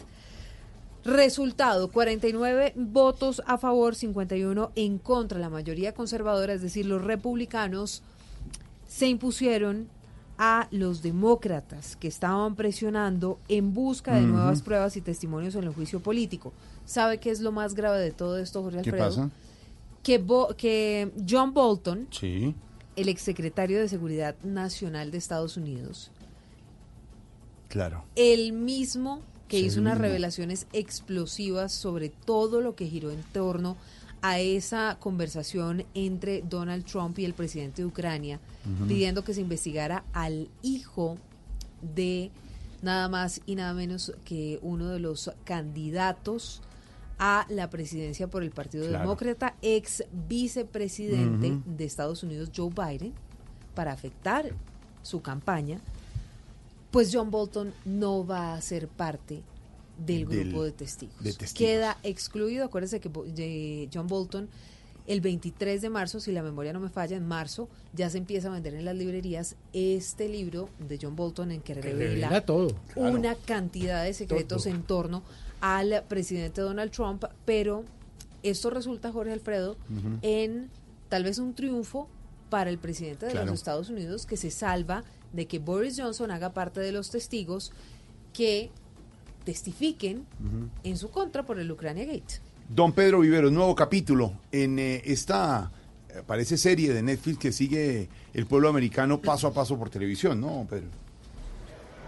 Resultado, 1.04 1.92
49 1.92 2.72
votos 2.74 3.42
a 3.44 3.58
favor, 3.58 3.94
51 3.94 4.72
en 4.76 4.96
contra. 4.96 5.38
La 5.38 5.50
mayoría 5.50 5.92
conservadora, 5.92 6.54
es 6.54 6.62
decir, 6.62 6.86
los 6.86 7.04
republicanos, 7.04 8.02
se 8.86 9.08
impusieron 9.08 9.90
a 10.38 10.68
los 10.70 11.02
demócratas 11.02 11.96
que 11.96 12.08
estaban 12.08 12.54
presionando 12.54 13.40
en 13.48 13.74
busca 13.74 14.14
de 14.14 14.22
nuevas 14.22 14.62
pruebas 14.62 14.96
y 14.96 15.02
testimonios 15.02 15.54
en 15.54 15.64
el 15.64 15.74
juicio 15.74 16.00
político. 16.00 16.54
¿Sabe 16.88 17.18
qué 17.20 17.28
es 17.30 17.40
lo 17.40 17.52
más 17.52 17.74
grave 17.74 18.00
de 18.00 18.12
todo 18.12 18.38
esto, 18.38 18.62
Jorge 18.62 18.80
¿Qué 18.80 18.88
Alfredo? 18.90 19.08
pasa? 19.08 19.30
Que, 20.02 20.16
Bo- 20.16 20.54
que 20.56 21.12
John 21.28 21.52
Bolton, 21.52 22.08
Sí. 22.10 22.54
el 22.96 23.08
exsecretario 23.10 23.78
de 23.78 23.88
Seguridad 23.88 24.36
Nacional 24.42 25.10
de 25.10 25.18
Estados 25.18 25.58
Unidos, 25.58 26.10
Claro. 27.68 28.04
el 28.16 28.54
mismo 28.54 29.20
que 29.48 29.60
Sí, 29.60 29.66
hizo 29.66 29.80
unas 29.80 29.98
revelaciones 29.98 30.66
explosivas 30.72 31.72
sobre 31.72 32.08
todo 32.08 32.60
lo 32.62 32.74
que 32.74 32.86
giró 32.86 33.10
en 33.10 33.22
torno 33.32 33.76
a 34.22 34.40
esa 34.40 34.96
conversación 34.98 35.84
entre 35.94 36.42
Donald 36.42 36.84
Trump 36.86 37.18
y 37.18 37.24
el 37.26 37.34
presidente 37.34 37.82
de 37.82 37.86
Ucrania, 37.86 38.40
pidiendo 38.88 39.24
que 39.24 39.32
se 39.34 39.40
investigara 39.42 40.04
al 40.12 40.48
hijo 40.62 41.16
de 41.82 42.30
nada 42.82 43.08
más 43.08 43.40
y 43.46 43.54
nada 43.56 43.74
menos 43.74 44.12
que 44.24 44.58
uno 44.62 44.88
de 44.88 44.98
los 45.00 45.30
candidatos 45.44 46.62
a 47.18 47.46
la 47.48 47.68
presidencia 47.70 48.28
por 48.28 48.42
el 48.42 48.50
Partido 48.50 48.86
Claro. 48.86 49.04
Demócrata, 49.04 49.56
ex 49.62 50.04
vicepresidente 50.28 51.58
de 51.66 51.84
Estados 51.84 52.22
Unidos, 52.22 52.50
Joe 52.54 52.70
Biden, 52.70 53.12
para 53.74 53.92
afectar 53.92 54.50
su 55.02 55.20
campaña, 55.22 55.80
pues 56.90 57.10
John 57.12 57.30
Bolton 57.30 57.72
no 57.84 58.26
va 58.26 58.54
a 58.54 58.60
ser 58.60 58.88
parte 58.88 59.42
del 59.98 60.26
Del- 60.28 60.48
grupo 60.50 60.64
de 60.64 60.72
testigos. 60.72 61.16
de 61.18 61.32
testigos. 61.32 61.54
Queda 61.54 61.98
excluido. 62.02 62.64
Acuérdense 62.64 63.00
que 63.00 63.08
de 63.08 63.88
John 63.92 64.06
Bolton, 64.06 64.48
el 65.06 65.20
23 65.20 65.80
de 65.82 65.90
marzo, 65.90 66.20
si 66.20 66.32
la 66.32 66.42
memoria 66.42 66.72
no 66.72 66.80
me 66.80 66.88
falla, 66.88 67.16
en 67.16 67.26
marzo 67.26 67.68
ya 67.94 68.10
se 68.10 68.18
empieza 68.18 68.48
a 68.48 68.52
vender 68.52 68.74
en 68.74 68.84
las 68.84 68.94
librerías 68.96 69.56
este 69.72 70.28
libro 70.28 70.68
de 70.78 70.98
John 71.00 71.16
Bolton 71.16 71.50
en 71.50 71.62
que 71.62 71.74
revela 71.74 71.98
revela 72.28 72.40
todo, 72.42 72.74
claro. 72.92 73.14
una 73.16 73.34
cantidad 73.34 74.04
de 74.04 74.12
secretos 74.14 74.64
Todo. 74.64 74.74
en 74.74 74.82
torno 74.82 75.22
al 75.60 76.04
presidente 76.08 76.60
Donald 76.60 76.90
Trump, 76.90 77.24
pero 77.44 77.84
esto 78.42 78.70
resulta, 78.70 79.12
Jorge 79.12 79.32
Alfredo, 79.32 79.76
en 80.22 80.68
tal 81.08 81.24
vez 81.24 81.38
un 81.38 81.54
triunfo 81.54 82.08
para 82.50 82.70
el 82.70 82.78
presidente 82.78 83.26
de 83.26 83.32
Claro. 83.32 83.46
los 83.46 83.56
Estados 83.56 83.90
Unidos 83.90 84.24
que 84.26 84.36
se 84.36 84.50
salva 84.50 85.04
de 85.32 85.46
que 85.46 85.58
Boris 85.58 85.98
Johnson 86.00 86.30
haga 86.30 86.54
parte 86.54 86.80
de 86.80 86.92
los 86.92 87.10
testigos 87.10 87.72
que 88.32 88.70
testifiquen 89.44 90.26
en 90.84 90.96
su 90.96 91.10
contra 91.10 91.44
por 91.44 91.58
el 91.58 91.70
Ucrania 91.70 92.04
Gate. 92.04 92.40
Don 92.68 92.92
Pedro 92.92 93.20
Vivero, 93.20 93.50
nuevo 93.50 93.74
capítulo 93.74 94.32
en 94.52 94.78
eh, 94.78 95.02
esta, 95.06 95.70
eh, 96.10 96.22
parece 96.26 96.58
serie 96.58 96.92
de 96.92 97.02
Netflix 97.02 97.38
que 97.38 97.52
sigue 97.52 98.08
el 98.34 98.46
pueblo 98.46 98.68
americano 98.68 99.20
paso 99.20 99.46
a 99.46 99.52
paso 99.54 99.78
por 99.78 99.88
televisión, 99.88 100.40
¿no, 100.40 100.66
Pedro? 100.68 100.88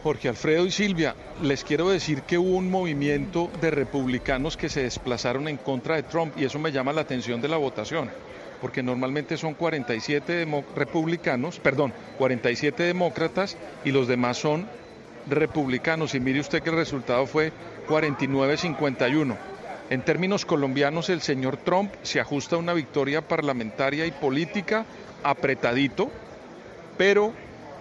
Jorge 0.02 0.28
Alfredo 0.30 0.64
y 0.66 0.70
Silvia, 0.70 1.14
les 1.42 1.62
quiero 1.62 1.90
decir 1.90 2.22
que 2.22 2.38
hubo 2.38 2.56
un 2.56 2.70
movimiento 2.70 3.50
de 3.60 3.70
republicanos 3.70 4.56
que 4.56 4.70
se 4.70 4.82
desplazaron 4.82 5.46
en 5.46 5.58
contra 5.58 5.96
de 5.96 6.04
Trump 6.04 6.34
y 6.38 6.44
eso 6.44 6.58
me 6.58 6.72
llama 6.72 6.92
la 6.94 7.02
atención 7.02 7.42
de 7.42 7.48
la 7.48 7.58
votación, 7.58 8.10
porque 8.62 8.82
normalmente 8.82 9.36
son 9.36 9.52
47 9.54 10.32
demo- 10.46 10.64
republicanos, 10.74 11.58
perdón, 11.60 11.92
47 12.16 12.82
demócratas 12.84 13.58
y 13.84 13.90
los 13.92 14.08
demás 14.08 14.38
son 14.38 14.66
republicanos. 15.28 16.14
Y 16.14 16.20
mire 16.20 16.40
usted 16.40 16.62
que 16.62 16.70
el 16.70 16.76
resultado 16.76 17.26
fue 17.26 17.52
49-51. 17.86 19.36
En 19.90 20.02
términos 20.02 20.46
colombianos, 20.46 21.10
el 21.10 21.20
señor 21.20 21.58
Trump 21.58 21.92
se 22.02 22.20
ajusta 22.20 22.56
a 22.56 22.58
una 22.60 22.72
victoria 22.72 23.20
parlamentaria 23.20 24.06
y 24.06 24.12
política 24.12 24.86
apretadito, 25.22 26.10
pero 26.96 27.34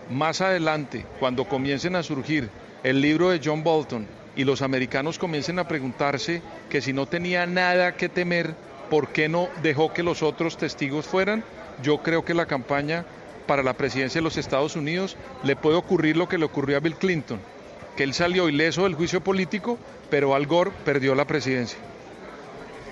más 0.10 0.42
adelante, 0.42 1.06
cuando 1.20 1.46
comiencen 1.46 1.96
a 1.96 2.04
surgir 2.04 2.50
el 2.84 3.02
libro 3.02 3.30
de 3.30 3.42
John 3.44 3.64
Bolton 3.64 4.08
y 4.36 4.44
los 4.44 4.62
americanos 4.62 5.20
comiencen 5.20 5.60
a 5.60 5.68
preguntarse 5.68 6.42
que 6.70 6.82
si 6.82 6.94
no 6.94 7.06
tenía 7.06 7.46
nada 7.46 7.96
que 7.96 8.10
temer, 8.10 8.56
¿por 8.90 9.10
qué 9.10 9.30
no 9.30 9.50
dejó 9.62 9.94
que 9.94 10.04
los 10.04 10.24
otros 10.24 10.58
testigos 10.58 11.06
fueran? 11.06 11.44
Yo 11.84 12.00
creo 12.00 12.26
que 12.26 12.34
la 12.34 12.46
campaña 12.46 13.06
para 13.48 13.64
la 13.64 13.74
presidencia 13.74 14.20
de 14.20 14.24
los 14.24 14.38
Estados 14.38 14.76
Unidos 14.76 15.18
le 15.44 15.56
puede 15.56 15.78
ocurrir 15.78 16.18
lo 16.18 16.28
que 16.28 16.38
le 16.38 16.46
ocurrió 16.46 16.78
a 16.78 16.80
Bill 16.80 16.96
Clinton, 16.96 17.40
que 17.96 18.04
él 18.04 18.14
salió 18.14 18.50
ileso 18.50 18.84
del 18.84 18.96
juicio 18.96 19.22
político, 19.22 19.78
pero 20.10 20.36
Al 20.36 20.46
Gore 20.46 20.72
perdió 20.86 21.16
la 21.16 21.26
presidencia. 21.26 21.78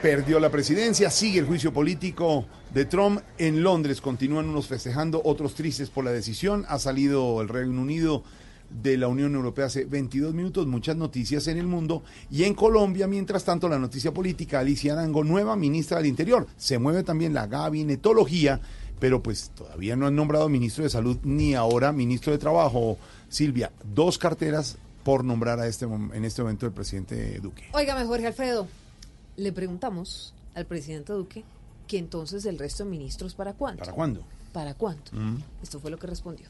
Perdió 0.02 0.40
la 0.40 0.50
presidencia, 0.50 1.10
sigue 1.10 1.40
el 1.40 1.46
juicio 1.46 1.74
político 1.74 2.46
de 2.74 2.86
Trump 2.86 3.22
en 3.38 3.64
Londres. 3.64 4.02
Continúan 4.02 4.50
unos 4.50 4.68
festejando, 4.68 5.22
otros 5.24 5.56
tristes 5.56 5.90
por 5.90 6.06
la 6.06 6.12
decisión. 6.12 6.66
Ha 6.68 6.80
salido 6.80 7.42
el 7.42 7.50
Reino 7.50 7.82
Unido 7.82 8.24
de 8.70 8.98
la 8.98 9.08
Unión 9.08 9.34
Europea 9.36 9.66
hace 9.66 9.86
22 9.86 10.34
minutos. 10.34 10.68
Muchas 10.68 10.96
noticias 10.96 11.48
en 11.48 11.58
el 11.58 11.68
mundo. 11.68 12.04
Y 12.30 12.44
en 12.44 12.54
Colombia, 12.54 13.08
mientras 13.08 13.44
tanto, 13.44 13.70
la 13.70 13.80
noticia 13.80 14.14
política, 14.14 14.60
Alicia 14.60 14.94
Arango, 14.94 15.24
nueva 15.24 15.56
ministra 15.56 15.98
del 15.98 16.08
Interior. 16.08 16.48
Se 16.58 16.78
mueve 16.78 17.04
también 17.04 17.34
la 17.34 17.48
gabinetología, 17.48 18.60
pero 19.00 19.22
pues 19.24 19.52
todavía 19.56 19.96
no 19.96 20.08
han 20.08 20.16
nombrado 20.16 20.50
ministro 20.50 20.84
de 20.84 20.90
Salud 20.90 21.18
ni 21.24 21.56
ahora 21.56 21.92
ministro 21.92 22.32
de 22.32 22.40
Trabajo. 22.40 22.98
Silvia, 23.30 23.72
dos 23.94 24.18
carteras 24.18 24.78
por 25.04 25.24
nombrar 25.24 25.60
a 25.60 25.68
este, 25.68 25.86
en 25.86 26.26
este 26.26 26.42
momento 26.42 26.66
el 26.66 26.72
presidente 26.74 27.40
Duque. 27.40 27.64
Óigame, 27.74 28.06
Jorge 28.06 28.28
Alfredo, 28.28 28.68
le 29.38 29.52
preguntamos 29.54 30.34
al 30.54 30.66
presidente 30.66 31.14
Duque 31.14 31.44
que 31.88 31.98
entonces 31.98 32.46
el 32.46 32.60
resto 32.60 32.84
de 32.84 32.90
ministros 32.90 33.34
para 33.34 33.54
cuándo. 33.54 33.80
¿Para 33.80 33.94
cuándo? 33.94 34.24
¿Para 34.54 34.74
cuándo? 34.74 35.04
Mm. 35.12 35.38
Esto 35.64 35.80
fue 35.80 35.92
lo 35.92 35.98
que 35.98 36.08
respondió. 36.08 36.48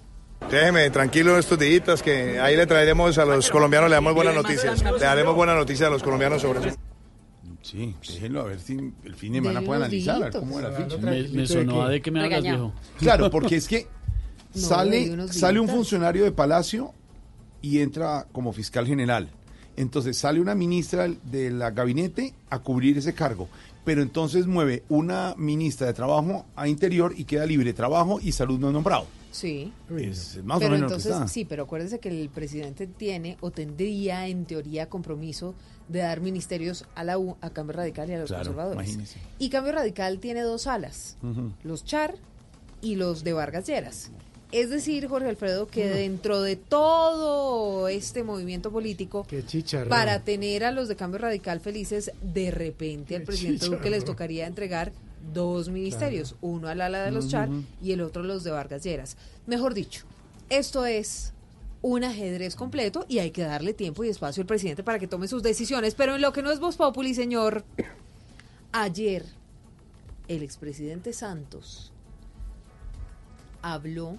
Déjeme 0.52 0.90
tranquilo 0.92 1.38
estos 1.38 1.58
días 1.58 2.02
que 2.02 2.40
ahí 2.40 2.56
le 2.56 2.66
traeremos 2.68 3.18
a 3.18 3.26
los 3.26 3.50
colombianos, 3.50 3.90
le 3.90 3.96
damos 3.96 4.14
buenas 4.14 4.36
noticias. 4.36 4.82
Le 4.84 5.00
daremos 5.00 5.36
buenas 5.36 5.56
noticias 5.56 5.88
a 5.88 5.92
los 5.92 6.04
colombianos 6.04 6.42
sobre 6.42 6.70
eso. 6.70 6.78
Sí, 7.62 7.94
déjenlo 8.08 8.42
a 8.42 8.44
ver 8.46 8.60
si 8.62 8.78
el 9.04 9.16
fin 9.16 9.34
de 9.34 9.40
semana 9.40 9.62
puede 9.62 9.82
analizar 9.84 10.16
a 10.16 10.20
ver 10.20 10.28
dígitos. 10.32 10.42
cómo 10.42 10.60
era 10.60 10.70
la 10.70 10.78
ficha. 10.78 10.98
Me, 10.98 11.28
me 11.28 11.48
sonó 11.48 11.82
a 11.82 11.90
de 11.90 12.02
que 12.02 12.12
me 12.12 12.24
hablas, 12.24 12.44
viejo. 12.44 12.74
Claro, 12.98 13.30
porque 13.30 13.58
es 13.58 13.68
que 13.68 13.88
sale, 14.54 15.28
sale 15.28 15.60
un 15.60 15.68
funcionario 15.68 16.24
de 16.24 16.32
Palacio 16.32 16.94
y 17.62 17.80
entra 17.80 18.26
como 18.32 18.54
fiscal 18.54 18.88
general. 18.88 19.30
Entonces 19.76 20.18
sale 20.18 20.40
una 20.40 20.56
ministra 20.56 21.08
de 21.08 21.52
la 21.52 21.72
gabinete 21.72 22.34
a 22.50 22.60
cubrir 22.60 22.98
ese 22.98 23.14
cargo. 23.14 23.50
Pero 23.88 24.02
entonces 24.02 24.48
mueve 24.48 24.84
una 24.90 25.34
ministra 25.38 25.88
de 25.88 25.94
trabajo 25.94 26.46
a 26.58 26.68
interior 26.68 27.14
y 27.16 27.24
queda 27.24 27.46
libre 27.46 27.72
trabajo 27.72 28.20
y 28.22 28.34
salud 28.34 28.60
no 28.60 28.70
nombrado. 28.70 29.06
Sí. 29.32 29.72
Es 29.98 30.44
más 30.44 30.60
pero 30.60 30.72
o 30.74 30.76
menos 30.76 30.82
lo 30.82 30.88
que 30.88 30.94
entonces, 30.96 31.12
está. 31.14 31.28
sí, 31.30 31.46
pero 31.46 31.64
acuérdense 31.64 32.00
que 32.00 32.10
el 32.10 32.28
presidente 32.28 32.86
tiene 32.86 33.38
o 33.40 33.50
tendría 33.50 34.28
en 34.28 34.44
teoría 34.46 34.90
compromiso 34.90 35.56
de 35.88 36.00
dar 36.00 36.20
ministerios 36.20 36.84
a 36.96 37.06
la 37.06 37.18
U, 37.18 37.38
a 37.40 37.50
Cambio 37.52 37.78
Radical 37.78 38.10
y 38.10 38.14
a 38.16 38.20
los 38.20 38.28
Claro, 38.28 38.44
conservadores. 38.44 38.90
imagínese. 38.90 39.20
Y 39.40 39.48
Cambio 39.50 39.72
Radical 39.72 40.20
tiene 40.20 40.42
dos 40.42 40.68
alas, 40.68 41.16
los 41.64 41.86
Char 41.86 42.16
y 42.82 42.96
los 42.96 43.24
de 43.24 43.32
Vargas 43.32 43.68
Lleras. 43.68 44.12
Es 44.52 44.70
decir, 44.70 45.08
Jorge 45.08 45.28
Alfredo, 45.28 45.68
que 45.68 45.90
dentro 45.90 46.42
de 46.42 46.56
todo 46.56 47.90
este 47.90 48.24
movimiento 48.24 48.72
político, 48.72 49.28
para 49.90 50.22
tener 50.22 50.64
a 50.64 50.72
los 50.72 50.88
de 50.88 50.96
Cambio 50.96 51.20
Radical 51.20 51.60
felices, 51.60 52.12
de 52.22 52.52
repente 52.52 53.18
al 53.18 53.24
presidente 53.24 53.66
Duque 53.66 53.90
les 53.90 54.06
tocaría 54.06 54.48
entregar 54.48 54.94
dos 55.34 55.68
ministerios, 55.68 56.36
uno 56.40 56.70
al 56.70 56.80
ala 56.80 57.04
de 57.04 57.12
los 57.12 57.28
Char 57.28 57.50
y 57.82 57.92
el 57.92 58.02
otro 58.02 58.24
los 58.24 58.46
de 58.46 58.52
Vargas 58.52 58.84
Lleras. 58.84 59.18
Mejor 59.48 59.74
dicho, 59.74 60.06
esto 60.50 60.86
es 60.86 61.34
un 61.82 62.06
ajedrez 62.06 62.56
completo 62.56 63.06
y 63.10 63.20
hay 63.20 63.32
que 63.32 63.44
darle 63.44 63.74
tiempo 63.74 64.06
y 64.06 64.10
espacio 64.10 64.42
al 64.42 64.48
presidente 64.48 64.84
para 64.84 64.98
que 64.98 65.08
tome 65.08 65.28
sus 65.28 65.44
decisiones. 65.44 65.94
Pero 65.94 66.16
en 66.16 66.22
lo 66.22 66.32
que 66.32 66.42
no 66.42 66.52
es 66.52 66.60
Voz 66.60 66.78
Populi, 66.78 67.14
señor, 67.14 67.66
ayer 68.72 69.26
el 70.30 70.42
expresidente 70.42 71.12
Santos 71.12 71.92
habló 73.62 74.18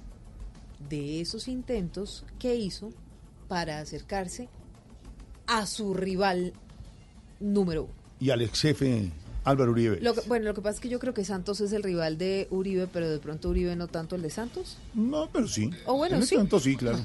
de 0.89 1.21
esos 1.21 1.49
intentos 1.49 2.25
que 2.39 2.55
hizo 2.55 2.91
para 3.49 3.81
acercarse 3.81 4.49
a 5.47 5.67
su 5.67 5.95
rival 5.95 6.53
número 7.41 7.85
uno. 7.85 7.93
Y 8.21 8.31
al 8.31 8.43
ex 8.43 8.61
jefe 8.61 9.11
Álvaro 9.45 9.71
Uribe. 9.73 10.01
Lo 10.01 10.15
que- 10.15 10.21
bueno, 10.23 10.45
lo 10.47 10.55
que 10.55 10.61
pasa 10.61 10.75
es 10.77 10.81
que 10.81 10.89
yo 10.89 10.99
creo 10.99 11.15
que 11.15 11.25
Santos 11.25 11.61
es 11.61 11.73
el 11.73 11.83
rival 11.83 12.19
de 12.19 12.49
Uribe, 12.51 12.87
pero 12.87 13.09
de 13.09 13.19
pronto 13.19 13.49
Uribe 13.49 13.75
no 13.77 13.87
tanto 13.89 14.17
el 14.17 14.23
de 14.23 14.31
Santos. 14.31 14.77
No, 14.95 15.31
pero 15.33 15.49
sí. 15.49 15.71
O 15.87 15.97
bueno, 15.97 16.17
En 16.17 16.23
sí. 16.23 16.25
este 16.25 16.37
momento 16.37 16.61
sí, 16.61 16.77
claro. 16.77 16.99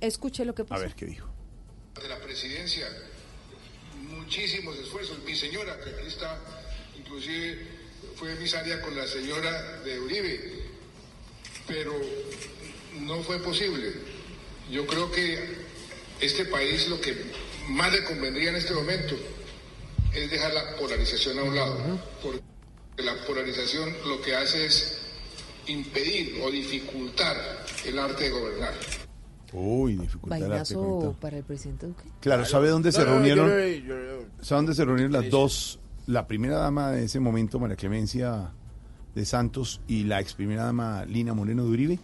Escuche 0.00 0.44
lo 0.44 0.54
que 0.54 0.62
A 0.62 0.66
pasó. 0.66 0.82
ver 0.82 0.94
qué 0.94 1.06
dijo. 1.06 1.28
de 2.02 2.08
la 2.08 2.18
presidencia, 2.18 2.86
muchísimos 4.10 4.76
esfuerzos. 4.78 5.18
Mi 5.24 5.34
señora, 5.36 5.78
que 5.82 5.90
aquí 5.90 6.06
está, 6.08 6.38
inclusive 6.98 7.66
fue 8.16 8.32
emisaria 8.32 8.80
con 8.82 8.96
la 8.96 9.06
señora 9.06 9.80
de 9.82 10.00
Uribe, 10.00 10.63
pero 11.66 11.92
no 13.00 13.22
fue 13.22 13.38
posible. 13.38 13.92
Yo 14.70 14.86
creo 14.86 15.10
que 15.10 15.38
este 16.20 16.44
país 16.46 16.88
lo 16.88 17.00
que 17.00 17.14
más 17.68 17.92
le 17.92 18.04
convendría 18.04 18.50
en 18.50 18.56
este 18.56 18.74
momento 18.74 19.14
es 20.12 20.30
dejar 20.30 20.54
la 20.54 20.76
polarización 20.76 21.38
a 21.38 21.42
un 21.42 21.56
lado, 21.56 22.00
porque 22.22 22.42
la 22.98 23.14
polarización 23.26 23.92
lo 24.06 24.20
que 24.22 24.34
hace 24.34 24.66
es 24.66 24.98
impedir 25.66 26.40
o 26.42 26.50
dificultar 26.50 27.36
el 27.84 27.98
arte 27.98 28.24
de 28.24 28.30
gobernar. 28.30 28.74
Uy, 29.52 29.96
dificultad 29.96 30.40
Vainazo 30.40 31.16
para 31.20 31.38
el 31.38 31.44
presidente 31.44 31.86
Duque. 31.86 32.04
Claro, 32.20 32.44
¿sabe 32.44 32.68
dónde 32.68 32.90
se 32.90 33.04
No, 33.04 33.04
no, 33.04 33.10
no, 33.12 33.16
reunieron? 33.22 34.30
¿Sabe 34.40 34.58
dónde 34.58 34.74
se 34.74 34.84
reunieron 34.84 35.12
las 35.12 35.30
dos? 35.30 35.78
La 36.06 36.26
primera 36.26 36.58
dama 36.58 36.90
de 36.90 37.04
ese 37.04 37.18
momento, 37.20 37.58
María 37.58 37.76
Clemencia 37.76 38.52
de 39.14 39.24
Santos, 39.24 39.80
y 39.88 40.04
la 40.04 40.20
ex 40.20 40.34
primera 40.34 40.64
dama 40.64 41.04
Lina 41.04 41.34
Moreno 41.34 41.64
de 41.64 41.70
Uribe, 41.70 41.98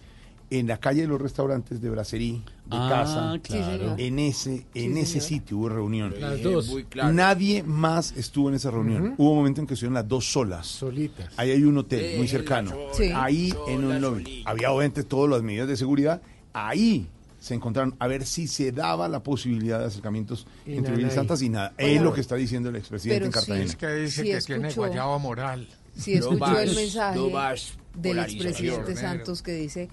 en 0.53 0.67
la 0.67 0.79
calle 0.79 1.03
de 1.03 1.07
los 1.07 1.21
restaurantes 1.21 1.81
de 1.81 1.91
Bracerí, 1.91 2.43
de 2.67 2.77
Ah, 2.77 2.89
casa. 2.91 3.39
claro. 3.43 3.95
En 3.99 4.19
ese, 4.19 4.67
en 4.75 4.95
Sí, 4.95 5.01
ese 5.01 5.21
sitio 5.21 5.59
hubo 5.59 5.69
reunión. 5.69 6.13
Las 6.19 6.43
dos. 6.43 6.69
Muy 6.69 6.85
claro. 6.85 7.13
Nadie 7.13 7.63
más 7.63 8.13
estuvo 8.17 8.49
en 8.49 8.57
esa 8.57 8.71
reunión. 8.73 9.15
Hubo 9.17 9.31
un 9.31 9.37
momento 9.39 9.61
en 9.61 9.67
que 9.69 9.75
estuvieron 9.75 9.95
las 9.95 10.09
dos 10.09 10.25
solas. 10.33 10.67
Solitas. 10.67 11.33
Ahí 11.37 11.53
hay 11.53 11.63
un 11.63 11.79
hotel 11.79 12.19
muy 12.19 12.27
cercano. 12.27 12.75
Sí. 12.95 13.11
Ahí 13.15 13.55
en 13.69 13.85
un 13.85 14.01
lobby. 14.01 14.43
Había 14.45 14.73
obviamente 14.73 15.05
todas 15.05 15.31
las 15.31 15.43
medidas 15.43 15.69
de 15.69 15.77
seguridad. 15.77 16.21
Ahí 16.53 17.07
se 17.39 17.55
encontraron 17.55 17.95
a 18.01 18.07
ver 18.09 18.27
si 18.27 18.49
se 18.49 18.71
daba 18.73 19.09
la 19.09 19.23
posibilidad 19.23 19.79
de 19.79 19.87
acercamientos 19.87 20.47
Y 20.67 20.73
entre 20.73 20.83
nada 20.83 20.95
Uribe 20.95 21.09
y 21.09 21.11
ahí. 21.11 21.17
Santos 21.17 21.43
y 21.43 21.49
nada. 21.49 21.73
Bueno. 21.79 21.93
es 21.93 22.03
lo 22.03 22.13
que 22.13 22.21
está 22.21 22.35
diciendo 22.35 22.69
el 22.71 22.77
expresidente 22.77 23.25
en 23.27 23.31
Pero 23.31 23.41
sí. 23.41 23.47
Cartagena. 23.47 23.71
Es 23.71 23.77
que 23.77 23.95
dice 23.95 24.23
Sí, 24.25 24.47
que 24.49 24.55
tiene 24.55 24.73
guayaba 24.75 25.17
moral. 25.19 25.69
Si 25.97 26.15
escuchó 26.15 26.59
el 26.59 26.75
mensaje 26.75 27.17
no 27.19 27.25
del 27.25 27.33
polarización. 27.33 28.47
expresidente. 28.49 28.97
Santos 28.97 29.43
que 29.43 29.53
dice 29.53 29.89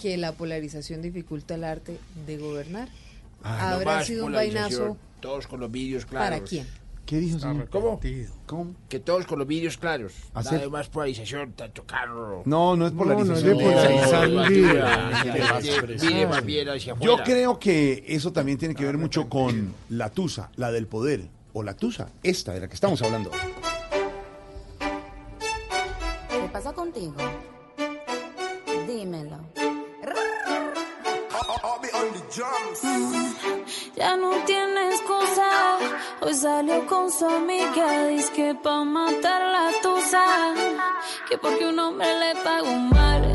que 0.00 0.16
la 0.16 0.32
polarización 0.32 1.02
dificulta 1.02 1.54
el 1.56 1.64
arte 1.64 1.98
de 2.26 2.38
gobernar, 2.38 2.88
Ah, 3.42 3.72
habrá 3.74 4.04
sido 4.04 4.26
un 4.26 4.32
vainazo 4.32 4.96
Todos 5.20 5.46
con 5.46 5.60
los 5.60 5.70
vídeos 5.70 6.04
claros. 6.06 6.28
para 6.30 6.44
quién. 6.44 6.66
¿Qué 7.06 7.18
dijo, 7.18 7.38
señor? 7.38 7.68
¿Cómo? 7.70 7.98
¿Cómo? 8.46 8.74
Que 8.88 8.98
todos 9.00 9.24
con 9.26 9.38
los 9.38 9.48
vídeos 9.48 9.78
claros. 9.78 10.12
Hacer- 10.34 10.52
Nada 10.52 10.64
de 10.64 10.70
más 10.70 10.88
polarización, 10.88 11.52
tanto 11.52 11.84
carro. 11.84 12.42
No, 12.44 12.76
no 12.76 12.86
es 12.86 12.92
polarización. 12.92 13.56
no 13.58 13.70
es 13.70 13.84
No, 14.86 16.34
hacia 16.74 16.94
Yo 17.00 17.16
creo 17.24 17.58
que 17.58 18.04
eso 18.08 18.32
también 18.32 18.58
tiene 18.58 18.74
que 18.74 18.84
ver 18.84 18.98
mucho 18.98 19.28
con 19.28 19.72
la 19.88 20.10
tusa, 20.10 20.50
la 20.56 20.70
del 20.70 20.86
poder, 20.86 21.28
o 21.54 21.62
la 21.62 21.74
tusa, 21.74 22.10
esta 22.22 22.52
de 22.52 22.60
la 22.60 22.68
que 22.68 22.74
estamos 22.74 23.00
hablando. 23.02 23.30
¿Qué 26.58 26.64
pasa 26.64 26.74
contigo? 26.74 27.14
Dímelo. 28.88 29.36
Mm, 29.54 29.84
Ya 33.94 34.16
no 34.16 34.30
tiene 34.44 34.88
excusa. 34.90 35.78
Hoy 36.20 36.34
salió 36.34 36.84
con 36.88 37.12
su 37.12 37.26
amiga. 37.26 38.08
Dice 38.08 38.32
que 38.32 38.54
pa' 38.56 38.82
matar 38.82 39.40
la 39.40 39.70
tusa. 39.82 40.24
Que 41.28 41.38
porque 41.38 41.64
un 41.68 41.78
hombre 41.78 42.08
le 42.18 42.34
pagó 42.42 42.72
mal. 42.72 43.32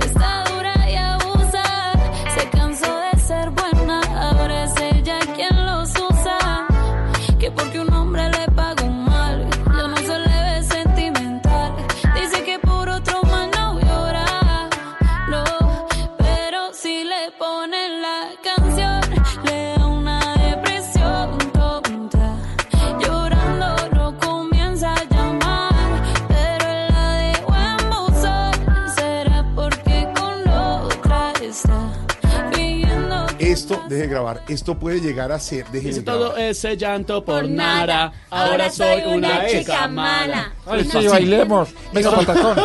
Esto 34.53 34.77
puede 34.77 35.01
llegar 35.01 35.31
a 35.31 35.39
ser, 35.39 35.65
de 35.69 36.01
todo 36.01 36.37
ese 36.37 36.77
llanto 36.77 37.23
por 37.25 37.41
Por 37.41 37.49
nada. 37.49 37.85
nada. 37.85 38.13
Ahora 38.29 38.69
soy 38.69 39.01
una 39.05 39.13
una 39.39 39.47
chica 39.47 39.87
mala. 39.87 40.53
Ay, 40.65 40.85
sí, 40.85 41.07
bailemos. 41.07 41.69
Venga, 41.91 42.11
patacón. 42.15 42.57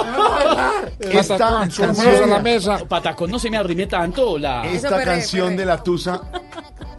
Esta 1.00 1.39
Patacón, 1.39 1.68
canción- 1.70 2.23
a 2.23 2.26
la 2.26 2.39
mesa. 2.41 2.78
Patacón 2.89 3.31
no 3.31 3.39
se 3.39 3.50
me 3.50 3.57
arrime 3.57 3.86
tanto. 3.86 4.39
La... 4.39 4.65
Esta 4.67 5.02
canción 5.02 5.57
de 5.57 5.65
la 5.65 5.83
tusa, 5.83 6.20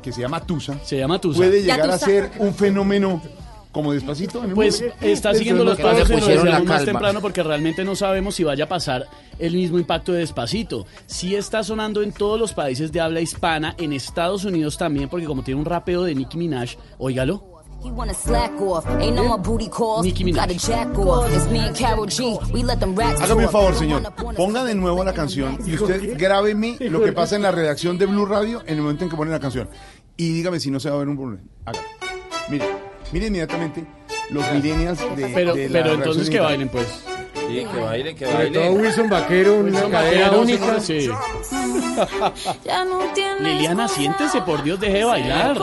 que 0.02 0.12
se 0.12 0.22
llama 0.22 0.40
Tusa, 0.42 0.76
se 0.84 0.98
llama 0.98 1.20
Tusa. 1.20 1.38
puede 1.38 1.62
llegar 1.62 1.90
a 1.90 1.98
ser 1.98 2.32
un 2.40 2.54
fenómeno 2.54 3.22
como 3.72 3.94
despacito. 3.94 4.44
en 4.44 4.50
el 4.50 4.56
Pues 4.56 4.82
mundo. 4.82 4.96
está 5.02 5.34
siguiendo 5.34 5.64
los 5.64 5.80
pasos 5.80 6.10
y 6.10 6.36
lo 6.46 6.66
más 6.66 6.86
temprano 6.86 7.22
porque 7.22 7.44
realmente 7.44 7.84
no 7.84 7.96
sabemos 7.96 8.36
si 8.36 8.44
vaya 8.44 8.64
a 8.66 8.68
pasar 8.68 9.08
el 9.38 9.54
mismo 9.54 9.78
impacto 9.80 10.12
de 10.12 10.20
Despacito. 10.20 10.86
Sí 11.06 11.36
está 11.36 11.64
sonando 11.64 12.02
en 12.02 12.12
todos 12.12 12.40
los 12.40 12.54
países 12.54 12.92
de 12.92 13.00
habla 13.02 13.22
hispana, 13.22 13.76
en 13.78 13.94
Estados 13.94 14.44
Unidos 14.46 14.78
también, 14.78 15.08
porque 15.10 15.26
como 15.26 15.44
tiene 15.44 15.60
un 15.60 15.66
rapeo 15.66 16.04
de 16.04 16.16
Nicki 16.16 16.38
Minaj, 16.38 16.76
óigalo. 16.98 17.44
He 17.82 17.90
wanna 17.92 18.14
slack 18.14 18.52
off. 18.60 18.86
Ain't 19.00 19.16
no 19.16 19.24
more 19.24 19.42
booty 19.42 19.70
calls. 19.70 20.04
Nicki 20.04 20.26
Minaj. 20.26 20.50
Jack 20.58 20.98
off. 21.00 21.32
It's 21.34 21.50
me 21.50 21.60
and 21.60 21.74
Carol 21.78 22.08
G. 22.08 22.38
We 22.52 22.62
let 22.62 22.80
them 22.80 22.94
racks 22.94 23.22
Hágame 23.22 23.46
un 23.46 23.52
favor, 23.52 23.74
señor. 23.74 24.02
Ponga 24.36 24.66
de 24.66 24.76
nuevo 24.76 25.02
la 25.06 25.14
canción 25.14 25.58
y 25.66 25.76
usted 25.76 26.18
grábeme 26.18 26.76
lo 26.82 27.02
que 27.02 27.14
pasa 27.14 27.38
en 27.38 27.44
la 27.44 27.52
redacción 27.52 27.98
de 27.98 28.06
Blue 28.08 28.26
Radio 28.26 28.62
en 28.66 28.76
el 28.76 28.82
momento 28.82 29.06
en 29.06 29.10
que 29.10 29.16
pone 29.16 29.32
la 29.32 29.40
canción. 29.40 29.70
Y 30.18 30.34
dígame 30.34 30.60
si 30.60 30.70
no 30.72 30.82
se 30.82 30.90
va 30.90 30.96
a 30.98 31.00
ver 31.00 31.08
un 31.08 31.16
problema. 31.16 31.44
Hágalo. 31.64 31.88
Mire, 32.50 32.66
mire 33.12 33.28
inmediatamente 33.28 33.84
los 34.30 34.52
millennials 34.52 35.00
de. 35.16 35.32
Pero, 35.34 35.54
de 35.54 35.70
la 35.70 35.84
pero 35.84 35.94
entonces 35.96 36.30
que 36.30 36.40
bailen, 36.40 36.70
pues. 36.70 37.04
Sí, 37.50 37.66
que 37.66 37.80
baile, 37.80 38.16
que 38.16 38.26
Sobre 38.26 38.38
baile. 38.38 38.60
todo 38.60 38.72
Wilson 38.74 39.10
Vaquero, 39.10 39.54
una 39.56 39.64
Wilson 39.72 39.92
cadera 39.92 40.26
Vaquero, 40.30 40.42
única. 40.42 40.80
sí. 40.80 41.10
Ya 42.66 42.86
no 42.86 43.00
tienes 43.14 43.42
Liliana, 43.42 43.88
siéntese, 43.88 44.42
por 44.42 44.64
Dios, 44.64 44.80
deje 44.80 45.00
de 45.00 45.04
bailar. 45.06 45.58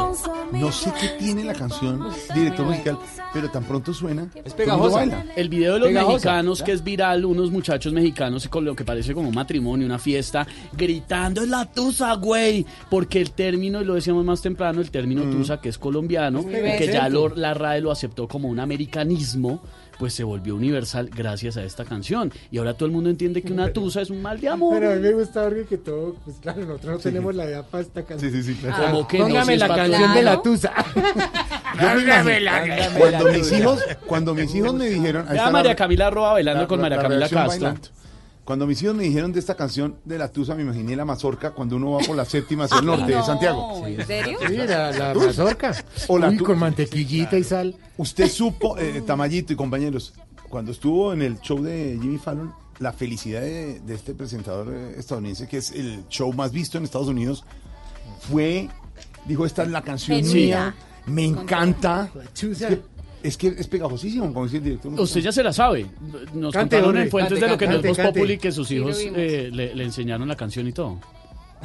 No 0.53 0.73
sé 0.73 0.93
qué 1.01 1.09
tiene 1.19 1.45
la 1.45 1.55
canción, 1.55 2.09
director 2.35 2.67
musical, 2.67 2.99
pero 3.33 3.51
tan 3.51 3.65
pronto 3.65 3.93
suena. 3.95 4.29
Es 4.45 4.53
pegajosa. 4.55 5.25
El 5.35 5.49
video 5.49 5.75
de 5.75 5.79
los 5.81 5.89
Pegajosa. 5.89 6.13
mexicanos 6.13 6.63
que 6.63 6.73
es 6.73 6.85
viral, 6.85 7.25
unos 7.25 7.51
muchachos 7.51 7.93
mexicanos 7.93 8.47
con 8.49 8.65
lo 8.65 8.75
que 8.77 8.85
parece 8.85 9.15
como 9.15 9.29
un 9.29 9.35
matrimonio, 9.35 9.87
una 9.87 9.99
fiesta, 9.99 10.47
gritando 10.73 11.43
es 11.43 11.49
la 11.49 11.65
tusa, 11.71 12.15
güey. 12.15 12.65
Porque 12.91 13.21
el 13.21 13.33
término, 13.33 13.81
y 13.81 13.85
lo 13.85 13.95
decíamos 13.95 14.25
más 14.25 14.43
temprano, 14.43 14.81
el 14.81 14.91
término 14.91 15.25
Mm. 15.25 15.31
tusa, 15.33 15.61
que 15.61 15.69
es 15.71 15.79
colombiano, 15.79 16.41
y 16.41 16.77
que 16.79 16.91
ya 16.93 17.09
lo- 17.09 17.29
la 17.35 17.55
RAE 17.55 17.81
lo 17.81 17.91
aceptó 17.91 18.29
como 18.29 18.49
un 18.49 18.61
americanismo, 18.61 19.61
pues 19.99 20.13
se 20.15 20.25
volvió 20.25 20.55
universal 20.57 21.11
gracias 21.15 21.57
a 21.57 21.65
esta 21.65 21.85
canción. 21.85 22.33
Y 22.51 22.59
ahora 22.59 22.75
todo 22.75 22.87
el 22.87 22.93
mundo 22.93 23.09
entiende 23.11 23.43
que 23.43 23.53
una 23.53 23.73
tusa 23.73 24.01
es 24.03 24.11
un 24.11 24.21
mal 24.23 24.41
de 24.41 24.49
amor. 24.49 24.75
Pero 24.79 24.93
a 24.93 24.95
mí 24.97 25.01
me 25.01 25.13
gusta 25.13 25.43
Jorge, 25.45 25.65
que 25.65 25.79
todo, 25.79 26.17
pues 26.25 26.37
claro, 26.41 26.61
nosotros 26.65 26.93
no 26.95 26.99
tenemos 26.99 27.35
la 27.35 27.45
edad 27.45 27.65
para 27.71 27.83
esta 27.83 28.03
canción. 28.05 28.31
Sí, 28.33 28.43
sí, 28.43 28.55
sí, 28.55 28.61
claro. 28.61 28.85
¿Cómo 28.93 29.09
que 29.09 29.19
no? 29.19 29.25
Póngame 29.27 29.53
Si 29.55 29.59
la 29.59 29.69
canción 29.69 30.15
de 30.15 30.23
la 30.23 30.43
tusa. 30.43 30.73
Cuando 32.99 33.33
mis 33.33 33.53
hijos, 33.53 33.81
cuando 34.07 34.35
mis 34.35 34.55
hijos 34.55 34.75
me 34.75 34.87
dijeron, 34.89 35.23
ahí 35.29 35.33
Vea 35.35 35.37
está 35.37 35.49
a 35.49 35.53
María 35.53 35.71
la- 35.73 35.77
Camila 35.77 36.11
Roa 36.11 36.33
bailando 36.33 36.63
la- 36.63 36.69
con 36.69 36.79
la- 36.79 36.83
María 36.83 36.97
la 36.97 37.03
Camila 37.03 37.29
Castro. 37.29 37.47
bailando. 37.49 37.89
Cuando 38.47 38.65
mis 38.65 38.81
hijos 38.81 38.95
me 38.95 39.03
dijeron 39.03 39.33
de 39.33 39.41
esta 39.41 39.57
canción 39.57 39.97
de 40.05 40.19
la 40.19 40.31
Tusa, 40.31 40.55
me 40.55 40.63
imaginé 40.63 40.95
la 40.95 41.05
mazorca 41.05 41.51
cuando 41.51 41.75
uno 41.75 41.91
va 41.91 41.99
por 41.99 42.15
la 42.15 42.25
séptima 42.25 42.65
hacia 42.65 42.79
el 42.81 42.87
norte 42.87 43.13
de 43.13 43.21
Santiago. 43.25 43.85
¿En 43.85 44.07
serio? 44.07 44.39
Sí, 44.47 44.57
la, 44.57 44.93
la 44.93 45.15
mazorca. 45.15 45.75
O 46.07 46.17
la 46.17 46.29
Uy, 46.29 46.39
con 46.39 46.57
mantequillita 46.57 47.37
y 47.37 47.43
sal. 47.43 47.75
Usted 47.97 48.31
supo, 48.31 48.79
eh, 48.79 49.03
Tamayito 49.05 49.53
y 49.53 49.57
compañeros, 49.57 50.15
cuando 50.49 50.71
estuvo 50.71 51.13
en 51.13 51.23
el 51.23 51.41
show 51.41 51.61
de 51.61 51.99
Jimmy 52.01 52.19
Fallon, 52.19 52.55
la 52.79 52.93
felicidad 52.93 53.41
de, 53.41 53.81
de 53.81 53.95
este 53.95 54.15
presentador 54.15 54.73
eh, 54.73 54.95
estadounidense, 54.97 55.49
que 55.49 55.57
es 55.57 55.73
el 55.73 56.07
show 56.09 56.33
más 56.33 56.53
visto 56.53 56.79
en 56.79 56.85
Estados 56.85 57.09
Unidos, 57.09 57.45
fue, 58.31 58.69
dijo, 59.25 59.45
esta 59.45 59.65
es 59.65 59.71
la 59.71 59.83
canción 59.83 60.23
mía, 60.23 60.73
me 61.07 61.25
encanta. 61.25 62.11
Es 62.33 62.59
que, 62.59 62.81
es 63.27 63.37
que 63.37 63.49
es 63.49 63.67
pegajosísimo, 63.67 64.33
como 64.33 64.45
dice 64.45 64.59
el 64.59 64.63
director. 64.65 64.93
Usted 65.01 65.21
ya 65.21 65.33
se 65.33 65.43
la 65.43 65.53
sabe. 65.53 65.87
Nos 66.35 66.53
Cante, 66.53 66.77
contaron 66.77 66.97
en 66.99 67.11
fuentes 67.11 67.41
Cante, 67.41 67.47
de 67.47 67.53
lo 67.53 67.83
que 67.83 67.89
nos. 67.89 67.99
Populi 67.99 68.39
que 68.39 68.53
sus 68.53 68.71
hijos 68.71 68.99
eh, 69.01 69.51
le, 69.53 69.75
le 69.75 69.85
enseñaron 69.85 70.29
la 70.29 70.37
canción 70.37 70.67
y 70.69 70.73
todo. 70.73 71.01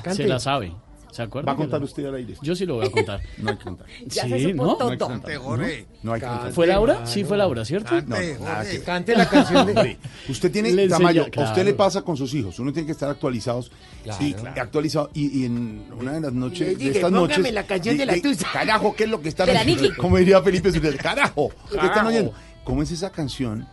Cante. 0.04 0.24
Se 0.24 0.28
la 0.28 0.40
sabe. 0.40 0.74
¿Se 1.12 1.22
acuerda? 1.22 1.46
Va 1.48 1.54
a 1.54 1.56
contar 1.56 1.84
usted 1.84 2.06
al 2.06 2.16
aire. 2.16 2.36
Yo 2.42 2.56
sí 2.56 2.66
lo 2.66 2.76
voy 2.76 2.88
a 2.88 2.92
contar. 2.92 3.22
No 3.38 3.50
hay 3.52 3.58
que 3.58 3.64
contar. 3.64 3.88
Ya 4.08 4.24
se 4.28 4.44
supo 4.52 4.66
¿no? 4.66 4.76
todo. 4.78 4.86
No 4.86 4.92
hay 4.92 4.98
que 4.98 5.04
contar. 5.04 5.32
Cante, 5.32 5.86
¿No? 6.04 6.14
Hay 6.14 6.22
que 6.22 6.28
contar. 6.28 6.52
¿Fue 6.54 6.68
Laura? 6.68 7.06
Sí, 7.06 7.24
fue 7.24 7.38
Laura, 7.38 7.66
¿cierto? 7.66 8.02
No, 8.02 8.16
nada 8.40 8.66
que. 8.70 8.82
Cante 8.82 9.16
la 9.16 9.30
canción 9.30 9.68
de- 9.68 9.98
Usted 10.30 10.52
tiene, 10.52 10.72
Le 10.72 10.84
enseña, 10.84 10.98
Tamayo, 10.98 11.24
a 11.24 11.30
claro. 11.30 11.50
usted 11.50 11.66
le 11.66 11.74
pasa 11.74 12.02
con 12.02 12.18
sus 12.18 12.34
hijos. 12.34 12.58
Uno 12.60 12.72
tiene 12.74 12.86
que 12.86 12.92
estar 12.94 13.10
actualizados. 13.10 13.72
Claro. 14.04 14.20
Sí, 14.20 14.36
actualizado. 14.56 15.10
Y, 15.14 15.42
y 15.42 15.46
en 15.46 15.86
una 15.98 16.14
de 16.14 16.22
las 16.22 16.34
noches, 16.34 16.60
Le 16.60 16.66
de 16.68 16.76
dije, 16.76 16.92
estas 16.92 17.12
noches. 17.12 17.54
la 17.54 17.64
canción 17.64 17.98
de 17.98 18.06
la 18.06 18.22
Tusa. 18.22 18.48
Carajo, 18.52 18.96
¿qué 18.96 19.04
es 19.04 19.10
lo 19.10 19.22
que 19.22 19.30
están 19.30 19.48
De 19.48 19.54
la. 19.54 19.96
Como 19.98 20.18
diría 20.18 20.42
Felipe 20.42 20.72
Zuleta, 20.72 21.02
carajo, 21.02 21.52
¿qué 21.70 21.86
están 21.86 22.08
oyendo? 22.08 22.34
¿Cómo 22.64 22.82
es 22.84 22.92
esa 22.92 23.12
canción? 23.12 23.68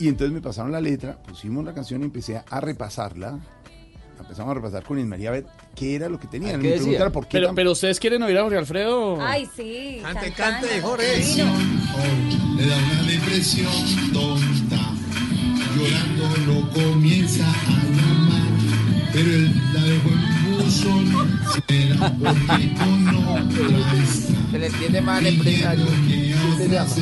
Y 0.00 0.06
entonces 0.06 0.32
me 0.32 0.40
pasaron 0.40 0.70
la 0.70 0.80
letra, 0.80 1.18
pusimos 1.26 1.64
la 1.64 1.74
canción 1.74 2.02
y 2.02 2.04
empecé 2.04 2.40
a 2.48 2.60
repasarla. 2.60 3.40
Empezamos 4.18 4.50
a 4.50 4.54
repasar 4.54 4.82
con 4.82 5.08
María 5.08 5.28
a 5.30 5.32
ver 5.32 5.46
qué 5.74 5.94
era 5.94 6.08
lo 6.08 6.18
que 6.18 6.26
tenían. 6.26 6.60
¿Qué 6.60 6.68
Me 6.70 6.74
preguntaron 6.76 7.12
por 7.12 7.24
qué 7.24 7.30
Pero, 7.32 7.46
tan- 7.48 7.54
pero 7.54 7.72
ustedes 7.72 7.98
quieren 8.00 8.22
oír 8.22 8.36
a 8.38 8.42
Jorge 8.42 8.58
Alfredo. 8.58 9.18
Ay, 9.20 9.48
sí. 9.56 10.00
Cante, 10.02 10.32
cante, 10.32 10.80
Jorge. 10.80 11.24
Le 12.56 12.66
da 12.66 12.76
una 12.76 13.02
depresión 13.04 13.72
tonta, 14.12 14.92
llorando 15.76 16.36
lo 16.52 16.70
comienza 16.70 17.44
a 17.48 17.84
llamar, 17.84 19.10
pero 19.12 19.30
él 19.30 19.54
la 19.72 19.82
dejó 19.84 20.08
en 20.08 20.37
Se 24.50 24.58
le 24.58 24.66
entiende 24.66 25.00
mal, 25.00 25.26
empresario. 25.26 25.86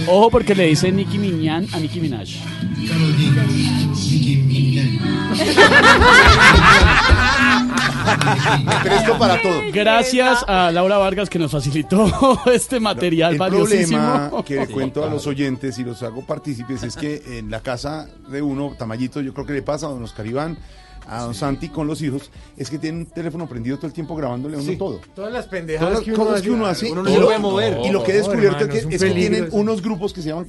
Ojo 0.06 0.30
porque 0.30 0.54
le 0.54 0.66
dice 0.66 0.92
Nicki 0.92 1.18
Minaj 1.18 1.74
a 1.74 1.80
Nicki 1.80 2.00
Minaj. 2.00 2.28
Presto 8.82 9.18
para 9.18 9.40
todo. 9.42 9.60
Gracias 9.72 10.44
a 10.46 10.70
Laura 10.70 10.98
Vargas 10.98 11.28
que 11.28 11.38
nos 11.38 11.50
facilitó 11.50 12.40
este 12.52 12.80
material 12.80 13.32
El 13.32 13.38
valiosísimo. 13.38 13.98
problema 14.00 14.44
que 14.44 14.56
le 14.56 14.66
cuento 14.68 15.04
a 15.04 15.10
los 15.10 15.26
oyentes 15.26 15.78
y 15.78 15.84
los 15.84 16.02
hago 16.02 16.24
partícipes 16.24 16.82
es 16.82 16.96
que 16.96 17.38
en 17.38 17.50
la 17.50 17.60
casa 17.60 18.08
de 18.28 18.42
uno, 18.42 18.74
Tamayito, 18.78 19.20
yo 19.20 19.32
creo 19.34 19.46
que 19.46 19.52
le 19.54 19.62
pasa 19.62 19.86
a 19.86 19.90
don 19.90 20.02
Oscar 20.02 20.26
Iván, 20.26 20.56
a 21.08 21.22
don 21.22 21.34
Santi 21.34 21.68
con 21.68 21.86
los 21.86 22.02
hijos, 22.02 22.30
es 22.56 22.68
que 22.70 22.78
tienen 22.78 23.00
un 23.00 23.06
teléfono 23.06 23.48
prendido 23.48 23.76
todo 23.76 23.86
el 23.86 23.92
tiempo 23.92 24.14
grabándole 24.16 24.56
a 24.56 24.60
uno 24.60 24.70
Sí. 24.70 24.76
todo. 24.76 25.00
Todas 25.14 25.32
las 25.32 25.44
Todas 25.44 25.46
pendejadas 25.46 25.94
las 25.94 26.02
que 26.02 26.10
uno 26.12 26.18
cosas 26.24 26.34
hace. 26.34 26.42
que 26.44 26.50
uno 26.50 26.66
hace. 26.66 26.90
Uno 26.92 27.00
y 27.02 27.04
no 27.04 27.10
se 27.10 27.18
lo- 27.20 27.26
puede 27.26 27.38
mover. 27.38 27.78
Y 27.84 27.90
lo 27.90 28.02
que 28.04 28.12
he 28.12 28.16
descubierto 28.16 28.58
hermano, 28.64 28.74
es 28.74 28.86
que, 28.86 28.94
es 28.96 29.02
que 29.04 29.10
tienen 29.10 29.44
eso. 29.44 29.56
unos 29.56 29.82
grupos 29.82 30.12
que 30.12 30.22
se 30.22 30.28
llaman. 30.30 30.46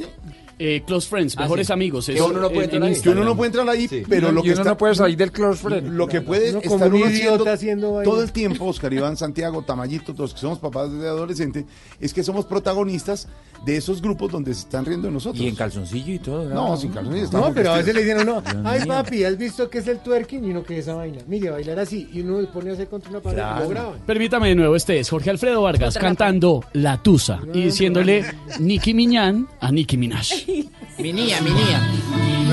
Eh, 0.59 0.81
close 0.87 1.07
Friends, 1.07 1.35
Ah, 1.37 1.41
mejores 1.41 1.67
sí. 1.67 1.73
amigos. 1.73 2.07
Que 2.07 2.19
uno 2.19 2.39
no 2.39 2.47
puede 2.49 2.57
en- 2.57 2.63
entrar 2.63 2.81
en 2.89 2.95
ahí. 2.95 2.99
que 3.01 3.09
uno 3.09 3.23
no 3.23 3.37
puede 3.37 3.47
entrar 3.49 3.69
ahí, 3.69 3.87
pero 4.09 4.17
Y 4.17 4.21
lo 4.21 4.29
uno 4.31 4.41
que 4.41 4.49
está, 4.53 4.63
no 4.63 4.75
puede 4.77 4.95
salir 4.95 5.15
del 5.15 5.31
close 5.31 5.61
friend. 5.61 5.89
Lo 5.93 6.07
que 6.07 6.21
puede 6.21 6.49
Uno 6.49 6.59
estar 6.61 6.87
un 6.89 6.95
uno 6.95 7.05
haciendo, 7.05 7.47
haciendo 7.51 8.01
todo 8.03 8.23
el 8.23 8.31
tiempo, 8.31 8.65
Oscar 8.65 8.91
Iván, 8.91 9.15
Santiago, 9.17 9.61
Tamayito, 9.61 10.15
todos 10.15 10.33
que 10.33 10.39
somos 10.39 10.57
papás 10.57 10.91
de 10.91 11.07
adolescente, 11.07 11.67
es 12.01 12.11
que 12.11 12.23
somos 12.23 12.45
protagonistas 12.45 13.27
de 13.65 13.77
esos 13.77 14.01
grupos 14.01 14.31
donde 14.31 14.53
se 14.53 14.61
están 14.61 14.85
riendo 14.85 15.07
de 15.07 15.13
nosotros. 15.13 15.41
Y 15.43 15.47
en 15.47 15.55
calzoncillo 15.55 16.13
y 16.13 16.19
todo. 16.19 16.49
No, 16.49 16.77
sin 16.77 16.91
calzoncillo. 16.91 17.29
No, 17.31 17.53
pero 17.53 17.73
a 17.73 17.77
veces 17.77 17.93
le 17.93 18.03
dicen 18.03 18.19
a 18.19 18.21
uno, 18.21 18.43
ay 18.63 18.79
mío. 18.81 18.87
papi, 18.87 19.23
¿has 19.23 19.37
visto 19.37 19.69
qué 19.69 19.79
es 19.79 19.87
el 19.87 19.99
twerking? 19.99 20.45
Y 20.45 20.51
uno 20.51 20.63
que 20.63 20.75
es 20.77 20.85
esa 20.85 20.95
vaina. 20.95 21.19
Mire, 21.27 21.49
bailar 21.49 21.79
así. 21.79 22.09
Y 22.13 22.21
uno 22.21 22.47
pone 22.51 22.71
a 22.71 22.73
hacer 22.73 22.87
contra 22.87 23.09
una 23.09 23.19
pared 23.21 23.37
y 23.37 23.59
lo 23.61 23.69
graban. 23.69 23.99
Permítame 24.05 24.49
de 24.49 24.55
nuevo, 24.55 24.75
este 24.75 24.99
es 24.99 25.09
Jorge 25.09 25.29
Alfredo 25.29 25.61
Vargas 25.61 25.95
Otra 25.95 26.01
cantando 26.01 26.63
La 26.73 27.01
Tusa 27.01 27.39
y 27.53 27.63
diciéndole 27.63 28.25
Nicki 28.59 28.93
Miñán 28.93 29.47
a 29.59 29.71
Nicki 29.71 29.97
Minaj. 29.97 30.27
Mi 30.99 31.13
niña, 31.13 31.39
mi 31.41 31.51
niña. 31.51 31.87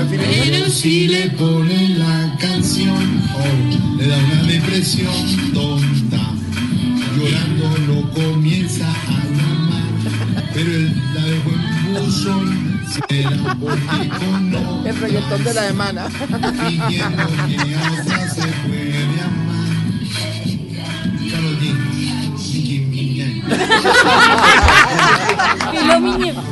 Pero 0.07 0.69
si 0.69 1.07
le 1.07 1.31
ponen 1.31 1.97
la 1.97 2.37
canción, 2.39 3.21
oh, 3.33 3.97
le 3.97 4.07
da 4.07 4.17
una 4.17 4.43
depresión 4.43 5.51
tonta, 5.51 6.31
llorando 7.17 7.77
lo 7.87 8.11
comienza 8.11 8.85
pero 10.55 10.71
él 10.71 10.95
la 11.13 11.21
dejó 11.21 11.49
en 11.49 11.93
buzón, 11.93 12.81
será 12.89 13.57
porque 13.59 14.07
con 14.07 14.55
otra 14.55 14.89
El 14.89 14.95
reggaetón 14.97 15.43
de 15.43 15.53
la 15.53 15.67
semana. 15.67 16.09
fingiendo 16.09 17.27
que 17.27 17.75
a 17.75 17.91
otra 17.91 18.29
se 18.29 18.47
puede 18.65 19.03
amar. 19.03 19.35
Karol 21.29 21.57
G, 21.59 21.61
Nicki 22.53 22.75
Y 22.75 22.79
miñe. 22.79 23.43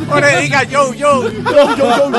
Ahora 0.09 0.39
diga 0.39 0.63
yo, 0.63 0.93
yo. 0.93 1.23
Yo, 1.31 1.75
yo, 1.75 1.75
yo. 1.77 2.11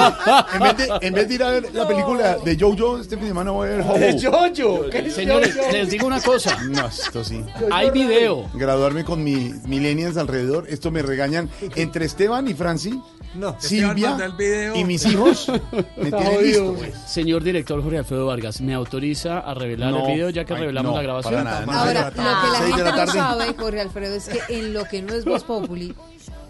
En 0.55 0.61
vez, 0.61 0.77
de, 0.77 0.89
en 1.01 1.15
vez 1.15 1.29
de 1.29 1.35
ir 1.35 1.43
a 1.43 1.51
ver 1.51 1.75
la 1.75 1.87
película 1.87 2.37
de 2.45 2.57
Jojo, 2.59 2.99
este 2.99 3.17
fin 3.17 3.25
de 3.25 3.29
semana 3.31 3.51
voy 3.51 3.69
a 3.69 3.71
ver 3.73 3.81
Ho-Ho. 3.83 3.99
De 3.99 4.21
Jojo. 4.21 4.91
¿Qué 4.91 4.99
es 4.99 5.15
Señores, 5.15 5.55
Jojo? 5.55 5.73
les 5.73 5.91
digo 5.91 6.07
una 6.07 6.21
cosa. 6.21 6.57
No, 6.65 6.87
esto 6.87 7.25
sí. 7.25 7.43
Hay 7.71 7.91
video. 7.91 8.49
Graduarme 8.55 9.05
con 9.05 9.23
mi 9.23 9.55
millennials 9.67 10.17
alrededor, 10.17 10.67
esto 10.69 10.91
me 10.91 11.03
regañan 11.03 11.51
entre 11.77 12.07
Esteban 12.07 12.49
y 12.49 12.55
Franci, 12.55 13.01
No. 13.35 13.57
Silvia 13.59 14.11
manda 14.11 14.27
el 14.27 14.33
video. 14.33 14.77
y 14.77 14.85
mis 14.85 15.05
hijos. 15.07 15.51
Me 15.97 16.11
tienen 16.11 16.43
listo, 16.43 16.75
pues. 16.75 16.95
Señor 17.07 17.43
director 17.43 17.83
Jorge 17.83 17.99
Alfredo 17.99 18.27
Vargas, 18.27 18.61
¿me 18.61 18.75
autoriza 18.75 19.39
a 19.41 19.55
revelar 19.55 19.91
No, 19.93 20.07
el 20.07 20.13
video 20.15 20.31
ya 20.31 20.45
que 20.45 20.55
ay, 20.55 20.61
revelamos 20.61 20.93
no, 20.93 20.97
la 20.97 21.03
grabación? 21.03 21.35
para 21.35 21.45
nada, 21.45 21.67
no. 21.67 21.73
Ahora, 21.73 22.05
lo 22.11 22.11
que 22.15 22.17
la 22.23 22.33
tarde. 22.45 22.73
gente 22.73 23.07
no 23.07 23.13
sabe, 23.13 23.55
Jorge 23.59 23.81
Alfredo, 23.81 24.15
es 24.15 24.29
que 24.29 24.41
en 24.59 24.73
lo 24.73 24.85
que 24.85 25.03
no 25.03 25.15
es 25.15 25.25
Voz 25.25 25.43
Populi, 25.45 25.95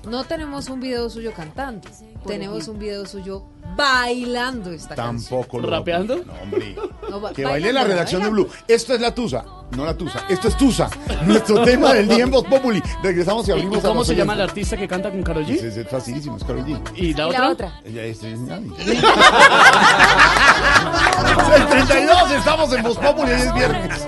no 0.07 0.25
tenemos 0.25 0.69
un 0.69 0.81
video 0.81 1.09
suyo 1.11 1.33
cantando. 1.35 1.89
Tenemos 2.27 2.69
un 2.69 2.79
video 2.79 3.05
suyo 3.07 3.45
bailando 3.77 4.71
esta 4.73 4.95
canción. 4.95 5.41
Tampoco 5.41 5.59
lo 5.61 5.69
¿Rapeando? 5.71 6.17
No, 6.25 6.33
hombre. 6.43 6.77
No, 7.11 7.21
ba- 7.21 7.33
Que 7.33 7.45
baile 7.45 7.73
la 7.73 7.85
redacción 7.85 8.23
de. 8.23 8.29
Blue. 8.31 8.49
Esto 8.69 8.95
es 8.95 9.01
la 9.01 9.15
Tusa, 9.15 9.45
no 9.77 9.85
la 9.85 9.95
Tusa. 9.97 10.25
Esto 10.29 10.49
es 10.49 10.57
Tusa. 10.57 10.89
Nuestro 11.27 11.63
tema 11.65 11.93
del 11.93 12.09
día 12.09 12.25
en 12.25 12.31
Voz 12.31 12.45
Populi. 12.45 12.83
Regresamos 13.03 13.47
y 13.47 13.51
¿Y 13.51 13.53
abrimos 13.55 13.79
a 13.85 13.89
cómo 13.89 14.01
los 14.01 14.07
se 14.07 14.15
llama 14.17 14.33
el 14.35 14.41
oyentes. 14.41 14.51
artista 14.53 14.77
que 14.77 14.89
canta 14.89 15.11
con 15.11 15.23
Karol 15.23 15.45
G? 15.47 15.51
Es, 15.63 15.77
es 15.77 15.89
facilísimo, 15.89 16.37
es 16.37 16.45
Karol 16.45 16.65
G. 16.65 16.81
¿Y 16.97 17.13
la 17.15 17.25
Y 17.25 17.27
otra? 17.29 17.39
la 17.41 17.49
otra. 17.51 17.81
Ella 17.85 18.03
es 18.05 18.23
es 18.23 18.39
nadie. 18.41 18.71
32, 21.71 22.31
estamos 22.33 22.73
en 22.73 22.83
Voz 22.83 22.97
Populi, 22.99 23.33
hoy 23.33 23.41
es 23.41 23.55
viernes. 23.55 24.01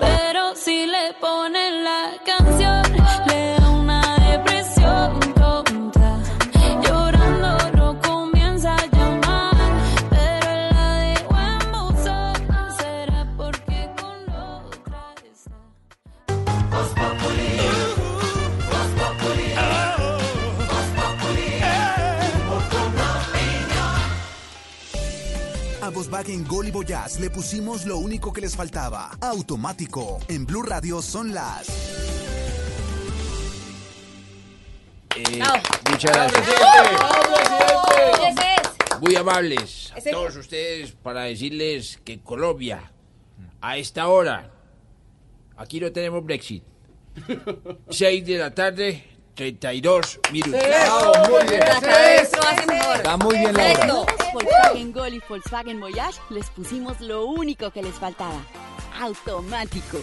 Pero 0.00 0.54
si 0.56 0.86
le 0.86 1.14
ponen 1.20 1.84
la 1.84 2.12
canción, 2.24 2.53
Volkswagen 25.94 26.44
Gol 26.44 26.66
y 26.66 26.70
Voyage 26.72 27.20
le 27.20 27.30
pusimos 27.30 27.86
lo 27.86 27.98
único 27.98 28.32
que 28.32 28.40
les 28.40 28.56
faltaba. 28.56 29.12
Automático. 29.20 30.18
En 30.26 30.44
Blue 30.44 30.62
Radio 30.62 31.00
son 31.00 31.32
las... 31.32 31.68
Eh, 35.16 35.40
muchas 35.88 36.12
gracias. 36.12 36.48
Muy 39.00 39.14
amables 39.14 39.92
a 39.96 40.00
todos 40.10 40.34
ustedes 40.34 40.90
para 40.90 41.22
decirles 41.22 42.00
que 42.04 42.18
Colombia, 42.20 42.90
a 43.60 43.76
esta 43.78 44.08
hora, 44.08 44.50
aquí 45.56 45.78
no 45.78 45.92
tenemos 45.92 46.24
Brexit. 46.24 46.64
6 47.90 48.26
de 48.26 48.38
la 48.38 48.52
tarde, 48.52 49.04
32 49.34 50.20
minutos. 50.32 50.62
muy 51.28 51.48
bien. 51.48 51.62
Eso 51.62 52.40
hace 52.42 52.66
mejor. 52.66 52.96
Está 52.96 53.16
muy 53.16 53.38
bien 53.38 53.54
la 53.54 53.72
hora. 53.72 54.06
Volkswagen 54.32 54.92
Gol 54.92 55.14
y 55.14 55.22
Volkswagen 55.28 55.80
Voyage 55.80 56.20
les 56.30 56.50
pusimos 56.50 57.00
lo 57.00 57.26
único 57.26 57.70
que 57.70 57.82
les 57.82 57.94
faltaba. 57.94 58.40
Automático. 59.00 60.00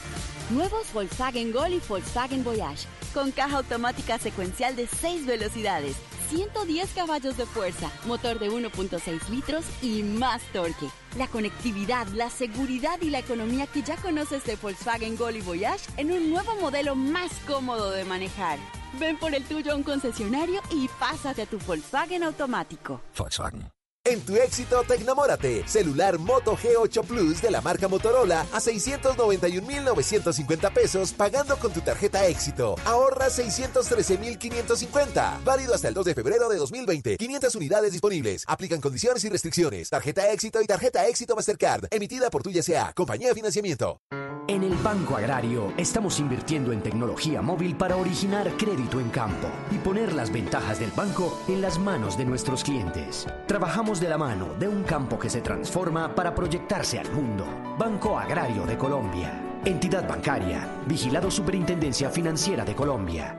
Nuevos 0.50 0.92
Volkswagen 0.94 1.52
Gol 1.52 1.74
y 1.74 1.82
Volkswagen 1.88 2.44
Voyage. 2.44 2.88
Con 3.14 3.32
caja 3.32 3.58
automática 3.58 4.18
secuencial 4.20 4.76
de 4.76 4.88
6 4.88 5.26
velocidades, 5.26 5.96
110 6.32 6.94
caballos 6.94 7.36
de 7.36 7.46
fuerza, 7.46 7.92
motor 8.06 8.40
de 8.40 8.50
1.6 8.50 9.28
litros 9.28 9.66
y 9.82 10.02
más 10.02 10.42
torque. 10.54 10.88
La 11.18 11.28
conectividad, 11.28 12.08
la 12.08 12.30
seguridad 12.30 13.02
y 13.02 13.10
la 13.10 13.20
economía 13.20 13.68
que 13.68 13.82
ya 13.82 13.98
conoces 13.98 14.46
de 14.46 14.56
Volkswagen 14.56 15.18
Gol 15.18 15.36
y 15.36 15.42
Voyage 15.42 15.90
en 15.98 16.10
un 16.10 16.32
nuevo 16.32 16.56
modelo 16.62 16.96
más 16.96 17.34
cómodo 17.46 17.92
de 17.92 18.06
manejar. 18.06 18.60
Ven 18.98 19.18
por 19.18 19.36
el 19.36 19.44
tuyo 19.44 19.74
a 19.74 19.76
un 19.76 19.84
concesionario 19.84 20.62
y 20.72 20.88
pásate 21.00 21.42
a 21.42 21.46
tu 21.46 21.60
Volkswagen 21.60 22.24
automático. 22.24 23.02
Volkswagen. 23.18 23.81
En 24.04 24.20
tu 24.22 24.36
éxito, 24.36 24.84
Tecnamórate. 24.88 25.64
Celular 25.68 26.18
Moto 26.18 26.58
G8 26.58 27.06
Plus 27.06 27.40
de 27.40 27.52
la 27.52 27.62
marca 27.62 27.88
Motorola 27.88 28.48
a 28.52 28.60
691,950 28.60 30.72
pesos 30.72 31.14
pagando 31.14 31.56
con 31.58 31.72
tu 31.72 31.82
tarjeta 31.82 32.26
éxito. 32.26 32.74
Ahorra 32.86 33.30
613,550. 33.30 35.42
Válido 35.46 35.76
hasta 35.76 35.88
el 35.88 35.94
2 35.94 36.06
de 36.06 36.16
febrero 36.16 36.50
de 36.50 36.58
2020. 36.58 37.18
500 37.18 37.54
unidades 37.54 37.92
disponibles. 37.92 38.44
Aplican 38.48 38.82
condiciones 38.82 39.24
y 39.24 39.30
restricciones. 39.30 39.92
Tarjeta 39.92 40.32
éxito 40.32 40.60
y 40.64 40.66
tarjeta 40.66 41.08
éxito 41.08 41.36
Mastercard. 41.36 41.86
Emitida 41.92 42.32
por 42.32 42.42
Tuya 42.42 42.62
S.A. 42.62 42.94
Compañía 42.94 43.28
de 43.28 43.36
Financiamiento. 43.36 44.02
En 44.48 44.64
el 44.64 44.76
Banco 44.78 45.16
Agrario 45.16 45.72
estamos 45.78 46.20
invirtiendo 46.20 46.74
en 46.74 46.82
tecnología 46.82 47.42
móvil 47.42 47.76
para 47.76 47.96
originar 47.96 48.52
crédito 48.58 49.00
en 49.00 49.10
campo 49.10 49.48
y 49.72 49.78
poner 49.78 50.14
las 50.14 50.32
ventajas 50.32 50.80
del 50.80 50.92
banco 50.92 51.40
en 51.48 51.62
las 51.62 51.78
manos 51.78 52.18
de 52.18 52.26
nuestros 52.26 52.64
clientes. 52.64 53.28
Trabajamos 53.48 53.91
de 54.00 54.08
la 54.08 54.18
mano 54.18 54.54
de 54.58 54.68
un 54.68 54.84
campo 54.84 55.20
que 55.20 55.30
se 55.30 55.42
transforma 55.42 56.16
para 56.16 56.34
proyectarse 56.34 57.00
al 57.00 57.12
mundo. 57.12 57.46
Banco 57.78 58.18
Agrario 58.18 58.66
de 58.66 58.78
Colombia. 58.78 59.60
Entidad 59.66 60.08
bancaria. 60.08 60.68
Vigilado 60.88 61.30
Superintendencia 61.30 62.10
Financiera 62.10 62.64
de 62.64 62.74
Colombia. 62.76 63.38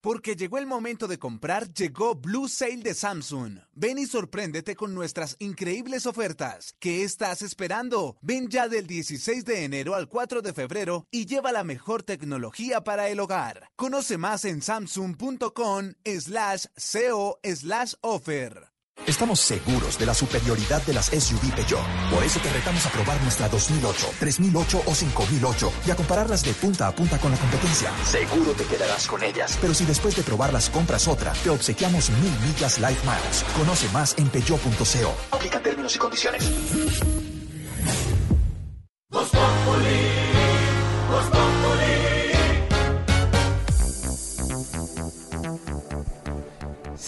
Porque 0.00 0.36
llegó 0.36 0.58
el 0.58 0.66
momento 0.66 1.08
de 1.08 1.18
comprar, 1.18 1.72
llegó 1.72 2.14
Blue 2.14 2.48
Sale 2.48 2.78
de 2.78 2.94
Samsung. 2.94 3.58
Ven 3.72 3.98
y 3.98 4.06
sorpréndete 4.06 4.76
con 4.76 4.94
nuestras 4.94 5.36
increíbles 5.38 6.06
ofertas. 6.06 6.74
¿Qué 6.78 7.02
estás 7.02 7.42
esperando? 7.42 8.16
Ven 8.22 8.48
ya 8.48 8.68
del 8.68 8.86
16 8.86 9.44
de 9.44 9.64
enero 9.64 9.94
al 9.94 10.08
4 10.08 10.40
de 10.40 10.52
febrero 10.52 11.06
y 11.10 11.26
lleva 11.26 11.50
la 11.50 11.64
mejor 11.64 12.04
tecnología 12.04 12.82
para 12.82 13.08
el 13.08 13.18
hogar. 13.20 13.68
Conoce 13.76 14.18
más 14.18 14.44
en 14.44 14.62
samsung.com 14.62 15.92
slash 16.04 16.66
co 16.76 17.38
slash 17.42 17.94
offer. 18.00 18.77
Estamos 19.06 19.40
seguros 19.40 19.98
de 19.98 20.06
la 20.06 20.14
superioridad 20.14 20.82
de 20.82 20.92
las 20.92 21.06
SUV 21.06 21.54
Peugeot. 21.54 21.80
Por 22.12 22.22
eso 22.22 22.40
te 22.40 22.50
retamos 22.52 22.84
a 22.86 22.90
probar 22.90 23.20
nuestra 23.22 23.48
2008, 23.48 24.06
3008 24.20 24.82
o 24.84 24.94
5008 24.94 25.72
y 25.86 25.90
a 25.90 25.96
compararlas 25.96 26.44
de 26.44 26.52
punta 26.52 26.88
a 26.88 26.94
punta 26.94 27.18
con 27.18 27.30
la 27.30 27.38
competencia. 27.38 27.90
Seguro 28.04 28.52
te 28.52 28.64
quedarás 28.64 29.06
con 29.06 29.22
ellas. 29.22 29.56
Pero 29.60 29.72
si 29.74 29.84
después 29.84 30.14
de 30.16 30.22
probarlas 30.22 30.68
compras 30.70 31.08
otra, 31.08 31.32
te 31.32 31.50
obsequiamos 31.50 32.10
mil 32.10 32.32
millas 32.46 32.78
Life 32.78 33.00
Miles. 33.06 33.44
Conoce 33.56 33.88
más 33.90 34.14
en 34.18 34.28
peugeot.co. 34.28 35.36
Aplica 35.36 35.60
términos 35.62 35.94
y 35.96 35.98
condiciones. 35.98 36.44
Voz 39.10 39.28
Populi, 39.30 40.00
Voz 41.10 41.24
Populi. 41.24 41.47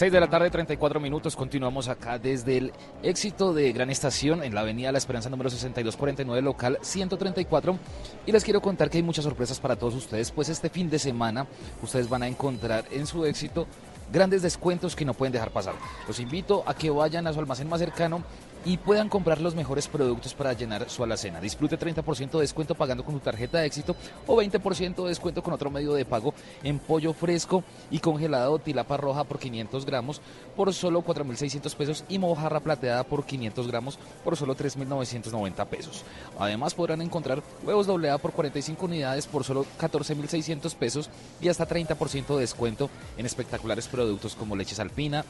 6 0.01 0.11
de 0.11 0.19
la 0.19 0.31
tarde, 0.31 0.49
34 0.49 0.99
minutos. 0.99 1.35
Continuamos 1.35 1.87
acá 1.87 2.17
desde 2.17 2.57
el 2.57 2.73
éxito 3.03 3.53
de 3.53 3.71
Gran 3.71 3.91
Estación 3.91 4.43
en 4.43 4.55
la 4.55 4.61
Avenida 4.61 4.91
La 4.91 4.97
Esperanza 4.97 5.29
número 5.29 5.51
6249, 5.51 6.41
local 6.41 6.79
134. 6.81 7.77
Y 8.25 8.31
les 8.31 8.43
quiero 8.43 8.63
contar 8.63 8.89
que 8.89 8.97
hay 8.97 9.03
muchas 9.03 9.25
sorpresas 9.25 9.59
para 9.59 9.75
todos 9.75 9.93
ustedes, 9.93 10.31
pues 10.31 10.49
este 10.49 10.69
fin 10.69 10.89
de 10.89 10.97
semana 10.97 11.45
ustedes 11.83 12.09
van 12.09 12.23
a 12.23 12.27
encontrar 12.27 12.83
en 12.89 13.05
su 13.05 13.25
éxito 13.25 13.67
grandes 14.11 14.41
descuentos 14.41 14.95
que 14.95 15.05
no 15.05 15.13
pueden 15.13 15.33
dejar 15.33 15.51
pasar. 15.51 15.75
Los 16.07 16.19
invito 16.19 16.63
a 16.65 16.73
que 16.73 16.89
vayan 16.89 17.27
a 17.27 17.33
su 17.33 17.39
almacén 17.39 17.69
más 17.69 17.79
cercano 17.79 18.23
y 18.65 18.77
puedan 18.77 19.09
comprar 19.09 19.41
los 19.41 19.55
mejores 19.55 19.87
productos 19.87 20.33
para 20.33 20.53
llenar 20.53 20.89
su 20.89 21.03
alacena. 21.03 21.41
Disfrute 21.41 21.79
30% 21.79 22.31
de 22.31 22.41
descuento 22.41 22.75
pagando 22.75 23.03
con 23.03 23.15
tu 23.15 23.19
tarjeta 23.19 23.59
de 23.59 23.65
éxito 23.65 23.95
o 24.27 24.35
20% 24.35 25.03
de 25.03 25.09
descuento 25.09 25.41
con 25.41 25.53
otro 25.53 25.69
medio 25.69 25.93
de 25.93 26.05
pago 26.05 26.33
en 26.63 26.79
pollo 26.79 27.13
fresco 27.13 27.63
y 27.89 27.99
congelado 27.99 28.59
tilapa 28.59 28.97
roja 28.97 29.23
por 29.23 29.39
500 29.39 29.85
gramos 29.85 30.21
por 30.55 30.73
solo 30.73 31.03
4.600 31.03 31.75
pesos 31.75 32.05
y 32.09 32.19
mojarra 32.19 32.59
plateada 32.59 33.03
por 33.03 33.25
500 33.25 33.67
gramos 33.67 33.99
por 34.23 34.37
solo 34.37 34.55
3.990 34.55 35.65
pesos. 35.67 36.03
Además 36.37 36.73
podrán 36.73 37.01
encontrar 37.01 37.41
huevos 37.63 37.87
doble 37.87 38.09
A 38.09 38.17
por 38.17 38.31
45 38.31 38.85
unidades 38.85 39.27
por 39.27 39.43
solo 39.43 39.65
14.600 39.79 40.75
pesos 40.75 41.09
y 41.41 41.49
hasta 41.49 41.67
30% 41.67 42.35
de 42.35 42.41
descuento 42.41 42.89
en 43.17 43.25
espectaculares 43.25 43.87
productos 43.87 44.35
como 44.35 44.55
leches 44.55 44.79
alpina, 44.79 45.25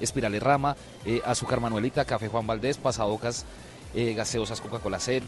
Espirales 0.00 0.42
Rama, 0.42 0.76
eh, 1.04 1.20
Azúcar 1.24 1.60
Manuelita, 1.60 2.04
Café 2.04 2.28
Juan 2.28 2.46
Valdés, 2.46 2.76
Pasabocas, 2.78 3.44
eh, 3.94 4.14
Gaseosas 4.14 4.60
Coca-Cola 4.60 4.98
Cero, 5.00 5.26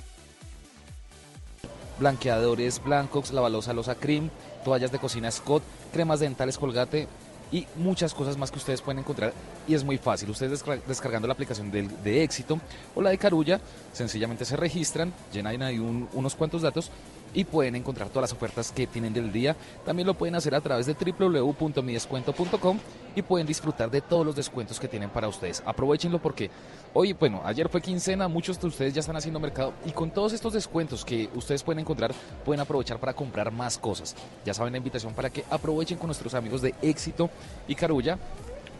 blanqueadores 1.98 2.82
blancos, 2.82 3.32
lavalosa 3.32 3.72
Losa 3.72 3.94
Cream, 3.94 4.30
toallas 4.64 4.92
de 4.92 4.98
cocina 4.98 5.30
Scott, 5.30 5.62
cremas 5.92 6.20
dentales 6.20 6.56
Colgate 6.58 7.08
y 7.52 7.66
muchas 7.76 8.14
cosas 8.14 8.36
más 8.36 8.50
que 8.50 8.58
ustedes 8.58 8.80
pueden 8.80 9.00
encontrar 9.00 9.32
y 9.66 9.74
es 9.74 9.82
muy 9.84 9.98
fácil. 9.98 10.30
Ustedes 10.30 10.52
descar- 10.64 10.80
descargando 10.86 11.26
la 11.26 11.34
aplicación 11.34 11.70
del- 11.70 12.02
de, 12.02 12.22
Éxito 12.22 12.60
o 12.94 13.02
la 13.02 13.10
de 13.10 13.18
Carulla, 13.18 13.60
sencillamente 13.92 14.44
se 14.44 14.56
registran, 14.56 15.12
llenan 15.32 15.60
ahí 15.62 15.78
un- 15.78 16.08
unos 16.12 16.34
cuantos 16.36 16.62
datos 16.62 16.90
y 17.34 17.44
pueden 17.44 17.76
encontrar 17.76 18.08
todas 18.08 18.30
las 18.30 18.32
ofertas 18.32 18.72
que 18.72 18.86
tienen 18.86 19.12
del 19.12 19.32
día. 19.32 19.56
También 19.84 20.06
lo 20.06 20.14
pueden 20.14 20.34
hacer 20.34 20.54
a 20.54 20.60
través 20.60 20.86
de 20.86 20.94
www.midescuento.com 20.94 22.78
y 23.14 23.22
pueden 23.22 23.46
disfrutar 23.46 23.90
de 23.90 24.00
todos 24.00 24.24
los 24.24 24.36
descuentos 24.36 24.78
que 24.78 24.88
tienen 24.88 25.10
para 25.10 25.28
ustedes. 25.28 25.62
Aprovechenlo 25.66 26.20
porque 26.20 26.50
hoy, 26.94 27.12
bueno, 27.12 27.42
ayer 27.44 27.68
fue 27.68 27.80
quincena, 27.80 28.28
muchos 28.28 28.60
de 28.60 28.66
ustedes 28.66 28.94
ya 28.94 29.00
están 29.00 29.16
haciendo 29.16 29.40
mercado 29.40 29.72
y 29.84 29.90
con 29.90 30.10
todos 30.10 30.32
estos 30.32 30.52
descuentos 30.52 31.04
que 31.04 31.28
ustedes 31.34 31.62
pueden 31.62 31.80
encontrar, 31.80 32.12
pueden 32.44 32.60
aprovechar 32.60 32.98
para 32.98 33.14
comprar 33.14 33.50
más 33.50 33.78
cosas. 33.78 34.14
Ya 34.44 34.54
saben 34.54 34.72
la 34.72 34.78
invitación 34.78 35.14
para 35.14 35.30
que 35.30 35.44
aprovechen 35.50 35.98
con 35.98 36.08
nuestros 36.08 36.34
amigos 36.34 36.62
de 36.62 36.74
Éxito 36.82 37.30
y 37.66 37.74
Carulla 37.74 38.18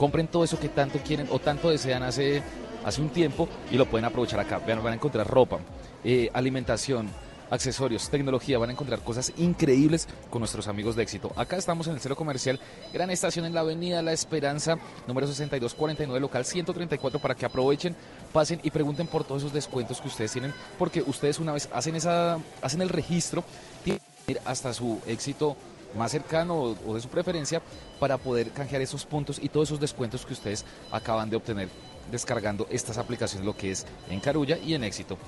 compren 0.01 0.29
todo 0.29 0.45
eso 0.45 0.59
que 0.59 0.71
tanto 0.71 0.99
quieren 1.01 1.29
o 1.31 1.39
tanto 1.39 1.69
desean 1.69 2.03
hace, 2.03 2.43
hace 2.87 3.03
un 3.03 3.11
tiempo 3.11 3.47
y 3.71 3.77
lo 3.77 3.85
pueden 3.85 4.07
aprovechar 4.07 4.41
acá. 4.41 4.59
Vean, 4.59 4.83
van 4.83 4.95
a 4.95 4.97
encontrar 4.97 5.27
ropa, 5.27 5.59
eh, 6.03 6.31
alimentación, 6.33 7.11
accesorios, 7.51 8.09
tecnología, 8.09 8.59
van 8.59 8.71
a 8.71 8.73
encontrar 8.73 9.01
cosas 9.01 9.33
increíbles 9.37 10.09
con 10.31 10.41
nuestros 10.41 10.69
amigos 10.69 10.97
de 10.97 11.03
éxito. 11.03 11.33
Acá 11.37 11.57
estamos 11.57 11.87
en 11.87 11.95
el 11.95 12.01
centro 12.01 12.17
comercial, 12.17 12.61
gran 12.93 13.11
estación 13.11 13.45
en 13.45 13.55
la 13.55 13.61
avenida 13.61 14.03
La 14.03 14.13
Esperanza, 14.13 14.77
número 15.07 15.27
6249, 15.27 16.21
local 16.21 16.45
134, 16.45 17.21
para 17.21 17.35
que 17.35 17.47
aprovechen, 17.47 17.95
pasen 18.33 18.61
y 18.63 18.71
pregunten 18.71 19.07
por 19.07 19.25
todos 19.25 19.43
esos 19.43 19.53
descuentos 19.53 20.01
que 20.01 20.09
ustedes 20.09 20.33
tienen, 20.33 20.55
porque 20.79 21.03
ustedes 21.03 21.39
una 21.39 21.53
vez 21.53 21.69
hacen, 21.73 21.97
esa, 21.97 22.39
hacen 22.63 22.83
el 22.83 22.89
registro, 22.89 23.45
tienen 23.85 24.01
que 24.27 24.33
ir 24.33 24.41
hasta 24.45 24.73
su 24.73 25.01
éxito 25.07 25.57
más 25.97 26.13
cercano 26.13 26.55
o, 26.55 26.77
o 26.87 26.95
de 26.95 27.01
su 27.01 27.09
preferencia 27.09 27.61
para 27.99 28.17
poder 28.17 28.53
canjear 28.53 28.81
esos 28.81 29.05
puntos 29.05 29.41
y 29.43 29.49
todos 29.49 29.69
esos 29.69 29.81
descuentos 29.81 30.25
que 30.25 30.33
ustedes 30.33 30.65
acaban 30.93 31.29
de 31.29 31.37
obtener 31.37 31.69
descargando 32.11 32.67
estas 32.71 32.99
aplicaciones, 32.99 33.47
lo 33.47 33.57
que 33.57 33.71
es 33.71 33.87
en 34.09 34.21
Carulla 34.21 34.59
y 34.59 34.75
en 34.75 34.85
Éxito. 34.85 35.19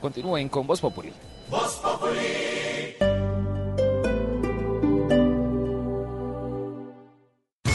Continúen 0.00 0.48
con 0.48 0.66
Voz 0.66 0.80
Populi. 0.80 1.12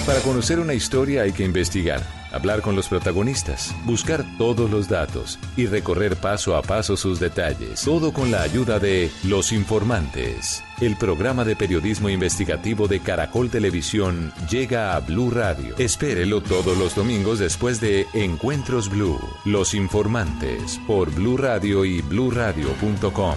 Para 0.05 0.21
conocer 0.21 0.59
una 0.59 0.73
historia 0.73 1.21
hay 1.21 1.31
que 1.31 1.43
investigar. 1.43 2.18
Hablar 2.31 2.61
con 2.61 2.75
los 2.75 2.87
protagonistas, 2.87 3.75
buscar 3.85 4.25
todos 4.37 4.69
los 4.69 4.87
datos 4.87 5.39
y 5.55 5.65
recorrer 5.65 6.15
paso 6.15 6.55
a 6.55 6.61
paso 6.61 6.97
sus 6.97 7.19
detalles. 7.19 7.81
Todo 7.83 8.13
con 8.13 8.31
la 8.31 8.41
ayuda 8.41 8.79
de 8.79 9.11
Los 9.23 9.51
Informantes. 9.51 10.63
El 10.81 10.95
programa 10.95 11.43
de 11.43 11.55
periodismo 11.55 12.09
investigativo 12.09 12.87
de 12.87 13.01
Caracol 13.01 13.49
Televisión 13.49 14.31
llega 14.49 14.95
a 14.95 14.99
Blue 14.99 15.29
Radio. 15.29 15.75
Espérelo 15.77 16.41
todos 16.41 16.77
los 16.77 16.95
domingos 16.95 17.39
después 17.39 17.81
de 17.81 18.07
Encuentros 18.13 18.89
Blue. 18.89 19.19
Los 19.43 19.73
Informantes 19.73 20.79
por 20.87 21.11
Blue 21.11 21.37
Radio 21.37 21.83
y 21.83 22.01
bluradio.com. 22.01 23.35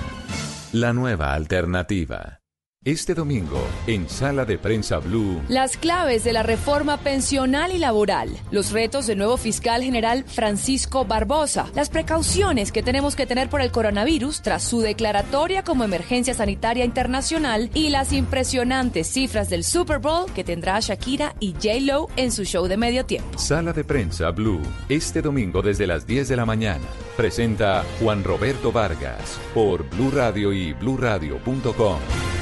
La 0.72 0.92
nueva 0.92 1.34
alternativa. 1.34 2.41
Este 2.84 3.14
domingo, 3.14 3.64
en 3.86 4.08
Sala 4.08 4.44
de 4.44 4.58
Prensa 4.58 4.98
Blue. 4.98 5.40
Las 5.46 5.76
claves 5.76 6.24
de 6.24 6.32
la 6.32 6.42
reforma 6.42 6.96
pensional 6.96 7.70
y 7.70 7.78
laboral, 7.78 8.36
los 8.50 8.72
retos 8.72 9.06
del 9.06 9.18
nuevo 9.18 9.36
fiscal 9.36 9.84
general 9.84 10.24
Francisco 10.26 11.04
Barbosa, 11.04 11.70
las 11.76 11.90
precauciones 11.90 12.72
que 12.72 12.82
tenemos 12.82 13.14
que 13.14 13.24
tener 13.24 13.48
por 13.48 13.60
el 13.60 13.70
coronavirus 13.70 14.42
tras 14.42 14.64
su 14.64 14.80
declaratoria 14.80 15.62
como 15.62 15.84
emergencia 15.84 16.34
sanitaria 16.34 16.84
internacional 16.84 17.70
y 17.72 17.90
las 17.90 18.12
impresionantes 18.12 19.06
cifras 19.06 19.48
del 19.48 19.62
Super 19.62 20.00
Bowl 20.00 20.32
que 20.32 20.42
tendrá 20.42 20.80
Shakira 20.80 21.36
y 21.38 21.52
J-Lo 21.52 22.08
en 22.16 22.32
su 22.32 22.42
show 22.42 22.66
de 22.66 22.78
medio 22.78 23.06
tiempo. 23.06 23.38
Sala 23.38 23.72
de 23.72 23.84
Prensa 23.84 24.32
Blue. 24.32 24.60
Este 24.88 25.22
domingo 25.22 25.62
desde 25.62 25.86
las 25.86 26.04
10 26.04 26.30
de 26.30 26.36
la 26.36 26.46
mañana. 26.46 26.84
Presenta 27.16 27.84
Juan 28.00 28.24
Roberto 28.24 28.72
Vargas 28.72 29.38
por 29.54 29.88
Blue 29.88 30.10
Radio 30.10 30.52
y 30.52 30.72
bluradio.com. 30.72 32.41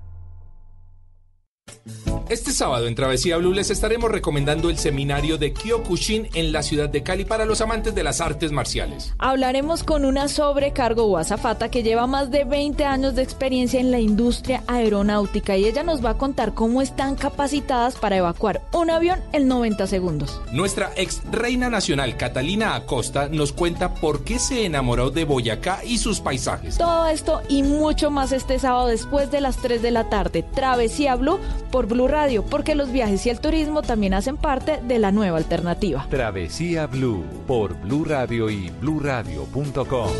Este 2.31 2.53
sábado 2.53 2.87
en 2.87 2.95
Travesía 2.95 3.35
Blue 3.35 3.51
les 3.51 3.71
estaremos 3.71 4.09
recomendando 4.09 4.69
el 4.69 4.77
seminario 4.77 5.37
de 5.37 5.51
Kyokushin 5.51 6.29
en 6.33 6.53
la 6.53 6.63
ciudad 6.63 6.87
de 6.87 7.03
Cali 7.03 7.25
para 7.25 7.43
los 7.43 7.59
amantes 7.59 7.93
de 7.93 8.03
las 8.03 8.21
artes 8.21 8.53
marciales. 8.53 9.13
Hablaremos 9.17 9.83
con 9.83 10.05
una 10.05 10.29
sobrecargo 10.29 11.03
o 11.03 11.17
azafata 11.17 11.69
que 11.69 11.83
lleva 11.83 12.07
más 12.07 12.31
de 12.31 12.45
20 12.45 12.85
años 12.85 13.15
de 13.15 13.23
experiencia 13.23 13.81
en 13.81 13.91
la 13.91 13.99
industria 13.99 14.63
aeronáutica 14.67 15.57
y 15.57 15.65
ella 15.65 15.83
nos 15.83 16.05
va 16.05 16.11
a 16.11 16.17
contar 16.17 16.53
cómo 16.53 16.81
están 16.81 17.15
capacitadas 17.15 17.95
para 17.95 18.15
evacuar 18.15 18.61
un 18.71 18.91
avión 18.91 19.19
en 19.33 19.49
90 19.49 19.85
segundos. 19.87 20.41
Nuestra 20.53 20.91
ex 20.95 21.21
reina 21.29 21.69
nacional 21.69 22.15
Catalina 22.15 22.75
Acosta 22.75 23.27
nos 23.27 23.51
cuenta 23.51 23.95
por 23.95 24.23
qué 24.23 24.39
se 24.39 24.65
enamoró 24.65 25.09
de 25.09 25.25
Boyacá 25.25 25.83
y 25.83 25.97
sus 25.97 26.21
paisajes. 26.21 26.77
Todo 26.77 27.07
esto 27.07 27.41
y 27.49 27.63
mucho 27.63 28.09
más 28.09 28.31
este 28.31 28.57
sábado 28.57 28.87
después 28.87 29.31
de 29.31 29.41
las 29.41 29.57
3 29.57 29.81
de 29.81 29.91
la 29.91 30.07
tarde. 30.07 30.43
Travesía 30.43 31.15
Blue 31.15 31.41
por 31.71 31.87
Blue 31.87 32.07
Radio, 32.07 32.43
porque 32.43 32.75
los 32.75 32.91
viajes 32.91 33.25
y 33.25 33.29
el 33.29 33.39
turismo 33.39 33.81
también 33.81 34.13
hacen 34.13 34.37
parte 34.37 34.79
de 34.81 34.99
la 34.99 35.11
nueva 35.11 35.37
alternativa. 35.37 36.07
Travesía 36.09 36.87
Blue 36.87 37.23
por 37.47 37.79
Blue 37.81 38.05
Radio 38.05 38.49
y 38.49 38.69
bluradio.com. 38.69 40.11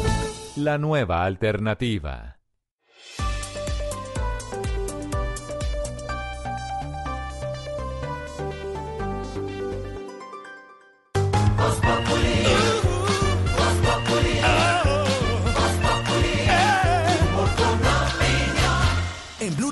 La 0.58 0.77
nueva 0.77 1.24
alternativa. 1.24 2.42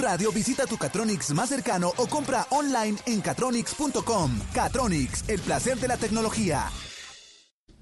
Radio 0.10 0.32
visita 0.32 0.66
tu 0.66 0.76
Catronics 0.76 1.36
más 1.36 1.50
cercano 1.50 1.94
o 1.98 2.08
compra 2.08 2.48
online 2.50 2.98
en 3.06 3.22
catronics.com. 3.22 4.40
Catronics, 4.56 5.30
el 5.30 5.40
placer 5.40 5.78
de 5.78 5.88
la 5.88 5.98
tecnología. 5.98 6.66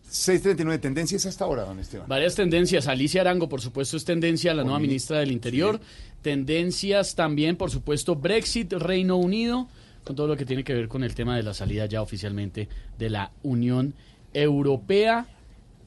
639 0.10 0.78
tendencias 0.78 1.26
hasta 1.26 1.46
ahora, 1.46 1.64
don 1.64 1.80
Esteban. 1.80 2.10
Varias 2.10 2.36
tendencias. 2.36 2.90
Alicia 2.90 3.22
Arango, 3.22 3.48
por 3.48 3.62
supuesto, 3.62 3.96
es 3.96 4.04
tendencia, 4.04 4.54
la 4.54 4.66
nueva 4.66 4.80
ministra 4.80 5.20
del 5.20 5.32
Interior. 5.32 5.80
Tendencias 6.22 7.16
también, 7.16 7.56
por 7.56 7.72
supuesto, 7.72 8.18
Brexit, 8.18 8.74
Reino 8.74 9.16
Unido, 9.16 9.70
con 10.04 10.18
todo 10.18 10.28
lo 10.28 10.36
que 10.36 10.46
tiene 10.46 10.66
que 10.66 10.74
ver 10.74 10.90
con 10.90 11.06
el 11.06 11.16
tema 11.16 11.38
de 11.38 11.44
la 11.44 11.54
salida 11.54 11.86
ya 11.86 12.02
oficialmente 12.02 12.68
de 13.00 13.10
la 13.10 13.32
Unión 13.44 13.94
Europea. 14.34 15.28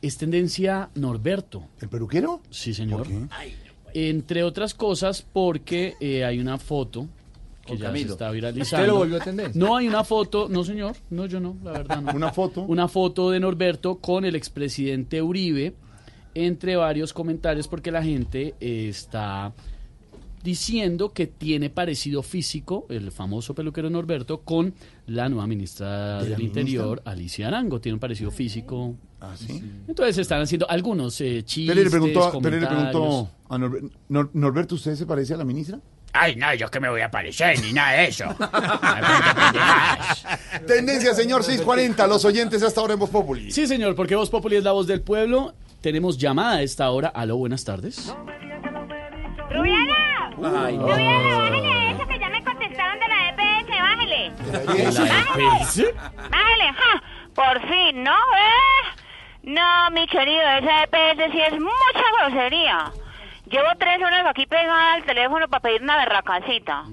Es 0.01 0.17
tendencia 0.17 0.89
Norberto. 0.95 1.69
¿El 1.83 1.91
peluquero? 1.91 2.41
Sí, 2.49 2.73
señor. 2.73 3.07
Entre 3.95 4.43
otras 4.43 4.75
cosas, 4.75 5.23
porque 5.23 5.95
eh, 6.01 6.25
hay 6.25 6.39
una 6.39 6.59
foto 6.59 7.09
que 7.67 7.77
ya 7.77 7.93
se 7.93 8.01
está 8.01 8.31
viralizando. 8.31 8.83
¿Usted 8.83 8.87
lo 8.87 8.99
volvió 8.99 9.17
a 9.17 9.25
tendencia? 9.25 9.61
No, 9.61 9.77
hay 9.77 9.89
una 9.89 10.05
foto, 10.05 10.49
no 10.49 10.65
señor, 10.65 10.97
no 11.11 11.27
yo 11.27 11.41
no, 11.41 11.57
la 11.63 11.73
verdad 11.73 12.03
no. 12.03 12.13
¿Una 12.13 12.33
foto? 12.33 12.63
Una 12.63 12.89
foto 12.89 13.31
de 13.31 13.41
Norberto 13.41 13.97
con 13.97 14.25
el 14.25 14.35
expresidente 14.35 15.23
Uribe, 15.23 15.75
entre 16.35 16.77
varios 16.77 17.13
comentarios, 17.13 17.69
porque 17.69 17.91
la 17.91 18.03
gente 18.03 18.55
eh, 18.61 18.89
está 18.89 19.53
diciendo 20.43 21.13
que 21.13 21.27
tiene 21.27 21.71
parecido 21.71 22.23
físico, 22.23 22.87
el 22.89 23.13
famoso 23.13 23.55
peluquero 23.55 23.91
Norberto, 23.91 24.41
con 24.41 24.75
la 25.07 25.29
nueva 25.29 25.47
ministra 25.47 25.89
¿De 25.89 26.31
la 26.31 26.31
del 26.31 26.39
ministra? 26.39 26.61
Interior, 26.63 27.03
Alicia 27.05 27.49
Arango. 27.49 27.81
Tiene 27.81 27.95
un 27.95 28.01
parecido 28.01 28.31
físico. 28.31 28.97
¿Ah, 29.21 29.35
sí? 29.37 29.63
Entonces 29.87 30.17
están 30.19 30.41
haciendo 30.41 30.69
algunos 30.71 31.21
eh, 31.21 31.43
chistes, 31.45 31.75
Pele 31.75 31.85
le 31.85 31.91
preguntó, 31.91 32.41
le 32.41 32.57
a 33.49 33.59
Norbert- 33.59 33.91
Nor- 34.09 34.31
Norberto, 34.33 34.75
¿usted 34.77 34.95
se 34.95 35.05
parece 35.07 35.35
a 35.35 35.37
la 35.37 35.45
ministra? 35.45 35.79
Ay, 36.13 36.35
no, 36.37 36.53
yo 36.55 36.69
que 36.71 36.81
me 36.81 36.89
voy 36.89 37.03
a 37.03 37.07
aparecer, 37.07 37.61
ni 37.61 37.73
nada 37.75 37.93
de 37.93 38.09
eso. 38.09 38.25
Tendencia, 40.67 41.15
señor 41.15 41.43
640, 41.45 42.07
los 42.07 42.25
oyentes 42.25 42.63
hasta 42.63 42.81
ahora 42.81 42.95
en 42.95 42.99
Voz 43.01 43.11
Populi. 43.11 43.51
Sí, 43.53 43.67
señor, 43.67 43.95
porque 43.95 44.17
Voz 44.17 44.31
Populi 44.31 44.57
es 44.57 44.65
la 44.65 44.73
voz 44.73 44.87
del 44.87 45.03
pueblo. 45.03 45.55
Tenemos 45.81 46.19
llamada 46.19 46.57
a 46.57 46.63
esta 46.63 46.91
hora. 46.91 47.09
Aló, 47.09 47.37
buenas 47.37 47.65
tardes. 47.65 48.15
¡Rubiana! 49.51 50.31
Ay, 50.65 50.77
no. 50.77 50.89
¡Rubiana, 50.89 51.37
bájale 51.39 51.91
eso 51.93 52.07
que 52.09 52.19
ya 52.19 52.29
me 52.29 52.45
contestaron 52.45 52.99
de 53.01 53.09
la 53.09 53.29
EPS! 53.31 53.69
¡Bájale! 53.81 54.33
¿Bájale? 54.39 55.95
¡Bájale! 56.31 56.73
¡Ja! 56.75 57.03
Por 57.35 57.61
fin, 57.69 58.03
¿no? 58.03 58.11
¿Eh? 58.13 59.01
No, 59.43 59.91
mi 59.93 60.07
querido, 60.07 60.43
esa 60.43 60.83
EPS 60.85 61.33
sí 61.33 61.41
es 61.41 61.53
mucha 61.59 62.05
grosería. 62.21 62.91
Llevo 63.47 63.67
tres 63.79 63.99
horas 63.99 64.25
aquí 64.29 64.47
pegada 64.47 64.93
al 64.95 65.03
teléfono 65.05 65.49
para 65.49 65.61
pedir 65.61 65.83
una 65.83 65.97
berracacita. 65.97 66.85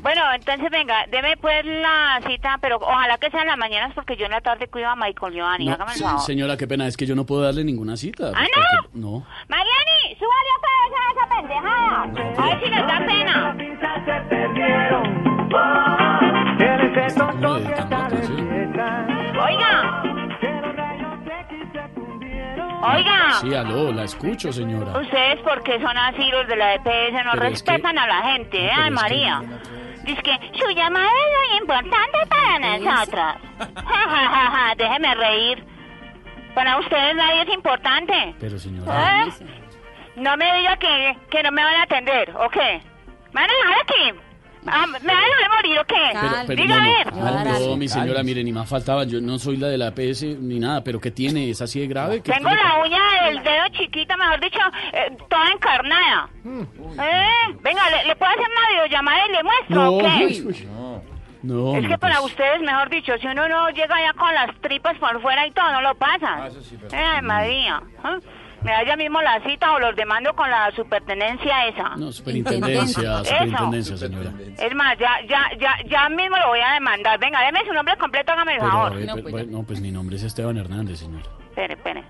Bueno, 0.00 0.22
entonces 0.34 0.70
venga, 0.70 1.04
deme 1.10 1.36
pues 1.36 1.62
la 1.66 2.20
cita, 2.26 2.56
pero 2.62 2.76
ojalá 2.76 3.18
que 3.18 3.28
sea 3.30 3.42
en 3.42 3.48
las 3.48 3.58
mañanas 3.58 3.92
porque 3.94 4.16
yo 4.16 4.24
en 4.24 4.30
la 4.30 4.40
tarde 4.40 4.66
cuido 4.68 4.88
a 4.88 4.96
Michael 4.96 5.34
Giovanni. 5.34 5.66
No, 5.66 5.72
Hágame 5.74 5.92
el 5.92 5.98
favor. 5.98 6.20
señora, 6.22 6.56
qué 6.56 6.66
pena, 6.66 6.86
es 6.86 6.96
que 6.96 7.04
yo 7.04 7.14
no 7.14 7.26
puedo 7.26 7.42
darle 7.42 7.64
ninguna 7.64 7.98
cita. 7.98 8.32
¿Ah, 8.34 8.46
porque- 8.54 8.98
no? 8.98 9.26
Mariani, 9.48 10.16
súbale 10.18 10.50
otra 10.56 10.72
vez 10.80 10.92
a 10.96 11.12
esa 11.12 11.26
pendejada. 11.36 12.02
A 12.38 12.46
ver 12.48 12.64
si 12.64 12.70
nos 12.70 12.86
da 12.86 12.98
pena. 13.06 14.60
Oiga. 19.38 19.99
Oiga. 22.82 23.32
Sí, 23.40 23.54
aló, 23.54 23.92
la 23.92 24.04
escucho, 24.04 24.52
señora. 24.52 24.98
Ustedes, 24.98 25.38
porque 25.40 25.78
son 25.80 25.96
así 25.96 26.22
los 26.30 26.46
de 26.48 26.56
la 26.56 26.74
EPS, 26.74 27.12
no 27.24 27.30
Pero 27.32 27.44
es 27.44 27.50
respetan 27.50 27.98
a 27.98 28.06
la 28.06 28.22
gente, 28.32 28.58
¿eh? 28.64 28.70
Ay, 28.74 28.80
es 28.80 28.84
que- 28.86 28.90
María. 28.90 29.42
Dice 30.04 30.22
que 30.22 30.38
su 30.58 30.70
llamada 30.70 31.06
es 31.06 31.50
muy 31.50 31.58
importante 31.58 32.18
para 32.28 32.58
nosotros. 32.78 33.34
Ja, 33.58 33.82
ja, 33.84 34.28
ja, 34.28 34.50
ja, 34.50 34.74
déjeme 34.76 35.14
reír. 35.14 35.64
Para 36.54 36.78
ustedes 36.78 37.14
nadie 37.16 37.42
es 37.42 37.48
importante. 37.50 38.34
Pero 38.40 38.58
señora. 38.58 39.24
¿Eh? 39.26 39.30
No 40.16 40.36
me 40.36 40.56
diga 40.56 40.76
que, 40.78 41.16
que 41.30 41.42
no 41.42 41.52
me 41.52 41.62
van 41.62 41.76
a 41.76 41.82
atender, 41.82 42.34
¿o 42.36 42.48
qué? 42.48 42.80
¿Me 43.32 43.40
van 43.42 43.50
a 43.50 43.52
dejar 43.52 43.82
aquí? 43.82 44.20
Ah, 44.66 44.86
¿Me 44.86 44.98
van 44.98 45.16
a 45.16 45.26
dejar 45.26 45.50
morir 45.56 45.78
o 45.78 45.84
qué? 45.86 45.94
Pero, 46.12 46.32
pero 46.46 46.62
Diga 46.62 46.76
no, 46.76 46.82
a 46.82 46.86
no, 46.86 46.92
ver. 46.94 47.46
no, 47.60 47.66
no, 47.70 47.76
mi 47.76 47.88
señora, 47.88 48.22
mire, 48.22 48.44
ni 48.44 48.52
más 48.52 48.68
faltaba. 48.68 49.04
Yo 49.04 49.20
no 49.20 49.38
soy 49.38 49.56
la 49.56 49.68
de 49.68 49.78
la 49.78 49.92
PS 49.94 50.22
ni 50.38 50.58
nada, 50.58 50.84
pero 50.84 51.00
¿qué 51.00 51.10
tiene? 51.10 51.48
¿Es 51.48 51.62
así 51.62 51.80
de 51.80 51.86
grave? 51.86 52.22
¿Qué 52.22 52.30
Tengo 52.32 52.48
tiene? 52.48 52.62
la 52.62 52.78
uña 52.84 52.98
del 53.24 53.42
dedo 53.42 53.68
chiquita, 53.72 54.16
mejor 54.18 54.40
dicho, 54.40 54.58
eh, 54.92 55.16
toda 55.30 55.48
encarnada. 55.52 56.28
¿Eh? 56.44 57.54
Venga, 57.62 57.90
¿le, 57.90 58.06
le 58.08 58.16
puedo 58.16 58.30
hacer 58.32 58.44
una 58.44 58.70
videollamada 58.72 59.26
y 59.26 59.32
le 59.32 59.42
muestro 59.42 59.74
No, 59.76 59.90
o 59.92 59.98
qué? 59.98 60.42
uy, 60.44 60.68
No, 61.42 61.74
Es 61.76 61.82
no, 61.82 61.88
que 61.88 61.98
para 61.98 62.18
pues, 62.20 62.32
ustedes, 62.32 62.60
mejor 62.60 62.90
dicho, 62.90 63.12
si 63.18 63.26
uno 63.28 63.48
no 63.48 63.70
llega 63.70 63.96
ya 63.98 64.12
con 64.12 64.32
las 64.34 64.54
tripas 64.60 64.98
por 64.98 65.22
fuera 65.22 65.46
y 65.46 65.50
todo, 65.52 65.72
no 65.72 65.80
lo 65.80 65.94
pasa. 65.94 66.48
Eh, 66.92 67.22
María. 67.22 67.80
¿eh? 68.04 68.20
Me 68.62 68.72
da 68.72 68.84
ya 68.84 68.96
mismo 68.96 69.22
la 69.22 69.40
cita 69.40 69.72
o 69.72 69.78
los 69.78 69.96
demando 69.96 70.34
con 70.34 70.50
la 70.50 70.70
supertenencia 70.72 71.66
esa. 71.66 71.96
No, 71.96 72.12
superintendencia, 72.12 73.20
Eso. 73.20 73.24
superintendencia, 73.24 73.96
señora. 73.96 74.32
Es 74.58 74.74
más, 74.74 74.98
ya, 74.98 75.20
ya, 75.26 75.50
ya, 75.58 75.76
ya 75.86 76.08
mismo 76.10 76.36
lo 76.36 76.48
voy 76.48 76.60
a 76.60 76.74
demandar. 76.74 77.18
Venga, 77.18 77.40
deme 77.40 77.64
su 77.66 77.72
nombre 77.72 77.96
completo, 77.96 78.32
hágame 78.32 78.54
el 78.54 78.60
favor. 78.60 78.94
ver, 78.94 79.08
pues, 79.22 79.30
bueno, 79.30 79.58
no, 79.58 79.62
pues 79.62 79.80
mi 79.80 79.90
nombre 79.90 80.16
es 80.16 80.22
Esteban 80.22 80.58
Hernández, 80.58 80.98
señora. 80.98 81.24
Espere, 81.48 81.74
espere. 81.74 82.04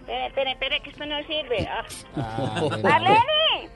Espere, 0.00 0.26
espere, 0.26 0.50
espere, 0.50 0.80
que 0.80 0.90
esto 0.90 1.06
no 1.06 1.18
sirve. 1.22 1.68
Ah. 1.68 1.84
Ah, 2.16 2.60
¡Marlene! 2.82 3.70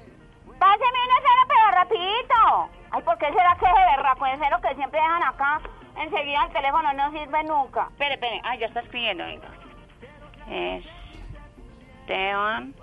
¡Páseme 0.58 0.98
una 1.06 1.18
cena, 1.20 1.44
pero 1.48 1.70
rapidito! 1.70 2.70
Ay, 2.90 3.02
¿por 3.02 3.18
qué 3.18 3.26
será 3.26 3.56
que 3.60 3.66
ese 3.66 3.96
berraco 3.96 4.24
de 4.24 4.32
cero 4.42 4.56
que 4.60 4.74
siempre 4.74 5.00
dejan 5.00 5.22
acá? 5.22 5.60
enseguida 5.96 6.44
el 6.46 6.52
teléfono 6.52 6.92
no 6.92 7.10
sirve 7.12 7.44
nunca. 7.44 7.88
Espere, 7.92 8.14
espere. 8.14 8.40
Ay, 8.44 8.58
ya 8.58 8.66
está 8.66 8.80
escribiendo, 8.80 9.24
venga. 9.24 9.48
Esteban 12.08 12.74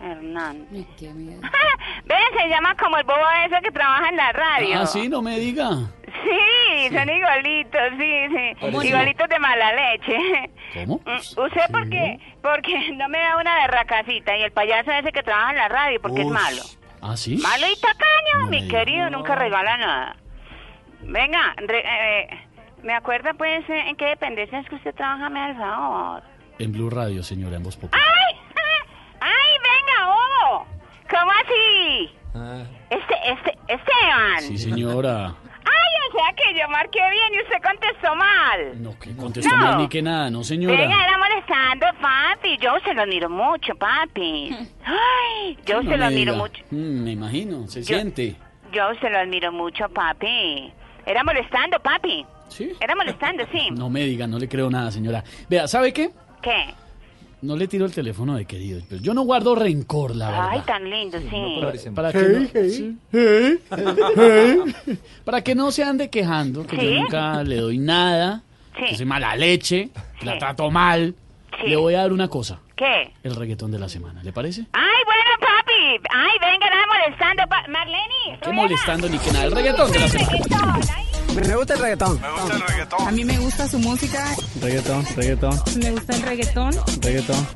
Hernández. 0.00 0.86
qué 0.96 1.12
miedo. 1.12 1.40
Ven, 2.04 2.18
se 2.40 2.48
llama 2.48 2.74
como 2.76 2.96
el 2.98 3.04
bobo 3.04 3.18
ese 3.46 3.60
que 3.62 3.70
trabaja 3.72 4.08
en 4.08 4.16
la 4.16 4.32
radio. 4.32 4.80
Ah, 4.80 4.86
sí, 4.86 5.08
no 5.08 5.20
me 5.22 5.38
diga. 5.40 5.70
Sí, 6.04 6.94
son 6.96 7.08
igualitos, 7.08 7.80
sí, 7.98 8.26
sí. 8.28 8.86
Igualitos 8.86 9.28
de 9.28 9.38
mala 9.40 9.72
leche. 9.72 10.50
¿Cómo? 10.74 11.00
Mm, 11.04 11.40
¿Usted 11.40 11.70
por 11.72 11.88
qué? 11.90 12.18
Porque 12.42 12.92
no 12.92 13.08
me 13.08 13.18
da 13.18 13.36
una 13.38 13.62
de 13.62 13.66
racacita 13.68 14.36
y 14.36 14.42
el 14.42 14.52
payaso 14.52 14.92
ese 14.92 15.10
que 15.10 15.22
trabaja 15.22 15.50
en 15.50 15.56
la 15.56 15.68
radio 15.68 16.00
porque 16.00 16.20
es 16.20 16.26
Ush. 16.26 16.32
malo. 16.32 16.62
¿Ah, 17.02 17.16
sí? 17.16 17.36
Malo 17.42 17.66
y 17.66 17.80
tacaño, 17.80 18.46
mi 18.50 18.68
querido, 18.68 19.10
nunca 19.10 19.34
regala 19.34 19.76
nada. 19.78 20.16
Venga, 21.00 21.54
re- 21.56 21.84
eh, 21.84 22.28
¿me 22.82 22.92
acuerda 22.94 23.34
pues 23.34 23.68
eh, 23.68 23.84
en 23.88 23.96
qué 23.96 24.06
dependencia 24.06 24.60
es 24.60 24.68
que 24.68 24.74
usted 24.76 24.94
trabaja, 24.94 25.28
me 25.28 25.40
da 25.40 25.48
el 25.50 25.56
favor? 25.56 26.22
En 26.58 26.72
Blue 26.72 26.90
Radio, 26.90 27.22
señora, 27.22 27.56
en 27.56 27.62
Voz 27.62 27.76
Popular. 27.76 28.04
¡Ay! 28.04 28.36
¡Ay, 29.20 29.58
venga, 29.62 30.06
bobo! 30.06 30.66
¿Cómo 31.10 31.30
así? 31.32 32.10
Este, 32.90 33.14
este, 33.32 33.50
Esteban. 33.72 34.40
Sí, 34.40 34.58
señora. 34.58 35.26
Ay, 35.64 35.94
o 36.08 36.12
sea 36.12 36.34
que 36.36 36.58
yo 36.58 36.68
marqué 36.68 36.98
bien 37.10 37.34
y 37.34 37.42
usted 37.42 37.62
contestó 37.62 38.14
mal. 38.16 38.82
No, 38.82 38.98
que 38.98 39.14
contestó 39.16 39.54
No. 39.56 39.62
mal 39.64 39.78
ni 39.78 39.88
que 39.88 40.02
nada, 40.02 40.30
no, 40.30 40.42
señora. 40.44 40.76
Venga, 40.76 41.04
era 41.04 41.18
molestando, 41.18 41.86
papi. 42.00 42.58
Yo 42.58 42.70
se 42.84 42.94
lo 42.94 43.02
admiro 43.02 43.30
mucho, 43.30 43.74
papi. 43.76 44.50
Ay, 44.84 45.58
yo 45.64 45.82
No 45.82 45.90
se 45.90 45.96
lo 45.96 46.08
diga. 46.10 46.32
mucho. 46.34 46.62
Mm, 46.70 47.04
me 47.04 47.10
imagino, 47.12 47.66
se 47.68 47.80
Yo- 47.82 47.96
siente. 47.96 48.36
Yo 48.72 48.82
se 49.00 49.08
lo 49.10 49.18
admiro 49.18 49.50
mucho, 49.52 49.88
papi. 49.88 50.72
Era 51.06 51.24
molestando, 51.24 51.78
papi. 51.80 52.26
¿Sí? 52.48 52.72
Era 52.80 52.94
molestando, 52.94 53.44
sí. 53.52 53.70
No 53.72 53.88
me 53.90 54.00
diga, 54.04 54.26
no 54.26 54.38
le 54.38 54.48
creo 54.48 54.68
nada, 54.70 54.90
señora. 54.90 55.22
Vea, 55.48 55.66
¿sabe 55.68 55.92
qué? 55.92 56.10
¿Qué? 56.42 56.74
No 57.40 57.56
le 57.56 57.68
tiro 57.68 57.86
el 57.86 57.92
teléfono 57.92 58.34
de 58.36 58.44
querido, 58.46 58.80
pero 58.88 59.00
yo 59.00 59.14
no 59.14 59.22
guardo 59.22 59.54
rencor, 59.54 60.16
la 60.16 60.30
verdad. 60.30 60.48
Ay, 60.50 60.60
tan 60.66 60.90
lindo, 60.90 61.18
sí. 61.20 61.90
Para 61.94 62.10
que 62.12 62.18
no, 62.18 62.46
sí. 62.68 62.98
Hey, 63.12 63.58
hey. 63.70 64.98
Para 65.24 65.42
que 65.44 65.54
no 65.54 65.70
se 65.70 65.84
ande 65.84 66.10
quejando, 66.10 66.66
que 66.66 66.76
¿Sí? 66.76 66.84
yo 66.84 66.90
nunca 67.02 67.44
le 67.44 67.56
doy 67.56 67.78
nada, 67.78 68.42
Sí. 68.76 68.84
que 68.88 68.96
soy 68.96 69.06
mala 69.06 69.36
leche, 69.36 69.90
que 70.18 70.26
la 70.26 70.36
trato 70.38 70.68
mal. 70.70 71.14
Sí. 71.62 71.68
Le 71.68 71.76
voy 71.76 71.94
a 71.94 71.98
dar 72.02 72.12
una 72.12 72.26
cosa, 72.28 72.60
¿Qué? 72.76 73.12
el 73.22 73.34
reggaetón 73.36 73.70
de 73.70 73.78
la 73.78 73.88
semana, 73.88 74.20
¿le 74.24 74.32
parece? 74.32 74.66
Ay, 74.72 75.02
bueno, 75.04 75.22
papi. 75.40 76.08
Ay, 76.10 76.30
venga, 76.40 76.70
nada 76.70 76.86
molestando, 76.86 77.42
pa 77.48 77.64
Marlene. 77.68 78.38
Qué 78.42 78.52
molestando 78.52 79.08
ni 79.08 79.18
que 79.18 79.30
nada, 79.32 79.44
el 79.46 79.52
reggaetón 79.52 79.92
de 79.92 79.98
la 80.00 80.08
semana. 80.08 80.38
Me 81.46 81.54
gusta 81.56 81.74
el 81.74 81.80
reggaetón. 81.80 82.20
Me 82.20 82.30
gusta 82.32 82.54
el 82.54 82.62
reggaetón. 82.62 83.08
A 83.08 83.10
mí 83.12 83.24
me 83.24 83.38
gusta 83.38 83.68
su 83.68 83.78
música. 83.78 84.34
Reggaetón, 84.60 85.04
reggaetón, 85.16 85.62
Me 85.76 85.90
gusta 85.92 86.14
el 86.16 86.22
reggaetón. 86.22 86.72
reggaetón. 87.00 87.46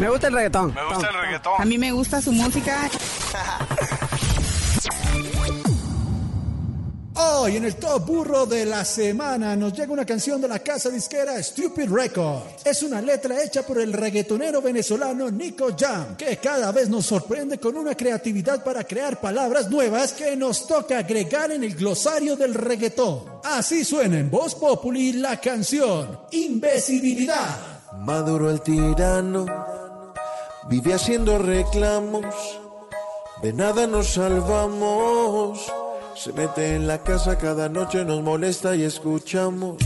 Me 0.00 0.08
gusta 0.10 0.26
el 0.28 0.34
reggaetón. 0.34 0.74
Me 0.74 0.84
gusta 0.94 1.08
el 1.08 1.14
reggaetón. 1.20 1.52
A 1.58 1.64
mí 1.64 1.78
me 1.78 1.92
gusta 1.92 2.20
su 2.22 2.32
música. 2.32 2.88
Hoy 7.18 7.56
en 7.56 7.64
el 7.64 7.76
top 7.76 8.04
burro 8.04 8.44
de 8.44 8.66
la 8.66 8.84
semana 8.84 9.56
nos 9.56 9.72
llega 9.72 9.90
una 9.90 10.04
canción 10.04 10.38
de 10.38 10.48
la 10.48 10.58
casa 10.58 10.90
disquera 10.90 11.42
Stupid 11.42 11.90
Records. 11.90 12.66
Es 12.66 12.82
una 12.82 13.00
letra 13.00 13.42
hecha 13.42 13.62
por 13.62 13.80
el 13.80 13.94
reggaetonero 13.94 14.60
venezolano 14.60 15.30
Nico 15.30 15.68
Jam, 15.78 16.14
que 16.14 16.36
cada 16.36 16.72
vez 16.72 16.90
nos 16.90 17.06
sorprende 17.06 17.58
con 17.58 17.74
una 17.74 17.94
creatividad 17.94 18.62
para 18.62 18.84
crear 18.84 19.18
palabras 19.18 19.70
nuevas 19.70 20.12
que 20.12 20.36
nos 20.36 20.66
toca 20.66 20.98
agregar 20.98 21.50
en 21.52 21.64
el 21.64 21.74
glosario 21.74 22.36
del 22.36 22.52
reggaetón. 22.52 23.24
Así 23.44 23.82
suena 23.82 24.18
en 24.18 24.30
Voz 24.30 24.54
Populi 24.54 25.14
la 25.14 25.40
canción 25.40 26.20
Invisibilidad. 26.32 27.80
Maduro 27.98 28.50
el 28.50 28.60
tirano 28.60 29.46
vive 30.68 30.92
haciendo 30.92 31.38
reclamos, 31.38 32.26
de 33.40 33.54
nada 33.54 33.86
nos 33.86 34.08
salvamos. 34.14 35.85
Se 36.16 36.32
mete 36.32 36.74
en 36.74 36.86
la 36.86 37.02
casa 37.02 37.36
cada 37.36 37.68
noche, 37.68 38.02
nos 38.04 38.22
molesta 38.22 38.74
y 38.74 38.84
escuchamos. 38.84 39.76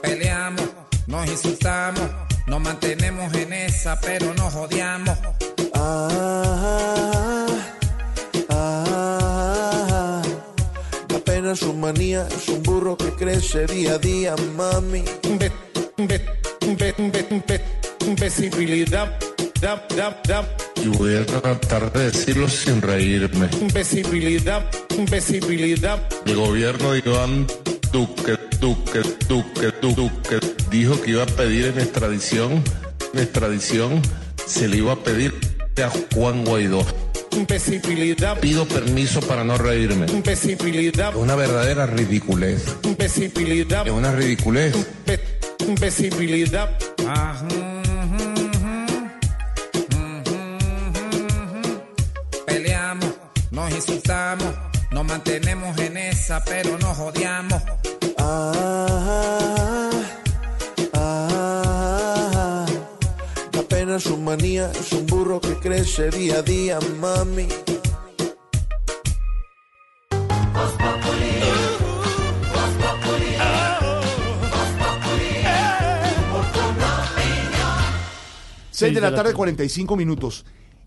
Peleamos, 0.00 0.64
nos 1.08 1.28
insultamos, 1.28 2.08
nos 2.46 2.60
mantenemos 2.60 3.34
en 3.34 3.52
esa, 3.52 4.00
pero 4.00 4.32
nos 4.34 4.54
odiamos. 4.54 5.18
Ah, 5.74 7.46
ah, 8.48 10.22
pena 11.24 11.56
su 11.56 11.74
manía, 11.74 12.28
es 12.28 12.48
un 12.48 12.62
burro 12.62 12.96
que 12.96 13.10
crece 13.12 13.66
día 13.66 13.94
a 13.94 13.98
día, 13.98 14.36
mami. 14.56 15.04
Dap. 18.90 19.37
Y 20.76 20.88
voy 20.88 21.16
a 21.16 21.26
tratar 21.26 21.92
de 21.92 22.10
decirlo 22.10 22.48
sin 22.48 22.80
reírme. 22.80 23.48
Invisibilidad. 23.60 24.64
Invisibilidad. 24.96 26.00
El 26.26 26.36
gobierno 26.36 26.92
de 26.92 26.98
Iván 26.98 27.46
Duque, 27.92 28.38
Duque, 28.60 29.00
Duque, 29.28 29.72
Duque 29.80 30.40
dijo 30.70 31.00
que 31.00 31.10
iba 31.10 31.22
a 31.22 31.26
pedir 31.26 31.66
en 31.66 31.80
extradición, 31.80 32.62
en 33.14 33.20
extradición, 33.20 34.02
se 34.46 34.68
le 34.68 34.76
iba 34.76 34.92
a 34.92 34.96
pedir 34.96 35.34
a 35.82 35.90
Juan 36.14 36.44
Guaidó. 36.44 36.84
Invisibilidad. 37.32 38.38
Pido 38.38 38.66
permiso 38.66 39.20
para 39.20 39.44
no 39.44 39.58
reírme. 39.58 40.06
Invisibilidad. 40.10 41.10
Es 41.10 41.16
una 41.16 41.34
verdadera 41.34 41.86
ridiculez. 41.86 42.64
Invisibilidad. 42.82 43.86
Es 43.86 43.92
una 43.92 44.12
ridiculez. 44.12 44.74
Invisibilidad. 45.66 46.76
Peleamos, 46.96 47.77
nos 53.68 53.76
insultamos, 53.76 54.54
nos 54.90 55.04
mantenemos 55.04 55.76
en 55.78 55.96
esa, 55.96 56.42
pero 56.44 56.78
nos 56.78 56.98
odiamos. 56.98 57.62
Ah, 58.18 59.90
ah, 60.94 62.66
da 63.52 63.62
pena 63.62 63.98
su 63.98 64.16
manía, 64.16 64.70
es 64.72 64.92
un 64.92 65.06
burro 65.06 65.40
que 65.40 65.54
crece 65.56 66.10
día 66.10 66.38
a 66.38 66.42
día, 66.42 66.78
mami. 67.00 67.48
Seis 78.70 78.94
de 78.94 79.00
la 79.00 79.12
tarde, 79.12 79.34
45 79.34 79.96
minutos. 79.96 80.44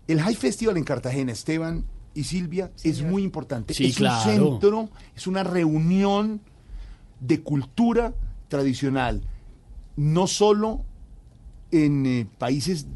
El 0.08 0.22
High 0.22 0.34
Festival 0.34 0.78
en 0.78 0.84
Cartagena, 0.84 1.32
Esteban 1.32 1.84
y 2.14 2.24
Silvia, 2.24 2.70
es 2.82 3.02
muy 3.02 3.22
importante. 3.22 3.74
Sí, 3.74 3.86
es 3.86 3.96
claro. 3.96 4.18
un 4.46 4.50
centro, 4.52 4.88
es 5.16 5.26
una 5.26 5.42
reunión 5.42 6.40
de 7.20 7.40
cultura 7.40 8.14
tradicional, 8.48 9.22
no 9.96 10.26
solo 10.26 10.84
en 11.70 12.04
eh, 12.06 12.26
países 12.38 12.86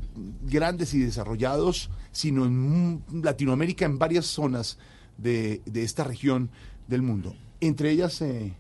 grandes 0.43 0.93
y 0.95 1.01
desarrollados, 1.01 1.91
sino 2.13 2.45
en 2.45 2.95
mm, 2.95 3.03
Latinoamérica, 3.23 3.87
en 3.87 3.99
varias 3.99 4.27
zonas 4.27 4.79
de, 5.17 5.63
de 5.65 5.83
esta 5.83 6.05
región 6.05 6.51
del 6.89 7.03
mundo. 7.03 7.35
Entre 7.61 7.91
ellas, 7.91 8.21
eh, 8.21 8.53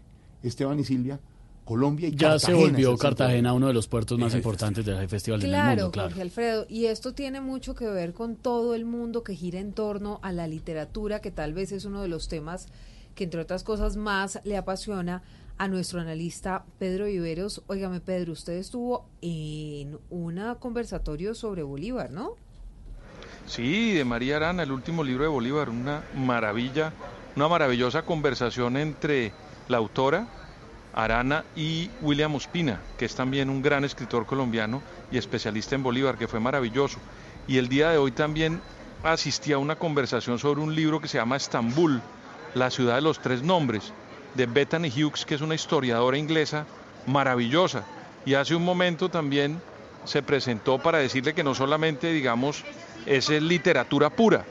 Esteban 0.42 0.80
y 0.80 0.84
Silvia, 0.84 1.20
Colombia 1.66 2.08
y 2.08 2.12
Ya 2.12 2.30
Cartagena. 2.30 2.38
se 2.38 2.52
es 2.64 2.70
volvió. 2.70 2.96
Cartagena 2.96 3.52
uno 3.52 3.66
de 3.66 3.74
los 3.74 3.86
puertos 3.88 4.18
más 4.18 4.34
importantes 4.36 4.86
del 4.86 5.06
Festival 5.08 5.40
en 5.40 5.46
el 5.46 5.50
Claro, 5.52 5.68
mundo, 5.82 5.90
claro. 5.90 6.08
Jorge 6.08 6.22
Alfredo. 6.22 6.66
Y 6.70 6.86
esto 6.86 7.12
tiene 7.12 7.42
mucho 7.42 7.74
que 7.74 7.86
ver 7.88 8.14
con 8.14 8.36
todo 8.36 8.74
el 8.74 8.86
mundo 8.86 9.22
que 9.22 9.34
gira 9.34 9.60
en 9.60 9.72
torno 9.74 10.18
a 10.22 10.32
la 10.32 10.46
literatura, 10.46 11.20
que 11.20 11.30
tal 11.30 11.52
vez 11.52 11.72
es 11.72 11.84
uno 11.84 12.00
de 12.00 12.08
los 12.08 12.28
temas 12.28 12.68
que, 13.14 13.24
entre 13.24 13.40
otras 13.42 13.62
cosas, 13.64 13.96
más 13.96 14.40
le 14.44 14.56
apasiona 14.56 15.22
a 15.58 15.68
nuestro 15.68 16.00
analista 16.00 16.64
Pedro 16.78 17.06
Viveros. 17.06 17.62
Óigame, 17.66 18.00
Pedro, 18.00 18.32
usted 18.32 18.52
estuvo 18.54 19.06
en 19.20 19.98
un 20.10 20.40
conversatorio 20.60 21.34
sobre 21.34 21.62
Bolívar, 21.62 22.10
¿no? 22.10 22.32
Sí, 23.46 23.92
de 23.94 24.04
María 24.04 24.36
Arana, 24.36 24.62
el 24.64 24.72
último 24.72 25.02
libro 25.04 25.22
de 25.22 25.28
Bolívar, 25.30 25.70
una 25.70 26.04
maravilla, 26.14 26.92
una 27.36 27.48
maravillosa 27.48 28.02
conversación 28.02 28.76
entre 28.76 29.32
la 29.68 29.76
autora, 29.76 30.28
Arana, 30.97 31.44
y 31.55 31.89
William 32.00 32.34
Ospina, 32.34 32.81
que 32.99 33.05
es 33.05 33.15
también 33.15 33.49
un 33.49 33.62
gran 33.62 33.84
escritor 33.84 34.26
colombiano 34.26 34.83
y 35.12 35.18
especialista 35.18 35.76
en 35.76 35.84
Bolívar, 35.84 36.18
que 36.18 36.26
fue 36.26 36.41
maravilloso. 36.41 36.99
Y 37.47 37.58
el 37.58 37.68
día 37.68 37.91
de 37.91 37.99
hoy 37.99 38.10
también 38.10 38.60
asistí 39.05 39.52
a 39.52 39.58
una 39.58 39.76
conversación 39.76 40.41
sobre 40.41 40.60
un 40.60 40.75
libro 40.75 41.00
que 41.00 41.07
se 41.07 41.18
llama 41.18 41.36
Estambul, 41.36 42.02
la 42.55 42.70
ciudad 42.70 42.97
de 42.97 43.02
los 43.02 43.20
tres 43.20 43.42
nombres, 43.42 43.92
de 44.34 44.47
Bethany 44.47 44.91
Hughes, 44.91 45.25
que 45.25 45.36
es 45.36 45.41
una 45.41 45.55
historiadora 45.55 46.18
inglesa 46.18 46.66
maravillosa. 47.07 47.84
Y 48.25 48.34
hace 48.34 48.57
un 48.57 48.65
momento 48.65 49.08
también 49.08 49.60
se 50.05 50.23
presentó 50.23 50.78
para 50.78 50.99
decirle 50.99 51.34
que 51.34 51.44
no 51.44 51.55
solamente, 51.55 52.12
digamos, 52.12 52.65
es 53.07 53.28
literatura 53.28 54.10
pura, 54.10 54.44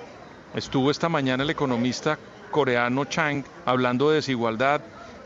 Estuvo 0.56 0.90
esta 0.90 1.10
mañana 1.10 1.44
el 1.44 1.50
economista 1.50 2.18
coreano 2.50 3.04
Chang 3.04 3.44
hablando 3.66 4.10
de 4.10 4.16
desigualdad. 4.16 4.80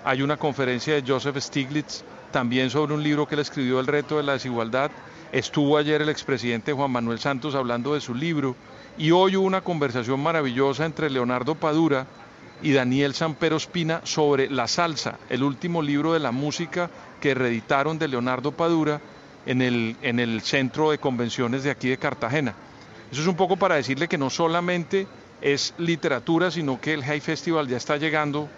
Hay 0.05 0.21
una 0.21 0.37
conferencia 0.37 0.93
de 0.93 1.03
Joseph 1.05 1.37
Stiglitz 1.39 2.03
también 2.31 2.69
sobre 2.69 2.93
un 2.93 3.03
libro 3.03 3.27
que 3.27 3.35
él 3.35 3.41
escribió, 3.41 3.79
El 3.79 3.87
reto 3.87 4.17
de 4.17 4.23
la 4.23 4.33
desigualdad. 4.33 4.91
Estuvo 5.31 5.77
ayer 5.77 6.01
el 6.01 6.09
expresidente 6.09 6.71
Juan 6.71 6.91
Manuel 6.91 7.19
Santos 7.19 7.53
hablando 7.53 7.93
de 7.93 8.01
su 8.01 8.15
libro. 8.15 8.55
Y 8.97 9.11
hoy 9.11 9.35
hubo 9.35 9.45
una 9.45 9.61
conversación 9.61 10.21
maravillosa 10.21 10.85
entre 10.85 11.09
Leonardo 11.09 11.55
Padura 11.55 12.07
y 12.61 12.71
Daniel 12.71 13.13
Sampero 13.13 13.57
Espina 13.57 14.01
sobre 14.05 14.49
La 14.49 14.67
Salsa, 14.67 15.19
el 15.29 15.43
último 15.43 15.81
libro 15.81 16.13
de 16.13 16.19
la 16.19 16.31
música 16.31 16.89
que 17.19 17.33
reeditaron 17.33 17.99
de 17.99 18.07
Leonardo 18.07 18.53
Padura 18.53 19.01
en 19.45 19.61
el, 19.61 19.97
en 20.01 20.19
el 20.19 20.41
centro 20.41 20.91
de 20.91 20.97
convenciones 20.97 21.63
de 21.63 21.71
aquí 21.71 21.89
de 21.89 21.97
Cartagena. 21.97 22.55
Eso 23.11 23.21
es 23.21 23.27
un 23.27 23.35
poco 23.35 23.57
para 23.57 23.75
decirle 23.75 24.07
que 24.07 24.17
no 24.17 24.29
solamente 24.29 25.07
es 25.41 25.73
literatura, 25.77 26.51
sino 26.51 26.79
que 26.79 26.93
el 26.93 27.03
High 27.03 27.21
Festival 27.21 27.67
ya 27.67 27.77
está 27.77 27.97
llegando 27.97 28.49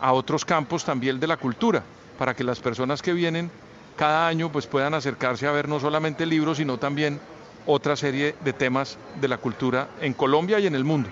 a 0.00 0.12
otros 0.12 0.44
campos 0.44 0.84
también 0.84 1.20
de 1.20 1.26
la 1.26 1.36
cultura, 1.36 1.82
para 2.18 2.34
que 2.34 2.44
las 2.44 2.60
personas 2.60 3.02
que 3.02 3.12
vienen 3.12 3.50
cada 3.96 4.28
año 4.28 4.52
pues 4.52 4.66
puedan 4.66 4.94
acercarse 4.94 5.46
a 5.46 5.52
ver 5.52 5.68
no 5.68 5.80
solamente 5.80 6.26
libros, 6.26 6.58
sino 6.58 6.78
también 6.78 7.18
otra 7.66 7.96
serie 7.96 8.34
de 8.44 8.52
temas 8.52 8.98
de 9.20 9.28
la 9.28 9.38
cultura 9.38 9.88
en 10.00 10.12
Colombia 10.12 10.60
y 10.60 10.66
en 10.66 10.74
el 10.74 10.84
mundo. 10.84 11.08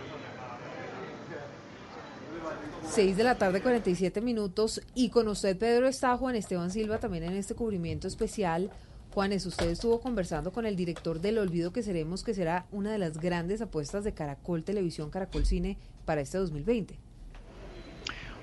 6 2.90 3.16
de 3.16 3.24
la 3.24 3.36
tarde, 3.36 3.60
47 3.60 4.20
minutos. 4.20 4.80
Y 4.94 5.08
con 5.08 5.26
usted, 5.26 5.58
Pedro, 5.58 5.88
está 5.88 6.16
Juan 6.16 6.36
Esteban 6.36 6.70
Silva 6.70 6.98
también 6.98 7.24
en 7.24 7.32
este 7.32 7.56
cubrimiento 7.56 8.06
especial. 8.06 8.70
Juanes, 9.12 9.46
usted 9.46 9.70
estuvo 9.70 10.00
conversando 10.00 10.52
con 10.52 10.66
el 10.66 10.76
director 10.76 11.20
del 11.20 11.38
Olvido 11.38 11.72
que 11.72 11.82
Seremos, 11.82 12.22
que 12.22 12.34
será 12.34 12.66
una 12.72 12.92
de 12.92 12.98
las 12.98 13.18
grandes 13.18 13.60
apuestas 13.60 14.04
de 14.04 14.12
Caracol 14.12 14.64
Televisión, 14.64 15.10
Caracol 15.10 15.46
Cine 15.46 15.76
para 16.04 16.20
este 16.20 16.38
2020. 16.38 16.98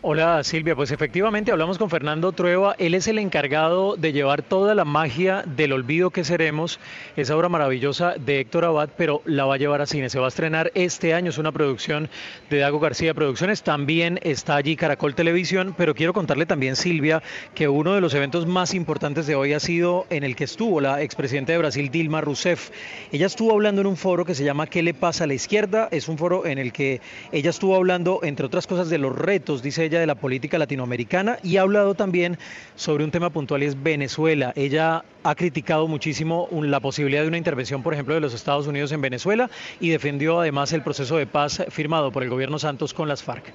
Hola 0.03 0.43
Silvia, 0.43 0.75
pues 0.75 0.89
efectivamente 0.89 1.51
hablamos 1.51 1.77
con 1.77 1.91
Fernando 1.91 2.31
Trueba, 2.31 2.75
él 2.79 2.95
es 2.95 3.07
el 3.07 3.19
encargado 3.19 3.95
de 3.95 4.11
llevar 4.11 4.41
toda 4.41 4.73
la 4.73 4.83
magia 4.83 5.43
del 5.45 5.73
olvido 5.73 6.09
que 6.09 6.23
seremos, 6.23 6.79
esa 7.15 7.37
obra 7.37 7.49
maravillosa 7.49 8.15
de 8.17 8.39
Héctor 8.39 8.65
Abad, 8.65 8.89
pero 8.97 9.21
la 9.25 9.45
va 9.45 9.53
a 9.53 9.57
llevar 9.57 9.79
a 9.79 9.85
cine, 9.85 10.09
se 10.09 10.17
va 10.17 10.25
a 10.25 10.29
estrenar 10.29 10.71
este 10.73 11.13
año, 11.13 11.29
es 11.29 11.37
una 11.37 11.51
producción 11.51 12.09
de 12.49 12.57
Dago 12.57 12.79
García 12.79 13.13
Producciones, 13.13 13.61
también 13.61 14.19
está 14.23 14.55
allí 14.55 14.75
Caracol 14.75 15.13
Televisión, 15.13 15.75
pero 15.77 15.93
quiero 15.93 16.13
contarle 16.13 16.47
también 16.47 16.75
Silvia 16.75 17.21
que 17.53 17.67
uno 17.67 17.93
de 17.93 18.01
los 18.01 18.15
eventos 18.15 18.47
más 18.47 18.73
importantes 18.73 19.27
de 19.27 19.35
hoy 19.35 19.53
ha 19.53 19.59
sido 19.59 20.07
en 20.09 20.23
el 20.23 20.35
que 20.35 20.45
estuvo 20.45 20.81
la 20.81 21.03
expresidenta 21.03 21.51
de 21.51 21.59
Brasil 21.59 21.91
Dilma 21.91 22.21
Rousseff, 22.21 22.71
ella 23.11 23.27
estuvo 23.27 23.51
hablando 23.51 23.81
en 23.81 23.87
un 23.87 23.97
foro 23.97 24.25
que 24.25 24.33
se 24.33 24.45
llama 24.45 24.65
¿Qué 24.65 24.81
le 24.81 24.95
pasa 24.95 25.25
a 25.25 25.27
la 25.27 25.35
izquierda? 25.35 25.89
Es 25.91 26.09
un 26.09 26.17
foro 26.17 26.47
en 26.47 26.57
el 26.57 26.73
que 26.73 27.01
ella 27.31 27.51
estuvo 27.51 27.75
hablando, 27.75 28.21
entre 28.23 28.47
otras 28.47 28.65
cosas, 28.65 28.89
de 28.89 28.97
los 28.97 29.15
retos, 29.15 29.61
dice 29.61 29.85
ella, 29.85 29.90
de 29.99 30.07
la 30.07 30.15
política 30.15 30.57
latinoamericana 30.57 31.37
y 31.43 31.57
ha 31.57 31.61
hablado 31.61 31.95
también 31.95 32.37
sobre 32.75 33.03
un 33.03 33.11
tema 33.11 33.29
puntual 33.29 33.63
y 33.63 33.65
es 33.65 33.81
Venezuela. 33.81 34.53
Ella 34.55 35.03
ha 35.23 35.35
criticado 35.35 35.87
muchísimo 35.87 36.45
un- 36.51 36.71
la 36.71 36.79
posibilidad 36.79 37.21
de 37.23 37.27
una 37.27 37.37
intervención, 37.37 37.83
por 37.83 37.93
ejemplo, 37.93 38.13
de 38.15 38.21
los 38.21 38.33
Estados 38.33 38.67
Unidos 38.67 38.91
en 38.91 39.01
Venezuela 39.01 39.49
y 39.79 39.89
defendió 39.89 40.39
además 40.39 40.71
el 40.73 40.81
proceso 40.83 41.17
de 41.17 41.27
paz 41.27 41.63
firmado 41.69 42.11
por 42.11 42.23
el 42.23 42.29
gobierno 42.29 42.57
Santos 42.59 42.93
con 42.93 43.07
las 43.07 43.21
FARC. 43.23 43.53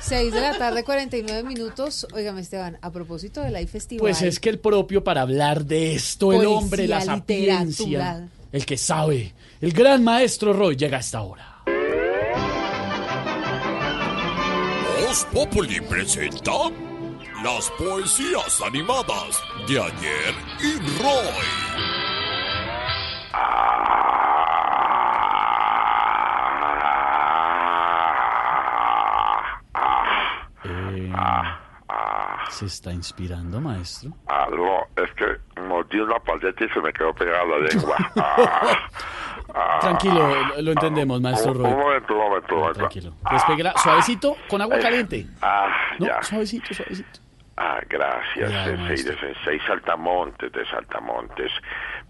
6 0.00 0.32
de 0.32 0.40
la 0.40 0.56
tarde, 0.56 0.82
49 0.82 1.42
minutos. 1.46 2.06
Óigame, 2.14 2.40
Esteban, 2.40 2.78
a 2.80 2.90
propósito 2.90 3.42
del 3.42 3.52
Live 3.52 3.66
Festival. 3.66 4.00
Pues 4.00 4.22
es 4.22 4.40
que 4.40 4.48
el 4.48 4.58
propio 4.58 5.04
para 5.04 5.20
hablar 5.20 5.64
de 5.66 5.94
esto, 5.94 6.32
el 6.32 6.46
hombre, 6.46 6.88
la 6.88 7.02
sapiencia, 7.02 8.28
el 8.50 8.64
que 8.64 8.78
sabe, 8.78 9.34
el 9.60 9.72
gran 9.72 10.02
maestro 10.02 10.54
Roy 10.54 10.76
llega 10.76 10.96
a 10.96 11.00
esta 11.00 11.20
hora. 11.20 11.51
Voz 15.12 15.26
Populi 15.26 15.78
presenta 15.78 16.70
las 17.44 17.70
poesías 17.72 18.62
animadas 18.62 19.42
de 19.68 19.78
ayer 19.78 20.34
y 20.58 20.78
Roy. 21.02 21.44
Eh, 30.64 31.12
¿Se 32.48 32.64
está 32.64 32.90
inspirando, 32.90 33.60
maestro? 33.60 34.12
Ah, 34.28 34.46
no, 34.50 34.80
es 34.96 35.12
que 35.12 35.60
mordí 35.60 35.98
una 36.00 36.18
paleta 36.20 36.64
y 36.64 36.68
se 36.70 36.80
me 36.80 36.90
quedó 36.90 37.12
pegada 37.14 37.44
la 37.44 37.58
lengua. 37.58 37.96
Ah, 39.54 39.74
ah, 39.76 39.78
Tranquilo, 39.80 40.28
lo, 40.62 40.72
entendemos, 40.72 41.20
maestro 41.20 41.52
Roy. 41.54 41.70
un 41.72 41.78
momento, 41.78 42.14
un 42.14 42.18
momento, 42.20 42.54
un 42.54 42.60
momento. 42.60 42.78
Tranquilo. 42.78 43.14
Despéguela 43.30 43.74
suavecito, 43.76 44.36
con 44.48 44.60
agua 44.62 44.78
Eh, 44.78 44.80
caliente. 44.80 45.26
Ah, 45.42 45.68
No, 45.98 46.06
ya. 46.06 46.22
suavecito, 46.22 46.72
suavecito. 46.72 47.20
Ah, 47.56 47.80
gracias, 47.86 48.50
sensei 48.64 49.04
de 49.04 49.60
Saltamontes 49.66 50.50
de 50.52 50.64
Saltamontes. 50.66 51.52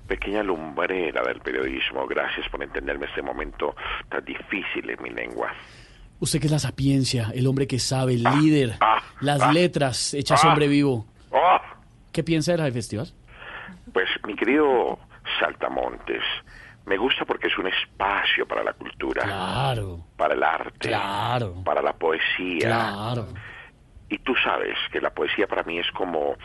Pequeña 0.07 0.43
lumbrera 0.43 1.23
del 1.23 1.41
periodismo, 1.41 2.07
gracias 2.07 2.49
por 2.49 2.63
entenderme 2.63 3.07
este 3.07 3.23
momento 3.23 3.75
tan 4.09 4.25
difícil 4.25 4.89
en 4.91 5.03
mi 5.03 5.11
lengua. 5.11 5.53
Usted 6.21 6.39
que 6.39 6.47
es 6.47 6.53
la 6.53 6.59
sapiencia, 6.61 7.33
el 7.35 7.47
hombre 7.49 7.67
que 7.67 7.81
sabe, 7.81 8.15
el 8.15 8.23
líder, 8.23 8.79
las 9.21 9.43
ah, 9.43 9.53
letras 9.53 10.15
hechas 10.15 10.45
ah. 10.45 10.49
hombre 10.49 10.69
vivo. 10.69 11.07
¡Oh! 11.33 11.59
¿Qué 12.13 12.23
piensa 12.23 12.57
del 12.57 12.73
festival? 12.73 13.09
Pues, 13.93 14.09
mi 14.27 14.37
querido 14.37 14.99
Saltamontes, 15.41 16.23
me 16.87 16.97
gusta 16.97 17.25
porque 17.25 17.47
es 17.49 17.57
un 17.59 17.67
espacio 17.69 18.47
para 18.47 18.63
la 18.65 18.73
cultura. 18.73 19.23
Claro. 19.23 20.01
Para 20.17 20.35
el 20.35 20.43
arte. 20.43 20.89
Claro. 20.89 21.63
Para 21.65 21.81
la 21.83 21.93
poesía. 21.93 22.67
Claro. 22.69 23.29
Y 24.09 24.19
tú 24.19 24.35
sabes 24.45 24.77
que 24.91 25.01
la 25.01 25.11
poesía 25.11 25.47
para 25.47 25.63
mí 25.63 25.79
es 25.79 25.91
como 25.93 26.37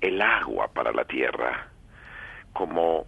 el 0.00 0.20
agua 0.22 0.68
para 0.68 0.92
la 0.92 1.04
tierra, 1.04 1.68
como 2.52 3.06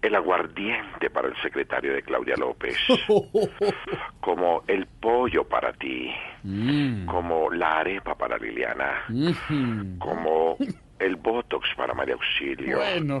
el 0.00 0.14
aguardiente 0.14 1.10
para 1.10 1.26
el 1.28 1.36
secretario 1.42 1.92
de 1.92 2.02
Claudia 2.02 2.36
López, 2.38 2.76
como 4.20 4.62
el 4.66 4.86
pollo 4.86 5.44
para 5.48 5.72
ti, 5.72 6.12
Mm. 6.44 7.06
como 7.06 7.50
la 7.50 7.78
arepa 7.80 8.14
para 8.16 8.38
Liliana, 8.38 9.02
Mhm. 9.08 9.98
como 9.98 10.56
el 11.00 11.16
botox 11.16 11.68
para 11.76 11.94
María 11.94 12.14
Auxilio, 12.14 12.76
Bueno. 12.78 13.20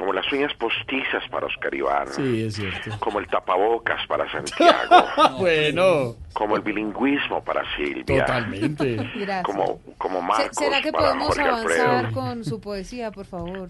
Como 0.00 0.14
las 0.14 0.32
uñas 0.32 0.50
postizas 0.54 1.22
para 1.30 1.44
Oscar 1.46 1.74
Iván, 1.74 2.08
Sí, 2.08 2.44
es 2.44 2.54
cierto. 2.54 2.90
como 3.00 3.18
el 3.18 3.26
tapabocas 3.28 4.00
para 4.08 4.26
Santiago, 4.32 5.04
bueno. 5.38 6.16
como 6.32 6.56
el 6.56 6.62
bilingüismo 6.62 7.44
para 7.44 7.62
Silvia, 7.76 8.24
Totalmente. 8.24 8.94
Gracias. 8.96 9.42
como, 9.44 9.78
como 9.98 10.22
Marcos 10.22 10.56
¿Será 10.56 10.80
que 10.80 10.90
para 10.90 11.08
podemos 11.08 11.26
Jorge 11.28 11.42
avanzar 11.42 11.90
Alfredo. 11.96 12.14
con 12.14 12.44
su 12.46 12.58
poesía, 12.62 13.10
por 13.10 13.26
favor? 13.26 13.68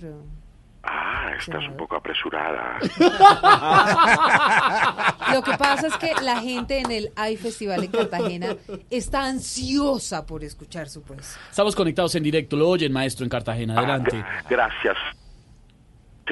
Ah, 0.85 1.33
estás 1.37 1.67
un 1.67 1.77
poco 1.77 1.97
apresurada. 1.97 2.79
Lo 5.35 5.43
que 5.43 5.53
pasa 5.59 5.89
es 5.89 5.97
que 5.97 6.13
la 6.23 6.41
gente 6.41 6.79
en 6.79 6.91
el 6.93 7.11
AI 7.17 7.37
Festival 7.37 7.83
en 7.85 7.91
Cartagena 7.91 8.57
está 8.89 9.25
ansiosa 9.27 10.25
por 10.27 10.45
escuchar 10.45 10.89
su 10.89 11.03
poesía. 11.03 11.41
Estamos 11.51 11.75
conectados 11.75 12.15
en 12.15 12.23
directo, 12.23 12.57
lo 12.57 12.69
oyen, 12.69 12.93
maestro, 12.93 13.25
en 13.25 13.31
Cartagena. 13.31 13.77
Adelante. 13.77 14.25
Gracias. 14.49 14.97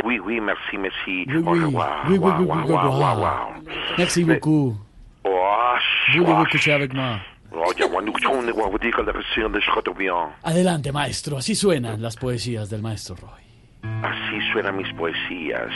Oui, 0.05 0.19
oui, 0.19 0.41
merci, 0.41 0.79
merci. 0.79 1.25
Oui, 1.29 1.37
oui. 1.45 1.65
revoir. 1.65 2.05
Oui, 2.09 2.19
oui, 2.19 2.31
oui, 2.39 2.45
Wow, 2.47 2.57
oui, 2.57 2.63
wow, 2.63 2.65
oui, 2.67 2.73
wow, 2.73 2.99
wow. 2.99 3.21
wow. 3.21 3.63
Merci 3.97 4.25
beaucoup. 4.25 4.77
Oh, 5.25 5.75
Voulez-vous 6.15 6.45
coucher 6.51 6.73
avec 6.73 6.93
moi? 6.95 7.21
oh. 10.11 10.31
Adelante, 10.43 10.93
maestro. 10.93 11.39
Así 11.39 11.55
suenan 11.55 12.01
las 12.03 12.17
poesías 12.17 12.71
del 12.71 12.83
maestro 12.83 13.17
Roy. 13.17 13.43
Así 14.03 14.53
suenan 14.53 14.77
mis 14.77 14.93
poesías, 14.95 15.71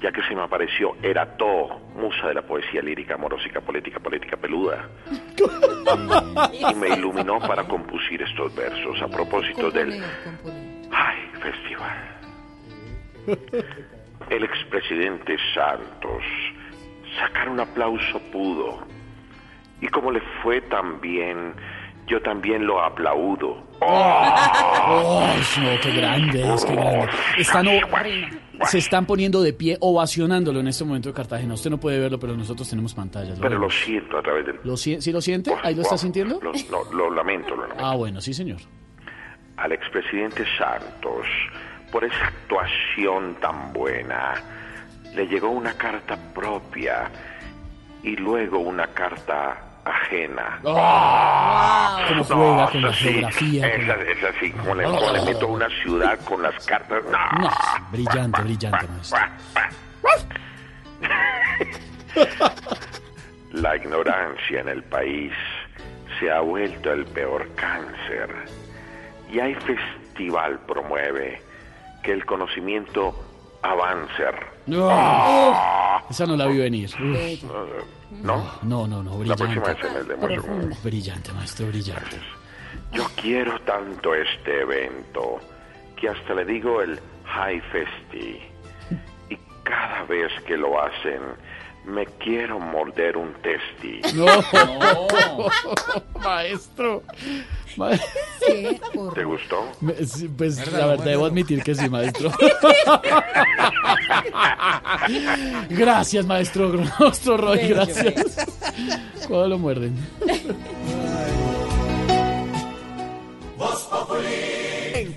ya 0.00 0.10
que 0.12 0.22
se 0.22 0.34
me 0.34 0.42
apareció 0.42 0.96
Erató, 1.02 1.80
musa 1.96 2.28
de 2.28 2.34
la 2.34 2.42
poesía 2.42 2.80
lírica, 2.82 3.14
amorosa, 3.14 3.60
política, 3.60 4.00
política 4.00 4.36
peluda. 4.36 4.88
y 6.52 6.74
me 6.74 6.88
iluminó 6.90 7.38
para 7.40 7.64
compusier 7.64 8.22
estos 8.22 8.54
versos 8.54 9.00
a 9.02 9.08
propósito 9.08 9.70
del 9.70 10.02
Ay 10.90 11.16
Festival. 11.40 12.13
El 14.30 14.42
expresidente 14.44 15.36
Santos 15.54 16.22
sacar 17.18 17.48
un 17.48 17.60
aplauso 17.60 18.18
pudo. 18.32 18.82
Y 19.80 19.88
como 19.88 20.10
le 20.10 20.20
fue 20.42 20.60
tan 20.62 21.00
bien, 21.00 21.54
yo 22.06 22.20
también 22.22 22.66
lo 22.66 22.82
aplaudo. 22.82 23.62
¡Oh, 23.80 25.26
no, 25.60 25.80
qué 25.82 25.90
grande 25.92 26.54
es, 26.54 26.64
qué 26.64 26.74
grande! 26.74 27.08
Están 27.38 27.66
se 28.66 28.78
están 28.78 29.04
poniendo 29.04 29.42
de 29.42 29.52
pie, 29.52 29.76
ovacionándolo 29.80 30.60
en 30.60 30.68
este 30.68 30.84
momento 30.84 31.08
de 31.10 31.14
Cartagena. 31.14 31.54
Usted 31.54 31.70
no 31.70 31.78
puede 31.78 31.98
verlo, 31.98 32.18
pero 32.18 32.34
nosotros 32.36 32.68
tenemos 32.70 32.94
pantallas. 32.94 33.38
Pero 33.40 33.58
lo 33.58 33.68
siento 33.68 34.16
a 34.16 34.22
través 34.22 34.46
del... 34.46 34.60
¿Lo 34.62 34.76
si- 34.76 35.00
¿Sí 35.02 35.12
lo 35.12 35.20
siente? 35.20 35.52
¿Ahí 35.62 35.74
lo 35.74 35.82
está 35.82 35.98
sintiendo? 35.98 36.40
Lo, 36.40 36.52
lo- 36.70 36.92
lo 36.94 37.10
lamento, 37.10 37.50
lo 37.56 37.62
lamento. 37.62 37.84
Ah, 37.84 37.94
bueno, 37.96 38.20
sí, 38.20 38.32
señor. 38.32 38.58
Al 39.56 39.72
expresidente 39.72 40.44
Santos, 40.56 41.26
por 41.94 42.04
esa 42.04 42.26
actuación 42.26 43.36
tan 43.36 43.72
buena, 43.72 44.34
le 45.14 45.28
llegó 45.28 45.50
una 45.50 45.74
carta 45.74 46.16
propia 46.34 47.08
y 48.02 48.16
luego 48.16 48.58
una 48.58 48.88
carta 48.88 49.56
ajena. 49.84 50.58
Como 50.64 52.24
juega 52.24 52.68
con 52.72 52.82
la 52.82 52.92
sí, 52.94 53.12
geografía. 53.12 53.70
con 53.70 53.80
Esa, 53.80 53.94
esa 54.10 54.40
sí, 54.40 54.50
como 54.50 54.74
le, 54.74 54.82
como 54.82 55.12
le 55.12 55.22
meto 55.22 55.46
a 55.46 55.48
una 55.50 55.68
ciudad 55.84 56.18
con 56.24 56.42
las 56.42 56.66
cartas. 56.66 57.04
No. 57.04 57.42
No, 57.42 57.50
brillante, 57.92 58.42
brillante, 58.42 58.88
maestro. 58.88 59.18
La 63.52 63.76
ignorancia 63.76 64.60
en 64.62 64.68
el 64.68 64.82
país 64.82 65.32
se 66.18 66.28
ha 66.28 66.40
vuelto 66.40 66.92
el 66.92 67.04
peor 67.04 67.48
cáncer. 67.54 68.34
Y 69.30 69.38
hay 69.38 69.54
festival 69.54 70.58
promueve 70.66 71.43
que 72.04 72.12
el 72.12 72.24
conocimiento 72.26 73.14
avance. 73.62 74.22
No. 74.66 74.88
Ah. 74.90 76.04
Esa 76.08 76.26
no 76.26 76.36
la 76.36 76.46
vi 76.46 76.58
venir. 76.58 76.90
Uf. 76.90 77.44
¿No? 78.22 78.44
No, 78.62 78.86
no, 78.86 79.02
no, 79.02 79.24
La 79.24 79.34
próxima 79.34 79.62
brillante. 79.64 79.82
vez 79.82 79.92
se 79.92 79.98
les 79.98 80.08
demuestro. 80.08 80.82
Brillante, 80.84 81.32
maestro, 81.32 81.66
brillante. 81.68 82.16
Yo 82.92 83.04
quiero 83.20 83.58
tanto 83.60 84.14
este 84.14 84.60
evento 84.60 85.40
que 85.96 86.08
hasta 86.08 86.34
le 86.34 86.44
digo 86.44 86.80
el 86.82 87.00
High 87.24 87.60
Festi. 87.72 88.40
Y 89.30 89.36
cada 89.64 90.04
vez 90.04 90.30
que 90.46 90.56
lo 90.56 90.80
hacen, 90.80 91.20
me 91.86 92.06
quiero 92.06 92.58
morder 92.58 93.16
un 93.16 93.32
testi. 93.34 94.00
No, 94.14 94.26
maestro. 96.22 97.02
Ma- 97.76 97.90
¿Te 99.14 99.24
gustó? 99.24 99.68
Me- 99.80 99.94
sí, 100.06 100.28
Pues 100.28 100.70
la 100.72 100.86
verdad 100.86 101.04
debo 101.04 101.26
admitir 101.26 101.62
que 101.62 101.74
sí, 101.74 101.88
maestro. 101.88 102.30
Gracias, 105.70 106.26
maestro, 106.26 106.72
maestro 107.00 107.36
Roy, 107.36 107.58
Bello, 107.58 107.74
gracias. 107.76 108.36
¿Cuándo 109.26 109.48
lo 109.48 109.58
muerden? 109.58 109.94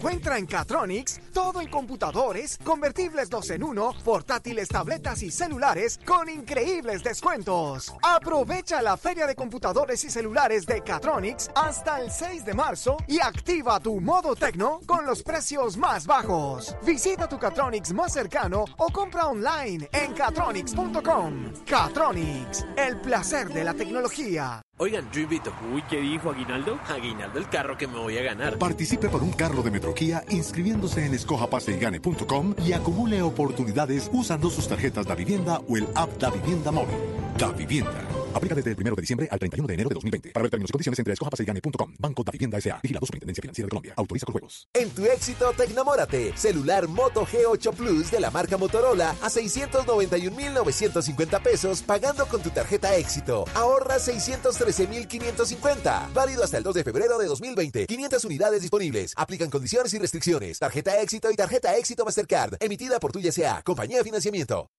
Encuentra 0.07 0.37
en 0.37 0.45
Catronics 0.45 1.19
todo 1.33 1.59
en 1.59 1.67
computadores, 1.69 2.57
convertibles 2.63 3.29
2 3.29 3.49
en 3.49 3.63
1, 3.63 3.93
portátiles, 4.05 4.69
tabletas 4.69 5.21
y 5.21 5.29
celulares 5.29 5.99
con 6.05 6.29
increíbles 6.29 7.03
descuentos. 7.03 7.93
Aprovecha 8.01 8.81
la 8.81 8.95
feria 8.95 9.27
de 9.27 9.35
computadores 9.35 10.05
y 10.05 10.09
celulares 10.09 10.65
de 10.65 10.81
Catronics 10.81 11.51
hasta 11.53 11.99
el 11.99 12.09
6 12.09 12.45
de 12.45 12.53
marzo 12.53 12.95
y 13.05 13.19
activa 13.19 13.81
tu 13.81 13.99
modo 13.99 14.33
tecno 14.33 14.79
con 14.85 15.05
los 15.05 15.23
precios 15.23 15.75
más 15.75 16.07
bajos. 16.07 16.73
Visita 16.85 17.27
tu 17.27 17.37
Catronics 17.37 17.91
más 17.91 18.13
cercano 18.13 18.63
o 18.77 18.87
compra 18.89 19.27
online 19.27 19.89
en 19.91 20.13
catronics.com. 20.13 21.51
Catronics, 21.65 22.65
el 22.77 23.01
placer 23.01 23.49
de 23.49 23.65
la 23.65 23.73
tecnología. 23.73 24.66
Oigan, 24.79 25.09
yo 25.11 25.21
invito. 25.21 25.51
Uy, 25.73 25.81
¿qué 25.89 25.99
dijo 25.99 26.29
Aguinaldo? 26.29 26.79
Aguinaldo 26.87 27.39
el 27.39 27.49
carro 27.49 27.77
que 27.77 27.87
me 27.87 27.97
voy 27.97 28.17
a 28.17 28.21
ganar. 28.21 28.57
Participe 28.59 29.09
por 29.09 29.23
un 29.23 29.31
carro 29.31 29.63
de 29.63 29.71
Metroquía 29.71 30.23
inscribiéndose 30.29 31.05
en 31.05 31.15
escojapaseygane.com 31.15 32.55
y 32.65 32.73
acumule 32.73 33.21
oportunidades 33.23 34.09
usando 34.13 34.49
sus 34.49 34.67
tarjetas 34.67 35.07
Da 35.07 35.15
Vivienda 35.15 35.61
o 35.67 35.77
el 35.77 35.87
app 35.95 36.17
Da 36.19 36.29
Vivienda 36.29 36.71
Móvil. 36.71 36.95
Da 37.37 37.51
Vivienda. 37.51 38.16
Aplica 38.37 38.55
desde 38.55 38.71
el 38.71 38.77
1 38.79 38.95
de 38.95 39.01
diciembre 39.01 39.27
al 39.31 39.39
31 39.39 39.67
de 39.67 39.73
enero 39.73 39.89
de 39.89 39.95
2020. 39.95 40.29
Para 40.31 40.43
ver 40.43 40.51
términos 40.51 40.69
y 40.69 40.73
condiciones 40.73 40.99
entre 40.99 41.13
escojapaseygane.com. 41.13 41.95
Banco 41.97 42.23
Da 42.23 42.31
Vivienda 42.31 42.59
S.A. 42.59 42.79
Vigilado 42.83 43.07
Superintendencia 43.07 43.41
Financiera 43.41 43.65
de 43.65 43.69
Colombia. 43.69 43.95
Autoriza 43.97 44.27
con 44.27 44.33
juegos. 44.33 44.67
En 44.73 44.91
tu 44.91 45.05
éxito, 45.05 45.51
Tecnamórate. 45.53 46.37
Celular 46.37 46.87
Moto 46.87 47.25
G8 47.25 47.73
Plus 47.73 48.11
de 48.11 48.19
la 48.19 48.29
marca 48.29 48.57
Motorola 48.57 49.15
a 49.21 49.29
691,950 49.29 51.39
pesos 51.39 51.81
pagando 51.81 52.27
con 52.27 52.41
tu 52.41 52.51
tarjeta 52.51 52.95
éxito. 52.95 53.45
Ahorra 53.55 53.97
613,550. 53.97 56.11
Válido 56.13 56.43
hasta 56.43 56.59
el 56.59 56.63
2 56.63 56.75
de 56.75 56.83
febrero 56.83 57.17
de 57.17 57.25
2020. 57.25 57.87
500 57.87 58.23
unidades 58.25 58.61
disponibles. 58.61 59.13
Aplican 59.15 59.49
condiciones 59.49 59.95
y 59.95 59.97
restricciones. 59.97 60.59
Tarjeta 60.59 61.01
éxito 61.01 61.31
y 61.31 61.35
tarjeta 61.35 61.75
éxito 61.75 62.05
Mastercard. 62.05 62.57
Emitida 62.59 62.99
por 62.99 63.11
Tuya 63.11 63.29
S.A. 63.29 63.63
Compañía 63.63 63.97
de 63.97 64.03
Financiamiento. 64.03 64.69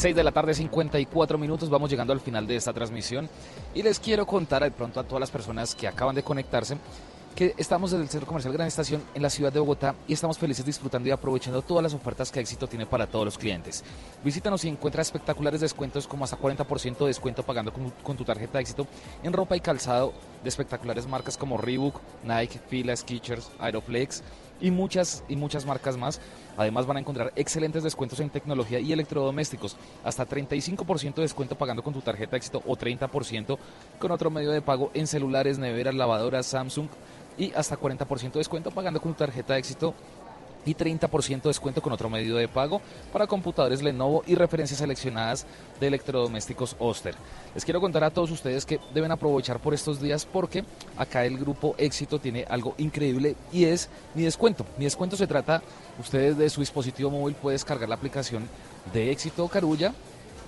6 0.00 0.16
de 0.16 0.24
la 0.24 0.32
tarde, 0.32 0.54
54 0.54 1.36
minutos. 1.36 1.68
Vamos 1.68 1.90
llegando 1.90 2.14
al 2.14 2.20
final 2.20 2.46
de 2.46 2.56
esta 2.56 2.72
transmisión. 2.72 3.28
Y 3.74 3.82
les 3.82 4.00
quiero 4.00 4.24
contar 4.24 4.62
de 4.62 4.70
pronto 4.70 4.98
a 4.98 5.04
todas 5.04 5.20
las 5.20 5.30
personas 5.30 5.74
que 5.74 5.86
acaban 5.86 6.14
de 6.14 6.22
conectarse 6.22 6.78
que 7.36 7.54
estamos 7.58 7.90
desde 7.90 8.04
el 8.04 8.08
Centro 8.08 8.26
Comercial 8.26 8.54
Gran 8.54 8.66
Estación 8.66 9.02
en 9.14 9.20
la 9.20 9.28
ciudad 9.28 9.52
de 9.52 9.60
Bogotá 9.60 9.94
y 10.08 10.14
estamos 10.14 10.38
felices 10.38 10.64
disfrutando 10.64 11.08
y 11.08 11.12
aprovechando 11.12 11.60
todas 11.60 11.82
las 11.82 11.92
ofertas 11.92 12.32
que 12.32 12.40
Éxito 12.40 12.66
tiene 12.66 12.86
para 12.86 13.06
todos 13.06 13.26
los 13.26 13.36
clientes. 13.36 13.84
Visítanos 14.24 14.64
y 14.64 14.68
encuentra 14.68 15.02
espectaculares 15.02 15.60
descuentos 15.60 16.06
como 16.06 16.24
hasta 16.24 16.38
40% 16.38 16.98
de 16.98 17.06
descuento 17.06 17.42
pagando 17.42 17.70
con, 17.70 17.90
con 18.02 18.16
tu 18.16 18.24
tarjeta 18.24 18.54
de 18.54 18.62
Éxito 18.62 18.86
en 19.22 19.34
ropa 19.34 19.54
y 19.54 19.60
calzado 19.60 20.14
de 20.42 20.48
espectaculares 20.48 21.06
marcas 21.06 21.36
como 21.36 21.58
Reebok, 21.58 22.00
Nike, 22.24 22.58
Fila, 22.68 22.96
Skechers, 22.96 23.50
Aeroflex 23.58 24.22
y 24.60 24.70
muchas 24.70 25.24
y 25.28 25.36
muchas 25.36 25.66
marcas 25.66 25.96
más. 25.96 26.20
Además 26.60 26.84
van 26.84 26.98
a 26.98 27.00
encontrar 27.00 27.32
excelentes 27.36 27.82
descuentos 27.82 28.20
en 28.20 28.28
tecnología 28.28 28.80
y 28.80 28.92
electrodomésticos, 28.92 29.78
hasta 30.04 30.28
35% 30.28 31.14
de 31.14 31.22
descuento 31.22 31.56
pagando 31.56 31.82
con 31.82 31.94
tu 31.94 32.02
tarjeta 32.02 32.36
éxito 32.36 32.62
o 32.66 32.76
30% 32.76 33.56
con 33.98 34.10
otro 34.10 34.28
medio 34.28 34.50
de 34.50 34.60
pago 34.60 34.90
en 34.92 35.06
celulares, 35.06 35.58
neveras, 35.58 35.94
lavadoras, 35.94 36.44
Samsung. 36.44 36.88
Y 37.38 37.50
hasta 37.54 37.80
40% 37.80 38.32
de 38.32 38.40
descuento 38.40 38.70
pagando 38.72 39.00
con 39.00 39.12
tu 39.14 39.18
tarjeta 39.20 39.56
éxito 39.56 39.94
y 40.64 40.74
30% 40.74 41.42
de 41.42 41.48
descuento 41.48 41.82
con 41.82 41.92
otro 41.92 42.10
medio 42.10 42.36
de 42.36 42.48
pago 42.48 42.80
para 43.12 43.26
computadores 43.26 43.82
Lenovo 43.82 44.22
y 44.26 44.34
referencias 44.34 44.78
seleccionadas 44.78 45.46
de 45.80 45.86
electrodomésticos 45.86 46.76
Oster. 46.78 47.14
Les 47.54 47.64
quiero 47.64 47.80
contar 47.80 48.04
a 48.04 48.10
todos 48.10 48.30
ustedes 48.30 48.66
que 48.66 48.80
deben 48.94 49.12
aprovechar 49.12 49.60
por 49.60 49.74
estos 49.74 50.00
días 50.00 50.26
porque 50.26 50.64
acá 50.96 51.24
el 51.24 51.38
grupo 51.38 51.74
Éxito 51.78 52.18
tiene 52.18 52.44
algo 52.48 52.74
increíble 52.78 53.36
y 53.52 53.64
es 53.64 53.88
mi 54.14 54.22
descuento. 54.22 54.64
Mi 54.78 54.84
descuento 54.84 55.16
se 55.16 55.26
trata, 55.26 55.62
ustedes 55.98 56.36
de 56.36 56.50
su 56.50 56.60
dispositivo 56.60 57.10
móvil 57.10 57.34
pueden 57.34 57.56
descargar 57.56 57.88
la 57.88 57.94
aplicación 57.94 58.48
de 58.92 59.10
Éxito 59.10 59.48
Carulla 59.48 59.92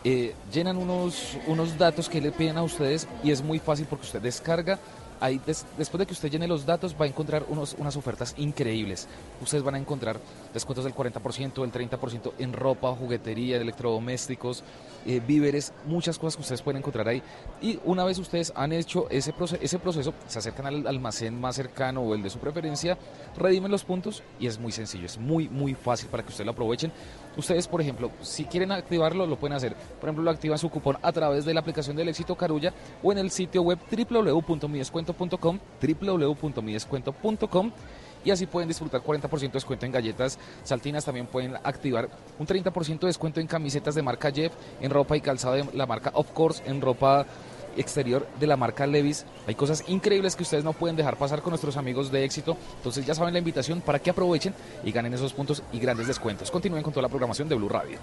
eh, 0.04 0.34
llenan 0.52 0.78
unos, 0.78 1.36
unos 1.46 1.78
datos 1.78 2.08
que 2.08 2.20
le 2.20 2.32
piden 2.32 2.56
a 2.58 2.64
ustedes 2.64 3.06
y 3.22 3.30
es 3.30 3.40
muy 3.40 3.60
fácil 3.60 3.86
porque 3.88 4.06
usted 4.06 4.20
descarga. 4.20 4.78
Ahí 5.22 5.40
des- 5.46 5.64
después 5.78 6.00
de 6.00 6.06
que 6.06 6.12
usted 6.14 6.28
llene 6.30 6.48
los 6.48 6.66
datos 6.66 6.96
va 7.00 7.04
a 7.04 7.08
encontrar 7.08 7.44
unos, 7.48 7.76
unas 7.78 7.94
ofertas 7.96 8.34
increíbles. 8.38 9.06
Ustedes 9.40 9.62
van 9.62 9.76
a 9.76 9.78
encontrar 9.78 10.18
descuentos 10.52 10.84
del 10.84 10.94
40%, 10.94 11.62
del 11.62 11.70
30% 11.70 12.32
en 12.40 12.52
ropa, 12.52 12.90
juguetería, 12.92 13.56
electrodomésticos, 13.58 14.64
eh, 15.06 15.20
víveres, 15.24 15.72
muchas 15.86 16.18
cosas 16.18 16.36
que 16.36 16.42
ustedes 16.42 16.62
pueden 16.62 16.78
encontrar 16.78 17.06
ahí. 17.06 17.22
Y 17.60 17.78
una 17.84 18.02
vez 18.04 18.18
ustedes 18.18 18.52
han 18.56 18.72
hecho 18.72 19.08
ese, 19.10 19.32
ese 19.60 19.78
proceso, 19.78 20.12
se 20.26 20.38
acercan 20.40 20.66
al 20.66 20.86
almacén 20.88 21.40
más 21.40 21.54
cercano 21.54 22.00
o 22.02 22.14
el 22.14 22.22
de 22.22 22.30
su 22.30 22.38
preferencia, 22.38 22.98
redimen 23.36 23.70
los 23.70 23.84
puntos 23.84 24.22
y 24.40 24.48
es 24.48 24.58
muy 24.58 24.72
sencillo, 24.72 25.06
es 25.06 25.18
muy, 25.18 25.48
muy 25.48 25.74
fácil 25.74 26.08
para 26.08 26.24
que 26.24 26.30
ustedes 26.30 26.46
lo 26.46 26.52
aprovechen. 26.52 26.90
Ustedes, 27.36 27.66
por 27.66 27.80
ejemplo, 27.80 28.10
si 28.20 28.44
quieren 28.44 28.72
activarlo, 28.72 29.26
lo 29.26 29.36
pueden 29.36 29.56
hacer. 29.56 29.74
Por 29.74 30.08
ejemplo, 30.08 30.24
lo 30.24 30.30
activan 30.30 30.58
su 30.58 30.68
cupón 30.68 30.98
a 31.02 31.12
través 31.12 31.44
de 31.44 31.54
la 31.54 31.60
aplicación 31.60 31.96
del 31.96 32.08
éxito 32.08 32.36
Carulla 32.36 32.72
o 33.02 33.12
en 33.12 33.18
el 33.18 33.30
sitio 33.30 33.62
web 33.62 33.78
www.midescuento.com, 33.90 35.58
www.midescuento.com 35.80 37.72
y 38.24 38.30
así 38.30 38.46
pueden 38.46 38.68
disfrutar 38.68 39.02
40% 39.02 39.40
de 39.40 39.48
descuento 39.48 39.86
en 39.86 39.92
galletas 39.92 40.38
saltinas. 40.62 41.04
También 41.04 41.26
pueden 41.26 41.56
activar 41.62 42.08
un 42.38 42.46
30% 42.46 43.00
de 43.00 43.06
descuento 43.08 43.40
en 43.40 43.46
camisetas 43.46 43.94
de 43.94 44.02
marca 44.02 44.30
Jeff, 44.30 44.52
en 44.80 44.90
ropa 44.90 45.16
y 45.16 45.20
calzado 45.20 45.56
de 45.56 45.66
la 45.74 45.86
marca 45.86 46.12
Of 46.14 46.30
Course, 46.32 46.62
en 46.66 46.80
ropa 46.80 47.26
exterior 47.76 48.26
de 48.38 48.46
la 48.46 48.56
marca 48.56 48.86
Levis. 48.86 49.24
Hay 49.46 49.54
cosas 49.54 49.84
increíbles 49.88 50.36
que 50.36 50.42
ustedes 50.42 50.64
no 50.64 50.72
pueden 50.72 50.96
dejar 50.96 51.16
pasar 51.16 51.42
con 51.42 51.50
nuestros 51.50 51.76
amigos 51.76 52.10
de 52.10 52.24
éxito. 52.24 52.56
Entonces 52.76 53.06
ya 53.06 53.14
saben 53.14 53.32
la 53.32 53.38
invitación 53.38 53.80
para 53.80 53.98
que 53.98 54.10
aprovechen 54.10 54.54
y 54.84 54.92
ganen 54.92 55.14
esos 55.14 55.32
puntos 55.32 55.62
y 55.72 55.78
grandes 55.78 56.06
descuentos. 56.06 56.50
Continúen 56.50 56.82
con 56.82 56.92
toda 56.92 57.02
la 57.02 57.08
programación 57.08 57.48
de 57.48 57.54
Blue 57.54 57.68
Radio. 57.68 57.98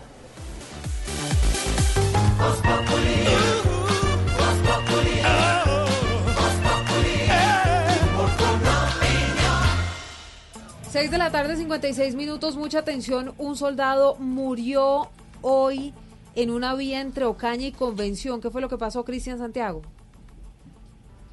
Seis 10.91 11.11
de 11.11 11.17
la 11.19 11.31
tarde, 11.31 11.55
56 11.55 12.15
minutos, 12.15 12.55
mucha 12.55 12.79
atención. 12.79 13.33
Un 13.37 13.55
soldado 13.55 14.15
murió 14.15 15.09
hoy 15.41 15.93
en 16.41 16.51
una 16.51 16.73
vía 16.73 17.01
entre 17.01 17.25
Ocaña 17.25 17.67
y 17.67 17.73
Convención. 17.73 18.39
¿Qué 18.39 18.49
fue 18.49 18.61
lo 18.61 18.69
que 18.69 18.77
pasó, 18.77 19.03
Cristian 19.03 19.39
Santiago? 19.39 19.81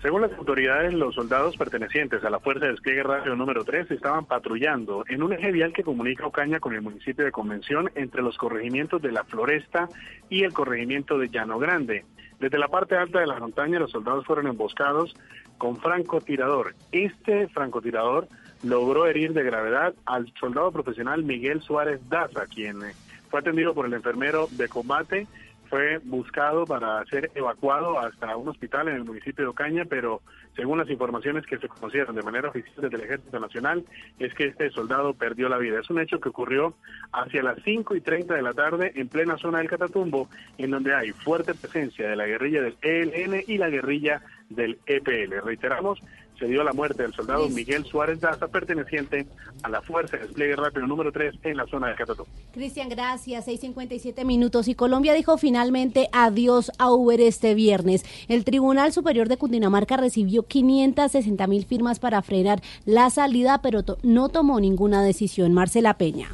Según 0.02 0.22
las 0.22 0.32
autoridades, 0.32 0.92
los 0.94 1.14
soldados 1.14 1.56
pertenecientes 1.56 2.24
a 2.24 2.30
la 2.30 2.40
Fuerza 2.40 2.66
de 2.66 2.72
Despliegue 2.72 3.04
Radio 3.04 3.36
número 3.36 3.64
3 3.64 3.88
estaban 3.92 4.26
patrullando 4.26 5.04
en 5.08 5.22
un 5.22 5.32
eje 5.32 5.52
vial 5.52 5.72
que 5.72 5.84
comunica 5.84 6.26
Ocaña 6.26 6.58
con 6.58 6.74
el 6.74 6.82
municipio 6.82 7.24
de 7.24 7.30
Convención 7.30 7.88
entre 7.94 8.20
los 8.20 8.36
corregimientos 8.36 9.00
de 9.00 9.12
La 9.12 9.22
Floresta 9.22 9.88
y 10.28 10.42
el 10.42 10.52
corregimiento 10.52 11.18
de 11.18 11.28
Llano 11.28 11.60
Grande. 11.60 12.04
Desde 12.40 12.58
la 12.58 12.68
parte 12.68 12.96
alta 12.96 13.20
de 13.20 13.26
la 13.26 13.38
montaña, 13.38 13.78
los 13.78 13.92
soldados 13.92 14.26
fueron 14.26 14.48
emboscados 14.48 15.14
con 15.56 15.76
francotirador. 15.76 16.74
Este 16.90 17.46
francotirador 17.48 18.28
logró 18.64 19.06
herir 19.06 19.32
de 19.34 19.44
gravedad 19.44 19.94
al 20.04 20.32
soldado 20.38 20.72
profesional 20.72 21.22
Miguel 21.22 21.62
Suárez 21.62 22.00
Daza, 22.08 22.46
quien 22.46 22.82
eh, 22.82 22.94
fue 23.30 23.40
atendido 23.40 23.74
por 23.74 23.86
el 23.86 23.94
enfermero 23.94 24.48
de 24.52 24.68
combate 24.68 25.26
fue 25.68 25.98
buscado 25.98 26.64
para 26.64 27.04
ser 27.06 27.30
evacuado 27.34 27.98
hasta 27.98 28.36
un 28.36 28.48
hospital 28.48 28.88
en 28.88 28.96
el 28.96 29.04
municipio 29.04 29.44
de 29.44 29.50
Ocaña, 29.50 29.84
pero 29.84 30.22
según 30.54 30.78
las 30.78 30.88
informaciones 30.88 31.44
que 31.46 31.58
se 31.58 31.68
conocieron 31.68 32.14
de 32.14 32.22
manera 32.22 32.48
oficial 32.48 32.74
desde 32.76 32.96
el 32.96 33.02
Ejército 33.02 33.38
Nacional, 33.38 33.84
es 34.18 34.32
que 34.34 34.46
este 34.46 34.70
soldado 34.70 35.14
perdió 35.14 35.48
la 35.48 35.58
vida. 35.58 35.80
Es 35.80 35.90
un 35.90 36.00
hecho 36.00 36.20
que 36.20 36.28
ocurrió 36.28 36.74
hacia 37.12 37.42
las 37.42 37.58
5 37.62 37.94
y 37.96 38.00
30 38.00 38.34
de 38.34 38.42
la 38.42 38.54
tarde 38.54 38.92
en 38.94 39.08
plena 39.08 39.36
zona 39.38 39.58
del 39.58 39.68
Catatumbo, 39.68 40.28
en 40.56 40.70
donde 40.70 40.94
hay 40.94 41.10
fuerte 41.10 41.54
presencia 41.54 42.08
de 42.08 42.16
la 42.16 42.26
guerrilla 42.26 42.62
del 42.62 42.76
ELN 42.80 43.44
y 43.46 43.58
la 43.58 43.68
guerrilla 43.68 44.22
del 44.48 44.78
EPL. 44.86 45.44
Reiteramos, 45.44 46.00
se 46.38 46.46
dio 46.46 46.62
la 46.62 46.72
muerte 46.72 47.02
del 47.02 47.14
soldado 47.14 47.48
Miguel 47.48 47.84
Suárez 47.84 48.20
Daza, 48.20 48.48
perteneciente 48.48 49.26
a 49.62 49.68
la 49.68 49.82
Fuerza 49.82 50.16
de 50.16 50.24
Despliegue 50.24 50.56
Rápido 50.56 50.86
número 50.86 51.12
3 51.12 51.34
en 51.44 51.56
la 51.56 51.66
zona 51.66 51.88
de 51.88 51.94
Catatumbo. 51.94 52.30
Cristian, 52.52 52.88
gracias. 52.88 53.46
6.57 53.46 54.24
minutos. 54.24 54.68
Y 54.68 54.74
Colombia 54.74 55.14
dijo 55.14 55.38
finalmente 55.38 56.08
adiós 56.12 56.72
a 56.78 56.92
Uber 56.92 57.20
este 57.20 57.54
viernes. 57.54 58.04
El 58.28 58.44
Tribunal 58.44 58.92
Superior 58.92 59.28
de 59.28 59.36
Cundinamarca 59.36 59.96
recibió 59.96 60.44
560 60.44 61.46
mil 61.46 61.64
firmas 61.64 61.98
para 61.98 62.22
frenar 62.22 62.60
la 62.84 63.10
salida, 63.10 63.60
pero 63.62 63.82
no 64.02 64.28
tomó 64.28 64.60
ninguna 64.60 65.02
decisión. 65.02 65.52
Marcela 65.52 65.94
Peña. 65.94 66.28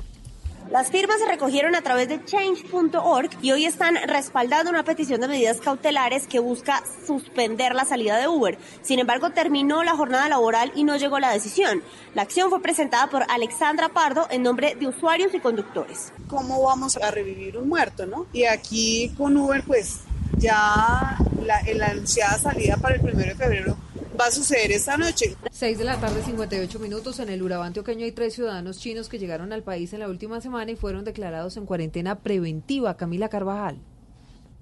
Las 0.72 0.90
firmas 0.90 1.18
se 1.18 1.26
recogieron 1.26 1.74
a 1.74 1.82
través 1.82 2.08
de 2.08 2.24
change.org 2.24 3.28
y 3.42 3.52
hoy 3.52 3.66
están 3.66 3.94
respaldando 4.06 4.70
una 4.70 4.84
petición 4.84 5.20
de 5.20 5.28
medidas 5.28 5.60
cautelares 5.60 6.26
que 6.26 6.38
busca 6.38 6.82
suspender 7.06 7.74
la 7.74 7.84
salida 7.84 8.16
de 8.16 8.26
Uber. 8.26 8.56
Sin 8.80 8.98
embargo, 8.98 9.28
terminó 9.32 9.82
la 9.84 9.94
jornada 9.94 10.30
laboral 10.30 10.72
y 10.74 10.84
no 10.84 10.96
llegó 10.96 11.18
la 11.18 11.30
decisión. 11.30 11.82
La 12.14 12.22
acción 12.22 12.48
fue 12.48 12.62
presentada 12.62 13.10
por 13.10 13.22
Alexandra 13.28 13.90
Pardo 13.90 14.26
en 14.30 14.44
nombre 14.44 14.74
de 14.74 14.86
usuarios 14.86 15.34
y 15.34 15.40
conductores. 15.40 16.10
¿Cómo 16.26 16.62
vamos 16.62 16.96
a 16.96 17.10
revivir 17.10 17.58
un 17.58 17.68
muerto, 17.68 18.06
no? 18.06 18.24
Y 18.32 18.44
aquí 18.44 19.12
con 19.18 19.36
Uber, 19.36 19.62
pues 19.66 19.98
ya 20.38 21.18
la, 21.44 21.60
la 21.74 21.86
anunciada 21.88 22.38
salida 22.38 22.78
para 22.78 22.94
el 22.94 23.02
primero 23.02 23.28
de 23.28 23.34
febrero 23.34 23.76
va 24.18 24.26
a 24.26 24.30
suceder 24.30 24.72
esta 24.72 24.96
noche. 24.96 25.36
6 25.50 25.78
de 25.78 25.84
la 25.84 26.00
tarde, 26.00 26.22
58 26.22 26.78
minutos. 26.78 27.18
En 27.20 27.28
el 27.28 27.42
Urabá 27.42 27.66
antioqueño 27.66 28.04
hay 28.04 28.12
tres 28.12 28.34
ciudadanos 28.34 28.78
chinos 28.78 29.08
que 29.08 29.18
llegaron 29.18 29.52
al 29.52 29.62
país 29.62 29.92
en 29.92 30.00
la 30.00 30.08
última 30.08 30.40
semana 30.40 30.70
y 30.70 30.76
fueron 30.76 31.04
declarados 31.04 31.56
en 31.56 31.66
cuarentena 31.66 32.20
preventiva. 32.20 32.96
Camila 32.96 33.28
Carvajal. 33.28 33.78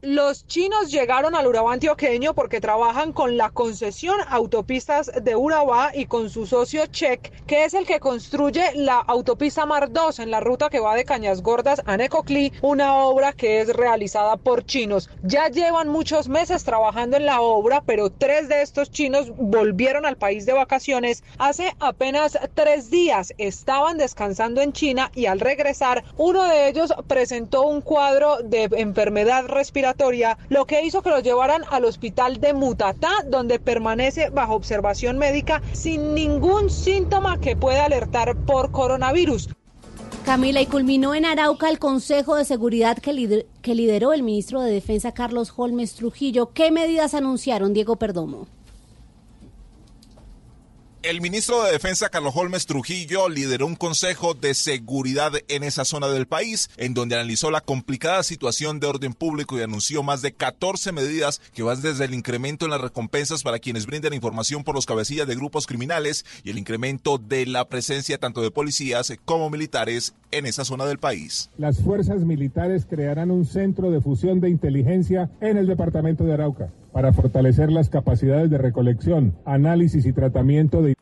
Los 0.02 0.46
chinos 0.46 0.90
llegaron 0.90 1.34
al 1.34 1.46
Urabá 1.46 1.74
antioqueño 1.74 2.32
porque 2.32 2.58
trabajan 2.58 3.12
con 3.12 3.36
la 3.36 3.50
concesión 3.50 4.18
Autopistas 4.30 5.10
de 5.22 5.36
Urabá 5.36 5.90
y 5.94 6.06
con 6.06 6.30
su 6.30 6.46
socio 6.46 6.86
Check, 6.86 7.30
que 7.46 7.66
es 7.66 7.74
el 7.74 7.84
que 7.84 8.00
construye 8.00 8.62
la 8.76 8.96
autopista 8.96 9.66
Mar 9.66 9.92
2 9.92 10.20
en 10.20 10.30
la 10.30 10.40
ruta 10.40 10.70
que 10.70 10.80
va 10.80 10.94
de 10.94 11.04
Cañas 11.04 11.42
Gordas 11.42 11.82
a 11.84 11.98
Necoclí, 11.98 12.50
una 12.62 12.96
obra 12.96 13.34
que 13.34 13.60
es 13.60 13.76
realizada 13.76 14.38
por 14.38 14.64
chinos. 14.64 15.10
Ya 15.22 15.48
llevan 15.48 15.88
muchos 15.88 16.30
meses 16.30 16.64
trabajando 16.64 17.18
en 17.18 17.26
la 17.26 17.42
obra, 17.42 17.82
pero 17.84 18.08
tres 18.08 18.48
de 18.48 18.62
estos 18.62 18.90
chinos 18.90 19.30
volvieron 19.36 20.06
al 20.06 20.16
país 20.16 20.46
de 20.46 20.54
vacaciones 20.54 21.22
hace 21.36 21.74
apenas 21.78 22.38
tres 22.54 22.90
días. 22.90 23.34
Estaban 23.36 23.98
descansando 23.98 24.62
en 24.62 24.72
China 24.72 25.10
y 25.14 25.26
al 25.26 25.40
regresar, 25.40 26.04
uno 26.16 26.44
de 26.44 26.70
ellos 26.70 26.94
presentó 27.06 27.64
un 27.64 27.82
cuadro 27.82 28.38
de 28.42 28.66
enfermedad 28.72 29.44
respiratoria 29.44 29.89
lo 30.48 30.66
que 30.66 30.84
hizo 30.84 31.02
que 31.02 31.10
lo 31.10 31.20
llevaran 31.20 31.62
al 31.70 31.84
hospital 31.84 32.40
de 32.40 32.52
Mutatá, 32.54 33.10
donde 33.26 33.58
permanece 33.58 34.30
bajo 34.30 34.54
observación 34.54 35.18
médica 35.18 35.62
sin 35.72 36.14
ningún 36.14 36.70
síntoma 36.70 37.38
que 37.40 37.56
pueda 37.56 37.84
alertar 37.84 38.36
por 38.36 38.70
coronavirus. 38.70 39.50
Camila, 40.24 40.60
y 40.60 40.66
culminó 40.66 41.14
en 41.14 41.24
Arauca 41.24 41.68
el 41.70 41.78
Consejo 41.78 42.36
de 42.36 42.44
Seguridad 42.44 42.98
que, 42.98 43.46
que 43.62 43.74
lideró 43.74 44.12
el 44.12 44.22
ministro 44.22 44.60
de 44.60 44.70
Defensa 44.70 45.12
Carlos 45.12 45.52
Holmes 45.56 45.94
Trujillo. 45.94 46.52
¿Qué 46.52 46.70
medidas 46.70 47.14
anunciaron, 47.14 47.72
Diego 47.72 47.96
Perdomo? 47.96 48.46
El 51.02 51.22
ministro 51.22 51.64
de 51.64 51.72
Defensa 51.72 52.10
Carlos 52.10 52.34
Holmes 52.36 52.66
Trujillo 52.66 53.30
lideró 53.30 53.66
un 53.66 53.74
consejo 53.74 54.34
de 54.34 54.52
seguridad 54.52 55.32
en 55.48 55.62
esa 55.62 55.86
zona 55.86 56.08
del 56.08 56.26
país, 56.26 56.68
en 56.76 56.92
donde 56.92 57.14
analizó 57.14 57.50
la 57.50 57.62
complicada 57.62 58.22
situación 58.22 58.80
de 58.80 58.86
orden 58.86 59.14
público 59.14 59.58
y 59.58 59.62
anunció 59.62 60.02
más 60.02 60.20
de 60.20 60.32
14 60.32 60.92
medidas 60.92 61.40
que 61.54 61.62
van 61.62 61.80
desde 61.80 62.04
el 62.04 62.12
incremento 62.12 62.66
en 62.66 62.72
las 62.72 62.82
recompensas 62.82 63.42
para 63.42 63.60
quienes 63.60 63.86
brindan 63.86 64.12
información 64.12 64.62
por 64.62 64.74
los 64.74 64.84
cabecillas 64.84 65.26
de 65.26 65.36
grupos 65.36 65.66
criminales 65.66 66.26
y 66.44 66.50
el 66.50 66.58
incremento 66.58 67.16
de 67.16 67.46
la 67.46 67.66
presencia 67.66 68.18
tanto 68.18 68.42
de 68.42 68.50
policías 68.50 69.10
como 69.24 69.48
militares 69.48 70.12
en 70.32 70.44
esa 70.44 70.66
zona 70.66 70.84
del 70.84 70.98
país. 70.98 71.48
Las 71.56 71.80
fuerzas 71.80 72.26
militares 72.26 72.84
crearán 72.84 73.30
un 73.30 73.46
centro 73.46 73.90
de 73.90 74.02
fusión 74.02 74.40
de 74.40 74.50
inteligencia 74.50 75.30
en 75.40 75.56
el 75.56 75.66
departamento 75.66 76.24
de 76.24 76.34
Arauca 76.34 76.70
para 76.92 77.12
fortalecer 77.12 77.70
las 77.70 77.88
capacidades 77.88 78.50
de 78.50 78.58
recolección, 78.58 79.34
análisis 79.44 80.06
y 80.06 80.12
tratamiento 80.12 80.82
de 80.82 80.94